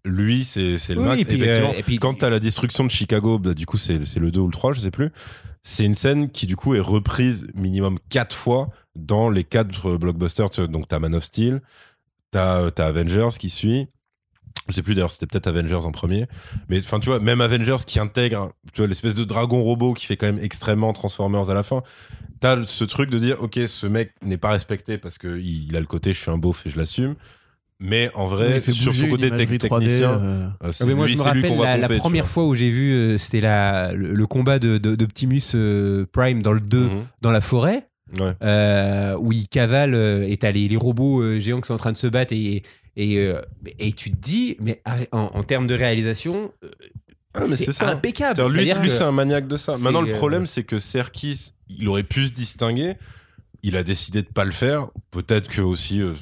lui 0.03 0.45
c'est 0.45 0.77
c'est 0.77 0.93
le 0.93 1.01
Oui, 1.01 1.07
max. 1.07 1.21
et 1.21 1.25
puis, 1.25 1.35
Effectivement, 1.35 1.71
euh, 1.71 1.77
et 1.79 1.83
puis- 1.83 1.97
quand 1.99 2.13
t'as 2.15 2.29
la 2.29 2.39
destruction 2.39 2.83
de 2.83 2.91
Chicago, 2.91 3.39
bah, 3.39 3.53
du 3.53 3.65
coup 3.65 3.77
c'est 3.77 4.05
c'est 4.05 4.19
le 4.19 4.29
2 4.31 4.39
ou 4.41 4.47
le 4.47 4.51
3, 4.53 4.73
je 4.73 4.79
sais 4.81 4.91
plus. 4.91 5.11
C'est 5.63 5.85
une 5.85 5.95
scène 5.95 6.29
qui 6.29 6.45
du 6.45 6.55
coup 6.55 6.75
est 6.75 6.79
reprise 6.79 7.47
minimum 7.55 7.97
4 8.09 8.35
fois 8.35 8.69
dans 8.95 9.29
les 9.29 9.43
4 9.43 9.97
blockbusters. 9.97 10.49
tu 10.51 10.61
vois. 10.61 10.67
Donc 10.67 10.87
t'as 10.87 10.99
Man 10.99 11.15
of 11.15 11.23
Steel, 11.23 11.61
t'as 12.31 12.67
as 12.77 12.85
Avengers 12.85 13.29
qui 13.39 13.49
suit. 13.49 13.87
Je 14.67 14.73
sais 14.73 14.81
plus 14.81 14.95
d'ailleurs, 14.95 15.11
c'était 15.11 15.27
peut-être 15.27 15.47
Avengers 15.47 15.75
en 15.85 15.91
premier. 15.91 16.25
Mais 16.69 16.79
enfin, 16.79 16.99
tu 16.99 17.07
vois, 17.09 17.19
même 17.19 17.39
Avengers 17.41 17.83
qui 17.85 17.99
intègre, 17.99 18.51
tu 18.73 18.81
vois, 18.81 18.87
l'espèce 18.87 19.13
de 19.13 19.23
dragon 19.23 19.61
robot 19.61 19.93
qui 19.93 20.05
fait 20.07 20.17
quand 20.17 20.25
même 20.25 20.39
extrêmement 20.39 20.91
Transformers 20.93 21.49
à 21.49 21.53
la 21.53 21.61
fin. 21.63 21.83
T'as 22.39 22.63
ce 22.65 22.83
truc 22.83 23.09
de 23.11 23.19
dire, 23.19 23.37
ok, 23.41 23.59
ce 23.67 23.85
mec 23.87 24.13
n'est 24.23 24.37
pas 24.37 24.49
respecté 24.51 24.97
parce 24.97 25.17
que 25.17 25.39
il, 25.39 25.75
a 25.75 25.79
le 25.79 25.85
côté, 25.85 26.13
je 26.13 26.19
suis 26.19 26.31
un 26.31 26.37
beauf 26.37 26.65
et 26.65 26.69
je 26.71 26.77
l'assume. 26.77 27.15
Mais 27.79 28.09
en 28.15 28.27
vrai, 28.27 28.59
sur 28.61 28.95
son 28.95 29.07
côté 29.09 29.27
imagerie 29.27 29.57
tec- 29.57 29.69
3D, 29.69 29.79
technicien, 29.81 30.11
euh, 30.11 30.47
euh, 30.63 30.71
c'est 30.71 30.85
Ah, 30.89 30.95
moi, 30.95 31.05
lui, 31.07 31.13
je 31.13 31.17
me 31.19 31.23
lui 31.23 31.29
rappelle 31.29 31.49
qu'on 31.49 31.57
va 31.57 31.65
la, 31.65 31.77
la 31.77 31.87
pomper, 31.87 31.95
tu 31.95 31.99
première 31.99 32.27
fois 32.27 32.45
où 32.47 32.55
j'ai 32.55 32.69
vu, 32.69 32.91
euh, 32.93 33.17
c'était 33.17 33.41
la- 33.41 33.91
le, 33.91 34.13
le 34.13 34.27
combat 34.27 34.59
de, 34.59 34.77
de- 34.77 34.95
d'Optimus 34.95 35.41
euh, 35.55 36.05
Prime 36.11 36.41
dans 36.41 36.53
le 36.53 36.61
2, 36.61 36.79
Mhm. 36.85 37.05
dans 37.21 37.31
la 37.31 37.41
forêt, 37.41 37.87
Ouais. 38.19 38.31
euh, 38.43 39.17
où 39.19 39.31
il 39.33 39.47
cavale 39.49 39.93
euh, 39.93 40.25
et 40.27 40.37
t'as 40.37 40.51
les, 40.51 40.67
les 40.69 40.77
robots 40.77 41.21
euh, 41.21 41.39
géants 41.41 41.59
qui 41.59 41.67
sont 41.67 41.73
en 41.73 41.77
train 41.77 41.91
de 41.91 41.97
se 41.97 42.07
battre 42.07 42.33
et, 42.33 42.63
et, 42.97 43.17
euh, 43.17 43.41
et 43.79 43.91
tu 43.93 44.11
te 44.11 44.17
dis, 44.17 44.57
mais 44.59 44.81
en, 45.11 45.19
en 45.33 45.43
termes 45.43 45.67
de 45.67 45.75
réalisation, 45.75 46.51
euh, 46.63 46.69
Ah, 47.33 47.43
mais 47.49 47.55
c'est 47.57 47.73
ça. 47.73 47.89
impeccable. 47.89 48.41
Lui, 48.53 48.89
c'est 48.89 49.01
un 49.03 49.11
maniaque 49.11 49.47
de 49.47 49.57
ça. 49.57 49.77
Maintenant, 49.77 50.01
le 50.01 50.11
euh, 50.13 50.17
problème, 50.17 50.45
c'est 50.45 50.63
que 50.63 50.79
Serkis, 50.79 51.51
il 51.69 51.87
aurait 51.87 52.03
pu 52.03 52.27
se 52.27 52.31
distinguer. 52.31 52.95
Il 53.63 53.75
a 53.75 53.81
décidé 53.83 54.21
de 54.21 54.27
pas 54.27 54.45
le 54.45 54.51
faire. 54.51 54.87
Peut-être 55.09 55.47
que 55.49 55.59
aussi, 55.61 55.99
euh, 55.99 56.13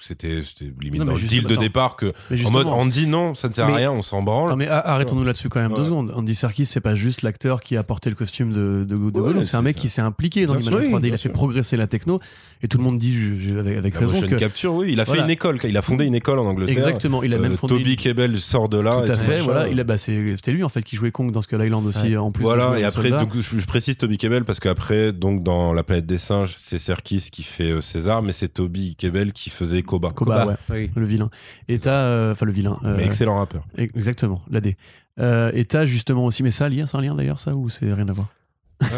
c'était 0.00 0.40
limite 0.82 1.00
Non, 1.00 1.06
dans 1.06 1.14
le 1.14 1.20
deal 1.20 1.44
de 1.46 1.56
départ 1.56 1.96
que, 1.96 2.06
en 2.06 2.12
mode, 2.30 2.36
justement- 2.38 2.78
Andy, 2.78 3.06
non, 3.06 3.34
ça 3.34 3.48
ne 3.48 3.54
sert 3.54 3.66
à 3.68 3.74
rien, 3.74 3.90
on 3.90 4.02
s'en 4.02 4.20
branle. 4.22 4.50
Non, 4.50 4.56
mais 4.56 4.68
a- 4.68 4.78
arrêtons-nous 4.80 5.24
là-dessus 5.24 5.48
quand 5.48 5.60
même 5.60 5.72
deux 5.72 5.84
secondes. 5.86 6.12
Andy 6.14 6.34
Serkis, 6.34 6.66
c'est 6.66 6.82
pas 6.82 6.94
juste 6.94 7.22
l'acteur 7.22 7.62
qui 7.62 7.78
a 7.78 7.82
porté 7.84 8.10
le 8.10 8.16
costume 8.16 8.52
de, 8.52 8.84
de, 8.84 8.84
de 8.86 8.94
Ouais, 8.96 9.10
Gollum, 9.12 9.44
c'est 9.46 9.56
un 9.56 9.62
mec 9.62 9.76
ça. 9.76 9.80
qui 9.82 9.88
s'est 9.88 10.02
impliqué 10.02 10.44
dans 10.44 10.58
sûr, 10.58 10.72
3D, 10.78 11.06
il 11.06 11.14
a 11.14 11.16
fait 11.16 11.22
sûr. 11.22 11.32
progresser 11.32 11.78
la 11.78 11.86
techno, 11.86 12.20
et 12.62 12.68
tout 12.68 12.78
le 12.78 12.84
monde 12.84 12.98
dit, 12.98 13.16
avec, 13.58 13.76
avec 13.78 13.94
La 13.94 14.00
raison, 14.00 14.26
que. 14.26 14.34
capture, 14.34 14.74
oui. 14.74 14.88
Il 14.92 15.00
a 15.00 15.04
fait 15.04 15.12
Voilà. 15.12 15.24
une 15.24 15.30
école. 15.30 15.58
Il 15.64 15.76
a 15.76 15.82
fondé 15.82 16.04
une 16.04 16.14
école 16.14 16.38
en 16.38 16.46
Angleterre. 16.46 16.76
Exactement, 16.76 17.22
il 17.22 17.32
a 17.34 17.38
même 17.38 17.52
Euh, 17.52 17.56
fondé. 17.56 17.74
Toby 17.74 17.90
une- 17.92 17.96
Kebbell 17.96 18.40
sort 18.40 18.68
de 18.68 18.78
là. 18.78 19.02
Tout 19.02 19.08
et 19.08 19.10
à 19.12 19.16
fait, 19.16 19.30
machin. 19.32 19.42
voilà. 19.44 19.68
Il 19.68 19.80
a, 19.80 19.84
bah, 19.84 19.96
c'était 19.98 20.52
lui 20.52 20.62
en 20.62 20.68
fait 20.68 20.82
qui 20.82 20.96
jouait 20.96 21.10
Kong 21.10 21.32
dans 21.32 21.42
Skull 21.42 21.64
Island 21.64 21.86
aussi, 21.86 22.02
Ouais. 22.08 22.16
en 22.16 22.30
plus. 22.32 22.42
Voilà, 22.42 22.78
et 22.78 22.84
après, 22.84 23.10
donc, 23.10 23.32
je, 23.38 23.64
précise 23.66 23.96
Toby 23.96 24.18
Kebbell 24.18 24.44
parce 24.44 24.60
qu'après, 24.60 25.12
donc, 25.12 25.42
dans 25.42 25.72
La 25.72 25.82
planète 25.84 26.06
des 26.06 26.18
singes, 26.18 26.54
c'est 26.56 26.78
Serkis 26.78 27.28
qui 27.32 27.42
fait 27.42 27.70
euh, 27.70 27.80
César, 27.80 28.22
mais 28.22 28.32
c'est 28.32 28.48
Toby 28.48 28.94
Kebbell 28.96 29.32
qui 29.32 29.48
faisait 29.50 29.82
Koba. 29.82 30.10
Koba, 30.10 30.46
ouais, 30.46 30.54
Oui. 30.70 30.90
le 30.94 31.06
vilain. 31.06 31.30
Et 31.68 31.78
t'as, 31.78 31.90
euh, 31.92 32.32
enfin 32.32 32.44
le 32.46 32.52
vilain. 32.52 32.78
euh, 32.84 32.94
Mais 32.96 33.04
excellent 33.06 33.36
rappeur. 33.38 33.64
Exactement, 33.76 34.42
l'AD. 34.50 34.74
Euh, 35.18 35.50
et 35.54 35.64
t'as 35.64 35.84
justement 35.86 36.24
aussi, 36.24 36.42
mais 36.42 36.50
ça, 36.50 36.68
lien, 36.68 36.86
c'est 36.86 36.96
un 36.96 37.00
lien 37.00 37.14
d'ailleurs, 37.14 37.38
ça, 37.38 37.54
ou 37.54 37.68
c'est 37.68 37.92
rien 37.92 38.08
à 38.08 38.12
voir? 38.12 38.28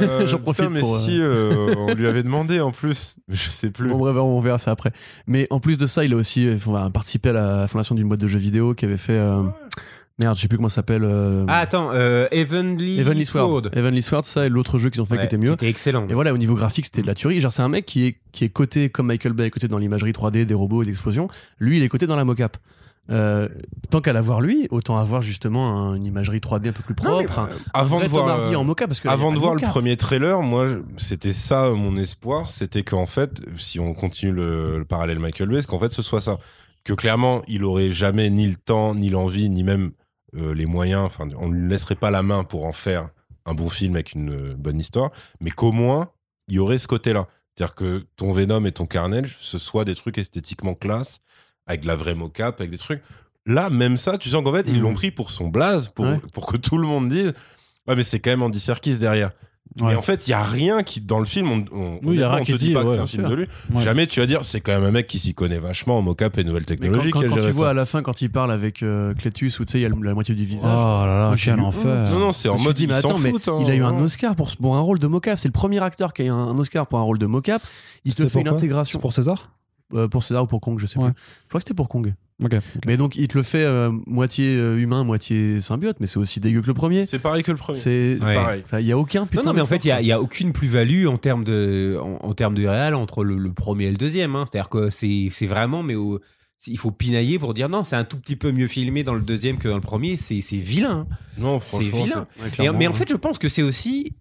Euh, 0.00 0.26
J'en 0.26 0.38
profite 0.38 0.60
putain, 0.64 0.70
mais 0.70 0.80
pour, 0.80 0.96
euh, 0.96 0.98
si, 1.00 1.18
euh, 1.20 1.74
on 1.76 1.94
lui 1.94 2.06
avait 2.06 2.22
demandé 2.24 2.60
en 2.60 2.70
plus. 2.72 3.16
Je 3.28 3.50
sais 3.50 3.70
plus. 3.70 3.88
Bon, 3.88 3.98
bref, 3.98 4.16
on 4.16 4.40
verra 4.40 4.58
ça 4.58 4.70
après. 4.70 4.92
Mais 5.26 5.46
en 5.50 5.60
plus 5.60 5.78
de 5.78 5.86
ça, 5.86 6.04
il 6.04 6.12
a 6.12 6.16
aussi 6.16 6.46
euh, 6.48 6.56
enfin, 6.56 6.90
participé 6.90 7.30
à 7.30 7.32
la 7.32 7.68
fondation 7.68 7.94
d'une 7.94 8.08
boîte 8.08 8.20
de 8.20 8.26
jeux 8.28 8.38
vidéo 8.38 8.74
qui 8.74 8.84
avait 8.84 8.96
fait. 8.96 9.12
euh, 9.18 9.42
Merde, 10.20 10.36
je 10.36 10.42
sais 10.42 10.48
plus 10.48 10.58
comment 10.58 10.68
ça 10.68 10.76
s'appelle. 10.76 11.04
euh, 11.04 11.44
Ah, 11.48 11.60
attends, 11.60 11.90
euh, 11.94 12.28
Heavenly, 12.30 13.00
Heavenly 13.00 13.24
Sword. 13.24 13.48
Sword. 13.64 13.70
Heavenly 13.72 14.02
Sword, 14.02 14.24
ça, 14.26 14.44
et 14.46 14.48
l'autre 14.50 14.78
jeu 14.78 14.90
qu'ils 14.90 15.00
ont 15.00 15.06
fait 15.06 15.14
qui 15.14 15.20
Ouais, 15.20 15.24
était 15.24 15.38
mieux. 15.38 15.52
C'était 15.52 15.68
excellent. 15.70 16.06
Et 16.08 16.14
voilà, 16.14 16.34
au 16.34 16.38
niveau 16.38 16.54
graphique, 16.54 16.84
c'était 16.84 17.00
de 17.02 17.06
la 17.06 17.14
tuerie. 17.14 17.40
Genre, 17.40 17.50
c'est 17.50 17.62
un 17.62 17.68
mec 17.70 17.86
qui 17.86 18.06
est, 18.06 18.16
qui 18.30 18.44
est 18.44 18.50
coté 18.50 18.90
comme 18.90 19.06
Michael 19.06 19.32
Bay, 19.32 19.46
est 19.46 19.50
coté 19.50 19.68
dans 19.68 19.78
l'imagerie 19.78 20.12
3D, 20.12 20.44
des 20.44 20.54
robots 20.54 20.82
et 20.82 20.84
des 20.84 20.90
explosions. 20.92 21.28
Lui, 21.58 21.78
il 21.78 21.82
est 21.82 21.88
coté 21.88 22.06
dans 22.06 22.14
la 22.16 22.24
mocap. 22.24 22.56
Euh, 23.10 23.48
tant 23.90 24.00
qu'à 24.00 24.12
l'avoir 24.12 24.40
lui, 24.40 24.68
autant 24.70 24.96
avoir 24.96 25.22
justement 25.22 25.76
un- 25.76 25.94
une 25.94 26.06
imagerie 26.06 26.38
3D 26.40 26.68
un 26.68 26.72
peu 26.72 26.82
plus 26.84 26.94
Non, 27.04 27.18
mais, 27.18 27.24
propre. 27.24 27.40
un- 27.40 27.48
Avant 27.74 27.98
un 27.98 28.04
de 28.04 28.08
vrai 28.08 28.16
Tom 28.16 28.24
voir. 28.26 28.38
Hardy 28.40 28.54
euh, 28.54 28.58
en 28.58 28.74
parce 28.74 29.00
que 29.00 29.08
Avant 29.08 29.32
a 29.32 29.34
de 29.34 29.40
voir 29.40 29.54
le 29.56 29.60
premier 29.60 29.96
trailer, 29.96 30.40
moi, 30.42 30.68
c'était 30.96 31.32
ça 31.32 31.64
euh, 31.66 31.74
mon 31.74 31.96
espoir, 31.96 32.50
c'était 32.50 32.84
qu'en 32.84 33.06
fait, 33.06 33.40
si 33.58 33.80
on 33.80 33.92
continue 33.92 34.30
le, 34.32 34.78
le 34.78 34.84
parallèle 34.84 35.18
Michael 35.18 35.48
Bay, 35.48 35.62
qu'en 35.64 35.80
fait, 35.80 35.92
ce 35.92 36.00
soit 36.02 36.20
ça. 36.20 36.38
Que 36.84 36.92
clairement, 36.94 37.42
il 37.48 37.64
aurait 37.64 37.90
jamais 37.90 38.30
ni 38.30 38.46
le 38.48 38.56
temps, 38.56 38.94
ni 38.94 39.08
l'envie, 39.10 39.50
ni 39.50 39.62
même 39.64 39.92
euh, 40.36 40.54
les 40.54 40.66
moyens. 40.66 41.02
Enfin, 41.04 41.28
on 41.38 41.48
ne 41.48 41.54
lui 41.54 41.68
laisserait 41.68 41.96
pas 41.96 42.10
la 42.10 42.22
main 42.22 42.44
pour 42.44 42.64
en 42.66 42.72
faire 42.72 43.08
un 43.46 43.54
bon 43.54 43.68
film 43.68 43.94
avec 43.96 44.12
une 44.14 44.30
euh, 44.30 44.54
bonne 44.56 44.78
histoire, 44.80 45.10
mais 45.40 45.50
qu'au 45.50 45.72
moins, 45.72 46.10
il 46.48 46.54
y 46.54 46.58
aurait 46.60 46.78
ce 46.78 46.86
côté-là. 46.86 47.26
C'est-à-dire 47.56 47.74
que 47.74 48.06
ton 48.16 48.32
Venom 48.32 48.64
et 48.64 48.72
ton 48.72 48.86
Carnage, 48.86 49.36
ce 49.40 49.58
soit 49.58 49.84
des 49.84 49.94
trucs 49.96 50.18
esthétiquement 50.18 50.74
classe, 50.74 51.20
avec 51.66 51.82
de 51.82 51.86
la 51.86 51.96
vraie 51.96 52.14
mocap, 52.14 52.58
avec 52.60 52.70
des 52.70 52.78
trucs. 52.78 53.02
Là, 53.46 53.70
même 53.70 53.96
ça, 53.96 54.18
tu 54.18 54.28
sens 54.28 54.44
qu'en 54.44 54.52
fait, 54.52 54.64
ils 54.68 54.76
Mhm. 54.76 54.82
l'ont 54.82 54.94
pris 54.94 55.10
pour 55.10 55.30
son 55.30 55.48
blaze, 55.48 55.88
pour, 55.88 56.04
Ouais. 56.06 56.20
pour 56.32 56.46
que 56.46 56.56
tout 56.56 56.78
le 56.78 56.86
monde 56.86 57.08
dise 57.08 57.34
Ouais, 57.88 57.96
mais 57.96 58.04
c'est 58.04 58.20
quand 58.20 58.30
même 58.30 58.42
Andy 58.42 58.60
Serkis 58.60 58.96
derrière. 58.98 59.30
Ouais. 59.80 59.88
Mais 59.88 59.94
en 59.96 60.02
fait, 60.02 60.28
il 60.28 60.30
y 60.30 60.34
a 60.34 60.42
rien 60.42 60.82
qui, 60.82 61.00
dans 61.00 61.18
le 61.18 61.24
film, 61.24 61.50
on, 61.50 61.64
on, 61.72 61.92
Oui, 62.04 62.16
il 62.16 62.20
y 62.20 62.22
a 62.22 62.28
honnêtement, 62.28 62.30
rien 62.34 62.42
on 62.42 62.44
qui 62.44 62.52
te 62.52 62.56
dit 62.58 62.68
dit, 62.68 62.74
pas 62.74 62.84
que 62.84 62.90
c'est 62.90 62.98
un 62.98 63.06
film 63.06 63.22
sûr. 63.22 63.30
de 63.30 63.34
lui. 63.34 63.46
Ouais. 63.74 63.82
Jamais 63.82 64.06
tu 64.06 64.20
vas 64.20 64.26
dire, 64.26 64.44
c'est 64.44 64.60
quand 64.60 64.70
même 64.72 64.84
un 64.84 64.90
mec 64.92 65.06
qui 65.08 65.18
s'y 65.18 65.34
connaît 65.34 65.58
vachement 65.58 65.96
en 65.98 66.02
mocap 66.02 66.36
et 66.38 66.44
nouvelles 66.44 66.64
quand, 66.66 66.74
technologies 66.76 67.10
quand- 67.10 67.22
tu 67.22 67.50
vois 67.52 67.70
à 67.70 67.74
la 67.74 67.86
fin, 67.86 68.02
quand 68.02 68.20
il 68.22 68.30
parle 68.30 68.52
avec 68.52 68.82
euh, 68.84 69.14
Cletus, 69.14 69.58
où 69.58 69.64
tu 69.64 69.72
sais, 69.72 69.78
il 69.78 69.82
y 69.82 69.86
a 69.86 69.88
la 69.88 70.14
moitié 70.14 70.34
du 70.36 70.42
Oh 70.42 70.46
visage. 70.46 70.64
là 70.70 71.06
là, 71.30 71.32
j'ai 71.36 71.50
quel 71.52 71.60
enfer. 71.60 72.04
Non, 72.12 72.18
non, 72.20 72.32
c'est 72.32 72.50
en 72.50 72.58
mode, 72.58 72.76
dit, 72.76 72.84
il 72.84 72.92
s'en 72.94 73.14
fout. 73.16 73.48
hein, 73.48 73.58
il 73.62 73.70
a 73.70 73.74
eu 73.74 73.82
un. 73.82 73.98
Oscar 73.98 74.36
pour, 74.36 74.54
pour 74.56 74.76
un 74.76 74.80
rôle 74.80 74.98
de 75.00 75.06
mocap. 75.06 75.38
C'est 75.38 75.48
le 75.48 75.52
premier 75.52 75.82
acteur 75.82 76.12
qui 76.12 76.22
a 76.22 76.24
eu 76.26 76.30
un, 76.30 76.34
un 76.36 76.58
Oscar 76.58 76.86
pour 76.86 76.98
un 76.98 77.02
rôle 77.02 77.18
de 77.18 77.26
mocap. 77.26 77.62
Il 78.04 78.14
te 78.14 78.28
fait 78.28 78.40
une 78.42 78.48
intégration. 78.48 79.00
Pour 79.00 79.12
César? 79.14 79.50
Euh, 79.94 80.08
pour 80.08 80.24
César 80.24 80.44
ou 80.44 80.46
pour 80.46 80.60
Kong, 80.60 80.78
je 80.78 80.86
sais 80.86 80.98
Ouais. 80.98 81.12
plus. 81.12 81.22
Je 81.44 81.48
crois 81.48 81.58
que 81.60 81.64
c'était 81.64 81.74
pour 81.74 81.88
Kong. 81.88 82.14
Mais 82.86 82.96
donc, 82.96 83.14
il 83.14 83.28
te 83.28 83.38
le 83.38 83.44
fait 83.44 83.62
euh, 83.64 83.92
moitié 84.06 84.56
euh, 84.56 84.76
humain, 84.76 85.04
moitié 85.04 85.60
symbiote, 85.60 86.00
mais 86.00 86.06
c'est 86.08 86.18
aussi 86.18 86.40
dégueu 86.40 86.60
que 86.60 86.66
le 86.66 86.74
premier. 86.74 87.06
C'est 87.06 87.20
pareil 87.20 87.44
que 87.44 87.52
le 87.52 87.56
premier. 87.56 87.78
C'est. 87.78 88.16
C'est 88.16 88.24
Ouais. 88.24 88.34
pareil. 88.34 88.64
Il 88.80 88.86
y 88.86 88.90
a 88.92 88.98
aucun 88.98 89.26
putain. 89.26 89.42
Non, 89.42 89.48
non, 89.50 89.54
mais 89.54 89.60
en 89.60 89.66
fait, 89.66 89.84
il 89.84 89.94
n'y 90.02 90.10
a, 90.10 90.20
aucune 90.20 90.52
plus-value 90.52 91.06
en 91.06 91.18
termes 91.18 91.44
de, 91.44 91.98
en, 92.02 92.16
en 92.26 92.32
termes 92.34 92.54
de 92.56 92.66
réel 92.66 92.94
entre 92.96 93.22
le, 93.22 93.36
le 93.36 93.52
premier 93.52 93.84
et 93.84 93.90
le 93.92 93.96
deuxième. 93.96 94.34
hein. 94.34 94.44
C'est-à-dire 94.50 94.70
que 94.70 94.90
c'est 94.90 95.28
c'est 95.30 95.46
vraiment, 95.46 95.84
mais 95.84 95.94
au- 95.94 96.18
il 96.66 96.78
faut 96.78 96.90
pinailler 96.90 97.38
pour 97.38 97.54
dire 97.54 97.68
non, 97.68 97.84
c'est 97.84 97.96
un 97.96 98.04
tout 98.04 98.16
petit 98.18 98.36
peu 98.36 98.50
mieux 98.50 98.66
filmé 98.68 99.04
dans 99.04 99.14
le 99.14 99.20
deuxième 99.22 99.58
que 99.58 99.68
dans 99.68 99.74
le 99.76 99.80
premier. 99.80 100.16
C'est 100.16 100.40
c'est 100.40 100.56
vilain. 100.56 101.06
hein. 101.10 101.16
Non, 101.38 101.60
C'est 101.60 101.66
franchement. 101.68 102.04
vilain. 102.04 102.26
Ouais, 102.40 102.66
Et- 102.66 102.70
mais 102.70 102.86
en 102.88 102.90
hein. 102.90 102.92
fait, 102.92 103.08
je 103.08 103.16
pense 103.16 103.38
que 103.38 103.48
c'est 103.48 103.62
aussi 103.62 104.14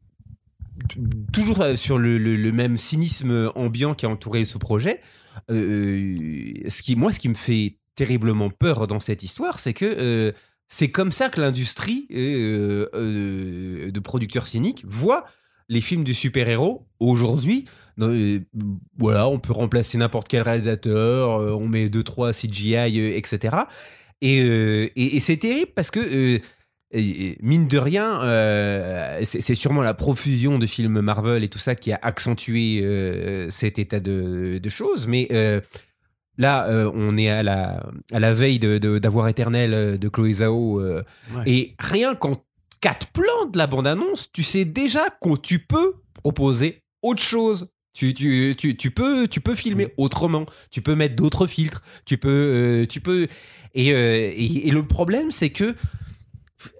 toujours 1.31 1.63
sur 1.75 1.97
le, 1.97 2.17
le- 2.17 2.35
le 2.35 2.51
même 2.51 2.77
cynisme 2.77 3.51
ambiant 3.55 3.93
qui 3.93 4.05
a 4.05 4.09
entouré 4.09 4.45
ce 4.45 4.57
projet. 4.57 4.99
Euh, 5.49 6.53
ce 6.67 6.81
qui, 6.81 6.95
moi, 6.95 7.11
ce 7.11 7.19
qui 7.19 7.29
me 7.29 7.33
fait 7.35 7.77
terriblement 7.95 8.49
peur 8.49 8.87
dans 8.87 8.99
cette 8.99 9.23
histoire, 9.23 9.59
c'est 9.59 9.73
que 9.73 9.85
euh, 9.85 10.31
c'est 10.67 10.89
comme 10.89 11.11
ça 11.11 11.29
que 11.29 11.41
l'industrie 11.41 12.07
euh, 12.11 12.87
euh, 12.93 13.91
de 13.91 13.99
producteurs 13.99 14.47
cyniques 14.47 14.83
voit 14.87 15.25
les 15.67 15.81
films 15.81 16.03
de 16.03 16.13
super-héros 16.13 16.85
aujourd'hui. 16.99 17.65
Euh, 17.99 18.39
voilà, 18.97 19.27
on 19.27 19.39
peut 19.39 19.53
remplacer 19.53 19.97
n'importe 19.97 20.27
quel 20.27 20.41
réalisateur, 20.41 21.39
euh, 21.39 21.51
on 21.51 21.67
met 21.67 21.87
2-3 21.87 22.33
CGI, 22.33 22.99
euh, 22.99 23.17
etc. 23.17 23.57
Et, 24.21 24.41
euh, 24.41 24.89
c'est 25.19 25.37
terrible 25.37 25.71
parce 25.75 25.91
que, 25.91 25.99
euh, 25.99 26.39
et- 26.99 27.37
mine 27.41 27.67
de 27.67 27.77
rien, 27.77 28.21
euh, 28.23 29.19
c'est 29.23 29.55
sûrement 29.55 29.81
la 29.81 29.93
profusion 29.93 30.59
de 30.59 30.65
films 30.65 31.01
Marvel 31.01 31.43
et 31.43 31.47
tout 31.47 31.59
ça 31.59 31.75
qui 31.75 31.91
a 31.91 31.99
accentué 32.01 32.81
euh, 32.83 33.49
cet 33.49 33.79
état 33.79 33.99
de, 33.99 34.59
de 34.61 34.69
choses. 34.69 35.07
Mais 35.07 35.27
euh, 35.31 35.61
là, 36.37 36.67
on 36.93 37.17
est 37.17 37.29
à 37.29 37.43
la, 37.43 37.83
à 38.11 38.19
la 38.19 38.33
veille 38.33 38.59
de- 38.59 38.77
de- 38.77 38.99
d'avoir 38.99 39.27
éternel 39.27 39.97
de 39.99 40.09
Chloé 40.09 40.33
Zhao. 40.33 40.81
Ouais. 40.81 41.03
Et 41.45 41.75
rien 41.79 42.15
qu'en 42.15 42.33
quatre 42.81 43.07
plans 43.07 43.45
de 43.51 43.57
la 43.57 43.67
bande-annonce, 43.67 44.31
tu 44.31 44.43
sais 44.43 44.65
déjà 44.65 45.05
que 45.21 45.37
tu 45.37 45.59
peux 45.59 45.93
proposer 46.13 46.81
autre 47.01 47.21
chose. 47.21 47.67
Tu, 47.93 48.13
tu, 48.13 48.55
tu, 48.57 48.77
tu 48.77 48.89
peux, 48.89 49.27
tu 49.27 49.41
peux 49.41 49.53
filmer 49.53 49.89
autrement. 49.97 50.45
Tu 50.71 50.81
peux 50.81 50.95
mettre 50.95 51.15
d'autres 51.17 51.45
filtres. 51.45 51.81
Tu 52.05 52.17
peux, 52.17 52.29
euh, 52.29 52.85
tu 52.85 53.01
peux. 53.01 53.27
Et, 53.75 53.93
euh, 53.93 54.31
et, 54.33 54.67
et 54.69 54.71
le 54.71 54.87
problème, 54.87 55.29
c'est 55.29 55.49
que 55.49 55.75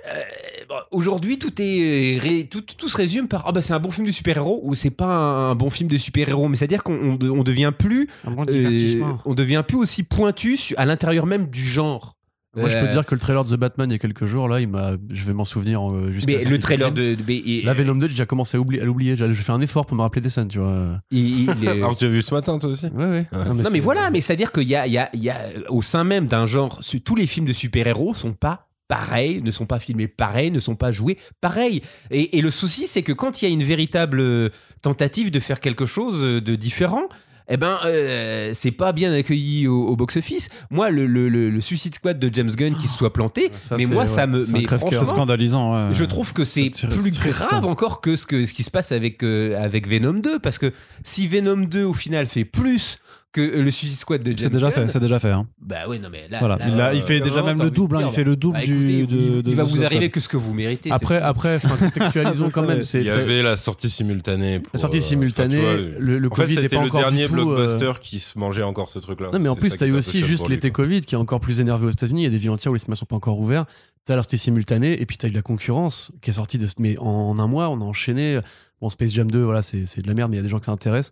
euh, 0.08 0.76
aujourd'hui, 0.92 1.38
tout 1.40 1.52
est 1.60 2.18
ré- 2.20 2.48
tout, 2.50 2.62
tout 2.62 2.90
se 2.90 2.98
résume 2.98 3.28
par 3.28 3.46
ah 3.48 3.52
bah 3.52 3.62
c'est 3.62 3.74
un 3.74 3.80
bon 3.80 3.92
film 3.92 4.06
de 4.08 4.12
super-héros 4.12 4.60
ou 4.64 4.76
c'est 4.76 4.90
pas 4.90 5.06
un, 5.06 5.52
un 5.52 5.56
bon 5.56 5.70
film 5.70 5.90
de 5.90 5.98
super-héros. 5.98 6.48
Mais 6.50 6.58
c'est 6.58 6.66
à 6.66 6.68
dire 6.68 6.84
qu'on 6.84 6.94
on, 6.94 7.16
de- 7.16 7.30
on 7.30 7.44
devient 7.44 7.72
plus, 7.78 8.08
Un 8.26 8.32
bon 8.32 8.46
euh, 8.50 9.02
on 9.26 9.34
devient 9.34 9.64
plus 9.68 9.78
aussi 9.78 10.04
pointu 10.04 10.58
à 10.78 10.86
l'intérieur 10.86 11.26
même 11.26 11.48
du 11.48 11.66
genre. 11.66 12.16
Moi, 12.54 12.68
je 12.68 12.76
peux 12.76 12.84
Euh, 12.84 12.88
te 12.88 12.92
dire 12.92 13.06
que 13.06 13.16
le 13.16 13.22
trailer 13.22 13.46
de 13.46 13.56
The 13.56 13.58
Batman 13.58 13.90
il 13.90 13.94
y 13.94 13.96
a 13.96 13.98
quelques 13.98 14.26
jours, 14.26 14.50
là, 14.50 14.60
il 14.60 14.68
m'a, 14.68 14.92
je 15.10 15.24
vais 15.24 15.32
m'en 15.32 15.46
souvenir 15.46 15.90
euh, 15.90 16.12
jusqu'à 16.12 16.34
mais 16.34 16.44
le 16.44 16.60
trailer 16.60 16.92
de, 16.92 17.16
de- 17.16 17.24
mais- 17.26 17.38
et- 17.38 17.62
La 17.62 17.74
Venom 17.74 17.96
2, 17.96 18.08
j'ai 18.08 18.14
déjà 18.14 18.26
commencé 18.26 18.58
à 18.58 18.60
oublier, 18.60 18.82
à 18.82 18.86
l'oublier. 18.86 19.16
J'ai 19.16 19.34
j'ai 19.34 19.42
fait 19.42 19.54
un 19.54 19.62
effort 19.62 19.86
pour 19.86 19.96
me 19.96 20.02
rappeler 20.02 20.20
des 20.22 20.30
scènes, 20.30 20.50
tu 20.50 20.60
vois. 20.60 21.00
il- 21.12 21.44
il 21.50 21.64
est- 21.64 21.68
Alors, 21.70 21.96
tu 21.98 22.04
as 22.04 22.10
vu 22.10 22.22
ce 22.22 22.34
matin, 22.34 22.60
toi 22.60 22.70
aussi 22.70 22.88
Ouais, 22.88 23.06
ouais. 23.06 23.28
Ouais. 23.32 23.46
Non 23.46 23.54
mais 23.54 23.64
c'est- 23.64 23.80
voilà, 23.80 24.10
mais 24.10 24.20
c'est-à-dire 24.20 24.52
qu'il 24.52 24.68
y 24.68 24.76
a, 24.76 24.86
il 24.86 24.92
y, 24.92 24.98
a, 24.98 25.10
il 25.14 25.24
y 25.24 25.30
a 25.30 25.38
euh, 25.38 25.62
au 25.70 25.82
sein 25.82 26.04
même 26.04 26.28
d'un 26.28 26.46
genre, 26.46 26.82
tous 27.06 27.16
les 27.16 27.26
films 27.26 27.46
de 27.46 27.54
super-héros 27.54 28.14
sont 28.14 28.34
pas 28.34 28.68
pareils, 28.96 29.42
ne 29.42 29.52
sont 29.52 29.66
pas 29.66 29.80
filmés 29.80 30.10
pareils, 30.10 30.52
ne 30.52 30.60
sont 30.60 30.76
pas 30.76 30.92
joués 30.92 31.18
pareils. 31.40 31.82
Et, 32.10 32.38
et 32.38 32.42
le 32.42 32.52
souci, 32.52 32.88
c'est 32.88 33.04
que 33.04 33.14
quand 33.14 33.42
il 33.42 33.48
y 33.48 33.48
a 33.50 33.54
une 33.54 33.64
véritable 33.64 34.20
euh, 34.20 34.50
tentative 34.82 35.32
de 35.32 35.40
faire 35.40 35.62
quelque 35.62 35.86
chose 35.86 36.18
euh, 36.22 36.42
de 36.42 36.56
différent, 36.56 37.04
eh 37.48 37.56
ben, 37.56 37.80
euh, 37.86 38.52
c'est 38.54 38.72
pas 38.72 38.92
bien 38.92 39.14
accueilli 39.14 39.66
au, 39.70 39.88
au 39.88 39.96
box-office. 39.96 40.50
Moi, 40.72 40.90
le, 40.90 41.06
le, 41.06 41.30
le- 41.30 41.50
le 41.50 41.62
Suicide 41.62 41.96
Squad 41.96 42.20
de 42.20 42.30
James 42.34 42.52
Gunn 42.52 42.76
qui 42.76 42.90
se 42.90 42.98
soit 42.98 43.14
planté, 43.14 43.50
Ça, 43.60 43.78
mais 43.78 43.86
moi, 43.86 44.04
ouais, 44.04 44.08
ça 44.10 44.28
me, 44.28 44.44
mais 44.54 44.66
franchement, 44.68 45.06
scandalisant. 45.06 45.88
ouais. 45.88 45.94
je 45.94 46.04
trouve 46.04 46.34
que 46.34 46.44
c'est 46.44 46.70
plus 46.90 47.18
grave 47.18 47.66
encore 47.66 48.02
que 48.02 48.18
ce, 48.18 48.26
que 48.26 48.46
ce 48.46 48.54
qui 48.54 48.64
se 48.64 48.72
passe 48.72 48.92
avec, 48.92 49.24
euh, 49.24 49.62
avec 49.64 49.88
Venom 49.88 50.14
2. 50.20 50.40
Parce 50.40 50.60
que 50.60 50.74
si 51.06 51.28
Venom 51.30 51.58
2, 51.66 51.86
au 51.86 51.94
final, 51.94 52.26
fait 52.26 52.46
plus 52.46 53.00
que 53.34 53.42
le 53.42 53.72
Suicide 53.72 53.98
Squad 53.98 54.22
de 54.24 54.32
James 54.32 54.38
C'est 54.40 54.50
déjà 54.50 54.70
Gunn, 54.72 54.88
fait, 54.88 54.92
c'est 54.92 55.00
déjà 55.00 55.18
fait. 55.20 55.30
hein. 55.32 55.48
bah 55.62 55.86
oui, 55.88 56.00
non, 56.00 56.10
mais 56.12 56.28
là. 56.30 56.40
Voilà. 56.40 56.58
là, 56.58 56.66
il, 56.68 56.82
a- 56.82 56.88
euh, 56.90 56.94
il 56.96 57.02
fait 57.02 57.22
déjà 57.22 57.42
même 57.42 57.62
le 57.62 57.72
double. 57.72 57.96
hein, 57.98 58.02
il 58.08 58.12
fait 58.12 58.24
le 58.26 58.36
double 58.36 58.60
bah, 58.60 58.66
du. 58.66 58.84
de- 58.84 58.90
il, 58.92 59.08
de 59.44 59.50
il 59.50 59.56
va 59.56 59.64
vous 59.64 59.84
arriver 59.84 60.10
que 60.10 60.20
ce 60.20 60.28
que 60.28 60.36
vous 60.38 60.54
méritez. 60.54 60.92
Après, 60.92 61.22
après, 61.22 61.56
enfin, 61.56 61.78
contextualisons 61.80 62.50
quand 62.50 62.64
même. 62.68 62.82
Il 62.94 63.04
y 63.04 63.10
avait 63.10 63.42
la 63.42 63.56
sortie 63.58 63.90
simultanée. 63.90 64.60
pour, 64.60 64.72
la 64.74 64.80
sortie 64.80 64.98
euh, 64.98 65.02
simultanée. 65.02 65.58
vois, 65.60 65.74
le, 65.76 66.20
le 66.20 66.28
En 66.32 66.36
fait, 66.36 66.42
Covid 66.44 66.56
n'est 66.56 66.62
c'était 66.64 66.76
pas 66.76 66.82
le 66.82 66.88
encore 66.90 67.02
dernier 67.02 67.28
du 67.28 67.34
tout, 67.34 67.52
euh, 67.52 67.56
blockbuster 67.68 67.92
qui 68.02 68.20
se 68.20 68.38
mangeait 68.38 68.64
encore 68.64 68.90
ce 68.90 69.00
truc-là. 69.00 69.30
Non, 69.32 69.40
mais 69.40 69.50
en 69.50 69.56
plus, 69.56 69.70
t'as 69.70 69.88
eu 69.88 69.94
aussi 69.94 70.24
juste 70.26 70.50
l'été. 70.50 70.72
Covid 70.72 71.02
qui 71.02 71.16
est 71.16 71.18
encore 71.18 71.40
plus 71.40 71.60
énervé 71.62 71.86
aux 71.88 71.92
États-Unis. 71.92 72.22
Il 72.22 72.26
y 72.26 72.28
a 72.28 72.32
des 72.32 72.38
villes 72.38 72.50
entières 72.50 72.72
où 72.72 72.76
les 72.76 72.80
cinémas 72.80 72.96
sont 72.98 73.06
pas 73.06 73.16
encore 73.16 73.40
ouverts. 73.40 73.66
T'as 74.06 74.16
la 74.16 74.24
sortie 74.24 74.38
simultanée 74.40 75.00
et 75.02 75.06
puis 75.06 75.16
t'as 75.18 75.28
eu 75.28 75.32
la 75.32 75.42
concurrence 75.42 76.12
qui 76.22 76.32
est 76.32 76.34
sortie 76.34 76.58
de. 76.58 76.68
Mais 76.80 76.98
en 77.00 77.38
un 77.40 77.48
mois, 77.48 77.70
on 77.70 77.80
a 77.82 77.84
enchaîné. 77.84 78.40
Bon, 78.82 78.90
Space 78.90 79.12
Jam 79.14 79.30
2, 79.30 79.42
voilà, 79.44 79.62
c'est 79.62 80.02
de 80.02 80.08
la 80.08 80.14
merde, 80.14 80.32
mais 80.32 80.38
il 80.38 80.40
y 80.40 80.42
a 80.42 80.44
des 80.44 80.50
gens 80.50 80.60
que 80.60 80.66
ça 80.66 80.72
intéresse. 80.72 81.12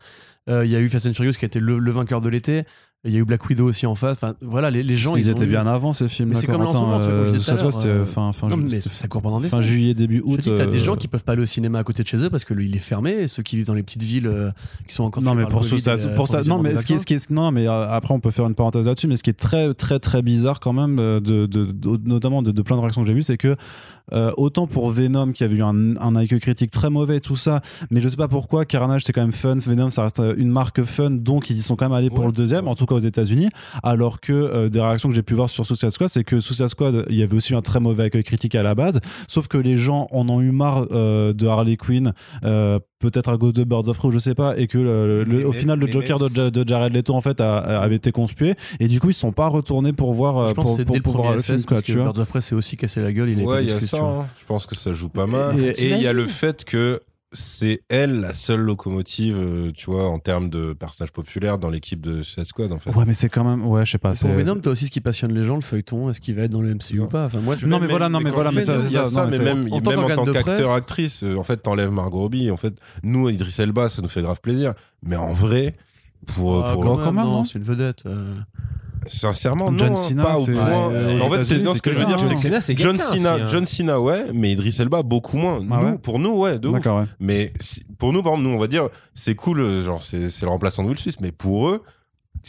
Euh, 0.50 0.66
Il 0.66 0.72
y 0.72 0.76
a 0.76 0.80
eu 0.80 0.90
Fast 0.90 1.06
and 1.06 1.14
Furious 1.14 1.34
qui 1.34 1.46
a 1.46 1.48
été 1.48 1.60
le, 1.60 1.78
le 1.80 1.92
vainqueur 1.92 2.20
de 2.22 2.30
l'été. 2.30 2.64
Il 3.06 3.14
y 3.14 3.16
a 3.16 3.20
eu 3.20 3.24
Black 3.24 3.46
Widow 3.48 3.64
aussi 3.66 3.86
en 3.86 3.96
face. 3.96 4.18
Enfin, 4.18 4.34
voilà, 4.42 4.70
les, 4.70 4.84
les 4.84 4.98
gens. 4.98 5.16
ils, 5.16 5.30
étaient 5.30 5.46
eu- 5.46 5.48
bien 5.50 5.66
avant 5.66 5.94
ces 5.94 6.10
films. 6.10 6.30
Mais 6.30 6.36
c'est 6.36 6.48
comme 6.48 6.62
l'ensemble, 6.64 7.02
tu 7.06 7.10
l'heure, 7.10 7.72
c'était 7.72 7.88
euh, 7.88 8.06
fin, 8.06 8.34
fin, 8.34 8.50
Non, 8.50 8.58
ju- 8.58 8.64
mais 8.64 8.82
c'était 8.82 8.94
ça 8.94 9.08
court 9.08 9.22
pendant 9.22 9.40
des 9.40 9.48
fin 9.48 9.62
juillet, 9.62 9.94
début 9.94 10.22
août. 10.26 10.42
dis, 10.42 10.54
t'as 10.54 10.66
des 10.66 10.82
euh, 10.82 10.84
gens 10.84 10.96
qui 10.98 11.08
peuvent 11.08 11.24
pas 11.24 11.32
aller 11.32 11.44
au 11.44 11.46
cinéma 11.46 11.80
à 11.80 11.84
côté 11.86 12.04
de 12.04 12.08
chez 12.10 12.18
eux 12.18 12.30
parce 12.30 12.44
que 12.44 12.54
il 12.60 12.76
est 12.76 12.80
fermé. 12.80 13.12
et 13.12 13.28
Ceux 13.30 13.42
qui 13.42 13.56
vivent 13.56 13.68
dans 13.68 13.74
les 13.74 13.84
petites 13.84 14.04
villes 14.04 14.28
euh, 14.28 14.52
qui 14.86 14.96
sont 14.96 15.06
encore 15.06 15.24
non 15.24 15.34
mais 15.34 15.46
pour 15.46 15.64
ça, 15.64 15.78
ça- 15.78 15.96
et, 15.96 16.06
euh, 16.08 16.16
pour 16.16 16.28
ça 16.28 16.42
non 16.44 16.62
mais 16.62 16.76
ce 16.76 16.86
qui 16.86 16.92
est, 16.92 16.98
ce 17.00 17.06
qui 17.06 17.14
est- 17.14 17.30
non 17.30 17.52
mais 17.54 17.70
euh, 17.70 17.90
après 17.90 18.14
on 18.14 18.20
peut 18.20 18.32
faire 18.32 18.48
une 18.48 18.56
parenthèse 18.56 18.86
là-dessus 18.86 19.08
mais 19.08 19.16
ce 19.16 19.24
qui 19.24 19.30
est 19.30 19.40
très 19.40 19.74
très 19.74 20.00
très 20.00 20.22
bizarre 20.22 20.60
quand 20.60 20.74
même 20.74 21.00
euh, 21.00 21.22
de, 21.22 21.46
de- 21.46 21.72
de- 21.72 22.00
notamment 22.04 22.42
de, 22.44 22.52
de 22.52 22.62
plein 22.62 22.76
de 22.76 22.82
réactions 22.82 23.02
que 23.02 23.08
j'ai 23.08 23.14
vues 23.14 23.24
c'est 23.24 23.38
que 23.38 23.56
euh, 24.14 24.32
autant 24.38 24.68
pour 24.68 24.90
Venom 24.92 25.32
qui 25.32 25.44
avait 25.44 25.58
eu 25.58 25.64
un, 25.64 25.96
un 25.98 26.16
accueil 26.16 26.40
critique 26.40 26.72
très 26.72 26.90
mauvais 26.90 27.18
et 27.18 27.22
tout 27.22 27.36
ça 27.36 27.62
mais 27.92 28.02
je 28.02 28.08
sais 28.08 28.18
pas 28.18 28.28
pourquoi 28.28 28.66
Carnage 28.66 29.04
c'est 29.06 29.14
quand 29.14 29.22
même 29.22 29.32
fun. 29.32 29.56
Venom 29.58 29.90
ça 29.90 30.04
reste 30.04 30.20
euh, 30.20 30.34
une 30.38 30.50
marque 30.50 30.84
fun 30.84 31.12
donc 31.12 31.50
ils 31.50 31.58
y 31.58 31.62
sont 31.62 31.76
quand 31.76 31.86
même 31.86 31.98
allés 31.98 32.10
pour 32.10 32.26
le 32.26 32.32
deuxième 32.32 32.68
en 32.68 32.76
tout 32.76 32.86
cas 32.86 32.96
aux 32.96 33.00
États-Unis. 33.00 33.50
Alors 33.84 34.20
que 34.20 34.34
euh, 34.34 34.70
des 34.70 34.80
réactions 34.82 35.10
que 35.10 35.16
j'ai 35.16 35.24
pu 35.24 35.34
voir 35.34 35.50
sur 35.50 35.66
Suicide 35.66 35.92
Squad 35.92 36.10
c'est 36.10 36.24
que 36.24 36.40
Suicide 36.40 36.68
Squad 36.70 37.06
il 37.10 37.16
y 37.16 37.24
avait 37.24 37.36
aussi 37.36 37.54
un 37.56 37.62
très 37.62 37.80
mauvais 37.80 38.04
accueil 38.06 38.24
critique 38.24 38.56
à 38.56 38.64
la 38.64 38.76
base. 38.76 39.00
Sauf 39.28 39.48
que 39.48 39.58
les 39.58 39.78
gens 39.78 40.08
en 40.12 40.28
ont 40.30 40.42
eu 40.42 40.52
marre 40.52 40.88
euh, 40.92 41.34
de 41.34 41.48
Harley 41.48 41.78
Quinn 41.78 42.14
euh, 42.44 42.80
peut-être 43.00 43.30
à 43.30 43.38
cause 43.38 43.54
de 43.54 43.64
Birds 43.64 43.88
of 43.88 43.98
Prey 43.98 44.10
ou 44.10 44.12
je 44.12 44.20
sais 44.20 44.36
pas 44.36 44.58
et 44.58 44.68
que 44.68 44.78
le- 44.78 45.24
le- 45.24 45.38
Mais- 45.38 45.44
au 45.46 45.52
final 45.54 45.80
le 45.80 45.88
Joker 45.88 46.20
de, 46.20 46.64
Jared 46.68 46.94
Leto 46.94 47.14
en 47.14 47.22
fait 47.22 47.40
a- 47.40 47.58
a- 47.60 47.80
avait 47.82 47.96
été 47.96 48.12
conspué. 48.12 48.56
Et 48.82 48.88
du 48.90 49.00
coup 49.00 49.10
ils 49.10 49.14
sont 49.14 49.32
pas 49.32 49.48
retournés 49.48 49.94
pour 49.94 50.14
voir 50.14 50.50
Je 50.50 50.54
pense 50.54 50.66
pour, 50.66 50.74
que 50.74 50.78
c'est 50.78 50.86
pour, 50.86 50.94
dès 50.94 51.00
le 51.00 51.04
pour 51.04 51.14
voir 51.14 51.24
premier 51.26 51.38
le 51.38 51.44
film 51.44 51.62
quoi 51.64 51.78
parce 51.78 51.86
tu 51.86 51.94
que 51.94 52.00
vois. 52.00 52.12
Birds 52.12 52.22
of 52.22 52.30
Prey 52.30 52.42
s'est 52.42 52.56
aussi 52.56 52.76
cassé 52.76 53.02
la 53.02 53.14
gueule. 53.14 53.30
Il 53.32 53.40
est 53.40 53.46
Ouais, 53.46 53.64
pas 53.66 53.80
Je 54.40 54.46
pense 54.46 54.66
que 54.66 54.76
ça 54.76 54.94
joue 54.94 55.10
pas 55.10 55.28
mal. 55.28 55.60
Et- 55.60 55.92
il 55.96 56.02
y 56.02 56.08
a 56.08 56.14
le 56.14 56.28
fait 56.28 56.64
que 56.66 57.02
c'est 57.32 57.84
elle 57.90 58.22
la 58.22 58.34
seule 58.34 58.62
locomotive, 58.62 59.38
euh, 59.38 59.72
tu 59.72 59.92
vois, 59.92 60.10
en 60.10 60.18
termes 60.18 60.50
de 60.50 60.74
personnage 60.74 61.12
populaire 61.12 61.60
dans 61.60 61.70
l'équipe 61.70 62.02
de 62.02 62.24
Suicide 62.24 62.46
Squad, 62.46 62.72
en 62.72 62.80
fait. 62.80 62.90
ouais 62.90 63.06
mais 63.06 63.14
c'est 63.14 63.30
quand 63.30 63.44
même 63.44 63.64
ouais 63.68 63.86
je 63.86 63.92
sais 63.92 63.98
pas 64.00 64.14
Pour 64.14 64.32
Venom, 64.32 64.56
t'as 64.60 64.72
aussi 64.72 64.86
ce 64.88 64.92
qui 64.92 65.00
passionne 65.00 65.32
les 65.36 65.44
gens, 65.44 65.54
le 65.56 65.62
feuilleton. 65.62 66.10
Est-ce 66.10 66.22
qu'il 66.22 66.34
va 66.34 66.42
être 66.44 66.52
dans 66.52 66.62
le 66.64 66.74
MCU 66.74 67.02
ou 67.02 67.08
pas 67.08 67.26
Enfin, 67.26 67.40
moi, 67.40 67.56
je- 67.56 67.68
Non, 67.68 67.80
mais 67.80 67.86
voilà, 67.86 68.10
non, 68.10 68.20
mais 68.20 68.32
voilà, 68.32 68.52
mais 68.52 68.64
ça, 68.64 68.80
c'est 68.80 68.90
ça, 68.90 69.06
ça, 69.06 69.26
non, 69.26 69.26
mais 69.28 69.32
mais 69.32 69.38
c'est- 69.38 69.44
même, 69.44 69.72
en 69.72 69.80
tant 69.82 69.90
même 69.92 70.00
en 70.00 70.02
qu'organe 70.08 70.16
tant 70.18 70.26
de 70.26 70.32
qu'acteur, 70.32 70.72
actrice, 70.72 71.22
euh, 71.24 71.36
en 71.36 71.44
fait, 71.44 71.58
t'enlèves 71.58 71.92
Margot 71.92 72.18
Robbie. 72.18 72.50
En 72.50 72.58
fait, 72.58 72.74
nous, 73.04 73.30
Idris 73.30 73.56
Elba, 73.60 73.90
ça 73.90 74.02
nous 74.02 74.10
fait 74.10 74.24
grave 74.24 74.42
plaisir. 74.42 74.74
Mais 75.04 75.16
en 75.16 75.32
vrai, 75.32 75.76
pour, 76.26 76.66
Ah, 76.66 76.74
pour- 76.74 76.82
quand 76.84 76.96
quand 76.96 77.12
même, 77.14 77.26
non 77.26 77.44
c'est 77.44 77.60
une 77.60 77.64
vedette. 77.64 78.04
euh. 78.08 78.34
Sincèrement, 79.10 79.76
John 79.78 79.90
non, 79.90 79.96
Cena, 79.96 80.24
pas 80.24 80.38
au 80.40 80.46
point. 80.46 80.88
ouais, 80.90 81.22
en 81.22 81.30
fait, 81.30 81.44
c'est 81.44 81.64
ce 81.64 81.82
que 81.82 81.92
je 81.92 82.00
veux 82.00 82.06
dire, 82.06 82.18
hein. 82.20 82.62
c'est 82.62 82.76
que 82.76 82.82
John 82.82 82.98
Cena, 82.98 83.34
hein. 83.34 83.46
John 83.48 83.66
Cena, 83.66 84.00
ouais, 84.00 84.28
mais 84.34 84.52
Idris 84.52 84.78
Elba 84.80 85.04
beaucoup 85.04 85.38
moins. 85.38 85.60
Ah 85.72 85.80
nous, 85.82 85.88
ouais 85.92 85.98
pour 85.98 86.20
nous, 86.20 86.32
ouais, 86.38 86.60
de 86.60 86.68
ouf. 86.68 86.76
d'accord 86.76 87.00
ouais. 87.00 87.06
Mais 87.20 87.52
pour 87.98 88.14
nous, 88.14 88.24
par 88.24 88.34
exemple, 88.34 88.50
nous, 88.50 88.56
on 88.56 88.60
va 88.60 88.68
dire, 88.68 88.88
c'est 89.14 89.36
cool, 89.36 89.60
euh, 89.60 89.84
genre, 89.84 90.02
c'est 90.04 90.30
c'est 90.30 90.46
le 90.46 90.52
remplaçant 90.52 90.84
de 90.84 90.88
Will 90.90 90.98
Smith, 91.00 91.18
mais 91.22 91.32
pour 91.32 91.70
eux, 91.70 91.84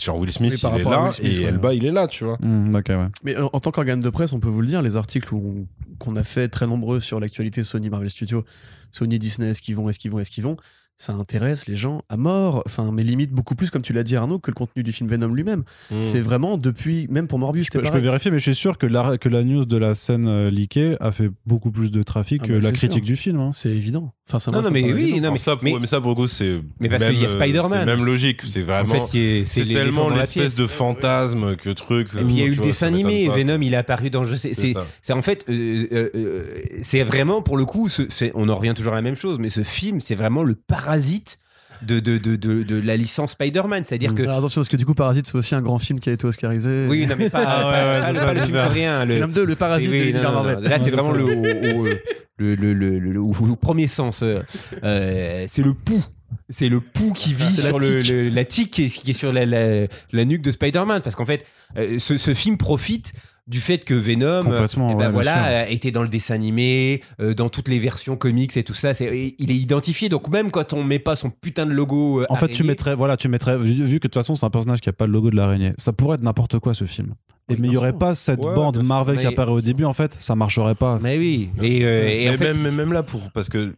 genre, 0.01 0.19
Will 0.19 0.33
Smith, 0.33 0.53
Oui, 0.63 0.71
il 0.75 0.81
est 0.81 0.85
là, 0.85 1.13
Smith, 1.13 1.27
et 1.33 1.39
ouais. 1.41 1.45
Elba, 1.47 1.75
il 1.75 1.85
est 1.85 1.91
là, 1.93 2.07
tu 2.07 2.25
vois. 2.25 2.39
Ouais 2.41 2.83
Mais 3.25 3.37
en 3.37 3.49
tant 3.61 3.71
qu'organe 3.71 4.01
de 4.01 4.11
presse, 4.11 4.33
on 4.33 4.41
peut 4.41 4.49
vous 4.49 4.61
le 4.61 4.67
dire, 4.67 4.83
les 4.83 4.97
articles 4.97 5.35
où- 5.35 5.67
qu'on 5.99 6.17
a 6.17 6.23
fait 6.23 6.49
très 6.49 6.67
nombreux 6.67 7.01
sur 7.01 7.21
l'actualité 7.21 7.65
Sony, 7.65 7.91
Marvel 7.91 8.09
Studios, 8.11 8.45
Sony, 8.93 9.19
Disney, 9.19 9.51
est-ce 9.51 9.61
qu'ils 9.63 9.77
vont, 9.77 9.89
est-ce 9.89 9.99
qu'ils 9.99 10.11
vont, 10.11 10.19
est-ce 10.21 10.31
qu'ils 10.31 10.45
vont, 10.45 10.57
ça 11.01 11.15
intéresse 11.15 11.67
les 11.67 11.77
gens 11.77 12.03
à 12.11 12.19
mort. 12.19 12.63
Enfin, 12.67 12.91
mais 12.93 13.03
limite 13.03 13.33
beaucoup 13.33 13.55
plus, 13.55 13.71
comme 13.71 13.81
tu 13.81 13.95
l'as 13.95 14.03
dit 14.03 14.17
Arnaud, 14.17 14.39
que 14.39 14.51
le 14.51 14.55
contenu 14.55 14.83
du 14.83 14.93
film 14.93 15.09
Venom 15.09 15.33
lui-même. 15.33 15.65
Mm. 15.91 16.03
C'est 16.03 16.21
vraiment 16.21 16.59
depuis, 16.59 17.07
même 17.09 17.27
pour 17.27 17.39
Morbius, 17.39 17.69
je 17.73 17.79
peux, 17.79 17.85
je 17.85 17.91
peux 17.91 17.99
vérifier 17.99 18.31
mais 18.31 18.39
je 18.39 18.45
suis 18.45 18.55
sûr 18.55 18.77
que 18.77 18.87
la, 18.87 19.17
que 19.17 19.31
la 19.31 19.43
news 19.43 19.65
de 19.65 19.77
la 19.79 19.95
scène 19.95 20.29
euh, 20.29 20.51
leakée 20.51 20.97
a 21.01 21.11
fait 21.11 21.31
beaucoup 21.47 21.71
plus 21.71 21.91
de 21.91 22.03
trafic 22.03 22.43
Ah 22.45 22.49
que 22.49 22.53
bah, 22.53 22.59
la 22.63 22.73
critique 22.73 23.05
sûr. 23.05 23.15
du 23.15 23.17
film 23.17 23.41
hein. 23.41 23.51
C'est 23.55 23.71
évident. 23.71 24.13
Enfin, 24.29 24.39
ça, 24.39 24.51
Non, 24.53 24.61
non, 24.63 24.71
mais 24.71 24.93
oui, 24.93 25.11
évident. 25.11 25.29
non, 25.29 25.33
mais- 25.33 25.39
ça, 25.39 25.57
pour, 25.57 25.65
mais- 25.65 25.75
mais, 25.81 25.87
ça, 25.87 26.01
pour 26.01 26.11
le 26.11 26.15
coup, 26.15 26.29
c'est. 26.29 26.61
Mais 26.79 26.89
parce 26.89 27.05
qu'il 27.05 27.21
y 27.21 27.25
a 27.25 27.29
euh, 27.31 27.35
Spider-Man. 27.35 27.81
C'est 27.81 27.97
même 27.97 28.05
logique. 28.05 28.43
C'est 28.45 28.63
En 28.63 28.67
vraiment. 28.67 29.05
fait, 29.07 29.45
c'est 29.47 29.67
tellement 29.67 30.11
l'espèce 30.11 30.55
de 30.55 30.67
fantasme 30.67 31.57
que 31.57 31.71
truc. 31.71 32.09
Et 32.15 32.23
puis 32.23 32.35
il 32.35 32.39
y 32.39 32.43
a 32.43 32.47
eu 32.47 32.53
tu 32.55 32.61
le 32.61 32.67
dessin 32.67 32.89
animé, 32.89 33.29
Venom 33.29 33.59
il 33.63 33.73
est 33.73 33.77
apparu 33.77 34.11
dans 34.11 34.25
je 34.25 34.35
sais 34.35 34.53
C'est 34.55 35.13
en 35.13 35.23
fait 35.23 35.45
euh, 35.49 35.87
euh, 35.93 36.11
euh, 36.15 36.45
c'est 36.83 37.03
vraiment 37.03 37.43
pour 37.43 37.57
le 37.57 37.65
coup 37.65 37.89
on 38.35 38.49
en 38.49 38.55
revient 38.55 38.75
toujours 38.77 38.93
à 38.93 38.97
la 38.97 39.03
même 39.03 39.15
chose 39.15 39.39
mais 39.39 39.49
ce 39.49 39.63
film 39.63 40.01
c'est 40.01 40.15
vraiment 40.15 40.43
le 40.43 40.55
parasite 40.91 41.39
de, 41.83 41.99
de, 41.99 42.19
de, 42.19 42.37
de, 42.37 42.63
de 42.63 42.81
la 42.81 42.97
licence 42.97 43.31
Spider-Man 43.33 43.85
c'est-à-dire 43.85 44.15
que 44.15 44.23
Alors 44.23 44.37
attention, 44.39 44.61
parce 44.61 44.69
que 44.69 44.77
du 44.77 44.85
coup, 44.85 44.93
Parasite, 44.95 45.27
c'est 45.27 45.35
aussi 45.37 45.55
un 45.55 45.63
grand 45.63 45.79
film 45.79 45.99
qui 45.99 46.11
a 46.11 46.13
été 46.13 46.27
oscarisé. 46.27 46.87
oui 46.91 47.07
non 47.07 47.15
mais 47.19 47.31
pas, 47.31 47.43
Ah 47.47 47.67
ouais, 47.69 47.73
ouais, 47.73 48.01
pas 48.01 48.13
le- 48.13 48.19
ça, 48.19 48.25
pas 48.27 48.33
le 48.35 48.39
c'est 48.41 48.47
film 48.47 48.59
coréen 48.59 49.05
le, 49.07 49.19
l'homme 49.19 49.33
2, 49.33 49.45
le 49.47 49.55
Parasite 49.57 49.91
Oui, 49.91 49.99
de 50.01 50.05
l'univers 50.05 50.33
Marvel. 50.33 50.59
Là, 50.61 50.79
c'est 50.79 50.91
vraiment 50.91 51.13
le, 51.13 51.25
au, 51.25 51.87
au- 51.87 51.89
le, 52.37 52.55
le, 52.55 52.75
le, 52.75 53.21
au- 53.21 53.31
premier 53.57 53.89
sens. 53.89 54.23
euh, 54.23 54.41
euh, 54.85 55.45
c'est 55.49 55.63
le 55.63 55.73
pouls. 55.75 56.05
C'est 56.49 56.69
le 56.69 56.81
pouls 56.81 57.13
qui 57.13 57.33
vit 57.35 57.57
la 57.63 57.69
sur 57.69 57.79
le, 57.79 58.01
tique. 58.01 58.13
le- 58.13 58.29
la 58.29 58.45
tique 58.45 58.71
qui 58.73 58.85
est, 58.85 58.89
qui 58.89 59.11
est 59.11 59.15
sur 59.15 59.33
la, 59.33 59.47
la, 59.47 59.87
la 60.13 60.25
nuque 60.25 60.43
de 60.43 60.53
Spider-Man. 60.53 61.01
Parce 61.03 61.17
qu'en 61.17 61.27
fait, 61.27 61.45
euh, 61.77 61.99
ce, 61.99 62.17
ce 62.19 62.35
film 62.35 62.57
profite 62.57 63.13
du 63.51 63.61
fait 63.61 63.85
que 63.85 63.93
Venom 63.95 64.45
Complètement, 64.45 64.93
eh 64.93 64.95
ben 64.95 65.07
ouais, 65.07 65.13
voilà, 65.13 65.49
euh, 65.49 65.65
était 65.69 65.91
dans 65.91 66.03
le 66.03 66.09
dessin 66.09 66.35
animé, 66.35 67.03
euh, 67.21 67.35
dans 67.35 67.49
toutes 67.51 67.69
les 67.69 67.79
versions 67.81 68.17
comics 68.17 68.57
et 68.57 68.63
tout 68.65 68.73
ça. 68.75 68.95
C'est, 68.95 69.35
il 69.39 69.51
est 69.51 69.57
identifié. 69.57 70.09
Donc 70.09 70.29
même 70.29 70.51
quand 70.51 70.73
on 70.73 70.83
met 70.85 70.99
pas 71.01 71.17
son 71.17 71.31
putain 71.31 71.67
de 71.67 71.73
logo. 71.73 72.21
euh, 72.21 72.25
en 72.31 72.37
fait 72.37 72.49
tu 72.49 72.63
mettrais 72.65 72.95
voilà 72.95 73.17
tu 73.17 73.29
mettrais 73.29 73.59
vu, 73.59 73.73
vu 73.73 73.85
que 73.85 73.95
de 73.95 73.99
toute 74.09 74.15
façon 74.15 74.37
c'est 74.37 74.47
un 74.47 74.51
personnage 74.51 74.81
qui 74.81 74.89
a 74.89 74.93
pas 74.93 75.07
le 75.07 75.13
logo 75.13 75.31
de 75.31 75.37
l'araignée 75.37 75.73
ça 75.79 75.93
pourrait 75.93 76.15
être 76.15 76.23
n'importe 76.23 76.59
quoi 76.61 76.73
ce 76.75 76.85
film 76.85 77.15
et, 77.49 77.55
mais 77.57 77.59
il 77.59 77.65
y 77.67 77.69
bien 77.71 77.79
aurait 77.81 77.93
pas 77.93 78.15
cette 78.15 78.39
Ouais, 78.39 78.55
bande. 78.55 78.81
Marvel 78.85 79.19
qui 79.19 79.27
apparaît 79.27 79.51
au 79.51 79.61
début 79.61 79.85
en 79.85 79.93
fait 79.93 80.13
ça 80.13 80.37
marcherait 80.37 80.77
pas 80.77 81.01
Mais 81.03 81.19
oui. 81.19 81.51
Et, 81.61 81.85
euh, 81.85 82.09
et 82.09 82.29
en 82.29 82.33
mais 82.33 82.39
fait, 82.39 82.55
même, 82.55 82.77
même 82.77 82.93
là, 82.93 83.03
pour, 83.03 83.29
parce 83.33 83.49
que 83.49 83.75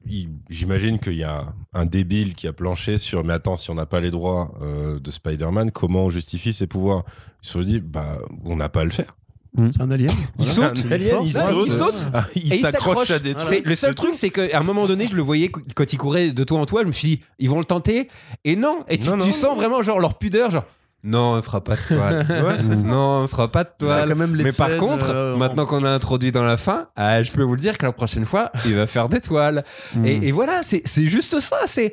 j'imagine 0.50 0.98
qu'il 0.98 1.14
y 1.16 1.24
a 1.24 1.54
un 1.72 1.86
débile 1.86 2.34
qui 2.34 2.46
a 2.46 2.52
planché 2.52 2.98
sur 2.98 3.24
mais 3.24 3.32
attends, 3.32 3.56
si 3.56 3.70
on 3.70 3.74
n'a 3.74 3.86
pas 3.86 4.00
les 4.00 4.10
droits 4.10 4.52
euh, 4.60 5.00
de 5.00 5.10
Spider-Man, 5.10 5.70
comment 5.70 6.04
on 6.06 6.10
justifie 6.10 6.52
ses 6.52 6.66
pouvoirs? 6.66 7.04
Ils 7.42 7.46
se 7.46 7.52
sont 7.54 7.62
dit, 7.62 7.80
bah, 7.80 8.18
on 8.44 8.56
n'a 8.56 8.68
pas 8.68 8.82
à 8.82 8.84
le 8.84 8.90
faire. 8.90 9.16
C'est 9.56 9.82
un 9.82 9.90
alien. 9.90 10.10
il 10.38 10.44
saute. 10.46 10.64
Un 10.86 10.92
alien, 10.92 11.18
il 11.22 11.36
Ouais, 11.36 11.42
saute. 11.42 11.66
il 11.66 11.72
saute. 11.72 12.06
Ah, 12.14 12.24
il 12.34 12.60
s'accroche 12.60 13.10
à 13.10 13.18
des 13.18 13.34
trucs. 13.34 13.66
le 13.66 13.74
seul 13.74 13.94
truc, 13.94 14.12
c'est 14.14 14.30
qu'à 14.30 14.58
un 14.58 14.62
moment 14.62 14.86
donné, 14.86 15.06
je 15.06 15.14
le 15.14 15.22
voyais 15.22 15.48
qu- 15.48 15.60
quand 15.74 15.92
il 15.92 15.98
courait 15.98 16.30
de 16.30 16.44
toi 16.44 16.58
en 16.60 16.66
toi, 16.66 16.82
je 16.82 16.86
me 16.86 16.92
suis 16.92 17.08
dit, 17.08 17.20
ils 17.38 17.50
vont 17.50 17.58
le 17.58 17.64
tenter. 17.64 18.08
Et 18.44 18.56
non, 18.56 18.78
et 18.88 18.98
tu, 18.98 19.08
Non, 19.10 19.18
tu 19.18 19.26
non. 19.26 19.32
sens 19.32 19.56
vraiment 19.56 19.82
genre 19.82 20.00
leur 20.00 20.16
pudeur, 20.16 20.50
genre. 20.50 20.64
Non, 21.04 21.32
on 21.34 21.42
fera 21.42 21.62
pas 21.62 21.74
de 21.74 21.80
toile. 21.88 22.26
Ouais, 22.30 22.76
non, 22.84 23.24
on 23.24 23.28
fera 23.28 23.50
pas 23.50 23.64
de 23.64 23.70
toile. 23.76 24.14
Mais 24.14 24.52
par 24.52 24.76
contre, 24.76 25.10
euh, 25.10 25.36
maintenant 25.36 25.66
qu'on 25.66 25.84
a 25.84 25.90
introduit 25.90 26.30
dans 26.32 26.44
la 26.44 26.56
fin, 26.56 26.86
ah, 26.96 27.22
je 27.22 27.32
peux 27.32 27.42
vous 27.42 27.54
le 27.56 27.60
dire 27.60 27.76
que 27.76 27.84
la 27.86 27.92
prochaine 27.92 28.24
fois, 28.24 28.52
il 28.64 28.74
va 28.76 28.86
faire 28.86 29.08
des 29.08 29.20
toiles. 29.20 29.64
Mm. 29.96 30.04
Et, 30.06 30.28
et 30.28 30.32
voilà, 30.32 30.62
c'est 30.64 30.80
c'est 30.84 31.06
juste 31.08 31.40
ça. 31.40 31.56
C'est 31.66 31.92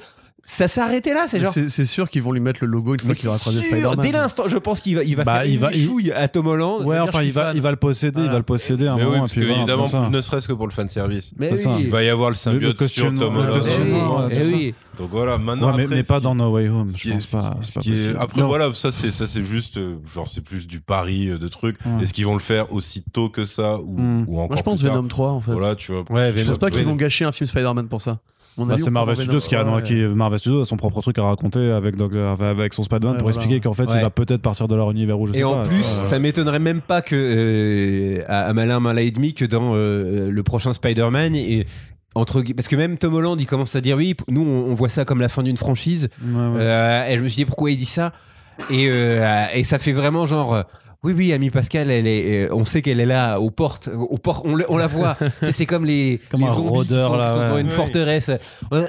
ça 0.51 0.67
s'est 0.67 0.81
arrêté 0.81 1.13
là. 1.13 1.25
C'est 1.27 1.39
genre. 1.39 1.53
C'est 1.53 1.85
sûr 1.85 2.09
qu'ils 2.09 2.23
vont 2.23 2.31
lui 2.31 2.39
mettre 2.41 2.59
le 2.63 2.67
logo 2.71 2.93
une 2.95 2.99
fois 2.99 3.13
qu'il 3.13 3.27
aura 3.29 3.37
croisé 3.37 3.61
Spider-Man. 3.61 3.99
dès 4.01 4.11
l'instant, 4.11 4.47
je 4.47 4.57
pense 4.57 4.81
qu'il 4.81 4.95
va, 4.95 5.03
il 5.03 5.15
va 5.15 5.23
Bah, 5.23 5.33
faire 5.35 5.45
il 5.45 5.53
une 5.55 5.59
va- 5.59 5.71
il- 5.73 6.11
à 6.13 6.27
Tom 6.27 6.47
Holland. 6.47 6.81
ouais 6.85 6.99
enfin 6.99 7.21
il 7.23 7.31
va 7.31 7.53
il 7.53 7.61
va 7.61 7.69
le 7.71 7.77
posséder 7.77 8.21
il 8.21 8.29
va 8.29 8.37
le 8.37 8.43
posséder 8.43 8.87
à 8.87 8.93
un 8.93 8.95
Mais 8.97 9.03
moment 9.03 9.11
oui, 9.11 9.17
et 9.17 9.19
parce 9.21 9.31
puis 9.33 9.41
voilà, 9.41 9.55
qu'évidemment, 9.55 9.89
comme 9.89 10.03
ça. 10.05 10.09
ne 10.09 10.21
serait-ce 10.21 10.47
que 10.47 10.53
pour 10.53 10.65
le 10.67 10.73
fanservice. 10.73 11.33
Mais 11.37 11.51
oui. 11.53 11.59
Il 11.81 11.89
va 11.89 12.03
y 12.03 12.09
avoir 12.09 12.29
le 12.29 12.33
Le- 12.33 12.51
le 12.51 12.53
symbiote 12.53 12.77
costume, 12.77 13.17
sur 13.19 13.27
Tom 13.27 13.35
Holland. 13.37 13.61
costume, 13.61 13.85
Eh 14.31 14.35
oui, 14.37 14.41
eh 14.49 14.53
oui. 14.55 14.75
Donc 14.97 15.09
voilà, 15.11 15.37
maintenant. 15.37 15.67
Ouais, 15.71 15.77
mais, 15.77 15.83
après, 15.83 15.95
mais 15.97 16.03
pas 16.03 16.17
qui- 16.17 16.23
dans 16.23 16.35
No 16.35 16.49
Way 16.51 16.67
Home 16.69 16.87
je 16.97 17.09
pense 17.11 17.31
pas. 17.31 17.55
Après 18.19 18.41
voilà, 18.41 18.73
ça 18.73 18.91
c'est 18.91 19.11
ça 19.11 19.27
c'est 19.27 19.45
juste 19.45 19.77
euh, 19.77 19.95
genre 20.13 20.27
c'est 20.27 20.41
plus 20.41 20.67
du 20.67 20.81
pari 20.81 21.29
euh, 21.29 21.37
de 21.37 21.47
trucs. 21.47 21.77
Est-ce 22.01 22.13
qu'ils 22.13 22.25
vont 22.25 22.33
le 22.33 22.39
faire 22.39 22.73
aussi 22.73 23.03
tôt 23.13 23.29
que 23.29 23.45
ça 23.45 23.77
ou, 23.79 23.97
ou 24.27 24.39
encore 24.39 24.47
Moi, 24.49 24.55
je 24.57 24.61
pense 24.63 24.81
Venom 24.83 25.03
3, 25.07 25.29
en 25.29 25.41
fait. 25.41 25.51
Voilà, 25.51 25.75
tu 25.75 25.91
vois. 25.91 26.03
Ouais, 26.09 26.33
Je 26.35 26.47
pense 26.47 26.57
pas 26.57 26.71
qu'ils 26.71 26.85
vont 26.85 26.95
gâcher 26.95 27.25
un 27.25 27.31
film 27.31 27.47
Spider-Man 27.47 27.87
pour 27.87 28.01
ça. 28.01 28.19
Bah, 28.65 28.75
c'est 28.77 28.89
Marvel 28.91 29.15
Studios 29.15 29.39
qui 29.39 29.55
a, 29.55 29.81
qui, 29.81 29.95
Marvel 29.95 30.39
Studios 30.39 30.61
a 30.61 30.65
son 30.65 30.77
propre 30.77 31.01
truc 31.01 31.17
à 31.19 31.23
raconter 31.23 31.71
avec, 31.71 31.95
Doc- 31.95 32.13
avec 32.15 32.73
son 32.73 32.83
Spider-Man 32.83 33.13
Ouais, 33.15 33.19
pour 33.19 33.29
voilà. 33.29 33.37
expliquer 33.37 33.61
qu'en 33.61 33.73
fait 33.73 33.83
Ouais. 33.87 33.95
il 33.97 34.01
va 34.01 34.09
peut-être 34.09 34.41
partir 34.41 34.67
de 34.67 34.75
leur 34.75 34.91
univers 34.91 35.19
où 35.19 35.27
je 35.27 35.33
sais 35.33 35.39
Et 35.39 35.43
pas. 35.43 35.47
en 35.49 35.63
plus, 35.63 35.77
euh, 35.77 36.03
ça 36.03 36.19
m'étonnerait 36.19 36.59
même 36.59 36.81
pas 36.81 37.01
que 37.01 37.15
euh, 37.15 38.23
à, 38.27 38.45
à 38.47 38.53
malin 38.53 38.79
malin 38.79 39.01
et 39.01 39.11
demi 39.11 39.33
que 39.33 39.45
dans 39.45 39.71
euh, 39.75 40.29
le 40.31 40.43
prochain 40.43 40.73
Spider-Man 40.73 41.35
et 41.35 41.65
entre 42.15 42.41
parce 42.55 42.67
que 42.67 42.75
même 42.75 42.97
Tom 42.97 43.13
Holland 43.13 43.39
il 43.39 43.45
commence 43.45 43.75
à 43.75 43.81
dire 43.81 43.95
oui 43.97 44.15
nous 44.27 44.41
on, 44.41 44.71
on 44.71 44.73
voit 44.73 44.89
ça 44.89 45.05
comme 45.05 45.21
la 45.21 45.29
fin 45.29 45.43
d'une 45.43 45.57
franchise 45.57 46.09
ouais, 46.23 46.33
ouais. 46.33 46.59
Euh, 46.59 47.05
et 47.07 47.17
je 47.17 47.23
me 47.23 47.27
suis 47.27 47.37
dit 47.43 47.45
pourquoi 47.45 47.71
il 47.71 47.77
dit 47.77 47.85
ça? 47.85 48.13
Et, 48.69 48.87
euh, 48.89 49.45
et 49.53 49.63
ça 49.63 49.79
fait 49.79 49.93
vraiment 49.93 50.25
genre 50.25 50.53
euh, 50.53 50.63
oui 51.03 51.13
oui 51.15 51.33
Ami 51.33 51.49
Pascal 51.49 51.89
elle 51.91 52.07
est 52.07 52.47
euh, 52.47 52.53
on 52.53 52.65
sait 52.65 52.81
qu'elle 52.81 52.99
est 52.99 53.05
là 53.05 53.39
aux 53.39 53.51
portes 53.51 53.89
aux 53.93 54.17
portes 54.17 54.45
on, 54.45 54.55
le- 54.55 54.65
on 54.69 54.77
la 54.77 54.87
voit 54.97 55.15
c'est 55.49 55.65
comme 55.65 55.85
les 55.85 56.19
Comme 56.29 56.41
les 56.41 56.47
un 56.47 56.53
zombies 56.53 56.67
qui 56.67 56.73
rôdeur, 56.75 57.11
sont, 57.11 57.17
là, 57.17 57.27
qui 57.27 57.33
sont 57.33 57.39
ouais. 57.41 57.49
dans 57.49 57.57
une 57.57 57.69
forteresse 57.69 58.31
euh, 58.73 58.87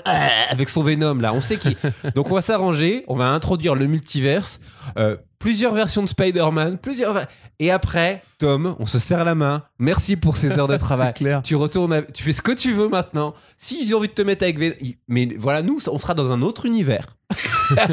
avec 0.51 0.69
son 0.69 0.83
Venom 0.83 1.15
là 1.15 1.33
on 1.33 1.41
sait 1.41 1.57
qu'il 1.57 1.77
donc 2.15 2.31
on 2.31 2.35
va 2.35 2.43
s'arranger 2.43 3.05
on 3.09 3.17
va 3.17 3.27
introduire 3.27 3.75
le 3.75 3.87
multiverse 3.87 4.61
euh, 4.99 5.17
plusieurs 5.39 5.73
versions 5.73 6.03
de 6.03 6.09
Spider-Man 6.09 6.79
plusieurs 6.79 7.27
et 7.61 7.71
après 7.71 8.23
Tom 8.39 8.75
on 8.81 8.87
se 8.87 8.99
serre 8.99 9.25
la 9.25 9.35
main 9.37 9.63
merci 9.79 10.17
pour 10.17 10.37
ces 10.37 10.59
heures 10.59 10.67
de 10.69 10.77
travail 10.89 11.13
C'est 11.17 11.25
clair. 11.25 11.43
tu 11.43 11.55
retournes, 11.57 11.93
à- 11.93 12.03
tu 12.03 12.23
fais 12.25 12.33
ce 12.33 12.43
que 12.43 12.53
tu 12.53 12.73
veux 12.73 12.89
maintenant. 12.89 13.35
S'ils 13.57 13.95
ont 13.95 13.99
envie 13.99 14.09
de 14.09 14.13
te 14.15 14.23
mettre 14.23 14.43
avec, 14.45 14.59
Ven- 14.59 14.75
mais 15.09 15.29
voilà, 15.39 15.63
nous, 15.63 15.79
on 15.91 15.99
sera 15.99 16.15
dans 16.15 16.31
un 16.33 16.43
autre 16.43 16.67
univers 16.67 17.07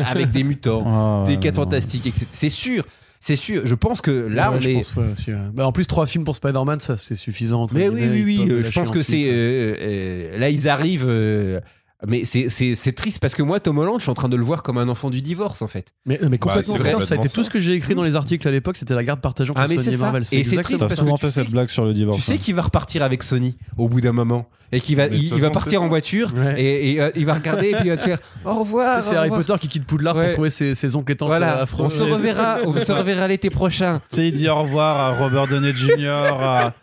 avec 0.06 0.32
des 0.32 0.44
mutants, 0.44 0.84
Ah, 0.86 1.24
des 1.28 1.38
non. 1.38 1.54
fantastiques, 1.56 2.08
etc. 2.08 2.26
C'est 2.32 2.50
sûr, 2.50 2.84
c'est 3.20 3.36
sûr. 3.36 3.62
Je 3.66 3.76
pense 3.76 4.02
que 4.02 4.12
là, 4.12 4.52
Ouais, 4.52 4.58
on 4.58 4.62
je 4.62 4.70
est. 4.70 4.74
pense, 4.76 4.96
ouais, 4.96 5.06
aussi, 5.14 5.32
ouais. 5.34 5.40
Bah, 5.54 5.68
en 5.68 5.72
plus, 5.72 5.86
trois 5.88 6.06
films 6.06 6.24
pour 6.26 6.36
Spider-Man, 6.36 6.80
ça 6.80 6.98
c'est 6.98 7.16
suffisant. 7.16 7.64
entre 7.64 7.74
Mais 7.74 7.90
oui, 7.90 8.02
oui, 8.04 8.24
oui. 8.24 8.48
euh, 8.52 8.64
je 8.64 8.72
pense 8.72 8.92
que 8.92 9.04
c'est 9.04 9.24
euh, 9.28 9.76
euh, 9.80 10.38
là, 10.38 10.50
ils 10.50 10.68
arrivent. 10.70 11.06
euh, 11.08 11.60
Mais 12.08 12.26
c'est- 12.26 12.50
c'est 12.50 12.76
c'est 12.76 12.92
triste 12.92 13.20
parce 13.20 13.34
que 13.34 13.42
moi, 13.42 13.60
Tom 13.60 13.80
Holland, 13.80 13.96
je 13.98 14.04
suis 14.04 14.12
en 14.12 14.14
train 14.14 14.30
de 14.30 14.36
le 14.38 14.44
voir 14.44 14.62
comme 14.62 14.78
un 14.78 14.88
enfant 14.88 15.10
du 15.10 15.24
divorce 15.24 15.64
en 15.64 15.68
fait. 15.68 15.94
Mais, 16.06 16.20
mais 16.30 16.38
complètement, 16.38 16.62
putain, 16.62 16.78
complètement 16.78 17.00
ça 17.00 17.16
a 17.16 17.18
été 17.18 17.28
ça. 17.28 17.34
tout 17.34 17.44
ce 17.44 17.50
que 17.50 17.58
j'ai 17.58 17.74
écrit 17.74 17.96
dans 17.96 18.04
les 18.04 18.16
articles 18.16 18.48
à 18.48 18.52
l'époque, 18.52 18.78
c'était 18.78 18.94
la 18.94 19.04
garde 19.04 19.20
partagée 19.20 19.50
entre 19.50 19.62
Ah, 19.62 19.66
mais 19.68 19.78
Sony 19.78 19.86
c'est 19.88 19.94
et. 19.96 19.98
Marvel. 19.98 20.22
Et 20.32 20.44
c'est 20.44 20.62
triste 20.62 20.80
parce 20.82 20.94
que 20.94 21.06
fait 21.08 21.12
tu 21.16 21.26
sais- 21.26 21.32
cette 21.32 21.50
blague 21.50 21.70
sur 21.70 21.86
le 21.86 21.94
divorce. 21.94 22.16
Tu 22.18 22.22
sais 22.24 22.38
qu'il 22.38 22.54
va 22.54 22.62
repartir 22.62 23.02
avec 23.02 23.24
Sony 23.24 23.58
au 23.80 23.90
bout 23.90 24.00
d'un 24.00 24.12
moment? 24.12 24.48
Et 24.72 24.80
qu'il 24.82 24.98
va, 24.98 25.06
il, 25.08 25.34
va 25.36 25.50
partir 25.50 25.82
en 25.84 25.88
voiture 25.88 26.32
Ouais. 26.36 26.62
et, 26.62 26.94
et, 26.94 27.02
euh, 27.02 27.10
il 27.16 27.26
va 27.26 27.36
regarder 27.36 27.70
et 27.70 27.76
puis 27.76 27.86
il 27.86 27.90
va 27.90 27.98
te 27.98 28.04
faire 28.04 28.18
au 28.46 28.54
revoir. 28.60 29.02
C'est 29.02 29.16
Harry. 29.16 29.30
Potter 29.30 29.54
qui 29.62 29.68
quitte 29.68 29.86
Poudlard 29.86 30.16
Ouais. 30.16 30.26
pour 30.26 30.34
trouver 30.34 30.50
ses, 30.50 30.76
ses 30.76 30.96
oncles 30.96 31.12
et 31.14 31.16
tantes 31.16 31.30
Voilà, 31.30 31.60
euh, 31.60 31.64
affreux. 31.64 31.86
on 31.86 31.90
se 31.90 32.02
reverra, 32.02 32.58
on 32.66 32.74
se 32.74 32.92
reverra 32.92 33.28
l'été 33.28 33.50
prochain. 33.50 34.02
Tu 34.10 34.16
sais, 34.18 34.28
il 34.28 34.34
dit 34.34 34.50
au 34.50 34.62
revoir 34.64 35.00
à 35.00 35.10
Robert 35.18 35.48
Downey 35.48 35.74
Jr., 35.76 36.10
à, 36.10 36.74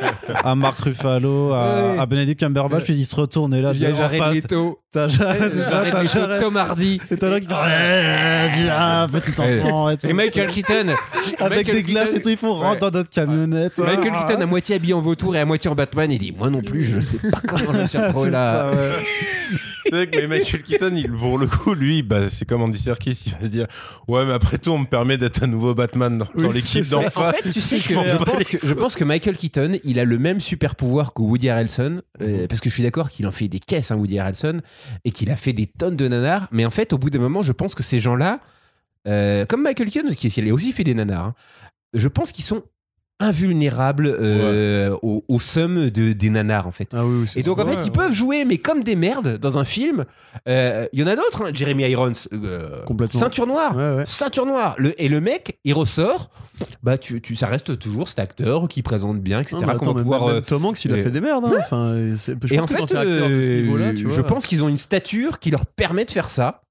à 0.44 0.54
Mark 0.54 0.78
Ruffalo, 0.80 1.52
à, 1.52 1.64
Ouais. 1.92 1.98
à 1.98 2.06
Benedict 2.06 2.40
Cumberbatch, 2.40 2.84
puis 2.84 2.94
il 2.94 3.04
se 3.06 3.16
retourne 3.16 3.52
et 3.54 3.60
là, 3.60 3.72
Il 3.74 3.80
y 3.80 3.86
a 3.86 3.92
Jared 3.92 4.34
Leto. 4.34 4.78
t'as 4.92 5.08
Jared. 5.08 6.40
Tom 6.40 6.56
Hardy. 6.56 7.00
Et 7.10 7.16
t'as 7.16 7.28
là 7.28 7.40
qui 7.40 7.46
fait 7.46 7.52
Ouais, 7.54 8.50
viens, 8.54 9.08
petit 9.10 9.32
enfant 9.40 9.90
et 9.90 9.96
tout. 9.96 10.06
Et 10.06 10.12
Michael 10.12 10.48
Keaton. 10.48 10.86
Avec 11.40 11.58
Michael 11.58 11.74
des 11.74 11.82
glaces 11.82 12.14
et 12.14 12.22
tout, 12.22 12.28
il 12.28 12.36
faut 12.36 12.54
rentrer 12.54 12.80
dans 12.80 12.90
notre 12.90 13.10
camionnette. 13.10 13.78
Michael 13.78 14.12
Ah. 14.14 14.24
Keaton 14.28 14.40
à 14.42 14.46
moitié 14.46 14.76
habillé 14.76 14.94
en 14.94 15.00
vautour 15.00 15.34
et 15.36 15.40
à 15.40 15.44
moitié 15.44 15.70
en 15.70 15.74
Batman, 15.74 16.10
il 16.12 16.18
dit 16.18 16.32
Moi 16.36 16.50
non 16.50 16.60
plus, 16.62 16.82
je 16.84 17.00
sais 17.00 17.18
pas 17.30 17.40
comment 17.46 17.72
je 17.74 17.82
me 17.82 17.88
suis 17.88 17.98
retrouvé 18.06 18.24
C'est 18.26 18.30
là. 18.30 18.72
ça, 18.72 18.78
ouais. 18.80 18.92
C'est 19.84 19.90
vrai 19.90 20.06
que 20.08 20.18
mais 20.18 20.26
Michael 20.38 20.62
Keaton, 20.62 20.94
il, 20.96 21.12
pour 21.12 21.36
le 21.36 21.46
coup, 21.46 21.74
lui, 21.74 22.02
bah, 22.02 22.30
c'est 22.30 22.46
comme 22.48 22.62
Andy 22.62 22.78
Serkis, 22.78 23.24
il 23.26 23.32
va 23.42 23.48
dire 23.48 23.66
Ouais, 24.08 24.24
mais 24.24 24.32
après 24.32 24.56
tout, 24.56 24.70
on 24.70 24.78
me 24.78 24.86
permet 24.86 25.18
d'être 25.18 25.42
un 25.42 25.46
nouveau 25.46 25.74
Batman 25.74 26.16
dans, 26.16 26.24
dans 26.34 26.48
Oui, 26.48 26.54
l'équipe 26.54 26.88
d'en 26.88 27.00
Mais 27.00 27.06
en 27.08 27.10
face. 27.10 27.36
fait, 27.42 27.52
tu 27.52 27.60
sais 27.60 27.76
que 27.76 27.82
Je 27.94 28.16
pense 28.16 28.44
que, 28.44 28.66
je 28.66 28.72
pense 28.74 28.94
que 28.96 29.04
Michael 29.04 29.36
Keaton, 29.36 29.72
il 29.84 29.98
a 29.98 30.06
le 30.06 30.18
même 30.18 30.40
super 30.40 30.74
pouvoir 30.74 31.12
que 31.12 31.20
Woody 31.20 31.50
Harrelson, 31.50 32.00
euh, 32.22 32.46
parce 32.48 32.62
que 32.62 32.70
je 32.70 32.74
suis 32.74 32.82
d'accord 32.82 33.10
qu'il 33.10 33.26
en 33.26 33.30
fait 33.32 33.46
des 33.48 33.60
caisses, 33.60 33.90
hein, 33.90 33.96
Woody 33.96 34.18
Harrelson, 34.18 34.62
et 35.04 35.10
qu'il 35.10 35.30
a 35.30 35.36
fait 35.36 35.52
des 35.52 35.66
tonnes 35.66 35.96
de 35.96 36.08
nanars. 36.08 36.48
Mais 36.50 36.64
en 36.64 36.70
fait, 36.70 36.94
au 36.94 36.98
bout 36.98 37.10
d'un 37.10 37.18
moment, 37.20 37.42
je 37.42 37.52
pense 37.52 37.74
que 37.74 37.82
ces 37.82 37.98
gens-là, 38.00 38.40
euh, 39.06 39.44
comme 39.44 39.62
Michael 39.62 39.90
Keaton, 39.90 40.08
qui 40.14 40.30
qui 40.30 40.48
a 40.50 40.54
aussi 40.54 40.72
fait 40.72 40.84
des 40.84 40.94
nanars, 40.94 41.26
hein, 41.26 41.34
je 41.92 42.08
pense 42.08 42.32
qu'ils 42.32 42.44
sont 42.44 42.62
invulnérables 43.20 44.06
euh, 44.20 44.96
au, 45.02 45.24
au 45.28 45.40
somme 45.40 45.88
de, 45.90 46.12
des 46.12 46.30
nanars, 46.30 46.66
en 46.66 46.72
fait. 46.72 46.88
Ah 46.92 47.04
oui, 47.06 47.20
oui, 47.22 47.26
c'est 47.28 47.40
Et 47.40 47.42
donc 47.42 47.58
en 47.60 47.66
fait 47.66 47.76
Ouais, 47.76 47.82
ils 47.84 47.92
peuvent 47.92 48.12
jouer 48.12 48.44
mais 48.44 48.58
comme 48.58 48.82
des 48.82 48.96
merdes 48.96 49.38
dans 49.38 49.56
un 49.58 49.64
film. 49.64 50.04
Euh, 50.48 50.86
Il 50.92 51.00
y 51.00 51.02
en 51.02 51.06
a 51.06 51.16
d'autres, 51.16 51.44
hein. 51.46 51.50
Jeremy 51.54 51.84
Irons, 51.84 52.12
euh, 52.32 52.82
Complètement. 52.84 53.20
ceinture 53.20 53.46
noire, 53.46 53.76
Ouais, 53.76 54.02
ceinture 54.06 54.46
noire. 54.46 54.74
Le, 54.78 55.00
et 55.02 55.08
le 55.08 55.20
mec, 55.20 55.58
il 55.64 55.74
ressort. 55.74 56.30
Bah 56.82 56.98
tu, 56.98 57.20
tu, 57.20 57.34
ça 57.34 57.46
reste 57.46 57.78
toujours 57.78 58.08
cet 58.08 58.18
acteur 58.20 58.68
qui 58.68 58.82
présente 58.82 59.20
bien, 59.20 59.40
etc. 59.40 59.56
Ah, 59.66 59.70
attends, 59.72 59.94
même, 59.94 60.02
pouvoir, 60.04 60.26
même 60.26 60.36
euh, 60.36 60.40
Tom 60.40 60.64
Hanks, 60.66 60.84
il 60.84 60.92
a 60.92 60.96
fait 60.96 61.10
des 61.10 61.20
merdes. 61.20 61.44
hein. 61.46 61.52
Enfin, 61.58 61.96
et 61.96 62.58
en 62.60 62.66
fait, 62.66 62.76
t'es 62.76 62.96
acteur 62.96 63.28
de 63.28 63.40
ce 63.40 63.50
euh, 63.50 63.62
niveau-là, 63.62 63.92
tu 63.94 64.04
vois. 64.04 64.14
je 64.14 64.20
pense 64.20 64.46
qu'ils 64.46 64.62
ont 64.62 64.68
une 64.68 64.78
stature 64.78 65.38
qui 65.40 65.50
leur 65.50 65.66
permet 65.66 66.04
de 66.04 66.10
faire 66.10 66.30
ça. 66.30 66.62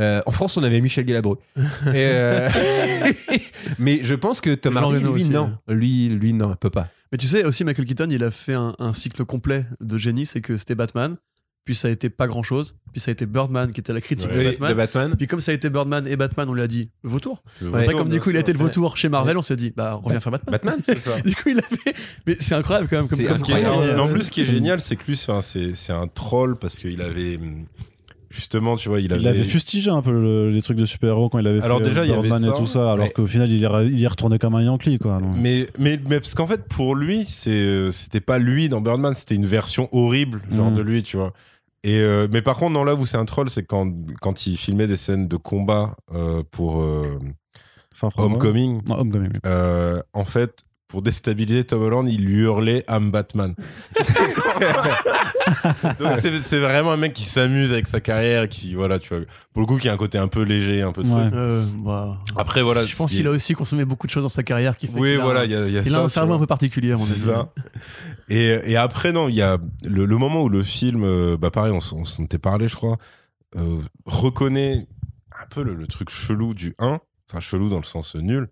Euh, 0.00 0.20
en 0.26 0.32
France, 0.32 0.56
on 0.56 0.62
avait 0.64 0.80
Michel 0.80 1.04
Galabru. 1.04 1.36
Euh, 1.86 2.48
mais 3.78 4.00
je 4.02 4.14
pense 4.14 4.40
que 4.40 4.54
Tom 4.54 4.76
Hardy, 4.76 4.98
lui, 5.00 5.06
aussi, 5.08 5.30
non. 5.30 5.56
Lui, 5.68 6.08
lui, 6.08 6.32
non, 6.32 6.50
il 6.52 6.56
peut 6.56 6.70
pas. 6.70 6.88
Mais 7.12 7.18
tu 7.18 7.26
sais, 7.26 7.44
aussi, 7.44 7.64
Michael 7.64 7.86
Keaton, 7.86 8.08
il 8.10 8.24
a 8.24 8.30
fait 8.30 8.54
un, 8.54 8.74
un 8.78 8.92
cycle 8.92 9.24
complet 9.24 9.66
de 9.80 9.96
génie. 9.98 10.26
C'est 10.26 10.40
que 10.40 10.58
c'était 10.58 10.74
Batman, 10.74 11.16
puis 11.64 11.76
ça 11.76 11.86
a 11.88 11.90
été 11.92 12.10
pas 12.10 12.26
grand 12.26 12.42
chose, 12.42 12.74
puis 12.90 13.00
ça 13.00 13.10
a 13.10 13.12
été 13.12 13.24
Birdman 13.24 13.70
qui 13.70 13.78
était 13.80 13.92
la 13.92 14.00
critique 14.00 14.28
Ouais. 14.30 14.38
de 14.38 14.50
Batman. 14.50 14.70
de 14.70 14.74
Batman. 14.74 15.14
Puis 15.16 15.28
comme 15.28 15.40
ça 15.40 15.52
a 15.52 15.54
été 15.54 15.70
Birdman 15.70 16.08
et 16.08 16.16
Batman, 16.16 16.48
on 16.48 16.54
lui 16.54 16.62
a 16.62 16.66
dit 16.66 16.90
vautour. 17.04 17.44
Le 17.60 17.68
Ouais. 17.68 17.72
Après, 17.74 17.86
vautour, 17.86 18.00
comme 18.00 18.08
du 18.10 18.20
coup, 18.20 18.30
il 18.30 18.36
a 18.36 18.40
été 18.40 18.52
le 18.52 18.58
vautour 18.58 18.96
chez 18.96 19.08
Marvel, 19.08 19.38
on 19.38 19.42
s'est 19.42 19.54
dit, 19.54 19.72
bah, 19.76 19.92
reviens 19.92 20.18
faire 20.18 20.32
Batman. 20.32 20.52
Batman 20.60 20.76
C'est 20.86 20.98
ça. 20.98 21.20
Du 21.24 21.36
coup, 21.36 21.50
il 21.50 21.58
a 21.60 21.62
fait. 21.62 21.94
Mais 22.26 22.36
c'est 22.40 22.56
incroyable 22.56 22.88
quand 22.90 22.96
même. 22.96 23.06
Comme 23.08 23.18
C'est 23.18 23.26
comme 23.26 23.36
est- 23.36 23.64
incroyable. 23.64 23.92
mais 23.94 24.00
en 24.00 24.08
plus, 24.08 24.24
ce 24.24 24.30
qui 24.32 24.40
est 24.40 24.44
génial, 24.44 24.80
c'est 24.80 24.96
que 24.96 25.04
lui, 25.06 25.16
c'est 25.16 25.74
c'est 25.76 25.92
un 25.92 26.08
troll 26.08 26.56
parce 26.56 26.78
qu'il 26.78 27.00
avait. 27.00 27.38
Justement, 28.34 28.76
tu 28.76 28.88
vois, 28.88 29.00
il 29.00 29.12
avait. 29.12 29.22
Il 29.22 29.28
avait 29.28 29.44
fustigé 29.44 29.90
un 29.90 30.02
peu 30.02 30.10
le- 30.10 30.50
les 30.50 30.60
trucs 30.60 30.76
de 30.76 30.84
super-héros 30.84 31.28
quand 31.28 31.38
il 31.38 31.46
avait 31.46 31.62
Alors 31.62 31.78
fait 31.78 31.84
déjà, 31.84 32.04
il 32.04 32.10
y 32.10 32.12
avait 32.12 32.22
Birdman 32.22 32.42
et 32.42 32.46
ça. 32.52 32.58
tout 32.58 32.66
ça, 32.66 32.92
alors 32.92 33.12
qu'au 33.12 33.26
final, 33.26 33.50
il 33.52 33.62
est, 33.64 33.68
il 33.86 34.02
est 34.02 34.06
retourné 34.08 34.38
comme 34.38 34.56
un 34.56 34.62
Yankee, 34.62 34.98
quoi. 34.98 35.18
donc. 35.20 35.36
Mais, 35.36 35.66
mais, 35.78 36.00
mais 36.08 36.18
parce 36.18 36.34
qu'en 36.34 36.46
fait, 36.48 36.64
pour 36.68 36.96
lui, 36.96 37.26
euh, 37.46 37.92
c'était 37.92 38.20
pas 38.20 38.38
lui 38.40 38.68
dans 38.68 38.80
Birdman, 38.80 39.14
c'était 39.14 39.36
une 39.36 39.46
version 39.46 39.88
horrible, 39.92 40.42
genre 40.50 40.70
Mm. 40.72 40.74
de 40.74 40.82
lui, 40.82 41.02
tu 41.04 41.16
vois. 41.16 41.32
Et 41.84 42.00
euh, 42.00 42.26
mais 42.30 42.42
par 42.42 42.56
contre, 42.56 42.72
non, 42.72 42.82
là 42.82 42.94
où 42.96 43.06
c'est 43.06 43.18
un 43.18 43.24
troll, 43.24 43.48
c'est 43.50 43.62
quand, 43.64 43.92
quand 44.20 44.46
il 44.48 44.56
filmait 44.56 44.86
des 44.88 44.96
scènes 44.96 45.28
de 45.28 45.36
combat 45.36 45.94
euh, 46.12 46.42
pour 46.50 46.82
euh. 46.82 47.02
Homecoming, 48.16 48.80
Non, 48.88 48.98
Homecoming, 49.00 49.30
oui. 49.34 49.40
euh, 49.46 50.00
en 50.12 50.24
fait, 50.24 50.63
pour 50.94 51.02
déstabiliser 51.02 51.64
Tom 51.64 51.82
Holland, 51.82 52.08
il 52.08 52.24
lui 52.24 52.42
hurlait 52.42 52.84
I'm 52.88 53.10
Batman. 53.10 53.56
Donc 55.98 56.12
c'est, 56.20 56.40
c'est 56.40 56.60
vraiment 56.60 56.92
un 56.92 56.96
mec 56.96 57.12
qui 57.12 57.24
s'amuse 57.24 57.72
avec 57.72 57.88
sa 57.88 57.98
carrière, 57.98 58.48
qui, 58.48 58.74
voilà, 58.74 59.00
tu 59.00 59.08
vois, 59.12 59.24
pour 59.52 59.60
le 59.60 59.66
coup, 59.66 59.76
qui 59.78 59.88
a 59.88 59.92
un 59.92 59.96
côté 59.96 60.18
un 60.18 60.28
peu 60.28 60.42
léger, 60.42 60.82
un 60.82 60.92
peu 60.92 61.02
truc. 61.02 61.16
Ouais. 61.16 61.30
Euh, 61.32 61.66
bah, 61.84 62.20
Après, 62.36 62.62
voilà. 62.62 62.86
je 62.86 62.94
pense 62.94 63.10
qu'il 63.10 63.26
a 63.26 63.30
aussi 63.30 63.54
consommé 63.54 63.84
beaucoup 63.84 64.06
de 64.06 64.12
choses 64.12 64.22
dans 64.22 64.28
sa 64.28 64.44
carrière 64.44 64.78
qui 64.78 64.86
fait 64.86 64.96
Oui, 64.96 65.16
voilà, 65.16 65.44
y 65.46 65.56
a, 65.56 65.66
il 65.66 65.72
y 65.72 65.78
a 65.78 65.80
il 65.80 65.90
ça. 65.90 65.98
a 65.98 66.02
un 66.04 66.08
cerveau 66.08 66.34
un 66.34 66.38
peu 66.38 66.46
particulier, 66.46 66.94
C'est 66.96 67.26
ça. 67.26 67.52
Et, 68.28 68.60
et 68.70 68.76
après, 68.76 69.10
non, 69.10 69.28
il 69.28 69.34
y 69.34 69.42
a 69.42 69.58
le, 69.84 70.04
le 70.04 70.16
moment 70.16 70.42
où 70.44 70.48
le 70.48 70.62
film, 70.62 71.02
euh, 71.02 71.36
bah 71.36 71.50
pareil, 71.50 71.72
on, 71.72 71.80
s'en 71.80 72.04
était 72.22 72.38
parlé, 72.38 72.68
je 72.68 72.76
crois, 72.76 72.98
euh, 73.56 73.80
reconnaît 74.06 74.86
un 75.42 75.46
peu 75.50 75.64
le, 75.64 75.74
le 75.74 75.88
truc 75.88 76.10
chelou 76.10 76.54
du 76.54 76.72
1, 76.78 77.00
enfin 77.28 77.40
chelou 77.40 77.68
dans 77.68 77.78
le 77.78 77.82
sens 77.84 78.14
nul, 78.14 78.48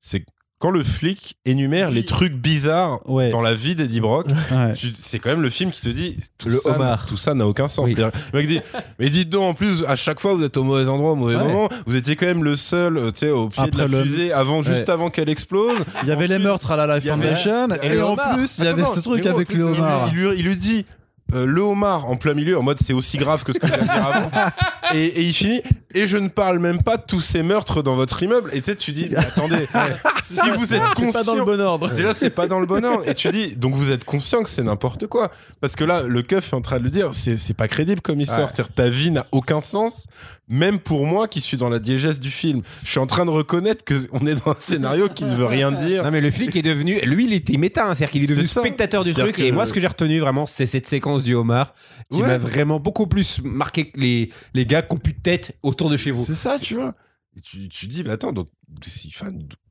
c'est 0.00 0.22
que 0.22 0.26
quand 0.64 0.70
le 0.70 0.82
flic 0.82 1.36
énumère 1.44 1.90
les 1.90 2.06
trucs 2.06 2.32
bizarres 2.32 3.00
Ouais. 3.06 3.28
dans 3.28 3.42
la 3.42 3.52
vie 3.52 3.74
d'Eddie 3.74 4.00
Brock, 4.00 4.28
Ouais. 4.50 4.72
c'est 4.98 5.18
quand 5.18 5.28
même 5.28 5.42
le 5.42 5.50
film 5.50 5.70
qui 5.70 5.82
te 5.82 5.90
dit 5.90 6.16
tout 6.38 6.48
Le 6.48 6.56
ça, 6.56 6.70
homard. 6.70 7.04
tout 7.04 7.18
ça 7.18 7.34
n'a 7.34 7.46
aucun 7.46 7.68
sens. 7.68 7.86
Oui. 7.86 7.94
Le 7.94 8.10
mec 8.38 8.46
dit, 8.48 8.60
mais 8.98 9.10
dites 9.10 9.28
donc, 9.28 9.42
en 9.42 9.52
plus, 9.52 9.84
à 9.86 9.94
chaque 9.94 10.20
fois, 10.20 10.32
vous 10.32 10.42
êtes 10.42 10.56
au 10.56 10.62
mauvais 10.64 10.88
endroit, 10.88 11.12
au 11.12 11.16
mauvais 11.16 11.36
Ouais. 11.36 11.44
moment. 11.44 11.68
Vous 11.84 11.96
étiez 11.96 12.16
quand 12.16 12.24
même 12.24 12.44
le 12.44 12.56
seul, 12.56 12.96
euh, 12.96 13.10
tu 13.10 13.18
sais, 13.26 13.30
au 13.30 13.48
pied 13.50 13.62
Après 13.62 13.84
de 13.86 13.92
la 13.92 13.98
le- 13.98 14.04
fusée, 14.04 14.32
avant, 14.32 14.62
juste 14.62 14.88
avant 14.88 15.10
qu'elle 15.10 15.28
explose. 15.28 15.76
Il 16.02 16.08
y 16.08 16.12
avait 16.12 16.28
les 16.28 16.38
meurtres 16.38 16.70
à 16.70 16.76
la 16.76 16.86
Life 16.96 17.06
avait- 17.12 17.22
Foundation, 17.22 17.68
Et 17.82 18.00
en 18.00 18.16
plus, 18.16 18.56
il 18.58 18.64
y 18.64 18.68
avait 18.68 18.86
ce 18.86 19.00
truc 19.00 19.26
avec 19.26 19.52
le 19.52 19.64
homard. 19.64 20.08
Il, 20.12 20.16
lui, 20.18 20.28
il 20.38 20.46
lui 20.46 20.56
dit 20.56 20.86
euh, 21.34 21.46
le 21.46 21.60
homard 21.60 22.06
en 22.08 22.16
plein 22.16 22.34
milieu, 22.34 22.58
en 22.58 22.62
mode 22.62 22.78
c'est 22.80 22.92
aussi 22.92 23.16
grave 23.18 23.44
que 23.44 23.52
ce 23.52 23.58
que 23.58 23.66
je 23.66 23.72
viens 23.72 23.82
de 23.82 23.88
dire 23.88 24.06
avant. 24.06 24.30
Et, 24.92 25.06
et 25.06 25.22
il 25.22 25.32
finit, 25.32 25.62
et 25.94 26.06
je 26.06 26.18
ne 26.18 26.28
parle 26.28 26.58
même 26.58 26.80
pas 26.80 26.98
de 26.98 27.02
tous 27.08 27.20
ces 27.20 27.42
meurtres 27.42 27.82
dans 27.82 27.96
votre 27.96 28.22
immeuble. 28.22 28.50
Et 28.52 28.60
tu 28.60 28.66
sais, 28.66 28.76
tu 28.76 28.92
dis, 28.92 29.08
mais 29.10 29.16
attendez, 29.16 29.66
si 30.24 30.38
vous 30.56 30.74
êtes 30.74 30.82
C'est 30.96 31.10
pas 31.12 31.24
dans 31.24 31.34
le 31.34 31.40
conscient. 31.40 31.44
bon 31.46 31.60
ordre. 31.60 31.90
Déjà, 31.90 32.14
c'est 32.14 32.30
pas 32.30 32.46
dans 32.46 32.60
le 32.60 32.66
bon 32.66 32.84
ordre. 32.84 33.08
Et 33.08 33.14
tu 33.14 33.28
dis, 33.30 33.56
donc 33.56 33.74
vous 33.74 33.90
êtes 33.90 34.04
conscient 34.04 34.42
que 34.42 34.48
c'est 34.50 34.62
n'importe 34.62 35.06
quoi. 35.06 35.30
Parce 35.60 35.74
que 35.74 35.84
là, 35.84 36.02
le 36.02 36.22
keuf 36.22 36.52
est 36.52 36.54
en 36.56 36.60
train 36.60 36.78
de 36.78 36.84
le 36.84 36.90
dire, 36.90 37.08
c'est 37.12 37.38
c'est 37.38 37.54
pas 37.54 37.66
crédible 37.66 38.02
comme 38.02 38.20
histoire. 38.20 38.52
Ouais. 38.56 38.64
Ta 38.76 38.88
vie 38.88 39.10
n'a 39.10 39.26
aucun 39.32 39.62
sens, 39.62 40.06
même 40.48 40.78
pour 40.78 41.06
moi 41.06 41.26
qui 41.28 41.40
suis 41.40 41.56
dans 41.56 41.70
la 41.70 41.78
diégèse 41.78 42.20
du 42.20 42.30
film. 42.30 42.62
Je 42.84 42.90
suis 42.90 43.00
en 43.00 43.06
train 43.06 43.24
de 43.24 43.30
reconnaître 43.30 43.84
qu'on 43.84 44.26
est 44.26 44.34
dans 44.44 44.52
un 44.52 44.56
scénario 44.58 45.08
qui 45.08 45.24
ne 45.24 45.34
veut 45.34 45.46
rien 45.46 45.72
dire. 45.72 46.04
Non 46.04 46.10
mais 46.10 46.20
le 46.20 46.30
flic 46.30 46.54
est 46.54 46.62
devenu, 46.62 47.00
lui 47.00 47.24
il 47.24 47.32
était 47.32 47.56
méta, 47.56 47.82
hein, 47.86 47.94
c'est-à-dire 47.94 48.10
qu'il 48.12 48.24
est 48.24 48.26
devenu 48.28 48.46
spectateur 48.46 49.02
du 49.02 49.12
truc. 49.12 49.38
Et 49.40 49.50
moi 49.50 49.66
ce 49.66 49.72
que 49.72 49.80
j'ai 49.80 49.86
retenu 49.88 50.20
vraiment, 50.20 50.46
c'est 50.46 50.66
cette 50.66 50.86
séquence 50.86 51.23
du 51.24 51.34
homard 51.34 51.74
qui 52.10 52.20
Ouais. 52.22 52.28
m'a 52.28 52.38
vraiment 52.38 52.78
beaucoup 52.78 53.06
plus 53.06 53.40
marqué 53.42 53.90
que 53.90 53.98
les, 53.98 54.30
les 54.54 54.66
gars 54.66 54.82
qui 54.82 54.94
ont 54.94 54.98
plus 54.98 55.12
de 55.14 55.20
tête 55.20 55.56
autour 55.62 55.90
de 55.90 55.96
chez 55.96 56.10
vous. 56.12 56.24
C'est 56.24 56.34
ça, 56.34 56.58
tu 56.60 56.74
vois. 56.74 56.94
Et 57.36 57.40
tu, 57.40 57.68
tu 57.68 57.86
dis, 57.88 58.04
mais 58.04 58.10
attends, 58.10 58.32
donc, 58.32 58.46
si, 58.82 59.12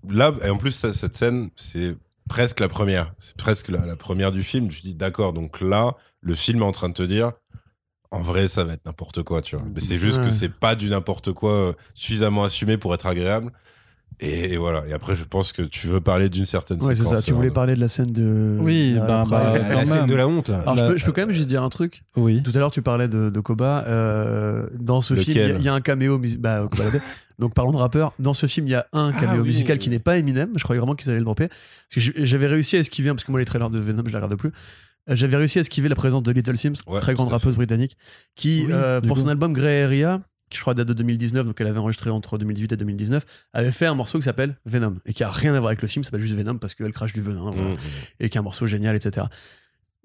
là, 0.09 0.34
et 0.43 0.49
en 0.49 0.57
plus, 0.57 0.71
ça, 0.71 0.91
cette 0.91 1.15
scène, 1.15 1.49
c'est 1.55 1.95
presque 2.27 2.59
la 2.59 2.67
première. 2.67 3.13
C'est 3.19 3.38
presque 3.38 3.69
la, 3.69 3.85
la 3.85 3.95
première 3.95 4.31
du 4.34 4.43
film. 4.43 4.67
Tu 4.69 4.81
dis, 4.81 4.95
d'accord, 4.95 5.31
donc 5.31 5.61
là, 5.61 5.95
le 6.19 6.35
film 6.35 6.61
est 6.61 6.65
en 6.65 6.71
train 6.73 6.89
de 6.89 6.93
te 6.93 7.03
dire, 7.03 7.31
en 8.11 8.21
vrai, 8.21 8.47
ça 8.47 8.63
va 8.63 8.73
être 8.73 8.85
n'importe 8.85 9.23
quoi, 9.23 9.41
tu 9.41 9.55
vois. 9.55 9.65
Mais 9.73 9.80
c'est 9.80 9.97
juste 9.97 10.17
Ouais. 10.19 10.25
que 10.25 10.31
c'est 10.31 10.49
pas 10.53 10.75
du 10.75 10.89
n'importe 10.89 11.31
quoi 11.31 11.69
euh, 11.69 11.73
suffisamment 11.95 12.43
assumé 12.43 12.77
pour 12.77 12.93
être 12.93 13.07
agréable. 13.07 13.51
Et, 14.19 14.53
et 14.53 14.57
voilà. 14.57 14.85
Et 14.88 14.94
après, 14.94 15.15
je 15.15 15.23
pense 15.23 15.52
que 15.53 15.61
tu 15.61 15.88
veux 15.88 16.02
parler 16.02 16.30
d'une 16.30 16.45
certaine 16.45 16.81
Ouais, 16.84 16.95
c'est 16.95 17.03
séquence. 17.03 17.19
ça. 17.19 17.22
Tu 17.23 17.31
euh, 17.31 17.35
voulais 17.35 17.52
parler 17.52 17.76
de 17.76 17.80
la 17.80 17.88
scène 17.88 18.11
de. 18.11 18.57
Oui, 18.60 18.94
la- 18.94 19.02
bah, 19.06 19.23
bah, 19.30 19.53
la 19.60 19.73
quand 19.76 19.85
scène 19.85 20.06
de 20.07 20.15
la 20.15 20.27
honte. 20.27 20.49
Alors, 20.49 20.76
La- 20.76 20.85
je, 20.88 20.91
peux, 20.91 20.98
je 20.98 21.06
peux 21.06 21.11
quand 21.11 21.22
même 21.22 21.31
juste 21.31 21.48
dire 21.49 21.64
un 21.64 21.69
truc. 21.69 22.03
Oui. 22.15 22.41
Tout 22.44 22.52
à 22.56 22.57
l'heure, 22.60 22.72
tu 22.72 22.81
parlais 22.81 23.07
de, 23.07 23.30
de 23.30 23.40
Koba. 23.40 23.85
Euh, 23.88 24.68
dans 24.80 25.02
ce 25.02 25.14
Lequel 25.14 25.26
film, 25.26 25.38
il 25.38 25.49
y 25.49 25.52
a- 25.52 25.57
il 25.60 25.64
y, 25.64 25.68
a 25.69 25.73
un 25.73 25.81
caméo. 25.81 26.19
Bah, 26.40 26.68
Koba. 26.69 26.84
Donc, 27.40 27.53
parlons 27.53 27.72
de 27.72 27.77
rappeur. 27.77 28.14
Dans 28.19 28.34
ce 28.34 28.45
film, 28.45 28.68
il 28.68 28.72
y 28.72 28.76
a 28.76 28.85
un 28.94 29.11
caméo 29.11 29.41
oui. 29.41 29.48
musical 29.48 29.77
qui 29.80 29.90
n'est 29.90 29.99
pas 29.99 30.18
Eminem. 30.18 30.52
Je 30.56 30.64
croyais 30.64 30.80
vraiment 30.80 30.95
qu'ils 30.95 31.10
allaient 31.10 31.19
le 31.19 31.26
dropper. 31.26 31.48
Parce 31.48 32.06
que 32.07 32.26
j'avais 32.26 32.48
réussi 32.48 32.76
à 32.77 32.80
esquiver, 32.80 33.10
parce 33.10 33.23
que 33.23 33.31
moi, 33.31 33.40
les 33.40 33.45
trailers 33.45 33.69
de 33.72 33.80
Venom, 33.80 34.03
je 34.06 34.10
les 34.11 34.15
regarde 34.15 34.35
plus. 34.35 34.52
Euh, 35.10 35.15
J'avais 35.18 35.35
réussi 35.35 35.57
à 35.57 35.61
esquiver 35.61 35.90
la 35.90 35.95
présence 35.95 36.23
de 36.23 36.31
Little 36.31 36.56
Sims, 36.56 36.76
Ouais, 36.88 36.99
très 36.99 37.14
grande 37.14 37.27
rappeuse 37.27 37.56
britannique, 37.57 37.98
qui, 38.35 38.64
Oui, 38.68 38.72
euh, 38.72 39.02
pour 39.02 39.18
son 39.19 39.27
album 39.27 39.52
Grey 39.52 39.84
Area, 39.84 40.22
je 40.55 40.61
crois 40.61 40.73
date 40.73 40.88
de 40.88 40.93
2019, 40.93 41.45
donc 41.45 41.59
elle 41.59 41.67
avait 41.67 41.80
enregistré 41.80 42.09
entre 42.09 42.38
2018 42.38 42.73
et 42.73 42.77
2019, 42.77 43.25
avait 43.53 43.71
fait 43.71 43.85
un 43.85 43.95
morceau 43.95 44.19
qui 44.19 44.25
s'appelle 44.25 44.57
Venom, 44.65 44.95
et 45.05 45.13
qui 45.13 45.23
a 45.23 45.30
rien 45.30 45.53
à 45.53 45.59
voir 45.59 45.69
avec 45.69 45.81
le 45.81 45.88
film, 45.88 46.03
ça 46.03 46.09
s'appelle 46.09 46.25
juste 46.25 46.35
Venom 46.35 46.57
parce 46.57 46.75
qu'elle 46.75 46.93
crache 46.93 47.13
du 47.13 47.21
venin. 47.21 47.41
voilà 47.41 47.61
mm, 47.61 47.73
mm. 47.73 47.77
et 48.19 48.30
qui 48.30 48.38
est 48.38 48.39
un 48.39 48.43
morceau 48.43 48.65
génial, 48.67 48.95
etc. 48.95 49.27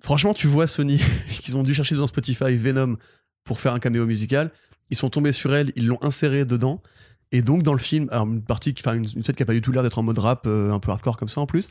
Franchement, 0.00 0.34
tu 0.34 0.46
vois 0.46 0.66
Sony, 0.66 1.00
qu'ils 1.42 1.56
ont 1.56 1.62
dû 1.62 1.74
chercher 1.74 1.96
dans 1.96 2.06
Spotify 2.06 2.56
Venom 2.56 2.96
pour 3.44 3.60
faire 3.60 3.72
un 3.72 3.78
caméo 3.78 4.06
musical. 4.06 4.50
Ils 4.90 4.96
sont 4.96 5.10
tombés 5.10 5.32
sur 5.32 5.54
elle, 5.54 5.72
ils 5.76 5.86
l'ont 5.86 5.98
inséré 6.02 6.44
dedans. 6.44 6.82
Et 7.30 7.42
donc, 7.42 7.62
dans 7.62 7.74
le 7.74 7.78
film, 7.78 8.08
alors 8.10 8.26
une 8.26 8.42
partie, 8.42 8.74
enfin, 8.78 8.94
une, 8.94 9.06
une 9.14 9.22
scène 9.22 9.34
qui 9.34 9.42
a 9.42 9.46
pas 9.46 9.52
du 9.52 9.60
tout 9.60 9.72
l'air 9.72 9.82
d'être 9.82 9.98
en 9.98 10.02
mode 10.02 10.18
rap, 10.18 10.46
euh, 10.46 10.72
un 10.72 10.78
peu 10.78 10.90
hardcore 10.90 11.16
comme 11.16 11.28
ça 11.28 11.40
en 11.40 11.46
plus, 11.46 11.68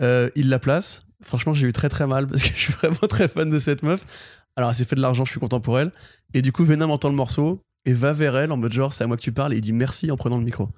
euh, 0.00 0.30
ils 0.34 0.48
la 0.48 0.58
placent. 0.58 1.06
Franchement, 1.22 1.54
j'ai 1.54 1.66
eu 1.66 1.72
très 1.72 1.88
très 1.88 2.06
mal 2.06 2.26
parce 2.28 2.42
que 2.42 2.54
je 2.54 2.60
suis 2.60 2.72
vraiment 2.72 3.06
très 3.08 3.28
fan 3.28 3.50
de 3.50 3.58
cette 3.58 3.82
meuf. 3.82 4.06
Alors, 4.56 4.70
elle 4.70 4.76
s'est 4.76 4.84
fait 4.84 4.96
de 4.96 5.00
l'argent, 5.00 5.24
je 5.24 5.30
suis 5.30 5.40
content 5.40 5.60
pour 5.60 5.78
elle. 5.78 5.90
Et 6.32 6.42
du 6.42 6.52
coup, 6.52 6.64
Venom 6.64 6.90
entend 6.90 7.08
le 7.08 7.16
morceau 7.16 7.60
et 7.86 7.92
va 7.92 8.12
vers 8.12 8.36
elle 8.36 8.52
en 8.52 8.56
mode 8.56 8.72
genre, 8.72 8.92
c'est 8.92 9.04
à 9.04 9.06
moi 9.06 9.16
que 9.16 9.22
tu 9.22 9.32
parles. 9.32 9.52
Et 9.54 9.56
il 9.56 9.62
dit 9.62 9.72
merci 9.72 10.10
en 10.10 10.16
prenant 10.16 10.38
le 10.38 10.44
micro. 10.44 10.68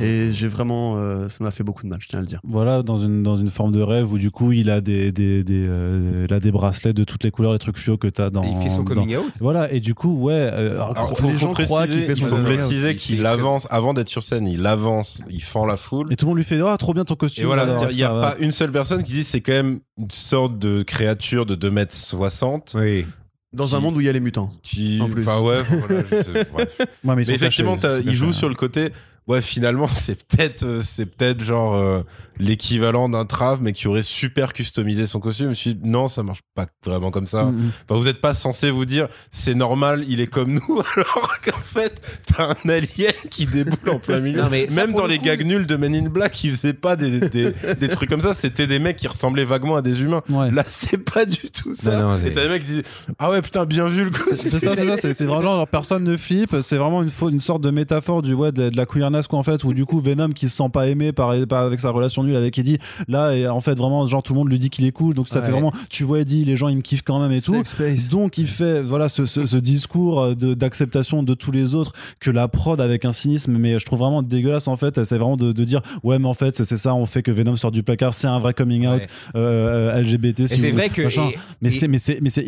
Et 0.00 0.30
j'ai 0.32 0.46
vraiment. 0.46 0.96
euh, 0.98 1.28
ça 1.28 1.42
m'a 1.42 1.50
fait 1.50 1.64
beaucoup 1.64 1.82
de 1.82 1.88
mal, 1.88 1.98
je 2.00 2.06
tiens 2.06 2.18
à 2.18 2.22
le 2.22 2.28
dire. 2.28 2.40
Voilà, 2.44 2.82
dans 2.84 2.98
une, 2.98 3.22
dans 3.24 3.36
une 3.36 3.50
forme 3.50 3.72
de 3.72 3.80
rêve 3.80 4.12
où 4.12 4.18
du 4.18 4.30
coup 4.30 4.52
il 4.52 4.70
a 4.70 4.80
des, 4.80 5.10
des, 5.10 5.42
des, 5.42 5.66
euh, 5.66 6.26
il 6.28 6.32
a 6.32 6.38
des 6.38 6.52
bracelets 6.52 6.92
de 6.92 7.02
toutes 7.04 7.24
les 7.24 7.32
couleurs, 7.32 7.52
les 7.54 7.58
trucs 7.58 7.78
fluo 7.78 7.96
que 7.96 8.06
t'as 8.06 8.30
dans. 8.30 8.44
Et 8.44 8.50
il 8.50 8.62
fait 8.62 8.70
son 8.70 8.84
dans- 8.84 8.94
coming 8.94 9.16
out. 9.16 9.24
Voilà, 9.40 9.72
et 9.72 9.80
du 9.80 9.94
coup, 9.94 10.14
ouais. 10.20 10.34
euh, 10.34 10.74
alors, 10.74 10.90
Alors, 10.96 11.10
Les 11.10 11.16
faut, 11.16 11.30
gens 11.38 11.54
faut 11.54 11.64
croient 11.64 11.86
qu'il 11.86 11.94
préciser, 11.94 12.06
fait 12.06 12.12
il 12.12 12.16
son 12.18 12.26
faut 12.26 12.36
coming 12.36 12.44
préciser 12.58 12.90
out. 12.90 12.96
qu'il 12.96 13.26
avance 13.26 13.66
avant 13.70 13.92
d'être 13.94 14.10
sur 14.10 14.22
scène. 14.22 14.46
Il 14.46 14.66
avance, 14.66 15.22
il 15.30 15.42
fend 15.42 15.64
la 15.64 15.76
foule. 15.78 16.12
et 16.12 16.16
tout 16.16 16.26
le 16.26 16.28
monde 16.28 16.36
lui 16.38 16.44
fait 16.44 16.60
Ah, 16.64 16.76
trop 16.76 16.92
bien 16.94 17.04
ton 17.04 17.14
Et 17.14 17.18
costume. 17.18 17.46
voilà, 17.46 17.62
alors, 17.62 17.78
c'est-à-dire, 17.80 17.94
il 17.96 17.98
n'y 17.98 18.04
a 18.04 18.12
va. 18.12 18.20
pas 18.32 18.36
une 18.38 18.52
seule 18.52 18.70
personne 18.70 19.02
qui 19.02 19.12
dit 19.14 19.24
c'est 19.24 19.40
quand 19.40 19.52
même 19.52 19.80
une 19.98 20.10
sorte 20.12 20.58
de 20.60 20.82
créature 20.82 21.44
de 21.46 21.56
2m60 21.56 22.76
Oui. 22.78 23.06
Dans 23.52 23.74
un 23.74 23.80
monde 23.80 23.96
où 23.96 24.00
il 24.00 24.06
y 24.06 24.08
a 24.10 24.12
les 24.12 24.20
mutants. 24.20 24.50
qui. 24.62 25.00
En 25.00 25.08
plus. 25.08 25.26
Enfin, 25.26 25.40
ouais, 25.40 25.62
voilà, 25.62 26.04
je 26.10 26.22
sais, 26.22 26.44
bref. 26.52 26.76
Ouais, 27.02 27.14
mais, 27.16 27.30
effectivement, 27.30 27.76
cachés, 27.76 28.02
t'as- 28.04 28.10
ils 28.10 28.34
sur 28.34 28.48
le 28.48 28.54
côté. 28.54 28.92
Ouais, 29.28 29.42
finalement, 29.42 29.88
c'est 29.92 30.24
peut-être, 30.26 30.64
euh, 30.64 30.80
c'est 30.82 31.04
peut-être 31.06 31.44
genre 31.44 31.74
euh, 31.74 32.02
l'équivalent 32.38 33.10
d'un 33.10 33.26
Trav, 33.26 33.60
mais 33.62 33.72
qui 33.74 33.86
aurait 33.86 34.02
super 34.02 34.54
customisé 34.54 35.06
son 35.06 35.20
costume. 35.20 35.46
Je 35.46 35.50
me 35.50 35.54
suis 35.54 35.74
dit, 35.74 35.88
non, 35.88 36.08
ça 36.08 36.22
marche 36.22 36.40
pas 36.54 36.66
vraiment 36.84 37.10
comme 37.10 37.26
ça. 37.26 37.44
Mm, 37.44 37.56
mm. 37.56 37.70
Enfin, 37.88 38.00
vous 38.00 38.06
n'êtes 38.06 38.22
pas 38.22 38.34
censé 38.34 38.70
vous 38.70 38.86
dire, 38.86 39.08
c'est 39.30 39.54
normal, 39.54 40.04
il 40.08 40.20
est 40.20 40.26
comme 40.26 40.52
nous, 40.54 40.80
alors 40.96 41.40
qu'en 41.44 41.57
fait, 41.68 42.00
t'as 42.26 42.50
un 42.64 42.68
alien 42.68 43.12
qui 43.30 43.46
déboule 43.46 43.90
en 43.90 43.98
plein 43.98 44.20
milieu. 44.20 44.42
Non, 44.42 44.48
mais 44.50 44.68
ça, 44.68 44.74
Même 44.74 44.92
dans 44.94 45.02
le 45.06 45.12
les 45.12 45.18
coup- 45.18 45.24
gags 45.26 45.44
nuls 45.44 45.66
de 45.66 45.76
Men 45.76 45.94
in 45.94 46.08
Black, 46.08 46.42
ils 46.44 46.52
faisaient 46.52 46.72
pas 46.72 46.96
des, 46.96 47.20
des, 47.28 47.52
des 47.80 47.88
trucs 47.88 48.08
comme 48.08 48.20
ça. 48.20 48.34
C'était 48.34 48.66
des 48.66 48.78
mecs 48.78 48.96
qui 48.96 49.06
ressemblaient 49.08 49.44
vaguement 49.44 49.76
à 49.76 49.82
des 49.82 50.02
humains. 50.02 50.22
Ouais. 50.28 50.50
Là, 50.50 50.64
c'est 50.66 50.98
pas 50.98 51.24
du 51.24 51.38
tout 51.50 51.74
ça. 51.74 52.00
Non, 52.00 52.08
non, 52.10 52.18
Et 52.24 52.32
t'as 52.32 52.42
des 52.42 52.48
mecs 52.48 52.62
qui 52.62 52.68
disent, 52.72 52.82
ah 53.18 53.30
ouais, 53.30 53.42
putain, 53.42 53.64
bien 53.64 53.86
vu 53.86 54.04
le 54.04 54.10
coup. 54.10 54.18
C'est 54.34 54.48
ça, 54.50 54.58
c'est 54.74 54.86
ça, 54.86 54.96
c'est 54.98 55.12
c'est 55.12 55.24
vraiment 55.24 55.42
genre 55.42 55.68
personne 55.68 56.04
ne 56.04 56.16
flippe, 56.16 56.56
c'est 56.62 56.76
vraiment 56.76 57.02
une, 57.02 57.10
une 57.30 57.40
sorte 57.40 57.62
de 57.62 57.70
métaphore 57.70 58.22
du 58.22 58.34
ouais, 58.34 58.52
de, 58.52 58.68
de 58.70 58.76
la 58.76 58.86
queerness 58.86 59.26
quoi 59.26 59.38
en 59.38 59.42
fait, 59.42 59.62
où 59.64 59.74
du 59.74 59.84
coup 59.84 60.00
Venom 60.00 60.30
qui 60.30 60.48
se 60.48 60.56
sent 60.56 60.68
pas 60.72 60.86
aimé 60.88 61.12
par, 61.12 61.32
par- 61.48 61.62
avec 61.64 61.80
sa 61.80 61.90
relation 61.90 62.22
nulle 62.24 62.36
avec 62.36 62.58
Eddie, 62.58 62.78
là 63.08 63.32
et 63.34 63.46
en 63.48 63.60
fait 63.60 63.74
vraiment 63.74 64.06
genre 64.06 64.22
tout 64.22 64.32
le 64.32 64.38
monde 64.38 64.50
lui 64.50 64.58
dit 64.58 64.70
qu'il 64.70 64.84
est 64.86 64.92
cool, 64.92 65.14
donc 65.14 65.28
ça 65.28 65.40
Ouais. 65.40 65.46
fait 65.46 65.52
vraiment, 65.52 65.72
tu 65.90 66.04
vois 66.04 66.20
Eddie, 66.20 66.44
les 66.44 66.56
gens 66.56 66.68
ils 66.68 66.76
me 66.76 66.82
kiffent 66.82 67.02
quand 67.02 67.20
même 67.20 67.32
et 67.32 67.40
tout, 67.40 67.62
donc 68.10 68.38
il 68.38 68.46
fait 68.46 68.80
voilà 68.82 69.08
ce, 69.08 69.26
ce, 69.26 69.46
ce 69.46 69.56
discours 69.56 70.34
de- 70.36 70.54
d'acceptation 70.54 71.22
de, 71.22 71.34
tous 71.34 71.50
les 71.52 71.67
autres 71.74 71.92
que 72.20 72.30
la 72.30 72.48
prod 72.48 72.80
avec 72.80 73.04
un 73.04 73.12
cynisme, 73.12 73.56
mais 73.58 73.78
je 73.78 73.84
trouve 73.84 74.00
vraiment 74.00 74.22
dégueulasse 74.22 74.68
en 74.68 74.76
fait, 74.76 75.02
c'est 75.04 75.16
vraiment 75.18 75.36
de, 75.36 75.52
de 75.52 75.64
dire 75.64 75.82
ouais 76.02 76.18
mais 76.18 76.28
en 76.28 76.34
fait 76.34 76.56
c'est 76.56 76.76
ça, 76.76 76.94
on 76.94 77.06
fait 77.06 77.22
que 77.22 77.30
Venom 77.30 77.56
sort 77.56 77.70
du 77.72 77.82
placard, 77.82 78.14
c'est 78.14 78.26
un 78.26 78.38
vrai 78.38 78.54
coming 78.54 78.86
out 78.86 79.02
Ouais. 79.02 79.06
euh, 79.36 79.90
euh, 79.94 80.00
LGBT. 80.02 80.46
Si 80.46 80.58
c'est 80.58 80.70
vrai 80.70 80.88
que. 80.88 81.02
et- 81.02 81.34
mais 81.60 81.70
c'est 81.70 81.88
mais 81.88 81.98
c'est 81.98 82.18
mais 82.20 82.30
c'est 82.30 82.44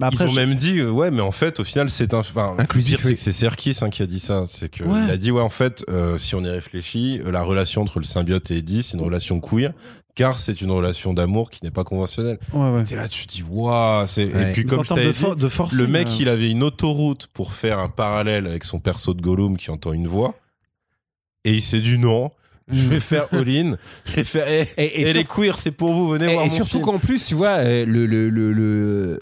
après 0.00 0.24
Ils 0.24 0.28
ont 0.28 0.30
je- 0.32 0.40
même 0.40 0.54
dit, 0.54 0.78
euh, 0.78 0.90
ouais, 0.90 1.10
mais 1.10 1.20
en 1.22 1.32
fait, 1.32 1.60
au 1.60 1.64
final, 1.64 1.90
c'est 1.90 2.14
un. 2.14 2.18
Enfin, 2.18 2.54
Inclusif, 2.58 2.98
pire, 2.98 3.06
oui. 3.06 3.14
que 3.14 3.20
c'est 3.20 3.32
Serkis 3.32 3.78
hein, 3.82 3.90
qui 3.90 4.02
a 4.02 4.06
dit 4.06 4.20
ça. 4.20 4.44
C'est 4.46 4.68
que 4.68 4.84
Ouais. 4.84 5.00
il 5.06 5.10
a 5.10 5.16
dit, 5.16 5.30
ouais, 5.30 5.40
en 5.42 5.48
fait, 5.50 5.84
euh, 5.88 6.18
si 6.18 6.34
on 6.34 6.42
y 6.44 6.48
réfléchit, 6.48 7.20
la 7.30 7.42
relation 7.42 7.82
entre 7.82 7.98
le 7.98 8.04
symbiote 8.04 8.50
et 8.50 8.58
Eddie, 8.58 8.82
c'est 8.82 8.96
une 8.96 9.02
relation 9.04 9.40
queer, 9.40 9.72
car 10.14 10.38
c'est 10.38 10.60
une 10.60 10.70
relation 10.70 11.12
d'amour 11.12 11.50
qui 11.50 11.64
n'est 11.64 11.70
pas 11.70 11.84
conventionnelle. 11.84 12.38
ouais, 12.52 12.70
ouais. 12.70 12.84
T'es 12.84 12.96
là, 12.96 13.08
tu 13.08 13.26
te 13.26 13.32
dis, 13.32 13.42
waouh, 13.42 14.06
c'est. 14.06 14.32
Ouais. 14.32 14.50
Et 14.50 14.52
puis, 14.52 14.64
comme 14.64 14.84
je 14.84 14.88
t'avais 14.90 15.06
de, 15.06 15.12
dit, 15.12 15.18
for- 15.18 15.36
de 15.36 15.48
forcing, 15.48 15.78
le 15.80 15.86
mec, 15.88 16.06
euh. 16.08 16.16
il 16.20 16.28
avait 16.28 16.50
une 16.50 16.62
autoroute 16.62 17.26
pour 17.32 17.52
faire 17.52 17.78
un 17.78 17.88
parallèle 17.88 18.46
avec 18.46 18.64
son 18.64 18.78
perso 18.80 19.12
de 19.14 19.20
Gollum 19.22 19.56
qui 19.56 19.70
entend 19.70 19.92
une 19.92 20.06
voix, 20.06 20.34
et 21.44 21.52
il 21.54 21.62
s'est 21.62 21.80
dit 21.80 21.98
non. 21.98 22.30
Je 22.68 22.88
vais 22.88 23.00
faire 23.00 23.26
all-in. 23.32 23.76
Je 24.06 24.12
vais 24.12 24.24
faire. 24.24 24.46
Eh, 24.48 24.66
Et, 24.82 24.84
et 25.02 25.10
et 25.10 25.12
les 25.12 25.24
queers, 25.24 25.56
c'est 25.58 25.70
pour 25.70 25.92
vous, 25.92 26.08
venez 26.08 26.30
et- 26.30 26.32
voir 26.32 26.46
et 26.46 26.48
mon 26.48 26.54
surtout 26.54 26.80
qu'en 26.80 26.98
plus, 26.98 27.26
tu 27.26 27.34
vois, 27.34 27.58
euh, 27.58 27.84
le, 27.84 28.06
le, 28.06 28.30
le, 28.30 28.52
le- 28.52 29.18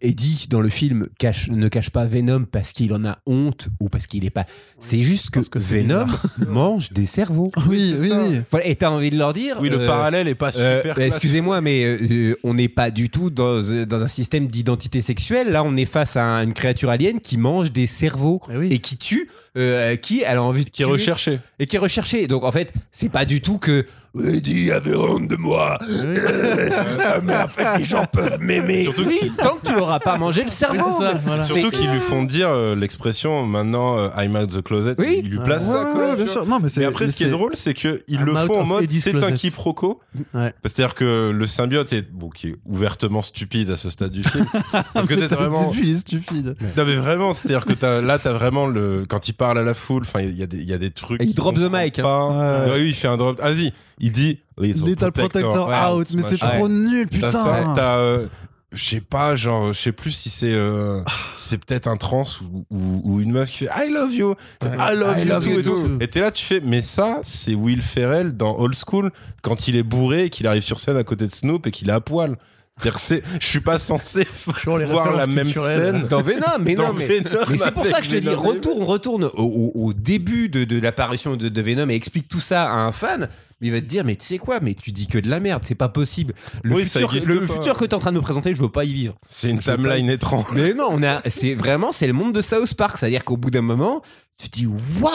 Eddie 0.00 0.46
dans 0.48 0.60
le 0.60 0.68
film 0.68 1.08
cache, 1.18 1.48
ne 1.50 1.68
cache 1.68 1.90
pas 1.90 2.04
Venom 2.04 2.44
parce 2.44 2.72
qu'il 2.72 2.92
en 2.92 3.04
a 3.04 3.18
honte 3.26 3.68
ou 3.80 3.88
parce 3.88 4.06
qu'il 4.06 4.24
est 4.24 4.30
pas. 4.30 4.46
C'est 4.78 5.00
juste 5.00 5.30
que, 5.30 5.40
Venom 5.58 6.06
mange 6.48 6.92
des 6.92 7.06
cerveaux. 7.06 7.50
Oui, 7.68 7.94
oui, 7.98 8.10
oui. 8.52 8.60
Et 8.64 8.76
t'as 8.76 8.90
envie 8.90 9.10
de 9.10 9.16
leur 9.18 9.32
dire. 9.32 9.56
Oui, 9.60 9.68
le 9.70 9.80
euh, 9.80 9.86
parallèle 9.86 10.28
est 10.28 10.34
pas 10.34 10.56
euh, 10.56 10.78
super. 10.78 10.94
classe. 10.94 11.08
Excusez-moi, 11.14 11.60
mais 11.60 11.84
euh, 11.84 11.98
euh, 12.10 12.36
on 12.44 12.54
n'est 12.54 12.68
pas 12.68 12.90
du 12.90 13.10
tout 13.10 13.30
dans, 13.30 13.60
euh, 13.62 13.84
dans 13.84 14.00
un 14.02 14.06
système 14.08 14.46
d'identité 14.46 15.00
sexuelle. 15.00 15.50
Là, 15.50 15.64
on 15.64 15.76
est 15.76 15.84
face 15.86 16.16
à 16.16 16.22
une 16.42 16.52
créature 16.52 16.90
alien 16.90 17.20
qui 17.20 17.36
mange 17.36 17.72
des 17.72 17.86
cerveaux 17.86 18.40
Eh 18.52 18.56
oui. 18.56 18.68
et 18.70 18.78
qui 18.78 18.96
tue, 18.96 19.28
euh, 19.56 19.96
qui 19.96 20.22
elle 20.24 20.38
a 20.38 20.42
envie 20.42 20.64
de 20.64 20.70
Qui 20.70 20.82
est 20.82 20.86
tuer 20.86 20.92
recherché. 20.92 21.38
et 21.58 21.66
qui 21.66 21.76
est 21.76 21.80
recherché. 21.80 22.26
Donc 22.26 22.44
en 22.44 22.52
fait, 22.52 22.72
c'est 22.92 23.08
pas 23.08 23.24
du 23.24 23.40
tout 23.40 23.58
que 23.58 23.86
Eddie 24.22 24.70
avait 24.70 24.94
honte 24.94 25.26
de 25.28 25.36
moi. 25.36 25.78
Ah, 25.80 27.20
mais 27.22 27.36
en 27.36 27.48
fait, 27.48 27.78
les 27.78 27.84
gens 27.84 28.04
peuvent 28.10 28.38
m'aimer. 28.40 28.84
Surtout 28.84 29.04
oui, 29.06 29.32
tant 29.38 29.56
que 29.56 29.66
tu 29.66 29.74
auras 29.74 29.98
pas 29.98 30.16
mangé 30.16 30.42
le 30.42 30.48
cerveau. 30.48 30.76
Oui, 30.86 30.92
c'est 30.98 31.04
ça, 31.04 31.14
mais- 31.14 31.20
voilà. 31.24 31.42
Surtout 31.42 31.70
qu'ils 31.70 31.90
lui 31.90 31.98
font 32.00 32.22
dire 32.22 32.48
euh, 32.48 32.74
l'expression 32.76 33.44
maintenant 33.44 33.98
euh, 33.98 34.08
I'm 34.16 34.36
out 34.36 34.50
the 34.50 34.62
closet. 34.62 34.94
Oui. 34.98 35.20
Il 35.24 35.30
lui 35.30 35.38
place 35.40 35.64
Ouais, 35.66 35.72
ça, 35.72 35.84
ouais, 35.84 35.92
quoi. 35.92 36.10
ouais, 36.10 36.16
bien 36.16 36.26
sûr. 36.28 36.46
Non, 36.46 36.60
mais, 36.60 36.84
après, 36.84 37.06
mais 37.06 37.10
ce 37.10 37.16
qui 37.16 37.24
est 37.24 37.28
drôle, 37.28 37.56
c'est 37.56 37.74
qu'ils 37.74 38.02
I'm 38.08 38.24
le 38.24 38.34
font 38.46 38.60
en 38.60 38.66
mode 38.66 38.90
c'est 38.90 39.22
un 39.22 39.32
quiproquo. 39.32 40.00
Ouais. 40.32 40.54
C'est-à-dire 40.64 40.94
que 40.94 41.30
le 41.34 41.46
symbiote 41.46 41.92
est, 41.92 42.08
bon, 42.12 42.28
qui 42.30 42.48
est 42.50 42.56
ouvertement 42.66 43.22
stupide 43.22 43.70
à 43.70 43.76
ce 43.76 43.90
stade 43.90 44.12
du 44.12 44.22
film. 44.22 44.46
parce 44.94 45.08
que 45.08 45.14
t'es 45.14 45.26
vraiment. 45.34 45.72
est 45.72 45.94
stupide. 45.94 46.56
Non, 46.76 46.84
mais 46.86 46.96
vraiment, 46.96 47.34
c'est-à-dire 47.34 47.64
que 47.64 47.72
t'as- 47.72 48.00
là, 48.00 48.18
t'as 48.18 48.32
vraiment 48.32 48.66
le. 48.66 49.02
Quand 49.08 49.28
il 49.28 49.32
parle 49.34 49.58
à 49.58 49.62
la 49.62 49.74
foule, 49.74 50.02
enfin, 50.02 50.20
il 50.20 50.36
y, 50.38 50.42
a 50.42 50.46
des- 50.46 50.58
il 50.58 50.68
y 50.68 50.72
a 50.72 50.78
des 50.78 50.90
trucs. 50.90 51.20
Et 51.20 51.24
il 51.26 51.34
drop 51.34 51.54
the 51.56 51.70
mic, 51.72 51.98
hein. 51.98 52.64
oui, 52.74 52.88
il 52.88 52.94
fait 52.94 53.08
un 53.08 53.16
drop. 53.16 53.38
Ah, 53.42 53.50
vas-y, 53.50 53.72
il 53.98 54.12
dit 54.12 54.40
Lethal, 54.58 54.86
Lethal 54.86 55.12
Protector, 55.12 55.70
out, 55.94 56.08
mais 56.14 56.22
c'est 56.22 56.38
trop 56.38 56.68
nul, 56.68 57.08
putain. 57.08 57.28
ça, 57.28 57.72
t'as, 57.74 57.98
euh, 57.98 58.26
je 58.72 58.82
sais 58.84 59.00
pas, 59.00 59.34
genre, 59.36 59.72
je 59.72 59.80
sais 59.80 59.92
plus 59.92 60.10
si 60.12 60.30
c'est, 60.30 60.52
euh, 60.52 61.00
si 61.34 61.48
c'est 61.50 61.58
peut-être 61.64 61.86
un 61.86 61.96
trans 61.96 62.24
ou, 62.42 62.66
ou- 62.70 63.00
ou 63.04 63.20
une 63.20 63.30
meuf 63.32 63.50
qui 63.50 63.58
fait 63.58 63.70
I 63.76 63.88
love 63.90 64.12
you, 64.12 64.34
I 64.62 64.94
love 64.94 65.16
I 65.18 65.22
you, 65.22 65.28
love 65.28 65.44
too, 65.44 65.50
you 65.50 65.60
et 65.60 65.62
tout. 65.62 65.70
too. 65.88 65.96
Et 66.00 66.08
t'es 66.08 66.20
là, 66.20 66.30
tu 66.30 66.44
fais, 66.44 66.60
mais 66.60 66.82
ça, 66.82 67.20
c'est 67.22 67.54
Will 67.54 67.82
Ferrell 67.82 68.36
dans 68.36 68.56
Old 68.58 68.74
School 68.74 69.10
quand 69.42 69.68
il 69.68 69.76
est 69.76 69.82
bourré 69.84 70.24
et 70.24 70.30
qu'il 70.30 70.46
arrive 70.46 70.62
sur 70.62 70.80
scène 70.80 70.96
à 70.96 71.04
côté 71.04 71.26
de 71.26 71.32
Snoop 71.32 71.66
et 71.66 71.70
qu'il 71.70 71.88
est 71.88 71.92
à 71.92 72.00
poil. 72.00 72.36
Je 72.82 73.20
suis 73.40 73.60
pas 73.60 73.78
censé 73.78 74.26
voir 74.64 75.12
la 75.16 75.26
même 75.26 75.48
scène. 75.48 76.06
Dans 76.08 76.22
Venom, 76.22 76.40
mais 76.60 76.74
Dans 76.74 76.88
non, 76.88 76.94
mais, 76.94 77.06
Venom 77.06 77.40
mais 77.48 77.56
c'est 77.56 77.70
pour 77.70 77.86
ça 77.86 78.00
que 78.00 78.04
je 78.06 78.10
te 78.10 78.16
dis, 78.16 78.28
retourne, 78.28 78.82
retourne 78.82 79.24
au, 79.24 79.30
au- 79.44 79.72
au 79.86 79.92
début 79.92 80.48
de, 80.48 80.64
de 80.64 80.80
l'apparition 80.80 81.36
de, 81.36 81.48
de 81.48 81.62
Venom 81.62 81.88
et 81.88 81.94
explique 81.94 82.28
tout 82.28 82.40
ça 82.40 82.64
à 82.64 82.74
un 82.74 82.90
fan. 82.92 83.28
Il 83.60 83.70
va 83.72 83.80
te 83.80 83.86
dire, 83.86 84.04
mais 84.04 84.16
tu 84.16 84.26
sais 84.26 84.38
quoi, 84.38 84.58
mais 84.60 84.74
tu 84.74 84.90
dis 84.92 85.06
que 85.06 85.18
de 85.18 85.30
la 85.30 85.40
merde, 85.40 85.62
c'est 85.64 85.74
pas 85.76 85.88
possible. 85.88 86.34
Le 86.64 86.74
Oui, 86.74 86.84
futur, 86.84 87.10
le 87.26 87.46
pas. 87.46 87.54
futur 87.54 87.74
que 87.78 87.84
tu 87.84 87.90
es 87.92 87.94
en 87.94 87.98
train 88.00 88.12
de 88.12 88.16
me 88.18 88.22
présenter, 88.22 88.54
je 88.54 88.60
veux 88.60 88.68
pas 88.68 88.84
y 88.84 88.92
vivre. 88.92 89.14
C'est 89.28 89.48
une 89.50 89.60
timeline 89.60 90.10
étrange. 90.10 90.46
Mais 90.52 90.74
non, 90.74 90.88
on 90.90 91.02
a, 91.02 91.22
c'est 91.30 91.54
vraiment, 91.54 91.92
c'est 91.92 92.06
le 92.08 92.12
monde 92.12 92.34
de 92.34 92.42
South 92.42 92.74
Park. 92.74 92.98
C'est-à-dire 92.98 93.24
qu'au 93.24 93.36
bout 93.36 93.50
d'un 93.50 93.62
moment, 93.62 94.02
tu 94.38 94.50
te 94.50 94.58
dis, 94.58 94.66
waouh! 94.66 95.12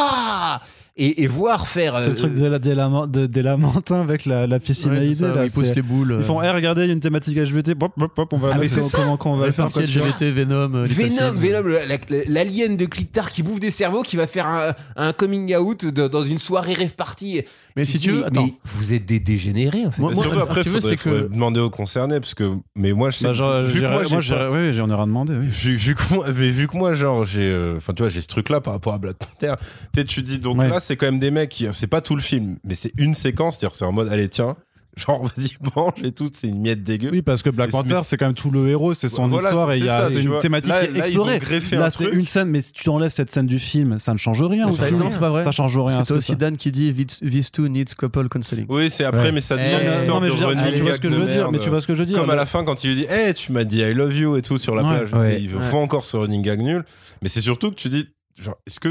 Et, 1.01 1.23
et 1.23 1.27
voir 1.27 1.67
faire. 1.69 1.97
C'est 1.99 2.09
le 2.09 2.15
truc 2.15 2.34
de 2.34 2.45
la, 2.45 2.59
des, 2.59 2.76
de- 2.76 3.26
des 3.26 3.41
lamentins 3.41 4.01
avec 4.01 4.26
la, 4.26 4.47
la 4.47 4.59
piscine 4.59 4.91
Ouais, 4.91 4.97
à 4.99 5.03
idées. 5.03 5.15
ça, 5.15 5.34
là, 5.34 5.45
ils 5.45 5.51
poussent 5.51 5.73
les 5.73 5.81
boules. 5.81 6.17
Ils 6.19 6.26
font, 6.26 6.41
euh, 6.41 6.43
hey, 6.43 6.49
regardez, 6.51 6.81
il 6.84 6.88
y 6.88 6.89
a 6.89 6.93
une 6.93 6.99
thématique 6.99 7.38
LGBT. 7.38 7.69
Hop, 7.81 7.93
hop, 8.01 8.11
hop, 8.19 8.34
on 8.34 8.38
va 8.38 8.49
Ah, 8.53 8.59
c'est 8.67 8.81
comment, 8.91 9.15
comment 9.15 9.35
on 9.35 9.38
va 9.38 9.45
le 9.45 9.51
faire. 9.53 9.69
quoi, 9.69 9.81
Venom, 9.81 10.73
euh, 10.76 10.85
Venom. 10.89 11.31
Venom, 11.35 11.63
la- 11.88 12.23
l'alien 12.27 12.76
de 12.76 12.85
Clitar 12.85 13.30
qui 13.30 13.43
bouffe 13.43 13.61
des 13.61 13.71
cerveaux, 13.71 14.01
qui 14.03 14.17
va 14.17 14.27
faire 14.27 14.45
un, 14.47 14.73
un 14.97 15.13
coming 15.13 15.55
out 15.55 15.85
de- 15.85 16.09
dans 16.09 16.23
une 16.26 16.38
soirée 16.38 16.73
rêve 16.73 16.95
party. 16.95 17.43
Mais 17.77 17.85
si 17.85 17.97
tu 17.97 18.11
veux, 18.11 18.19
mais, 18.21 18.26
attends. 18.26 18.43
mais 18.45 18.53
vous 18.65 18.91
êtes 18.91 19.05
des 19.05 19.21
dégénérés 19.21 19.85
en 19.85 19.91
fait. 19.91 20.01
Moi- 20.01 20.11
moi, 20.13 20.26
alors, 20.26 20.41
après, 20.43 20.63
tu 20.63 20.69
veux, 20.69 20.81
c'est 20.81 20.97
que- 20.97 21.27
demander 21.30 21.61
aux 21.61 21.69
concernés, 21.69 22.19
parce 22.19 22.34
que, 22.34 22.55
mais 22.76 22.91
moi, 22.91 23.09
je 23.09 23.17
sais, 23.19 23.26
Bah, 23.26 23.31
genre, 23.34 23.61
vu 23.61 23.80
que 23.80 23.85
moi, 23.88 24.01
pas- 24.01 24.51
oui, 24.51 24.73
j'en 24.73 24.89
ai 24.89 24.93
rien 24.95 25.07
demandé, 25.07 25.34
oui. 25.34 25.45
Vu, 25.47 25.76
vu 25.76 25.95
que 25.95 26.13
moi, 26.13 26.26
mais 26.27 26.49
vu 26.49 26.67
que 26.67 26.76
moi, 26.76 26.93
genre, 26.93 27.23
j'ai, 27.23 27.43
euh, 27.49 27.76
enfin, 27.77 27.93
tu 27.93 28.03
vois, 28.03 28.09
j'ai 28.09 28.21
ce 28.21 28.27
truc-là 28.27 28.59
par 28.59 28.73
rapport 28.73 28.93
à 28.93 28.97
Black 28.97 29.15
Panther. 29.17 29.53
Tu 29.93 30.01
sais, 30.01 30.05
tu 30.05 30.21
dis, 30.23 30.39
donc 30.39 30.57
Ouais. 30.59 30.67
là, 30.67 30.81
c'est 30.90 30.98
quand 30.98 31.06
même 31.06 31.20
des 31.20 31.32
mecs 31.32 31.49
qui, 31.49 31.68
c'est 31.72 31.88
pas 31.88 32.02
tout 32.02 32.16
le 32.16 32.22
film, 32.22 32.57
mais 32.64 32.74
c'est 32.76 32.91
une 32.98 33.14
séquence, 33.14 33.57
c'est-à-dire, 33.60 33.76
c'est 33.78 33.86
en 33.86 33.91
mode, 33.91 34.10
allez, 34.10 34.28
tiens, 34.28 34.56
genre, 34.98 35.24
vas-y, 35.24 35.52
mange 35.76 36.03
et 36.03 36.11
tout, 36.11 36.30
c'est 36.34 36.48
une 36.49 36.60
miette 36.61 36.84
dégueu. 36.84 37.10
Oui, 37.11 37.22
parce 37.22 37.41
que 37.44 37.49
Black 37.52 37.70
Panther, 37.70 37.99
c'est 38.03 38.18
quand 38.18 38.26
même 38.26 38.34
tout 38.34 38.52
le 38.52 38.68
héros, 38.68 38.94
c'est 38.95 39.07
son 39.07 39.28
Voilà, 39.28 39.48
histoire 39.49 39.72
et 39.72 39.78
il 39.78 39.86
y 39.86 39.90
a 39.90 39.99
c'est 39.99 40.06
ça, 40.07 40.11
c'est 40.14 40.22
une 40.24 40.28
vois. 40.30 40.40
thématique 40.40 40.70
Là- 40.72 40.80
qui 40.80 40.86
est 40.88 40.98
là, 40.99 41.07
ils 41.07 41.20
ont 41.20 41.30
explorée. 41.30 41.84
un 41.86 41.90
c'est 41.90 42.03
truc. 42.06 42.14
une 42.20 42.26
scène, 42.26 42.49
mais 42.49 42.61
si 42.61 42.74
tu 42.74 42.90
enlèves 42.90 43.11
cette 43.11 43.32
scène 43.32 43.45
du 43.45 43.60
film, 43.60 43.98
ça 43.99 44.11
ne 44.14 44.18
change 44.18 44.41
rien. 44.41 44.70
Ça 44.74 44.90
change. 44.90 44.99
Non, 44.99 45.10
c'est 45.11 45.20
pas 45.20 45.30
vrai. 45.30 45.44
Ça 45.44 45.52
change 45.52 45.78
rien. 45.78 45.99
à 45.99 46.03
ce 46.03 46.10
T'as 46.10 46.16
que 46.16 46.18
aussi 46.18 46.32
ça. 46.32 46.36
Dan 46.38 46.57
qui 46.57 46.72
dit 46.74 46.94
These 46.94 47.52
two 47.52 47.68
needs 47.70 47.94
couple 47.98 48.28
counseling. 48.28 48.66
Oui, 48.68 48.90
c'est 48.90 49.06
après, 49.06 49.26
Ouais. 49.26 49.32
mais 49.32 49.41
ça 49.41 49.56
devient 49.56 49.70
Eh, 49.80 49.84
une 49.84 49.90
non, 49.90 49.95
sorte 49.95 50.07
Non, 50.10 50.20
mais 50.22 50.28
de 50.28 50.32
je 50.32 50.38
veux 50.38 50.56
dire, 50.56 50.64
running 50.66 50.76
tu 50.76 50.82
vois 50.82 50.95
ce 50.95 50.99
que 50.99 51.10
je 51.10 51.16
veux 51.16 51.28
dire, 51.28 51.52
mais 51.52 51.60
tu 51.60 51.70
vois 51.70 51.82
ce 51.82 51.88
que 51.88 51.94
je 51.94 51.99
veux 51.99 52.06
dire. 52.06 52.18
Comme 52.20 52.30
à 52.32 52.36
la 52.36 52.45
fin, 52.48 52.64
quand 52.66 52.84
il 52.84 52.90
lui 52.90 52.95
dit, 52.98 53.06
hey, 53.10 53.34
tu 53.36 53.52
m'as 53.53 53.64
dit 53.64 53.80
I 53.80 53.94
love 53.94 54.18
you 54.18 54.36
et 54.38 54.41
tout 54.41 54.57
sur 54.57 54.76
la 54.76 54.82
plage. 54.84 55.11
Il 55.40 55.49
faut 55.49 55.78
encore 55.78 56.03
ce 56.03 56.18
running 56.18 56.41
gag 56.41 56.60
nul. 56.61 56.84
Mais 57.22 57.30
c'est 57.30 57.41
surtout 57.41 57.70
que 57.70 57.76
tu 57.76 57.88
dis, 57.90 58.07
genre, 58.41 58.57
est-ce 58.68 58.80
que 58.82 58.90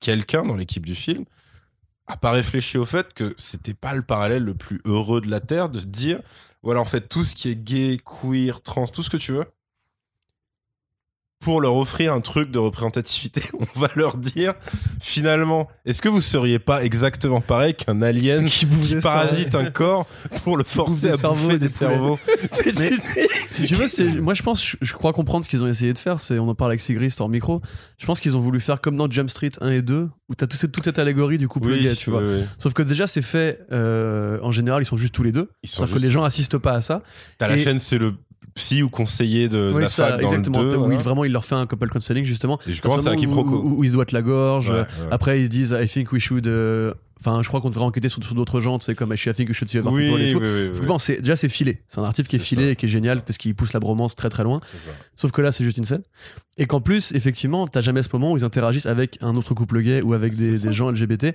quelqu'un 0.00 0.44
dans 0.44 0.56
l'équipe 0.56 0.86
du 0.86 0.94
film 0.94 1.24
a 2.06 2.16
pas 2.16 2.30
réfléchi 2.30 2.78
au 2.78 2.84
fait 2.84 3.12
que 3.14 3.34
c'était 3.36 3.74
pas 3.74 3.94
le 3.94 4.02
parallèle 4.02 4.44
le 4.44 4.54
plus 4.54 4.80
heureux 4.84 5.20
de 5.20 5.28
la 5.28 5.40
Terre 5.40 5.68
de 5.68 5.80
se 5.80 5.86
dire, 5.86 6.20
voilà, 6.62 6.80
en 6.80 6.84
fait, 6.84 7.08
tout 7.08 7.24
ce 7.24 7.34
qui 7.34 7.50
est 7.50 7.56
gay, 7.56 7.98
queer, 8.04 8.60
trans, 8.60 8.86
tout 8.86 9.02
ce 9.02 9.10
que 9.10 9.16
tu 9.16 9.32
veux, 9.32 9.44
pour 11.40 11.60
leur 11.60 11.76
offrir 11.76 12.12
un 12.12 12.20
truc 12.20 12.50
de 12.50 12.58
représentativité, 12.58 13.42
on 13.76 13.78
va 13.78 13.88
leur 13.94 14.16
dire 14.16 14.54
finalement, 15.00 15.68
est-ce 15.84 16.02
que 16.02 16.08
vous 16.08 16.20
seriez 16.20 16.58
pas 16.58 16.84
exactement 16.84 17.40
pareil 17.40 17.74
qu'un 17.74 18.02
alien 18.02 18.46
Qui 18.46 18.66
qui, 18.66 18.96
parasite 18.96 19.54
un 19.54 19.70
corps 19.70 20.06
pour 20.44 20.56
le 20.56 20.64
forcer 20.64 21.10
à 21.10 21.16
cerveaux, 21.16 21.36
bouffer 21.36 21.58
des 21.58 21.66
des 21.66 21.72
cerveaux 21.72 22.18
Mais- 22.78 22.90
si 23.50 23.66
tu 23.66 23.74
veux, 23.74 24.20
moi 24.20 24.34
je 24.34 24.42
pense, 24.42 24.76
je, 24.80 24.92
crois 24.92 25.12
comprendre 25.12 25.44
ce 25.44 25.50
qu'ils 25.50 25.62
ont 25.62 25.68
essayé 25.68 25.92
de 25.92 25.98
faire. 25.98 26.20
C'est, 26.20 26.38
on 26.38 26.48
en 26.48 26.54
parle 26.54 26.72
avec 26.72 26.80
Sigrid, 26.80 27.10
c'est 27.10 27.20
hors 27.20 27.28
micro. 27.28 27.60
Je 27.98 28.06
pense 28.06 28.20
qu'ils 28.20 28.36
ont 28.36 28.40
voulu 28.40 28.60
faire 28.60 28.80
comme 28.80 28.96
dans 28.96 29.10
Jump 29.10 29.30
Street 29.30 29.52
1 29.60 29.68
et 29.70 29.82
2, 29.82 30.08
où 30.28 30.34
t'as 30.34 30.46
tout 30.46 30.56
cette, 30.56 30.72
toute 30.72 30.84
cette 30.84 30.98
allégorie 30.98 31.38
du 31.38 31.48
couple 31.48 31.68
Oui, 31.68 31.82
gay, 31.82 31.94
tu 31.94 32.10
vois. 32.10 32.20
oui, 32.20 32.40
oui. 32.40 32.44
Sauf 32.58 32.72
que 32.72 32.82
déjà, 32.82 33.06
c'est 33.06 33.22
fait, 33.22 33.60
euh, 33.72 34.38
en 34.42 34.52
général, 34.52 34.82
ils 34.82 34.86
sont 34.86 34.96
juste 34.96 35.14
tous 35.14 35.22
les 35.22 35.32
deux. 35.32 35.50
C'est-à-dire 35.64 35.94
que 35.94 36.00
les 36.00 36.10
gens 36.10 36.24
assistent 36.24 36.58
pas 36.58 36.72
à 36.72 36.80
ça. 36.80 37.02
T'as 37.38 37.48
la 37.48 37.58
chaîne, 37.58 37.78
c'est 37.78 37.98
le 37.98 38.14
psy 38.56 38.82
ou 38.82 38.88
conseiller 38.90 39.48
de 39.48 39.70
oui, 39.74 39.82
la 39.82 39.88
ça, 39.88 40.08
fac 40.08 40.20
dans 40.20 40.28
exactement. 40.32 40.62
le 40.62 40.70
2, 40.72 40.76
où 40.76 40.90
il, 40.92 40.98
vraiment, 40.98 41.24
il 41.24 41.30
leur 41.32 41.44
fait 41.44 41.54
un 41.54 41.66
couple 41.66 41.88
counseling, 41.88 42.24
justement. 42.24 42.58
Et 42.66 42.74
je 42.74 42.82
commence 42.82 43.06
à 43.06 43.10
un 43.10 43.14
Où- 43.14 43.16
quiproquo. 43.16 43.54
Où, 43.54 43.78
où 43.78 43.84
ils 43.84 43.88
se 43.90 43.94
doigtent 43.94 44.12
la 44.12 44.22
gorge. 44.22 44.70
Ouais, 44.70 44.80
ouais. 44.80 44.84
Après, 45.12 45.40
ils 45.40 45.48
disent, 45.48 45.76
I 45.80 45.86
think 45.86 46.10
we 46.12 46.20
should. 46.20 46.46
euh, 46.48 46.92
Enfin, 47.18 47.42
je 47.42 47.48
crois 47.48 47.62
qu'on 47.62 47.70
devrait 47.70 47.84
enquêter 47.86 48.10
sur, 48.10 48.22
sur 48.22 48.34
d'autres 48.34 48.60
gens, 48.60 48.78
tu 48.78 48.84
sais, 48.84 48.94
comme 48.94 49.10
I 49.12 49.16
think 49.16 49.48
we 49.48 49.56
should 49.56 49.68
see 49.70 49.78
other 49.78 49.90
Oui, 49.90 50.04
people 50.06 50.20
et 50.20 50.26
oui, 50.26 50.32
tout. 50.34 50.38
oui, 50.38 50.70
oui. 50.80 50.86
Bon, 50.86 50.98
c'est, 50.98 51.22
déjà, 51.22 51.34
c'est 51.34 51.48
filé. 51.48 51.78
C'est 51.88 51.98
un 51.98 52.04
article 52.04 52.28
qui 52.28 52.36
est 52.36 52.38
C'est 52.38 52.44
filé 52.44 52.64
ça. 52.64 52.70
et 52.72 52.76
qui 52.76 52.84
est 52.84 52.88
génial 52.90 53.24
parce 53.24 53.38
qu'il 53.38 53.54
pousse 53.54 53.72
la 53.72 53.80
bromance 53.80 54.14
très 54.16 54.28
très 54.28 54.44
loin. 54.44 54.60
C'est. 54.70 54.90
Sauf 55.16 55.30
que 55.32 55.40
là, 55.40 55.50
c'est 55.50 55.64
juste 55.64 55.78
une 55.78 55.84
scène. 55.84 56.02
Et 56.58 56.66
qu'en 56.66 56.82
plus, 56.82 57.12
effectivement, 57.12 57.66
t'as 57.66 57.80
jamais 57.80 58.02
ce 58.02 58.10
moment 58.12 58.32
où 58.32 58.36
ils 58.36 58.44
interagissent 58.44 58.84
avec 58.86 59.18
un 59.22 59.34
autre 59.34 59.54
couple 59.54 59.80
gay 59.80 60.02
ou 60.02 60.12
avec 60.12 60.36
des, 60.36 60.58
C'est 60.58 60.68
des 60.68 60.74
gens 60.74 60.90
LGBT 60.90 61.34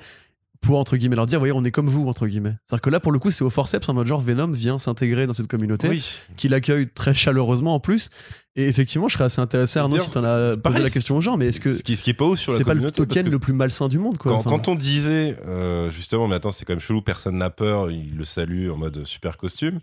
pour, 0.61 0.77
entre 0.77 0.95
guillemets, 0.95 1.15
leur 1.15 1.25
dire, 1.25 1.39
voyez, 1.39 1.51
on 1.53 1.63
est 1.65 1.71
comme 1.71 1.89
vous, 1.89 2.07
entre 2.07 2.27
guillemets. 2.27 2.53
C'est-à-dire 2.67 2.81
que 2.81 2.89
là, 2.91 2.99
pour 2.99 3.11
le 3.11 3.17
coup, 3.17 3.31
c'est 3.31 3.43
au 3.43 3.49
forceps, 3.49 3.89
en 3.89 3.95
mode 3.95 4.05
genre, 4.05 4.21
Venom 4.21 4.51
vient 4.51 4.77
s'intégrer 4.77 5.25
dans 5.25 5.33
cette 5.33 5.47
communauté, 5.47 5.89
Oui. 5.89 6.05
qui 6.37 6.49
l'accueille 6.49 6.87
très 6.87 7.15
chaleureusement 7.15 7.73
en 7.73 7.79
plus. 7.79 8.09
Et 8.55 8.67
effectivement, 8.67 9.07
je 9.07 9.13
serais 9.15 9.23
assez 9.23 9.41
intéressé, 9.41 9.79
Arnaud, 9.79 9.97
si 9.99 10.11
t'en 10.11 10.23
as 10.23 10.49
posé 10.51 10.57
pareil, 10.61 10.83
la 10.83 10.89
question 10.91 11.17
aux 11.17 11.21
gens, 11.21 11.35
mais 11.35 11.47
est-ce 11.47 11.59
que 11.59 11.73
ce 11.73 11.81
qui, 11.81 11.97
ce 11.97 12.03
qui 12.03 12.11
est 12.11 12.13
pas 12.13 12.25
ouf 12.25 12.37
sur 12.37 12.51
la 12.51 12.59
c'est 12.59 12.63
pas 12.63 12.75
le 12.75 12.91
token 12.91 13.27
le 13.29 13.39
plus 13.39 13.53
malsain 13.53 13.87
du 13.87 13.97
monde, 13.97 14.17
quoi 14.19 14.33
quand, 14.33 14.37
Enfin, 14.37 14.49
quand 14.51 14.67
on 14.67 14.75
disait 14.75 15.35
euh, 15.47 15.89
justement, 15.89 16.27
mais 16.27 16.35
attends, 16.35 16.51
c'est 16.51 16.63
quand 16.65 16.73
même 16.73 16.79
chelou, 16.79 17.01
personne 17.01 17.37
n'a 17.37 17.49
peur, 17.49 17.89
il 17.89 18.15
le 18.15 18.25
salue 18.25 18.69
en 18.69 18.77
mode 18.77 19.03
super 19.05 19.37
costume. 19.37 19.79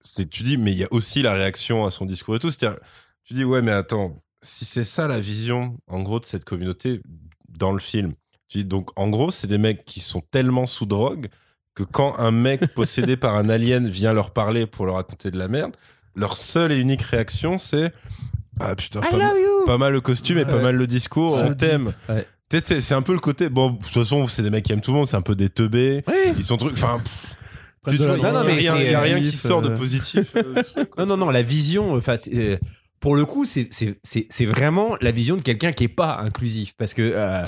C'est 0.00 0.28
tu 0.28 0.42
dis, 0.42 0.56
mais 0.56 0.72
il 0.72 0.78
y 0.78 0.84
a 0.84 0.88
aussi 0.92 1.22
la 1.22 1.34
réaction 1.34 1.84
à 1.86 1.90
son 1.90 2.04
discours 2.04 2.36
et 2.36 2.38
tout. 2.38 2.50
C'est-à-dire, 2.50 2.78
tu 3.24 3.34
dis, 3.34 3.44
ouais, 3.44 3.62
mais 3.62 3.72
attends, 3.72 4.22
si 4.42 4.64
c'est 4.64 4.84
ça 4.84 5.06
la 5.08 5.20
vision, 5.20 5.78
en 5.88 6.02
gros, 6.02 6.20
de 6.20 6.26
cette 6.26 6.44
communauté 6.44 7.00
dans 7.48 7.72
le 7.72 7.80
film, 7.80 8.14
tu 8.48 8.58
dis 8.58 8.64
donc, 8.64 8.90
en 8.96 9.08
gros, 9.08 9.30
c'est 9.30 9.46
des 9.46 9.58
mecs 9.58 9.84
qui 9.84 10.00
sont 10.00 10.22
tellement 10.30 10.66
sous 10.66 10.86
drogue 10.86 11.28
que 11.74 11.82
quand 11.82 12.16
un 12.18 12.30
mec 12.30 12.66
possédé 12.74 13.16
par 13.16 13.36
un 13.36 13.48
alien 13.48 13.88
vient 13.88 14.12
leur 14.12 14.30
parler 14.30 14.66
pour 14.66 14.86
leur 14.86 14.94
raconter 14.96 15.30
de 15.30 15.38
la 15.38 15.48
merde, 15.48 15.76
leur 16.14 16.36
seule 16.36 16.72
et 16.72 16.78
unique 16.78 17.02
réaction, 17.02 17.58
c'est 17.58 17.92
ah 18.58 18.74
putain, 18.74 19.00
pas, 19.00 19.16
mal- 19.16 19.36
pas 19.66 19.76
mal 19.78 19.92
le 19.92 20.00
costume 20.00 20.38
et 20.38 20.44
pas 20.44 20.56
Ouais. 20.56 20.62
mal 20.62 20.76
le 20.76 20.86
discours, 20.86 21.38
on 21.44 21.54
t'aime. 21.54 21.92
Ouais. 22.08 22.26
C'est- 22.50 22.92
un 22.92 23.02
peu 23.02 23.12
le 23.12 23.18
côté. 23.18 23.48
Bon, 23.50 23.70
de 23.72 23.76
toute 23.78 23.86
façon, 23.92 24.26
c'est 24.28 24.42
des 24.42 24.48
mecs 24.50 24.64
qui 24.64 24.72
aiment 24.72 24.80
tout 24.80 24.92
le 24.92 24.96
monde, 24.98 25.08
c'est 25.08 25.16
un 25.16 25.20
peu 25.22 25.34
des 25.34 25.50
teubés. 25.50 26.04
Oui. 26.08 26.32
Ils 26.38 26.44
sont 26.44 26.56
trucs. 26.56 26.74
Enfin, 26.74 27.00
il 27.88 28.00
y 28.00 28.04
a 28.04 28.12
rien, 28.42 28.74
c'est- 28.76 28.84
il 28.86 28.90
y 28.92 28.94
a 28.94 29.00
rien 29.00 29.20
qui 29.20 29.36
sort 29.36 29.60
de 29.62 29.68
positif. 29.76 30.34
euh. 30.36 30.62
Non, 30.98 31.06
non, 31.06 31.16
non, 31.18 31.30
la 31.30 31.42
vision, 31.42 31.94
enfin, 31.94 32.16
euh, 32.32 32.56
pour 33.06 33.14
le 33.14 33.24
coup, 33.24 33.44
c'est- 33.44 33.68
c'est 33.70 33.98
c'est- 34.02 34.26
c'est 34.30 34.46
vraiment 34.46 34.96
la 35.00 35.12
vision 35.12 35.36
de 35.36 35.42
quelqu'un 35.42 35.70
qui 35.70 35.84
est 35.84 35.88
pas 35.88 36.18
inclusif. 36.24 36.74
Parce 36.76 36.92
que 36.92 37.02
euh, 37.14 37.44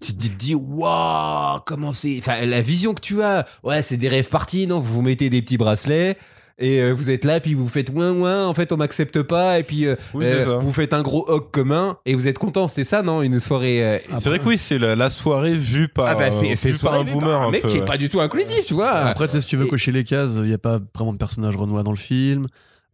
tu 0.00 0.14
te 0.14 0.26
dis, 0.28 0.54
waouh, 0.54 1.58
comment 1.66 1.90
c'est. 1.92 2.16
Enfin, 2.18 2.46
la 2.46 2.60
vision 2.60 2.94
que 2.94 3.00
tu 3.00 3.20
as, 3.20 3.44
ouais, 3.64 3.82
c'est 3.82 3.96
des 3.96 4.08
rêves 4.08 4.28
partis, 4.28 4.68
non 4.68 4.78
Vous 4.78 4.94
vous 4.94 5.02
mettez 5.02 5.28
des 5.28 5.42
petits 5.42 5.56
bracelets. 5.56 6.16
Et 6.62 6.80
euh, 6.80 6.92
vous 6.92 7.08
êtes 7.10 7.24
là, 7.24 7.40
puis 7.40 7.54
vous 7.54 7.66
faites 7.68 7.88
ouin 7.88 8.12
ouin, 8.12 8.46
en 8.46 8.52
fait 8.52 8.70
on 8.70 8.76
m'accepte 8.76 9.22
pas, 9.22 9.58
et 9.58 9.62
puis 9.62 9.86
euh, 9.86 9.96
Oui, 10.12 10.26
euh, 10.26 10.58
vous 10.58 10.72
faites 10.74 10.92
un 10.92 11.00
gros 11.00 11.24
hog 11.26 11.50
commun, 11.50 11.96
et 12.04 12.14
vous 12.14 12.28
êtes 12.28 12.38
content, 12.38 12.68
c'est 12.68 12.84
ça, 12.84 13.00
non 13.02 13.22
Une 13.22 13.40
soirée. 13.40 13.82
euh, 13.82 13.98
C'est 14.18 14.28
vrai 14.28 14.38
que 14.38 14.44
oui, 14.44 14.58
c'est 14.58 14.76
la, 14.78 14.94
la 14.94 15.08
soirée 15.08 15.54
vue 15.54 15.88
par, 15.88 16.06
ah 16.08 16.14
bah 16.16 16.24
euh, 16.30 16.54
vue 16.54 16.78
par 16.78 16.94
un 16.94 17.04
boomer. 17.04 17.30
par 17.30 17.42
un 17.42 17.48
un 17.48 17.50
mec 17.50 17.62
peu, 17.62 17.68
qui 17.70 17.78
est 17.78 17.84
pas 17.84 17.96
du 17.96 18.10
tout 18.10 18.20
inclusif, 18.20 18.66
tu 18.66 18.74
vois. 18.74 18.90
Après, 18.90 19.26
tu 19.26 19.32
sais, 19.32 19.40
si 19.40 19.46
tu 19.48 19.56
veux 19.56 19.64
Et- 19.64 19.68
cocher 19.70 19.90
les 19.90 20.04
cases, 20.04 20.32
il 20.36 20.42
n'y 20.42 20.52
a 20.52 20.58
pas 20.58 20.78
vraiment 20.94 21.14
de 21.14 21.18
personnage 21.18 21.56
renois 21.56 21.82
dans 21.82 21.92
le 21.92 21.96
film. 21.96 22.46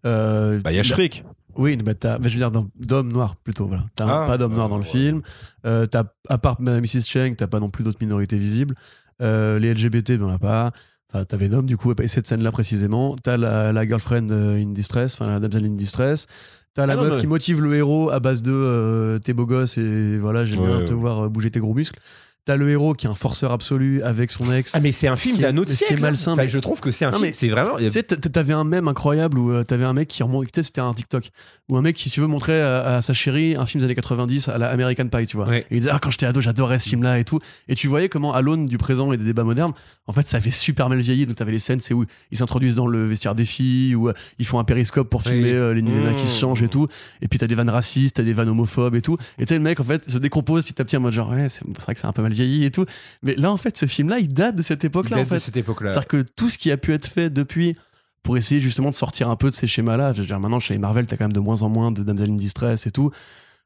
Euh, 0.05 0.61
Bah, 0.61 0.71
il 0.71 0.77
y 0.77 0.79
a 0.79 0.85
Shriek. 0.85 1.25
Oui, 1.59 1.79
mais 1.85 1.95
t'as, 1.95 2.19
mais 2.19 2.29
je 2.29 2.39
veux 2.39 2.51
dire, 2.51 2.63
d'hommes 2.79 3.13
noirs 3.13 3.37
plutôt. 3.37 3.67
Voilà. 3.67 3.85
T'as 3.97 4.25
Ah, 4.25 4.27
pas 4.27 4.39
d'hommes 4.39 4.55
noirs 4.55 4.69
dans 4.69 4.77
le 4.79 4.83
ouais. 4.85 4.89
film. 4.89 5.23
Euh, 5.67 5.87
t'as, 5.87 6.05
à 6.29 6.39
part 6.39 6.61
Mrs. 6.61 7.03
Cheng, 7.07 7.35
t'as 7.37 7.47
pas 7.47 7.61
non 7.61 7.69
plus 7.71 7.85
d'autres 7.85 7.99
minorités 8.01 8.39
visibles. 8.39 8.75
Euh, 9.23 9.59
les 9.59 9.73
LGBT, 9.73 10.13
ben, 10.19 10.25
on 10.25 10.33
a 10.35 10.39
pas. 10.39 10.73
Enfin, 11.13 11.25
t'as 11.25 11.37
Venom, 11.37 11.63
du 11.63 11.77
coup, 11.77 11.93
et 12.01 12.09
cette 12.09 12.27
scène-là 12.27 12.53
précisément. 12.53 13.17
T'as 13.23 13.37
la, 13.37 13.73
la 13.73 13.87
girlfriend 13.87 14.31
euh, 14.31 14.61
in 14.61 14.73
distress, 14.73 15.15
enfin 15.15 15.27
la 15.31 15.39
damsel 15.41 15.65
in 15.65 15.71
distress. 15.77 16.27
T'as 16.75 16.85
la 16.85 16.93
Ah 16.93 16.97
non, 16.97 17.03
meuf 17.05 17.15
mais- 17.15 17.21
qui 17.21 17.27
motive 17.27 17.63
le 17.63 17.75
héros 17.75 18.11
à 18.11 18.21
base 18.21 18.43
de 18.43 18.53
euh, 18.53 19.19
t'es 19.19 19.33
beau 19.33 19.47
gosse 19.47 19.79
et 19.79 20.19
voilà, 20.19 20.45
j'aime 20.45 20.61
Ouais, 20.61 20.67
bien 20.67 20.79
ouais. 20.81 20.85
te 20.85 20.93
voir 20.93 21.31
bouger 21.31 21.51
tes 21.51 21.61
gros 21.61 21.73
muscles. 21.75 21.99
T'as 22.47 22.57
le 22.57 22.71
héros 22.71 22.95
qui 22.95 23.07
est 23.07 23.11
un 23.11 23.15
forceur 23.17 23.51
absolu 23.51 24.03
avec 24.03 24.31
son 24.31 24.51
ex. 24.53 24.71
Ah 24.75 24.81
mais 24.81 24.93
c'est 24.93 25.09
un 25.09 25.17
film 25.17 25.37
d'un 25.39 25.57
autre 25.57 25.73
ce 25.73 25.79
qui 25.79 25.85
est 25.85 25.87
siècle. 25.89 26.03
hein. 26.05 26.07
malsain, 26.07 26.33
Enfin, 26.33 26.43
mais- 26.43 26.49
je 26.49 26.59
trouve 26.61 26.79
que 26.81 26.93
c'est 26.93 27.05
un 27.05 27.11
Non, 27.11 27.19
film. 27.19 27.33
C'est 27.35 27.49
vraiment. 27.49 27.77
Tu 27.77 27.91
sais, 27.91 28.05
t'avais 28.05 28.53
un 28.53 28.63
mème 28.63 28.87
incroyable 28.87 29.37
où 29.39 29.51
euh, 29.51 29.65
t'avais 29.65 29.85
un 29.85 29.93
mec 29.93 30.07
qui 30.07 30.23
remonte, 30.23 30.45
tu 30.47 30.51
sais, 30.55 30.63
c'était 30.63 30.81
un 30.81 30.95
TikTok, 30.95 31.31
où 31.69 31.77
un 31.77 31.83
mec, 31.83 31.99
si 31.99 32.09
tu 32.09 32.21
veux, 32.21 32.29
montrer 32.29 32.61
à, 32.63 32.97
à 32.99 33.03
sa 33.03 33.13
chérie 33.15 33.57
un 33.57 33.67
film 33.67 33.81
des 33.81 33.87
années 33.87 33.97
90 33.97 34.49
à 34.49 34.59
la 34.59 34.69
American 34.71 35.09
Pie, 35.09 35.27
tu 35.27 35.37
vois. 35.37 35.49
Ouais. 35.49 35.67
Et 35.71 35.75
il 35.75 35.79
disait, 35.81 35.91
ah, 35.93 35.99
quand 36.01 36.11
j'étais 36.13 36.27
ado, 36.27 36.41
j'adorais 36.41 36.79
ce 36.79 36.89
film-là 36.89 37.19
et 37.19 37.25
tout. 37.25 37.41
Et 37.67 37.75
tu 37.75 37.89
voyais 37.89 38.09
comment, 38.09 38.33
à 38.33 38.41
l'aune 38.43 38.67
du 38.67 38.79
présent 38.79 39.13
et 39.13 39.17
des 39.17 39.25
débats 39.25 39.43
modernes, 39.43 39.73
en 40.07 40.13
fait, 40.13 40.27
ça 40.29 40.37
avait 40.37 40.53
super 40.53 40.89
mal 40.89 41.01
vieilli. 41.01 41.27
Donc, 41.27 41.35
t'avais 41.35 41.51
les 41.51 41.59
scènes, 41.59 41.81
c'est 41.81 41.95
où 41.95 42.05
ils 42.31 42.39
s'introduisent 42.39 42.77
dans 42.77 42.87
le 42.87 43.07
vestiaire 43.07 43.35
des 43.35 43.45
filles, 43.45 43.97
où 43.97 44.09
euh, 44.09 44.13
ils 44.39 44.47
font 44.47 44.61
un 44.61 44.65
périscope 44.65 45.11
pour 45.11 45.23
filmer 45.25 45.43
Oui. 45.43 45.51
euh, 45.51 45.75
les 45.75 45.83
nanas 45.83 46.15
qui 46.15 46.27
se 46.27 46.37
Mmh. 46.37 46.41
changent 46.41 46.63
et 46.63 46.69
tout. 46.69 46.87
Et 47.23 47.27
puis, 47.27 47.41
t'as 47.41 47.49
des 47.49 47.57
vannes 47.57 47.71
racistes, 47.71 48.15
t'as 48.17 48.23
des 48.23 48.33
vannes 48.35 48.51
homophobes 48.51 48.95
et 48.95 49.03
tout. 49.03 49.17
Et 49.41 49.47
tu 49.47 49.49
sais, 49.49 49.55
le 49.59 49.65
mec, 49.65 49.81
en 49.81 49.85
fait, 49.85 50.09
se 50.09 50.19
décompose 50.19 50.65
petit 50.65 50.81
à 50.81 50.85
petit 50.85 50.97
en 50.97 51.01
mode 51.01 51.13
genre, 51.13 51.31
ouais, 51.31 51.49
c'est 51.49 51.65
c'est 51.77 51.83
vrai 51.85 51.95
que 51.95 52.01
c'est 52.01 52.07
un 52.07 52.13
peu 52.13 52.23
mal 52.23 52.33
vieilli 52.37 52.65
et 52.65 52.71
tout. 52.71 52.85
Mais 53.23 53.35
là, 53.35 53.51
en 53.51 53.57
fait, 53.57 53.77
ce 53.77 53.87
film-là, 53.87 54.19
il 54.19 54.33
date 54.33 54.55
de 54.55 54.63
cette 54.63 54.85
époque-là, 54.85 55.17
en 55.17 55.21
Date 55.21 55.29
fait. 55.29 55.41
cette 55.41 55.57
époque-là. 55.57 55.91
C'est-à-dire 55.91 56.09
que 56.09 56.23
tout 56.23 56.49
ce 56.49 56.59
qui 56.59 56.71
a 56.71 56.77
pu 56.77 56.93
être 56.93 57.07
fait 57.07 57.31
depuis 57.31 57.77
pour 58.23 58.37
essayer 58.37 58.61
justement 58.61 58.91
de 58.91 58.95
sortir 58.95 59.31
un 59.31 59.37
peu 59.37 59.51
de 59.51 59.55
ces 59.55 59.67
schémas-là, 59.67 60.13
je 60.13 60.21
veux 60.21 60.27
dire, 60.27 60.41
maintenant 60.41 60.61
chez 60.61 60.77
Marvel, 60.79 61.07
t'as 61.07 61.17
quand 61.17 61.25
même 61.25 61.33
de 61.33 61.41
moins 61.41 61.63
en 61.63 61.69
moins 61.69 61.93
de 61.93 62.03
Damsel 62.03 62.31
in 62.31 62.35
Distress 62.35 62.87
et 62.87 62.91
tout. 62.91 63.11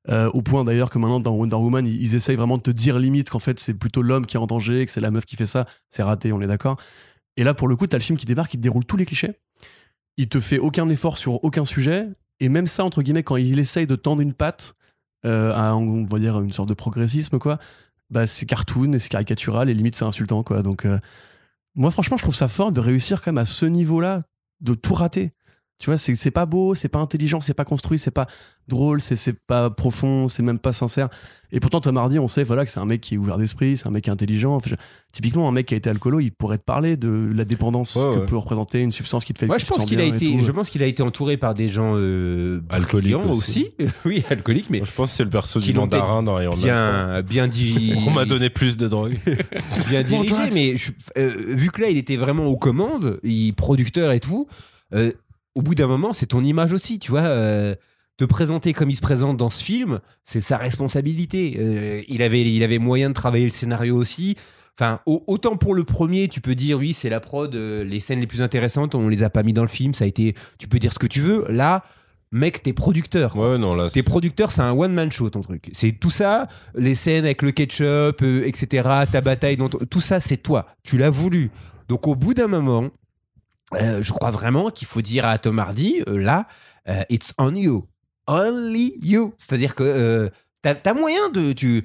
Euh, 0.09 0.31
au 0.33 0.41
point 0.41 0.65
d'ailleurs 0.65 0.89
que 0.89 0.99
maintenant 0.99 1.21
dans 1.21 1.33
Wonder 1.33 1.57
Woman, 1.57 1.87
ils, 1.87 2.01
ils 2.01 2.15
essayent 2.15 2.37
vraiment 2.37 2.57
de 2.57 2.63
te 2.63 2.71
dire 2.71 2.99
limite 2.99 3.29
qu'en 3.29 3.39
fait 3.39 3.61
c'est 3.61 3.75
plutôt 3.75 4.01
l'homme 4.01 4.25
qui 4.25 4.37
est 4.37 4.41
en 4.41 4.47
danger, 4.47 4.87
que 4.87 4.93
c'est 4.93 5.03
la 5.03 5.11
meuf 5.11 5.27
qui 5.27 5.37
fait 5.37 5.47
ça. 5.47 5.67
C'est 5.91 6.03
raté, 6.03 6.33
on 6.33 6.41
est 6.41 6.47
d'accord. 6.47 6.79
Et 7.37 7.45
là, 7.45 7.55
pour 7.55 7.69
le 7.69 7.77
coup, 7.77 7.87
t'as 7.87 7.99
le 7.99 8.03
film 8.03 8.19
qui 8.19 8.27
débarque, 8.27 8.55
il 8.55 8.59
te 8.59 8.63
déroule 8.63 8.85
tous 8.85 8.97
les 8.97 9.07
clichés. 9.07 9.33
Il 10.17 10.29
te 10.29 10.41
fait 10.41 10.59
aucun 10.59 10.89
effort 10.89 11.17
sur 11.17 11.43
aucun 11.45 11.65
sujet. 11.65 12.07
Et 12.41 12.49
même 12.49 12.67
ça, 12.67 12.85
entre 12.85 13.03
guillemets, 13.03 13.23
quand 13.23 13.37
il 13.37 13.59
essaye 13.59 13.87
de 13.87 13.97
tendre 13.97 14.21
une 14.21 14.35
patte 14.35 14.75
euh, 15.27 15.53
à, 15.55 15.75
on 15.77 16.05
va 16.05 16.19
dire, 16.19 16.41
une 16.41 16.53
sorte 16.53 16.69
de 16.69 16.75
progressisme, 16.75 17.39
quoi, 17.39 17.59
bah, 18.11 18.27
c'est 18.27 18.47
cartoon 18.47 18.93
et 18.93 18.99
c'est 18.99 19.09
caricatural 19.09 19.69
et 19.71 19.75
limite 19.75 19.97
c'est 19.97 20.05
insultant, 20.05 20.43
quoi. 20.43 20.63
Donc, 20.63 20.85
euh, 20.85 20.99
moi, 21.75 21.91
franchement, 21.91 22.17
je 22.17 22.23
trouve 22.23 22.35
ça 22.35 22.49
fort 22.49 22.73
de 22.73 22.81
réussir 22.81 23.23
quand 23.23 23.33
même 23.33 23.39
à 23.39 23.45
ce 23.45 23.67
niveau-là, 23.67 24.23
de 24.61 24.75
tout 24.75 24.95
rater. 24.95 25.31
Tu 25.81 25.87
vois, 25.87 25.97
c'est 25.97 26.15
c'est 26.15 26.31
pas 26.31 26.45
beau, 26.45 26.75
c'est 26.75 26.91
pas 26.91 26.99
intelligent, 26.99 27.41
c'est 27.41 27.55
pas 27.55 27.65
construit, 27.65 27.99
c'est 27.99 28.11
pas 28.11 28.27
drôle, 28.69 29.01
c'est 29.01 29.17
c'est 29.17 29.33
pas 29.33 29.71
profond, 29.71 30.29
c'est 30.29 30.43
même 30.43 30.59
pas 30.59 30.75
sincère. 30.75 31.09
Et 31.53 31.59
pourtant, 31.59 31.81
Tom 31.81 31.97
Hardy, 31.97 32.19
on 32.19 32.29
sait 32.29 32.45
voilà, 32.45 32.67
que 32.67 32.71
c'est 32.71 32.81
un 32.81 32.85
mec 32.85 33.01
qui 33.01 33.15
est 33.15 33.17
ouvert 33.17 33.39
d'esprit, 33.39 33.79
c'est 33.79 33.87
un 33.87 33.91
mec 33.91 34.07
intelligent. 34.07 34.55
Enfin, 34.57 34.69
je- 34.73 34.77
typiquement, 35.11 35.49
un 35.49 35.53
mec 35.53 35.65
qui 35.65 35.73
a 35.73 35.79
été 35.79 35.89
alcoolo, 35.89 36.21
il 36.21 36.33
pourrait 36.33 36.59
te 36.59 36.65
parler 36.65 36.99
de 36.99 37.31
la 37.35 37.47
dépendance 37.47 37.97
Ouais, 37.97 38.03
que 38.15 38.21
ouais. 38.21 38.27
peut 38.27 38.37
représenter 38.37 38.83
une 38.83 38.93
substance 38.93 39.25
qui 39.25 39.33
te 39.33 39.39
fait 39.39 39.47
Moi, 39.47 39.57
que 39.57 39.63
je 39.63 39.67
pense 39.67 39.87
qu'il 39.87 40.01
a 40.01 40.05
été, 40.05 40.27
tout. 40.31 40.43
je 40.43 40.53
pense 40.53 40.69
qu'il 40.69 40.83
a 40.83 40.87
été 40.87 41.03
entouré 41.03 41.39
par 41.39 41.55
des 41.55 41.71
gens 41.71 41.93
euh, 41.95 42.61
Alcooliques 42.69 43.17
aussi. 43.17 43.73
aussi. 43.79 43.89
oui, 44.05 44.23
alcooliques, 44.29 44.69
mais 44.69 44.79
Moi, 44.81 44.87
je 44.87 44.95
pense 44.95 45.11
que 45.13 45.17
c'est 45.17 45.25
le 45.25 45.31
perso 45.31 45.61
Qui 45.61 45.73
du 45.73 45.79
mandarin 45.79 46.23
dans 46.23 46.39
Iron 46.43 46.57
Man 46.57 46.63
bien, 46.63 47.23
bien 47.23 47.43
3. 47.49 47.57
dirigé. 47.57 47.95
On 48.07 48.11
m'a 48.11 48.27
donné 48.27 48.51
plus 48.51 48.77
de 48.77 48.87
drogue. 48.87 49.17
bien 49.89 50.03
dirigé, 50.03 50.35
mais 50.53 50.77
je- 50.77 50.93
euh, 51.17 51.33
vu 51.57 51.71
que 51.71 51.81
là, 51.81 51.89
il 51.89 51.97
était 51.97 52.17
vraiment 52.19 52.45
aux 52.49 52.59
commandes, 52.59 53.19
il 53.25 53.55
producteur 53.55 54.13
et 54.13 54.21
tout. 54.21 54.47
euh, 54.95 55.11
au 55.55 55.63
bout 55.63 55.75
d'un 55.75 55.87
moment, 55.87 56.13
c'est 56.13 56.27
ton 56.27 56.43
image 56.45 56.73
aussi, 56.73 56.99
tu 56.99 57.11
vois. 57.11 57.21
euh, 57.23 57.75
te 58.17 58.25
présenter 58.27 58.75
comme 58.75 58.91
il 58.91 58.97
se 58.97 59.01
présente 59.01 59.39
dans 59.39 59.49
ce 59.49 59.65
film, 59.65 60.01
c'est 60.27 60.43
sa 60.43 60.59
responsabilité. 60.59 61.57
Euh, 61.59 62.03
il 62.07 62.21
avait, 62.23 62.43
il 62.53 62.63
avait 62.63 62.79
moyen 62.79 63.09
de 63.09 63.15
travailler 63.15 63.47
le 63.47 63.51
scénario 63.51 63.97
aussi. 63.97 64.37
Enfin, 64.79 65.01
au- 65.07 65.25
autant 65.27 65.57
pour 65.57 65.75
le 65.75 65.85
premier, 65.85 66.29
tu 66.29 66.41
peux 66.43 66.55
dire 66.55 66.79
oui, 66.79 66.93
c'est 66.93 67.09
la 67.09 67.21
prod, 67.21 67.55
euh, 67.55 67.83
les 67.83 67.99
scènes 68.01 68.21
les 68.21 68.27
plus 68.27 68.43
intéressantes, 68.43 68.95
on 68.95 69.09
les 69.09 69.23
a 69.23 69.31
pas 69.31 69.43
mis 69.43 69.53
dans 69.55 69.63
le 69.63 69.69
film, 69.69 69.95
ça 69.95 70.05
a 70.05 70.07
été. 70.07 70.35
Tu 70.59 70.69
peux 70.69 70.79
dire 70.79 70.93
ce 70.93 70.99
que 70.99 71.07
tu 71.07 71.21
veux. 71.23 71.47
Là, 71.49 71.83
mec, 72.31 72.63
t'es 72.63 72.75
producteur. 72.75 73.33
quoi. 73.33 73.53
Ouais, 73.53 73.59
non, 73.59 73.75
là. 73.75 73.89
T'es 73.91 74.03
producteur, 74.03 74.53
c'est 74.53 74.61
un 74.63 74.73
one-man 74.73 75.11
show 75.11 75.31
ton 75.31 75.41
truc. 75.41 75.71
C'est 75.73 75.93
tout 75.93 76.11
ça, 76.11 76.47
les 76.75 76.95
scènes 76.95 77.25
avec 77.25 77.41
le 77.41 77.53
ketchup, 77.53 78.21
euh, 78.23 78.45
etc., 78.47 78.89
ta 79.11 79.21
bataille, 79.23 79.57
ton- 79.57 79.69
tout 79.69 80.01
ça, 80.03 80.21
c'est 80.21 80.37
toi. 80.39 80.67
Tu 80.83 80.99
l'as 80.99 81.11
voulu. 81.11 81.51
Donc 81.89 82.07
au 82.07 82.15
bout 82.15 82.35
d'un 82.35 82.47
moment, 82.49 82.89
euh, 83.75 84.03
je 84.03 84.13
crois 84.13 84.31
vraiment 84.31 84.71
qu'il 84.71 84.89
faut 84.89 85.03
dire 85.03 85.27
à 85.27 85.39
Tom 85.39 85.59
Hardy, 85.59 86.03
euh, 86.09 86.19
là, 86.19 86.47
euh, 86.89 87.03
it's 87.09 87.33
on 87.39 87.55
you. 87.55 87.87
Only 88.27 88.99
you. 89.03 89.35
C'est-à-dire 89.39 89.75
que 89.75 90.31
T'as 90.63 90.75
as 90.85 90.95
moyen 90.95 91.31
de. 91.33 91.53
Tu, 91.53 91.83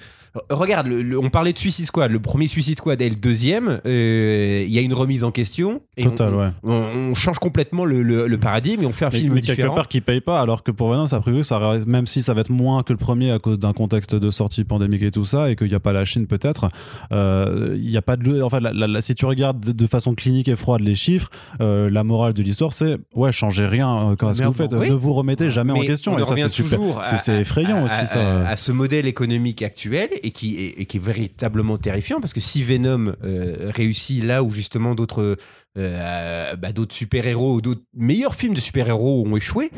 regarde, 0.50 0.88
le- 0.88 1.02
le- 1.02 1.18
on 1.18 1.30
parlait 1.30 1.54
de 1.54 1.58
Suicide 1.58 1.86
Squad. 1.86 2.12
Le 2.12 2.20
premier 2.20 2.48
Suicide 2.48 2.78
Squad 2.78 3.02
et 3.02 3.10
le 3.10 3.16
deuxième, 3.16 3.80
euh, 3.86 4.66
il 4.68 4.74
y 4.74 4.78
a 4.78 4.82
une 4.82 4.94
remise 4.94 5.24
en 5.24 5.32
question. 5.32 5.82
Et 5.96 6.04
Total, 6.04 6.34
on, 6.34 6.40
ouais. 6.40 6.50
on, 6.64 6.72
on 6.74 7.14
change 7.14 7.40
complètement 7.40 7.86
le, 7.86 8.02
le- 8.04 8.38
paradigme 8.38 8.84
et 8.84 8.86
on 8.86 8.92
fait 8.92 9.06
un 9.06 9.10
Mais, 9.14 9.20
film 9.20 9.34
mais 9.34 9.40
quelque 9.40 9.56
différent. 9.62 9.76
part 9.76 9.88
qui 9.88 10.02
paye 10.02 10.20
pas, 10.20 10.42
alors 10.42 10.62
que 10.64 10.72
pour 10.72 10.90
Venom, 10.92 11.08
ça 11.08 11.16
a 11.16 11.20
priori, 11.22 11.46
ça, 11.46 11.58
même 11.88 12.06
si 12.06 12.22
ça 12.22 12.34
va 12.34 12.42
être 12.42 12.50
moins 12.50 12.84
que 12.84 12.92
le 12.92 12.98
premier 12.98 13.32
à 13.32 13.40
cause 13.40 13.60
d'un 13.60 13.72
contexte 13.72 14.14
de 14.14 14.30
sortie 14.30 14.66
pandémique 14.66 15.04
et 15.04 15.12
tout 15.12 15.24
ça, 15.24 15.50
et 15.50 15.56
qu'il 15.56 15.70
n'y 15.70 15.74
a 15.74 15.80
pas 15.80 15.94
la 15.94 16.04
Chine 16.04 16.28
peut-être, 16.28 16.68
euh, 17.14 17.76
il 17.80 17.90
y 17.90 17.96
a 17.96 18.02
pas 18.02 18.18
de. 18.18 18.42
Enfin, 18.42 18.60
la- 18.60 18.74
la- 18.74 18.88
la- 18.88 19.00
si 19.02 19.16
tu 19.16 19.26
regardes 19.26 19.62
de, 19.62 19.88
façon 19.88 20.16
clinique 20.16 20.50
et 20.50 20.58
froide 20.58 20.82
les 20.82 20.96
chiffres, 20.96 21.30
euh, 21.62 21.90
la 21.90 22.04
morale 22.04 22.34
de 22.34 22.44
l'histoire, 22.44 22.74
c'est 22.74 22.98
ouais, 23.14 23.32
changez 23.32 23.66
rien 23.68 24.12
euh, 24.12 24.16
quand 24.18 24.34
ce 24.34 24.42
que 24.42 24.48
vous 24.48 24.54
faites, 24.54 24.74
oui. 24.74 24.90
ne 24.90 24.96
vous 24.96 25.14
remettez 25.14 25.50
jamais 25.50 25.72
en 25.72 25.80
question. 25.80 26.14
on 26.14 26.18
Et 26.20 26.26
ça, 26.26 26.36
c'est 26.36 26.50
super. 26.50 26.78
toujours 26.80 27.02
C'est 27.06 27.40
effrayant 27.40 27.78
à- 27.78 27.86
aussi, 27.86 27.96
à- 27.96 28.06
ça. 28.06 28.48
à 28.50 28.58
ce 28.66 28.72
modèle 28.72 29.06
économique 29.06 29.62
actuel 29.62 30.10
et 30.24 30.32
qui 30.32 30.48
est, 30.64 30.82
et 30.82 30.86
qui 30.86 30.98
est 30.98 31.06
véritablement 31.14 31.78
terrifiant 31.78 32.20
parce 32.20 32.34
que 32.34 32.40
si 32.42 32.64
Venom 32.64 33.14
euh, 33.24 33.72
réussit 33.76 34.24
là 34.24 34.42
où 34.44 34.50
justement 34.52 34.96
d'autres 34.96 35.38
euh, 35.78 36.56
bah, 36.56 36.72
d'autres 36.72 36.96
super-héros 36.96 37.56
ou 37.56 37.62
d'autres 37.62 37.86
meilleurs 37.94 38.36
films 38.36 38.56
de 38.56 38.60
super-héros 38.60 39.24
ont 39.28 39.38
échoué, 39.38 39.72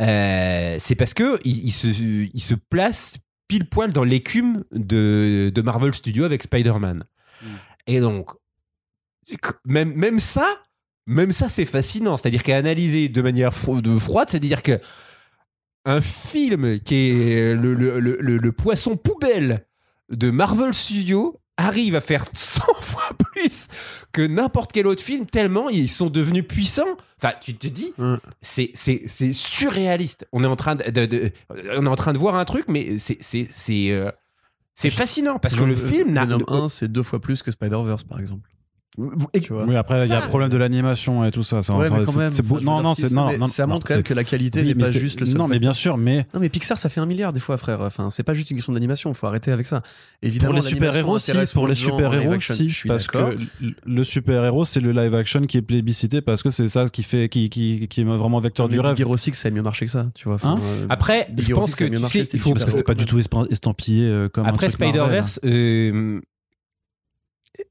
euh, 0.00 0.76
c'est 0.78 0.94
parce 0.94 1.14
que 1.14 1.38
il, 1.44 1.64
il 1.64 1.72
se, 1.72 1.88
il 1.88 2.40
se 2.40 2.54
place 2.54 3.16
pile 3.48 3.68
poil 3.68 3.92
dans 3.92 4.04
l'écume 4.04 4.64
de, 4.70 5.50
de 5.52 5.62
Marvel 5.62 5.92
Studios 5.92 6.24
avec 6.24 6.42
Spider-Man. 6.44 7.02
Et 7.88 7.98
donc, 7.98 8.30
même, 9.64 9.92
même 9.94 10.20
ça, 10.20 10.46
même 11.06 11.32
ça, 11.32 11.48
c'est 11.48 11.66
fascinant. 11.66 12.16
C'est-à-dire 12.16 12.44
qu'à 12.44 12.56
analyser 12.56 13.08
de 13.08 13.22
manière 13.22 13.52
fro- 13.52 13.80
de 13.80 13.98
froide, 13.98 14.28
c'est-à-dire 14.30 14.62
que 14.62 14.78
un 15.84 16.00
film 16.00 16.80
qui 16.80 16.94
est 17.10 17.54
le, 17.54 17.74
le- 17.74 18.00
le- 18.00 18.18
le- 18.20 18.52
poisson 18.52 18.96
poubelle 18.96 19.64
de 20.10 20.30
Marvel 20.30 20.74
Studios 20.74 21.40
arrive 21.56 21.94
à 21.94 22.00
faire 22.00 22.24
100 22.32 22.62
fois 22.80 23.10
plus 23.32 23.66
que 24.12 24.22
n'importe 24.26 24.72
quel 24.72 24.86
autre 24.86 25.02
film, 25.02 25.26
tellement 25.26 25.68
ils 25.68 25.88
sont 25.88 26.10
devenus 26.10 26.44
puissants. 26.46 26.96
Enfin, 27.22 27.34
tu 27.40 27.54
te 27.54 27.66
dis, 27.66 27.92
c'est, 28.40 28.70
c'est, 28.74 29.02
c'est 29.06 29.32
surréaliste. 29.32 30.26
On 30.32 30.42
est, 30.42 30.46
en 30.46 30.56
train 30.56 30.74
de, 30.74 30.90
de- 30.90 31.06
de- 31.06 31.32
on 31.76 31.86
est 31.86 31.88
en 31.88 31.96
train 31.96 32.12
de 32.12 32.18
voir 32.18 32.34
un 32.36 32.44
truc, 32.44 32.64
mais 32.68 32.98
c'est, 32.98 33.18
c'est, 33.20 33.46
c'est, 33.50 33.90
euh, 33.90 34.10
fascinant 34.90 35.38
parce 35.38 35.54
que 35.54 35.62
le 35.64 35.76
film 35.76 36.12
n'a. 36.12 36.24
Venom 36.24 36.44
1, 36.48 36.68
c'est 36.68 36.90
deux 36.90 37.02
fois 37.02 37.20
plus 37.20 37.42
que 37.42 37.50
Spider-Verse, 37.50 38.04
par 38.04 38.18
exemple. 38.20 38.48
Et- 39.32 39.40
Tu 39.40 39.52
vois. 39.52 39.64
Oui, 39.66 39.76
après, 39.76 40.06
il 40.06 40.10
y 40.10 40.14
a 40.14 40.20
le 40.20 40.26
problème 40.26 40.50
de 40.50 40.56
l'animation 40.56 41.24
et 41.24 41.30
tout 41.30 41.42
ça. 41.44 41.62
ça 41.62 41.74
Ouais, 41.76 41.86
ça- 41.88 41.96
mais 41.96 42.04
quand 42.04 42.12
c'est- 42.12 42.18
même. 42.18 42.30
c'est 42.30 42.42
beau- 42.44 42.60
Non, 42.60 42.82
non, 42.82 42.94
c'est 42.94 43.12
non, 43.12 43.36
non, 43.38 43.46
Ça 43.46 43.64
non, 43.66 43.74
montre 43.74 43.86
quand 43.86 43.94
même 43.94 44.02
que 44.02 44.12
la 44.14 44.24
qualité 44.24 44.60
oui, 44.60 44.66
n'est 44.68 44.74
mais 44.74 44.82
pas 44.84 44.90
juste 44.92 45.20
le 45.20 45.26
seul 45.26 45.36
Non, 45.38 45.46
mais 45.46 45.58
bien 45.60 45.72
sûr, 45.72 45.96
mais 45.96 46.26
Non 46.34 46.40
mais 46.40 46.48
Pixar 46.48 46.76
ça 46.76 46.88
fait 46.88 47.00
un 47.00 47.06
milliard 47.06 47.32
des 47.32 47.38
fois 47.40 47.56
frère. 47.56 47.80
Enfin 47.82 48.10
c'est 48.10 48.24
pas 48.24 48.34
juste 48.34 48.50
une 48.50 48.56
question 48.56 48.72
d'animation, 48.72 49.14
faut 49.14 49.26
arrêter 49.28 49.52
avec 49.52 49.66
ça. 49.68 49.82
Évidemment 50.22 50.54
pour 50.54 50.62
les 50.62 50.68
super-héros, 50.68 51.18
si, 51.20 51.32
pour 51.54 51.68
les 51.68 51.74
super-héros, 51.76 52.40
si, 52.40 52.68
je 52.68 52.74
suis 52.74 52.88
parce 52.88 53.06
d'accord. 53.06 53.30
que 53.30 53.64
le 53.86 54.04
super-héros, 54.04 54.64
c'est 54.64 54.80
le 54.80 54.90
live 54.92 55.14
action 55.14 55.42
qui 55.42 55.56
est 55.58 55.62
plébiscité 55.62 56.20
parce 56.20 56.42
que 56.42 56.50
c'est 56.50 56.68
ça 56.68 56.88
qui 56.88 57.02
fait, 57.04 57.28
qui, 57.28 57.48
qui, 57.48 57.86
qui 57.88 58.00
est 58.00 58.04
vraiment 58.04 58.40
vecteur 58.40 58.66
Mais 58.66 58.74
du 58.74 58.80
rêve. 58.80 58.94
Big 58.96 59.02
Hero 59.06 59.16
6 59.16 59.34
ça 59.34 59.48
a 59.48 59.50
mieux 59.52 59.62
marché 59.62 59.86
que 59.86 59.92
ça, 59.92 60.06
tu 60.14 60.28
vois. 60.28 60.38
Hein 60.42 60.56
euh, 60.62 60.86
Après, 60.88 61.28
Big 61.30 61.46
je 61.48 61.54
pense 61.54 61.70
6, 61.70 61.76
que 61.76 61.84
Parce 62.50 62.64
que 62.64 62.70
c'était 62.72 62.82
pas 62.82 62.94
du 62.94 63.06
tout 63.06 63.18
estampillé 63.18 64.08
euh, 64.08 64.28
comme 64.28 64.46
Après 64.46 64.66
Marvel. 64.68 64.72
Spider-Verse, 64.72 65.40
euh, 65.44 66.20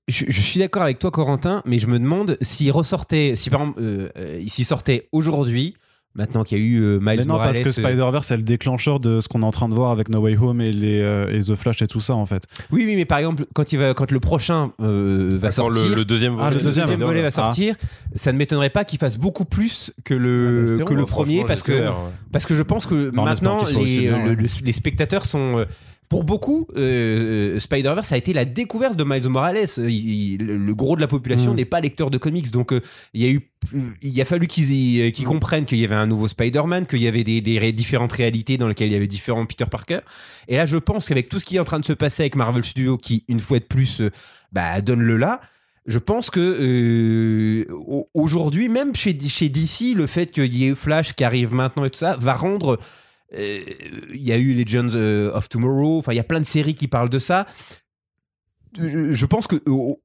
je, 0.07 0.25
je 0.27 0.41
suis 0.41 0.59
d'accord 0.59 0.83
avec 0.83 0.99
toi, 0.99 1.11
Corentin, 1.11 1.61
mais 1.65 1.79
je 1.79 1.87
me 1.87 1.99
demande 1.99 2.37
s'il 2.41 2.71
ressortait, 2.71 3.33
si 3.35 3.49
par 3.49 3.61
exemple, 3.61 3.79
euh, 3.81 4.09
euh, 4.17 4.43
s'il 4.47 4.65
sortait 4.65 5.07
aujourd'hui, 5.11 5.75
maintenant 6.15 6.43
qu'il 6.43 6.57
y 6.57 6.61
a 6.61 6.63
eu 6.63 6.81
euh, 6.81 6.97
Miles 6.99 7.03
Mais 7.05 7.15
non, 7.17 7.35
Morales. 7.35 7.51
parce 7.51 7.59
que 7.63 7.69
euh, 7.69 7.71
Spider-Verse, 7.83 8.27
c'est 8.27 8.35
le 8.37 8.43
déclencheur 8.43 8.99
de 8.99 9.21
ce 9.21 9.29
qu'on 9.29 9.41
est 9.41 9.45
en 9.45 9.51
train 9.51 9.69
de 9.69 9.73
voir 9.75 9.91
avec 9.91 10.09
No 10.09 10.19
Way 10.19 10.37
Home 10.37 10.59
et, 10.59 10.73
les, 10.73 10.99
euh, 10.99 11.31
et 11.33 11.39
The 11.41 11.55
Flash 11.55 11.81
et 11.81 11.87
tout 11.87 11.99
ça, 12.01 12.15
en 12.15 12.25
fait. 12.25 12.43
oui, 12.71 12.83
oui, 12.85 12.95
mais 12.95 13.05
par 13.05 13.19
exemple, 13.19 13.45
quand, 13.53 13.71
il 13.71 13.77
va, 13.79 13.93
quand 13.93 14.11
le 14.11 14.19
prochain 14.19 14.73
euh, 14.81 15.37
va 15.39 15.49
Quand 15.49 15.53
sortir. 15.67 15.87
le, 15.89 15.95
le 15.95 16.05
deuxième 16.05 16.33
Ah, 16.39 16.45
volet, 16.45 16.55
le 16.57 16.61
deuxième 16.63 16.85
deuxième 16.87 17.03
volet 17.07 17.21
va 17.21 17.27
Ah. 17.27 17.31
sortir, 17.31 17.75
ça 18.15 18.33
ne 18.33 18.37
m'étonnerait 18.37 18.71
pas 18.71 18.83
qu'il 18.85 18.99
fasse 18.99 19.17
beaucoup 19.17 19.45
plus 19.45 19.93
que 20.03 20.13
Ah, 20.15 20.17
bah, 20.17 20.23
le, 20.23 20.83
que 20.83 20.93
le 20.93 21.01
Ouais, 21.01 21.05
premier 21.07 21.45
parce 21.45 21.61
que, 21.61 21.87
parce 22.31 22.45
que 22.45 22.55
je 22.55 22.63
pense 22.63 22.85
que 22.85 23.11
maintenant 23.11 23.63
les, 23.65 23.99
bien, 23.99 24.17
le- 24.17 24.29
ouais. 24.31 24.35
le- 24.35 24.65
les 24.65 24.73
spectateurs 24.73 25.25
sont 25.25 25.59
euh, 25.59 25.65
pour 26.09 26.23
beaucoup 26.23 26.67
euh, 26.75 27.59
Spider-Verse 27.59 28.11
a 28.11 28.17
été 28.17 28.33
la 28.33 28.43
découverte 28.43 28.95
de 28.95 29.03
Miles 29.03 29.29
Morales 29.29 29.65
Il- 29.77 29.89
il- 29.91 30.37
le 30.45 30.75
gros 30.75 30.95
de 30.95 31.01
la 31.01 31.07
population 31.07 31.53
Mm. 31.53 31.55
n'est 31.57 31.65
pas 31.65 31.79
lecteur 31.81 32.09
de 32.09 32.17
comics 32.17 32.49
donc 32.51 32.73
euh, 32.73 32.81
il 33.13 33.21
y 33.23 33.27
a 33.27 33.29
eu 33.29 33.41
il 34.01 34.19
a 34.19 34.25
fallu 34.25 34.47
qu'ils 34.47 35.01
euh, 35.01 35.11
Mm. 35.19 35.23
comprennent 35.23 35.65
qu'il 35.65 35.77
y 35.77 35.85
avait 35.85 35.93
un 35.95 36.07
nouveau 36.07 36.27
Spider-Man 36.27 36.87
qu'il 36.87 36.99
y 37.03 37.07
avait 37.07 37.23
des, 37.23 37.41
différentes 37.73 38.11
réalités 38.13 38.57
dans 38.57 38.67
lesquelles 38.67 38.89
il 38.89 38.93
y 38.93 38.97
avait 38.97 39.07
différents 39.07 39.45
Peter 39.45 39.65
Parker 39.69 39.99
et 40.47 40.57
là 40.57 40.65
je 40.65 40.77
pense 40.77 41.07
qu'avec 41.07 41.29
tout 41.29 41.39
ce 41.39 41.45
qui 41.45 41.57
est 41.57 41.59
en 41.59 41.63
train 41.63 41.79
de 41.79 41.85
se 41.85 41.93
passer 41.93 42.23
avec 42.23 42.35
Marvel 42.35 42.63
Studios 42.65 42.97
qui 42.97 43.23
une 43.27 43.39
fois 43.39 43.59
de 43.59 43.65
plus 43.65 44.01
euh, 44.01 44.09
bah, 44.51 44.81
donne 44.81 45.01
le 45.01 45.15
là 45.17 45.41
je 45.85 45.97
pense 45.99 46.29
que 46.29 46.39
euh, 46.39 47.65
au- 47.73 48.09
aujourd'hui, 48.13 48.69
même 48.69 48.93
chez, 48.95 49.17
chez 49.27 49.49
DC, 49.49 49.95
le 49.95 50.05
fait 50.07 50.27
qu'il 50.29 50.53
y 50.55 50.67
ait 50.67 50.75
Flash 50.75 51.13
qui 51.13 51.23
arrive 51.23 51.51
maintenant 51.53 51.83
et 51.85 51.89
tout 51.89 51.97
ça 51.99 52.15
va 52.19 52.33
rendre. 52.33 52.77
Euh, 53.35 53.59
Il 54.13 54.21
y 54.21 54.31
a 54.31 54.37
eu 54.37 54.53
Legends 54.53 54.95
euh, 54.95 55.31
of 55.33 55.49
Tomorrow, 55.49 55.99
enfin 55.99 56.13
il 56.13 56.17
y 56.17 56.19
a 56.19 56.23
plein 56.23 56.39
de 56.39 56.45
séries 56.45 56.75
qui 56.75 56.87
parlent 56.87 57.09
de 57.09 57.19
ça. 57.19 57.45
Je 58.77 59.25
pense 59.25 59.47
que 59.47 59.55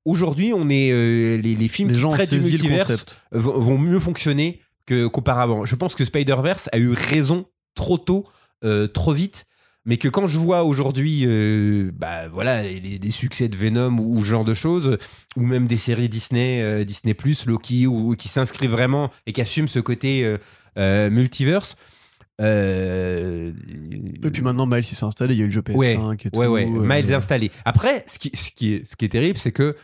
aujourd'hui, 0.06 0.52
on 0.54 0.70
est 0.70 0.90
euh, 0.90 1.36
les, 1.36 1.54
les 1.54 1.68
films 1.68 1.88
les 1.88 1.94
qui 1.94 2.00
gens 2.00 2.10
traitent 2.10 2.30
du 2.30 2.36
multiverse 2.62 2.88
vont, 3.32 3.58
vont 3.58 3.78
mieux 3.78 4.00
fonctionner 4.00 4.60
que 4.86 5.06
qu'auparavant. 5.06 5.66
Je 5.66 5.76
pense 5.76 5.94
que 5.94 6.04
Spider-Verse 6.04 6.70
a 6.72 6.78
eu 6.78 6.92
raison 6.92 7.46
trop 7.74 7.98
tôt, 7.98 8.26
euh, 8.64 8.86
trop 8.86 9.12
vite, 9.12 9.44
mais 9.84 9.98
que 9.98 10.08
quand 10.08 10.26
je 10.26 10.38
vois 10.38 10.64
aujourd'hui, 10.64 11.24
euh, 11.26 11.90
bah 11.94 12.28
voilà, 12.32 12.62
les, 12.62 12.80
les- 12.80 12.98
des 12.98 13.10
succès 13.10 13.48
de 13.48 13.56
Venom 13.56 13.98
ou, 13.98 14.16
ou 14.16 14.24
ce 14.24 14.30
genre 14.30 14.46
de 14.46 14.54
choses, 14.54 14.96
ou 15.36 15.42
même 15.42 15.66
des 15.66 15.76
séries 15.76 16.08
Disney, 16.08 16.86
Disney 16.86 17.14
Loki, 17.46 17.86
ou, 17.86 18.16
qui 18.16 18.28
s'inscrivent 18.28 18.70
vraiment 18.70 19.10
et 19.26 19.34
qui 19.34 19.42
assument 19.42 19.68
ce 19.68 19.80
côté 19.80 20.36
multiverse. 20.78 21.76
Euh, 22.40 23.52
Et 24.24 24.30
puis 24.30 24.42
maintenant 24.42 24.66
Miles 24.66 24.78
il 24.78 24.94
s'est 24.94 25.04
installé, 25.04 25.34
il 25.34 25.38
y 25.38 25.40
a 25.40 25.44
eu 25.44 25.48
le 25.48 25.52
jeu 25.52 25.60
PS5 25.60 25.76
Ouais, 25.76 25.94
et 26.24 26.30
tout. 26.30 26.38
Ouais, 26.38 26.46
ouais, 26.46 26.64
euh, 26.64 26.80
Miles 26.80 27.10
est 27.10 27.14
installé. 27.14 27.50
Après, 27.64 28.04
ce 28.06 28.18
qui, 28.18 28.30
ce 28.34 28.50
qui, 28.50 28.74
est, 28.74 28.84
ce 28.86 28.96
qui 28.96 29.04
est 29.04 29.08
terrible, 29.10 29.38
c'est 29.38 29.52
que 29.52 29.76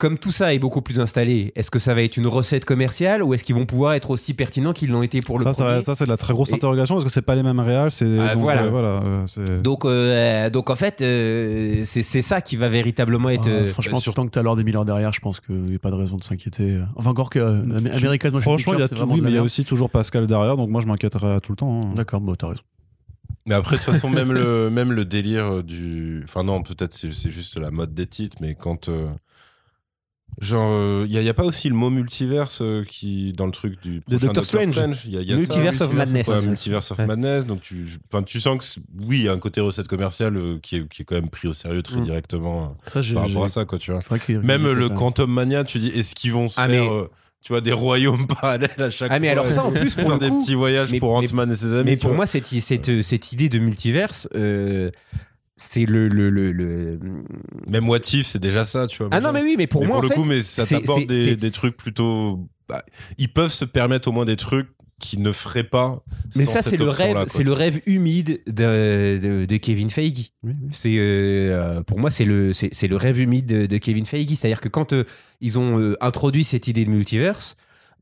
comme 0.00 0.18
tout 0.18 0.32
ça 0.32 0.52
est 0.54 0.58
beaucoup 0.58 0.82
plus 0.82 0.98
installé, 0.98 1.52
est-ce 1.54 1.70
que 1.70 1.78
ça 1.78 1.94
va 1.94 2.02
être 2.02 2.16
une 2.16 2.26
recette 2.26 2.64
commerciale 2.64 3.22
ou 3.22 3.34
est-ce 3.34 3.44
qu'ils 3.44 3.54
vont 3.54 3.66
pouvoir 3.66 3.92
être 3.94 4.10
aussi 4.10 4.34
pertinents 4.34 4.72
qu'ils 4.72 4.90
l'ont 4.90 5.02
été 5.02 5.20
pour 5.20 5.38
le 5.38 5.44
ça, 5.44 5.52
ça, 5.52 5.64
premier 5.64 5.82
ça, 5.82 5.94
c'est 5.94 6.06
la 6.06 6.16
très 6.16 6.32
grosse 6.32 6.50
Et- 6.50 6.54
interrogation 6.54 6.94
parce 6.96 7.04
que 7.04 7.10
c'est 7.10 7.22
pas 7.22 7.34
les 7.36 7.42
mêmes 7.42 7.60
réals. 7.60 7.92
C'est 7.92 8.18
Ah, 8.18 8.34
donc, 8.34 8.42
voilà. 8.42 8.62
euh, 8.64 8.68
voilà 8.70 9.02
euh, 9.38 9.60
donc, 9.60 9.84
euh, 9.84 10.50
donc 10.50 10.70
en 10.70 10.76
fait, 10.76 11.02
euh, 11.02 11.82
c'est 11.84 12.02
ça 12.22 12.40
qui 12.40 12.56
va 12.56 12.68
véritablement 12.68 13.28
être. 13.28 13.46
ah, 13.46 13.50
euh, 13.50 13.66
franchement, 13.66 14.00
sur- 14.00 14.14
tant 14.14 14.24
que 14.24 14.30
t'as 14.30 14.42
l'or 14.42 14.56
des 14.56 14.64
milliards 14.64 14.84
derrière, 14.84 15.12
je 15.12 15.20
pense 15.20 15.38
qu'il 15.38 15.54
n'y 15.54 15.76
a 15.76 15.78
pas 15.78 15.90
de 15.90 15.96
raison 15.96 16.16
de 16.16 16.24
s'inquiéter. 16.24 16.80
Enfin, 16.96 17.10
encore 17.10 17.30
que 17.30 17.38
euh, 17.38 17.62
Am- 17.62 17.86
America's 17.86 18.32
Motion 18.32 18.50
Franchement, 18.50 18.72
il 18.74 18.80
y 18.80 18.82
a 18.82 18.88
tout, 18.88 18.94
oui, 19.04 19.18
de 19.18 19.24
mais 19.24 19.30
il 19.30 19.34
y 19.34 19.38
a 19.38 19.42
aussi 19.42 19.64
toujours 19.64 19.90
Pascal 19.90 20.26
derrière, 20.26 20.56
donc 20.56 20.70
moi 20.70 20.80
je 20.80 20.86
m'inquiéterais 20.86 21.40
tout 21.40 21.52
le 21.52 21.56
temps. 21.56 21.82
hein. 21.90 21.94
D'accord, 21.94 22.20
bon, 22.20 22.34
t'as 22.34 22.48
raison. 22.48 22.62
Mais 23.46 23.54
après, 23.54 23.76
de 23.76 23.82
toute 23.82 23.92
façon, 23.94 24.10
même 24.10 24.32
le, 24.32 24.70
même 24.70 24.92
le 24.92 25.04
délire 25.04 25.62
du. 25.64 26.20
Enfin, 26.24 26.42
non, 26.44 26.62
peut-être 26.62 26.92
c'est 26.94 27.12
c'est 27.12 27.30
juste 27.30 27.58
la 27.58 27.70
mode 27.70 27.92
des 27.94 28.06
titres, 28.06 28.36
mais 28.40 28.54
quand. 28.54 28.88
Euh, 30.42 30.44
Genre, 30.44 31.04
il 31.06 31.10
n'y 31.12 31.18
a, 31.18 31.22
y 31.22 31.28
a 31.28 31.34
pas 31.34 31.44
aussi 31.44 31.68
le 31.68 31.74
mot 31.74 31.90
multiverse 31.90 32.60
euh, 32.62 32.84
qui 32.88 33.32
dans 33.32 33.46
le 33.46 33.52
truc 33.52 33.80
du 33.82 34.00
prochain 34.00 34.26
Doctor 34.26 34.44
Strange. 34.44 35.02
Il 35.06 35.12
y 35.12 35.18
a, 35.18 35.20
y 35.22 35.32
a 35.32 35.36
Multiverse 35.36 35.76
ça, 35.78 35.84
of 35.86 35.92
Madness. 35.92 36.26
Ouais, 36.28 36.42
Multiverse 36.42 36.90
of 36.92 36.98
Ouais. 36.98 37.06
Madness. 37.06 37.46
Donc, 37.46 37.60
tu, 37.60 37.86
tu 38.26 38.40
sens 38.40 38.58
que 38.76 38.80
oui, 39.06 39.18
il 39.18 39.24
y 39.24 39.28
a 39.28 39.32
un 39.32 39.38
côté 39.38 39.60
recette 39.60 39.88
commerciale 39.88 40.36
euh, 40.36 40.58
qui, 40.62 40.76
est, 40.76 40.88
qui 40.88 41.02
est 41.02 41.04
quand 41.04 41.14
même 41.16 41.28
pris 41.28 41.48
au 41.48 41.52
sérieux 41.52 41.82
très 41.82 41.98
Mm. 42.00 42.04
directement 42.04 42.62
euh, 42.86 42.90
Ça, 43.02 43.02
par 43.14 43.26
rapport 43.26 43.44
à 43.44 43.48
ça, 43.48 43.64
quoi, 43.64 43.78
tu 43.78 43.92
vois. 43.92 44.00
Même 44.42 44.70
le. 44.70 44.88
Quantum 44.88 45.30
Mania, 45.32 45.64
tu 45.64 45.78
dis, 45.78 45.88
est-ce 45.88 46.14
qu'ils 46.14 46.32
vont 46.32 46.48
se 46.48 46.58
Ah, 46.60 46.68
faire, 46.68 46.84
mais- 46.84 46.90
euh, 46.90 47.04
tu 47.42 47.52
vois, 47.52 47.60
des 47.62 47.72
royaumes 47.72 48.26
parallèles 48.40 48.70
à 48.78 48.90
chaque 48.90 49.10
Ah, 49.12 49.18
mais 49.18 49.32
fois 49.34 49.42
alors 49.44 49.50
ça, 49.52 49.64
en 49.64 49.70
plus, 49.72 49.94
pour 49.94 50.18
des 50.18 50.28
coup, 50.28 50.40
petits 50.40 50.54
voyages 50.54 50.92
mais- 50.92 50.98
pour 50.98 51.14
Ant-Man 51.14 51.50
et 51.52 51.56
ses 51.56 51.72
amis. 51.72 51.84
mais 51.90 51.96
pour 51.96 52.08
vois. 52.10 52.16
moi, 52.18 52.26
cette, 52.26 52.46
cette, 52.46 53.02
cette 53.02 53.32
idée 53.32 53.48
de 53.48 53.58
multiverse, 53.58 54.28
euh, 54.34 54.90
c'est 55.62 55.84
le, 55.84 56.08
le, 56.08 56.30
le, 56.30 56.52
le- 56.52 56.98
Même 57.68 57.86
What 57.86 57.98
If, 58.14 58.26
c'est 58.26 58.38
déjà 58.38 58.64
ça, 58.64 58.86
tu 58.86 58.96
vois. 58.98 59.08
Ah 59.12 59.20
non, 59.20 59.30
mais 59.30 59.42
oui, 59.42 59.56
mais 59.58 59.66
pour 59.66 59.82
Mais 59.82 59.88
moi, 59.88 59.96
pour 59.96 60.04
en 60.04 60.08
le 60.08 60.08
fait, 60.08 60.14
coup, 60.14 60.24
mais 60.24 60.42
ça 60.42 60.64
t'apporte 60.64 61.06
des, 61.06 61.36
des 61.36 61.50
trucs 61.50 61.76
plutôt. 61.76 62.48
bah, 62.66 62.82
ils 63.18 63.30
peuvent 63.30 63.52
se 63.52 63.66
permettre 63.66 64.08
au 64.08 64.12
moins 64.12 64.24
des 64.24 64.36
trucs 64.36 64.68
qu'ils 64.98 65.22
ne 65.22 65.32
feraient 65.32 65.64
pas. 65.64 66.02
Mais 66.34 66.46
sans 66.46 66.52
ça, 66.52 66.62
c'est 66.62 66.76
le 66.78 66.88
rêve, 66.88 67.24
c'est 67.28 67.42
le 67.42 67.52
rêve 67.52 67.80
humide 67.86 68.40
de, 68.46 69.18
de, 69.18 69.44
de 69.44 69.56
Kevin 69.58 69.90
Feige. 69.90 70.32
Oui, 70.42 70.52
oui. 70.62 70.68
C'est 70.70 70.96
euh, 70.98 71.82
pour 71.82 71.98
moi, 71.98 72.10
c'est 72.10 72.24
le, 72.24 72.52
c'est, 72.54 72.70
c'est 72.72 72.88
le 72.88 72.96
rêve 72.96 73.18
humide 73.20 73.46
de, 73.46 73.66
de 73.66 73.76
Kevin 73.78 74.06
Feige. 74.06 74.28
C'est-à-dire 74.28 74.60
que 74.62 74.68
quand 74.68 74.92
euh, 74.94 75.04
ils 75.42 75.58
ont 75.58 75.78
euh, 75.78 75.96
introduit 76.00 76.44
cette 76.44 76.68
idée 76.68 76.84
de 76.86 76.90
multiverse 76.90 77.56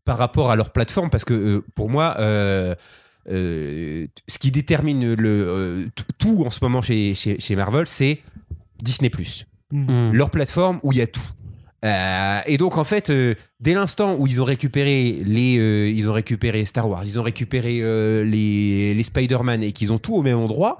par 0.04 0.16
rapport 0.16 0.50
à 0.50 0.56
leur 0.56 0.70
plateforme, 0.70 1.10
parce 1.10 1.24
que 1.24 1.34
euh, 1.34 1.64
pour 1.74 1.90
moi, 1.90 2.16
ce 3.28 4.38
qui 4.38 4.50
détermine 4.50 5.14
le, 5.14 5.28
euh, 5.28 5.86
tout 6.18 6.44
en 6.46 6.50
ce 6.50 6.60
moment 6.62 6.82
chez, 6.82 7.14
chez, 7.14 7.38
chez 7.40 7.56
Marvel, 7.56 7.86
c'est 7.86 8.20
Disney+. 8.82 9.10
Mm. 9.70 10.12
Leur 10.12 10.30
plateforme 10.30 10.80
où 10.82 10.92
il 10.92 10.98
y 10.98 11.02
a 11.02 11.06
tout. 11.06 11.20
Euh, 11.84 12.40
et 12.46 12.58
donc 12.58 12.76
en 12.76 12.84
fait, 12.84 13.10
euh, 13.10 13.34
dès 13.60 13.74
l'instant 13.74 14.16
où 14.18 14.26
ils 14.26 14.42
ont 14.42 14.44
récupéré 14.44 15.22
les, 15.24 15.58
euh, 15.58 15.88
ils 15.88 16.10
ont 16.10 16.12
récupéré 16.12 16.64
Star 16.64 16.88
Wars, 16.88 17.04
ils 17.04 17.20
ont 17.20 17.22
récupéré 17.22 17.78
euh, 17.82 18.24
les, 18.24 18.94
les 18.94 19.02
Spider-Man 19.04 19.62
et 19.62 19.72
qu'ils 19.72 19.92
ont 19.92 19.98
tout 19.98 20.16
au 20.16 20.22
même 20.22 20.38
endroit, 20.38 20.78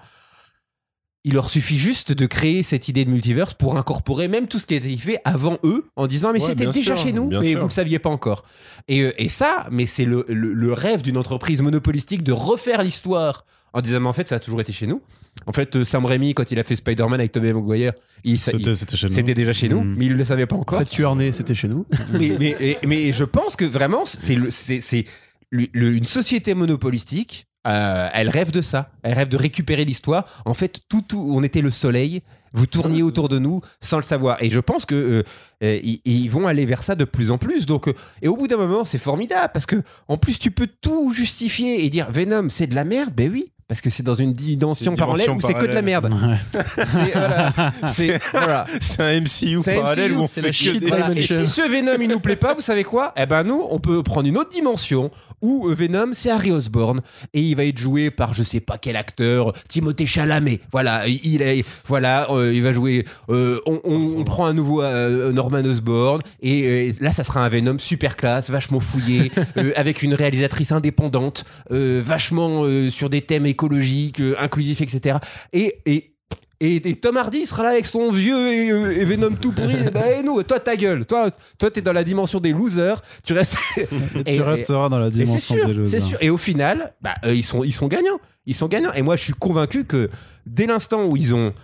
il 1.29 1.35
leur 1.35 1.51
suffit 1.51 1.77
juste 1.79 2.13
de 2.13 2.27
créer 2.27 2.63
cette 2.63 2.89
idée 2.89 3.05
de 3.05 3.11
multiverse 3.11 3.55
pour 3.55 3.77
incorporer 3.77 4.29
même 4.29 4.49
tout 4.49 4.59
ce 4.59 4.67
qui 4.67 4.75
a 4.75 4.77
été 4.79 4.97
fait 4.97 5.19
avant 5.25 5.59
eux 5.65 5.85
en 5.97 6.07
disant 6.07 6.33
mais 6.33 6.41
Ouais, 6.43 6.49
c'était 6.51 6.67
déjà 6.67 6.97
sûr, 6.97 7.05
chez 7.05 7.13
nous 7.13 7.29
mais 7.29 7.51
sûr. 7.53 7.61
vous 7.61 7.67
le 7.67 7.73
saviez 7.73 7.99
pas 7.99 8.11
encore 8.11 8.45
et, 8.89 9.03
euh, 9.03 9.13
et 9.23 9.29
ça 9.29 9.67
mais 9.71 9.87
c'est 9.87 10.05
le, 10.07 10.25
le- 10.29 10.55
le 10.55 10.73
rêve 10.73 11.03
d'une 11.03 11.17
entreprise 11.19 11.61
monopolistique 11.63 12.23
de 12.23 12.33
refaire 12.33 12.83
l'histoire 12.83 13.45
en 13.75 13.81
disant 13.83 14.01
mais 14.01 14.09
en 14.09 14.13
fait 14.13 14.27
ça 14.29 14.37
a 14.37 14.41
toujours 14.41 14.61
été 14.61 14.73
chez 14.73 14.87
nous 14.87 15.03
en 15.47 15.53
fait 15.53 15.77
euh, 15.77 15.85
Sam 15.85 16.05
Raimi 16.07 16.33
quand 16.35 16.51
il 16.51 16.59
a 16.59 16.65
fait 16.65 16.77
Spider-Man 16.77 17.21
avec 17.21 17.33
Tobey 17.33 17.53
Maguire 17.53 17.93
C'était 18.37 19.35
déjà 19.35 19.53
chez 19.53 19.69
nous 19.69 19.83
Mm. 19.83 19.95
mais 19.99 20.07
il 20.07 20.15
le 20.15 20.25
savait 20.25 20.47
pas 20.47 20.57
En 20.57 20.61
encore 20.61 20.79
fait, 20.81 20.85
tu 20.87 21.05
né, 21.17 21.33
c'était 21.33 21.55
chez 21.55 21.69
nous. 21.69 21.85
mais, 22.13 22.77
mais, 22.87 23.13
je 23.13 23.25
pense 23.25 23.55
que 23.57 23.65
vraiment, 23.65 24.05
c'est 24.07 24.35
le- 24.35 24.51
c'est 24.51 24.81
c'est 24.81 25.05
le- 25.51 25.69
le- 25.73 25.93
une 25.95 26.05
société 26.05 26.55
monopolistique. 26.55 27.47
Euh, 27.69 28.09
elle 28.13 28.31
rêve 28.31 28.51
de 28.51 28.63
ça. 28.63 28.91
Elle 29.03 29.15
rêve 29.15 29.29
de 29.29 29.37
récupérer 29.37 29.85
l'histoire. 29.85 30.25
En 30.45 30.55
fait, 30.55 30.81
tout, 30.89 31.03
tout, 31.03 31.31
on 31.33 31.43
était 31.43 31.61
le 31.61 31.71
soleil. 31.71 32.23
Vous 32.53 32.67
tourniez 32.67 33.03
autour 33.03 33.29
de 33.29 33.39
nous 33.39 33.61
sans 33.81 33.99
le 33.99 34.03
savoir. 34.03 34.43
Et 34.43 34.49
je 34.49 34.59
pense 34.59 34.87
que 34.87 34.95
euh, 34.95 35.23
euh, 35.63 35.81
ils, 35.83 36.01
ils 36.05 36.31
vont 36.31 36.47
aller 36.47 36.65
vers 36.65 36.83
ça 36.83 36.95
de 36.95 37.05
plus 37.05 37.31
en 37.31 37.37
plus. 37.37 37.67
Donc, 37.67 37.93
et 38.23 38.29
au 38.29 38.37
bout 38.37 38.49
d'un 38.49 38.57
moment, 38.57 38.85
c'est 38.87 38.99
formidable 38.99 39.51
parce 39.53 39.67
que 39.67 39.83
en 40.09 40.17
plus, 40.17 40.39
tu 40.39 40.51
peux 40.51 40.69
tout 40.81 41.13
justifier 41.13 41.85
et 41.85 41.91
dire 41.91 42.11
Venom, 42.11 42.49
c'est 42.49 42.67
de 42.67 42.75
la 42.75 42.85
merde. 42.85 43.13
Ben 43.15 43.31
oui. 43.31 43.53
Parce 43.69 43.83
que 43.83 43.91
c'est 43.91 44.03
dans 44.03 44.15
une 44.15 44.33
dimension 44.33 44.93
une 44.93 44.97
parallèle 44.97 45.29
où 45.31 45.41
c'est 45.43 45.53
que 45.53 45.67
de 45.67 45.73
la 45.75 45.83
merde. 45.83 46.11
Ouais. 46.11 46.63
C'est 47.89 48.19
voilà. 48.33 48.65
Voilà. 48.67 48.67
Un 48.99 49.21
MCU 49.21 49.61
parallèle 49.63 50.13
MCU, 50.13 50.17
où 50.19 50.23
on 50.23 50.27
c'est 50.27 50.41
fait 50.41 50.47
la 50.47 50.49
que 50.49 50.55
shit 50.55 50.81
des- 50.81 50.87
Voilà. 50.89 51.11
Et 51.15 51.23
si 51.23 51.47
ce 51.47 51.69
Venom 51.69 52.01
il 52.01 52.09
nous 52.09 52.19
plaît 52.21 52.37
pas, 52.37 52.55
vous 52.55 52.63
savez 52.63 52.83
quoi? 52.83 53.13
Eh 53.19 53.27
ben 53.27 53.43
nous, 53.45 53.63
on 53.71 53.79
peut 53.79 54.03
prendre 54.03 54.27
une 54.27 54.39
autre 54.39 54.49
dimension 54.51 55.11
où 55.43 55.69
euh, 55.69 55.75
Venom 55.75 56.15
c'est 56.15 56.31
Harry 56.31 56.51
Osborn 56.51 57.01
et 57.35 57.43
il 57.43 57.55
va 57.57 57.65
être 57.65 57.77
joué 57.77 58.11
par 58.11 58.33
je 58.33 58.43
sais 58.43 58.61
pas 58.61 58.79
quel 58.79 58.97
acteur, 58.97 59.53
Timothée 59.69 60.07
Chalamet. 60.07 60.61
Voilà, 60.73 61.07
il 61.07 61.43
est 61.43 61.63
voilà, 61.87 62.31
euh, 62.31 62.55
il 62.55 62.63
va 62.63 62.73
jouer. 62.73 63.05
euh, 63.29 63.61
on, 63.67 63.81
on- 63.85 64.15
on 64.19 64.25
prend 64.25 64.47
un 64.47 64.55
nouveau 64.55 64.81
euh, 64.83 65.31
Norman 65.33 65.59
Osborn 65.59 66.23
et 66.41 66.89
euh, 66.89 66.93
là 67.03 67.13
ça 67.13 67.23
sera 67.23 67.45
un 67.45 67.49
Venom 67.51 67.79
super 67.79 68.17
classe, 68.17 68.49
vachement 68.49 68.81
fouillé, 68.81 69.31
euh, 69.59 69.73
avec 69.77 70.03
une 70.03 70.15
réalisatrice 70.15 70.73
indépendante, 70.73 71.45
euh, 71.71 72.01
vachement 72.03 72.63
euh, 72.65 72.89
sur 72.89 73.11
des 73.11 73.21
thèmes 73.21 73.45
écologiques, 73.59 74.21
euh, 74.21 74.37
inclusifs, 74.39 74.81
etc. 74.81 75.19
Et, 75.53 75.81
et 75.87 76.15
et, 76.61 76.91
et 76.91 76.97
Tom 76.97 77.17
Hardy 77.17 77.47
sera 77.47 77.63
là 77.63 77.69
avec 77.69 77.87
son 77.87 78.11
vieux 78.11 78.53
et, 78.53 78.73
euh, 78.73 78.91
et 79.01 79.05
Venom 79.05 79.37
tout 79.37 79.53
pourri. 79.53 79.77
bah, 79.95 80.11
et 80.11 80.25
nous, 80.25 80.43
toi, 80.43 80.59
ta 80.59 80.75
gueule. 80.75 81.07
Toi, 81.07 81.31
toi, 81.57 81.71
t'es 81.71 81.81
dans 81.83 81.93
la 81.93 82.03
dimension 82.03 82.41
des 82.41 82.53
losers. 82.53 83.01
Tu 83.25 83.33
restes. 83.33 83.55
Et 83.77 83.87
Et- 84.27 84.35
tu 84.37 84.43
resteras 84.43 84.89
dans 84.89 84.99
la 84.99 85.07
Et 85.07 85.13
c'est 85.13 85.23
dimension 85.25 85.55
sûr, 85.55 85.67
des 85.67 85.73
c'est 85.73 85.79
losers. 85.79 86.03
sûr. 86.03 86.19
Et 86.21 86.31
au 86.31 86.37
final, 86.37 86.95
bah, 87.01 87.15
euh, 87.25 87.33
ils 87.33 87.45
sont, 87.45 87.63
ils 87.63 87.71
sont 87.73 87.87
gagnants. 87.87 88.19
Ils 88.45 88.57
sont 88.57 88.67
gagnants. 88.67 88.93
Et 88.95 89.03
moi, 89.03 89.15
je 89.15 89.23
suis 89.23 89.35
convaincu 89.35 89.85
que 89.85 90.11
dès 90.47 90.67
l'instant 90.67 91.05
où 91.05 91.17
ils 91.17 91.33
ont 91.33 91.55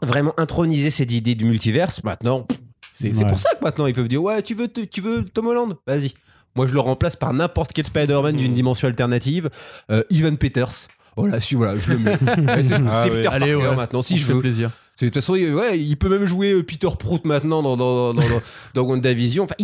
vraiment 0.00 0.32
intronisé 0.38 0.90
cette 0.90 1.12
idée 1.12 1.34
du 1.34 1.44
multiverse, 1.44 2.02
maintenant, 2.02 2.46
c'est 2.94 3.12
c'est 3.14 3.24
Ouais. 3.24 3.30
pour 3.30 3.40
ça 3.40 3.50
que 3.58 3.62
maintenant 3.64 3.86
ils 3.86 3.94
peuvent 3.94 4.08
dire 4.08 4.22
ouais, 4.22 4.40
tu 4.42 4.54
veux, 4.54 4.68
tu 4.68 5.00
veux 5.02 5.22
Tom 5.24 5.48
Holland, 5.48 5.76
vas-y. 5.86 6.12
Moi, 6.56 6.66
je 6.66 6.72
le 6.72 6.80
remplace 6.80 7.14
par 7.14 7.32
n'importe 7.34 7.72
quel 7.74 7.84
Spider-Man 7.84 8.36
d'une 8.36 8.54
dimension 8.54 8.88
alternative. 8.88 9.50
Euh, 9.90 10.02
Ivan 10.10 10.34
Peters. 10.36 10.88
Voilà, 11.20 11.40
si, 11.40 11.54
voilà, 11.54 11.78
je 11.78 11.90
le 11.90 11.98
mets. 11.98 12.12
Ouais, 12.54 12.64
c'est 12.64 12.74
Ah 12.90 13.04
ouais. 13.04 13.10
Peter 13.10 13.28
Allez, 13.28 13.52
Parker 13.52 13.68
ouais. 13.68 13.76
maintenant, 13.76 14.02
si 14.02 14.14
On 14.14 14.16
je 14.16 14.26
veux. 14.26 14.40
plaisir. 14.40 14.70
De 15.00 15.06
toute 15.06 15.14
façon, 15.14 15.34
il, 15.36 15.54
ouais, 15.54 15.78
il 15.78 15.96
peut 15.96 16.08
même 16.08 16.24
jouer 16.24 16.52
euh, 16.52 16.62
Peter 16.64 16.88
Prout 16.98 17.24
maintenant 17.24 17.62
dans, 17.62 17.76
dans, 17.76 18.12
dans, 18.12 18.20
dans, 18.20 18.22
dans 18.74 18.82
WandaVision. 18.82 19.44
Enfin, 19.44 19.54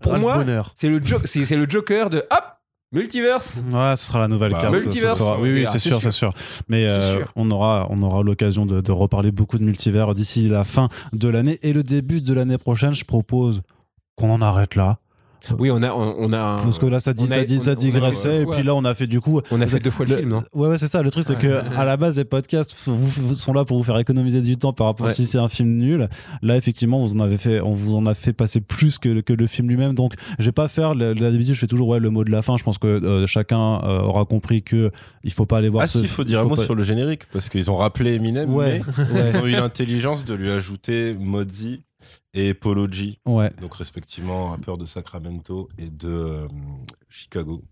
pour 0.00 0.12
Ralph 0.12 0.22
moi, 0.22 0.44
c'est 0.76 0.88
le, 0.88 1.00
c'est 1.24 1.56
le 1.56 1.68
Joker 1.68 2.10
de 2.10 2.18
hop, 2.18 2.44
multiverse. 2.92 3.62
Ouais, 3.72 3.94
ce 3.96 4.06
sera 4.06 4.20
la 4.20 4.28
nouvelle 4.28 4.52
Bah, 4.52 4.60
carte. 4.62 4.74
Multiverse, 4.74 5.14
ça 5.14 5.18
sera- 5.18 5.40
Oui, 5.40 5.52
oui, 5.52 5.66
c'est- 5.70 5.78
sûr, 5.78 6.00
sûr. 6.00 6.02
c'est 6.02 6.10
sûr. 6.16 6.30
Mais 6.68 6.84
euh, 6.86 7.00
sûr. 7.18 7.32
on 7.36 7.50
aura, 7.50 7.86
on 7.90 8.00
aura 8.02 8.22
l'occasion 8.22 8.66
de, 8.66 8.80
de 8.80 8.92
reparler 8.92 9.30
beaucoup 9.32 9.58
de 9.58 9.64
multivers 9.64 10.14
d'ici 10.14 10.48
la 10.48 10.64
fin 10.64 10.88
de 11.12 11.28
l'année 11.28 11.58
et 11.62 11.72
le 11.72 11.82
début 11.82 12.20
de 12.20 12.32
l'année 12.34 12.58
prochaine. 12.58 12.92
Je 12.92 13.04
propose 13.04 13.62
qu'on 14.16 14.30
en 14.30 14.42
arrête 14.42 14.74
là, 14.76 14.98
Oui, 15.58 15.70
on 15.70 15.82
a, 15.82 15.90
on, 15.92 16.14
on 16.18 16.32
a, 16.32 16.56
parce 16.62 16.78
que 16.78 16.86
là, 16.86 17.00
ça 17.00 17.12
dit, 17.12 17.24
a- 17.24 17.28
ça 17.28 17.44
dit, 17.44 17.56
on- 17.56 17.60
ça 17.62 17.74
digressait. 17.74 18.42
Et 18.42 18.46
puis 18.46 18.62
là, 18.62 18.74
on 18.74 18.84
a 18.84 18.94
fait 18.94 19.06
du 19.06 19.20
coup. 19.20 19.40
on 19.50 19.60
a 19.60 19.66
fait 19.66 19.78
deux 19.78 19.90
fois 19.90 20.06
le 20.06 20.16
film, 20.16 20.28
non 20.30 20.42
Ouais, 20.54 20.68
ouais, 20.68 20.78
c'est 20.78 20.86
ça. 20.86 21.02
Le 21.02 21.10
truc, 21.10 21.24
c'est 21.26 21.38
que 21.38 21.60
à 21.76 21.84
la 21.84 21.96
base, 21.96 22.16
les 22.18 22.24
podcasts 22.24 22.76
sont 23.34 23.52
là 23.52 23.64
pour 23.64 23.76
vous 23.76 23.82
faire 23.82 23.98
économiser 23.98 24.40
du 24.40 24.56
temps 24.56 24.72
par 24.72 24.86
rapport 24.88 25.06
Ouais. 25.06 25.14
si 25.14 25.26
c'est 25.26 25.38
un 25.38 25.48
film 25.48 25.76
nul. 25.76 26.08
Là, 26.42 26.56
effectivement, 26.56 27.00
vous 27.00 27.14
en 27.14 27.20
avez 27.20 27.36
fait, 27.36 27.60
on 27.60 27.72
vous 27.72 27.96
en 27.96 28.06
a 28.06 28.14
fait 28.14 28.32
passer 28.32 28.60
plus 28.60 28.98
que, 28.98 29.08
le- 29.08 29.22
que 29.22 29.32
le 29.32 29.46
film 29.46 29.68
lui-même. 29.68 29.94
Donc, 29.94 30.14
je 30.38 30.44
vais 30.44 30.52
pas 30.52 30.68
faire. 30.68 30.94
D'habitude, 30.94 31.54
je 31.54 31.58
fais 31.60 31.66
toujours 31.66 31.88
ouais, 31.88 32.00
le 32.00 32.10
mot 32.10 32.24
de 32.24 32.30
la 32.30 32.42
fin. 32.42 32.56
Je 32.56 32.64
pense 32.64 32.78
que 32.78 32.86
euh, 32.86 33.26
chacun 33.26 33.80
euh, 33.82 34.00
aura 34.00 34.24
compris 34.24 34.62
que 34.62 34.90
il 35.24 35.32
faut 35.32 35.46
pas 35.46 35.58
aller 35.58 35.68
voir. 35.68 35.84
Ah 35.84 35.86
ce- 35.88 35.98
si, 35.98 36.04
il 36.04 36.08
faut 36.08 36.24
dire 36.24 36.40
un 36.40 36.44
mot 36.44 36.56
pas- 36.56 36.64
sur 36.64 36.74
le 36.74 36.82
générique, 36.84 37.22
parce 37.32 37.48
qu'ils 37.48 37.70
ont 37.70 37.76
rappelé 37.76 38.14
Eminem, 38.14 38.52
Ouais, 38.54 38.80
mais 39.12 39.20
ouais, 39.20 39.30
ils 39.32 39.36
ont 39.38 39.46
eu 39.46 39.52
l'intelligence 39.52 40.24
de 40.24 40.34
lui 40.34 40.50
ajouter 40.50 41.16
Mozzie 41.18 41.82
et 42.34 42.54
Polo 42.54 42.90
G, 42.90 43.18
ouais. 43.26 43.50
donc 43.60 43.74
respectivement 43.74 44.50
rappeur 44.50 44.78
de 44.78 44.86
Sacramento 44.86 45.68
et 45.78 45.90
de 45.90 46.08
euh, 46.08 46.46
Chicago. 47.08 47.62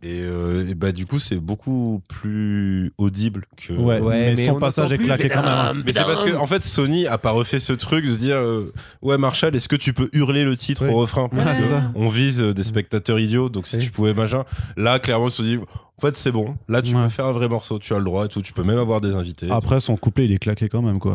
Et, 0.00 0.20
euh, 0.20 0.64
et 0.68 0.74
bah 0.76 0.92
du 0.92 1.06
coup 1.06 1.18
c'est 1.18 1.40
beaucoup 1.40 2.00
plus 2.08 2.92
audible 2.98 3.46
que. 3.56 3.72
Ouais, 3.72 3.98
Ouais, 3.98 4.16
mais, 4.30 4.34
mais 4.36 4.46
son 4.46 4.52
on 4.52 4.58
passage 4.60 4.92
est 4.92 4.98
claqué 4.98 5.28
quand 5.28 5.42
même. 5.42 5.48
hein. 5.50 5.74
Mais 5.84 5.92
c'est 5.92 6.04
parce 6.04 6.22
que 6.22 6.36
en 6.36 6.46
fait 6.46 6.62
Sony 6.62 7.08
a 7.08 7.18
pas 7.18 7.32
refait 7.32 7.58
ce 7.58 7.72
truc 7.72 8.06
de 8.06 8.14
dire 8.14 8.36
euh, 8.36 8.72
ouais 9.02 9.18
Marshall 9.18 9.56
est-ce 9.56 9.68
que 9.68 9.74
tu 9.74 9.92
peux 9.92 10.08
hurler 10.12 10.44
le 10.44 10.56
titre 10.56 10.84
Ouais. 10.84 10.92
au 10.92 10.98
refrain? 10.98 11.28
Parce 11.28 11.58
Ouais, 11.58 11.64
que 11.64 11.68
ça. 11.68 11.90
on 11.96 12.08
vise 12.08 12.38
des 12.40 12.62
spectateurs 12.62 13.18
idiots 13.18 13.48
donc 13.48 13.66
si 13.66 13.76
Oui. 13.78 13.82
tu 13.86 13.90
pouvais 13.90 14.14
machin 14.14 14.44
là 14.76 15.00
clairement 15.00 15.26
ils 15.26 15.30
se 15.32 15.36
sont 15.38 15.42
dit 15.42 15.58
en 15.98 16.06
fait 16.06 16.16
c'est 16.16 16.30
bon 16.32 16.56
là 16.68 16.80
tu 16.82 16.94
Ouais. 16.94 17.02
peux 17.04 17.08
faire 17.08 17.26
un 17.26 17.32
vrai 17.32 17.48
morceau 17.48 17.78
tu 17.78 17.92
as 17.92 17.98
le 17.98 18.04
droit 18.04 18.24
et 18.24 18.28
tout 18.28 18.40
tu 18.42 18.52
peux 18.52 18.62
même 18.64 18.78
avoir 18.78 19.00
des 19.00 19.14
invités 19.14 19.48
Après, 19.50 19.80
son 19.80 19.96
couplet, 19.96 20.24
il 20.26 20.32
est 20.32 20.38
claqué 20.38 20.68
quand 20.68 20.80
même, 20.82 20.98
quoi. 20.98 21.14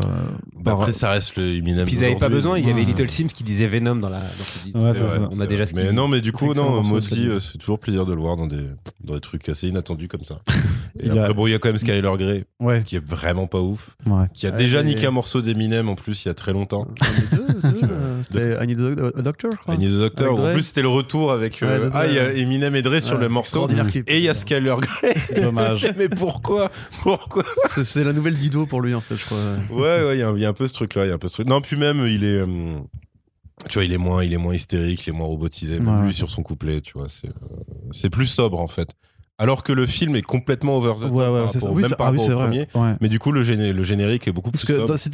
Bah, 0.60 0.72
après 0.72 0.92
ça 0.92 1.10
reste 1.10 1.36
le 1.36 1.56
Eminem 1.56 1.86
Puis 1.86 1.96
ils 1.96 2.00
n'avaient 2.02 2.16
pas 2.16 2.28
besoin, 2.28 2.58
il 2.58 2.66
y 2.66 2.70
avait 2.70 2.80
Ouais. 2.80 2.86
Little 2.86 3.10
Sims 3.10 3.26
qui 3.28 3.44
disait 3.44 3.66
Venom 3.66 3.96
dans 3.96 4.08
la. 4.08 4.20
dans 4.20 4.26
ce 4.44 4.78
Ouais, 4.78 4.92
disaient. 4.92 5.06
c'est 5.06 5.18
ça. 5.18 5.28
On 5.32 5.40
a 5.40 5.46
déjà 5.46 5.66
ce 5.66 5.74
mais 5.74 5.92
non 5.92 6.08
mais 6.08 6.20
du 6.20 6.32
coup 6.32 6.52
non 6.54 6.82
Mozzie 6.82 7.08
celui-là. 7.10 7.34
euh, 7.34 7.38
c'est 7.40 7.58
toujours 7.58 7.78
plaisir 7.78 8.06
de 8.06 8.12
le 8.14 8.20
voir 8.20 8.36
dans 8.36 8.46
des 8.46 8.64
dans 9.02 9.14
des 9.14 9.20
trucs 9.20 9.48
assez 9.48 9.68
inattendus 9.68 10.08
comme 10.08 10.24
ça 10.24 10.40
et 11.00 11.06
Il 11.06 11.18
a- 11.18 11.22
après 11.22 11.34
bon 11.34 11.46
il 11.46 11.50
y 11.50 11.54
a 11.54 11.58
quand 11.58 11.68
même 11.68 11.78
Skyler 11.78 12.02
Grey 12.18 12.44
Ouais, 12.60 12.80
ce 12.80 12.84
qui 12.84 12.96
est 12.96 13.04
vraiment 13.04 13.46
pas 13.46 13.60
ouf 13.60 13.96
ouais. 14.06 14.26
qui 14.34 14.46
a 14.46 14.50
Ouais, 14.50 14.56
déjà 14.56 14.82
niqué 14.82 15.06
un 15.06 15.10
morceau 15.10 15.40
d'Eminem 15.42 15.88
en 15.88 15.94
plus 15.94 16.24
il 16.24 16.28
y 16.28 16.30
a 16.30 16.34
très 16.34 16.52
longtemps 16.52 16.86
euh, 17.34 18.22
C'était 18.22 18.54
I 18.62 18.66
Need 18.66 18.80
a 18.80 18.94
Doc- 18.94 19.16
a 19.18 19.22
Doctor, 19.22 19.50
je 19.52 19.56
crois. 19.58 19.74
I 19.74 19.78
Need 19.78 19.94
a 19.94 19.98
Doctor. 19.98 20.40
En 20.40 20.52
plus, 20.52 20.62
c'était 20.62 20.80
le 20.82 20.88
retour 20.88 21.30
avec. 21.32 21.62
euh, 21.62 21.90
ah, 21.92 22.06
il 22.06 22.14
y 22.14 22.18
a. 22.18 22.32
Eminem 22.32 22.74
et 22.74 22.80
Dre 22.82 23.00
sur 23.00 23.18
le 23.18 23.28
morceau. 23.28 23.68
Et 24.06 24.18
il 24.18 24.24
y 24.24 24.28
a 24.30 24.34
Skyler 24.34 24.73
Grey. 24.80 25.14
Dommage. 25.42 25.86
Mais 25.96 26.08
pourquoi? 26.08 26.70
Pourquoi? 27.02 27.44
C'est 27.82 28.04
la 28.04 28.12
nouvelle 28.12 28.34
Dido 28.36 28.66
pour 28.66 28.80
lui, 28.82 28.94
en 28.94 29.00
fait, 29.00 29.16
je 29.16 29.24
crois. 29.24 29.38
Ouais, 29.70 30.04
ouais, 30.04 30.16
il 30.16 30.20
y, 30.20 30.22
a 30.22 30.28
un- 30.28 30.36
il 30.36 30.42
y 30.42 30.46
a 30.46 30.48
un 30.48 30.52
peu 30.54 30.66
ce 30.66 30.74
truc-là. 30.74 31.04
Il 31.06 31.08
y 31.08 31.12
a 31.12 31.14
un 31.14 31.18
peu 31.18 31.28
ce 31.28 31.34
truc. 31.34 31.48
Non, 31.48 31.60
puis 31.60 31.76
même, 31.76 32.06
il 32.06 32.24
est. 32.24 32.40
hum, 32.42 32.86
tu 33.68 33.74
vois, 33.74 33.84
il 33.84 33.92
est 33.92 33.98
moins, 33.98 34.22
il 34.24 34.32
est 34.32 34.36
moins 34.38 34.54
hystérique, 34.54 35.06
il 35.06 35.10
est 35.10 35.12
moins 35.12 35.26
robotisé. 35.26 35.78
Même 35.80 35.96
Ouais. 36.00 36.06
lui 36.06 36.14
sur 36.14 36.28
son 36.30 36.42
couplet, 36.42 36.80
tu 36.80 36.98
vois, 36.98 37.08
c'est, 37.08 37.28
euh, 37.28 37.32
c'est 37.92 38.10
plus 38.10 38.26
sobre 38.26 38.58
en 38.58 38.68
fait. 38.68 38.88
Alors 39.36 39.64
que 39.64 39.72
le 39.72 39.84
film 39.84 40.14
est 40.14 40.22
complètement 40.22 40.76
over 40.76 40.92
the 40.96 41.00
top 41.00 41.10
Ouais, 41.12 41.26
ouais, 41.26 41.40
par 41.42 41.52
rapport-. 41.52 41.72
Oui, 41.72 41.82
par 41.82 41.90
ah 42.06 42.10
oui, 42.12 42.18
rapport 42.18 42.24
c'est 42.24 42.32
au 42.32 42.36
vrai. 42.36 42.44
premier. 42.46 42.68
Ouais. 42.74 42.94
Mais 43.00 43.08
du 43.08 43.18
coup, 43.18 43.32
le, 43.32 43.42
géné- 43.42 43.72
le 43.72 43.82
générique 43.82 44.28
est 44.28 44.32
beaucoup 44.32 44.52
Parce 44.52 44.64
plus 44.64 44.76
que 44.76 44.86
dans- 44.86 44.96
si, 44.96 45.10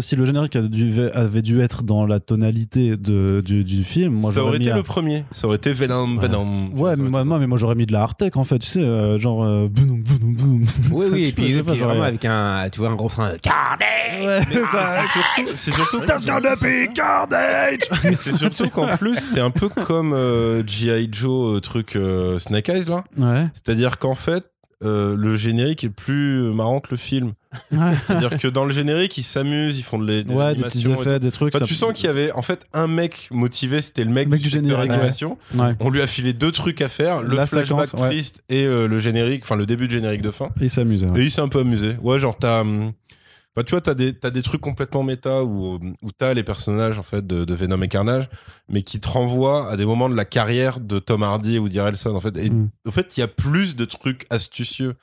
si, 0.00 0.16
le 0.16 0.24
générique 0.26 0.54
a 0.54 0.62
dû- 0.62 1.08
avait 1.12 1.42
dû 1.42 1.60
être 1.60 1.82
dans 1.82 2.06
la 2.06 2.20
tonalité 2.20 2.96
de, 2.96 3.42
du, 3.44 3.64
du 3.64 3.82
film, 3.82 4.20
moi 4.20 4.30
ça 4.32 4.44
aurait 4.44 4.58
été 4.58 4.72
le 4.72 4.84
premier. 4.84 5.24
Ça 5.32 5.48
aurait 5.48 5.56
été 5.56 5.72
Venom, 5.72 6.16
Ouais. 6.16 6.28
Venom. 6.28 6.70
Ouais, 6.76 6.94
mais 6.96 7.08
moi, 7.08 7.24
non, 7.24 7.38
mais 7.40 7.48
moi 7.48 7.58
j'aurais 7.58 7.74
mis 7.74 7.86
de 7.86 7.92
la 7.92 8.02
hardtech 8.02 8.36
en 8.36 8.44
fait, 8.44 8.60
tu 8.60 8.68
sais, 8.68 8.82
euh, 8.82 9.18
genre. 9.18 9.42
euh, 9.42 9.66
boum, 9.68 10.00
boum, 10.00 10.34
boum. 10.34 10.64
Oui, 10.92 11.06
Ça, 11.06 11.12
oui, 11.12 11.22
tu 11.22 11.28
et 11.28 11.32
puis, 11.54 11.62
pas, 11.64 11.74
vraiment 11.74 12.02
avec 12.04 12.24
un, 12.24 12.68
tu 12.70 12.78
vois, 12.78 12.90
un 12.90 12.94
refrain. 12.94 13.32
Carnage 13.42 13.80
Ouais, 14.22 14.40
c'est 14.48 14.64
ça. 14.66 15.02
C'est 15.56 15.72
surtout. 15.72 16.00
C'est 18.16 18.36
surtout 18.36 18.68
qu'en 18.68 18.96
plus, 18.96 19.16
c'est 19.18 19.40
un 19.40 19.50
peu 19.50 19.68
comme 19.68 20.12
euh, 20.12 20.62
G.I. 20.66 21.08
Joe, 21.10 21.56
euh, 21.56 21.60
truc 21.60 21.96
euh, 21.96 22.38
Snake 22.38 22.68
Eyes, 22.68 22.84
là. 22.88 23.04
Ouais. 23.40 23.48
C'est-à-dire 23.54 23.98
qu'en 23.98 24.14
fait, 24.14 24.44
euh, 24.82 25.14
le 25.14 25.36
générique 25.36 25.84
est 25.84 25.90
plus 25.90 26.42
marrant 26.54 26.80
que 26.80 26.88
le 26.92 26.96
film. 26.96 27.32
C'est-à-dire 28.06 28.38
que 28.38 28.48
dans 28.48 28.64
le 28.64 28.72
générique, 28.72 29.18
ils 29.18 29.22
s'amusent, 29.22 29.78
ils 29.78 29.82
font 29.82 29.98
de 29.98 30.06
les, 30.06 30.24
des 30.24 30.32
Ouais, 30.32 30.54
des 30.54 30.62
petits 30.62 30.90
effets, 30.90 31.18
des 31.20 31.30
trucs. 31.30 31.54
Enfin, 31.54 31.64
tu 31.64 31.74
sens 31.74 31.92
qu'il 31.92 32.06
y 32.06 32.08
avait 32.08 32.32
en 32.32 32.42
fait 32.42 32.64
un 32.72 32.86
mec 32.86 33.28
motivé, 33.30 33.82
c'était 33.82 34.04
le 34.04 34.10
mec, 34.10 34.24
Le 34.26 34.30
mec 34.30 34.40
du 34.40 34.44
du 34.44 34.50
secteur 34.50 34.80
générique, 34.80 34.92
animation. 34.92 35.36
Ouais. 35.54 35.74
On 35.80 35.90
lui 35.90 36.00
a 36.00 36.06
filé 36.06 36.32
deux 36.32 36.52
trucs 36.52 36.80
à 36.80 36.88
faire, 36.88 37.22
le 37.22 37.36
La 37.36 37.46
flashback 37.46 37.86
séquence, 37.86 38.08
triste 38.08 38.42
et 38.48 38.64
euh, 38.64 38.86
le 38.86 38.98
générique, 38.98 39.42
enfin 39.44 39.56
le 39.56 39.66
début 39.66 39.86
de 39.86 39.92
générique 39.92 40.22
de 40.22 40.30
fin. 40.30 40.46
Et 40.60 40.64
il 40.64 40.70
s'amuse. 40.70 41.06
Et 41.14 41.20
il 41.22 41.30
s'est 41.30 41.40
un 41.42 41.48
peu 41.48 41.60
amusé. 41.60 41.96
Ouais, 42.02 42.18
genre 42.18 42.36
t'as. 42.38 42.60
hum, 42.60 42.92
Enfin, 43.56 43.64
tu 43.64 43.70
vois, 43.72 43.80
t'as 43.80 43.94
des, 43.94 44.12
t'as 44.16 44.30
des 44.30 44.42
trucs 44.42 44.60
complètement 44.60 45.02
méta 45.02 45.42
où, 45.44 45.80
où 46.02 46.12
t'as 46.16 46.34
les 46.34 46.44
personnages 46.44 46.98
en 46.98 47.02
fait 47.02 47.26
de, 47.26 47.44
de 47.44 47.54
Venom 47.54 47.82
et 47.82 47.88
Carnage, 47.88 48.28
mais 48.68 48.82
qui 48.82 49.00
te 49.00 49.08
renvoient 49.08 49.68
à 49.70 49.76
des 49.76 49.84
moments 49.84 50.08
de 50.08 50.14
la 50.14 50.24
carrière 50.24 50.78
de 50.78 50.98
Tom 51.00 51.22
Hardy 51.24 51.56
et 51.56 51.58
Woody 51.58 51.80
Harrelson 51.80 52.14
en 52.14 52.20
fait. 52.20 52.36
Et 52.36 52.50
Mm. 52.50 52.70
en 52.86 52.90
fait, 52.92 53.16
il 53.16 53.20
y 53.20 53.22
a 53.24 53.28
plus 53.28 53.74
de 53.76 53.84
trucs 53.84 54.26
astucieux 54.30 54.94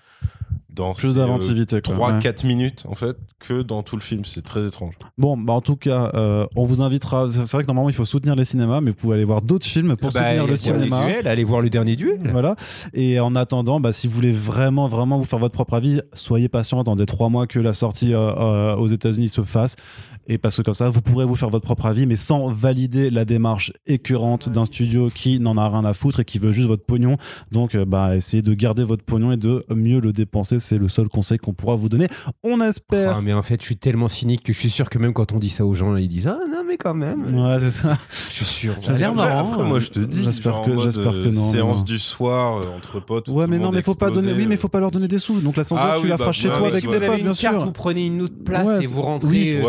dans 0.77 0.93
Plus 0.93 1.15
d'inventivité. 1.15 1.81
quoi. 1.81 2.11
3-4 2.13 2.43
Ouais. 2.43 2.47
minutes 2.47 2.85
en 2.87 2.95
fait 2.95 3.17
que 3.39 3.61
dans 3.61 3.83
tout 3.83 3.95
le 3.97 4.01
film. 4.01 4.23
C'est 4.25 4.41
très 4.43 4.65
étrange. 4.65 4.93
Bon, 5.17 5.35
bah 5.37 5.53
en 5.53 5.61
tout 5.61 5.75
cas, 5.75 6.11
euh, 6.15 6.45
on 6.55 6.63
vous 6.63 6.81
invitera. 6.81 7.27
C'est 7.29 7.51
vrai 7.51 7.63
que 7.63 7.67
normalement 7.67 7.89
il 7.89 7.95
faut 7.95 8.05
soutenir 8.05 8.35
les 8.35 8.45
cinémas, 8.45 8.79
mais 8.81 8.91
vous 8.91 8.95
pouvez 8.95 9.15
aller 9.15 9.23
voir 9.25 9.41
d'autres 9.41 9.65
films 9.65 9.95
pour 9.97 10.11
Bah, 10.11 10.21
soutenir 10.21 10.47
le 10.47 10.55
cinéma. 10.55 10.85
dernier 10.87 11.13
duel, 11.13 11.27
allez 11.27 11.43
voir 11.43 11.61
le 11.61 11.69
dernier 11.69 11.95
duel. 11.95 12.19
Voilà. 12.31 12.55
Et 12.93 13.19
en 13.19 13.35
attendant, 13.35 13.79
bah, 13.79 13.91
si 13.91 14.07
vous 14.07 14.13
voulez 14.13 14.31
vraiment, 14.31 14.87
vraiment 14.87 15.17
vous 15.17 15.25
faire 15.25 15.39
votre 15.39 15.53
propre 15.53 15.73
avis, 15.75 16.01
soyez 16.13 16.47
patient, 16.49 16.79
attendez 16.79 17.05
trois 17.05 17.29
mois 17.29 17.47
que 17.47 17.59
la 17.59 17.73
sortie 17.73 18.13
euh, 18.13 18.19
euh, 18.35 18.75
aux 18.75 18.87
États-Unis 18.87 19.29
se 19.29 19.41
fasse. 19.43 19.75
Et 20.29 20.37
parce 20.37 20.57
que 20.57 20.61
comme 20.61 20.73
ça, 20.73 20.89
vous 20.89 21.01
pourrez 21.01 21.23
vous 21.25 21.35
faire 21.35 21.49
votre 21.49 21.63
propre 21.65 21.85
avis, 21.85 22.05
mais 22.05 22.17
sans 22.17 22.47
valider 22.49 23.09
la 23.09 23.23
démarche 23.25 23.71
écœurante 23.85 24.49
d'un 24.49 24.65
studio 24.65 25.09
qui 25.13 25.39
n'en 25.39 25.57
a 25.57 25.69
rien 25.69 25.85
à 25.85 25.93
foutre 25.93 26.19
et 26.19 26.25
qui 26.25 26.37
veut 26.37 26.51
juste 26.51 26.67
votre 26.67 26.83
pognon. 26.85 27.15
Donc, 27.51 27.75
euh, 27.75 27.85
bah, 27.85 28.15
essayez 28.15 28.41
de 28.43 28.53
garder 28.53 28.83
votre 28.83 29.03
pognon 29.03 29.31
et 29.31 29.37
de 29.37 29.65
mieux 29.73 30.01
le 30.01 30.11
dépenser. 30.11 30.59
C'est 30.59 30.77
le 30.77 30.89
seul 30.89 31.07
conseil 31.07 31.37
qu'on 31.37 31.53
pourra 31.53 31.75
vous 31.75 31.87
donner. 31.89 32.07
On 32.43 32.59
espère. 32.61 33.15
Ah, 33.17 33.21
mais 33.23 33.31
en 33.33 33.41
fait, 33.41 33.59
je 33.61 33.65
suis 33.65 33.77
tellement 33.77 34.07
cynique 34.09 34.43
que 34.43 34.51
je 34.51 34.57
suis 34.59 34.69
sûr 34.69 34.89
que 34.89 34.97
même 34.99 35.13
quand 35.13 35.31
on 35.31 35.37
dit 35.39 35.49
ça 35.49 35.65
aux 35.65 35.73
gens, 35.73 35.95
ils 35.95 36.07
disent 36.09 36.27
Ah 36.27 36.37
non, 36.51 36.63
mais 36.67 36.75
quand 36.77 36.93
même. 36.93 37.25
Ouais, 37.33 37.59
c'est 37.59 37.71
ça. 37.71 37.97
Je 38.29 38.33
suis 38.43 38.45
sûr. 38.45 38.77
Ça 38.77 38.91
a 38.91 38.95
l'air 38.95 39.13
marrant, 39.13 39.49
Après, 39.49 39.61
hein. 39.61 39.65
moi, 39.65 39.79
je 39.79 39.89
te 39.89 39.99
dis, 39.99 40.23
J'espère 40.23 40.61
que- 40.63 40.77
j'espère 40.77 41.11
que 41.13 41.17
euh, 41.27 41.31
non, 41.31 41.51
Séance 41.53 41.77
non. 41.77 41.83
du 41.83 41.97
soir 41.99 42.57
euh, 42.57 42.75
entre 42.75 42.99
potes. 42.99 43.29
Ouais, 43.29 43.47
mais 43.47 43.59
non, 43.59 43.71
mais 43.71 43.81
faut 43.81 43.95
pas 43.95 44.09
donner. 44.11 44.33
Oui, 44.33 44.45
mais 44.47 44.57
faut 44.57 44.67
pas 44.67 44.79
leur 44.81 44.91
donner 44.91 45.07
des 45.07 45.19
sous. 45.19 45.39
Donc 45.39 45.55
la 45.55 45.63
censure, 45.63 45.85
Ah 45.87 45.95
tu 45.97 46.03
oui, 46.03 46.09
la 46.09 46.15
bah, 46.17 46.25
feras 46.25 46.31
chez 46.33 46.49
ouais, 46.49 46.57
toi 46.57 46.67
avec 46.67 46.81
si 46.81 46.87
tes 46.87 46.99
potes, 46.99 47.05
bien 47.15 47.17
une 47.17 47.23
carte, 47.35 47.55
sûr. 47.55 47.65
vous 47.65 47.71
prenez 47.71 48.05
une 48.07 48.21
autre 48.23 48.43
place 48.43 48.83
et 48.83 48.87
vous 48.87 49.01
rentrez 49.01 49.61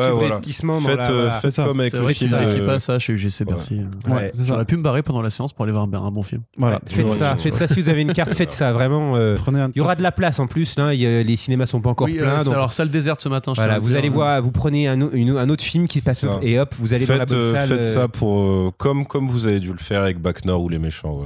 euh, 0.49 0.51
lotissement 0.51 0.81
dans 0.81 0.89
Faites, 0.89 0.97
la- 0.99 1.11
euh, 1.11 1.15
voilà. 1.25 1.31
faites 1.41 1.51
ça. 1.53 1.65
comme 1.65 1.81
avec 1.81 1.91
C'est 1.93 1.97
le 1.99 2.03
vrai 2.03 2.15
film. 2.15 2.31
n'arrivent 2.31 2.63
euh, 2.63 2.67
pas 2.67 2.81
ça 2.81 2.99
chez 2.99 3.13
UGC 3.13 3.45
Bercy. 3.45 3.81
Ouais, 4.07 4.13
Ouais. 4.13 4.31
ça. 4.33 4.43
J'aurais 4.45 4.65
pu 4.65 4.77
me 4.77 4.83
barrer 4.83 5.03
pendant 5.03 5.23
la 5.23 5.31
séance 5.31 5.53
pour 5.53 5.65
aller 5.65 5.73
voir 5.73 5.85
un, 5.85 6.11
bon 6.11 6.23
film. 6.23 6.43
Voilà. 6.57 6.81
Faites 6.87 7.09
ça, 7.11 7.37
faites 7.37 7.55
ça 7.55 7.67
si 7.69 7.81
vous 7.81 7.89
avez 7.89 8.03
une 8.03 8.13
carte, 8.13 8.35
faites 8.35 8.53
ça 8.53 8.73
vraiment. 8.73 9.17
euh, 9.17 9.37
Prenez 9.37 9.61
un. 9.61 9.71
Il 9.75 9.79
y 9.79 9.81
aura 9.81 9.95
de 9.95 10.03
la 10.03 10.13
place 10.13 10.39
en 10.41 10.47
plus, 10.47 10.77
là, 10.79 10.93
les 10.95 11.37
cinémas 11.37 11.67
sont 11.67 11.81
pas 11.81 11.91
encore 11.91 12.07
Oui, 12.07 12.19
euh, 12.19 12.23
pleins. 12.23 12.51
alors 12.53 12.73
salle 12.73 12.91
déserte 12.91 13.21
ce 13.21 13.29
matin. 13.29 13.53
voilà, 13.55 13.79
vous 13.79 13.89
le 13.89 13.95
allez 13.97 14.09
dire. 14.09 14.13
voir, 14.13 14.41
vous 14.43 14.51
prenez 14.51 14.89
un, 14.89 15.01
o- 15.01 15.11
une- 15.13 15.37
un 15.37 15.49
autre 15.49 15.65
film 15.65 15.87
qui 15.87 16.01
passe 16.01 16.21
ça. 16.21 16.39
et 16.43 16.59
hop, 16.59 16.75
vous 16.79 16.95
allez 16.95 17.07
dans 17.07 17.15
la 17.15 17.21
Faites, 17.21 17.29
bonne 17.31 17.39
euh, 17.41 17.53
salle. 17.53 17.69
faites 17.69 17.79
euh, 17.87 17.95
ça 17.95 18.09
pour 18.09 18.41
euh, 18.43 18.71
comme 18.77 19.07
comme 19.07 19.29
vous 19.29 19.47
avez 19.47 19.61
dû 19.61 19.73
le 19.73 19.79
faire 19.79 20.03
avec 20.03 20.19
Bac 20.21 20.45
Nord 20.45 20.63
ou 20.63 20.69
les 20.69 20.79
méchants. 20.79 21.21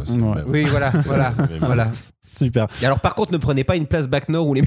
Oui, 0.48 0.64
voilà, 0.70 0.90
voilà. 1.60 1.92
Super. 2.20 2.66
Et 2.80 2.86
alors, 2.86 3.00
par 3.00 3.14
contre, 3.14 3.32
ne 3.32 3.38
prenez 3.38 3.64
pas 3.64 3.76
une 3.76 3.86
place 3.86 4.06
back 4.06 4.28
nord 4.28 4.46
ou 4.46 4.54
les. 4.54 4.62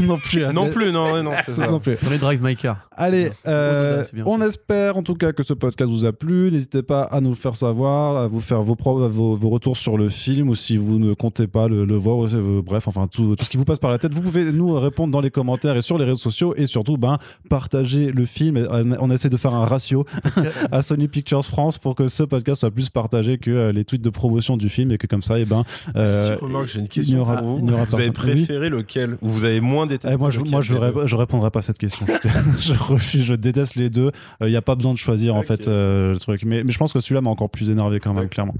non 0.00 0.18
plus. 0.18 0.44
hein. 0.44 0.52
Non 0.52 0.68
plus, 0.70 0.90
non, 0.92 1.22
non, 1.22 1.32
c'est 1.46 1.52
ça. 1.52 1.66
Non 1.68 1.78
plus. 1.78 1.96
Prenez 1.96 2.18
Drive 2.18 2.42
My 2.42 2.56
Car. 2.56 2.78
Allez, 2.96 3.30
euh, 3.46 3.85
bien 4.12 4.24
on 4.26 4.40
espère 4.40 4.96
en 4.96 5.02
tout 5.02 5.14
cas 5.14 5.32
que 5.32 5.42
ce 5.42 5.54
podcast 5.54 5.90
vous 5.90 6.04
a 6.06 6.12
plu. 6.12 6.50
N'hésitez 6.50 6.82
pas 6.82 7.02
à 7.02 7.20
nous 7.20 7.30
le 7.30 7.34
faire 7.36 7.56
savoir, 7.56 8.16
à 8.16 8.26
vous 8.26 8.40
faire 8.40 8.62
vos, 8.62 8.76
vos, 8.76 9.36
vos 9.36 9.48
retours 9.48 9.76
sur 9.76 9.96
le 9.98 10.08
film 10.08 10.48
ou 10.48 10.54
si 10.54 10.76
vous 10.76 10.98
ne 10.98 11.14
comptez 11.14 11.46
pas 11.46 11.68
le, 11.68 11.84
le 11.84 11.94
voir. 11.96 12.26
euh, 12.34 12.62
bref, 12.64 12.88
enfin 12.88 13.06
tout, 13.06 13.36
tout 13.36 13.44
ce 13.44 13.50
qui 13.50 13.56
vous 13.56 13.64
passe 13.64 13.78
par 13.78 13.90
la 13.90 13.98
tête. 13.98 14.14
Vous 14.14 14.20
pouvez 14.20 14.50
nous 14.52 14.78
répondre 14.78 15.12
dans 15.12 15.20
les 15.20 15.30
commentaires 15.30 15.76
et 15.76 15.82
sur 15.82 15.98
les 15.98 16.04
réseaux 16.04 16.16
sociaux 16.16 16.54
et 16.56 16.66
surtout 16.66 16.96
ben, 16.96 17.18
partager 17.48 18.10
le 18.12 18.26
film. 18.26 18.56
Euh, 18.56 18.96
On 19.00 19.10
essaie 19.10 19.28
de 19.30 19.36
faire 19.36 19.54
un 19.54 19.64
ratio 19.66 20.04
à 20.72 20.82
Sony 20.82 21.08
Pictures 21.08 21.44
France 21.44 21.78
pour 21.78 21.94
que 21.94 22.08
ce 22.08 22.22
podcast 22.22 22.60
soit 22.60 22.70
plus 22.70 22.88
partagé 22.90 23.38
que 23.38 23.50
euh, 23.50 23.72
les 23.72 23.84
tweets 23.84 24.02
de 24.02 24.10
promotion 24.10 24.56
du 24.56 24.68
film 24.68 24.92
et 24.92 24.98
que 24.98 25.06
comme 25.06 25.22
ça, 25.22 25.38
et 25.38 25.44
ben, 25.44 25.64
euh, 25.96 26.36
si, 26.36 26.44
remarque, 26.44 26.66
j'ai 26.68 26.78
une 26.78 26.80
il 26.80 26.82
n'y 26.84 26.88
question 26.88 27.20
aura- 27.20 27.36
pour 27.36 27.58
vous. 27.58 27.94
avez 27.96 28.10
préféré 28.10 28.68
lequel? 28.68 29.16
Ou 29.22 29.28
vous 29.28 29.44
avez 29.44 29.60
moins 29.60 29.86
détesté 29.86 30.14
Eh, 30.14 30.18
moi, 30.18 30.30
je, 30.30 30.40
moi 30.40 30.62
je, 30.62 30.74
ré- 30.74 30.92
répondrai 31.16 31.50
pas 31.50 31.60
à 31.60 31.62
cette 31.62 31.78
question. 31.78 32.06
Je 32.58 32.72
refuse, 32.74 33.24
je 33.24 33.34
déteste 33.34 33.75
les 33.76 33.90
deux. 33.90 34.10
Il 34.40 34.48
n'y 34.48 34.56
a 34.56 34.62
pas 34.62 34.74
besoin 34.74 34.92
de 34.92 34.98
choisir 34.98 35.34
en 35.34 35.42
fait 35.42 35.68
euh, 35.68 36.12
le 36.12 36.18
truc. 36.18 36.42
Mais, 36.44 36.64
mais 36.64 36.72
je 36.72 36.78
pense 36.78 36.92
que 36.92 37.00
celui-là 37.00 37.20
m'a 37.20 37.30
encore 37.30 37.50
plus 37.50 37.70
énervé 37.70 38.00
quand 38.00 38.12
même, 38.14 38.28
clairement. 38.28 38.54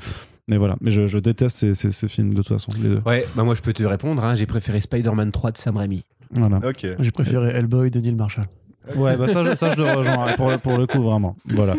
Mais 0.49 0.57
voilà, 0.59 0.77
mais 0.81 0.91
je, 0.93 1.07
je 1.09 1.19
déteste 1.19 1.57
ces, 1.57 1.75
ces- 1.75 1.91
ces 1.93 2.07
films 2.09 2.31
de 2.31 2.37
toute 2.37 2.49
façon, 2.49 2.71
les 2.81 2.89
deux. 2.89 3.03
Ouais, 3.05 3.27
bah 3.35 3.43
moi 3.43 3.55
je 3.57 3.63
peux 3.63 3.73
te 3.73 3.83
répondre, 3.83 4.25
hein, 4.25 4.37
j'ai 4.37 4.47
préféré 4.47 4.81
Spider-Man 4.81 5.33
3 5.33 5.51
de 5.51 5.57
Sam 5.59 5.77
Raimi. 5.77 6.05
Voilà. 6.31 6.59
Ok. 6.59 6.87
J'ai 7.01 7.11
préféré 7.11 7.49
Hellboy 7.51 7.91
de 7.91 8.01
Neil 8.01 8.15
Marshall. 8.15 8.45
Ouais, 8.95 9.17
bah 9.17 9.27
ça, 9.27 9.43
je- 9.43 9.57
ça 9.57 9.73
je 9.75 9.83
le 9.83 9.91
rejoins 9.93 10.33
pour, 10.37 10.51
le- 10.51 10.59
pour 10.59 10.79
le 10.79 10.87
coup, 10.87 11.03
vraiment. 11.03 11.37
Voilà. 11.53 11.75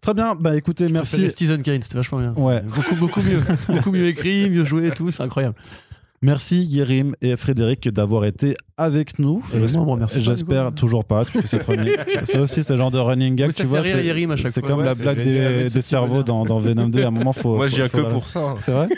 Très 0.00 0.14
bien, 0.14 0.34
bah 0.38 0.56
écoutez, 0.56 0.88
Merci. 0.88 1.20
merci. 1.20 1.30
Stephen 1.36 1.60
Kane, 1.62 1.82
c'était 1.82 1.98
vachement 1.98 2.18
bien. 2.20 2.32
Ouais. 2.34 2.62
Beaucoup, 2.62 2.94
beaucoup 2.94 3.20
mieux. 3.20 3.40
beaucoup 3.68 3.90
mieux 3.92 4.06
écrit, 4.06 4.48
mieux 4.48 4.64
joué 4.64 4.86
et 4.86 4.90
tout, 4.92 5.10
c'est 5.10 5.22
incroyable. 5.24 5.56
Merci 6.20 6.66
Guérim 6.66 7.14
et 7.22 7.36
Frédéric 7.36 7.88
d'avoir 7.88 8.24
été 8.24 8.56
avec 8.76 9.18
nous. 9.18 9.42
J'espère 10.16 10.74
toujours 10.74 11.04
pas. 11.04 11.24
Tu 11.24 11.32
fais 11.32 11.46
cette 11.46 11.62
running. 11.64 11.94
Ça 12.24 12.40
aussi, 12.40 12.64
c'est 12.64 12.72
le 12.72 12.78
genre 12.78 12.90
de 12.90 12.98
running 12.98 13.36
gag. 13.36 13.52
Tu 13.52 13.64
vois, 13.64 13.80
rire 13.80 13.96
c'est 13.96 14.04
Yérim 14.04 14.30
à 14.32 14.36
chaque 14.36 14.48
c'est 14.48 14.60
fois. 14.60 14.70
comme 14.70 14.80
Ouais, 14.80 14.84
la 14.84 14.94
blague 14.94 15.22
des, 15.22 15.68
cerveaux 15.80 16.22
dans, 16.22 16.44
dans 16.44 16.58
Venom 16.58 16.88
2. 16.88 17.04
À 17.04 17.08
un 17.08 17.10
moment, 17.10 17.32
faut. 17.32 17.56
Moi, 17.56 17.68
j'y 17.68 17.82
ai 17.82 17.88
que 17.88 18.00
pour 18.00 18.26
ça. 18.26 18.54
C'est 18.56 18.72
vrai 18.72 18.88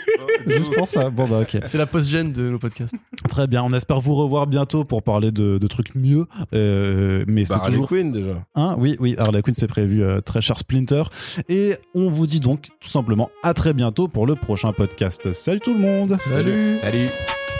Juste 0.47 0.73
pour 0.73 0.87
ça. 0.87 1.09
Bon, 1.09 1.27
bah, 1.27 1.41
ok. 1.41 1.59
C'est 1.65 1.77
la 1.77 1.85
post-gène 1.85 2.31
de 2.31 2.49
nos 2.49 2.59
podcasts. 2.59 2.95
Très 3.29 3.45
bien. 3.47 3.63
On 3.63 3.69
espère 3.69 3.99
vous 3.99 4.15
revoir 4.15 4.47
bientôt 4.47 4.83
pour 4.83 5.03
parler 5.03 5.31
de, 5.31 5.59
de 5.59 5.67
trucs 5.67 5.93
mieux. 5.93 6.25
Euh, 6.53 7.23
mais 7.27 7.43
Bah, 7.43 7.47
c'est 7.47 7.53
Harley 7.53 7.69
toujours. 7.69 7.87
Quinn 7.87 8.11
déjà. 8.11 8.43
Hein 8.55 8.75
oui, 8.79 8.97
oui, 8.99 9.15
Harley 9.19 9.41
Quinn, 9.43 9.53
c'est 9.53 9.67
prévu, 9.67 10.03
euh, 10.03 10.21
très 10.21 10.41
cher 10.41 10.57
Splinter. 10.57 11.03
Et 11.49 11.75
on 11.93 12.09
vous 12.09 12.25
dit 12.25 12.39
donc 12.39 12.67
tout 12.79 12.89
simplement 12.89 13.29
à 13.43 13.53
très 13.53 13.73
bientôt 13.73 14.07
pour 14.07 14.25
le 14.25 14.35
prochain 14.35 14.73
podcast. 14.73 15.33
Salut 15.33 15.59
tout 15.59 15.73
le 15.73 15.79
monde 15.79 16.17
Salut. 16.27 16.79
Salut 16.81 17.10
week. 17.11 17.50